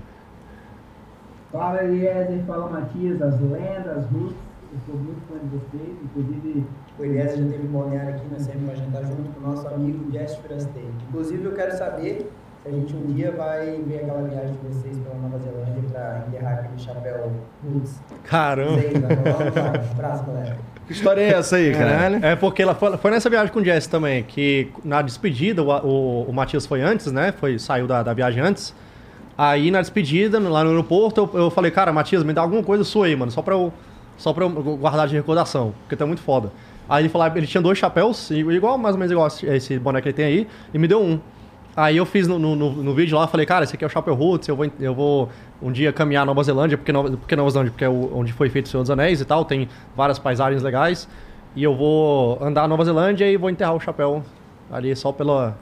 Fala 1.52 1.82
Eliezer, 1.84 2.40
fala 2.46 2.68
Matias, 2.68 3.22
as 3.22 3.40
lendas, 3.40 4.04
Roots, 4.12 4.36
eu 4.72 4.78
sou 4.84 4.96
muito 4.96 5.20
fã 5.26 5.38
de 5.38 5.56
vocês, 5.56 5.96
inclusive 6.04 6.66
o 6.98 7.04
Eliezer 7.04 7.38
já 7.38 7.50
teve 7.50 7.66
balneário 7.68 8.10
aqui, 8.10 8.26
nós 8.30 8.42
sempre 8.42 8.70
a 8.72 8.74
jantar 8.74 9.02
junto 9.04 9.30
com 9.30 9.40
o 9.48 9.50
nosso 9.50 9.66
amigo 9.68 10.12
Jess 10.12 10.36
Firastei. 10.36 10.84
Inclusive 11.08 11.44
eu 11.44 11.52
quero 11.52 11.72
saber 11.78 12.30
a 12.66 12.70
gente 12.70 12.94
um 12.96 13.12
dia 13.12 13.30
vai 13.32 13.80
ver 13.86 14.00
aquela 14.02 14.22
viagem 14.22 14.52
de 14.52 14.68
vocês 14.68 14.96
pela 14.98 15.14
Nova 15.16 15.38
Zelândia 15.38 15.82
pra 15.92 16.24
enterrar 16.28 16.52
aquele 16.54 16.78
chapéu 16.78 17.32
Roots. 17.64 18.00
Caramba. 18.24 18.72
Um 18.80 19.92
abraço. 19.92 20.24
Galera. 20.24 20.56
Que 20.86 20.92
história 20.92 21.20
é 21.20 21.28
essa 21.32 21.56
aí, 21.56 21.72
cara? 21.72 21.90
Caralho. 21.90 22.24
É 22.24 22.36
porque 22.36 22.62
ela 22.62 22.74
foi, 22.74 22.96
foi 22.96 23.10
nessa 23.10 23.28
viagem 23.28 23.52
com 23.52 23.60
o 23.60 23.64
Jesse 23.64 23.88
também, 23.88 24.22
que 24.22 24.70
na 24.84 25.02
despedida, 25.02 25.62
o, 25.62 25.68
o, 25.68 26.22
o 26.28 26.32
Matias 26.32 26.64
foi 26.66 26.80
antes, 26.82 27.10
né? 27.10 27.32
Foi, 27.32 27.58
saiu 27.58 27.86
da, 27.86 28.02
da 28.02 28.12
viagem 28.12 28.42
antes. 28.42 28.74
Aí 29.38 29.70
na 29.70 29.80
despedida, 29.80 30.38
lá 30.38 30.62
no 30.64 30.70
aeroporto, 30.70 31.28
eu, 31.34 31.40
eu 31.40 31.50
falei, 31.50 31.70
cara, 31.70 31.92
Matias, 31.92 32.22
me 32.24 32.32
dá 32.32 32.40
alguma 32.40 32.62
coisa 32.62 32.84
sua 32.84 33.06
aí, 33.06 33.14
mano, 33.16 33.30
só 33.30 33.42
pra 33.42 33.54
eu, 33.54 33.72
só 34.16 34.32
pra 34.32 34.44
eu 34.44 34.50
guardar 34.50 35.06
de 35.08 35.14
recordação, 35.14 35.74
porque 35.82 35.94
tá 35.96 36.06
muito 36.06 36.22
foda. 36.22 36.50
Aí 36.88 37.02
ele 37.02 37.08
falou, 37.08 37.26
ele 37.36 37.46
tinha 37.46 37.60
dois 37.60 37.76
chapéus, 37.76 38.30
igual, 38.30 38.78
mais 38.78 38.94
ou 38.94 38.98
menos 38.98 39.10
igual 39.12 39.26
esse- 39.26 39.44
esse 39.46 39.78
boné 39.78 40.00
que 40.00 40.08
ele 40.08 40.14
tem 40.14 40.24
aí, 40.24 40.46
e 40.72 40.78
me 40.78 40.86
deu 40.88 41.02
um. 41.02 41.20
Aí 41.76 41.98
eu 41.98 42.06
fiz 42.06 42.26
no, 42.26 42.38
no, 42.38 42.56
no- 42.56 42.94
vídeo 42.94 43.18
lá, 43.18 43.26
falei, 43.26 43.44
cara, 43.44 43.64
esse 43.64 43.74
aqui 43.74 43.84
é 43.84 43.86
o 43.86 43.90
Chapéu 43.90 44.14
Roots, 44.14 44.48
eu 44.48 44.56
vou, 44.56 44.66
eu 44.80 44.94
vou 44.94 45.28
um 45.60 45.70
dia 45.70 45.92
caminhar 45.92 46.24
Nova 46.24 46.42
Zelândia, 46.42 46.78
porque 46.78 46.90
Nova, 46.90 47.10
porque 47.10 47.36
Nova 47.36 47.50
Zelândia, 47.50 47.70
porque 47.70 47.84
é 47.84 47.88
o- 47.88 48.10
onde 48.16 48.32
foi 48.32 48.48
feito 48.48 48.64
o 48.64 48.68
Senhor 48.70 48.82
dos 48.82 48.90
Anéis 48.90 49.20
e 49.20 49.24
tal, 49.26 49.44
tem 49.44 49.68
várias 49.94 50.18
paisagens 50.18 50.62
legais. 50.62 51.06
E 51.54 51.62
eu 51.62 51.74
vou 51.76 52.38
andar 52.42 52.62
na 52.62 52.68
Nova 52.68 52.84
Zelândia 52.84 53.30
e 53.30 53.36
vou 53.36 53.50
enterrar 53.50 53.74
o 53.74 53.80
chapéu 53.80 54.22
ali 54.72 54.94
só 54.96 55.12
pela 55.12 55.54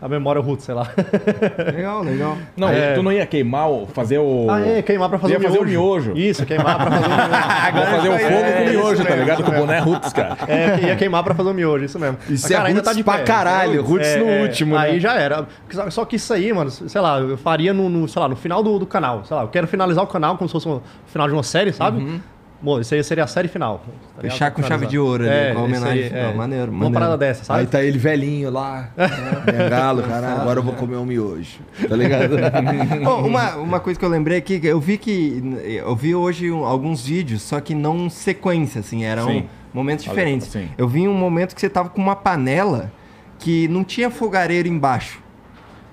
a 0.00 0.08
memória 0.08 0.40
Roots, 0.40 0.64
sei 0.64 0.74
lá. 0.74 0.86
Legal, 1.74 2.02
legal. 2.02 2.36
Não, 2.56 2.68
É. 2.68 2.94
tu 2.94 3.02
não 3.02 3.12
ia 3.12 3.26
queimar, 3.26 3.68
o- 3.70 3.86
fazer 3.86 4.18
o... 4.18 4.46
ah, 4.50 4.60
é, 4.60 4.82
queimar 4.82 5.08
pra 5.08 5.18
fazer, 5.18 5.34
Ia 5.34 5.38
o, 5.38 5.42
fazer 5.42 5.58
o 5.58 5.64
miojo. 5.64 6.12
miojo. 6.12 6.28
Isso, 6.28 6.46
queimar 6.46 6.76
pra 6.76 6.90
fazer 6.90 7.06
o 7.06 7.08
miojo. 7.08 7.28
Vou 7.74 7.84
fazer 7.86 8.08
o 8.08 8.18
fogo 8.18 8.34
É, 8.34 8.52
com 8.52 8.62
isso 8.62 8.70
miojo, 8.78 8.96
tá 9.02 9.04
mesmo, 9.10 9.20
ligado? 9.24 9.42
Com 9.44 9.50
o 9.50 9.54
boné 9.54 9.78
roots, 9.80 10.12
cara. 10.12 10.36
É, 10.48 10.86
ia 10.86 10.96
queimar 10.96 11.22
pra 11.24 11.34
fazer 11.34 11.50
o 11.50 11.54
miojo, 11.54 11.84
isso 11.84 11.98
mesmo. 11.98 12.16
Isso 12.28 12.44
Mas, 12.44 12.50
é 12.50 12.56
ainda 12.56 12.80
roots 12.80 12.96
de 12.96 13.04
pra 13.04 13.18
pé. 13.18 13.24
caralho, 13.24 13.82
roots 13.82 14.16
no 14.16 14.24
último, 14.42 14.74
né? 14.76 14.80
Aí 14.82 15.00
já 15.00 15.14
era. 15.14 15.46
Só, 15.90 16.04
que 16.04 16.16
isso 16.16 16.32
aí, 16.32 16.52
mano, 16.52 16.70
sei 16.70 17.00
lá, 17.00 17.18
eu 17.20 17.36
faria 17.36 17.72
no, 17.72 17.88
no, 17.88 18.08
sei 18.08 18.20
lá, 18.22 18.28
no 18.28 18.36
final 18.36 18.62
do, 18.62 18.78
do 18.78 18.86
canal. 18.86 19.24
Sei 19.24 19.36
lá, 19.36 19.42
eu 19.42 19.48
quero 19.48 19.66
finalizar 19.66 20.02
o 20.02 20.06
canal 20.06 20.36
como 20.36 20.48
se 20.48 20.52
fosse 20.52 20.68
um 20.68 20.80
final 21.06 21.26
de 21.28 21.34
uma 21.34 21.42
série, 21.42 21.72
sabe? 21.72 22.20
Bom, 22.60 22.80
isso 22.80 22.92
aí 22.92 23.04
seria 23.04 23.22
a 23.22 23.26
série 23.28 23.46
final. 23.46 23.84
tá? 24.16 24.22
Fechar 24.22 24.50
com 24.50 24.62
chave 24.64 24.86
de 24.86 24.98
ouro 24.98 25.22
ali, 25.22 25.32
É, 25.32 25.52
com 25.54 25.60
a 25.60 25.62
homenagem 25.62 26.02
aí, 26.04 26.08
final. 26.10 26.30
é. 26.30 26.34
Maneiro, 26.34 26.64
Uma 26.72 26.78
maneiro. 26.78 26.94
parada 26.94 27.16
dessa, 27.16 27.44
sabe? 27.44 27.60
Aí 27.60 27.66
tá 27.68 27.82
ele 27.84 27.98
velhinho 27.98 28.50
lá, 28.50 28.90
né? 28.96 29.68
galo, 29.70 30.02
caralho, 30.02 30.40
agora 30.40 30.58
eu 30.58 30.62
vou 30.64 30.72
comer 30.74 30.96
um 30.96 31.04
miojo, 31.04 31.58
tá 31.88 31.94
ligado? 31.94 32.36
Bom, 33.04 33.26
uma, 33.28 33.54
uma 33.56 33.78
coisa 33.80 33.96
que 33.98 34.04
eu 34.04 34.08
lembrei 34.08 34.38
aqui, 34.38 34.58
que 34.58 34.66
eu 34.66 34.80
vi 34.80 34.98
que. 34.98 35.40
Eu 35.84 35.94
vi 35.94 36.14
hoje 36.16 36.48
alguns 36.50 37.06
vídeos, 37.06 37.42
só 37.42 37.60
que 37.60 37.74
não 37.76 38.10
sequência, 38.10 38.80
assim, 38.80 39.04
eram 39.04 39.26
Sim. 39.28 39.46
momentos 39.72 40.04
diferentes. 40.04 40.48
sim. 40.48 40.68
Eu 40.76 40.88
vi 40.88 41.06
um 41.06 41.14
momento 41.14 41.54
que 41.54 41.60
você 41.60 41.68
tava 41.70 41.88
com 41.90 42.00
uma 42.02 42.16
panela 42.16 42.90
que 43.38 43.68
não 43.68 43.84
tinha 43.84 44.10
fogareiro 44.10 44.66
embaixo. 44.66 45.20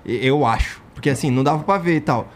Eu 0.04 0.44
acho. 0.44 0.82
Porque 0.94 1.10
assim, 1.10 1.30
não 1.30 1.44
dava 1.44 1.62
pra 1.62 1.78
ver 1.78 1.96
e 1.96 2.00
tal. 2.00 2.26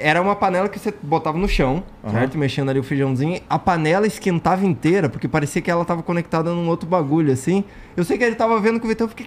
Era 0.00 0.20
uma 0.22 0.34
panela 0.36 0.68
que 0.68 0.78
você 0.78 0.92
botava 1.02 1.36
no 1.38 1.48
chão, 1.48 1.82
certo? 2.10 2.36
Mexendo 2.38 2.68
ali 2.70 2.78
o 2.78 2.82
feijãozinho. 2.82 3.40
A 3.48 3.58
panela 3.58 4.06
esquentava 4.06 4.64
inteira, 4.64 5.08
porque 5.08 5.26
parecia 5.28 5.60
que 5.62 5.70
ela 5.70 5.84
tava 5.84 6.02
conectada 6.02 6.50
num 6.52 6.68
outro 6.68 6.88
bagulho, 6.88 7.32
assim. 7.32 7.64
Eu 7.96 8.04
sei 8.04 8.16
que 8.18 8.24
ele 8.24 8.34
tava 8.36 8.60
vendo 8.60 8.78
com 8.80 8.86
o 8.86 8.88
Vitão, 8.88 9.04
eu 9.06 9.08
fiquei. 9.08 9.26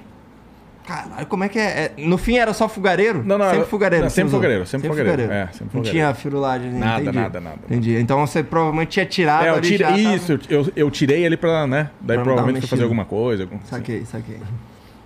Caralho, 0.88 1.28
como 1.28 1.44
é 1.44 1.48
que 1.50 1.60
é? 1.60 1.64
É, 1.64 1.92
No 2.06 2.18
fim 2.18 2.38
era 2.38 2.54
só 2.54 2.68
fogareiro? 2.68 3.24
Não, 3.24 3.38
não, 3.38 3.50
Sempre 3.52 3.66
fogareiro. 3.68 4.04
não, 4.06 4.10
sempre 4.10 4.32
fogareiro, 4.32 4.66
sempre 4.66 4.88
fogareiro. 4.90 5.22
É, 5.32 5.46
sempre 5.46 5.64
Não 5.66 5.70
fogareiro. 5.72 5.92
tinha 5.92 6.14
firulagem, 6.16 6.72
Nada, 6.72 7.02
entendi. 7.04 7.18
nada, 7.20 7.40
nada. 7.40 7.58
Entendi. 7.66 7.96
Então 8.00 8.26
você 8.26 8.42
provavelmente 8.42 8.90
tinha 8.90 9.06
tirado 9.06 9.46
É, 9.46 9.50
eu 9.50 9.54
ali 9.56 9.68
tirei, 9.68 9.78
já 9.78 9.88
tava- 9.90 10.16
isso, 10.16 10.40
eu, 10.50 10.68
eu 10.76 10.90
tirei 10.92 11.24
ele 11.24 11.38
pra, 11.38 11.68
né? 11.68 11.92
Daí 12.02 12.18
Pra 12.18 12.24
provavelmente 12.24 12.62
foi 12.62 12.70
fazer 12.70 12.84
alguma 12.84 13.06
coisa. 13.06 13.44
algum- 13.44 13.60
Saquei, 13.64 14.04
saquei. 14.06 14.38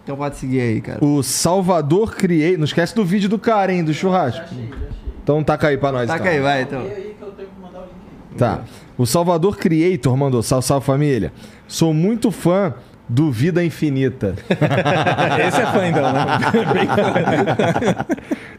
Então 0.04 0.16
pode 0.16 0.38
seguir 0.38 0.62
aí, 0.62 0.80
cara. 0.82 1.04
O 1.04 1.22
Salvador 1.22 2.16
Criei. 2.16 2.56
Não 2.58 2.64
esquece 2.66 2.96
do 2.96 3.04
vídeo 3.04 3.28
do 3.28 3.38
cara, 3.38 3.74
hein, 3.74 3.84
do 3.84 3.94
churrasco. 3.94 4.46
Então 5.26 5.44
taca 5.44 5.70
aí 5.70 5.78
pra 5.78 5.92
nós. 5.92 6.08
Taca 6.08 6.20
então. 6.22 6.34
aí, 6.34 6.40
vai, 6.40 6.62
então. 6.62 6.86
Tá. 8.38 8.62
O 8.96 9.08
Salvador 9.08 9.58
Creator 9.58 10.16
mandou, 10.16 10.44
salve, 10.44 10.68
salve 10.68 10.86
família. 10.86 11.34
Sou 11.68 11.96
muito 11.96 12.30
fã 12.30 12.76
do 13.10 13.32
Vida 13.32 13.64
Infinita. 13.66 14.36
Esse 15.48 15.62
é 15.62 15.66
fã, 15.66 15.88
então, 15.88 16.14
né? 16.14 16.26
Bem 16.74 16.86
fã. 16.94 18.06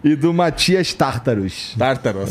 e 0.03 0.17
do 0.17 0.35
Matias 0.35 0.93
Tártaros. 0.93 1.77
Tártaros. 1.79 2.31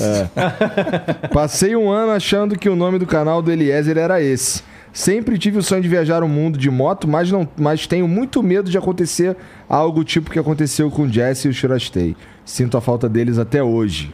Passei 1.32 1.74
um 1.74 1.90
ano 1.90 2.12
achando 2.12 2.60
que 2.60 2.68
o 2.68 2.76
nome 2.76 3.00
do 3.00 3.08
canal 3.08 3.42
do 3.42 3.50
Eliezer 3.50 3.98
era 3.98 4.22
esse. 4.22 4.62
Sempre 4.92 5.38
tive 5.38 5.60
o 5.60 5.64
sonho 5.64 5.82
de 5.82 5.88
viajar 5.88 6.24
o 6.24 6.28
mundo 6.28 6.58
de 6.58 6.70
moto, 6.70 7.08
mas, 7.08 7.32
não, 7.32 7.48
mas 7.56 7.88
tenho 7.88 8.06
muito 8.06 8.44
medo 8.44 8.70
de 8.70 8.78
acontecer 8.78 9.38
algo 9.70 10.04
tipo 10.04 10.30
que 10.30 10.40
aconteceu 10.40 10.92
com 10.92 11.04
o 11.04 11.10
Jesse 11.10 11.48
e 11.48 11.52
o 11.52 11.54
Shirastei. 11.54 12.18
Sinto 12.44 12.78
a 12.78 12.82
falta 12.82 13.08
deles 13.08 13.38
até 13.38 13.64
hoje. 13.64 14.14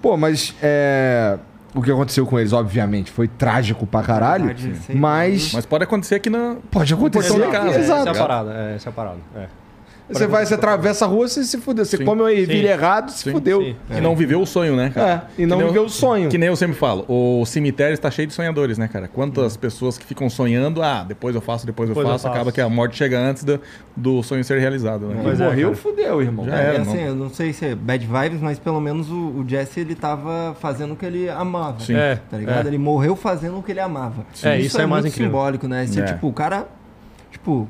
Pô, 0.00 0.16
mas 0.16 0.54
é, 0.62 1.38
o 1.74 1.82
que 1.82 1.90
aconteceu 1.90 2.26
com 2.26 2.38
eles, 2.38 2.52
obviamente, 2.52 3.10
foi 3.10 3.28
trágico 3.28 3.86
pra 3.86 4.02
caralho. 4.02 4.46
Verdade. 4.46 4.74
Mas 4.94 5.52
Mas 5.52 5.66
pode 5.66 5.84
acontecer 5.84 6.16
aqui 6.16 6.30
na. 6.30 6.56
pode 6.70 6.92
acontecer. 6.94 7.38
casa. 7.50 7.76
É, 7.76 7.80
Exato. 7.80 8.00
essa 8.00 8.08
é 8.08 8.12
a 8.12 8.26
parada, 8.26 8.52
é, 8.54 8.74
essa 8.74 8.88
é 8.88 8.90
a 8.90 8.92
parada. 8.92 9.18
É. 9.36 9.46
Você 10.10 10.26
vai, 10.26 10.46
você 10.46 10.54
atravessa 10.54 11.04
a 11.04 11.08
rua, 11.08 11.28
você 11.28 11.44
se 11.44 11.58
fudeu. 11.58 11.84
Você 11.84 11.98
Sim. 11.98 12.04
come 12.04 12.22
uma 12.22 12.32
ervilha 12.32 12.70
errado, 12.70 13.10
se 13.10 13.24
Sim, 13.24 13.32
fudeu. 13.32 13.60
sim. 13.62 13.76
Que 13.94 14.00
não 14.00 14.16
viveu 14.16 14.40
o 14.40 14.46
sonho, 14.46 14.74
né, 14.74 14.90
cara? 14.94 15.28
É, 15.38 15.42
e 15.42 15.46
não 15.46 15.58
viveu 15.58 15.74
eu- 15.82 15.84
o 15.84 15.88
sonho. 15.90 16.28
Que 16.30 16.38
nem 16.38 16.48
eu 16.48 16.56
sempre 16.56 16.76
falo, 16.76 17.04
o 17.08 17.44
cemitério 17.44 17.92
está 17.94 18.10
cheio 18.10 18.26
de 18.26 18.32
sonhadores, 18.34 18.78
né, 18.78 18.88
cara? 18.88 19.06
Quantas 19.06 19.56
pessoas 19.56 19.98
que 19.98 20.06
ficam 20.06 20.30
sonhando, 20.30 20.82
ah, 20.82 21.04
depois 21.06 21.34
eu 21.34 21.40
faço, 21.42 21.66
depois, 21.66 21.88
Depois 21.90 22.06
eu 22.06 22.08
eu 22.10 22.14
faço, 22.14 22.24
faço. 22.24 22.34
acaba 22.34 22.50
que 22.50 22.60
a 22.60 22.68
morte 22.68 22.96
chega 22.96 23.18
antes 23.18 23.44
do, 23.44 23.60
do 23.94 24.22
sonho 24.22 24.42
ser 24.42 24.58
realizado, 24.58 25.06
né? 25.06 25.20
Pois 25.22 25.40
é, 25.40 25.44
morreu, 25.44 25.74
fudeu, 25.74 26.22
irmão. 26.22 26.46
Já 26.46 26.56
É, 26.58 26.64
era, 26.74 26.82
assim, 26.82 26.96
não. 26.96 27.02
eu 27.04 27.14
não 27.14 27.28
sei 27.30 27.52
se 27.52 27.66
é 27.66 27.74
bad 27.74 28.06
vibes, 28.06 28.40
mas 28.40 28.58
pelo 28.58 28.80
menos 28.80 29.10
o, 29.10 29.14
o 29.14 29.44
Jesse 29.46 29.80
ele 29.80 29.94
tava 29.94 30.56
fazendo 30.58 30.94
o 30.94 30.96
que 30.96 31.04
ele 31.04 31.28
amava. 31.28 31.80
Sim. 31.80 31.94
É, 31.94 32.18
Tá 32.30 32.38
ligado? 32.38 32.64
é. 32.64 32.68
Ele 32.70 32.78
morreu 32.78 33.14
fazendo 33.14 33.58
o 33.58 33.62
que 33.62 33.72
ele 33.72 33.80
amava. 33.80 34.24
É, 34.42 34.58
isso 34.58 34.80
é 34.80 34.86
mais 34.86 35.02
muito 35.04 35.12
incrível. 35.14 35.30
simbólico, 35.32 35.68
né? 35.68 35.84
Esse, 35.84 36.00
É. 36.00 36.04
Tipo, 36.04 36.28
o 36.28 36.32
cara, 36.32 36.66
tipo, 37.30 37.68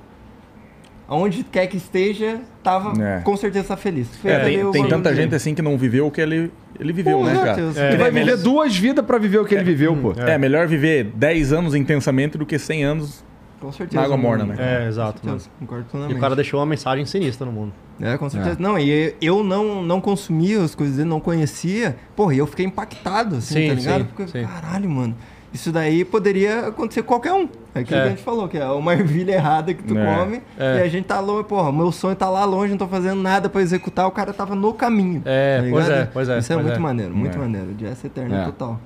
aonde 1.09 1.43
quer 1.43 1.67
que 1.67 1.77
esteja, 1.79 2.41
tava 2.63 2.93
É. 3.03 3.21
com 3.21 3.37
certeza 3.37 3.69
tá 3.69 3.77
feliz. 3.77 4.07
É, 4.25 4.41
Tem, 4.45 4.71
tem 4.71 4.89
tanta 4.89 5.15
gente 5.15 5.35
assim 5.35 5.55
que 5.55 5.63
não 5.63 5.77
viveu 5.79 6.07
o 6.07 6.11
que 6.11 6.21
ele, 6.21 6.53
ele 6.79 6.93
viveu, 6.93 7.19
Porra, 7.19 7.33
né, 7.33 7.41
cara? 7.41 7.55
Deus. 7.55 7.77
É. 7.77 7.89
Ele 7.89 7.97
vai 7.97 8.09
É, 8.09 8.11
viver 8.11 8.37
duas 8.37 8.77
vidas 8.77 9.05
pra 9.05 9.19
viver 9.19 9.39
o 9.39 9.45
que 9.45 9.55
ele 9.55 9.65
viveu, 9.65 9.97
pô. 9.97 10.13
É. 10.21 10.37
melhor 10.37 10.67
viver 10.67 11.05
10 11.15 11.53
anos 11.53 11.75
intensamente 11.75 12.37
do 12.37 12.45
que 12.47 12.59
100 12.59 12.85
anos. 12.85 13.25
Com 13.61 13.73
certeza. 13.73 13.97
Na 13.99 14.05
água 14.05 14.17
morna, 14.17 14.45
mano. 14.47 14.57
né? 14.57 14.85
É, 14.85 14.89
exato, 14.89 15.21
Com 15.21 15.29
certeza, 15.31 15.51
Concordo 15.59 16.13
E 16.13 16.15
o 16.15 16.21
cara 16.21 16.37
deixou 16.37 16.61
uma 16.61 16.67
mensagem 16.67 17.05
sinistra 17.05 17.45
no 17.45 17.51
mundo. 17.53 17.73
É, 18.01 18.17
com 18.17 18.31
certeza. 18.31 18.57
Não, 18.61 18.79
e 18.79 19.15
eu 19.21 19.43
não, 19.43 19.83
não 19.83 20.01
consumia 20.01 20.63
as 20.63 20.77
coisas 20.77 20.97
dele, 20.97 21.09
não 21.09 21.19
conhecia. 21.19 21.97
Porra, 22.15 22.35
e 22.35 22.39
eu 22.39 22.47
fiquei 22.47 22.65
impactado, 22.67 23.37
assim, 23.37 23.55
Sim, 23.55 23.69
tá 23.71 23.75
ligado? 23.75 24.01
sim, 24.03 24.07
Porque, 24.15 24.29
sim. 24.29 24.47
caralho, 24.47 24.89
mano. 24.89 25.17
Isso 25.53 25.73
daí 25.73 26.05
poderia 26.05 26.69
acontecer 26.69 27.03
com 27.03 27.09
qualquer 27.09 27.33
um. 27.33 27.49
É 27.75 27.81
aquilo 27.81 27.99
É. 27.99 28.03
que 28.03 28.07
a 28.07 28.11
gente 28.11 28.23
falou, 28.23 28.49
que 28.49 28.59
é 28.59 28.67
uma 28.67 28.93
ervilha 28.95 29.33
errada 29.33 29.73
que 29.73 29.83
tu 29.83 29.97
É. 29.99 30.05
come. 30.17 30.43
É. 30.59 30.79
E 30.79 30.83
a 30.83 30.89
gente 30.89 31.07
tá 31.07 31.21
longe, 31.21 31.45
porra, 31.45 31.73
meu 31.73 31.91
sonho 31.91 32.15
tá 32.15 32.29
lá 32.29 32.45
longe, 32.45 32.71
não 32.71 32.79
tô 32.79 32.87
fazendo 32.87 33.21
nada 33.23 33.49
pra 33.49 33.63
executar, 33.63 34.07
o 34.07 34.11
cara 34.11 34.33
tava 34.33 34.55
no 34.55 34.75
caminho. 34.75 35.23
É, 35.25 35.63
tá 35.63 35.69
pois 35.71 35.89
é, 35.89 36.05
pois 36.13 36.29
é, 36.29 36.39
Isso 36.39 36.53
é 36.53 36.57
pois 36.57 36.67
muito 36.67 36.77
é. 36.77 36.81
maneiro, 36.83 37.15
muito 37.17 37.37
É. 37.37 37.41
maneiro. 37.41 37.75
Jazz 37.75 38.05
Eterno 38.05 38.35
É. 38.37 38.45
total. 38.45 38.79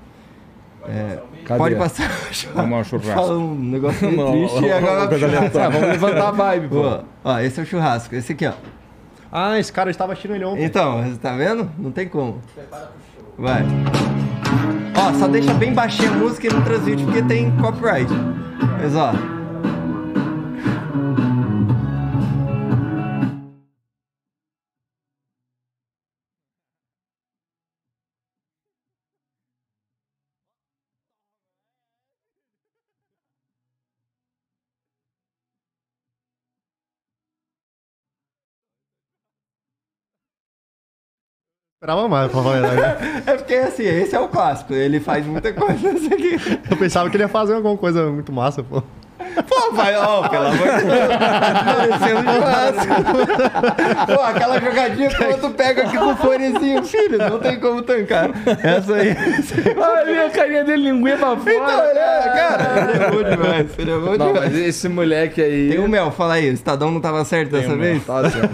Cadê? 1.44 1.58
Pode 1.58 1.76
passar. 1.76 2.10
Vamos 2.54 2.78
ao 2.78 2.84
churrasco. 2.84 3.14
Fala 3.14 3.38
um 3.38 3.54
negócio 3.54 4.08
meio 4.08 4.16
Não, 4.24 4.32
triste 4.32 4.56
e 4.56 4.66
uma 4.66 4.76
agora 4.76 5.08
coisa. 5.08 5.26
Ah, 5.64 5.68
vamos 5.68 5.88
levantar 5.88 6.28
a 6.28 6.30
vibe, 6.32 6.68
pô. 6.68 7.00
Ó, 7.24 7.38
esse 7.38 7.60
é 7.60 7.62
o 7.62 7.66
churrasco. 7.66 8.14
Esse 8.16 8.32
aqui, 8.32 8.46
ó. 8.46 8.52
Ah, 9.30 9.58
esse 9.58 9.72
cara 9.72 9.90
estava 9.90 10.12
ele 10.24 10.44
ontem. 10.44 10.64
Então, 10.64 11.02
você 11.04 11.16
tá 11.18 11.34
vendo? 11.36 11.70
Não 11.78 11.90
tem 11.92 12.08
como. 12.08 12.40
Vai. 13.38 13.64
Ó, 14.96 15.12
só 15.18 15.26
deixa 15.26 15.52
bem 15.54 15.72
baixinha 15.72 16.10
a 16.10 16.14
música 16.14 16.46
e 16.46 16.50
não 16.52 16.62
transmite 16.62 17.04
porque 17.04 17.22
tem 17.22 17.50
copyright. 17.56 18.10
Mas 18.80 18.94
ó. 18.94 19.12
Esperava 41.82 42.06
mais, 42.08 42.30
pra 42.30 42.40
falar 42.44 42.60
verdade. 42.60 43.04
É 43.26 43.36
porque 43.36 43.54
assim, 43.54 43.82
esse 43.82 44.14
é 44.14 44.20
o 44.20 44.28
clássico. 44.28 44.72
Ele 44.72 45.00
faz 45.00 45.26
muita 45.26 45.52
coisa. 45.52 45.88
Eu 46.70 46.76
pensava 46.76 47.10
que 47.10 47.16
ele 47.16 47.24
ia 47.24 47.28
fazer 47.28 47.54
alguma 47.54 47.76
coisa 47.76 48.08
muito 48.08 48.32
massa, 48.32 48.62
pô. 48.62 48.84
Pô, 49.48 49.72
vai, 49.72 49.96
ó, 49.96 50.28
pelo 50.28 50.46
amor 50.46 50.68
de 50.78 50.84
Deus. 50.84 51.08
Tá 51.08 51.74
parecendo 51.76 52.22
churrasco. 52.32 54.06
Pô, 54.14 54.20
aquela 54.22 54.60
jogadinha 54.60 55.08
que 55.08 55.22
o 55.24 55.28
outro 55.30 55.50
pega 55.50 55.82
aqui 55.82 55.96
com 55.96 56.12
o 56.12 56.16
fonezinho, 56.16 56.84
filho, 56.84 57.18
não 57.18 57.38
tem 57.38 57.58
como 57.60 57.82
tancar. 57.82 58.30
Essa 58.62 58.94
aí. 58.96 59.16
Olha 59.76 60.26
a 60.26 60.30
carinha 60.30 60.64
dele, 60.64 60.90
linguinha 60.90 61.16
pra 61.16 61.36
fora. 61.36 61.52
Então, 61.52 61.84
ele 61.90 61.98
é, 61.98 62.22
cara, 62.22 62.90
ele 62.94 63.02
é 63.04 63.10
bom 63.10 63.30
demais. 63.30 63.66
Ele 63.78 63.90
é 63.90 63.94
bom 63.98 64.16
Não, 64.16 64.32
demais. 64.32 64.52
mas 64.52 64.56
esse 64.56 64.88
moleque 64.88 65.40
aí. 65.42 65.70
Tem 65.70 65.78
o 65.78 65.88
Mel, 65.88 66.10
fala 66.10 66.34
aí, 66.34 66.50
o 66.50 66.52
Estadão 66.52 66.90
não 66.90 67.00
tava 67.00 67.24
certo 67.24 67.50
dessa 67.50 67.74
vez? 67.76 68.04
Tava 68.04 68.30
certo. 68.30 68.50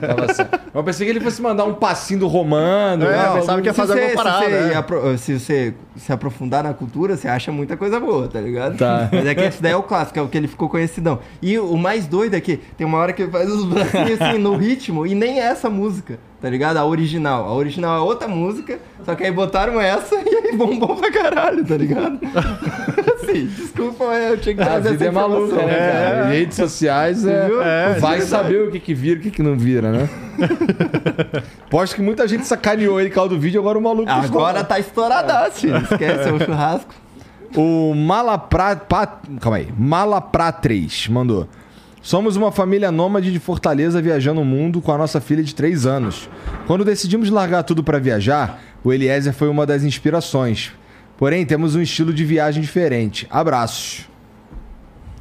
Tava 0.00 0.34
certo. 0.34 0.60
Eu 0.72 0.84
pensei 0.84 1.06
que 1.06 1.12
ele 1.12 1.20
fosse 1.20 1.42
mandar 1.42 1.64
um 1.64 1.74
passinho 1.74 2.20
do 2.20 2.28
romano. 2.28 3.04
É, 3.06 3.16
né? 3.16 3.30
pensava 3.34 3.60
que 3.60 3.68
ia 3.68 3.74
fazer 3.74 3.92
alguma 3.92 4.22
parada, 4.24 4.44
Se 4.44 4.50
você, 4.50 4.60
né? 4.68 4.74
apro- 4.76 5.18
se 5.18 5.38
você 5.38 5.74
se 5.96 6.12
aprofundar 6.12 6.62
na 6.64 6.72
cultura, 6.72 7.16
você 7.16 7.28
acha 7.28 7.50
muita 7.52 7.76
coisa 7.76 7.98
boa, 8.00 8.28
tá 8.28 8.40
ligado? 8.40 8.76
Tá. 8.76 9.08
Mas 9.12 9.26
é 9.26 9.34
que 9.34 9.42
esse 9.42 9.60
daí 9.62 9.72
é 9.72 9.76
o 9.76 9.82
clássico, 9.82 9.99
é 10.18 10.22
o 10.22 10.28
que 10.28 10.36
ele 10.36 10.48
ficou 10.48 10.68
conhecidão. 10.68 11.20
E 11.42 11.58
o 11.58 11.76
mais 11.76 12.06
doido 12.06 12.34
é 12.34 12.40
que 12.40 12.56
tem 12.76 12.86
uma 12.86 12.98
hora 12.98 13.12
que 13.12 13.22
ele 13.22 13.30
faz 13.30 13.50
os 13.50 13.64
bracinhos 13.64 14.20
assim 14.20 14.38
no 14.38 14.56
ritmo 14.56 15.06
e 15.06 15.14
nem 15.14 15.40
é 15.40 15.44
essa 15.44 15.68
música, 15.68 16.18
tá 16.40 16.48
ligado? 16.48 16.76
A 16.78 16.84
original. 16.84 17.44
A 17.44 17.52
original 17.52 17.98
é 17.98 18.00
outra 18.00 18.28
música, 18.28 18.78
só 19.04 19.14
que 19.14 19.24
aí 19.24 19.30
botaram 19.30 19.80
essa 19.80 20.16
e 20.24 20.34
aí 20.34 20.56
bombou 20.56 20.96
pra 20.96 21.10
caralho, 21.10 21.64
tá 21.64 21.76
ligado? 21.76 22.18
assim, 23.30 23.46
desculpa, 23.46 24.04
eu 24.04 24.36
tinha 24.38 24.54
que 24.54 24.62
A 24.62 24.66
trazer 24.66 24.90
vida 24.90 25.04
essa 25.06 25.18
é 25.18 25.22
maluca, 25.22 25.56
né, 25.56 25.92
cara? 25.92 26.34
E 26.34 26.38
redes 26.38 26.56
sociais 26.56 27.26
é. 27.26 27.46
Viu? 27.46 27.62
É, 27.62 27.94
vai 27.98 28.20
saber 28.22 28.62
o 28.62 28.70
que, 28.70 28.80
que 28.80 28.94
vira 28.94 29.16
e 29.16 29.20
o 29.20 29.22
que, 29.22 29.30
que 29.30 29.42
não 29.42 29.56
vira, 29.56 29.90
né? 29.90 30.08
Posto 31.70 31.96
que 31.96 32.02
muita 32.02 32.26
gente 32.26 32.46
sacaneou 32.46 33.00
ele 33.00 33.10
causa 33.10 33.30
do 33.30 33.38
vídeo, 33.38 33.60
agora 33.60 33.78
o 33.78 33.82
maluco. 33.82 34.10
Agora 34.10 34.64
tá 34.64 34.78
estouradaço, 34.78 35.60
filho. 35.60 35.76
Esquece, 35.76 36.28
é 36.28 36.32
um 36.32 36.38
churrasco. 36.38 36.94
O 37.56 37.94
Malapra... 37.94 38.76
Pa... 38.76 39.06
Calma 39.40 39.58
aí. 39.58 39.68
Malapra 39.76 40.52
3 40.52 41.08
mandou. 41.08 41.48
Somos 42.02 42.34
uma 42.36 42.50
família 42.50 42.90
nômade 42.90 43.30
de 43.30 43.38
Fortaleza 43.38 44.00
viajando 44.00 44.40
o 44.40 44.44
mundo 44.44 44.80
com 44.80 44.90
a 44.92 44.96
nossa 44.98 45.20
filha 45.20 45.42
de 45.42 45.54
3 45.54 45.84
anos. 45.86 46.30
Quando 46.66 46.84
decidimos 46.84 47.28
largar 47.28 47.62
tudo 47.62 47.84
para 47.84 47.98
viajar, 47.98 48.58
o 48.82 48.92
Eliezer 48.92 49.34
foi 49.34 49.48
uma 49.48 49.66
das 49.66 49.84
inspirações. 49.84 50.72
Porém, 51.18 51.44
temos 51.44 51.74
um 51.74 51.82
estilo 51.82 52.14
de 52.14 52.24
viagem 52.24 52.62
diferente. 52.62 53.26
Abraços. 53.30 54.08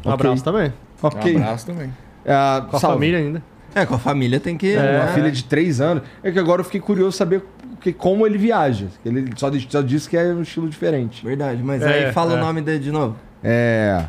Um 0.05 0.11
abraço 0.11 0.43
também. 0.43 0.71
Ok. 1.01 1.35
Um 1.35 1.41
abraço 1.41 1.65
também. 1.65 1.93
Ah, 2.25 2.65
Com 2.69 2.77
a 2.77 2.79
salve. 2.79 2.95
família 2.95 3.19
ainda. 3.19 3.43
É, 3.75 3.85
com 3.85 3.95
a 3.95 3.99
família 3.99 4.39
tem 4.39 4.57
que. 4.57 4.73
Uma 4.75 4.81
né? 4.83 5.11
filha 5.13 5.31
de 5.31 5.43
3 5.43 5.79
anos. 5.81 6.03
É 6.23 6.31
que 6.31 6.39
agora 6.39 6.61
eu 6.61 6.65
fiquei 6.65 6.81
curioso 6.81 7.15
saber 7.17 7.43
que, 7.79 7.93
como 7.93 8.25
ele 8.25 8.37
viaja. 8.37 8.87
Ele 9.05 9.29
só, 9.35 9.49
diz- 9.49 9.67
só 9.69 9.81
disse 9.81 10.09
que 10.09 10.17
é 10.17 10.25
um 10.33 10.41
estilo 10.41 10.67
diferente. 10.69 11.23
Verdade, 11.25 11.61
mas 11.63 11.81
É, 11.81 12.07
aí 12.07 12.11
fala 12.13 12.33
é. 12.33 12.35
o 12.35 12.39
nome 12.39 12.61
dele 12.61 12.79
de 12.79 12.91
novo. 12.91 13.15
É. 13.43 14.05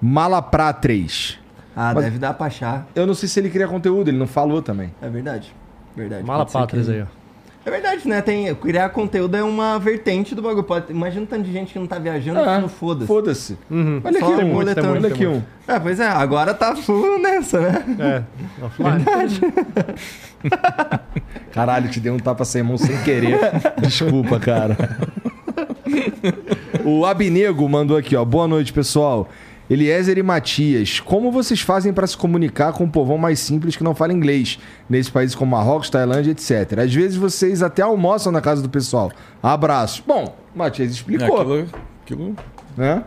Malapra 0.00 0.72
3. 0.72 1.38
Ah, 1.74 1.92
Mas- 1.94 2.04
deve 2.04 2.18
dar 2.18 2.34
pra 2.34 2.46
achar. 2.46 2.86
Eu 2.94 3.06
não 3.06 3.14
sei 3.14 3.28
se 3.28 3.38
ele 3.40 3.50
cria 3.50 3.66
conteúdo, 3.68 4.08
ele 4.08 4.18
não 4.18 4.26
falou 4.26 4.60
também. 4.62 4.92
É 5.00 5.08
verdade. 5.08 5.54
Verdade. 5.96 6.24
Mala 6.24 6.40
pode 6.40 6.52
ser 6.52 6.58
Pátrias 6.58 6.86
que- 6.86 6.92
aí, 6.92 7.02
ó. 7.02 7.06
É 7.64 7.70
verdade, 7.70 8.08
né? 8.08 8.22
Tem, 8.22 8.54
criar 8.54 8.88
conteúdo 8.90 9.36
é 9.36 9.42
uma 9.42 9.78
vertente 9.78 10.34
do 10.34 10.40
bagulho. 10.40 10.64
Pode, 10.64 10.90
imagina 10.90 11.24
o 11.24 11.26
tanto 11.26 11.42
de 11.42 11.52
gente 11.52 11.72
que 11.72 11.78
não 11.78 11.86
tá 11.86 11.98
viajando 11.98 12.40
Ah, 12.40 12.56
que 12.56 12.62
não 12.62 12.68
foda-se. 12.68 13.06
Foda-se. 13.06 13.58
Uhum. 13.70 14.00
Olha 14.02 14.18
aqui 14.18 14.44
um, 14.44 14.52
boletão, 14.52 14.90
olha 14.92 15.00
tem 15.02 15.12
aqui 15.12 15.26
um. 15.26 15.30
muito. 15.32 15.46
É, 15.66 15.78
pois 15.78 16.00
é, 16.00 16.06
agora 16.06 16.54
tá 16.54 16.74
full 16.74 17.18
nessa, 17.18 17.60
né? 17.60 17.84
É, 17.98 18.64
offline. 18.64 19.04
Caralho, 21.52 21.90
te 21.90 22.00
dei 22.00 22.10
um 22.10 22.18
tapa 22.18 22.44
sem 22.44 22.62
mão 22.62 22.78
sem 22.78 22.96
querer. 23.02 23.38
Desculpa, 23.80 24.38
cara. 24.40 24.76
o 26.84 27.04
Abinego 27.04 27.68
mandou 27.68 27.96
aqui, 27.96 28.16
ó. 28.16 28.24
Boa 28.24 28.48
noite, 28.48 28.72
pessoal. 28.72 29.28
Eliezer 29.70 30.16
e 30.16 30.22
Matias, 30.22 30.98
como 31.00 31.30
vocês 31.30 31.60
fazem 31.60 31.92
para 31.92 32.06
se 32.06 32.16
comunicar 32.16 32.72
com 32.72 32.84
um 32.84 32.90
povão 32.90 33.18
mais 33.18 33.38
simples 33.38 33.76
que 33.76 33.84
não 33.84 33.94
fala 33.94 34.12
inglês, 34.12 34.58
nesses 34.88 35.10
países 35.10 35.34
como 35.34 35.50
Marrocos, 35.50 35.90
Tailândia, 35.90 36.30
etc? 36.30 36.78
Às 36.78 36.94
vezes 36.94 37.16
vocês 37.16 37.62
até 37.62 37.82
almoçam 37.82 38.32
na 38.32 38.40
casa 38.40 38.62
do 38.62 38.68
pessoal. 38.68 39.12
Abraço. 39.42 40.02
Bom, 40.06 40.34
Matias 40.54 40.90
explicou, 40.90 41.40
Aquilo, 41.40 41.66
aquilo 42.04 42.36
né? 42.76 43.04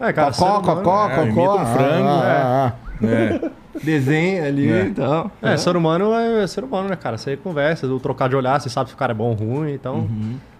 É, 0.00 0.12
cara, 0.12 0.32
Cocó, 0.32 0.60
cocó, 0.60 1.08
é, 1.10 1.26
cocó. 1.26 1.62
um 1.62 1.66
frango, 1.66 2.08
ah, 2.08 2.22
ah, 2.24 2.72
ah. 3.02 3.06
é, 3.06 3.50
Desenha 3.82 4.44
ali 4.46 4.68
É. 4.70 4.86
e 4.86 4.90
tal. 4.90 5.30
É, 5.40 5.56
ser 5.56 5.76
humano 5.76 6.12
é 6.12 6.44
ser 6.46 6.64
humano, 6.64 6.88
né, 6.88 6.96
cara? 6.96 7.16
Você 7.16 7.36
conversa, 7.36 7.86
o 7.86 8.00
trocar 8.00 8.28
de 8.28 8.34
olhar, 8.34 8.60
você 8.60 8.68
sabe 8.68 8.90
se 8.90 8.94
o 8.94 8.98
cara 8.98 9.12
é 9.12 9.14
bom 9.14 9.28
ou 9.28 9.34
ruim, 9.34 9.72
então... 9.72 10.08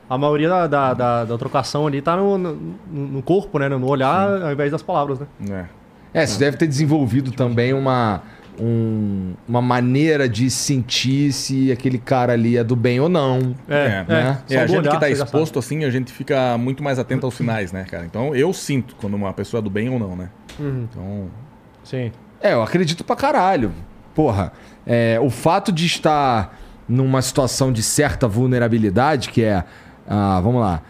A 0.09 0.17
maioria 0.17 0.49
da, 0.49 0.67
da, 0.67 0.95
da- 0.95 1.25
da 1.25 1.39
trocação 1.39 1.87
ali 1.87 2.01
tá 2.01 2.17
no, 2.17 2.39
no, 2.39 2.55
no 2.91 3.23
corpo, 3.23 3.59
né? 3.59 3.69
No 3.69 3.87
olhar, 3.87 4.43
ao 4.43 4.53
invés 4.53 4.71
das 4.73 4.83
palavras, 4.83 5.21
né? 5.21 5.27
é. 5.51 5.65
É, 6.23 6.27
você 6.27 6.39
deve 6.39 6.57
ter 6.57 6.67
desenvolvido 6.67 7.31
também 7.33 7.75
uma, 7.75 8.23
um- 8.59 9.35
uma 9.47 9.61
maneira 9.61 10.27
de 10.27 10.49
sentir 10.51 11.33
se 11.33 11.71
aquele 11.71 11.99
cara 11.99 12.33
ali 12.33 12.57
é 12.57 12.65
do 12.65 12.75
bem 12.75 12.99
ou 12.99 13.09
não. 13.11 13.55
É, 13.69 14.05
né? 14.09 14.39
É, 14.49 14.55
Só 14.55 14.61
a 14.63 14.67
gente 14.67 14.79
olhar, 14.79 14.91
que 14.93 15.01
tá 15.01 15.11
exposto 15.11 15.59
assim, 15.59 15.85
a 15.85 15.91
gente 15.91 16.11
fica 16.11 16.57
muito 16.57 16.83
mais 16.83 16.99
atento 16.99 17.27
aos 17.27 17.35
sinais, 17.35 17.73
né, 17.73 17.85
cara? 17.85 18.07
Então 18.07 18.35
eu 18.35 18.53
sinto 18.55 18.97
quando 18.97 19.15
uma 19.15 19.33
pessoa 19.35 19.59
é 19.61 19.63
do 19.63 19.69
bem 19.71 19.91
ou 19.91 19.99
não, 19.99 20.17
né? 20.17 20.31
Uhum. 20.59 20.89
Então, 20.91 21.27
Sim. 21.85 22.11
É, 22.41 22.55
eu 22.55 22.63
acredito 22.63 23.05
pra 23.05 23.15
caralho. 23.15 23.71
Porra, 24.15 24.53
é, 24.87 25.19
o 25.21 25.29
fato 25.31 25.71
de 25.71 25.85
estar 25.87 26.59
numa 26.89 27.21
situação 27.21 27.71
de 27.71 27.83
certa 27.83 28.27
vulnerabilidade, 28.27 29.29
que 29.29 29.43
é, 29.45 29.63
ah, 30.09 30.41
vamos 30.43 30.61
lá, 30.61 30.81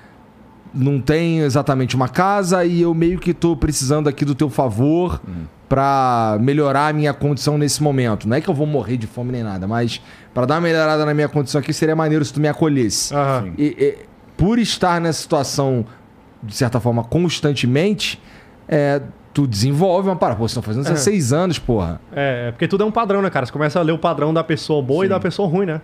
não 0.72 1.00
tem 1.00 1.40
exatamente 1.40 1.96
uma 1.96 2.08
casa 2.08 2.64
e 2.64 2.82
eu 2.82 2.94
meio 2.94 3.18
que 3.18 3.34
tô 3.34 3.56
precisando 3.56 4.08
aqui 4.08 4.24
do 4.24 4.34
teu 4.34 4.48
favor 4.50 5.20
pra 5.68 6.38
melhorar 6.40 6.88
a 6.88 6.92
minha 6.92 7.12
condição 7.12 7.58
nesse 7.58 7.82
momento. 7.82 8.28
Não 8.28 8.36
é 8.36 8.40
que 8.40 8.48
eu 8.48 8.54
vou 8.54 8.66
morrer 8.66 8.96
de 8.96 9.06
fome 9.06 9.32
nem 9.32 9.42
nada, 9.42 9.66
mas 9.66 10.00
pra 10.32 10.46
dar 10.46 10.54
uma 10.54 10.60
melhorada 10.62 11.04
na 11.04 11.12
minha 11.14 11.28
condição 11.28 11.58
aqui 11.60 11.72
seria 11.72 11.94
maneiro 11.96 12.24
se 12.24 12.32
tu 12.32 12.40
me 12.40 12.48
acolhesse. 12.48 13.14
Aham. 13.14 13.52
E- 13.58 13.76
e, 13.78 13.98
por 14.36 14.58
estar 14.58 15.00
nessa 15.00 15.20
situação, 15.20 15.84
de 16.42 16.54
certa 16.54 16.78
forma, 16.80 17.02
constantemente, 17.02 18.20
é, 18.68 19.02
tu 19.34 19.46
desenvolve 19.46 20.08
uma 20.08 20.16
parada. 20.16 20.38
Pô, 20.38 20.42
vocês 20.46 20.52
estão 20.52 20.62
fazendo 20.62 20.82
isso 20.84 20.92
há 20.92 20.94
É. 20.94 20.98
seis 20.98 21.32
anos, 21.32 21.58
porra. 21.58 22.00
É, 22.12 22.48
é 22.48 22.52
porque 22.52 22.68
tudo 22.68 22.84
é 22.84 22.86
um 22.86 22.90
padrão, 22.92 23.20
né, 23.20 23.30
cara? 23.30 23.44
Você 23.46 23.52
começa 23.52 23.78
a 23.78 23.82
ler 23.82 23.92
o 23.92 23.98
padrão 23.98 24.32
da 24.32 24.44
pessoa 24.44 24.80
boa 24.82 25.04
e 25.06 25.08
da 25.08 25.18
pessoa 25.20 25.48
ruim, 25.48 25.66
né? 25.66 25.80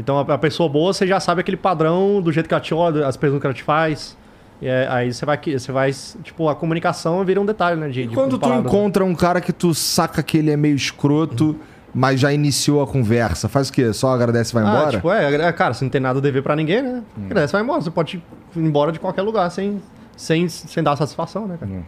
Então 0.00 0.18
a, 0.18 0.22
a 0.34 0.38
pessoa 0.38 0.68
boa, 0.68 0.92
você 0.92 1.06
já 1.06 1.20
sabe 1.20 1.40
aquele 1.42 1.56
padrão 1.56 2.20
do 2.22 2.32
jeito 2.32 2.48
que 2.48 2.54
ela 2.54 2.60
te 2.60 2.74
olha, 2.74 3.06
as 3.06 3.16
perguntas 3.16 3.40
que 3.42 3.46
ela 3.46 3.54
te 3.54 3.62
faz. 3.62 4.16
E 4.62 4.66
é- 4.66 4.86
aí 4.90 5.12
você 5.12 5.24
vai, 5.24 5.36
que- 5.38 5.58
você 5.58 5.70
vai. 5.72 5.92
Tipo, 6.22 6.48
a 6.48 6.54
comunicação 6.54 7.24
vira 7.24 7.40
um 7.40 7.46
detalhe, 7.46 7.80
né? 7.80 7.88
De, 7.88 8.02
E 8.02 8.08
quando 8.08 8.32
tu 8.32 8.40
palavras, 8.40 8.64
né? 8.64 8.70
encontra 8.70 9.04
um 9.04 9.14
cara 9.14 9.40
que 9.40 9.52
tu 9.52 9.74
saca 9.74 10.22
que 10.22 10.36
ele 10.38 10.50
é 10.50 10.56
meio 10.56 10.74
escroto, 10.76 11.56
mas 11.94 12.20
já 12.20 12.32
iniciou 12.32 12.82
a 12.82 12.86
conversa, 12.86 13.48
faz 13.48 13.68
o 13.68 13.72
quê? 13.72 13.92
Só 13.92 14.12
agradece 14.14 14.52
e 14.52 14.54
vai 14.54 14.62
Ah, 14.64 14.66
embora? 14.68 14.90
tipo, 14.90 15.10
é, 15.10 15.34
é, 15.34 15.52
cara, 15.52 15.74
você 15.74 15.84
não 15.84 15.90
tem 15.90 16.00
nada 16.00 16.18
a 16.18 16.22
dever 16.22 16.42
pra 16.42 16.54
ninguém, 16.54 16.82
né? 16.82 17.02
Hum. 17.18 17.24
Agradece, 17.26 17.48
Você 17.48 17.52
vai 17.56 17.62
embora. 17.62 17.80
Você 17.80 17.90
pode 17.90 18.16
ir 18.16 18.22
embora 18.60 18.92
de 18.92 19.00
qualquer 19.00 19.22
lugar 19.22 19.50
sem, 19.50 19.82
sem, 20.16 20.48
sem 20.48 20.82
dar 20.82 20.96
satisfação, 20.96 21.46
né, 21.46 21.56
cara? 21.58 21.72
Hum. 21.72 21.82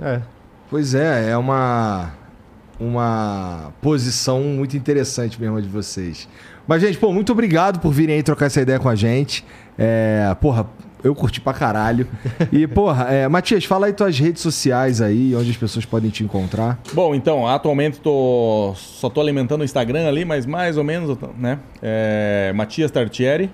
É. 0.00 0.20
Pois 0.70 0.94
é, 0.94 1.30
é 1.30 1.36
uma 1.36 2.10
uma 2.78 3.72
posição 3.80 4.40
muito 4.42 4.76
interessante 4.76 5.40
mesmo 5.40 5.60
de 5.62 5.68
vocês. 5.68 6.28
Mas, 6.66 6.82
gente, 6.82 6.98
pô, 6.98 7.12
muito 7.12 7.32
obrigado 7.32 7.80
por 7.80 7.92
virem 7.92 8.16
aí 8.16 8.22
trocar 8.22 8.46
essa 8.46 8.60
ideia 8.60 8.78
com 8.78 8.88
a 8.88 8.94
gente. 8.94 9.44
É, 9.78 10.34
porra, 10.40 10.66
eu 11.04 11.14
curti 11.14 11.40
pra 11.40 11.52
caralho. 11.52 12.06
E, 12.50 12.66
porra, 12.68 13.04
é, 13.04 13.28
Matias, 13.28 13.64
fala 13.64 13.86
aí 13.86 13.92
tuas 13.92 14.18
redes 14.18 14.42
sociais 14.42 15.00
aí, 15.00 15.34
onde 15.34 15.50
as 15.50 15.56
pessoas 15.56 15.84
podem 15.84 16.10
te 16.10 16.24
encontrar. 16.24 16.78
Bom, 16.92 17.14
então, 17.14 17.46
atualmente 17.46 18.00
tô, 18.00 18.72
só 18.76 19.08
tô 19.08 19.20
alimentando 19.20 19.60
o 19.60 19.64
Instagram 19.64 20.08
ali, 20.08 20.24
mas 20.24 20.46
mais 20.46 20.76
ou 20.76 20.84
menos, 20.84 21.16
né? 21.38 21.58
É, 21.82 22.52
Matias 22.54 22.90
Tartieri 22.90 23.50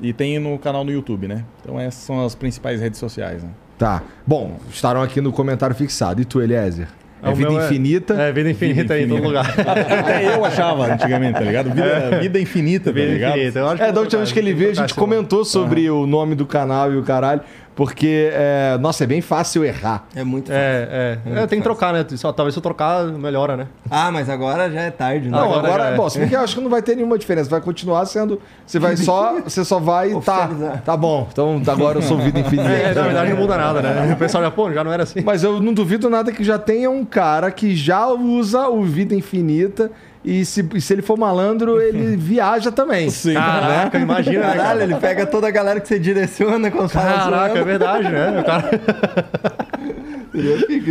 e 0.00 0.12
tem 0.12 0.38
no 0.38 0.58
canal 0.58 0.84
no 0.84 0.90
YouTube, 0.90 1.28
né? 1.28 1.44
Então 1.60 1.78
essas 1.78 2.02
são 2.02 2.24
as 2.24 2.34
principais 2.34 2.80
redes 2.80 2.98
sociais, 2.98 3.42
né? 3.42 3.50
Tá. 3.78 4.02
Bom, 4.26 4.58
estarão 4.70 5.02
aqui 5.02 5.20
no 5.20 5.32
comentário 5.32 5.76
fixado. 5.76 6.20
E 6.20 6.24
tu, 6.24 6.40
Eliezer? 6.40 6.88
É, 7.26 7.32
o 7.32 7.34
Vida 7.34 7.50
meu 7.50 7.64
Infinita. 7.64 8.14
É, 8.14 8.32
vida 8.32 8.50
infinita 8.50 8.94
aí 8.94 9.04
em 9.04 9.08
todo 9.08 9.22
lugar. 9.22 9.46
Até 9.58 10.34
eu 10.34 10.44
achava 10.44 10.92
antigamente, 10.92 11.34
tá 11.34 11.40
ligado? 11.40 11.70
Vida, 11.70 12.18
vida 12.20 12.40
infinita, 12.40 12.84
tá 12.86 12.92
vida 12.92 13.12
ligado? 13.12 13.36
infinita. 13.36 13.58
Eu 13.58 13.66
acho 13.68 13.76
que 13.76 13.82
É, 13.82 13.92
da 13.92 14.00
última 14.00 14.18
vez 14.20 14.32
que 14.32 14.38
ele 14.38 14.54
veio, 14.54 14.70
a 14.70 14.74
gente 14.74 14.94
comentou 14.94 15.44
sobre 15.44 15.90
o 15.90 16.06
nome 16.06 16.34
do 16.34 16.46
canal 16.46 16.92
e 16.92 16.96
o 16.96 17.02
caralho, 17.02 17.40
porque, 17.76 18.30
é, 18.32 18.78
nossa, 18.80 19.04
é 19.04 19.06
bem 19.06 19.20
fácil 19.20 19.62
errar. 19.62 20.06
É 20.14 20.24
muito 20.24 20.46
fácil. 20.46 20.58
É, 20.58 21.18
é. 21.26 21.42
é 21.42 21.46
tem 21.46 21.58
que 21.58 21.62
trocar, 21.62 21.92
né? 21.92 22.06
Só, 22.16 22.32
talvez 22.32 22.54
se 22.54 22.58
eu 22.58 22.62
trocar, 22.62 23.04
melhora, 23.04 23.54
né? 23.54 23.66
Ah, 23.90 24.10
mas 24.10 24.30
agora 24.30 24.70
já 24.70 24.80
é 24.80 24.90
tarde, 24.90 25.28
né? 25.28 25.36
Não, 25.36 25.44
Agora 25.44 25.68
agora, 25.68 25.84
é. 25.90 25.94
bom, 25.94 26.08
se 26.08 26.18
bem 26.18 26.26
que 26.26 26.34
eu 26.34 26.40
acho 26.40 26.54
que 26.56 26.62
não 26.62 26.70
vai 26.70 26.80
ter 26.80 26.96
nenhuma 26.96 27.18
diferença, 27.18 27.50
vai 27.50 27.60
continuar 27.60 28.06
sendo, 28.06 28.40
você 28.66 28.78
vai 28.78 28.96
só, 28.96 29.40
você 29.44 29.62
só 29.62 29.78
vai, 29.78 30.08
tá, 30.08 30.16
Oficializar. 30.16 30.82
tá 30.82 30.96
bom, 30.96 31.28
então 31.30 31.60
agora 31.66 31.98
eu 31.98 32.02
sou 32.02 32.16
vida 32.16 32.40
infinita. 32.40 32.66
É, 32.66 32.94
na 32.94 33.02
verdade 33.02 33.30
não 33.30 33.36
muda 33.36 33.58
nada, 33.58 33.82
né? 33.82 34.14
O 34.14 34.16
pessoal 34.16 34.42
já, 34.42 34.50
pô, 34.50 34.72
já 34.72 34.82
não 34.82 34.90
era 34.90 35.02
assim. 35.02 35.20
Mas 35.20 35.44
eu 35.44 35.60
não 35.60 35.74
duvido 35.74 36.08
nada 36.08 36.32
que 36.32 36.42
já 36.42 36.58
tenha 36.58 36.90
um 36.90 37.04
cara 37.04 37.50
que 37.50 37.76
já 37.76 38.08
usa 38.08 38.68
o 38.68 38.82
Vida 38.84 39.14
Infinita 39.14 39.90
e 40.26 40.44
se, 40.44 40.68
e 40.74 40.80
se 40.80 40.92
ele 40.92 41.02
for 41.02 41.16
malandro, 41.16 41.80
ele 41.80 42.16
viaja 42.18 42.72
também. 42.72 43.08
Sim. 43.08 43.34
Caraca, 43.34 43.98
imagina, 43.98 44.40
né, 44.40 44.46
Caralho, 44.56 44.62
cara? 44.80 44.82
ele 44.84 44.94
pega 44.96 45.24
toda 45.26 45.46
a 45.46 45.50
galera 45.50 45.80
que 45.80 45.86
você 45.88 45.98
direciona 45.98 46.70
quando 46.70 46.88
fala 46.88 47.12
Caraca, 47.12 47.58
é 47.58 47.64
verdade, 47.64 48.08
né? 48.10 48.40
O 48.40 48.44
cara... 48.44 48.70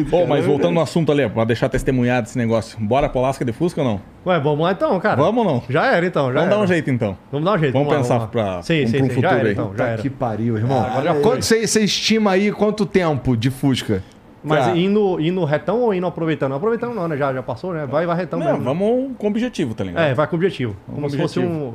Pô, 0.10 0.26
mas 0.26 0.44
voltando 0.44 0.74
no 0.74 0.82
assunto 0.82 1.12
ali, 1.12 1.30
pra 1.30 1.44
deixar 1.44 1.70
testemunhado 1.70 2.28
esse 2.28 2.36
negócio. 2.38 2.80
Bora 2.80 3.08
pro 3.08 3.20
Alasca 3.20 3.46
de 3.46 3.54
Fusca 3.54 3.80
ou 3.82 3.88
não? 3.88 4.02
Ué, 4.26 4.40
vamos 4.40 4.60
lá 4.62 4.72
então, 4.72 5.00
cara. 5.00 5.16
Vamos 5.22 5.46
ou 5.46 5.52
não? 5.54 5.64
Já 5.70 5.86
era 5.86 6.04
então, 6.06 6.28
já 6.34 6.40
Vamos 6.40 6.50
dar 6.50 6.56
era. 6.56 6.64
um 6.64 6.68
jeito 6.68 6.90
então. 6.90 7.16
Vamos 7.32 7.46
dar 7.46 7.54
um 7.54 7.60
jeito. 7.60 7.74
Vamos 7.74 7.90
lá, 7.90 7.98
pensar 8.00 8.18
lá. 8.18 8.28
pra- 8.28 8.62
sim, 8.64 8.86
um- 8.86 8.88
sim, 8.88 8.92
pra 8.98 9.06
um 9.06 9.10
sim, 9.10 9.16
futuro 9.16 9.22
já 9.30 9.38
era 9.38 9.48
aí. 9.48 9.52
então, 9.54 9.74
já 9.78 9.86
era. 9.88 10.02
que 10.02 10.10
pariu, 10.10 10.58
irmão. 10.58 10.82
Ah, 10.82 10.96
olha 10.98 11.14
quanto 11.16 11.46
você 11.46 11.60
estima 11.84 12.32
aí 12.32 12.52
quanto 12.52 12.88
tempo 12.88 13.38
de 13.38 13.52
Fusca? 13.52 14.02
Mas 14.48 14.66
Cara. 14.66 14.78
indo, 14.78 15.20
indo 15.20 15.44
retão 15.44 15.82
ou 15.82 15.94
indo 15.94 16.06
aproveitando? 16.06 16.54
Aproveitando 16.54 16.94
não, 16.94 17.08
né? 17.08 17.18
Já, 17.18 17.34
já 17.34 17.42
passou, 17.42 17.74
né? 17.74 17.86
Vai, 17.88 18.06
vai 18.06 18.16
retão 18.16 18.38
Não, 18.38 18.46
mesmo. 18.46 18.60
né? 18.60 18.66
vamos 18.66 19.18
com 19.18 19.28
objetivo, 19.28 19.74
tá 19.74 19.84
ligado? 19.84 20.04
É, 20.04 20.14
vai 20.14 20.28
com 20.28 20.36
objetivo. 20.36 20.76
Como 20.86 21.02
Com 21.02 21.10
se 21.10 21.18
fosse 21.18 21.40
um. 21.40 21.74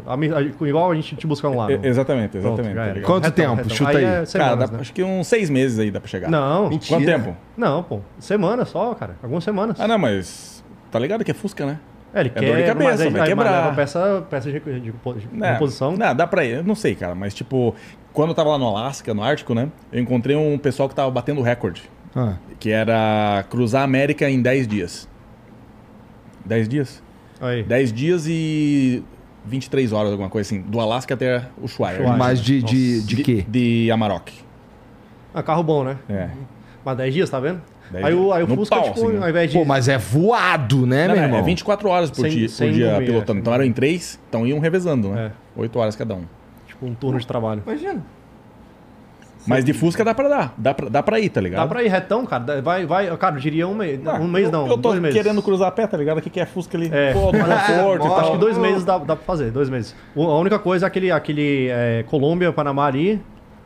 Igual 0.66 0.92
a 0.92 0.94
gente 0.94 1.16
te 1.16 1.26
buscando 1.26 1.57
lá. 1.57 1.70
E- 1.70 1.76
não. 1.78 1.84
Exatamente, 1.84 2.39
Pronto, 2.39 2.60
exatamente. 2.60 2.74
já 2.76 2.94
tá? 2.94 3.07
Quanto 3.07 3.31
tempo? 3.32 3.70
Chuta 3.74 3.90
aí. 3.90 4.05
É 4.05 4.08
Cara, 4.08 4.26
semanas, 4.26 4.70
dá- 4.70 4.76
né? 4.76 4.81
acho 4.82 4.92
que 4.92 5.02
uns 5.02 5.26
seis 5.26 5.50
meses 5.50 5.78
aí 5.78 5.90
dá 5.90 6.00
pra 6.00 6.08
chegar. 6.08 6.31
Não, 6.31 6.68
Mentira. 6.70 6.97
Quanto 6.99 7.07
tempo? 7.07 7.36
não, 7.57 7.82
pô. 7.82 8.00
Semana 8.18 8.65
só, 8.65 8.94
cara. 8.94 9.16
Algumas 9.23 9.42
semanas. 9.42 9.81
Ah, 9.81 9.89
não, 9.89 9.99
mas. 9.99 10.65
Tá 10.90 10.99
ligado 10.99 11.24
que 11.24 11.31
é 11.32 11.34
Fusca, 11.34 11.66
né? 11.66 11.78
É, 12.15 12.20
ele 12.20 12.28
É 12.28 12.32
quer, 12.40 12.47
dor 12.47 12.57
de 12.57 12.62
cabeça, 12.65 12.90
mas 12.90 13.00
aí- 13.00 13.10
vai 13.10 13.20
aí- 13.23 13.28
quebrar. 13.28 13.65
mas 13.66 13.76
peça, 13.76 14.26
peça 14.28 14.50
de, 14.50 14.58
de, 14.60 14.81
de 14.81 14.92
composição. 14.92 15.92
Não, 15.97 16.15
dá 16.15 16.26
pra 16.26 16.44
ir. 16.44 16.57
Eu 16.57 16.65
não 16.65 16.74
sei, 16.74 16.94
cara, 16.97 17.15
mas 17.15 17.32
tipo, 17.34 17.74
quando 18.12 18.31
eu 18.31 18.34
tava 18.34 18.50
lá 18.50 18.58
no 18.58 18.66
Alasca, 18.66 19.15
no 19.15 19.23
Ártico, 19.23 19.55
né? 19.55 19.68
Eu 19.92 20.00
encontrei 20.02 20.34
um 20.36 20.58
pessoal 20.58 20.89
que 20.89 20.94
tava 20.94 21.10
batendo 21.10 21.40
recorde. 21.42 21.82
Ah, 22.14 22.34
Que 22.58 22.70
era 22.70 23.44
cruzar 23.48 23.82
a 23.82 23.84
América 23.84 24.28
em 24.28 24.40
10 24.42 24.66
dias. 24.68 25.08
10 26.44 26.68
dias? 26.68 27.02
Aí. 27.40 27.62
10 27.62 27.92
dias 27.92 28.26
e 28.28 29.02
23 29.44 29.92
horas, 29.92 30.10
alguma 30.12 30.28
coisa 30.28 30.47
assim. 30.48 30.60
Do 30.62 30.80
Alasca 30.80 31.14
até 31.14 31.47
o 31.60 31.64
Ushuaia. 31.64 32.00
Mas 32.16 32.40
de, 32.40 32.62
de, 32.62 33.02
de 33.02 33.22
quê? 33.22 33.44
De 33.48 33.90
Amarok. 33.90 34.32
Ah, 35.32 35.42
carro 35.42 35.62
bom, 35.62 35.84
né? 35.84 35.97
É. 36.08 36.28
Mas 36.84 36.97
10 36.97 37.14
dias, 37.14 37.30
tá 37.30 37.39
vendo? 37.40 37.60
Aí 37.92 38.14
o, 38.14 38.32
aí 38.32 38.44
o 38.44 38.47
Fusca, 38.47 38.76
pau, 38.76 38.84
tipo, 38.84 39.05
assim, 39.05 39.16
né? 39.16 39.22
ao 39.24 39.28
invés 39.30 39.50
de. 39.50 39.58
Pô, 39.58 39.64
mas 39.64 39.89
é 39.89 39.98
voado, 39.98 40.86
né, 40.86 41.08
Não, 41.08 41.14
meu 41.14 41.16
não, 41.16 41.28
irmão? 41.28 41.40
é 41.40 41.42
24 41.42 41.89
horas 41.89 42.08
por, 42.10 42.20
Sem- 42.22 42.30
dia, 42.30 42.48
sem 42.48 42.68
por 42.68 42.74
dia 42.74 42.90
dormir, 42.90 43.06
pilotando. 43.06 43.39
é. 43.39 43.40
Então 43.40 43.52
eram 43.55 43.64
em 43.64 43.72
três, 43.72 44.20
então 44.28 44.47
iam 44.47 44.60
revezando, 44.60 45.08
né? 45.08 45.32
É. 45.56 45.60
8 45.60 45.76
horas 45.76 45.97
cada 45.97 46.14
um. 46.14 46.22
Tipo, 46.68 46.86
um 46.86 46.94
turno 46.94 47.18
de 47.18 47.26
trabalho. 47.26 47.62
Imagina. 47.66 48.00
Mas 49.46 49.64
de 49.64 49.72
Fusca 49.72 50.04
dá 50.04 50.14
pra 50.14 50.28
dar. 50.28 50.54
Dá 50.56 50.74
pra, 50.74 50.88
dá 50.88 51.02
pra 51.02 51.18
ir, 51.20 51.28
tá 51.30 51.40
ligado? 51.40 51.60
Dá 51.62 51.66
pra 51.66 51.82
ir 51.82 51.88
retão, 51.88 52.24
cara. 52.26 52.60
Vai, 52.60 52.84
vai. 52.86 53.16
Cara, 53.16 53.36
eu 53.36 53.40
diria 53.40 53.66
um 53.66 53.74
mês. 53.74 54.00
Ah, 54.06 54.14
um 54.14 54.28
mês 54.28 54.50
não. 54.50 54.62
Eu 54.66 54.70
tô 54.76 54.76
dois 54.76 55.00
meses. 55.00 55.16
querendo 55.20 55.42
cruzar 55.42 55.68
a 55.68 55.70
pé, 55.70 55.86
tá 55.86 55.96
ligado? 55.96 56.18
O 56.18 56.20
que, 56.22 56.38
é 56.40 56.46
Fusca 56.46 56.76
ali? 56.76 56.90
É. 56.92 57.12
Pô, 57.12 57.26
conforto 57.32 58.04
e 58.04 58.08
Mó- 58.08 58.14
Acho 58.16 58.22
tal. 58.22 58.32
que 58.32 58.38
dois 58.38 58.58
meses 58.58 58.84
dá, 58.84 58.98
dá 58.98 59.16
pra 59.16 59.24
fazer, 59.24 59.50
dois 59.50 59.68
meses. 59.70 59.94
O- 60.14 60.24
A 60.24 60.38
única 60.38 60.58
coisa 60.58 60.86
é 60.86 60.88
aquele, 60.88 61.10
aquele 61.10 61.68
é, 61.70 62.04
Colômbia, 62.08 62.52
Panamá 62.52 62.86
ali. 62.86 63.20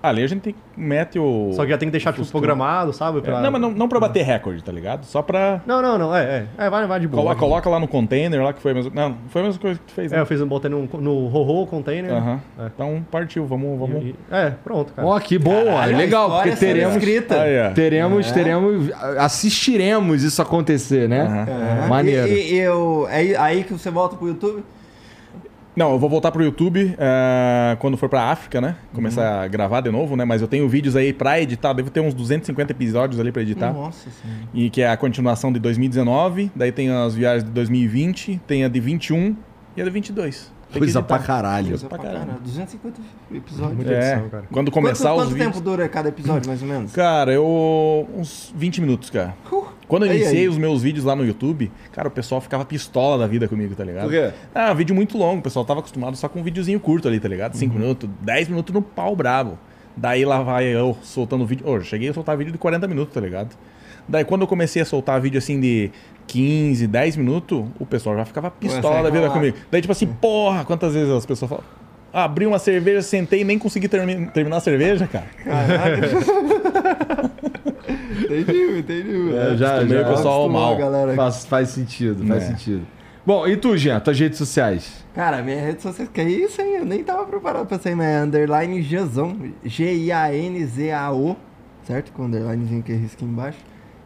Ali 0.07 0.23
a 0.23 0.26
gente 0.26 0.55
mete 0.76 1.18
o. 1.18 1.50
Só 1.55 1.65
que 1.65 1.70
já 1.70 1.78
tem 1.78 1.89
que 1.89 1.92
deixar 1.92 2.12
tipo, 2.12 2.26
programado, 2.31 2.92
sabe? 2.92 3.18
É, 3.18 3.20
pra- 3.23 3.41
Não, 3.41 3.50
mas 3.50 3.60
não, 3.60 3.70
não 3.70 3.89
pra 3.89 3.99
bater 3.99 4.23
recorde, 4.23 4.62
tá 4.62 4.70
ligado? 4.70 5.05
Só 5.05 5.23
pra. 5.23 5.62
Não, 5.66 5.81
não, 5.81 5.97
não. 5.97 6.15
É, 6.15 6.47
é. 6.58 6.66
É, 6.66 6.68
vai, 6.70 6.86
vai 6.86 7.00
de 7.00 7.08
boa. 7.08 7.23
Coloca, 7.23 7.41
boa. 7.41 7.49
coloca 7.50 7.70
lá 7.70 7.81
no 7.81 7.89
container 7.89 8.42
lá 8.42 8.52
que 8.52 8.60
foi 8.60 8.73
a 8.73 8.74
mesma. 8.74 8.92
Não, 8.94 9.16
foi 9.28 9.41
a 9.41 9.44
mesma 9.47 9.60
coisa 9.60 9.78
que 9.78 9.86
tu 9.86 9.92
fez, 9.94 10.12
É, 10.12 10.16
né? 10.16 10.20
eu 10.23 10.26
fiz 10.26 10.41
um 10.42 10.47
botei 10.47 10.70
no, 10.70 10.83
no 11.00 11.26
Rorô 11.28 11.66
container. 11.66 12.12
Aham. 12.12 12.41
É. 12.58 12.66
Então 12.74 13.07
partiu, 13.10 13.47
vamos. 13.47 13.78
vamos... 13.78 14.02
E- 14.05 14.08
e- 14.08 14.15
é, 14.31 14.50
pronto, 14.62 14.92
cara. 14.92 15.08
Ó, 15.08 15.18
que 15.18 15.39
bom, 15.39 15.62
ó, 15.68 15.74
Caralho, 15.74 15.97
legal, 15.97 16.24
a 16.24 16.28
história 16.47 16.52
porque 16.52 16.66
teremos, 16.66 16.97
escrita. 16.97 17.41
Aí, 17.41 17.60
ó. 17.60 17.70
teremos, 17.73 18.33
teremos, 18.33 18.91
assistiremos 19.18 20.23
isso 20.23 20.41
acontecer, 20.42 21.08
né? 21.08 21.23
Aham. 21.23 21.47
É. 21.84 21.89
Maneiro. 21.89 22.28
E, 22.28 22.55
e 22.55 22.58
eu, 22.58 23.07
é 23.10 23.36
aí 23.36 23.65
que 23.65 23.73
você 23.73 23.91
volta 23.91 24.16
pro 24.16 24.28
YouTube? 24.28 24.62
Não, 25.76 25.90
eu 25.92 25.98
vou 25.98 26.08
voltar 26.08 26.30
pro 26.30 26.42
YouTube 26.44 26.94
eh, 26.96 27.76
quando 27.80 27.96
for 27.96 28.08
pra 28.08 28.30
África, 28.30 28.60
né? 28.60 28.76
Começar 28.92 29.38
Uhum. 29.38 29.44
a 29.44 29.48
gravar 29.48 29.80
de 29.80 29.90
novo, 29.90 30.14
né? 30.14 30.24
Mas 30.24 30.40
eu 30.40 30.46
tenho 30.46 30.68
vídeos 30.68 30.94
aí 30.94 31.12
pra 31.12 31.40
editar, 31.40 31.72
devo 31.72 31.90
ter 31.90 31.98
uns 32.00 32.14
250 32.14 32.70
episódios 32.72 33.18
ali 33.20 33.32
pra 33.32 33.42
editar. 33.42 33.72
Nossa 33.72 34.08
senhora. 34.10 34.40
E 34.54 34.70
que 34.70 34.82
é 34.82 34.88
a 34.88 34.96
continuação 34.96 35.52
de 35.52 35.58
2019, 35.58 36.52
daí 36.54 36.70
tem 36.70 36.90
as 36.90 37.16
viagens 37.16 37.42
de 37.42 37.50
2020, 37.50 38.40
tem 38.46 38.62
a 38.64 38.68
de 38.68 38.78
21 38.78 39.36
e 39.76 39.82
a 39.82 39.84
de 39.84 39.90
22. 39.90 40.53
Coisa 40.73 41.02
pra 41.02 41.18
caralho. 41.18 41.68
Coisa 41.68 41.89
pra 41.89 41.99
caralho. 41.99 42.18
caralho. 42.20 42.41
250 42.43 43.01
episódios. 43.33 43.76
Muita 43.76 43.93
É, 43.93 44.12
edição, 44.12 44.28
cara. 44.28 44.44
quando 44.51 44.70
começar 44.70 45.10
quanto 45.10 45.18
os 45.18 45.25
quanto 45.25 45.34
vídeos... 45.34 45.52
tempo 45.55 45.65
dura 45.65 45.89
cada 45.89 46.09
episódio, 46.09 46.49
mais 46.49 46.62
ou 46.62 46.68
menos? 46.68 46.93
Cara, 46.93 47.33
eu... 47.33 48.09
uns 48.17 48.52
20 48.57 48.81
minutos, 48.81 49.10
cara. 49.10 49.34
Uh, 49.51 49.67
Quando 49.86 50.07
eu 50.07 50.10
aí, 50.12 50.17
iniciei 50.18 50.41
aí. 50.43 50.49
os 50.49 50.59
meus 50.59 50.83
vídeos 50.83 51.05
lá 51.05 51.15
no 51.15 51.25
YouTube, 51.25 51.70
cara, 51.93 52.09
o 52.09 52.10
pessoal 52.10 52.41
ficava 52.41 52.65
pistola 52.65 53.18
da 53.18 53.26
vida 53.26 53.47
comigo, 53.47 53.75
tá 53.75 53.84
ligado? 53.84 54.05
Por 54.05 54.12
quê? 54.12 54.33
Ah, 54.55 54.73
vídeo 54.73 54.94
muito 54.94 55.17
longo, 55.18 55.41
o 55.41 55.43
pessoal 55.43 55.65
tava 55.65 55.81
acostumado 55.81 56.17
só 56.17 56.28
com 56.28 56.41
um 56.41 56.43
videozinho 56.43 56.81
curto 56.81 57.07
ali, 57.07 57.20
tá 57.20 57.28
ligado? 57.28 57.55
5 57.55 57.75
minutos, 57.78 58.09
10 58.23 58.49
minutos 58.49 58.75
no 58.75 58.83
pau 58.83 59.15
brabo. 59.15 59.59
Daí 59.97 60.25
lá 60.25 60.43
vai 60.43 60.65
eu 60.67 60.97
soltando 61.02 61.47
vídeo. 61.47 61.68
Ô, 61.68 61.76
eu 61.76 61.81
cheguei 61.83 62.09
a 62.09 62.15
soltar 62.15 62.36
vídeo 62.36 62.51
de 62.52 62.59
40 62.59 62.89
minutos, 62.89 63.15
tá 63.15 63.20
ligado? 63.20 63.55
Daí 64.09 64.25
quando 64.25 64.43
eu 64.43 64.47
comecei 64.49 64.83
a 64.83 64.84
soltar 64.84 65.20
vídeo 65.20 65.39
assim 65.39 65.59
de 65.60 65.91
15, 66.26 66.86
10 66.86 67.16
minutos, 67.16 67.64
o 67.78 67.86
pessoal 67.86 68.16
já 68.16 68.24
ficava 68.24 68.50
pistola 68.50 69.02
da 69.02 69.10
vida 69.10 69.28
comigo. 69.30 69.56
Daí 69.70 69.80
tipo 69.80 69.92
assim, 69.92 70.06
porra, 70.06 70.64
quantas 70.64 70.94
vezes 70.94 71.10
as 71.10 71.24
pessoas 71.26 71.48
falam. 71.48 71.64
"Ah, 72.12 72.24
Abri 72.24 72.46
uma 72.46 72.58
cerveja, 72.58 73.02
sentei 73.02 73.40
e 73.40 73.44
nem 73.44 73.58
consegui 73.58 73.88
termi- 73.88 74.26
terminar 74.28 74.56
a 74.58 74.60
cerveja, 74.60 75.06
cara. 75.06 75.26
entendi, 78.24 78.78
entendi. 78.78 79.34
É, 79.36 79.56
já, 79.56 79.74
acostumei 79.76 79.98
já 80.02 80.08
o 80.08 80.14
pessoal 80.16 80.48
mal. 80.48 80.76
galera. 80.76 81.14
Faz, 81.14 81.44
faz 81.46 81.68
sentido, 81.70 82.24
faz 82.26 82.42
É. 82.44 82.46
sentido. 82.48 82.86
Bom, 83.26 83.46
e 83.48 83.56
tu, 83.56 83.76
Jean, 83.76 84.00
tuas 84.00 84.18
redes 84.20 84.36
sociais? 84.38 85.02
Cara, 85.14 85.42
minha 85.42 85.58
rede 85.58 85.80
social, 85.80 86.06
que 86.12 86.20
é 86.20 86.24
isso, 86.28 86.60
hein? 86.60 86.76
Eu 86.80 86.84
nem 86.84 87.02
tava 87.02 87.24
preparado 87.24 87.66
pra 87.66 87.78
sair, 87.78 87.94
mas 87.94 88.06
é 88.06 88.20
underline 88.22 88.82
Gianzão. 88.82 89.34
G-I-A-N-Z-A-O, 89.64 91.34
certo? 91.84 92.12
Com 92.12 92.24
underlinezinho 92.24 92.82
que 92.82 92.92
risca 92.92 93.24
embaixo. 93.24 93.58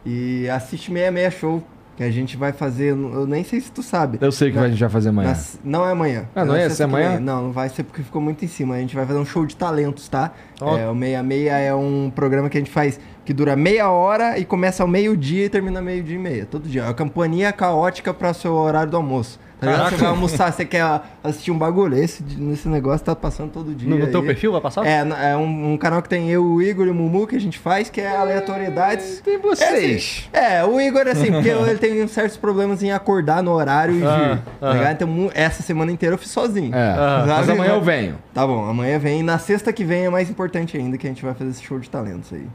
E 0.05 0.47
assiste 0.49 0.89
66 0.89 1.33
Show, 1.33 1.61
que 1.99 2.03
a 2.05 2.09
gente 2.09 2.37
vai 2.37 2.53
fazer, 2.53 2.91
eu 2.91 3.27
nem 3.27 3.43
sei 3.43 3.59
se 3.59 3.69
tu 3.69 3.83
sabe. 3.83 4.19
Eu 4.21 4.31
sei 4.31 4.47
o 4.47 4.51
que 4.53 4.57
Na- 4.57 4.63
a 4.63 4.69
gente 4.69 4.79
vai 4.79 4.87
fazer 4.89 5.09
amanhã. 5.09 5.27
Nas- 5.31 5.59
não 5.61 5.85
é 5.85 5.91
amanhã. 5.91 6.23
Ah, 6.33 6.45
não 6.45 6.55
é? 6.55 6.63
Essa 6.63 6.75
é 6.75 6.77
que 6.77 6.83
amanhã? 6.83 7.19
Não, 7.19 7.43
não 7.43 7.51
vai 7.51 7.67
ser 7.67 7.83
porque 7.83 8.01
ficou 8.01 8.21
muito 8.21 8.45
em 8.45 8.47
cima. 8.47 8.75
A 8.75 8.79
gente 8.79 8.95
vai 8.95 9.05
fazer 9.05 9.19
um 9.19 9.25
show 9.25 9.45
de 9.45 9.53
talentos, 9.53 10.07
tá? 10.07 10.31
Ó. 10.61 10.77
É, 10.77 10.89
o 10.89 10.93
66 10.95 11.47
é 11.51 11.75
um 11.75 12.09
programa 12.15 12.49
que 12.49 12.57
a 12.57 12.61
gente 12.61 12.71
faz 12.71 12.97
que 13.25 13.33
dura 13.33 13.53
meia 13.53 13.89
hora 13.89 14.39
e 14.39 14.45
começa 14.45 14.81
ao 14.81 14.87
meio-dia 14.87 15.45
e 15.45 15.49
termina 15.49 15.81
meio-dia 15.81 16.15
e 16.15 16.19
meia. 16.19 16.45
Todo 16.45 16.69
dia. 16.69 16.83
É 16.83 16.85
uma 16.85 16.93
campanha 16.93 17.51
caótica 17.51 18.13
para 18.13 18.33
seu 18.33 18.53
horário 18.53 18.89
do 18.89 18.95
almoço. 18.95 19.37
Tá 19.59 19.67
ligado? 19.71 19.89
Você 19.89 19.95
vai 19.97 20.09
almoçar, 20.09 20.53
você 20.53 20.65
quer 20.65 21.01
assistir 21.23 21.51
um 21.51 21.57
bagulho. 21.57 21.97
Esse, 21.97 22.23
esse 22.53 22.67
negócio 22.69 23.05
tá 23.05 23.15
passando 23.15 23.51
todo 23.51 23.75
dia. 23.75 23.89
No, 23.89 23.97
no 23.97 24.07
teu 24.07 24.21
aí. 24.21 24.27
perfil 24.27 24.53
vai 24.53 24.61
passar? 24.61 24.85
É, 24.85 25.05
é 25.31 25.35
um, 25.35 25.73
um 25.73 25.77
canal 25.77 26.01
que 26.01 26.07
tem 26.07 26.29
eu, 26.29 26.45
o 26.45 26.61
Igor 26.61 26.87
e 26.87 26.89
o 26.89 26.95
Mumu 26.95 27.27
que 27.27 27.35
a 27.35 27.39
gente 27.39 27.59
faz, 27.59 27.89
que 27.89 27.99
é 27.99 28.15
aleatoriedades. 28.15 29.21
Tem 29.21 29.37
vocês. 29.37 30.29
É, 30.31 30.63
o 30.63 30.79
Igor, 30.79 31.07
assim, 31.07 31.31
porque 31.31 31.49
ele 31.51 31.77
tem 31.77 32.07
certos 32.07 32.37
problemas 32.37 32.81
em 32.81 32.91
acordar 32.91 33.43
no 33.43 33.51
horário 33.51 33.95
e 33.95 34.03
Ah. 34.03 34.39
Tá 34.59 34.71
ah. 34.71 34.91
Então, 34.91 35.29
essa 35.33 35.61
semana 35.61 35.91
inteira 35.91 36.15
eu 36.15 36.19
fiz 36.19 36.31
sozinho. 36.31 36.73
É, 36.73 36.95
Ah, 36.97 37.25
mas 37.27 37.49
amanhã 37.49 37.73
eu 37.73 37.81
venho. 37.81 38.17
Tá 38.33 38.47
bom, 38.47 38.63
amanhã 38.65 38.97
vem. 38.97 39.23
Na 39.23 39.37
sexta 39.37 39.73
que 39.73 39.83
vem 39.83 40.05
é 40.05 40.09
mais 40.09 40.29
importante 40.29 40.77
ainda, 40.77 40.97
que 40.97 41.05
a 41.05 41.09
gente 41.09 41.23
vai 41.23 41.33
fazer 41.33 41.51
esse 41.51 41.63
show 41.63 41.79
de 41.79 41.89
talentos 41.89 42.31
aí. 42.33 42.47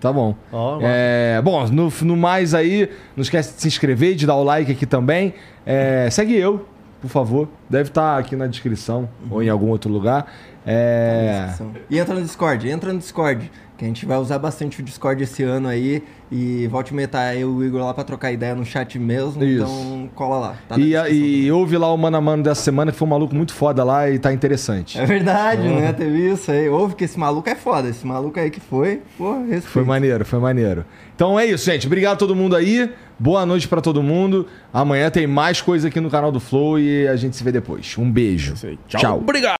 Tá 0.00 0.12
bom. 0.12 0.34
Ó, 0.52 0.78
É, 0.82 1.40
bom, 1.42 1.66
no, 1.68 1.92
no 2.02 2.16
mais 2.16 2.54
aí, 2.54 2.88
não 3.16 3.22
esquece 3.22 3.54
de 3.54 3.60
se 3.60 3.68
inscrever, 3.68 4.14
de 4.14 4.26
dar 4.26 4.36
o 4.36 4.42
like 4.42 4.72
aqui 4.72 4.86
também. 4.86 5.34
É, 5.66 6.08
segue 6.10 6.34
eu, 6.34 6.66
por 7.02 7.08
favor. 7.08 7.48
Deve 7.68 7.90
estar 7.90 8.18
aqui 8.18 8.34
na 8.34 8.46
descrição 8.46 9.08
ou 9.30 9.42
em 9.42 9.48
algum 9.48 9.68
outro 9.68 9.92
lugar. 9.92 10.26
É, 10.72 11.52
E 11.88 11.98
entra 11.98 12.14
no 12.14 12.22
Discord, 12.22 12.68
entra 12.68 12.92
no 12.92 12.98
Discord. 12.98 13.50
Que 13.76 13.86
a 13.86 13.88
gente 13.88 14.04
vai 14.04 14.18
usar 14.18 14.38
bastante 14.38 14.80
o 14.80 14.82
Discord 14.82 15.22
esse 15.22 15.42
ano 15.42 15.66
aí. 15.66 16.02
E 16.30 16.66
volte 16.66 16.90
e 16.90 16.94
meia 16.94 17.08
tá 17.08 17.34
eu 17.34 17.48
e 17.48 17.54
o 17.54 17.64
Igor 17.64 17.80
lá 17.82 17.94
pra 17.94 18.04
trocar 18.04 18.30
ideia 18.30 18.54
no 18.54 18.62
chat 18.62 18.98
mesmo. 18.98 19.42
Isso. 19.42 19.62
Então 19.64 20.10
cola 20.14 20.38
lá. 20.38 20.56
tá 20.68 20.76
e, 20.76 20.90
descrição 20.90 21.16
e 21.16 21.50
ouve 21.50 21.78
lá 21.78 21.90
o 21.90 21.96
Mano 21.96 22.18
a 22.18 22.20
Mano 22.20 22.42
dessa 22.42 22.60
semana, 22.60 22.92
que 22.92 22.98
foi 22.98 23.08
um 23.08 23.10
maluco 23.10 23.34
muito 23.34 23.54
foda 23.54 23.82
lá 23.82 24.10
e 24.10 24.18
tá 24.18 24.34
interessante. 24.34 24.98
É 24.98 25.06
verdade, 25.06 25.66
né? 25.66 25.94
Teve 25.94 26.30
isso 26.30 26.50
aí. 26.52 26.68
Ouve 26.68 26.94
que 26.94 27.04
esse 27.04 27.18
maluco 27.18 27.48
é 27.48 27.54
foda. 27.54 27.88
Esse 27.88 28.06
maluco 28.06 28.38
aí 28.38 28.50
que 28.50 28.60
foi, 28.60 29.00
pô, 29.16 29.38
respeito. 29.40 29.68
Foi 29.68 29.82
maneiro, 29.82 30.26
foi 30.26 30.38
maneiro. 30.38 30.84
Então 31.16 31.40
é 31.40 31.46
isso, 31.46 31.64
gente. 31.64 31.86
Obrigado 31.86 32.12
a 32.12 32.18
todo 32.18 32.36
mundo 32.36 32.54
aí. 32.54 32.92
Boa 33.18 33.46
noite 33.46 33.66
pra 33.66 33.80
todo 33.80 34.02
mundo. 34.02 34.46
Amanhã 34.74 35.08
tem 35.10 35.26
mais 35.26 35.62
coisa 35.62 35.88
aqui 35.88 36.00
no 36.00 36.10
canal 36.10 36.30
do 36.30 36.38
Flow 36.38 36.78
e 36.78 37.08
a 37.08 37.16
gente 37.16 37.34
se 37.34 37.42
vê 37.42 37.50
depois. 37.50 37.96
Um 37.96 38.10
beijo. 38.10 38.52
Isso 38.52 38.66
aí. 38.66 38.78
Tchau. 38.86 39.18
Obrigado. 39.18 39.59